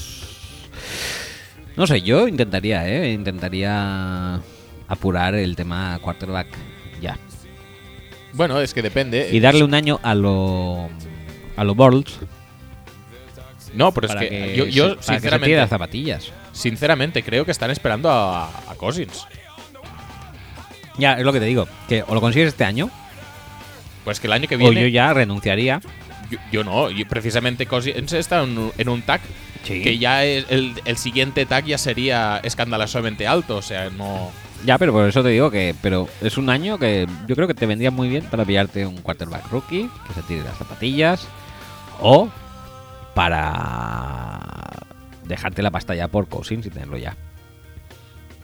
No 1.75 1.85
sé, 1.85 2.01
yo 2.01 2.27
intentaría, 2.27 2.87
¿eh? 2.87 3.11
Intentaría 3.11 4.39
apurar 4.87 5.35
el 5.35 5.55
tema 5.55 5.99
quarterback 6.01 6.47
ya. 7.01 7.17
Bueno, 8.33 8.59
es 8.61 8.73
que 8.73 8.81
depende. 8.81 9.29
Y 9.31 9.39
darle 9.39 9.63
un 9.63 9.73
año 9.73 9.99
a 10.03 10.15
lo. 10.15 10.89
a 11.57 11.63
lo 11.63 11.75
Borls. 11.75 12.19
No, 13.73 13.91
pero 13.93 14.07
es 14.07 14.15
que, 14.15 14.27
que, 14.29 14.55
yo, 14.55 14.65
yo 14.65 14.95
se- 15.01 15.13
sinceramente, 15.13 15.55
las 15.55 15.69
zapatillas. 15.69 16.31
sinceramente 16.51 17.23
creo 17.23 17.45
que 17.45 17.51
están 17.51 17.71
esperando 17.71 18.09
a, 18.11 18.47
a 18.47 18.75
Cousins. 18.75 19.25
Ya, 20.97 21.13
es 21.13 21.23
lo 21.23 21.31
que 21.31 21.39
te 21.39 21.45
digo. 21.45 21.67
Que 21.87 22.03
o 22.05 22.13
lo 22.13 22.19
consigues 22.21 22.49
este 22.49 22.65
año, 22.65 22.89
Pues 24.03 24.19
que 24.19 24.27
el 24.27 24.33
año 24.33 24.47
que 24.47 24.55
o 24.55 24.57
viene 24.57 24.81
yo 24.81 24.87
ya 24.87 25.13
renunciaría. 25.13 25.79
Yo, 26.29 26.37
yo 26.51 26.63
no, 26.63 26.89
yo 26.91 27.07
precisamente 27.07 27.65
Cousins 27.65 28.11
está 28.13 28.43
en, 28.43 28.57
un- 28.57 28.71
en 28.77 28.89
un 28.89 29.01
tag 29.01 29.21
Sí. 29.63 29.81
que 29.83 29.97
ya 29.99 30.25
es- 30.25 30.45
el, 30.49 30.73
el 30.85 30.97
siguiente 30.97 31.45
tag 31.45 31.65
ya 31.65 31.77
sería 31.77 32.39
escandalosamente 32.43 33.27
alto, 33.27 33.57
o 33.57 33.61
sea, 33.61 33.89
no... 33.91 34.31
Ya, 34.65 34.77
pero 34.77 34.91
por 34.93 35.07
eso 35.07 35.23
te 35.23 35.29
digo 35.29 35.49
que. 35.49 35.75
Pero 35.81 36.07
es 36.21 36.37
un 36.37 36.49
año 36.49 36.77
que 36.77 37.07
yo 37.27 37.35
creo 37.35 37.47
que 37.47 37.53
te 37.53 37.65
vendría 37.65 37.91
muy 37.91 38.09
bien 38.09 38.23
para 38.25 38.45
pillarte 38.45 38.85
un 38.85 38.97
quarterback 38.97 39.47
rookie, 39.51 39.89
que 40.07 40.13
se 40.13 40.21
tire 40.23 40.43
las 40.43 40.57
zapatillas. 40.57 41.27
O 41.99 42.29
para 43.13 44.39
dejarte 45.25 45.61
la 45.61 45.71
pasta 45.71 45.95
ya 45.95 46.07
por 46.07 46.27
Cousins 46.27 46.65
y 46.65 46.69
tenerlo 46.69 46.97
ya. 46.97 47.15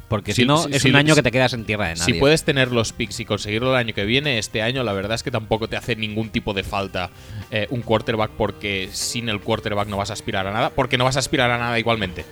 Porque 0.07 0.33
si, 0.33 0.43
Si- 0.43 0.47
no, 0.47 0.65
es 0.67 0.85
un 0.85 0.95
año 0.95 1.15
que 1.15 1.23
te 1.23 1.31
quedas 1.31 1.51
en 1.53 1.65
tierra 1.65 1.87
de 1.89 1.95
nadie. 1.95 2.13
Si 2.13 2.19
puedes 2.19 2.43
tener 2.45 2.71
los 2.71 2.93
picks 2.93 3.19
y 3.19 3.25
conseguirlo 3.25 3.71
el 3.71 3.75
año 3.77 3.93
que 3.93 4.05
viene, 4.05 4.37
este 4.37 4.61
año 4.61 4.83
la 4.83 4.93
verdad 4.93 5.15
es 5.15 5.23
que 5.23 5.31
tampoco 5.31 5.67
te 5.67 5.75
hace 5.75 5.95
ningún 5.97 6.29
tipo 6.29 6.53
de 6.53 6.63
falta 6.63 7.09
eh, 7.51 7.67
un 7.71 7.81
quarterback 7.81 8.31
porque 8.31 8.87
sin 8.93 9.27
el 9.27 9.41
quarterback 9.41 9.89
no 9.89 9.97
vas 9.97 10.09
a 10.09 10.13
aspirar 10.13 10.47
a 10.47 10.53
nada, 10.53 10.69
porque 10.69 10.97
no 10.97 11.03
vas 11.03 11.17
a 11.17 11.19
aspirar 11.19 11.51
a 11.51 11.57
nada 11.57 11.77
igualmente. 11.77 12.25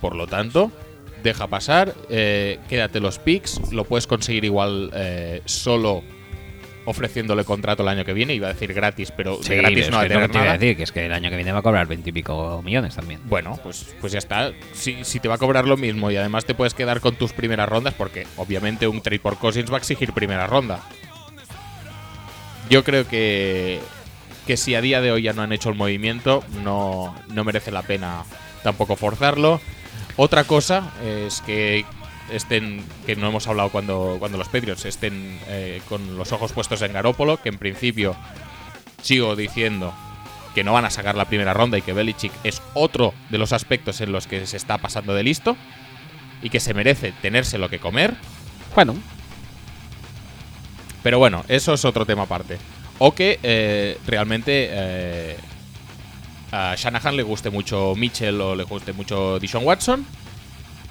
Por 0.00 0.16
lo 0.16 0.26
tanto, 0.26 0.72
deja 1.22 1.46
pasar, 1.46 1.94
eh, 2.08 2.58
quédate 2.68 3.00
los 3.00 3.18
picks, 3.18 3.72
lo 3.72 3.84
puedes 3.84 4.06
conseguir 4.06 4.44
igual 4.44 4.90
eh, 4.94 5.42
solo 5.44 6.02
ofreciéndole 6.88 7.42
contrato 7.44 7.82
el 7.82 7.88
año 7.88 8.04
que 8.04 8.12
viene, 8.12 8.32
iba 8.34 8.46
a 8.46 8.52
decir 8.52 8.72
gratis, 8.72 9.10
pero 9.10 9.42
Sí, 9.42 9.48
de 9.48 9.56
gratis 9.56 9.90
no 9.90 9.96
va 9.96 10.02
a 10.04 10.06
tener 10.08 10.30
te 10.30 10.36
iba 10.36 10.42
a 10.42 10.44
nada. 10.44 10.58
decir, 10.58 10.76
que 10.76 10.84
es 10.84 10.92
que 10.92 11.04
el 11.06 11.12
año 11.12 11.30
que 11.30 11.34
viene 11.36 11.50
va 11.50 11.58
a 11.58 11.62
cobrar 11.62 11.88
veintipico 11.88 12.62
millones 12.62 12.94
también. 12.94 13.20
Bueno, 13.24 13.58
pues, 13.60 13.96
pues 14.00 14.12
ya 14.12 14.18
está. 14.20 14.52
Si, 14.72 15.02
si 15.02 15.18
te 15.18 15.26
va 15.26 15.34
a 15.34 15.38
cobrar 15.38 15.66
lo 15.66 15.76
mismo 15.76 16.12
y 16.12 16.16
además 16.16 16.44
te 16.44 16.54
puedes 16.54 16.74
quedar 16.74 17.00
con 17.00 17.16
tus 17.16 17.32
primeras 17.32 17.68
rondas, 17.68 17.92
porque 17.94 18.24
obviamente 18.36 18.86
un 18.86 19.00
trade 19.00 19.18
por 19.18 19.36
Cousins 19.36 19.68
va 19.68 19.74
a 19.74 19.78
exigir 19.78 20.12
primera 20.12 20.46
ronda. 20.46 20.80
Yo 22.70 22.84
creo 22.84 23.06
que, 23.08 23.80
que 24.46 24.56
si 24.56 24.76
a 24.76 24.80
día 24.80 25.00
de 25.00 25.10
hoy 25.10 25.22
ya 25.22 25.32
no 25.32 25.42
han 25.42 25.52
hecho 25.52 25.70
el 25.70 25.74
movimiento, 25.74 26.44
no, 26.62 27.16
no 27.32 27.42
merece 27.42 27.72
la 27.72 27.82
pena 27.82 28.22
tampoco 28.62 28.94
forzarlo. 28.94 29.60
Otra 30.16 30.44
cosa 30.44 30.92
es 31.04 31.42
que 31.42 31.84
estén, 32.30 32.84
que 33.04 33.16
no 33.16 33.28
hemos 33.28 33.46
hablado 33.46 33.70
cuando, 33.70 34.16
cuando 34.18 34.38
los 34.38 34.48
Patriots 34.48 34.84
estén 34.84 35.38
eh, 35.48 35.80
con 35.88 36.16
los 36.16 36.32
ojos 36.32 36.52
puestos 36.52 36.82
en 36.82 36.92
Garópolo, 36.92 37.40
que 37.40 37.50
en 37.50 37.58
principio 37.58 38.16
sigo 39.02 39.36
diciendo 39.36 39.94
que 40.54 40.64
no 40.64 40.72
van 40.72 40.86
a 40.86 40.90
sacar 40.90 41.16
la 41.16 41.26
primera 41.26 41.52
ronda 41.52 41.76
y 41.76 41.82
que 41.82 41.92
Belichick 41.92 42.32
es 42.42 42.62
otro 42.72 43.12
de 43.28 43.36
los 43.38 43.52
aspectos 43.52 44.00
en 44.00 44.10
los 44.10 44.26
que 44.26 44.46
se 44.46 44.56
está 44.56 44.78
pasando 44.78 45.14
de 45.14 45.22
listo 45.22 45.56
y 46.42 46.48
que 46.48 46.60
se 46.60 46.72
merece 46.72 47.12
tenerse 47.20 47.58
lo 47.58 47.68
que 47.68 47.78
comer. 47.78 48.14
Bueno, 48.74 48.94
Pero 51.02 51.18
bueno, 51.18 51.44
eso 51.48 51.74
es 51.74 51.84
otro 51.84 52.04
tema 52.06 52.22
aparte. 52.22 52.58
O 52.98 53.14
que 53.14 53.38
eh, 53.42 53.98
realmente 54.06 54.68
eh, 54.70 55.36
a 56.52 56.74
Shanahan 56.76 57.16
le 57.16 57.22
guste 57.22 57.50
mucho 57.50 57.94
Mitchell 57.96 58.40
o 58.40 58.54
le 58.54 58.64
guste 58.64 58.92
mucho 58.92 59.38
Dishon 59.38 59.64
Watson 59.64 60.06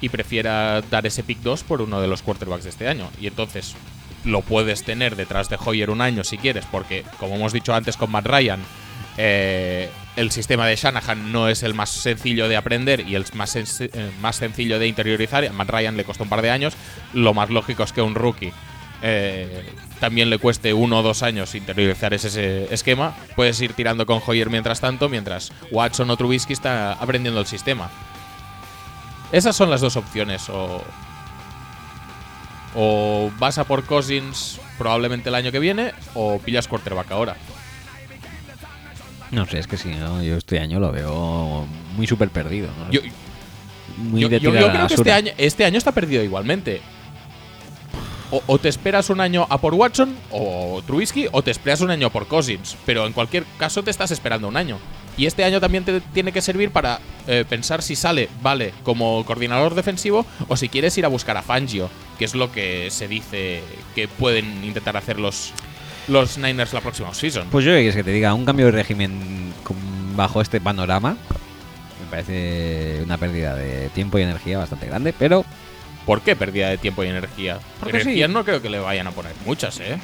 y 0.00 0.08
prefiera 0.08 0.82
dar 0.82 1.06
ese 1.06 1.22
pick 1.22 1.38
2 1.40 1.64
por 1.64 1.82
uno 1.82 2.00
de 2.00 2.08
los 2.08 2.22
quarterbacks 2.22 2.64
de 2.64 2.70
este 2.70 2.88
año. 2.88 3.08
Y 3.20 3.26
entonces 3.26 3.74
lo 4.24 4.42
puedes 4.42 4.82
tener 4.82 5.16
detrás 5.16 5.48
de 5.48 5.58
Hoyer 5.64 5.90
un 5.90 6.00
año 6.00 6.24
si 6.24 6.36
quieres, 6.36 6.66
porque 6.70 7.04
como 7.18 7.36
hemos 7.36 7.52
dicho 7.52 7.74
antes 7.74 7.96
con 7.96 8.10
Matt 8.10 8.26
Ryan, 8.26 8.60
eh, 9.16 9.88
el 10.16 10.30
sistema 10.30 10.66
de 10.66 10.76
Shanahan 10.76 11.32
no 11.32 11.48
es 11.48 11.62
el 11.62 11.74
más 11.74 11.90
sencillo 11.90 12.48
de 12.48 12.56
aprender 12.56 13.00
y 13.00 13.14
el 13.14 13.24
más, 13.34 13.56
eh, 13.56 13.90
más 14.20 14.36
sencillo 14.36 14.78
de 14.78 14.88
interiorizar. 14.88 15.44
A 15.44 15.52
Matt 15.52 15.70
Ryan 15.70 15.96
le 15.96 16.04
costó 16.04 16.24
un 16.24 16.28
par 16.28 16.42
de 16.42 16.50
años. 16.50 16.74
Lo 17.14 17.32
más 17.34 17.50
lógico 17.50 17.82
es 17.82 17.92
que 17.92 18.02
un 18.02 18.14
rookie 18.14 18.52
eh, 19.02 19.64
también 20.00 20.28
le 20.30 20.38
cueste 20.38 20.72
uno 20.74 20.98
o 20.98 21.02
dos 21.02 21.22
años 21.22 21.54
interiorizar 21.54 22.12
ese, 22.14 22.28
ese 22.28 22.74
esquema. 22.74 23.14
Puedes 23.34 23.60
ir 23.60 23.72
tirando 23.72 24.04
con 24.06 24.20
Hoyer 24.26 24.50
mientras 24.50 24.80
tanto, 24.80 25.08
mientras 25.08 25.52
Watson 25.70 26.10
o 26.10 26.16
Trubisky 26.16 26.52
está 26.52 26.92
aprendiendo 26.92 27.40
el 27.40 27.46
sistema. 27.46 27.90
Esas 29.32 29.56
son 29.56 29.70
las 29.70 29.80
dos 29.80 29.96
opciones. 29.96 30.48
O, 30.50 30.82
o 32.74 33.30
vas 33.38 33.58
a 33.58 33.64
por 33.64 33.84
Cousins 33.84 34.60
probablemente 34.78 35.28
el 35.30 35.34
año 35.34 35.50
que 35.50 35.58
viene, 35.58 35.92
o 36.14 36.38
pillas 36.38 36.68
quarterback 36.68 37.10
ahora. 37.10 37.36
no 39.30 39.46
sé, 39.46 39.58
es 39.58 39.66
que 39.66 39.76
si 39.78 39.88
no, 39.88 40.22
yo 40.22 40.36
este 40.36 40.60
año 40.60 40.78
lo 40.78 40.92
veo 40.92 41.66
muy 41.96 42.06
súper 42.06 42.28
perdido. 42.28 42.68
¿no? 42.78 42.90
Yo, 42.90 43.00
muy 43.96 44.20
yo- 44.20 44.28
de 44.28 44.40
yo- 44.40 44.50
creo 44.50 44.72
que 44.86 44.94
este 44.94 45.12
año, 45.12 45.32
este 45.38 45.64
año 45.64 45.78
está 45.78 45.92
perdido 45.92 46.22
igualmente. 46.22 46.82
O, 48.30 48.58
te 48.58 48.68
esperas 48.68 49.08
un 49.10 49.20
año 49.20 49.46
a 49.48 49.58
por 49.58 49.74
Watson 49.74 50.16
o 50.30 50.82
Trubisky, 50.86 51.28
o 51.30 51.42
te 51.42 51.50
esperas 51.50 51.80
un 51.80 51.90
año 51.90 52.10
por 52.10 52.26
Cousins. 52.26 52.76
Pero 52.84 53.06
en 53.06 53.12
cualquier 53.12 53.44
caso 53.58 53.82
te 53.82 53.90
estás 53.90 54.10
esperando 54.10 54.48
un 54.48 54.56
año. 54.56 54.78
Y 55.16 55.26
este 55.26 55.44
año 55.44 55.60
también 55.60 55.84
te 55.84 56.00
tiene 56.00 56.32
que 56.32 56.42
servir 56.42 56.70
para 56.70 57.00
eh, 57.26 57.44
pensar 57.48 57.82
si 57.82 57.96
sale, 57.96 58.28
vale, 58.42 58.74
como 58.82 59.24
coordinador 59.24 59.74
defensivo, 59.74 60.26
o 60.48 60.56
si 60.56 60.68
quieres 60.68 60.98
ir 60.98 61.06
a 61.06 61.08
buscar 61.08 61.36
a 61.38 61.42
Fangio, 61.42 61.88
que 62.18 62.26
es 62.26 62.34
lo 62.34 62.52
que 62.52 62.90
se 62.90 63.08
dice 63.08 63.62
que 63.94 64.08
pueden 64.08 64.62
intentar 64.62 64.96
hacer 64.96 65.18
los, 65.18 65.52
los 66.08 66.36
Niners 66.36 66.74
la 66.74 66.82
próxima 66.82 67.14
season. 67.14 67.48
Pues 67.50 67.64
yo 67.64 67.72
que 67.72 67.92
que 67.92 68.04
te 68.04 68.10
diga, 68.10 68.34
un 68.34 68.44
cambio 68.44 68.66
de 68.66 68.72
régimen 68.72 69.54
bajo 70.14 70.42
este 70.42 70.60
panorama 70.60 71.16
me 72.06 72.10
parece 72.10 73.00
una 73.04 73.18
pérdida 73.18 73.54
de 73.54 73.88
tiempo 73.90 74.18
y 74.18 74.22
energía 74.22 74.58
bastante 74.58 74.86
grande, 74.86 75.12
pero 75.18 75.44
¿Por 76.06 76.22
qué 76.22 76.36
pérdida 76.36 76.70
de 76.70 76.78
tiempo 76.78 77.02
y 77.04 77.08
energía? 77.08 77.58
Porque 77.80 77.98
energía 77.98 78.26
sí. 78.28 78.32
no 78.32 78.44
creo 78.44 78.62
que 78.62 78.70
le 78.70 78.78
vayan 78.78 79.06
a 79.08 79.10
poner 79.10 79.32
muchas, 79.44 79.78
¿eh? 79.80 79.98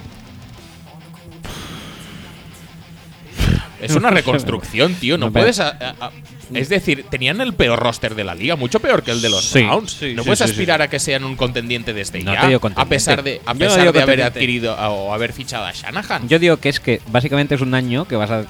Es 3.81 3.94
una 3.94 4.10
reconstrucción, 4.10 4.94
tío. 4.94 5.18
No 5.18 5.32
puedes. 5.32 5.58
a- 5.60 5.68
a- 5.70 6.06
a- 6.06 6.12
es 6.55 6.68
decir, 6.68 7.06
tenían 7.08 7.40
el 7.40 7.55
peor 7.55 7.78
roster 7.78 8.14
de 8.14 8.24
la 8.24 8.34
liga, 8.34 8.56
mucho 8.56 8.78
peor 8.81 9.02
que 9.02 9.10
el 9.10 9.22
de 9.22 9.31
los 9.31 9.42
Sí, 9.44 9.62
Browns. 9.62 9.92
sí, 9.92 10.12
no 10.14 10.22
sí, 10.22 10.26
puedes 10.26 10.42
aspirar 10.42 10.82
a 10.82 10.89
que 10.89 10.98
sean 10.98 11.24
un 11.24 11.34
contendiente 11.34 11.94
desde 11.94 12.22
No 12.22 12.34
ya. 12.34 12.47
digo 12.47 12.60
a 12.76 12.84
pesar 12.84 13.22
de, 13.22 13.40
a 13.47 13.55
no 13.55 13.58
pesar 13.60 13.90
de 13.92 14.02
haber 14.02 14.22
adquirido 14.22 14.74
o 14.74 15.14
haber 15.14 15.32
fichado 15.32 15.64
a 15.64 15.72
Shanahan. 15.72 16.28
yo 16.28 16.39
digo 16.39 16.58
que 16.58 16.68
es 16.68 16.78
que 16.78 17.00
básicamente 17.10 17.55
es 17.55 17.62
un 17.62 17.72
año 17.74 18.06
que 18.06 18.16
vas 18.16 18.31
a 18.31 18.44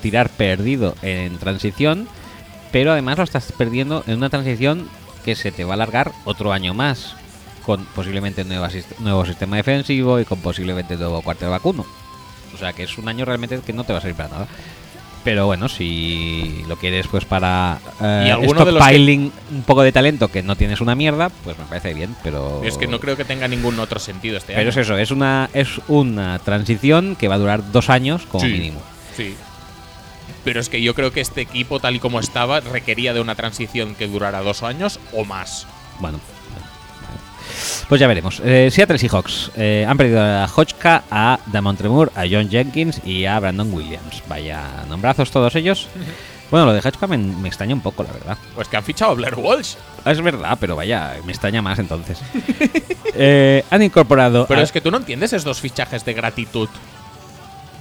tirar 0.00 0.28
perdido 0.30 0.94
en 1.02 1.36
transición, 1.38 2.06
pero 2.70 2.92
además 2.92 3.18
lo 3.18 3.24
estás 3.24 3.50
perdiendo 3.52 4.04
en 4.06 4.18
una 4.18 4.30
transición 4.30 4.88
que 5.24 5.34
se 5.34 5.50
te 5.52 5.64
va 5.64 5.72
a 5.72 5.74
alargar 5.74 6.12
otro 6.24 6.52
año 6.52 6.74
más, 6.74 7.14
con 7.64 7.84
posiblemente 7.86 8.44
nueva 8.44 8.68
nuevo 9.00 9.24
sistema 9.24 9.56
defensivo 9.56 10.20
y 10.20 10.24
con 10.24 10.38
posiblemente 10.40 10.96
nuevo 10.96 11.22
cuartel 11.22 11.48
vacuno. 11.48 11.84
O 12.54 12.58
sea 12.58 12.72
que 12.72 12.84
es 12.84 12.98
un 12.98 13.08
año 13.08 13.24
realmente 13.24 13.58
que 13.64 13.72
no 13.72 13.84
te 13.84 13.92
va 13.92 13.98
a 13.98 14.02
servir 14.02 14.16
para 14.16 14.28
nada. 14.28 14.46
Pero 15.24 15.46
bueno, 15.46 15.70
si 15.70 16.62
lo 16.68 16.76
quieres 16.76 17.06
pues 17.08 17.24
para 17.24 17.78
eh, 18.02 18.24
Y 18.26 18.30
alguno 18.30 18.62
de 18.66 18.72
los 18.72 18.82
que- 18.82 18.88
stockpiling 18.90 19.32
un 19.52 19.62
poco 19.62 19.82
de 19.82 19.90
talento 19.90 20.28
que 20.28 20.42
no 20.42 20.54
tienes 20.54 20.82
una 20.82 20.94
mierda, 20.94 21.30
pues 21.30 21.58
me 21.58 21.64
parece 21.64 21.94
bien, 21.94 22.14
pero... 22.22 22.60
Es 22.62 22.76
que 22.76 22.86
no 22.86 23.00
creo 23.00 23.16
que 23.16 23.24
tenga 23.24 23.48
ningún 23.48 23.80
otro 23.80 23.98
sentido 23.98 24.36
este 24.36 24.48
Pero 24.52 24.60
año. 24.60 24.68
es 24.68 24.76
eso, 24.76 24.98
es 24.98 25.10
una, 25.10 25.48
es 25.54 25.80
una 25.88 26.38
transición 26.40 27.16
que 27.16 27.28
va 27.28 27.36
a 27.36 27.38
durar 27.38 27.72
dos 27.72 27.88
años 27.88 28.26
como 28.30 28.44
Sí. 28.44 28.52
mínimo. 28.52 28.82
Sí. 29.16 29.34
Pero 30.44 30.60
es 30.60 30.68
que 30.68 30.82
yo 30.82 30.94
creo 30.94 31.10
que 31.12 31.20
este 31.20 31.40
equipo, 31.40 31.80
tal 31.80 31.96
y 31.96 32.00
como 32.00 32.20
estaba, 32.20 32.60
requería 32.60 33.14
de 33.14 33.20
una 33.20 33.34
transición 33.34 33.94
que 33.94 34.06
durara 34.06 34.42
dos 34.42 34.62
años 34.62 35.00
o 35.12 35.24
más. 35.24 35.66
Bueno. 36.00 36.20
Pues 37.88 38.00
ya 38.00 38.06
veremos. 38.06 38.40
Eh, 38.44 38.68
Seattle 38.70 38.98
Seahawks 38.98 39.50
eh, 39.56 39.86
han 39.88 39.96
perdido 39.96 40.20
a 40.22 40.46
Hodgka, 40.46 41.04
a 41.10 41.38
Damon 41.46 41.76
Tremur, 41.76 42.10
a 42.14 42.22
John 42.30 42.48
Jenkins 42.50 43.00
y 43.04 43.26
a 43.26 43.38
Brandon 43.38 43.72
Williams. 43.72 44.22
Vaya 44.28 44.84
nombrazos 44.88 45.30
todos 45.30 45.54
ellos. 45.54 45.88
Bueno, 46.50 46.66
lo 46.66 46.72
de 46.72 46.80
Hodgka 46.80 47.06
me, 47.06 47.18
me 47.18 47.48
extraña 47.48 47.74
un 47.74 47.80
poco, 47.82 48.02
la 48.02 48.12
verdad. 48.12 48.38
Pues 48.54 48.68
que 48.68 48.76
han 48.76 48.84
fichado 48.84 49.12
a 49.12 49.14
Blair 49.14 49.34
Walsh. 49.34 49.74
Es 50.04 50.20
verdad, 50.20 50.56
pero 50.60 50.76
vaya, 50.76 51.14
me 51.24 51.32
extraña 51.32 51.62
más 51.62 51.78
entonces. 51.78 52.18
Eh, 53.16 53.64
han 53.70 53.80
incorporado. 53.80 54.44
Pero 54.48 54.58
a- 54.58 54.64
es 54.64 54.72
que 54.72 54.80
tú 54.80 54.90
no 54.90 54.96
entiendes 54.96 55.32
esos 55.32 55.44
dos 55.44 55.60
fichajes 55.60 56.04
de 56.04 56.14
gratitud. 56.14 56.68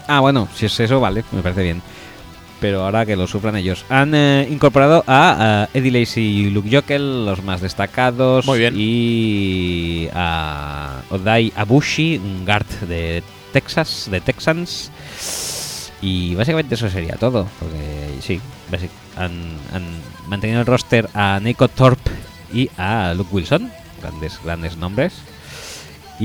Ah, 0.08 0.20
bueno, 0.20 0.48
si 0.56 0.68
es 0.68 0.80
eso, 0.80 1.00
vale, 1.00 1.24
me 1.32 1.42
parece 1.42 1.64
bien. 1.64 1.82
Pero 2.64 2.86
ahora 2.86 3.06
que 3.06 3.18
lo 3.18 3.28
sufran 3.28 3.58
ellos. 3.58 3.84
Han 3.90 4.16
eh, 4.16 4.48
incorporado 4.50 5.04
a, 5.06 5.68
Eddie 5.74 6.00
Lacy 6.00 6.22
y 6.22 6.50
Luke 6.50 6.70
Jokel, 6.72 7.26
los 7.26 7.44
más 7.44 7.60
destacados. 7.60 8.46
Muy 8.46 8.58
bien. 8.58 8.74
Y 8.78 10.08
a 10.14 11.02
Odai 11.10 11.52
Abushi, 11.58 12.22
un 12.24 12.46
guard 12.46 12.66
de 12.88 13.22
Texas, 13.52 14.08
de 14.10 14.22
Texans. 14.22 14.92
Y 16.02 16.36
básicamente 16.36 16.76
eso 16.76 16.90
sería 16.90 17.18
todo. 17.18 17.50
Porque 17.60 18.22
sí, 18.22 18.40
han, 19.18 19.32
han 19.74 19.84
mantenido 20.30 20.62
el 20.62 20.66
roster 20.66 21.10
a 21.14 21.42
Nico 21.44 21.68
Thorpe 21.68 22.12
y 22.54 22.70
a 22.78 23.14
Luke 23.14 23.36
Wilson. 23.36 23.70
Grandes, 24.02 24.40
grandes 24.42 24.78
nombres. 24.78 25.16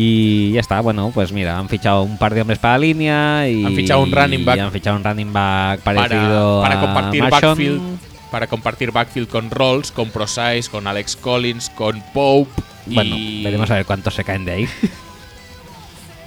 Y 0.00 0.52
ya 0.52 0.60
está, 0.60 0.80
bueno, 0.80 1.10
pues 1.12 1.32
mira, 1.32 1.58
han 1.58 1.68
fichado 1.68 2.02
un 2.04 2.18
par 2.18 2.32
de 2.32 2.42
hombres 2.42 2.60
para 2.60 2.74
la 2.74 2.78
línea 2.78 3.48
y 3.48 3.64
Han 3.64 3.74
fichado 3.74 4.00
un 4.00 4.12
running 4.12 4.44
back. 4.44 4.60
han 4.60 4.70
fichado 4.70 4.96
un 4.96 5.02
running 5.02 5.32
back 5.32 5.80
Para, 5.80 6.02
parecido 6.02 6.62
para 6.62 6.76
a 6.76 6.80
compartir 6.80 7.22
Marshawn. 7.22 7.40
backfield. 7.50 7.98
Para 8.30 8.46
compartir 8.46 8.92
backfield 8.92 9.28
con 9.28 9.50
Rolls, 9.50 9.90
con 9.90 10.10
Prosize, 10.10 10.68
con 10.70 10.86
Alex 10.86 11.16
Collins, 11.16 11.70
con 11.70 12.00
Pope. 12.14 12.48
Bueno, 12.86 13.16
y 13.16 13.42
veremos 13.42 13.68
a 13.72 13.74
ver 13.74 13.86
cuántos 13.86 14.14
se 14.14 14.22
caen 14.22 14.44
de 14.44 14.52
ahí. 14.52 14.68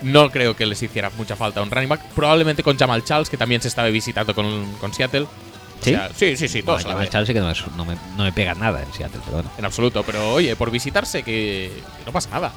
No 0.02 0.32
creo 0.32 0.56
que 0.56 0.66
les 0.66 0.82
hiciera 0.82 1.12
mucha 1.16 1.36
falta 1.36 1.62
un 1.62 1.70
running 1.70 1.90
back. 1.90 2.02
Probablemente 2.16 2.64
con 2.64 2.76
Jamal 2.78 3.04
Charles, 3.04 3.30
que 3.30 3.38
también 3.38 3.62
se 3.62 3.68
estaba 3.68 3.88
visitando 3.90 4.34
con, 4.34 4.66
con 4.82 4.92
Seattle. 4.94 5.22
O 5.22 5.28
¿Sí? 5.84 5.92
sea, 5.92 6.10
sí, 6.16 6.36
sí, 6.38 6.48
sí, 6.48 6.64
todos 6.64 6.82
Jamal 6.82 6.98
saben. 6.98 7.10
Charles 7.12 7.28
sí 7.28 7.34
que 7.36 7.40
no, 7.40 7.52
es- 7.52 7.64
no 7.78 7.86
me, 7.86 7.96
no 8.18 8.24
me 8.24 8.32
pega 8.32 8.56
nada 8.56 8.82
en 8.82 8.92
Seattle, 8.94 9.20
pero 9.24 9.38
bueno. 9.38 9.52
En 9.60 9.66
absoluto. 9.66 10.02
Pero 10.04 10.34
oye, 10.34 10.56
por 10.56 10.72
visitarse, 10.72 11.22
que, 11.22 11.72
que 12.00 12.06
no 12.08 12.12
pasa 12.12 12.30
nada. 12.32 12.52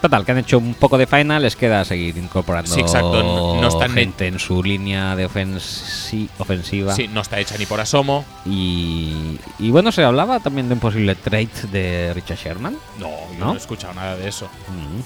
Total, 0.00 0.24
que 0.24 0.30
han 0.30 0.38
hecho 0.38 0.58
un 0.58 0.74
poco 0.74 0.96
de 0.96 1.06
final, 1.08 1.42
les 1.42 1.56
queda 1.56 1.84
seguir 1.84 2.16
incorporando 2.18 2.72
Sí, 2.72 2.80
exacto, 2.80 3.20
no- 3.22 3.60
no 3.60 3.66
están 3.68 3.90
gente 3.92 4.28
en 4.28 4.38
su 4.38 4.62
línea 4.62 5.16
de 5.16 5.26
ofensi- 5.28 6.28
ofensiva. 6.38 6.94
Sí, 6.94 7.08
no 7.08 7.20
está 7.20 7.40
hecha 7.40 7.56
ni 7.58 7.66
por 7.66 7.80
asomo. 7.80 8.24
Y, 8.46 9.38
y 9.58 9.70
bueno, 9.70 9.90
se 9.90 10.04
hablaba 10.04 10.38
también 10.38 10.68
de 10.68 10.74
un 10.74 10.80
posible 10.80 11.16
trade 11.16 11.48
de 11.72 12.12
Richard 12.14 12.38
Sherman. 12.38 12.76
No, 13.00 13.08
yo 13.32 13.38
¿No? 13.40 13.46
no, 13.46 13.54
he 13.54 13.56
escuchado 13.56 13.92
nada 13.94 14.14
de 14.16 14.28
eso. 14.28 14.46
Mm. 14.68 15.00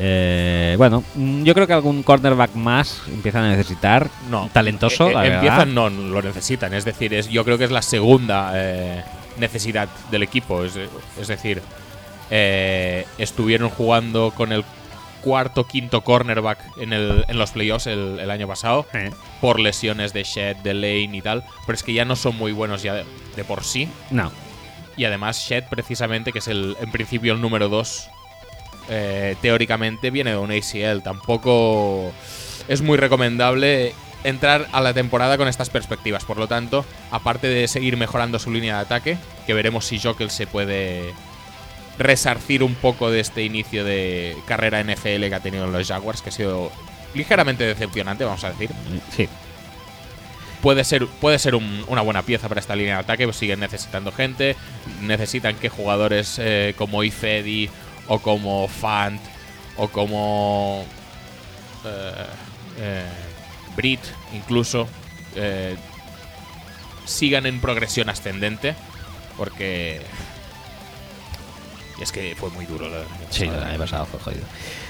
Eh, 0.00 0.74
bueno, 0.78 1.02
mm, 1.14 1.42
yo 1.42 1.54
creo 1.54 1.66
que 1.66 1.72
algún 1.72 2.02
cornerback 2.02 2.54
más 2.54 3.00
empiezan 3.08 3.44
a 3.44 3.50
necesitar. 3.50 4.08
No. 4.30 4.48
Talentoso, 4.52 5.08
Eh, 5.08 5.12
eh, 5.12 5.14
verdad. 5.16 5.34
Empiezan, 5.34 5.74
no, 5.74 5.88
lo 5.90 6.22
necesitan. 6.22 6.72
Es 6.74 6.84
decir, 6.84 7.14
es, 7.14 7.28
yo 7.28 7.44
creo 7.44 7.58
que 7.58 7.64
es 7.64 7.70
la 7.72 7.82
segunda 7.82 8.52
eh, 8.54 9.02
necesidad 9.38 9.88
del 10.10 10.22
equipo. 10.22 10.62
Es, 10.64 10.74
es 11.20 11.26
decir, 11.28 11.62
eh, 12.30 13.06
estuvieron 13.18 13.70
jugando 13.70 14.32
con 14.34 14.52
el 14.52 14.64
cuarto, 15.22 15.66
quinto 15.66 16.02
cornerback 16.02 16.58
en, 16.78 16.92
el, 16.92 17.24
en 17.28 17.38
los 17.38 17.50
playoffs 17.50 17.86
el, 17.88 18.18
el 18.20 18.30
año 18.30 18.46
pasado 18.46 18.86
Eh, 18.94 19.10
por 19.40 19.58
lesiones 19.58 20.12
de 20.12 20.22
Shed, 20.22 20.56
de 20.58 20.74
Lane 20.74 21.16
y 21.16 21.22
tal. 21.22 21.44
Pero 21.66 21.76
es 21.76 21.82
que 21.82 21.92
ya 21.92 22.04
no 22.04 22.16
son 22.16 22.36
muy 22.36 22.52
buenos 22.52 22.82
ya 22.82 22.94
de, 22.94 23.04
de 23.36 23.44
por 23.44 23.64
sí. 23.64 23.88
No, 24.10 24.30
Y 24.96 25.04
además 25.04 25.38
Shed, 25.38 25.64
precisamente, 25.68 26.32
que 26.32 26.38
es 26.38 26.48
el 26.48 26.76
en 26.80 26.90
principio 26.90 27.32
el 27.32 27.40
número 27.40 27.68
2, 27.68 28.08
teóricamente 29.42 30.10
viene 30.10 30.30
de 30.30 30.38
un 30.38 30.50
ACL. 30.50 31.02
Tampoco 31.02 32.12
es 32.68 32.80
muy 32.82 32.96
recomendable 32.96 33.94
entrar 34.24 34.66
a 34.72 34.80
la 34.80 34.92
temporada 34.94 35.36
con 35.36 35.48
estas 35.48 35.70
perspectivas. 35.70 36.24
Por 36.24 36.38
lo 36.38 36.48
tanto, 36.48 36.84
aparte 37.10 37.46
de 37.48 37.68
seguir 37.68 37.96
mejorando 37.96 38.38
su 38.38 38.50
línea 38.50 38.76
de 38.76 38.82
ataque, 38.82 39.18
que 39.46 39.54
veremos 39.54 39.84
si 39.84 39.98
Jokel 39.98 40.30
se 40.30 40.46
puede 40.46 41.12
resarcir 41.98 42.62
un 42.62 42.74
poco 42.74 43.10
de 43.10 43.20
este 43.20 43.42
inicio 43.42 43.84
de 43.84 44.36
carrera 44.46 44.80
NFL 44.80 45.28
que 45.28 45.34
ha 45.34 45.40
tenido 45.40 45.64
en 45.64 45.72
los 45.72 45.86
Jaguars, 45.88 46.22
que 46.22 46.28
ha 46.30 46.32
sido 46.32 46.70
ligeramente 47.14 47.64
decepcionante, 47.64 48.24
vamos 48.24 48.44
a 48.44 48.50
decir. 48.50 48.70
Sí. 49.16 49.28
puede 50.62 50.82
ser, 50.84 51.06
puede 51.06 51.38
ser 51.38 51.54
un- 51.54 51.84
una 51.88 52.02
buena 52.02 52.22
pieza 52.22 52.48
para 52.48 52.60
esta 52.60 52.74
línea 52.76 52.94
de 52.94 53.00
ataque, 53.00 53.24
pues 53.24 53.36
siguen 53.36 53.60
necesitando 53.60 54.10
gente, 54.12 54.56
necesitan 55.02 55.54
que 55.56 55.68
jugadores 55.68 56.36
eh, 56.40 56.74
como 56.76 57.04
Ifedi 57.04 57.70
o 58.08 58.18
como 58.20 58.66
Fant 58.68 59.20
o 59.76 59.86
como 59.88 60.84
eh, 61.84 62.12
eh, 62.78 63.04
Brit 63.76 64.00
incluso 64.34 64.88
eh, 65.36 65.76
sigan 67.04 67.46
en 67.46 67.60
progresión 67.60 68.08
ascendente 68.08 68.74
porque 69.36 70.00
es 72.00 72.12
que 72.12 72.34
fue 72.36 72.50
muy 72.50 72.64
duro 72.66 72.86
año 72.86 72.94
Sí, 73.30 73.44
el 73.44 73.62
año 73.62 73.78
pasado 73.78 74.06
fue 74.06 74.20
jodido. 74.20 74.44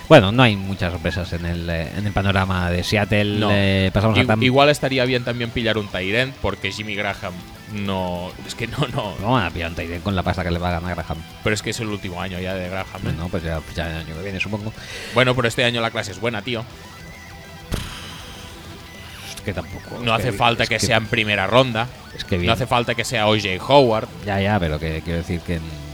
Bueno, 0.09 0.33
no 0.33 0.43
hay 0.43 0.57
muchas 0.57 0.93
sorpresas 0.93 1.31
en 1.35 1.45
el, 1.45 1.69
eh, 1.69 1.91
en 1.97 2.07
el 2.07 2.13
panorama 2.13 2.71
de 2.71 2.83
Seattle. 2.83 3.39
No. 3.39 3.49
Eh, 3.53 3.91
pasamos 3.93 4.17
a 4.19 4.23
I- 4.23 4.27
Tam- 4.27 4.43
Igual 4.43 4.71
estaría 4.71 5.05
bien 5.05 5.23
también 5.25 5.51
pillar 5.51 5.77
un 5.79 5.87
Tyrant 5.89 6.35
porque 6.41 6.73
Jimmy 6.73 6.95
Graham 6.95 7.35
no. 7.75 8.31
Es 8.47 8.55
que 8.55 8.67
no, 8.67 8.79
no. 8.95 9.15
No 9.21 9.33
van 9.33 9.45
a 9.45 9.51
pillar 9.51 9.71
un 9.73 9.79
end 9.81 10.03
con 10.03 10.17
la 10.17 10.23
pasta 10.23 10.43
que 10.45 10.51
le 10.51 10.59
va 10.59 10.69
a 10.71 10.81
ganar 10.81 10.95
Graham. 10.97 11.19
Pero 11.45 11.53
es 11.55 11.61
que 11.63 11.71
es 11.71 11.81
el 11.81 11.89
último 11.89 12.21
año 12.23 12.39
ya 12.41 12.55
de 12.55 12.69
Graham. 12.71 13.07
¿eh? 13.07 13.13
No, 13.19 13.29
pues 13.29 13.43
ya, 13.43 13.61
ya 13.75 13.91
el 13.91 13.97
año 14.07 14.17
que 14.17 14.23
viene, 14.23 14.41
supongo. 14.41 14.73
Bueno, 15.15 15.35
pero 15.35 15.47
este 15.49 15.65
año 15.65 15.81
la 15.83 15.91
clase 15.91 16.13
es 16.13 16.21
buena, 16.21 16.41
tío. 16.41 16.65
Es 19.35 19.41
que 19.43 19.53
tampoco. 19.53 19.99
No 20.03 20.15
hace 20.15 20.31
que- 20.31 20.37
falta 20.37 20.67
que, 20.67 20.79
sea 20.79 20.97
en 20.97 21.07
primera 21.07 21.47
ronda. 21.47 21.87
Es 22.17 22.25
que 22.25 22.37
bien. 22.37 22.47
No 22.47 22.53
hace 22.55 22.67
falta 22.67 22.95
que 22.95 23.05
sea 23.05 23.27
OJ 23.29 23.59
Howard. 23.69 24.09
Ya, 24.25 24.41
ya, 24.41 24.59
pero 24.59 24.79
que 24.79 25.03
quiero 25.05 25.19
decir 25.19 25.41
que 25.41 25.57
en- 25.57 25.88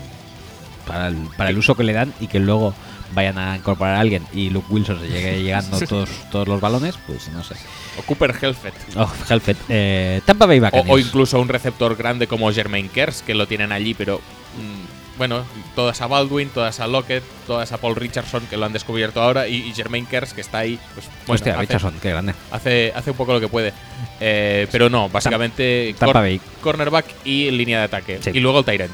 para 0.86 1.08
el, 1.08 1.16
para 1.36 1.50
el 1.50 1.58
uso 1.58 1.74
que 1.76 1.84
le 1.84 1.92
dan 1.92 2.12
y 2.20 2.26
que 2.26 2.38
luego 2.40 2.74
vayan 3.14 3.38
a 3.38 3.56
incorporar 3.56 3.94
a 3.94 4.00
alguien 4.00 4.24
y 4.32 4.50
Luke 4.50 4.66
Wilson 4.70 4.98
se 5.00 5.08
llegue 5.08 5.42
llegando 5.42 5.78
todos, 5.80 6.08
todos 6.32 6.48
los 6.48 6.60
balones, 6.60 6.96
pues 7.06 7.28
no 7.28 7.44
sé. 7.44 7.54
O 7.98 8.02
Cooper 8.02 8.34
Helfet. 8.40 8.74
Oh, 8.96 9.10
Helfet. 9.28 9.56
Eh, 9.68 10.20
Tampa 10.26 10.46
Bay 10.46 10.58
O, 10.58 10.62
Buccaneers. 10.62 10.90
o 10.90 10.98
incluso 10.98 11.40
un 11.40 11.48
receptor 11.48 11.94
grande 11.96 12.26
como 12.26 12.52
Jermaine 12.52 12.88
Kers, 12.88 13.22
que 13.22 13.34
lo 13.34 13.46
tienen 13.46 13.70
allí, 13.72 13.94
pero. 13.94 14.18
mm, 14.18 14.94
bueno, 15.16 15.44
todas 15.76 16.00
a 16.02 16.08
Baldwin, 16.08 16.48
todas 16.48 16.80
a 16.80 16.88
Lockett, 16.88 17.22
todas 17.46 17.70
a 17.70 17.76
Paul 17.78 17.94
Richardson, 17.94 18.44
que 18.50 18.56
lo 18.56 18.66
han 18.66 18.72
descubierto 18.72 19.22
ahora, 19.22 19.46
y, 19.46 19.58
y 19.68 19.72
Jermaine 19.72 20.08
Kers, 20.08 20.34
que 20.34 20.40
está 20.40 20.58
ahí. 20.58 20.76
Pues, 20.94 21.06
bueno, 21.28 21.34
Hostia, 21.34 21.52
hace- 21.52 21.60
Richardson, 21.60 21.94
qué 22.02 22.10
grande. 22.10 22.34
Hace, 22.50 22.92
hace 22.96 23.12
un 23.12 23.16
poco 23.16 23.32
lo 23.32 23.38
que 23.38 23.46
puede. 23.46 23.72
Eh, 24.20 24.66
pero 24.72 24.90
no, 24.90 25.08
básicamente 25.08 25.94
Tampa 26.00 26.14
cor- 26.14 26.22
Bay. 26.22 26.40
cornerback 26.60 27.06
y 27.24 27.48
línea 27.52 27.78
de 27.78 27.84
ataque. 27.84 28.18
Sí. 28.24 28.30
Y 28.34 28.40
luego 28.40 28.58
el 28.58 28.64
Tyrant. 28.64 28.90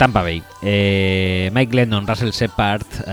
Tampa 0.00 0.22
Bay. 0.22 0.42
Eh, 0.62 1.50
Mike 1.52 1.76
Lennon, 1.76 2.06
Russell 2.06 2.30
Shepard 2.30 2.86
eh, 3.06 3.10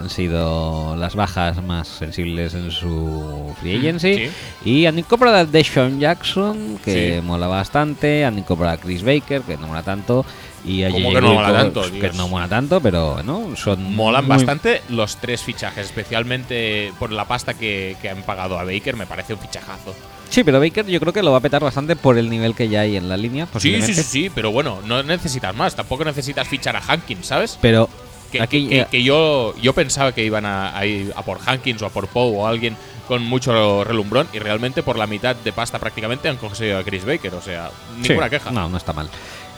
han 0.00 0.08
sido 0.08 0.96
las 0.96 1.14
bajas 1.14 1.62
más 1.62 1.88
sensibles 1.88 2.54
en 2.54 2.70
su 2.70 3.54
free 3.60 3.76
agency. 3.76 4.14
Sí. 4.16 4.30
Y 4.64 4.86
han 4.86 4.98
incorporado 4.98 5.36
a 5.36 5.44
Deshaun 5.44 6.00
Jackson, 6.00 6.78
que 6.82 7.16
Sí. 7.16 7.20
mola 7.26 7.48
bastante. 7.48 8.24
Han 8.24 8.38
incorporado 8.38 8.76
a 8.76 8.80
Chris 8.80 9.02
Baker, 9.02 9.42
que 9.42 9.58
no 9.58 9.66
mola 9.66 9.82
tanto. 9.82 10.24
Y 10.64 10.84
a 10.84 10.90
¿Cómo 10.90 11.10
JJ 11.10 11.14
que 11.16 11.20
no 11.20 11.34
mola 11.34 11.52
tanto, 11.52 11.82
que 11.82 11.90
Dios? 11.90 12.14
no 12.16 12.28
mola 12.28 12.48
tanto, 12.48 12.80
pero 12.80 13.12
bueno, 13.14 13.50
son. 13.56 13.94
Molan 13.94 14.24
muy- 14.24 14.36
bastante 14.36 14.80
los 14.88 15.16
tres 15.18 15.42
fichajes, 15.42 15.84
especialmente 15.86 16.92
por 16.98 17.12
la 17.12 17.26
pasta 17.26 17.52
que, 17.52 17.96
que 18.00 18.08
han 18.08 18.22
pagado 18.22 18.58
a 18.58 18.64
Baker. 18.64 18.96
Me 18.96 19.04
parece 19.04 19.34
un 19.34 19.40
fichajazo. 19.40 19.94
Sí, 20.32 20.44
pero 20.44 20.58
Baker 20.60 20.86
yo 20.86 20.98
creo 20.98 21.12
que 21.12 21.22
lo 21.22 21.30
va 21.30 21.38
a 21.38 21.40
petar 21.40 21.62
bastante 21.62 21.94
por 21.94 22.16
el 22.16 22.30
nivel 22.30 22.54
que 22.54 22.66
ya 22.68 22.80
hay 22.80 22.96
en 22.96 23.06
la 23.08 23.18
línea. 23.18 23.46
Sí, 23.58 23.82
sí, 23.82 23.92
sí, 23.94 24.02
sí, 24.02 24.30
pero 24.34 24.50
bueno, 24.50 24.80
no 24.86 25.02
necesitas 25.02 25.54
más. 25.54 25.76
Tampoco 25.76 26.04
necesitas 26.06 26.48
fichar 26.48 26.74
a 26.74 26.82
Hankins, 26.88 27.26
¿sabes? 27.26 27.58
Pero 27.60 27.86
Que, 28.32 28.40
aquí 28.40 28.66
que- 28.90 29.02
yo, 29.02 29.54
yo 29.60 29.74
pensaba 29.74 30.12
que 30.12 30.24
iban 30.24 30.46
a, 30.46 30.74
a 30.76 30.86
ir 30.86 31.12
a 31.14 31.22
por 31.22 31.38
Hankins 31.44 31.82
o 31.82 31.86
a 31.86 31.90
por 31.90 32.08
Poe 32.08 32.34
o 32.34 32.46
alguien 32.46 32.76
con 33.06 33.22
mucho 33.22 33.84
relumbrón 33.84 34.26
y 34.32 34.38
realmente 34.38 34.82
por 34.82 34.96
la 34.96 35.06
mitad 35.06 35.36
de 35.36 35.52
pasta 35.52 35.78
prácticamente 35.78 36.30
han 36.30 36.38
conseguido 36.38 36.78
a 36.78 36.82
Chris 36.82 37.04
Baker. 37.04 37.34
O 37.34 37.42
sea, 37.42 37.70
ninguna 38.00 38.24
Sí, 38.26 38.30
queja. 38.30 38.50
No, 38.52 38.70
no 38.70 38.78
está 38.78 38.94
mal. 38.94 39.10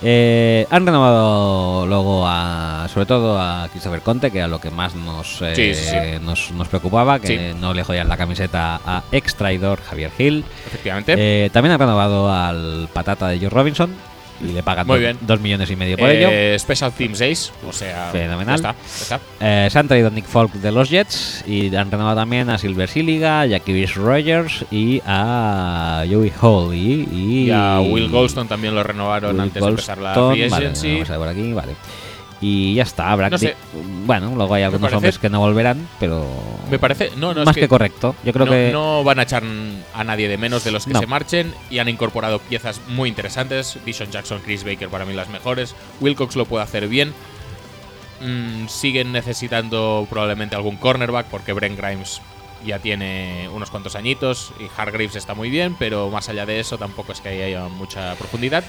Eh, 0.03 0.67
han 0.71 0.85
renovado 0.85 1.87
luego 1.87 2.25
a, 2.27 2.87
sobre 2.93 3.07
todo 3.07 3.39
a 3.41 3.69
Christopher 3.71 4.01
Conte, 4.01 4.31
que 4.31 4.39
era 4.39 4.49
lo 4.49 4.61
que 4.61 4.71
más 4.71 4.95
nos, 4.95 5.41
eh, 5.43 5.55
Sí, 5.55 5.75
sí, 5.75 5.91
sí. 5.91 5.97
nos, 6.23 6.51
nos 6.53 6.69
preocupaba, 6.69 7.19
que 7.21 7.53
Sí. 7.53 7.59
no 7.59 7.73
le 7.73 7.85
jodían 7.85 8.09
la 8.09 8.17
camiseta 8.17 8.81
a 8.85 9.03
ex 9.13 9.35
traidor 9.37 9.81
Javier 9.83 10.11
Hill. 10.19 10.45
Efectivamente. 10.67 11.15
Eh, 11.17 11.51
también 11.51 11.73
han 11.73 11.79
renovado 11.81 12.31
al 12.33 12.89
patata 12.93 13.29
de 13.29 13.39
George 13.39 13.55
Robinson 13.57 13.95
y 14.41 14.53
le 14.53 14.63
pagan 14.63 14.87
Muy 14.87 14.99
bien. 15.01 15.17
dos 15.21 15.41
millones 15.41 15.71
y 15.71 15.77
medio 15.77 15.97
por 15.97 16.09
ello. 16.11 16.29
Eh, 16.31 16.57
Special 16.59 16.93
Teams 16.93 17.21
Ace, 17.21 17.51
o 17.67 17.73
sea, 17.73 18.09
Fenomenal. 18.13 18.61
Ya 18.61 18.71
está, 18.71 18.75
ya 18.99 19.03
está. 19.17 19.21
Eh, 19.41 19.69
se 19.71 19.79
han 19.79 19.89
traído 19.89 20.09
a 20.09 20.11
Nick 20.11 20.27
Folk 20.27 20.53
de 20.55 20.73
los 20.73 20.89
Jets 20.91 21.45
y 21.47 21.75
han 21.75 21.91
renovado 21.91 22.17
también 22.17 22.51
a 22.51 22.59
Silver 22.59 22.89
Siliga, 22.89 23.43
a 23.43 23.49
Jaquivis 23.49 23.95
Rogers 23.95 24.65
y 24.71 25.01
a 25.07 26.05
Joey 26.11 26.33
Hall. 26.41 26.75
Y, 26.75 27.09
y- 27.13 27.45
Y 27.47 27.51
a 27.51 27.81
Will 27.81 28.09
Golston 28.09 28.49
también 28.49 28.75
lo 28.75 28.83
renovaron 28.83 29.33
Will 29.33 29.41
antes 29.41 29.63
de 29.63 29.69
empezar 29.69 29.99
la 29.99 30.15
free 30.15 30.49
vale, 30.49 30.67
agency. 30.67 30.93
vamos 30.95 31.11
a 31.11 31.13
ver 31.13 31.21
por 31.21 31.29
aquí, 31.29 31.53
vale. 31.53 31.73
Y 32.47 32.75
ya 32.75 32.83
está, 32.83 33.11
habrá 33.11 33.31
No 33.31 33.39
sé. 33.39 33.57
Bueno, 34.05 34.35
luego 34.37 34.53
hay 34.53 34.65
algunos 34.65 34.83
parece- 34.83 34.97
hombres 34.97 35.19
que 35.19 35.31
no 35.31 35.41
volverán, 35.41 35.89
pero. 35.99 36.27
Me 36.71 36.79
parece. 36.79 37.11
No, 37.17 37.33
no, 37.33 37.41
es 37.41 37.47
más 37.47 37.55
que, 37.57 37.67
correcto. 37.69 38.15
Yo 38.23 38.35
creo 38.35 38.45
no, 38.45 38.53
que. 38.53 38.71
no 38.71 39.03
van 39.03 39.19
a 39.19 39.23
echar 39.23 39.43
a 39.95 40.05
nadie 40.05 40.29
de 40.29 40.37
menos 40.37 40.63
de 40.63 40.71
los 40.71 40.85
que 40.85 40.93
No. 40.93 41.01
se 41.01 41.07
marchen 41.07 41.55
y 41.71 41.79
han 41.79 41.89
incorporado 41.89 42.41
piezas 42.41 42.83
muy 42.89 43.09
interesantes. 43.09 43.79
Dishon 43.87 44.11
Jackson, 44.11 44.43
Chris 44.45 44.63
Baker 44.63 44.91
para 44.91 45.07
mí 45.07 45.15
las 45.15 45.31
mejores. 45.31 45.75
Wilcox 46.03 46.37
lo 46.37 46.45
puede 46.45 46.65
hacer 46.65 46.87
bien. 46.87 47.15
Mm, 48.21 48.69
siguen 48.69 49.13
necesitando 49.13 50.07
probablemente 50.11 50.55
algún 50.55 50.77
cornerback 50.77 51.27
porque 51.29 51.55
Brent 51.55 51.79
Grimes 51.79 52.21
ya 52.65 52.79
tiene 52.79 53.49
unos 53.55 53.71
cuantos 53.71 53.95
añitos 53.97 54.53
y 54.61 54.65
Hargraves 54.77 55.17
está 55.17 55.35
muy 55.35 55.49
bien, 55.51 55.77
pero 55.79 56.11
más 56.11 56.29
allá 56.29 56.47
de 56.47 56.61
eso 56.61 56.79
tampoco 56.79 57.13
es 57.13 57.21
que 57.21 57.29
haya 57.43 57.69
mucha 57.69 58.15
profundidad. 58.17 58.65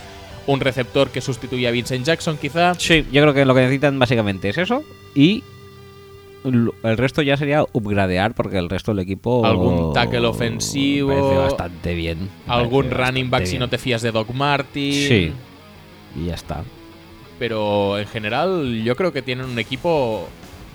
Un 0.48 0.60
receptor 0.60 1.10
que 1.10 1.22
sustituya 1.22 1.70
a 1.70 1.72
Vincent 1.72 2.06
Jackson 2.06 2.38
quizá. 2.38 2.74
Sí, 2.76 3.06
yo 3.12 3.22
creo 3.22 3.34
que 3.34 3.46
lo 3.46 3.56
que 3.56 3.62
necesitan 3.62 3.98
básicamente 4.00 4.50
es 4.50 4.58
eso. 4.58 4.84
Y. 5.16 5.44
El 6.44 6.98
resto 6.98 7.24
ya 7.24 7.38
sería 7.38 7.64
upgradear 7.74 8.36
porque 8.36 8.60
el 8.60 8.70
resto 8.70 8.92
del 8.94 9.00
equipo. 9.04 9.44
Algún 9.44 9.94
tackle 9.94 10.28
ofensivo. 10.28 11.08
me 11.10 11.16
Parece 11.16 11.36
bastante 11.38 11.96
bien. 11.96 12.30
me 12.48 12.54
Algún 12.54 12.92
running 12.92 13.32
back 13.32 13.46
si 13.46 13.58
no 13.58 13.68
te 13.68 13.80
fías 13.80 14.04
de 14.04 14.12
Doc 14.12 14.30
Martin. 14.32 14.94
Sí. 14.94 15.32
Y 16.16 16.26
ya 16.28 16.36
está. 16.36 16.64
pero 17.40 17.98
en 18.00 18.06
general 18.08 18.82
yo 18.84 18.96
creo 18.96 19.12
que 19.12 19.22
tienen 19.24 19.46
un 19.48 19.58
equipo 19.60 20.30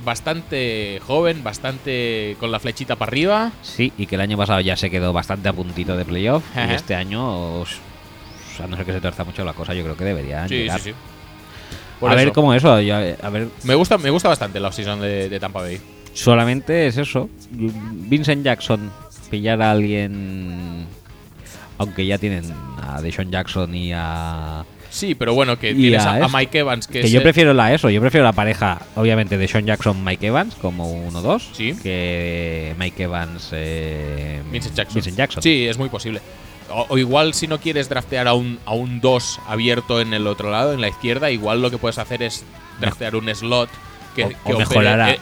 bastante 0.04 1.00
joven, 1.06 1.42
bastante 1.44 2.36
con 2.40 2.50
la 2.50 2.58
flechita 2.58 2.96
para 2.96 3.10
arriba. 3.10 3.52
Sí, 3.62 3.92
y 3.96 4.06
que 4.06 4.16
el 4.16 4.20
año 4.22 4.36
pasado 4.36 4.60
ya 4.60 4.76
se 4.76 4.90
quedó 4.90 5.12
bastante 5.12 5.48
a 5.48 5.52
puntito 5.52 5.96
de 5.96 6.04
playoff. 6.04 6.42
Y 6.56 6.58
Ajá. 6.58 6.74
este 6.74 6.94
año, 6.96 7.60
os- 7.60 7.78
a 8.58 8.66
no 8.66 8.76
ser 8.76 8.86
que 8.86 8.92
se 8.92 9.00
torza 9.00 9.22
mucho 9.24 9.44
la 9.44 9.52
cosa, 9.52 9.74
yo 9.74 9.82
creo 9.84 9.96
que 9.96 10.04
deberían 10.04 10.48
Sí, 10.48 10.54
llegar. 10.56 10.80
sí, 10.80 10.90
sí. 10.90 10.96
Por 12.00 12.10
a 12.10 12.14
ver 12.14 12.32
cómo 12.32 12.54
eso, 12.54 12.80
yo- 12.80 12.96
a 12.96 13.28
ver, 13.30 13.48
Me 13.64 13.74
gusta, 13.74 13.98
me 13.98 14.08
gusta 14.10 14.28
bastante 14.30 14.58
la 14.58 14.68
offseason 14.68 15.00
de, 15.00 15.28
de 15.28 15.38
Tampa 15.40 15.60
Bay. 15.60 15.78
solamente 16.14 16.86
es 16.86 16.96
eso. 16.96 17.28
Vincent 17.50 18.42
Jackson, 18.44 18.90
pillar 19.30 19.60
a 19.62 19.70
alguien, 19.70 20.86
aunque 21.78 22.06
ya 22.06 22.16
tienen 22.18 22.44
a 22.82 23.00
Deshaun 23.02 23.30
Jackson 23.30 23.74
y 23.74 23.92
a... 23.94 24.64
Sí, 24.88 25.14
pero 25.14 25.34
bueno, 25.34 25.56
que 25.56 25.72
tienes 25.72 26.02
a. 26.04 26.26
Mike 26.26 26.58
Evans, 26.58 26.88
que, 26.88 26.94
Que, 27.00 27.06
es 27.06 27.12
yo 27.12 27.22
prefiero 27.22 27.54
la 27.54 27.72
eso, 27.72 27.90
yo 27.90 28.00
prefiero 28.00 28.24
la 28.24 28.32
pareja, 28.32 28.80
obviamente, 28.96 29.38
de 29.38 29.46
Sean 29.46 29.64
Jackson, 29.64 30.02
Mike 30.02 30.26
Evans, 30.26 30.56
como 30.56 30.90
1-2, 31.12 31.42
Sí. 31.52 31.76
que 31.80 32.74
Mike 32.76 33.04
Evans, 33.04 33.50
eh, 33.52 34.42
Vincent 34.50 34.74
Jackson. 34.74 34.94
Vincent 34.96 35.16
Jackson. 35.16 35.42
Sí, 35.44 35.68
es 35.68 35.78
muy 35.78 35.90
posible. 35.90 36.20
O, 36.70 36.86
o 36.88 36.98
igual 36.98 37.34
si 37.34 37.46
no 37.46 37.58
quieres 37.60 37.88
draftear 37.88 38.28
a 38.28 38.34
un, 38.34 38.58
a 38.66 38.72
un 38.74 39.00
2 39.00 39.40
abierto 39.48 40.00
en 40.00 40.14
el 40.14 40.26
otro 40.26 40.50
lado, 40.50 40.72
en 40.72 40.80
la 40.80 40.88
izquierda, 40.88 41.30
igual 41.30 41.60
lo 41.62 41.70
que 41.70 41.78
puedes 41.78 41.98
hacer 41.98 42.22
es 42.22 42.44
draftear 42.80 43.16
un 43.16 43.28
slot 43.34 43.68
que, 44.14 44.24
O- 44.24 44.28
que 44.28 44.52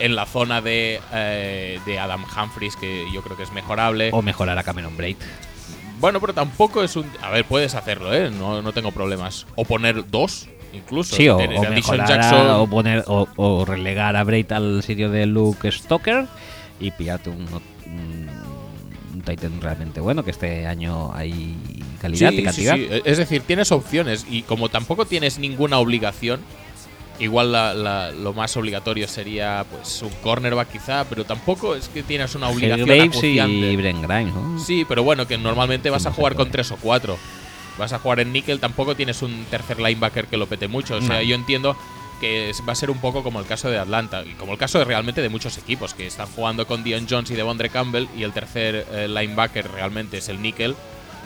en, 0.00 0.16
la 0.16 0.26
zona 0.26 0.60
de, 0.60 1.00
eh, 1.12 1.80
de 1.84 1.98
Adam 1.98 2.24
Humphries, 2.24 2.76
que 2.76 3.04
yo 3.12 3.22
creo 3.22 3.36
que 3.36 3.42
es 3.42 3.52
mejorable. 3.52 4.10
O 4.12 4.22
mejorar 4.22 4.56
a 4.58 4.62
Cameron 4.62 4.96
Braid. 4.96 5.16
Bueno, 6.00 6.20
pero 6.20 6.32
tampoco 6.32 6.82
es 6.84 6.94
un. 6.96 7.04
A 7.22 7.30
ver, 7.30 7.44
puedes 7.44 7.74
hacerlo, 7.74 8.14
¿eh? 8.14 8.30
No, 8.30 8.62
no 8.62 8.72
tengo 8.72 8.92
problemas. 8.92 9.46
O 9.56 9.64
poner 9.64 10.08
dos, 10.08 10.48
incluso. 10.72 11.16
Sí, 11.16 11.28
o, 11.28 11.36
o 11.58 11.62
a- 12.22 12.58
o 12.62 12.66
poner 12.68 13.04
o, 13.08 13.26
o 13.36 13.64
relegar 13.64 14.14
a 14.16 14.22
Braid 14.22 14.52
al 14.52 14.82
sitio 14.84 15.10
de 15.10 15.26
Luke 15.26 15.70
Stoker 15.72 16.26
y 16.78 16.92
pillarte 16.92 17.30
un 17.30 17.46
Titan 19.28 19.60
realmente 19.60 20.00
bueno, 20.00 20.24
que 20.24 20.30
este 20.30 20.66
año 20.66 21.12
hay 21.14 21.56
calidad 22.00 22.30
Sí, 22.30 22.38
y 22.38 22.42
cantidad. 22.44 22.74
sí. 22.76 22.88
Es 23.04 23.18
decir, 23.18 23.42
tienes 23.42 23.70
opciones 23.72 24.26
y 24.30 24.42
como 24.42 24.68
tampoco 24.68 25.04
tienes 25.04 25.38
ninguna 25.38 25.78
obligación, 25.78 26.40
igual 27.20 27.50
la- 27.52 27.74
la- 27.74 28.10
lo 28.12 28.32
más 28.32 28.56
obligatorio 28.56 29.08
sería 29.08 29.64
pues 29.70 30.02
un 30.02 30.10
cornerback 30.22 30.70
quizá, 30.70 31.04
pero 31.08 31.24
tampoco 31.24 31.74
es 31.74 31.88
que 31.88 32.02
tienes 32.02 32.34
una 32.36 32.48
obligación 32.48 33.50
y 33.50 33.76
Brent 33.76 34.02
Grimes, 34.02 34.34
¿no? 34.34 34.58
Sí, 34.60 34.84
pero 34.88 35.02
bueno, 35.02 35.26
que 35.26 35.36
normalmente 35.36 35.90
vas 35.90 36.06
a 36.06 36.12
jugar 36.12 36.34
con 36.34 36.50
tres 36.50 36.70
o 36.70 36.76
cuatro. 36.76 37.18
Vas 37.76 37.92
a 37.92 37.98
jugar 37.98 38.20
en 38.20 38.32
nickel, 38.32 38.58
tampoco 38.60 38.94
tienes 38.96 39.22
un 39.22 39.44
tercer 39.50 39.78
linebacker 39.78 40.26
que 40.26 40.36
lo 40.36 40.46
pete 40.46 40.66
mucho. 40.68 40.96
O 40.96 41.00
sea, 41.00 41.16
No. 41.16 41.22
yo 41.22 41.34
entiendo 41.34 41.76
que 42.20 42.52
va 42.66 42.72
a 42.72 42.76
ser 42.76 42.90
un 42.90 42.98
poco 42.98 43.22
como 43.22 43.40
el 43.40 43.46
caso 43.46 43.70
de 43.70 43.78
Atlanta 43.78 44.24
y 44.24 44.32
como 44.34 44.52
el 44.52 44.58
caso 44.58 44.78
de 44.78 44.84
realmente 44.84 45.22
de 45.22 45.28
muchos 45.28 45.58
equipos 45.58 45.94
que 45.94 46.06
están 46.06 46.26
jugando 46.28 46.66
con 46.66 46.84
Dion 46.84 47.06
Jones 47.08 47.30
y 47.30 47.34
Devondre 47.34 47.70
Campbell 47.70 48.08
y 48.16 48.22
el 48.22 48.32
tercer 48.32 48.86
eh, 48.92 49.08
linebacker 49.08 49.70
realmente 49.70 50.18
es 50.18 50.28
el 50.28 50.42
nickel. 50.42 50.76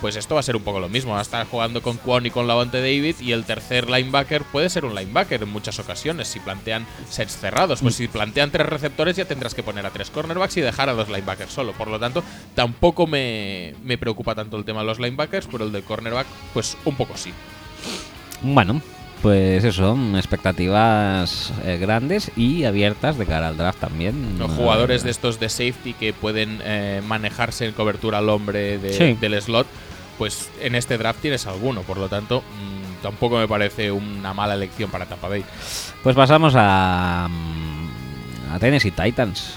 pues 0.02 0.16
esto 0.16 0.34
va 0.34 0.40
a 0.40 0.42
ser 0.42 0.56
un 0.56 0.64
poco 0.64 0.80
lo 0.80 0.88
mismo. 0.88 1.12
Va 1.12 1.20
a 1.20 1.22
estar 1.22 1.46
jugando 1.46 1.80
con 1.80 1.96
Kwon 1.96 2.26
y 2.26 2.30
con 2.30 2.48
Lavonte 2.48 2.80
David 2.80 3.16
y 3.20 3.30
el 3.30 3.44
tercer 3.44 3.88
linebacker 3.88 4.42
puede 4.42 4.68
ser 4.68 4.84
un 4.84 4.96
linebacker 4.96 5.44
en 5.44 5.48
muchas 5.48 5.78
ocasiones 5.78 6.26
si 6.26 6.40
plantean 6.40 6.86
sets 7.08 7.36
cerrados. 7.36 7.80
Pues 7.80 7.94
si 7.94 8.08
plantean 8.08 8.50
tres 8.50 8.66
receptores 8.66 9.16
ya 9.16 9.24
tendrás 9.24 9.54
que 9.54 9.62
poner 9.62 9.86
a 9.86 9.90
tres 9.90 10.10
cornerbacks 10.10 10.56
y 10.56 10.60
dejar 10.60 10.88
a 10.88 10.94
dos 10.94 11.08
linebackers 11.08 11.52
solo. 11.52 11.72
Por 11.72 11.86
lo 11.86 12.00
tanto, 12.00 12.24
tampoco 12.56 13.06
me, 13.06 13.74
me 13.84 13.96
preocupa 13.96 14.34
tanto 14.34 14.56
el 14.56 14.64
tema 14.64 14.80
de 14.80 14.86
los 14.86 14.98
linebackers, 14.98 15.46
pero 15.46 15.64
el 15.64 15.72
de 15.72 15.82
cornerback, 15.82 16.26
pues 16.52 16.76
un 16.84 16.96
poco 16.96 17.16
sí. 17.16 17.32
Bueno, 18.42 18.82
pues 19.22 19.62
eso, 19.64 19.96
expectativas 20.16 21.52
eh, 21.64 21.78
grandes 21.80 22.30
y 22.36 22.64
abiertas 22.64 23.16
de 23.18 23.24
cara 23.26 23.48
al 23.48 23.56
draft 23.56 23.78
también. 23.80 24.36
Los 24.38 24.50
jugadores 24.52 25.02
de 25.04 25.10
estos 25.10 25.38
de 25.40 25.48
safety 25.48 25.94
que 25.94 26.12
pueden 26.12 26.60
eh, 26.64 27.00
manejarse 27.06 27.66
en 27.66 27.72
cobertura 27.72 28.18
al 28.18 28.28
hombre 28.28 28.78
de- 28.78 28.92
Sí. 28.92 29.16
del 29.20 29.40
slot, 29.40 29.66
pues 30.18 30.50
en 30.60 30.74
este 30.74 30.98
draft 30.98 31.20
tienes 31.22 31.46
alguno. 31.46 31.82
Por 31.82 31.98
lo 31.98 32.08
tanto, 32.08 32.40
mm, 32.40 33.02
tampoco 33.02 33.38
me 33.38 33.48
parece 33.48 33.90
una 33.92 34.34
mala 34.34 34.54
elección 34.54 34.90
para 34.90 35.06
Tampa 35.06 35.28
Bay. 35.28 35.44
Pues 36.02 36.16
pasamos 36.16 36.54
a, 36.56 37.28
mm, 37.30 38.54
a 38.54 38.58
Tennessee 38.58 38.90
Titans. 38.90 39.54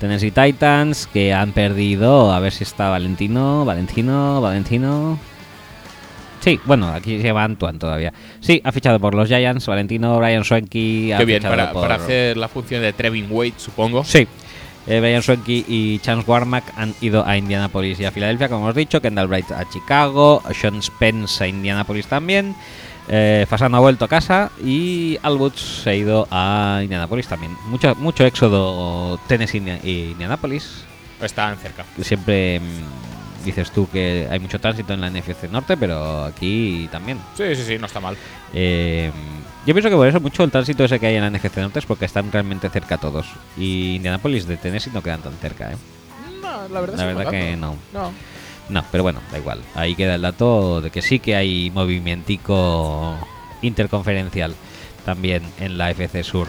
Tennessee 0.00 0.30
Titans 0.30 1.06
que 1.12 1.34
han 1.34 1.52
perdido, 1.52 2.32
a 2.32 2.40
ver 2.40 2.52
si 2.52 2.64
está 2.64 2.88
Valentino, 2.88 3.66
Valentino, 3.66 4.40
Valentino. 4.40 5.18
Sí, 6.40 6.58
bueno, 6.64 6.88
aquí 6.88 7.18
se 7.18 7.24
llama 7.28 7.44
Antoine 7.44 7.78
todavía. 7.78 8.12
Sí, 8.40 8.60
ha 8.64 8.72
fichado 8.72 8.98
por 8.98 9.14
los 9.14 9.28
Giants, 9.28 9.66
Valentino, 9.66 10.18
Brian 10.18 10.42
Swanky. 10.44 11.12
ha 11.12 11.18
Qué 11.18 11.24
bien, 11.26 11.42
para, 11.42 11.72
por- 11.72 11.82
para 11.82 11.96
hacer 11.96 12.36
la 12.36 12.48
función 12.48 12.80
de 12.82 12.92
Trevin 12.92 13.26
Wade, 13.30 13.54
supongo. 13.58 14.04
Sí. 14.04 14.26
Eh, 14.86 14.98
Brian 14.98 15.22
Swanky 15.22 15.64
y 15.68 15.98
Chance 15.98 16.24
Warmack 16.28 16.64
han 16.76 16.94
ido 17.02 17.24
a 17.26 17.36
Indianapolis 17.36 18.00
y 18.00 18.06
a 18.06 18.10
Filadelfia, 18.10 18.48
como 18.48 18.62
hemos 18.64 18.74
dicho. 18.74 19.00
Kendall 19.02 19.28
Bright 19.28 19.50
a 19.52 19.68
Chicago. 19.68 20.42
Sean 20.58 20.82
Spence 20.82 21.44
a 21.44 21.46
Indianapolis 21.46 22.06
también. 22.06 22.54
Eh, 23.06 23.44
Fasan 23.48 23.74
ha 23.74 23.78
vuelto 23.78 24.06
a 24.06 24.08
casa. 24.08 24.50
Y 24.64 25.18
Al 25.22 25.36
Woods 25.36 25.82
se 25.84 25.90
ha 25.90 25.94
ido 25.94 26.26
a 26.30 26.80
Indianapolis 26.82 27.28
también. 27.28 27.52
Mucho, 27.66 27.94
mucho 27.96 28.24
éxodo 28.24 29.20
Tennessee 29.28 29.62
y 29.84 30.12
Indianapolis. 30.12 30.84
Estaban 31.20 31.58
cerca. 31.58 31.84
Siempre 32.00 32.60
dices 33.44 33.70
tú 33.70 33.88
que 33.90 34.28
hay 34.30 34.38
mucho 34.38 34.58
tránsito 34.60 34.92
en 34.92 35.00
la 35.00 35.10
NFC 35.10 35.50
Norte, 35.50 35.76
pero 35.76 36.24
aquí 36.24 36.88
también. 36.90 37.18
Sí, 37.36 37.54
sí, 37.54 37.62
sí, 37.64 37.78
no 37.78 37.86
está 37.86 38.00
mal. 38.00 38.16
Eh, 38.52 39.10
yo 39.66 39.74
pienso 39.74 39.90
que 39.90 39.96
por 39.96 40.06
eso 40.06 40.20
mucho 40.20 40.44
el 40.44 40.50
tránsito 40.50 40.84
ese 40.84 40.98
que 40.98 41.06
hay 41.06 41.16
en 41.16 41.22
la 41.22 41.30
NFC 41.30 41.56
Norte 41.58 41.78
es 41.80 41.86
porque 41.86 42.04
están 42.04 42.30
realmente 42.32 42.68
cerca 42.70 42.98
todos. 42.98 43.26
Y 43.56 43.96
Indianapolis 43.96 44.46
de 44.46 44.56
Tennessee 44.56 44.90
no 44.92 45.02
quedan 45.02 45.20
tan 45.22 45.34
cerca, 45.34 45.72
¿eh? 45.72 45.76
No, 46.40 46.68
la 46.68 46.80
verdad, 46.80 46.96
La 46.96 47.02
es 47.04 47.08
que 47.08 47.14
verdad 47.14 47.24
no 47.24 47.30
que 47.30 47.56
no. 47.56 47.76
No. 47.92 48.12
No, 48.68 48.84
pero 48.92 49.02
bueno, 49.02 49.20
da 49.32 49.38
igual. 49.38 49.60
Ahí 49.74 49.94
queda 49.96 50.14
el 50.14 50.22
dato 50.22 50.80
de 50.80 50.90
que 50.90 51.02
sí 51.02 51.18
que 51.18 51.34
hay 51.34 51.70
movimientico 51.72 53.16
interconferencial 53.62 54.54
también 55.04 55.42
en 55.58 55.76
la 55.76 55.90
FC 55.90 56.22
Sur. 56.22 56.48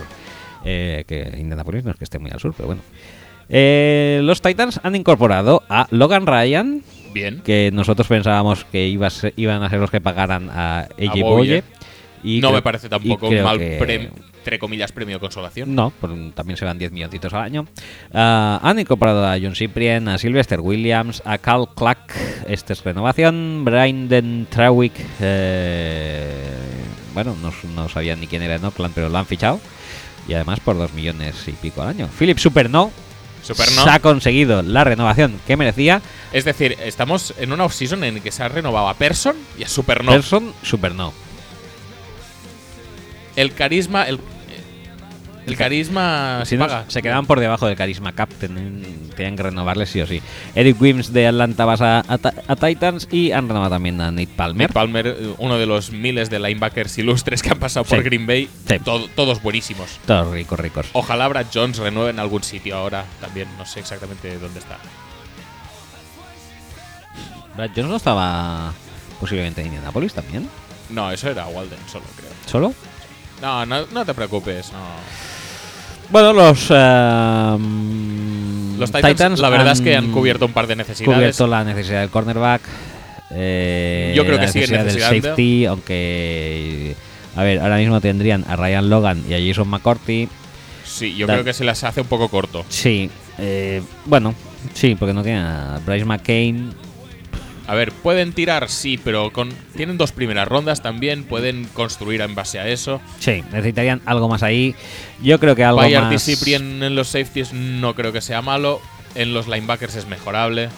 Eh, 0.63 1.03
que 1.07 1.33
Indianapolis 1.39 1.83
no 1.83 1.91
es 1.91 1.97
que 1.97 2.03
esté 2.03 2.19
muy 2.19 2.29
al 2.31 2.39
sur, 2.39 2.53
pero 2.55 2.67
bueno. 2.67 2.81
Eh, 3.51 4.21
los 4.23 4.41
Titans 4.41 4.79
han 4.81 4.95
incorporado 4.95 5.61
a 5.69 5.85
Logan 5.91 6.25
Ryan, 6.25 6.81
Bien. 7.13 7.41
que 7.43 7.69
nosotros 7.73 8.07
pensábamos 8.07 8.63
que 8.65 8.87
iba 8.87 9.07
a 9.07 9.09
ser- 9.09 9.33
iban 9.35 9.61
a 9.61 9.69
ser 9.69 9.79
los 9.79 9.91
que 9.91 9.99
pagaran 10.01 10.49
a 10.49 10.87
AJ 10.97 11.21
Boye. 11.21 11.63
Y 12.23 12.39
no 12.39 12.47
creo- 12.49 12.57
me 12.57 12.61
parece 12.61 12.87
tampoco 12.87 13.27
un 13.27 13.43
mal 13.43 13.57
premio, 13.57 14.09
entre 14.37 14.59
comillas, 14.59 14.91
premio 14.91 15.15
de 15.15 15.19
consolación. 15.19 15.73
no, 15.75 15.91
pues 15.99 16.13
también 16.35 16.55
se 16.55 16.63
van 16.65 16.77
10 16.77 16.91
milloncitos 16.91 17.33
al 17.33 17.41
año. 17.41 17.65
Ah, 18.13 18.59
han 18.63 18.79
incorporado 18.79 19.27
a 19.27 19.37
John 19.41 19.55
Cyprien, 19.55 20.07
a 20.07 20.17
Sylvester 20.19 20.59
Williams, 20.61 21.21
a 21.25 21.37
Carl 21.39 21.67
Clack, 21.75 22.15
esta 22.47 22.73
es 22.73 22.83
renovación, 22.83 23.63
Brandon 23.65 24.45
Trawick, 24.49 24.93
eh, 25.19 26.31
bueno, 27.13 27.35
no, 27.41 27.51
no 27.75 27.89
sabían 27.89 28.19
ni 28.19 28.27
quién 28.27 28.41
era 28.43 28.55
en 28.55 28.63
Oakland, 28.65 28.93
pero 28.93 29.09
lo 29.09 29.17
han 29.17 29.25
fichado. 29.25 29.59
Y 30.27 30.33
además 30.33 30.59
por 30.59 30.77
2 30.77 30.93
millones 30.93 31.47
y 31.47 31.51
pico 31.53 31.81
al 31.81 31.89
año. 31.89 32.07
Philip 32.17 32.37
Superno 32.37 32.91
Superno. 33.55 33.83
se 33.83 33.89
ha 33.89 33.99
conseguido 33.99 34.61
la 34.61 34.83
renovación 34.83 35.39
que 35.45 35.57
merecía. 35.57 36.01
Es 36.31 36.45
decir, 36.45 36.77
estamos 36.83 37.33
en 37.37 37.51
una 37.51 37.65
off-season 37.65 38.03
en 38.03 38.21
que 38.21 38.31
se 38.31 38.43
ha 38.43 38.49
renovado 38.49 38.87
a 38.87 38.93
Person 38.95 39.35
y 39.57 39.63
a 39.63 39.67
Superno. 39.67 40.11
Person 40.11 40.53
Superno. 40.63 41.13
el 43.35 43.53
carisma. 43.53 44.07
El, 44.07 44.19
el 45.51 45.57
carisma 45.57 46.41
Si 46.43 46.51
se 46.51 46.57
no, 46.57 46.67
paga. 46.67 46.85
se 46.87 47.01
quedaban 47.01 47.25
por 47.25 47.39
debajo 47.39 47.67
del 47.67 47.75
carisma 47.75 48.13
cap, 48.13 48.29
tenían, 48.39 48.81
tenían 49.15 49.35
que 49.35 49.43
renovarles 49.43 49.89
sí 49.89 50.01
o 50.01 50.07
sí. 50.07 50.21
Eric 50.55 50.81
Wims 50.81 51.13
de 51.13 51.27
Atlanta 51.27 51.65
vas 51.65 51.81
a, 51.81 51.99
a 52.07 52.17
Ti- 52.17 52.29
a 52.47 52.55
Titans 52.55 53.07
y 53.11 53.31
han 53.31 53.47
renovado 53.47 53.71
también 53.75 53.99
a 54.01 54.11
Nate 54.11 54.27
Palmer. 54.35 54.67
Nick 54.67 54.73
Palmer, 54.73 55.07
eh, 55.07 55.33
uno 55.37 55.57
de 55.57 55.65
los 55.65 55.91
miles 55.91 56.29
de 56.29 56.39
linebackers 56.39 56.97
ilustres 56.97 57.41
que 57.43 57.49
han 57.49 57.59
pasado 57.59 57.85
por. 57.85 58.01
Green 58.03 58.25
Bay, 58.25 58.49
Sí. 58.67 58.79
todo- 58.79 59.07
todos 59.15 59.41
buenísimos. 59.41 59.99
Todos 60.05 60.33
ricos, 60.33 60.59
ricos. 60.59 60.87
Ojalá 60.93 61.27
Brad 61.27 61.45
Jones 61.53 61.77
renueve 61.77 62.09
en 62.11 62.19
algún 62.19 62.43
sitio 62.43 62.75
ahora 62.77 63.05
también, 63.19 63.47
no 63.57 63.65
sé 63.65 63.79
exactamente 63.81 64.37
dónde 64.39 64.59
está. 64.59 64.77
Brad 67.55 67.69
Jones 67.75 67.89
no 67.89 67.95
estaba 67.97 68.73
posiblemente 69.19 69.61
en 69.61 69.67
Indianapolis 69.67 70.13
también. 70.13 70.49
No, 70.89 71.11
eso 71.11 71.29
era 71.29 71.47
Walden 71.47 71.79
solo, 71.91 72.05
creo. 72.15 72.29
¿Solo? 72.45 72.73
No, 73.41 73.65
no, 73.65 73.85
no 73.87 74.05
te 74.05 74.13
preocupes. 74.13 74.71
No. 74.71 74.79
Bueno, 76.11 76.33
los, 76.33 76.67
ehm, 76.69 78.77
Los 78.79 78.91
Titans, 78.91 79.39
la 79.39 79.49
verdad 79.49 79.73
es 79.73 79.81
que 79.81 79.95
han 79.95 80.11
cubierto 80.11 80.45
un 80.45 80.53
par 80.53 80.67
de 80.67 80.75
necesidades. 80.75 81.15
cubierto 81.15 81.47
la 81.47 81.63
necesidad 81.63 82.01
del 82.01 82.09
cornerback. 82.09 82.61
eh, 83.33 84.13
Yo 84.15 84.23
creo 84.23 84.35
la 84.35 84.41
que 84.41 84.47
necesidad 84.47 84.85
del 84.85 84.99
safety, 84.99 85.65
aunque. 85.65 86.95
A 87.35 87.43
ver, 87.43 87.59
ahora 87.59 87.77
mismo 87.77 88.01
tendrían 88.01 88.43
a 88.49 88.57
Ryan 88.57 88.89
Logan 88.89 89.23
y 89.29 89.33
a 89.33 89.37
Jason 89.39 89.69
McCourty. 89.69 90.27
Sí, 90.83 91.15
yo 91.15 91.27
Da- 91.27 91.33
creo 91.35 91.45
que 91.45 91.53
se 91.53 91.63
las 91.63 91.81
hace 91.85 92.01
un 92.01 92.07
poco 92.07 92.27
corto. 92.27 92.65
Sí, 92.67 93.09
eh, 93.37 93.81
bueno, 94.05 94.35
sí, 94.73 94.95
porque 94.95 95.13
no 95.13 95.23
tienen 95.23 95.43
a 95.43 95.79
Bryce 95.85 96.03
McCain. 96.03 96.73
A 97.67 97.75
ver, 97.75 97.91
pueden 97.91 98.33
tirar, 98.33 98.69
sí, 98.69 98.97
pero 99.01 99.31
con 99.31 99.49
tienen 99.75 99.97
dos 99.97 100.11
primeras 100.11 100.47
rondas 100.47 100.81
también, 100.81 101.23
pueden 101.23 101.65
construir 101.73 102.21
en 102.21 102.35
base 102.35 102.59
a 102.59 102.67
eso. 102.67 102.99
Sí, 103.19 103.43
necesitarían 103.51 104.01
algo 104.05 104.27
más 104.27 104.43
ahí. 104.43 104.75
Yo 105.21 105.39
creo 105.39 105.55
que 105.55 105.63
algo 105.63 105.77
Bayard 105.77 106.11
y 106.11 106.15
más. 106.15 106.25
Cyprien 106.25 106.81
en 106.83 106.95
los 106.95 107.09
safeties 107.09 107.53
no 107.53 107.93
creo 107.95 108.11
que 108.11 108.21
sea 108.21 108.41
malo. 108.41 108.81
En 109.15 109.33
los 109.33 109.47
linebackers 109.47 109.95
es 109.95 110.05
mejorable. 110.07 110.69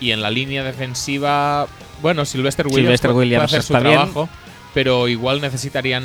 Y 0.00 0.10
en 0.10 0.20
la 0.20 0.30
línea 0.30 0.62
defensiva, 0.62 1.66
bueno, 2.02 2.24
Sylvester 2.24 2.66
Williams, 2.66 2.82
Sylvester 2.84 3.10
puede- 3.10 3.18
Williams 3.26 3.44
puede 3.50 3.56
hacer 3.58 3.62
su 3.66 3.72
está 3.74 3.80
bien. 3.88 3.94
trabajo, 3.94 4.28
pero 4.74 5.08
igual 5.08 5.40
necesitarían 5.40 6.04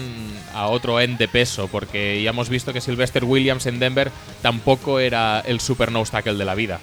a 0.53 0.67
otro 0.67 0.99
end 1.01 1.17
de 1.17 1.27
peso, 1.27 1.67
porque 1.67 2.21
ya 2.23 2.29
hemos 2.29 2.49
visto 2.49 2.71
que 2.71 2.81
Sylvester 2.81 3.25
Williams 3.25 3.65
en 3.65 3.79
Denver 3.79 4.11
tampoco 4.41 4.99
era 4.99 5.41
el 5.45 5.59
super 5.59 5.91
nose 5.91 6.11
tackle 6.11 6.35
de 6.35 6.45
la 6.45 6.55
vida. 6.55 6.79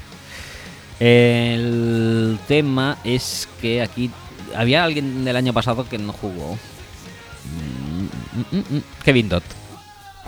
El 1.00 2.39
tema 2.49 2.99
es 3.05 3.49
que 3.60 3.83
aquí 3.83 4.10
había 4.55 4.84
alguien 4.84 5.25
del 5.25 5.36
año 5.36 5.52
pasado 5.52 5.89
que 5.89 5.99
no 5.99 6.12
jugó. 6.12 6.58
Mm, 7.44 8.57
mm, 8.57 8.76
mm. 8.76 8.83
Kevin 9.05 9.28
Dott. 9.28 9.44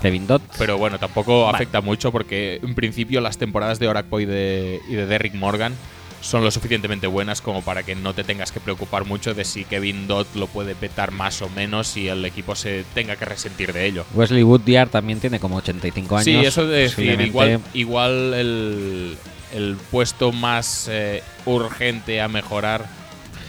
Kevin 0.02 0.26
Dott. 0.26 0.42
Pero 0.58 0.78
bueno, 0.78 0.98
tampoco 0.98 1.44
Vale. 1.44 1.56
afecta 1.56 1.80
mucho 1.80 2.12
porque 2.12 2.60
en 2.62 2.74
principio 2.74 3.20
las 3.20 3.38
temporadas 3.38 3.78
de 3.78 3.88
Orakpo 3.88 4.20
y 4.20 4.26
de, 4.26 4.80
y 4.88 4.94
de 4.94 5.06
Derrick 5.06 5.34
Morgan 5.34 5.74
son 6.20 6.44
lo 6.44 6.50
suficientemente 6.50 7.06
buenas 7.06 7.40
como 7.40 7.62
para 7.62 7.84
que 7.84 7.94
no 7.94 8.12
te 8.12 8.24
tengas 8.24 8.50
que 8.50 8.60
preocupar 8.60 9.04
mucho 9.04 9.34
de 9.34 9.44
si 9.44 9.64
Kevin 9.64 10.08
Dodd 10.08 10.26
lo 10.34 10.48
puede 10.48 10.74
petar 10.74 11.12
más 11.12 11.42
o 11.42 11.48
menos 11.48 11.96
y 11.96 12.08
el 12.08 12.24
equipo 12.24 12.54
se 12.56 12.84
tenga 12.94 13.16
que 13.16 13.24
resentir 13.24 13.72
de 13.72 13.86
ello. 13.86 14.04
Wesley 14.14 14.42
Woodyard 14.42 14.90
también 14.90 15.20
tiene 15.20 15.38
como 15.38 15.56
85 15.56 16.16
años. 16.16 16.24
Sí, 16.24 16.34
eso 16.34 16.66
de 16.66 16.80
decir, 16.80 16.96
posiblemente. 16.96 17.28
igual, 17.28 17.60
igual 17.74 18.34
el, 18.34 19.16
el 19.54 19.76
puesto 19.90 20.32
más 20.32 20.88
eh, 20.90 21.22
urgente 21.46 22.20
a 22.20 22.28
mejorar 22.28 22.86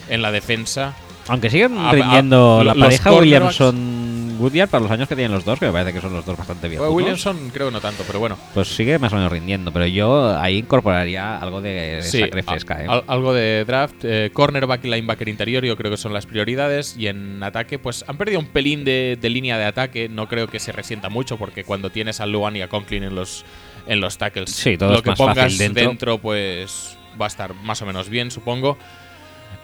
en 0.09 0.21
la 0.21 0.31
defensa. 0.31 0.93
Aunque 1.27 1.49
siguen 1.51 1.77
a- 1.77 1.89
a- 1.89 1.93
rindiendo 1.93 2.63
la 2.63 2.73
pareja 2.73 3.11
Williamson-Woodyard 3.13 4.69
para 4.69 4.81
los 4.81 4.91
años 4.91 5.07
que 5.07 5.15
tienen 5.15 5.31
los 5.31 5.45
dos, 5.45 5.59
que 5.59 5.65
me 5.67 5.71
parece 5.71 5.93
que 5.93 6.01
son 6.01 6.11
los 6.13 6.25
dos 6.25 6.37
bastante 6.37 6.67
bien. 6.67 6.79
Bueno, 6.79 6.93
Williamson 6.95 7.49
creo 7.53 7.67
que 7.67 7.73
no 7.73 7.81
tanto, 7.81 8.03
pero 8.07 8.19
bueno. 8.19 8.37
Pues 8.53 8.67
sigue 8.75 8.97
más 8.97 9.13
o 9.13 9.15
menos 9.15 9.31
rindiendo, 9.31 9.71
pero 9.71 9.85
yo 9.85 10.35
ahí 10.39 10.57
incorporaría 10.57 11.37
algo 11.37 11.61
de 11.61 11.99
Sí, 12.01 12.19
sangre 12.21 12.39
a- 12.45 12.51
fresca. 12.51 12.83
¿eh? 12.83 12.87
al- 12.89 13.03
algo 13.07 13.33
de 13.33 13.63
draft. 13.65 13.95
eh, 14.03 14.31
cornerback 14.33 14.83
y 14.85 14.89
linebacker 14.89 15.29
interior 15.29 15.63
yo 15.65 15.75
creo 15.77 15.91
que 15.91 15.97
son 15.97 16.13
las 16.13 16.25
prioridades. 16.25 16.95
Y 16.97 17.07
en 17.07 17.43
ataque, 17.43 17.77
pues 17.79 18.03
han 18.07 18.17
perdido 18.17 18.39
un 18.39 18.47
pelín 18.47 18.83
de, 18.83 19.17
de 19.21 19.29
línea 19.29 19.57
de 19.57 19.65
ataque. 19.65 20.09
No 20.09 20.27
creo 20.27 20.47
que 20.47 20.59
se 20.59 20.71
resienta 20.71 21.09
mucho 21.09 21.37
porque 21.37 21.63
cuando 21.63 21.89
tienes 21.91 22.19
a 22.21 22.25
Luan 22.25 22.55
y 22.55 22.61
a 22.61 22.69
Conklin 22.69 23.03
en 23.03 23.13
los, 23.15 23.45
en 23.89 23.99
los 24.01 24.17
tackles, 24.17 24.49
Sí, 24.51 24.77
todo 24.77 24.91
lo 24.91 24.95
es 24.97 25.01
que 25.01 25.09
más 25.09 25.17
pongas 25.17 25.37
fácil 25.37 25.73
dentro. 25.73 26.17
pues 26.19 26.97
va 27.19 27.25
a 27.25 27.27
estar 27.27 27.53
más 27.53 27.81
o 27.81 27.85
menos 27.85 28.07
bien, 28.09 28.31
supongo. 28.31 28.77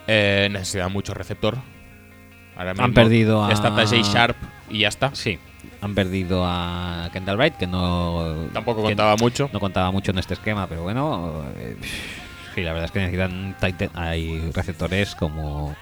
Eh, 0.08 0.50
necesita 0.52 0.88
mucho 0.90 1.14
receptor. 1.14 1.58
Ahora 2.58 2.74
mismo 2.74 2.94
perdido 2.94 3.44
a- 3.44 3.52
Está 3.52 3.76
Tajay 3.76 4.02
Sharp 4.04 4.38
y 4.70 4.80
ya 4.80 4.88
está. 4.88 5.14
Sí, 5.14 5.40
han 5.82 5.94
perdido 5.95 6.44
a 6.45 7.10
Kendall 7.14 7.38
Wright, 7.38 7.56
que 7.56 7.68
no. 7.68 8.48
Tampoco 8.54 8.82
que 8.82 8.90
contaba 8.90 9.16
mucho. 9.18 9.50
No 9.54 9.60
contaba 9.60 9.92
mucho 9.92 10.12
en 10.12 10.20
este 10.20 10.34
esquema, 10.36 10.68
pero 10.68 10.84
bueno. 10.84 11.44
eh, 11.58 11.78
Sí, 12.56 12.62
la 12.62 12.72
verdad 12.72 12.86
es 12.86 12.92
que 12.92 13.00
necesitan 13.00 13.56
hay 13.95 14.50
receptores 14.54 15.14
como, 15.16 15.76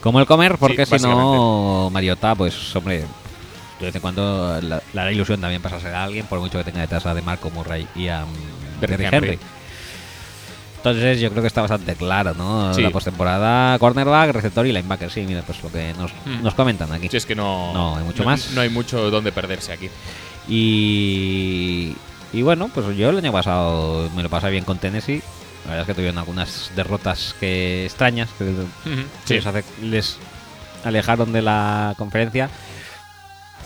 como 0.00 0.18
el 0.18 0.24
comer, 0.26 0.56
porque 0.58 0.86
Sí, 0.86 0.98
si 0.98 1.04
no, 1.04 1.90
Mariota, 1.92 2.34
pues 2.34 2.74
hombre, 2.74 3.04
de 3.80 3.86
vez 3.86 3.94
en 3.94 4.00
cuando 4.00 4.58
la, 4.62 4.82
la 4.92 5.12
ilusión 5.12 5.40
también 5.40 5.60
pasa 5.62 5.76
a 5.96 6.04
alguien, 6.04 6.26
por 6.26 6.40
mucho 6.40 6.58
que 6.58 6.64
tenga 6.64 6.80
detrás 6.80 7.04
a 7.06 7.14
de 7.14 7.22
Marco 7.22 7.50
Murray 7.50 7.86
y 7.94 8.08
a 8.08 8.24
Derrick 8.80 8.98
Derrick 8.98 9.12
Henry. 9.12 9.28
Henry. 9.34 9.38
Entonces 10.78 11.20
yo 11.20 11.30
creo 11.30 11.42
que 11.42 11.48
está 11.48 11.62
bastante 11.62 11.96
claro, 11.96 12.32
¿no? 12.34 12.72
Sí. 12.72 12.80
La 12.80 12.90
postemporada, 12.90 13.76
cornerback, 13.78 14.30
receptor 14.32 14.66
y 14.66 14.72
linebacker. 14.72 15.10
Sí, 15.10 15.22
mira, 15.26 15.42
pues 15.42 15.60
lo 15.62 15.70
que 15.72 15.92
nos, 15.94 16.12
Hmm. 16.24 16.42
nos 16.42 16.54
comentan 16.54 16.92
aquí. 16.92 17.08
Si 17.08 17.16
es 17.16 17.26
que 17.26 17.34
no. 17.34 17.72
No 17.74 17.96
hay 17.96 18.04
mucho 18.04 18.22
más. 18.24 18.52
No 18.52 18.60
hay 18.60 18.68
mucho 18.68 19.10
donde 19.10 19.32
perderse 19.32 19.72
aquí. 19.72 19.90
Y, 20.48 21.96
y 22.32 22.42
bueno, 22.42 22.70
pues 22.72 22.96
yo 22.96 23.10
el 23.10 23.18
año 23.18 23.32
pasado 23.32 24.08
me 24.14 24.22
lo 24.22 24.28
pasé 24.30 24.48
bien 24.50 24.64
con 24.64 24.78
Tennessee. 24.78 25.22
La 25.64 25.70
verdad 25.72 25.80
es 25.82 25.86
que 25.88 25.94
tuvieron 25.94 26.18
algunas 26.18 26.70
derrotas 26.76 27.34
que 27.40 27.86
extrañas 27.86 28.28
que 28.38 28.54
hace- 29.38 29.64
les 29.82 30.18
alejaron 30.84 31.32
de 31.32 31.42
la 31.42 31.94
conferencia. 31.98 32.48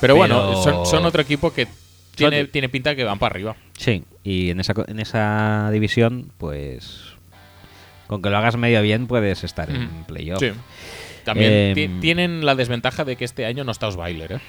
Pero, 0.00 0.16
bueno, 0.16 0.62
son, 0.62 0.86
son 0.86 1.04
otro 1.04 1.22
equipo 1.22 1.52
que 1.52 1.66
tiene, 2.14 2.44
tiene 2.46 2.68
pinta 2.68 2.94
que 2.96 3.04
van 3.04 3.18
para 3.18 3.32
arriba. 3.34 3.56
Sí, 3.78 4.04
y 4.24 4.50
en 4.50 4.60
esa, 4.60 4.74
co- 4.74 4.84
en 4.88 4.98
esa 5.00 5.70
división, 5.72 6.32
pues 6.38 7.02
con 8.06 8.20
que 8.22 8.28
lo 8.30 8.36
hagas 8.38 8.56
medio 8.56 8.82
bien 8.82 9.06
puedes 9.06 9.44
estar 9.44 9.70
en 9.70 9.88
playoff. 10.06 10.40
Sí. 10.40 10.50
También 11.24 11.52
Em, 11.52 11.74
ti- 11.74 11.88
tienen 12.00 12.44
la 12.44 12.54
desventaja 12.54 13.04
de 13.04 13.16
que 13.16 13.24
este 13.24 13.46
año 13.46 13.62
no 13.64 13.72
está 13.72 13.86
Osweiler, 13.88 14.32
¿eh? 14.32 14.40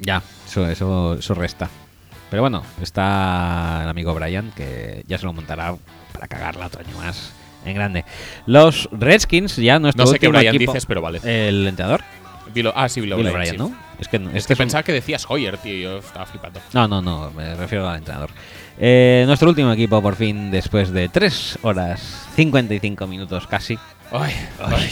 Ya, 0.00 0.22
eso, 0.46 0.66
eso, 0.68 1.14
eso 1.14 1.34
resta. 1.34 1.68
Pero 2.30 2.42
bueno, 2.42 2.62
está 2.82 3.80
el 3.84 3.88
amigo 3.88 4.14
Brian, 4.14 4.50
que 4.56 5.02
ya 5.06 5.18
se 5.18 5.26
lo 5.26 5.32
montará 5.32 5.74
para 6.12 6.26
cagarla 6.28 6.66
otro 6.66 6.80
año 6.80 6.96
más 6.98 7.32
en 7.64 7.74
grande. 7.74 8.04
Los 8.46 8.88
Redskins, 8.92 9.56
ya 9.56 9.78
nuestro 9.78 10.04
No 10.04 10.10
sé 10.10 10.18
qué 10.18 10.26
último 10.28 10.38
Brian 10.40 10.54
equipo- 10.56 10.72
dices, 10.72 10.86
pero 10.86 11.02
vale. 11.02 11.20
El 11.24 11.66
entrenador. 11.66 12.02
Bill- 12.62 12.72
ah, 12.74 12.88
sí, 12.88 13.00
Bill 13.00 13.12
O'Brien, 13.12 13.46
sí. 13.46 13.56
¿no? 13.56 13.72
Es 13.98 14.08
que, 14.08 14.16
Es 14.16 14.22
este 14.34 14.48
que 14.48 14.52
un- 14.54 14.58
pensaba 14.58 14.82
que 14.82 14.92
decías 14.92 15.24
Hoyer, 15.28 15.56
tío. 15.58 15.78
Yo 15.78 15.98
estaba 15.98 16.26
flipando. 16.26 16.60
No, 16.72 16.88
no, 16.88 17.00
no, 17.02 17.30
me 17.30 17.54
refiero 17.54 17.88
al 17.88 17.98
entrenador. 17.98 18.30
Eh, 18.78 19.24
nuestro 19.26 19.48
último 19.48 19.72
equipo, 19.72 20.02
por 20.02 20.16
fin, 20.16 20.50
después 20.50 20.90
de 20.92 21.08
3 21.08 21.58
horas 21.62 22.26
55 22.34 23.06
minutos 23.06 23.46
casi. 23.46 23.78
Ay, 24.12 24.34
ay. 24.60 24.90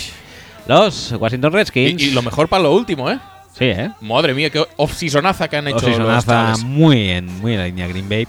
Los 0.67 1.13
Washington 1.13 1.53
Redskins. 1.53 2.03
Y, 2.03 2.07
y 2.07 2.11
lo 2.13 2.23
mejor 2.23 2.49
para 2.49 2.63
lo 2.63 2.73
último, 2.75 3.11
¿eh? 3.11 3.19
Sí, 3.57 3.67
¿eh? 3.67 3.91
Madre 4.01 4.35
mía, 4.35 4.51
qué 4.51 4.65
off-seasonaza 4.77 5.47
que 5.49 5.57
han 5.59 5.69
hecho 5.69 5.91
chavales. 5.91 6.65
muy 6.65 7.11
en, 7.11 7.27
muy 7.41 7.53
en 7.53 7.59
la 7.59 7.67
línea 7.67 7.87
Green 7.87 8.09
Bay 8.09 8.27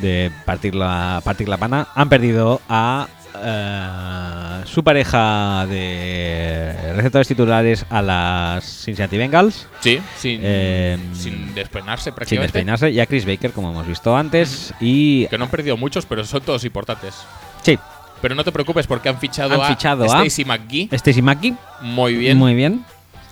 de 0.00 0.30
partir 0.44 0.74
la, 0.74 1.20
partir 1.24 1.48
la 1.48 1.56
pana. 1.56 1.88
Han 1.94 2.08
perdido 2.08 2.60
a 2.68 3.08
eh, 3.42 4.62
su 4.66 4.82
pareja 4.84 5.66
de 5.68 6.92
receptores 6.94 7.28
titulares 7.28 7.84
a 7.90 8.02
las 8.02 8.64
Cincinnati 8.84 9.16
Bengals. 9.18 9.66
Sí, 9.80 10.00
sin, 10.16 10.40
Eh, 10.42 10.98
sin 11.14 11.54
despeinarse 11.54 12.04
Sin 12.04 12.14
prácticamente. 12.14 12.52
despeinarse. 12.58 12.90
Y 12.90 13.00
a 13.00 13.06
Chris 13.06 13.24
Baker, 13.26 13.52
como 13.52 13.70
hemos 13.70 13.86
visto 13.86 14.16
antes. 14.16 14.72
Y. 14.80 15.26
Que 15.28 15.38
no 15.38 15.44
han 15.44 15.50
perdido 15.50 15.76
muchos, 15.76 16.06
pero 16.06 16.24
son 16.24 16.42
todos 16.42 16.64
importantes. 16.64 17.14
Sí, 17.62 17.78
Pero 18.22 18.34
no 18.34 18.42
te 18.44 18.52
preocupes 18.52 18.86
porque 18.86 19.10
han 19.10 19.18
fichado 19.18 19.54
Han 19.54 19.60
a 19.60 19.66
fichado 19.74 20.04
a- 20.04 20.22
Stacy 20.24 20.44
McGee. 20.46 20.88
Stacy 20.92 21.20
Mackey. 21.20 21.54
Muy 21.82 22.14
bien. 22.14 22.38
Muy 22.38 22.54
bien. 22.54 22.82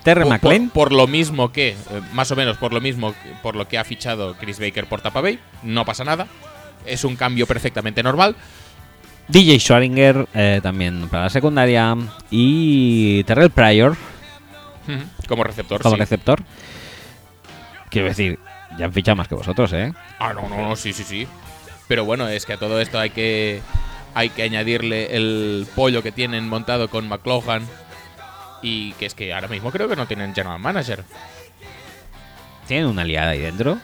Terry 0.03 0.23
Por- 0.23 0.29
McLean. 0.31 0.69
Por, 0.69 0.89
por 0.89 0.93
lo 0.93 1.07
mismo 1.07 1.51
que, 1.51 1.69
eh, 1.71 1.77
más 2.13 2.31
o 2.31 2.37
menos 2.37 2.59
por 2.59 2.75
lo 2.75 2.81
mismo 2.83 3.15
por 3.43 3.57
lo 3.57 3.67
que 3.69 3.79
ha 3.79 3.85
fichado 3.85 4.35
Chris 4.35 4.59
Baker 4.61 4.87
por 4.87 5.01
Tampa 5.01 5.23
Bay, 5.23 5.39
no 5.63 5.85
pasa 5.87 6.05
nada. 6.05 6.27
Es 6.85 7.05
un 7.05 7.17
cambio 7.17 7.47
perfectamente 7.47 8.03
normal. 8.03 8.37
DJ 9.33 9.59
Schwaringer 9.59 10.29
eh, 10.35 10.61
también 10.63 11.09
para 11.09 11.25
la 11.25 11.31
secundaria. 11.31 11.97
Y 12.31 13.25
Terrell 13.25 13.51
Pryor 13.51 13.97
Como 15.27 15.43
receptor. 15.45 15.81
como 15.81 15.95
sí. 15.97 16.01
receptor. 16.01 16.43
Quiero 17.91 18.09
decir, 18.09 18.39
ya 18.79 18.85
han 18.87 18.93
fichado 18.93 19.17
más 19.17 19.29
que 19.29 19.35
vosotros, 19.35 19.73
¿eh? 19.73 19.93
Ah, 20.19 20.33
no, 20.35 20.49
no, 20.49 20.69
no, 20.69 20.77
sí, 20.77 20.93
sí, 20.93 21.05
sí. 21.05 21.27
Pero 21.89 22.05
bueno, 22.05 22.29
es 22.29 22.45
que 22.47 22.55
a 22.55 22.57
todo 22.59 22.81
esto 22.81 22.99
hay 22.99 23.11
que 23.11 23.61
hay 24.15 24.29
que 24.29 24.43
añadirle 24.43 25.17
el 25.17 25.67
pollo 25.75 26.03
que 26.03 26.13
tienen 26.13 26.47
montado 26.47 26.89
con 26.89 27.09
McLaughlin 27.09 27.67
y 28.61 28.93
que 28.95 29.07
es 29.07 29.15
que 29.15 29.33
ahora 29.33 29.49
mismo 29.49 29.71
creo 29.71 29.89
que 29.89 29.97
no 29.97 30.07
tienen 30.07 30.35
general 30.35 30.59
manager 30.59 31.03
Tienen 32.69 32.87
una 32.87 33.05
liada 33.05 33.31
ahí 33.31 33.41
dentro. 33.41 33.79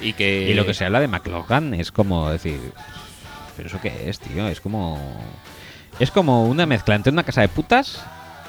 y 0.00 0.12
que 0.12 0.50
Y 0.50 0.54
lo 0.54 0.66
que 0.66 0.74
se 0.74 0.84
habla 0.84 1.00
de 1.00 1.08
McLaughlin 1.08 1.72
es 1.74 1.90
como 1.92 2.30
decir. 2.30 2.60
¿Pero 3.56 3.68
eso 3.68 3.80
qué 3.80 4.08
es, 4.08 4.18
tío? 4.18 4.46
Es 4.48 4.60
como. 4.60 5.00
Es 5.98 6.10
como 6.10 6.44
una 6.46 6.66
mezcla 6.66 6.94
entre 6.94 7.12
una 7.12 7.22
casa 7.22 7.40
de 7.40 7.48
putas 7.48 8.02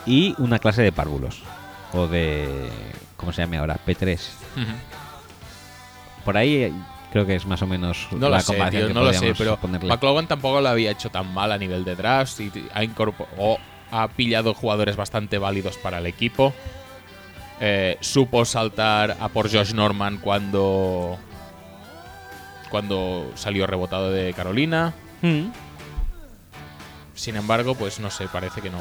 y 0.05 0.35
una 0.37 0.59
clase 0.59 0.81
de 0.81 0.91
párvulos. 0.91 1.41
O 1.93 2.07
de. 2.07 2.69
¿Cómo 3.15 3.31
se 3.31 3.41
llama 3.41 3.59
ahora? 3.59 3.79
P3. 3.85 4.19
Ujú. 4.55 4.65
Por 6.25 6.37
ahí 6.37 6.55
eh, 6.55 6.73
creo 7.11 7.25
que 7.25 7.35
es 7.35 7.45
más 7.45 7.61
o 7.61 7.67
menos 7.67 8.07
No 8.11 8.29
la 8.29 8.37
lo 8.37 8.43
sé, 8.43 8.59
tío, 8.69 8.89
no 8.93 9.03
lo 9.03 9.13
sé, 9.13 9.33
pero 9.37 9.57
ponerle. 9.57 9.87
McLaughlin 9.87 10.27
tampoco 10.27 10.59
lo 10.59 10.67
había 10.69 10.91
hecho 10.91 11.09
tan 11.09 11.33
mal 11.33 11.51
a 11.51 11.57
nivel 11.57 11.85
de 11.85 11.95
draft 11.95 12.39
y 12.41 12.51
ha 12.73 12.81
o 13.37 13.57
ha 13.91 14.07
pillado 14.09 14.53
jugadores 14.53 14.97
bastante 14.97 15.37
válidos 15.37 15.77
para 15.77 15.99
el 15.99 16.05
equipo. 16.05 16.53
Eh, 17.59 17.97
supo 18.01 18.45
saltar 18.45 19.17
a 19.19 19.29
por 19.29 19.51
Josh 19.51 19.73
Norman 19.73 20.17
cuando 20.17 21.17
cuando 22.69 23.31
salió 23.35 23.65
rebotado 23.67 24.11
de 24.11 24.33
Carolina. 24.33 24.93
Mm. 25.21 25.47
Sin 27.15 27.35
embargo, 27.35 27.75
pues 27.75 27.99
no 27.99 28.09
sé, 28.11 28.27
parece 28.27 28.61
que 28.61 28.69
no 28.69 28.79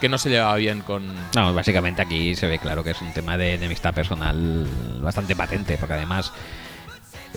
que 0.00 0.08
no 0.08 0.16
se 0.16 0.30
llevaba 0.30 0.54
bien 0.54 0.80
con 0.82 1.12
No, 1.34 1.52
básicamente 1.52 2.00
aquí 2.02 2.36
se 2.36 2.46
ve 2.46 2.60
claro 2.60 2.84
que 2.84 2.90
es 2.92 3.02
un 3.02 3.12
tema 3.12 3.36
de 3.36 3.54
enemistad 3.54 3.92
personal 3.92 4.64
bastante 5.02 5.34
patente, 5.34 5.76
porque 5.76 5.94
además 5.94 6.32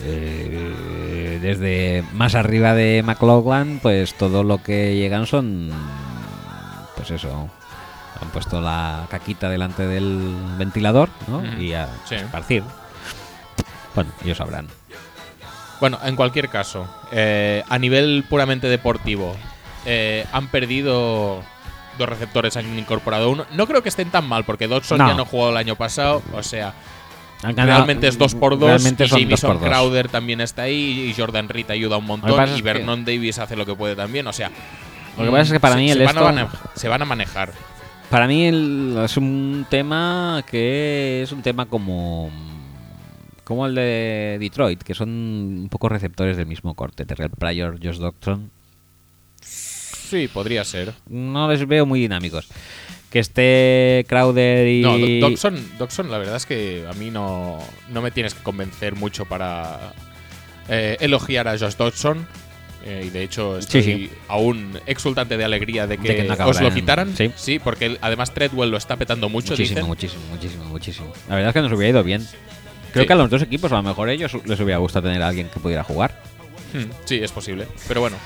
eh, 0.03 1.39
desde 1.41 2.03
más 2.13 2.35
arriba 2.35 2.73
de 2.73 3.01
McLaughlin, 3.03 3.79
pues 3.79 4.13
todo 4.13 4.43
lo 4.43 4.61
que 4.61 4.95
llegan 4.95 5.25
son, 5.25 5.71
pues 6.95 7.09
eso, 7.11 7.49
han 8.21 8.29
puesto 8.29 8.61
la 8.61 9.07
caquita 9.09 9.49
delante 9.49 9.87
del 9.87 10.33
ventilador, 10.57 11.09
¿no? 11.27 11.43
Y 11.59 11.73
a 11.73 11.89
Sí. 12.05 12.15
esparcir. 12.15 12.63
Bueno, 13.95 14.11
ellos 14.23 14.37
sabrán. 14.37 14.67
Bueno, 15.81 15.99
en 16.05 16.15
cualquier 16.15 16.47
caso, 16.47 16.87
eh, 17.11 17.63
a 17.67 17.77
nivel 17.77 18.23
puramente 18.29 18.67
deportivo, 18.67 19.35
eh, 19.85 20.25
han 20.31 20.47
perdido 20.47 21.41
dos 21.97 22.07
receptores, 22.07 22.55
han 22.55 22.77
incorporado 22.79 23.29
uno. 23.29 23.45
No 23.51 23.67
creo 23.67 23.83
que 23.83 23.89
estén 23.89 24.09
tan 24.11 24.25
mal, 24.27 24.45
porque 24.45 24.67
Dodson 24.67 24.99
No. 24.99 25.07
ya 25.09 25.13
no 25.15 25.25
jugó 25.25 25.49
el 25.49 25.57
año 25.57 25.75
pasado. 25.75 26.21
O 26.33 26.43
sea, 26.43 26.73
realmente 27.43 28.07
es 28.07 28.17
2 28.17 28.35
por 28.35 28.59
2 28.59 28.69
realmente 28.69 29.05
y 29.05 29.09
Jamison. 29.09 29.57
Crowder 29.59 30.07
también 30.07 30.39
está 30.41 30.61
ahí. 30.63 31.09
Y 31.09 31.19
Jordan 31.19 31.49
Reed 31.49 31.71
ayuda 31.71 31.97
un 31.97 32.05
montón. 32.05 32.47
Y 32.49 32.55
que- 32.57 32.61
Vernon 32.61 33.03
Davis 33.03 33.39
hace 33.39 33.55
lo 33.55 33.65
que 33.65 33.73
puede 33.73 33.95
también. 33.95 34.27
O 34.27 34.33
sea, 34.33 34.51
Lo 35.17 35.25
que 35.25 35.31
pasa 35.31 35.41
es 35.43 35.51
que 35.51 35.59
para 35.59 35.73
se- 35.75 35.81
mí 35.81 35.87
se 35.91 35.99
el 35.99 36.05
van, 36.05 36.37
a 36.37 36.47
se 36.75 36.87
van 36.87 37.01
a 37.01 37.05
manejar. 37.05 37.51
Para 38.11 38.27
mí 38.27 38.45
el- 38.45 38.99
es 39.03 39.17
un 39.17 39.65
tema 39.69 40.43
que 40.49 41.23
es 41.23 41.31
un 41.31 41.41
tema 41.41 41.65
como 41.65 42.29
como 43.51 43.65
el 43.67 43.75
de 43.75 44.37
Detroit, 44.39 44.81
que 44.81 44.93
son 44.95 45.09
un 45.09 45.67
poco 45.69 45.89
receptores 45.89 46.37
del 46.37 46.45
mismo 46.45 46.73
corte. 46.73 47.05
Terrell 47.05 47.29
Pryor, 47.29 47.77
Josh 47.83 47.97
Doctron. 47.97 48.49
Sí, 49.41 50.27
podría 50.27 50.63
ser. 50.63 50.93
No 51.09 51.49
les 51.49 51.67
veo 51.67 51.85
muy 51.85 51.99
dinámicos. 51.99 52.47
Que 53.09 53.19
esté 53.19 54.05
Crowder 54.07 54.67
y... 54.67 54.81
No, 54.81 54.97
Do- 54.97 55.29
Dodson, 55.29 55.77
Dodson, 55.77 56.09
la 56.11 56.17
verdad 56.17 56.37
es 56.37 56.45
que 56.45 56.85
a 56.89 56.93
mí 56.93 57.11
no, 57.11 57.59
no 57.89 58.01
me 58.01 58.11
tienes 58.11 58.33
que 58.33 58.41
convencer 58.41 58.95
mucho 58.95 59.25
para 59.25 59.93
eh, 60.69 60.95
elogiar 61.01 61.47
a 61.49 61.57
Josh 61.57 61.75
Dodson. 61.75 62.25
Eh, 62.85 63.03
y 63.07 63.09
de 63.11 63.21
hecho 63.23 63.57
estoy 63.59 63.83
Sí, 63.83 63.91
sí. 63.93 64.09
aún 64.27 64.79
exsultante 64.87 65.37
de 65.37 65.43
alegría 65.43 65.85
de 65.87 65.97
que, 65.99 66.07
De 66.07 66.15
que 66.15 66.23
no 66.23 66.33
os 66.47 66.59
lo 66.61 66.73
quitaran. 66.73 67.13
sí. 67.35 67.59
porque 67.59 67.85
él- 67.87 67.97
además 68.01 68.33
Treadwell 68.33 68.71
lo 68.71 68.77
está 68.77 68.95
petando 68.95 69.29
mucho, 69.29 69.51
muchísimo, 69.51 69.75
dicen. 69.81 69.87
muchísimo, 69.87 70.23
muchísimo, 70.31 70.65
muchísimo. 70.65 71.13
La 71.29 71.35
verdad 71.35 71.49
es 71.49 71.53
que 71.53 71.61
nos 71.61 71.71
hubiera 71.73 71.89
ido 71.89 72.03
bien. 72.03 72.25
Creo 72.91 73.03
Sí. 73.03 73.07
que 73.07 73.13
a 73.13 73.15
los 73.15 73.29
dos 73.29 73.41
equipos, 73.41 73.71
a 73.71 73.75
lo 73.75 73.83
mejor 73.83 74.09
a 74.09 74.13
ellos 74.13 74.31
les 74.45 74.59
hubiera 74.59 74.77
gustado 74.79 75.07
tener 75.07 75.21
a 75.21 75.27
alguien 75.29 75.47
que 75.49 75.59
pudiera 75.59 75.83
jugar. 75.83 76.13
Hmm, 76.73 76.91
sí, 77.05 77.19
es 77.21 77.31
posible. 77.31 77.67
Pero 77.87 78.01
bueno, 78.01 78.17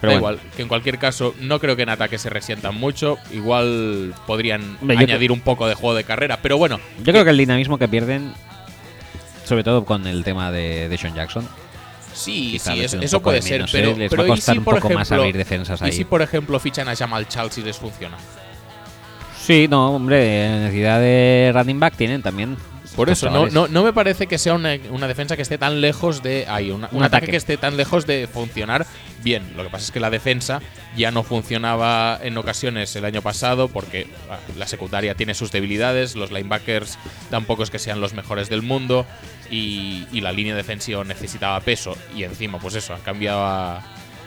Pero 0.00 0.12
da 0.14 0.20
bueno. 0.20 0.36
igual. 0.38 0.52
Que 0.56 0.62
en 0.62 0.68
cualquier 0.68 0.98
caso, 0.98 1.34
no 1.40 1.58
creo 1.60 1.76
que 1.76 1.82
en 1.82 1.88
ataque 1.88 2.18
se 2.18 2.30
resientan 2.30 2.74
mucho. 2.74 3.18
Igual 3.32 4.14
podrían 4.26 4.78
Hombre, 4.80 4.96
añadir 4.98 5.32
un 5.32 5.40
poco 5.40 5.66
de 5.68 5.74
juego 5.74 5.94
de 5.94 6.04
carrera. 6.04 6.38
Pero 6.42 6.58
bueno, 6.58 6.78
Yo 7.02 7.12
creo 7.12 7.24
que 7.24 7.30
el 7.30 7.38
dinamismo 7.38 7.78
que 7.78 7.88
pierden, 7.88 8.32
sobre 9.44 9.64
todo 9.64 9.84
con 9.84 10.06
el 10.06 10.22
tema 10.24 10.50
de, 10.52 10.88
de 10.88 10.98
Sean 10.98 11.14
Jackson, 11.14 11.48
Sí, 12.12 12.60
sí, 12.60 12.80
eso 12.80 13.20
puede 13.20 13.38
de 13.38 13.42
ser, 13.42 13.52
menos, 13.54 13.72
pero, 13.72 13.90
¿eh? 13.90 13.96
Les 13.96 14.08
pero 14.10 14.22
va 14.22 14.26
a 14.26 14.28
¿y 14.28 14.30
costar 14.36 14.54
si, 14.54 14.58
un 14.60 14.64
por 14.64 14.74
poco 14.76 14.90
más 14.94 15.08
ejemplo- 15.08 15.22
abrir 15.24 15.36
defensas 15.36 15.80
¿Y 15.80 15.84
ahí. 15.86 15.92
si, 15.92 16.04
por 16.04 16.22
ejemplo, 16.22 16.60
fichan 16.60 16.88
a 16.88 16.94
Jamal 16.94 17.26
Charles 17.26 17.58
y 17.58 17.62
les 17.62 17.76
funciona? 17.76 18.16
Sí, 19.40 19.66
no, 19.68 19.90
hombre, 19.96 20.48
necesidad 20.60 21.00
de 21.00 21.50
running 21.52 21.80
back 21.80 21.96
tienen 21.96 22.22
también. 22.22 22.56
Por 22.96 23.10
eso, 23.10 23.28
no, 23.28 23.48
no, 23.48 23.66
no 23.66 23.82
me 23.82 23.92
parece 23.92 24.26
que 24.26 24.38
sea 24.38 24.54
una, 24.54 24.76
una 24.90 25.08
defensa 25.08 25.34
que 25.34 25.42
esté 25.42 25.58
tan 25.58 25.80
lejos 25.80 26.22
de. 26.22 26.46
Hay 26.48 26.70
un, 26.70 26.76
Un 26.76 26.82
ataque 26.84 27.04
ataque. 27.04 27.30
que 27.32 27.36
esté 27.36 27.56
tan 27.56 27.76
lejos 27.76 28.06
de 28.06 28.28
funcionar 28.32 28.86
bien. 29.22 29.42
Lo 29.56 29.64
que 29.64 29.70
pasa 29.70 29.86
es 29.86 29.90
que 29.90 30.00
la 30.00 30.10
defensa 30.10 30.60
ya 30.96 31.10
no 31.10 31.24
funcionaba 31.24 32.18
en 32.22 32.36
ocasiones 32.38 32.94
el 32.94 33.04
año 33.04 33.22
pasado 33.22 33.68
porque 33.68 34.06
ah, 34.30 34.38
la 34.56 34.66
secundaria 34.66 35.14
tiene 35.14 35.34
sus 35.34 35.50
debilidades, 35.50 36.14
los 36.14 36.30
linebackers 36.30 36.98
tampoco 37.30 37.64
es 37.64 37.70
que 37.70 37.78
sean 37.78 38.00
los 38.00 38.14
mejores 38.14 38.48
del 38.48 38.62
mundo 38.62 39.06
y, 39.50 40.06
y 40.12 40.20
la 40.20 40.30
línea 40.30 40.54
defensiva 40.54 41.02
necesitaba 41.02 41.58
peso. 41.60 41.96
Y 42.14 42.22
encima, 42.22 42.58
pues 42.58 42.76
eso, 42.76 42.94
han 42.94 43.00
cambiado 43.00 43.44
a, 43.44 43.82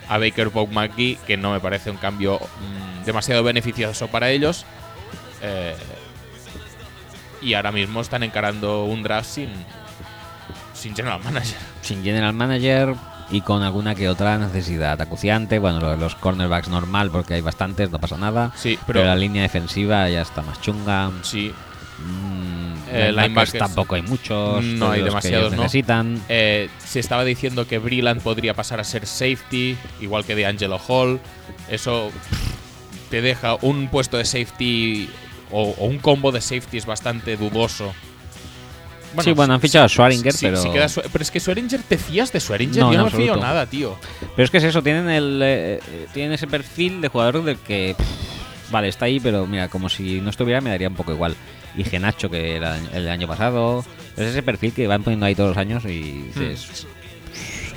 a 0.10 0.18
Baker 0.18 0.50
Bob 0.50 0.72
McGee, 0.72 1.18
que 1.26 1.38
no 1.38 1.52
me 1.54 1.60
parece 1.60 1.90
un 1.90 1.98
cambio 1.98 2.40
mm, 2.40 3.06
demasiado 3.06 3.44
beneficioso 3.44 4.08
para 4.08 4.30
ellos. 4.30 4.66
Eh, 5.42 5.76
y 7.42 7.54
ahora 7.54 7.72
mismo 7.72 8.02
están 8.02 8.24
encarando 8.24 8.86
un 8.86 9.04
draft 9.04 9.30
sin, 9.30 9.50
sin 10.74 10.96
general 10.96 11.22
manager. 11.24 11.58
Sin 11.82 12.04
general 12.04 12.34
manager 12.34 12.96
y 13.30 13.42
con 13.42 13.62
alguna 13.64 13.94
que 13.96 14.08
otra 14.10 14.38
necesidad 14.38 15.00
acuciante. 15.02 15.60
Bueno, 15.60 15.96
los 15.98 16.16
cornerbacks 16.16 16.70
normal 16.70 17.12
porque 17.12 17.34
hay 17.36 17.42
bastantes, 17.42 17.92
no 17.92 18.00
pasa 18.00 18.18
nada. 18.18 18.52
Sí, 18.56 18.76
Pero, 18.88 19.00
pero, 19.00 19.06
la 19.06 19.16
línea 19.16 19.42
defensiva 19.44 20.10
ya 20.10 20.22
está 20.22 20.42
más 20.42 20.62
chunga. 20.62 21.12
sí. 21.24 21.54
Mm, 22.00 22.58
Eh, 22.90 23.12
linebackers 23.12 23.54
tampoco 23.58 23.96
hay 23.96 24.02
muchos. 24.04 24.64
no 24.64 24.92
hay 24.92 25.00
que 25.00 25.06
demasiados, 25.06 25.52
necesitan. 25.52 26.22
Eh, 26.30 26.70
se 26.78 27.00
estaba 27.00 27.24
diciendo 27.26 27.68
que 27.68 27.80
Breland 27.80 28.22
podría 28.22 28.54
pasar 28.54 28.80
a 28.80 28.84
ser 28.86 29.06
safety, 29.08 29.76
igual 30.00 30.24
que 30.24 30.36
de 30.36 30.46
Angelo 30.46 30.80
Hall. 30.88 31.20
Eso 31.70 32.12
pff, 32.14 33.10
te 33.10 33.22
deja 33.22 33.56
un 33.62 33.90
puesto 33.90 34.16
de 34.18 34.26
safety 34.26 35.10
o, 35.52 35.72
o 35.78 35.86
un 35.86 35.98
combo 36.00 36.32
de 36.32 36.42
safety 36.42 36.78
es 36.78 36.86
bastante 36.86 37.38
dudoso. 37.38 37.94
Sí, 39.24 39.32
bueno, 39.32 39.54
han 39.56 39.62
fichado 39.62 39.86
a 39.86 39.90
Schwarzinger, 39.90 40.34
sí, 40.34 40.46
pero- 40.46 40.62
sí 40.62 40.70
queda 40.70 40.86
Schwa- 40.88 41.06
pero 41.12 41.22
es 41.24 41.32
que 41.32 41.40
Schwarzinger, 41.40 41.82
¿te 41.82 41.98
fías 41.98 42.32
de 42.32 42.40
Schwarzinger? 42.40 42.80
No, 42.84 42.92
Yo 42.92 42.98
no 43.00 43.06
me 43.06 43.12
fío 43.12 43.36
nada, 43.38 43.66
tío. 43.66 43.98
Pero 44.36 44.44
es 44.46 44.52
que 44.52 44.58
es 44.58 44.64
eso, 44.66 44.84
tienen 44.84 45.10
el 45.10 45.40
eh, 45.42 45.80
eh, 45.92 46.08
tienen 46.14 46.34
ese 46.34 46.46
perfil 46.46 47.02
de 47.02 47.08
jugador 47.08 47.44
del 47.44 47.58
que 47.58 47.96
pff, 47.98 48.72
vale, 48.72 48.90
está 48.90 49.06
ahí, 49.06 49.20
pero 49.20 49.48
mira, 49.48 49.70
como 49.70 49.90
si 49.90 50.22
no 50.22 50.30
estuviera 50.30 50.62
me 50.62 50.70
daría 50.70 50.90
un 50.90 50.96
poco 50.96 51.14
igual. 51.14 51.36
Y 51.76 51.84
Genacho 51.84 52.30
que 52.30 52.56
era 52.58 52.78
el 52.94 53.08
año 53.10 53.28
pasado, 53.28 53.84
es 54.18 54.28
ese 54.28 54.44
perfil 54.44 54.74
que 54.74 54.88
van 54.88 55.04
poniendo 55.04 55.26
ahí 55.26 55.36
todos 55.36 55.50
los 55.50 55.58
años 55.58 55.84
y 55.86 56.30
Hmm. 56.36 56.42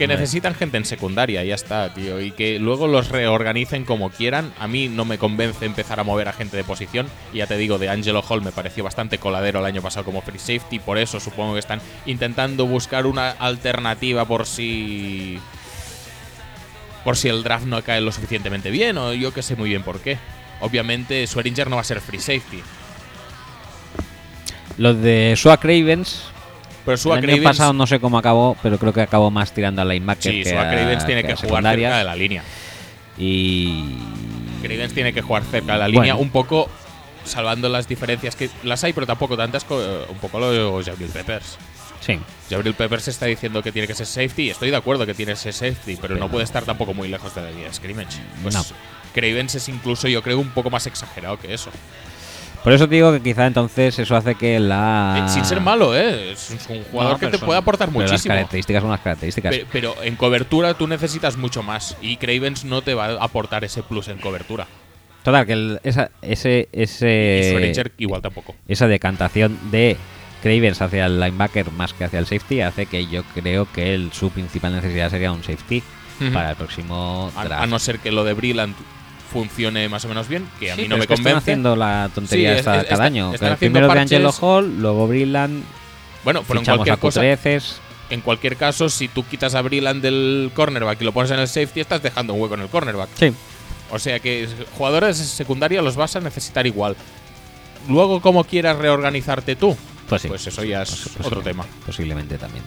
Que 0.00 0.08
necesitan 0.08 0.54
gente 0.54 0.78
en 0.78 0.86
secundaria, 0.86 1.44
ya 1.44 1.54
está, 1.54 1.92
tío. 1.92 2.22
Y 2.22 2.30
que 2.30 2.58
luego 2.58 2.88
los 2.88 3.10
reorganicen 3.10 3.84
como 3.84 4.08
quieran. 4.08 4.50
A 4.58 4.66
mí 4.66 4.88
no 4.88 5.04
me 5.04 5.18
convence 5.18 5.66
empezar 5.66 6.00
a 6.00 6.04
mover 6.04 6.26
a 6.26 6.32
gente 6.32 6.56
de 6.56 6.64
posición. 6.64 7.06
Y 7.34 7.36
ya 7.36 7.46
te 7.46 7.58
digo, 7.58 7.78
de 7.78 7.90
Angelo 7.90 8.24
Hall 8.26 8.40
me 8.40 8.50
pareció 8.50 8.82
bastante 8.82 9.18
coladero 9.18 9.58
el 9.58 9.66
año 9.66 9.82
pasado 9.82 10.06
como 10.06 10.22
free 10.22 10.38
safety. 10.38 10.78
Por 10.78 10.96
eso 10.96 11.20
supongo 11.20 11.52
que 11.52 11.58
están 11.58 11.82
intentando 12.06 12.66
buscar 12.66 13.04
una 13.04 13.32
alternativa 13.32 14.24
por 14.24 14.46
si. 14.46 15.38
Por 17.04 17.18
si 17.18 17.28
el 17.28 17.42
draft 17.42 17.66
no 17.66 17.82
cae 17.82 18.00
lo 18.00 18.10
suficientemente 18.10 18.70
bien. 18.70 18.96
O 18.96 19.12
yo 19.12 19.34
que 19.34 19.42
sé 19.42 19.54
muy 19.54 19.68
bien 19.68 19.82
por 19.82 20.00
qué. 20.00 20.16
Obviamente, 20.62 21.26
Swearinger 21.26 21.68
no 21.68 21.76
va 21.76 21.82
a 21.82 21.84
ser 21.84 22.00
free 22.00 22.20
safety. 22.20 22.62
los 24.78 24.98
de 25.02 25.34
Swag 25.36 25.62
Ravens 25.62 26.22
Pero 26.84 26.96
Sua 26.96 27.14
el 27.18 27.24
año 27.24 27.26
Cravens. 27.34 27.44
pasado 27.44 27.72
no 27.72 27.86
sé 27.86 28.00
cómo 28.00 28.18
acabó, 28.18 28.56
pero 28.62 28.78
creo 28.78 28.92
que 28.92 29.02
acabó 29.02 29.30
más 29.30 29.52
tirando 29.52 29.82
a 29.82 29.84
linebacker 29.84 30.32
sí, 30.32 30.42
que 30.42 30.50
Sua 30.50 30.62
a- 30.68 30.70
Cravens 30.70 31.04
tiene 31.06 31.22
que 31.24 31.34
jugar 31.36 31.62
cerca 31.64 31.98
de 31.98 32.04
la 32.04 32.16
línea. 32.16 32.42
Y 33.18 33.96
Cravens 34.62 34.94
tiene 34.94 35.12
que 35.12 35.22
jugar 35.22 35.42
cerca 35.44 35.72
de 35.74 35.78
la 35.78 35.84
Bueno. 35.86 36.00
línea, 36.02 36.14
un 36.16 36.30
poco 36.30 36.68
salvando 37.24 37.68
las 37.68 37.86
diferencias 37.86 38.34
que 38.34 38.48
las 38.64 38.82
hay, 38.84 38.92
pero 38.92 39.06
tampoco 39.06 39.36
tantas, 39.36 39.66
un 39.70 40.18
poco 40.20 40.40
lo 40.40 40.50
de 40.78 40.84
Jabril 40.84 41.08
Peppers. 41.08 41.58
sí, 42.00 42.18
Jabril 42.48 42.72
Peppers 42.74 43.08
está 43.08 43.26
diciendo 43.26 43.62
que 43.62 43.72
tiene 43.72 43.86
que 43.86 43.94
ser 43.94 44.06
safety, 44.06 44.44
y 44.44 44.50
estoy 44.50 44.70
de 44.70 44.76
acuerdo 44.76 45.04
que 45.04 45.12
tiene 45.14 45.32
que 45.32 45.36
ser 45.36 45.52
safety, 45.52 45.96
pero, 46.00 46.16
no. 46.16 46.30
puede 46.30 46.44
estar 46.44 46.64
tampoco 46.64 46.94
muy 46.94 47.08
lejos 47.08 47.34
de 47.34 47.42
la 47.42 47.50
línea 47.50 47.68
de 47.68 47.74
scrimmage. 47.74 48.18
Pues 48.42 48.54
No. 48.54 48.64
Cravens 49.14 49.54
es 49.56 49.68
incluso, 49.68 50.08
yo 50.08 50.22
creo, 50.22 50.38
un 50.38 50.48
poco 50.50 50.70
más 50.70 50.86
exagerado 50.86 51.38
que 51.38 51.52
eso. 51.52 51.70
Por 52.62 52.72
eso 52.72 52.88
te 52.88 52.94
digo 52.96 53.12
que 53.12 53.20
quizá 53.22 53.46
entonces 53.46 53.98
eso 53.98 54.16
hace 54.16 54.34
que 54.34 54.60
la 54.60 55.24
Eh, 55.26 55.28
sin 55.30 55.44
ser 55.44 55.60
malo, 55.60 55.96
¿eh? 55.96 56.32
Es 56.32 56.50
un 56.68 56.82
jugador 56.84 57.14
No, 57.14 57.18
que 57.18 57.26
te 57.28 57.38
son- 57.38 57.46
puede 57.46 57.58
aportar 57.58 57.88
pero 57.88 58.00
Las 58.02 58.10
muchísimo. 58.10 58.34
características 58.34 58.82
son 58.82 58.90
las 58.90 59.00
características. 59.00 59.54
Pe- 59.56 59.66
Pero 59.72 59.94
en 60.02 60.16
cobertura 60.16 60.74
tú 60.74 60.86
necesitas 60.86 61.36
mucho 61.36 61.62
más, 61.62 61.96
y 62.02 62.16
Cravens 62.16 62.64
no 62.64 62.82
te 62.82 62.94
va 62.94 63.06
a 63.06 63.24
aportar 63.24 63.64
ese 63.64 63.82
plus 63.82 64.08
en 64.08 64.18
cobertura. 64.18 64.66
Total, 65.22 65.44
que 65.46 65.52
el- 65.52 65.80
esa, 65.84 66.10
ese, 66.22 66.68
y 66.72 66.82
ese, 66.82 67.48
Swearinger 67.52 67.92
igual 67.98 68.22
tampoco. 68.22 68.54
esa 68.68 68.86
decantación 68.88 69.58
de 69.70 69.96
Cravens 70.42 70.80
hacia 70.80 71.04
el 71.06 71.20
linebacker 71.20 71.70
más 71.72 71.92
que 71.92 72.04
hacia 72.04 72.18
el 72.18 72.26
safety 72.26 72.62
hace 72.62 72.86
que 72.86 73.06
yo 73.06 73.22
creo 73.34 73.66
que 73.70 73.94
el, 73.94 74.12
su 74.12 74.30
principal 74.30 74.72
necesidad 74.74 75.10
sería 75.10 75.30
un 75.32 75.42
safety 75.44 75.82
para 76.32 76.50
el 76.50 76.56
próximo 76.56 77.30
A, 77.36 77.44
draft. 77.44 77.62
a 77.62 77.66
no 77.66 77.78
ser 77.78 77.98
que 77.98 78.10
lo 78.12 78.24
de 78.24 78.32
Brilland 78.34 78.74
funcione 79.32 79.88
más 79.88 80.04
o 80.04 80.08
menos 80.08 80.28
bien, 80.28 80.48
que 80.58 80.72
a 80.72 80.76
Sí, 80.76 80.82
mí 80.82 80.88
no 80.88 80.96
me 80.96 81.06
que 81.06 81.14
están 81.14 81.24
convence. 81.24 81.38
haciendo 81.38 81.76
la 81.76 82.10
tontería 82.14 82.48
Sí, 82.48 82.52
es- 82.54 82.58
esta 82.60 82.76
es- 82.76 82.82
cada 82.84 82.92
está- 82.94 83.04
año. 83.04 83.34
están 83.34 83.56
primero 83.56 83.86
de 83.86 83.94
parches. 83.94 84.12
Angelo 84.12 84.32
Hall, 84.40 84.76
luego 84.80 85.06
Brilland, 85.06 85.62
Bueno, 86.24 86.42
pero 86.46 86.60
en 86.60 86.64
cualquier 86.66 86.98
cosa, 86.98 87.20
Cutreces. 87.20 87.76
en 88.10 88.20
cualquier 88.20 88.56
caso, 88.56 88.88
si 88.88 89.08
tú 89.08 89.24
quitas 89.24 89.54
a 89.54 89.62
Brilland 89.62 90.02
del 90.02 90.50
cornerback 90.54 91.00
y 91.00 91.04
lo 91.04 91.12
pones 91.12 91.30
en 91.30 91.38
el 91.40 91.48
safety, 91.48 91.80
estás 91.80 92.02
dejando 92.02 92.34
un 92.34 92.40
hueco 92.40 92.54
en 92.54 92.60
el 92.62 92.68
cornerback. 92.68 93.08
Sí, 93.18 93.32
O 93.92 93.98
sea 93.98 94.20
que 94.20 94.48
jugadores 94.78 95.16
secundarios 95.16 95.82
los 95.82 95.96
vas 95.96 96.14
a 96.14 96.20
necesitar 96.20 96.64
igual. 96.66 96.94
Luego, 97.88 98.20
¿cómo 98.20 98.44
quieras 98.44 98.76
reorganizarte 98.78 99.56
tú? 99.56 99.76
pues 100.08 100.22
sí. 100.22 100.28
Pues 100.28 100.44
eso 100.46 100.64
ya 100.64 100.82
es 100.82 101.08
Pues- 101.16 101.26
otro 101.26 101.40
tema. 101.40 101.64
Posiblemente 101.86 102.36
también. 102.36 102.64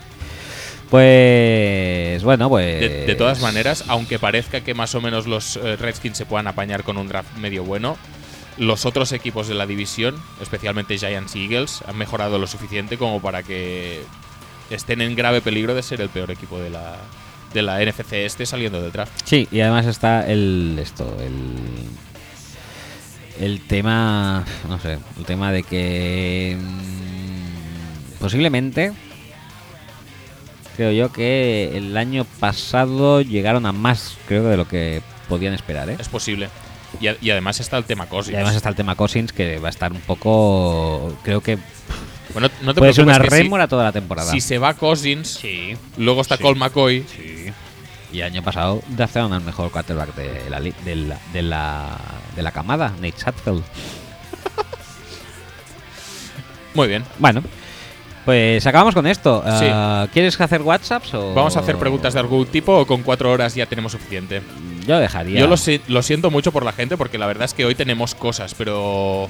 Pues 0.93 2.23
bueno, 2.23 2.49
pues. 2.49 2.79
De, 2.79 3.07
de 3.07 3.15
todas 3.15 3.41
maneras, 3.41 3.83
aunque 3.87 4.19
parezca 4.19 4.61
que 4.61 4.75
más 4.75 4.93
o 4.93 5.01
menos 5.01 5.25
los 5.25 5.55
eh, 5.55 5.75
Redskins 5.75 6.15
se 6.15 6.27
puedan 6.27 6.45
apañar 6.45 6.83
con 6.83 6.99
un 6.99 7.07
draft 7.07 7.35
medio 7.37 7.63
bueno, 7.63 7.97
los 8.59 8.85
otros 8.85 9.11
equipos 9.11 9.47
de 9.47 9.55
la 9.55 9.65
división, 9.65 10.13
especialmente 10.39 10.95
Giants 10.99 11.35
y 11.35 11.45
Eagles, 11.45 11.81
han 11.87 11.97
mejorado 11.97 12.37
lo 12.37 12.45
suficiente 12.45 12.99
como 12.99 13.23
para 13.23 13.41
que 13.41 14.03
estén 14.69 15.01
en 15.01 15.15
grave 15.15 15.41
peligro 15.41 15.73
de 15.73 15.81
ser 15.81 15.99
el 15.99 16.09
peor 16.09 16.29
equipo 16.29 16.59
de 16.59 16.69
la, 16.69 16.97
de 17.55 17.63
la 17.63 17.83
NFC 17.83 18.13
este 18.13 18.45
saliendo 18.45 18.79
del 18.79 18.91
draft. 18.91 19.13
Sí, 19.23 19.47
y 19.51 19.61
además 19.61 19.87
está 19.87 20.29
el 20.29 20.77
esto, 20.79 21.17
el 21.19 21.55
el 23.43 23.61
tema, 23.61 24.45
no 24.69 24.77
sé, 24.77 24.99
el 25.17 25.25
tema 25.25 25.51
de 25.51 25.63
que 25.63 26.55
mm, 26.55 28.19
posiblemente 28.19 28.93
creo 30.75 30.91
yo 30.91 31.11
que 31.11 31.75
el 31.77 31.95
año 31.97 32.25
pasado 32.39 33.21
llegaron 33.21 33.65
a 33.65 33.71
más, 33.71 34.17
creo 34.27 34.43
de 34.45 34.57
lo 34.57 34.67
que 34.67 35.01
podían 35.29 35.53
esperar, 35.53 35.89
¿eh? 35.89 35.97
Es 35.99 36.09
posible. 36.09 36.49
Y, 36.99 37.07
a- 37.07 37.17
y 37.21 37.31
además 37.31 37.59
está 37.59 37.77
el 37.77 37.85
tema 37.85 38.05
Cousins. 38.07 38.33
Y 38.33 38.35
además 38.35 38.55
está 38.55 38.69
el 38.69 38.75
tema 38.75 38.95
Cousins 38.95 39.33
que 39.33 39.57
va 39.59 39.67
a 39.67 39.71
estar 39.71 39.91
un 39.91 40.01
poco, 40.01 41.15
creo 41.23 41.41
que 41.41 41.57
Bueno, 42.33 42.49
no 42.61 42.73
te 42.73 42.79
puede 42.81 42.93
ser 42.93 43.05
una 43.05 43.15
si- 43.15 43.21
rémora 43.29 43.67
toda 43.67 43.83
la 43.83 43.91
temporada. 43.91 44.31
Si, 44.31 44.41
se 44.41 44.57
va 44.59 44.73
Cousins, 44.75 45.27
Sí. 45.41 45.75
luego 45.97 46.21
está 46.21 46.37
Sí. 46.37 46.43
Colt 46.43 46.57
McCoy. 46.57 47.05
Y 48.11 48.17
el 48.19 48.23
año 48.25 48.43
pasado 48.43 48.83
draftaron 48.89 49.33
al 49.33 49.41
mejor 49.41 49.71
quarterback 49.71 50.13
de 50.15 50.49
la, 50.49 50.59
de 50.61 50.95
la, 50.95 51.19
de 51.33 51.41
la, 51.41 51.97
de 52.35 52.43
la 52.43 52.51
camada, 52.51 52.89
Nate 53.01 53.13
Satfield. 53.17 53.63
Muy 56.75 56.87
bien. 56.87 57.03
Bueno, 57.19 57.43
pues 58.25 58.65
acabamos 58.65 58.93
con 58.93 59.05
esto. 59.07 59.43
Sí. 59.59 59.65
Ah, 59.69 60.07
¿Quieres 60.13 60.39
hacer 60.39 60.61
WhatsApps 60.61 61.13
o.? 61.13 61.33
¿Vamos 61.33 61.57
a 61.57 61.59
hacer 61.59 61.77
preguntas 61.77 62.13
de 62.13 62.19
algún 62.21 62.45
tipo 62.47 62.77
o 62.79 62.85
con 62.87 63.03
cuatro 63.03 63.31
horas 63.31 63.53
ya 63.55 63.65
tenemos 63.65 63.91
suficiente? 63.91 64.41
Yo 64.87 64.99
dejaría. 64.99 65.39
Yo 65.39 65.47
lo, 65.47 65.57
si- 65.57 65.81
lo 65.87 66.01
siento 66.03 66.29
mucho 66.31 66.51
por 66.51 66.63
la 66.65 66.71
gente 66.73 66.97
porque 66.97 67.17
la 67.17 67.25
verdad 67.27 67.45
es 67.45 67.53
que 67.53 67.65
hoy 67.65 67.75
tenemos 67.75 68.15
cosas, 68.15 68.53
pero 68.53 69.27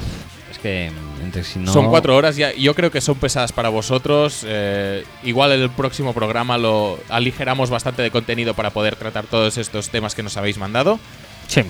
Es 0.52 0.58
que 0.60 0.92
entre 1.24 1.44
si 1.44 1.60
no. 1.60 1.72
son 1.74 1.90
cuatro 1.90 2.16
horas 2.16 2.36
ya. 2.36 2.54
Yo 2.54 2.74
creo 2.76 2.92
que 2.92 3.02
son 3.02 3.16
pesadas 3.16 3.52
para 3.52 3.70
vosotros. 3.70 4.44
eh, 4.46 5.04
igual 5.24 5.52
en 5.54 5.62
el 5.62 5.70
próximo 5.70 6.14
programa 6.14 6.58
lo 6.58 7.00
aligeramos 7.10 7.70
bastante 7.70 8.02
de 8.04 8.12
contenido 8.12 8.54
para 8.54 8.70
poder 8.72 8.96
tratar 8.96 9.26
todos 9.26 9.58
estos 9.58 9.90
temas 9.90 10.14
que 10.16 10.24
nos 10.24 10.38
habéis 10.38 10.58
mandado, 10.58 11.00
Sí, 11.48 11.62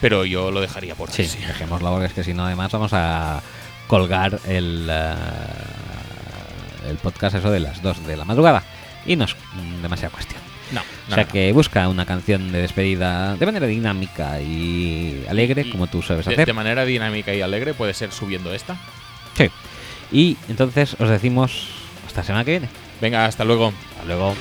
pero 0.00 0.24
yo 0.24 0.50
lo 0.50 0.60
dejaría 0.60 0.94
por 0.94 1.10
sí, 1.10 1.22
hoy, 1.22 1.28
sí. 1.28 1.38
dejémoslo 1.46 1.90
porque 1.90 2.06
es 2.06 2.12
que 2.12 2.24
si 2.24 2.32
no, 2.34 2.44
además 2.46 2.70
vamos 2.72 2.92
a 2.92 3.40
colgar 3.86 4.38
el. 4.46 4.88
ah, 4.90 5.16
el 6.88 6.96
podcast 6.96 7.36
eso 7.36 7.50
de 7.50 7.60
las 7.60 7.82
2 7.82 8.06
de 8.06 8.16
la 8.16 8.24
madrugada. 8.24 8.62
Y 9.06 9.16
no 9.16 9.24
es 9.24 9.34
demasiada 9.82 10.10
cuestión. 10.12 10.40
No, 10.72 10.80
O 10.82 10.84
no, 11.08 11.14
sea 11.14 11.24
no. 11.24 11.30
que 11.30 11.50
busca 11.52 11.88
una 11.88 12.04
canción 12.04 12.52
de 12.52 12.60
despedida 12.60 13.36
de 13.36 13.46
manera 13.46 13.66
dinámica 13.66 14.40
y 14.40 15.24
alegre, 15.28 15.62
Y- 15.62 15.70
como 15.70 15.86
tú 15.86 16.02
sabes 16.02 16.26
de, 16.26 16.34
hacer. 16.34 16.46
de 16.46 16.52
manera 16.52 16.84
dinámica 16.84 17.34
y 17.34 17.40
alegre 17.40 17.72
puede 17.72 17.94
ser 17.94 18.12
subiendo 18.12 18.52
esta. 18.52 18.76
Sí. 19.34 19.48
Y 20.12 20.36
entonces 20.48 20.94
os 20.98 21.08
decimos 21.08 21.68
hasta 22.06 22.20
la 22.20 22.26
semana 22.26 22.44
que 22.44 22.50
viene. 22.52 22.68
Venga, 23.00 23.24
hasta 23.24 23.44
luego. 23.44 23.72
Hasta 23.92 24.04
luego. 24.04 24.34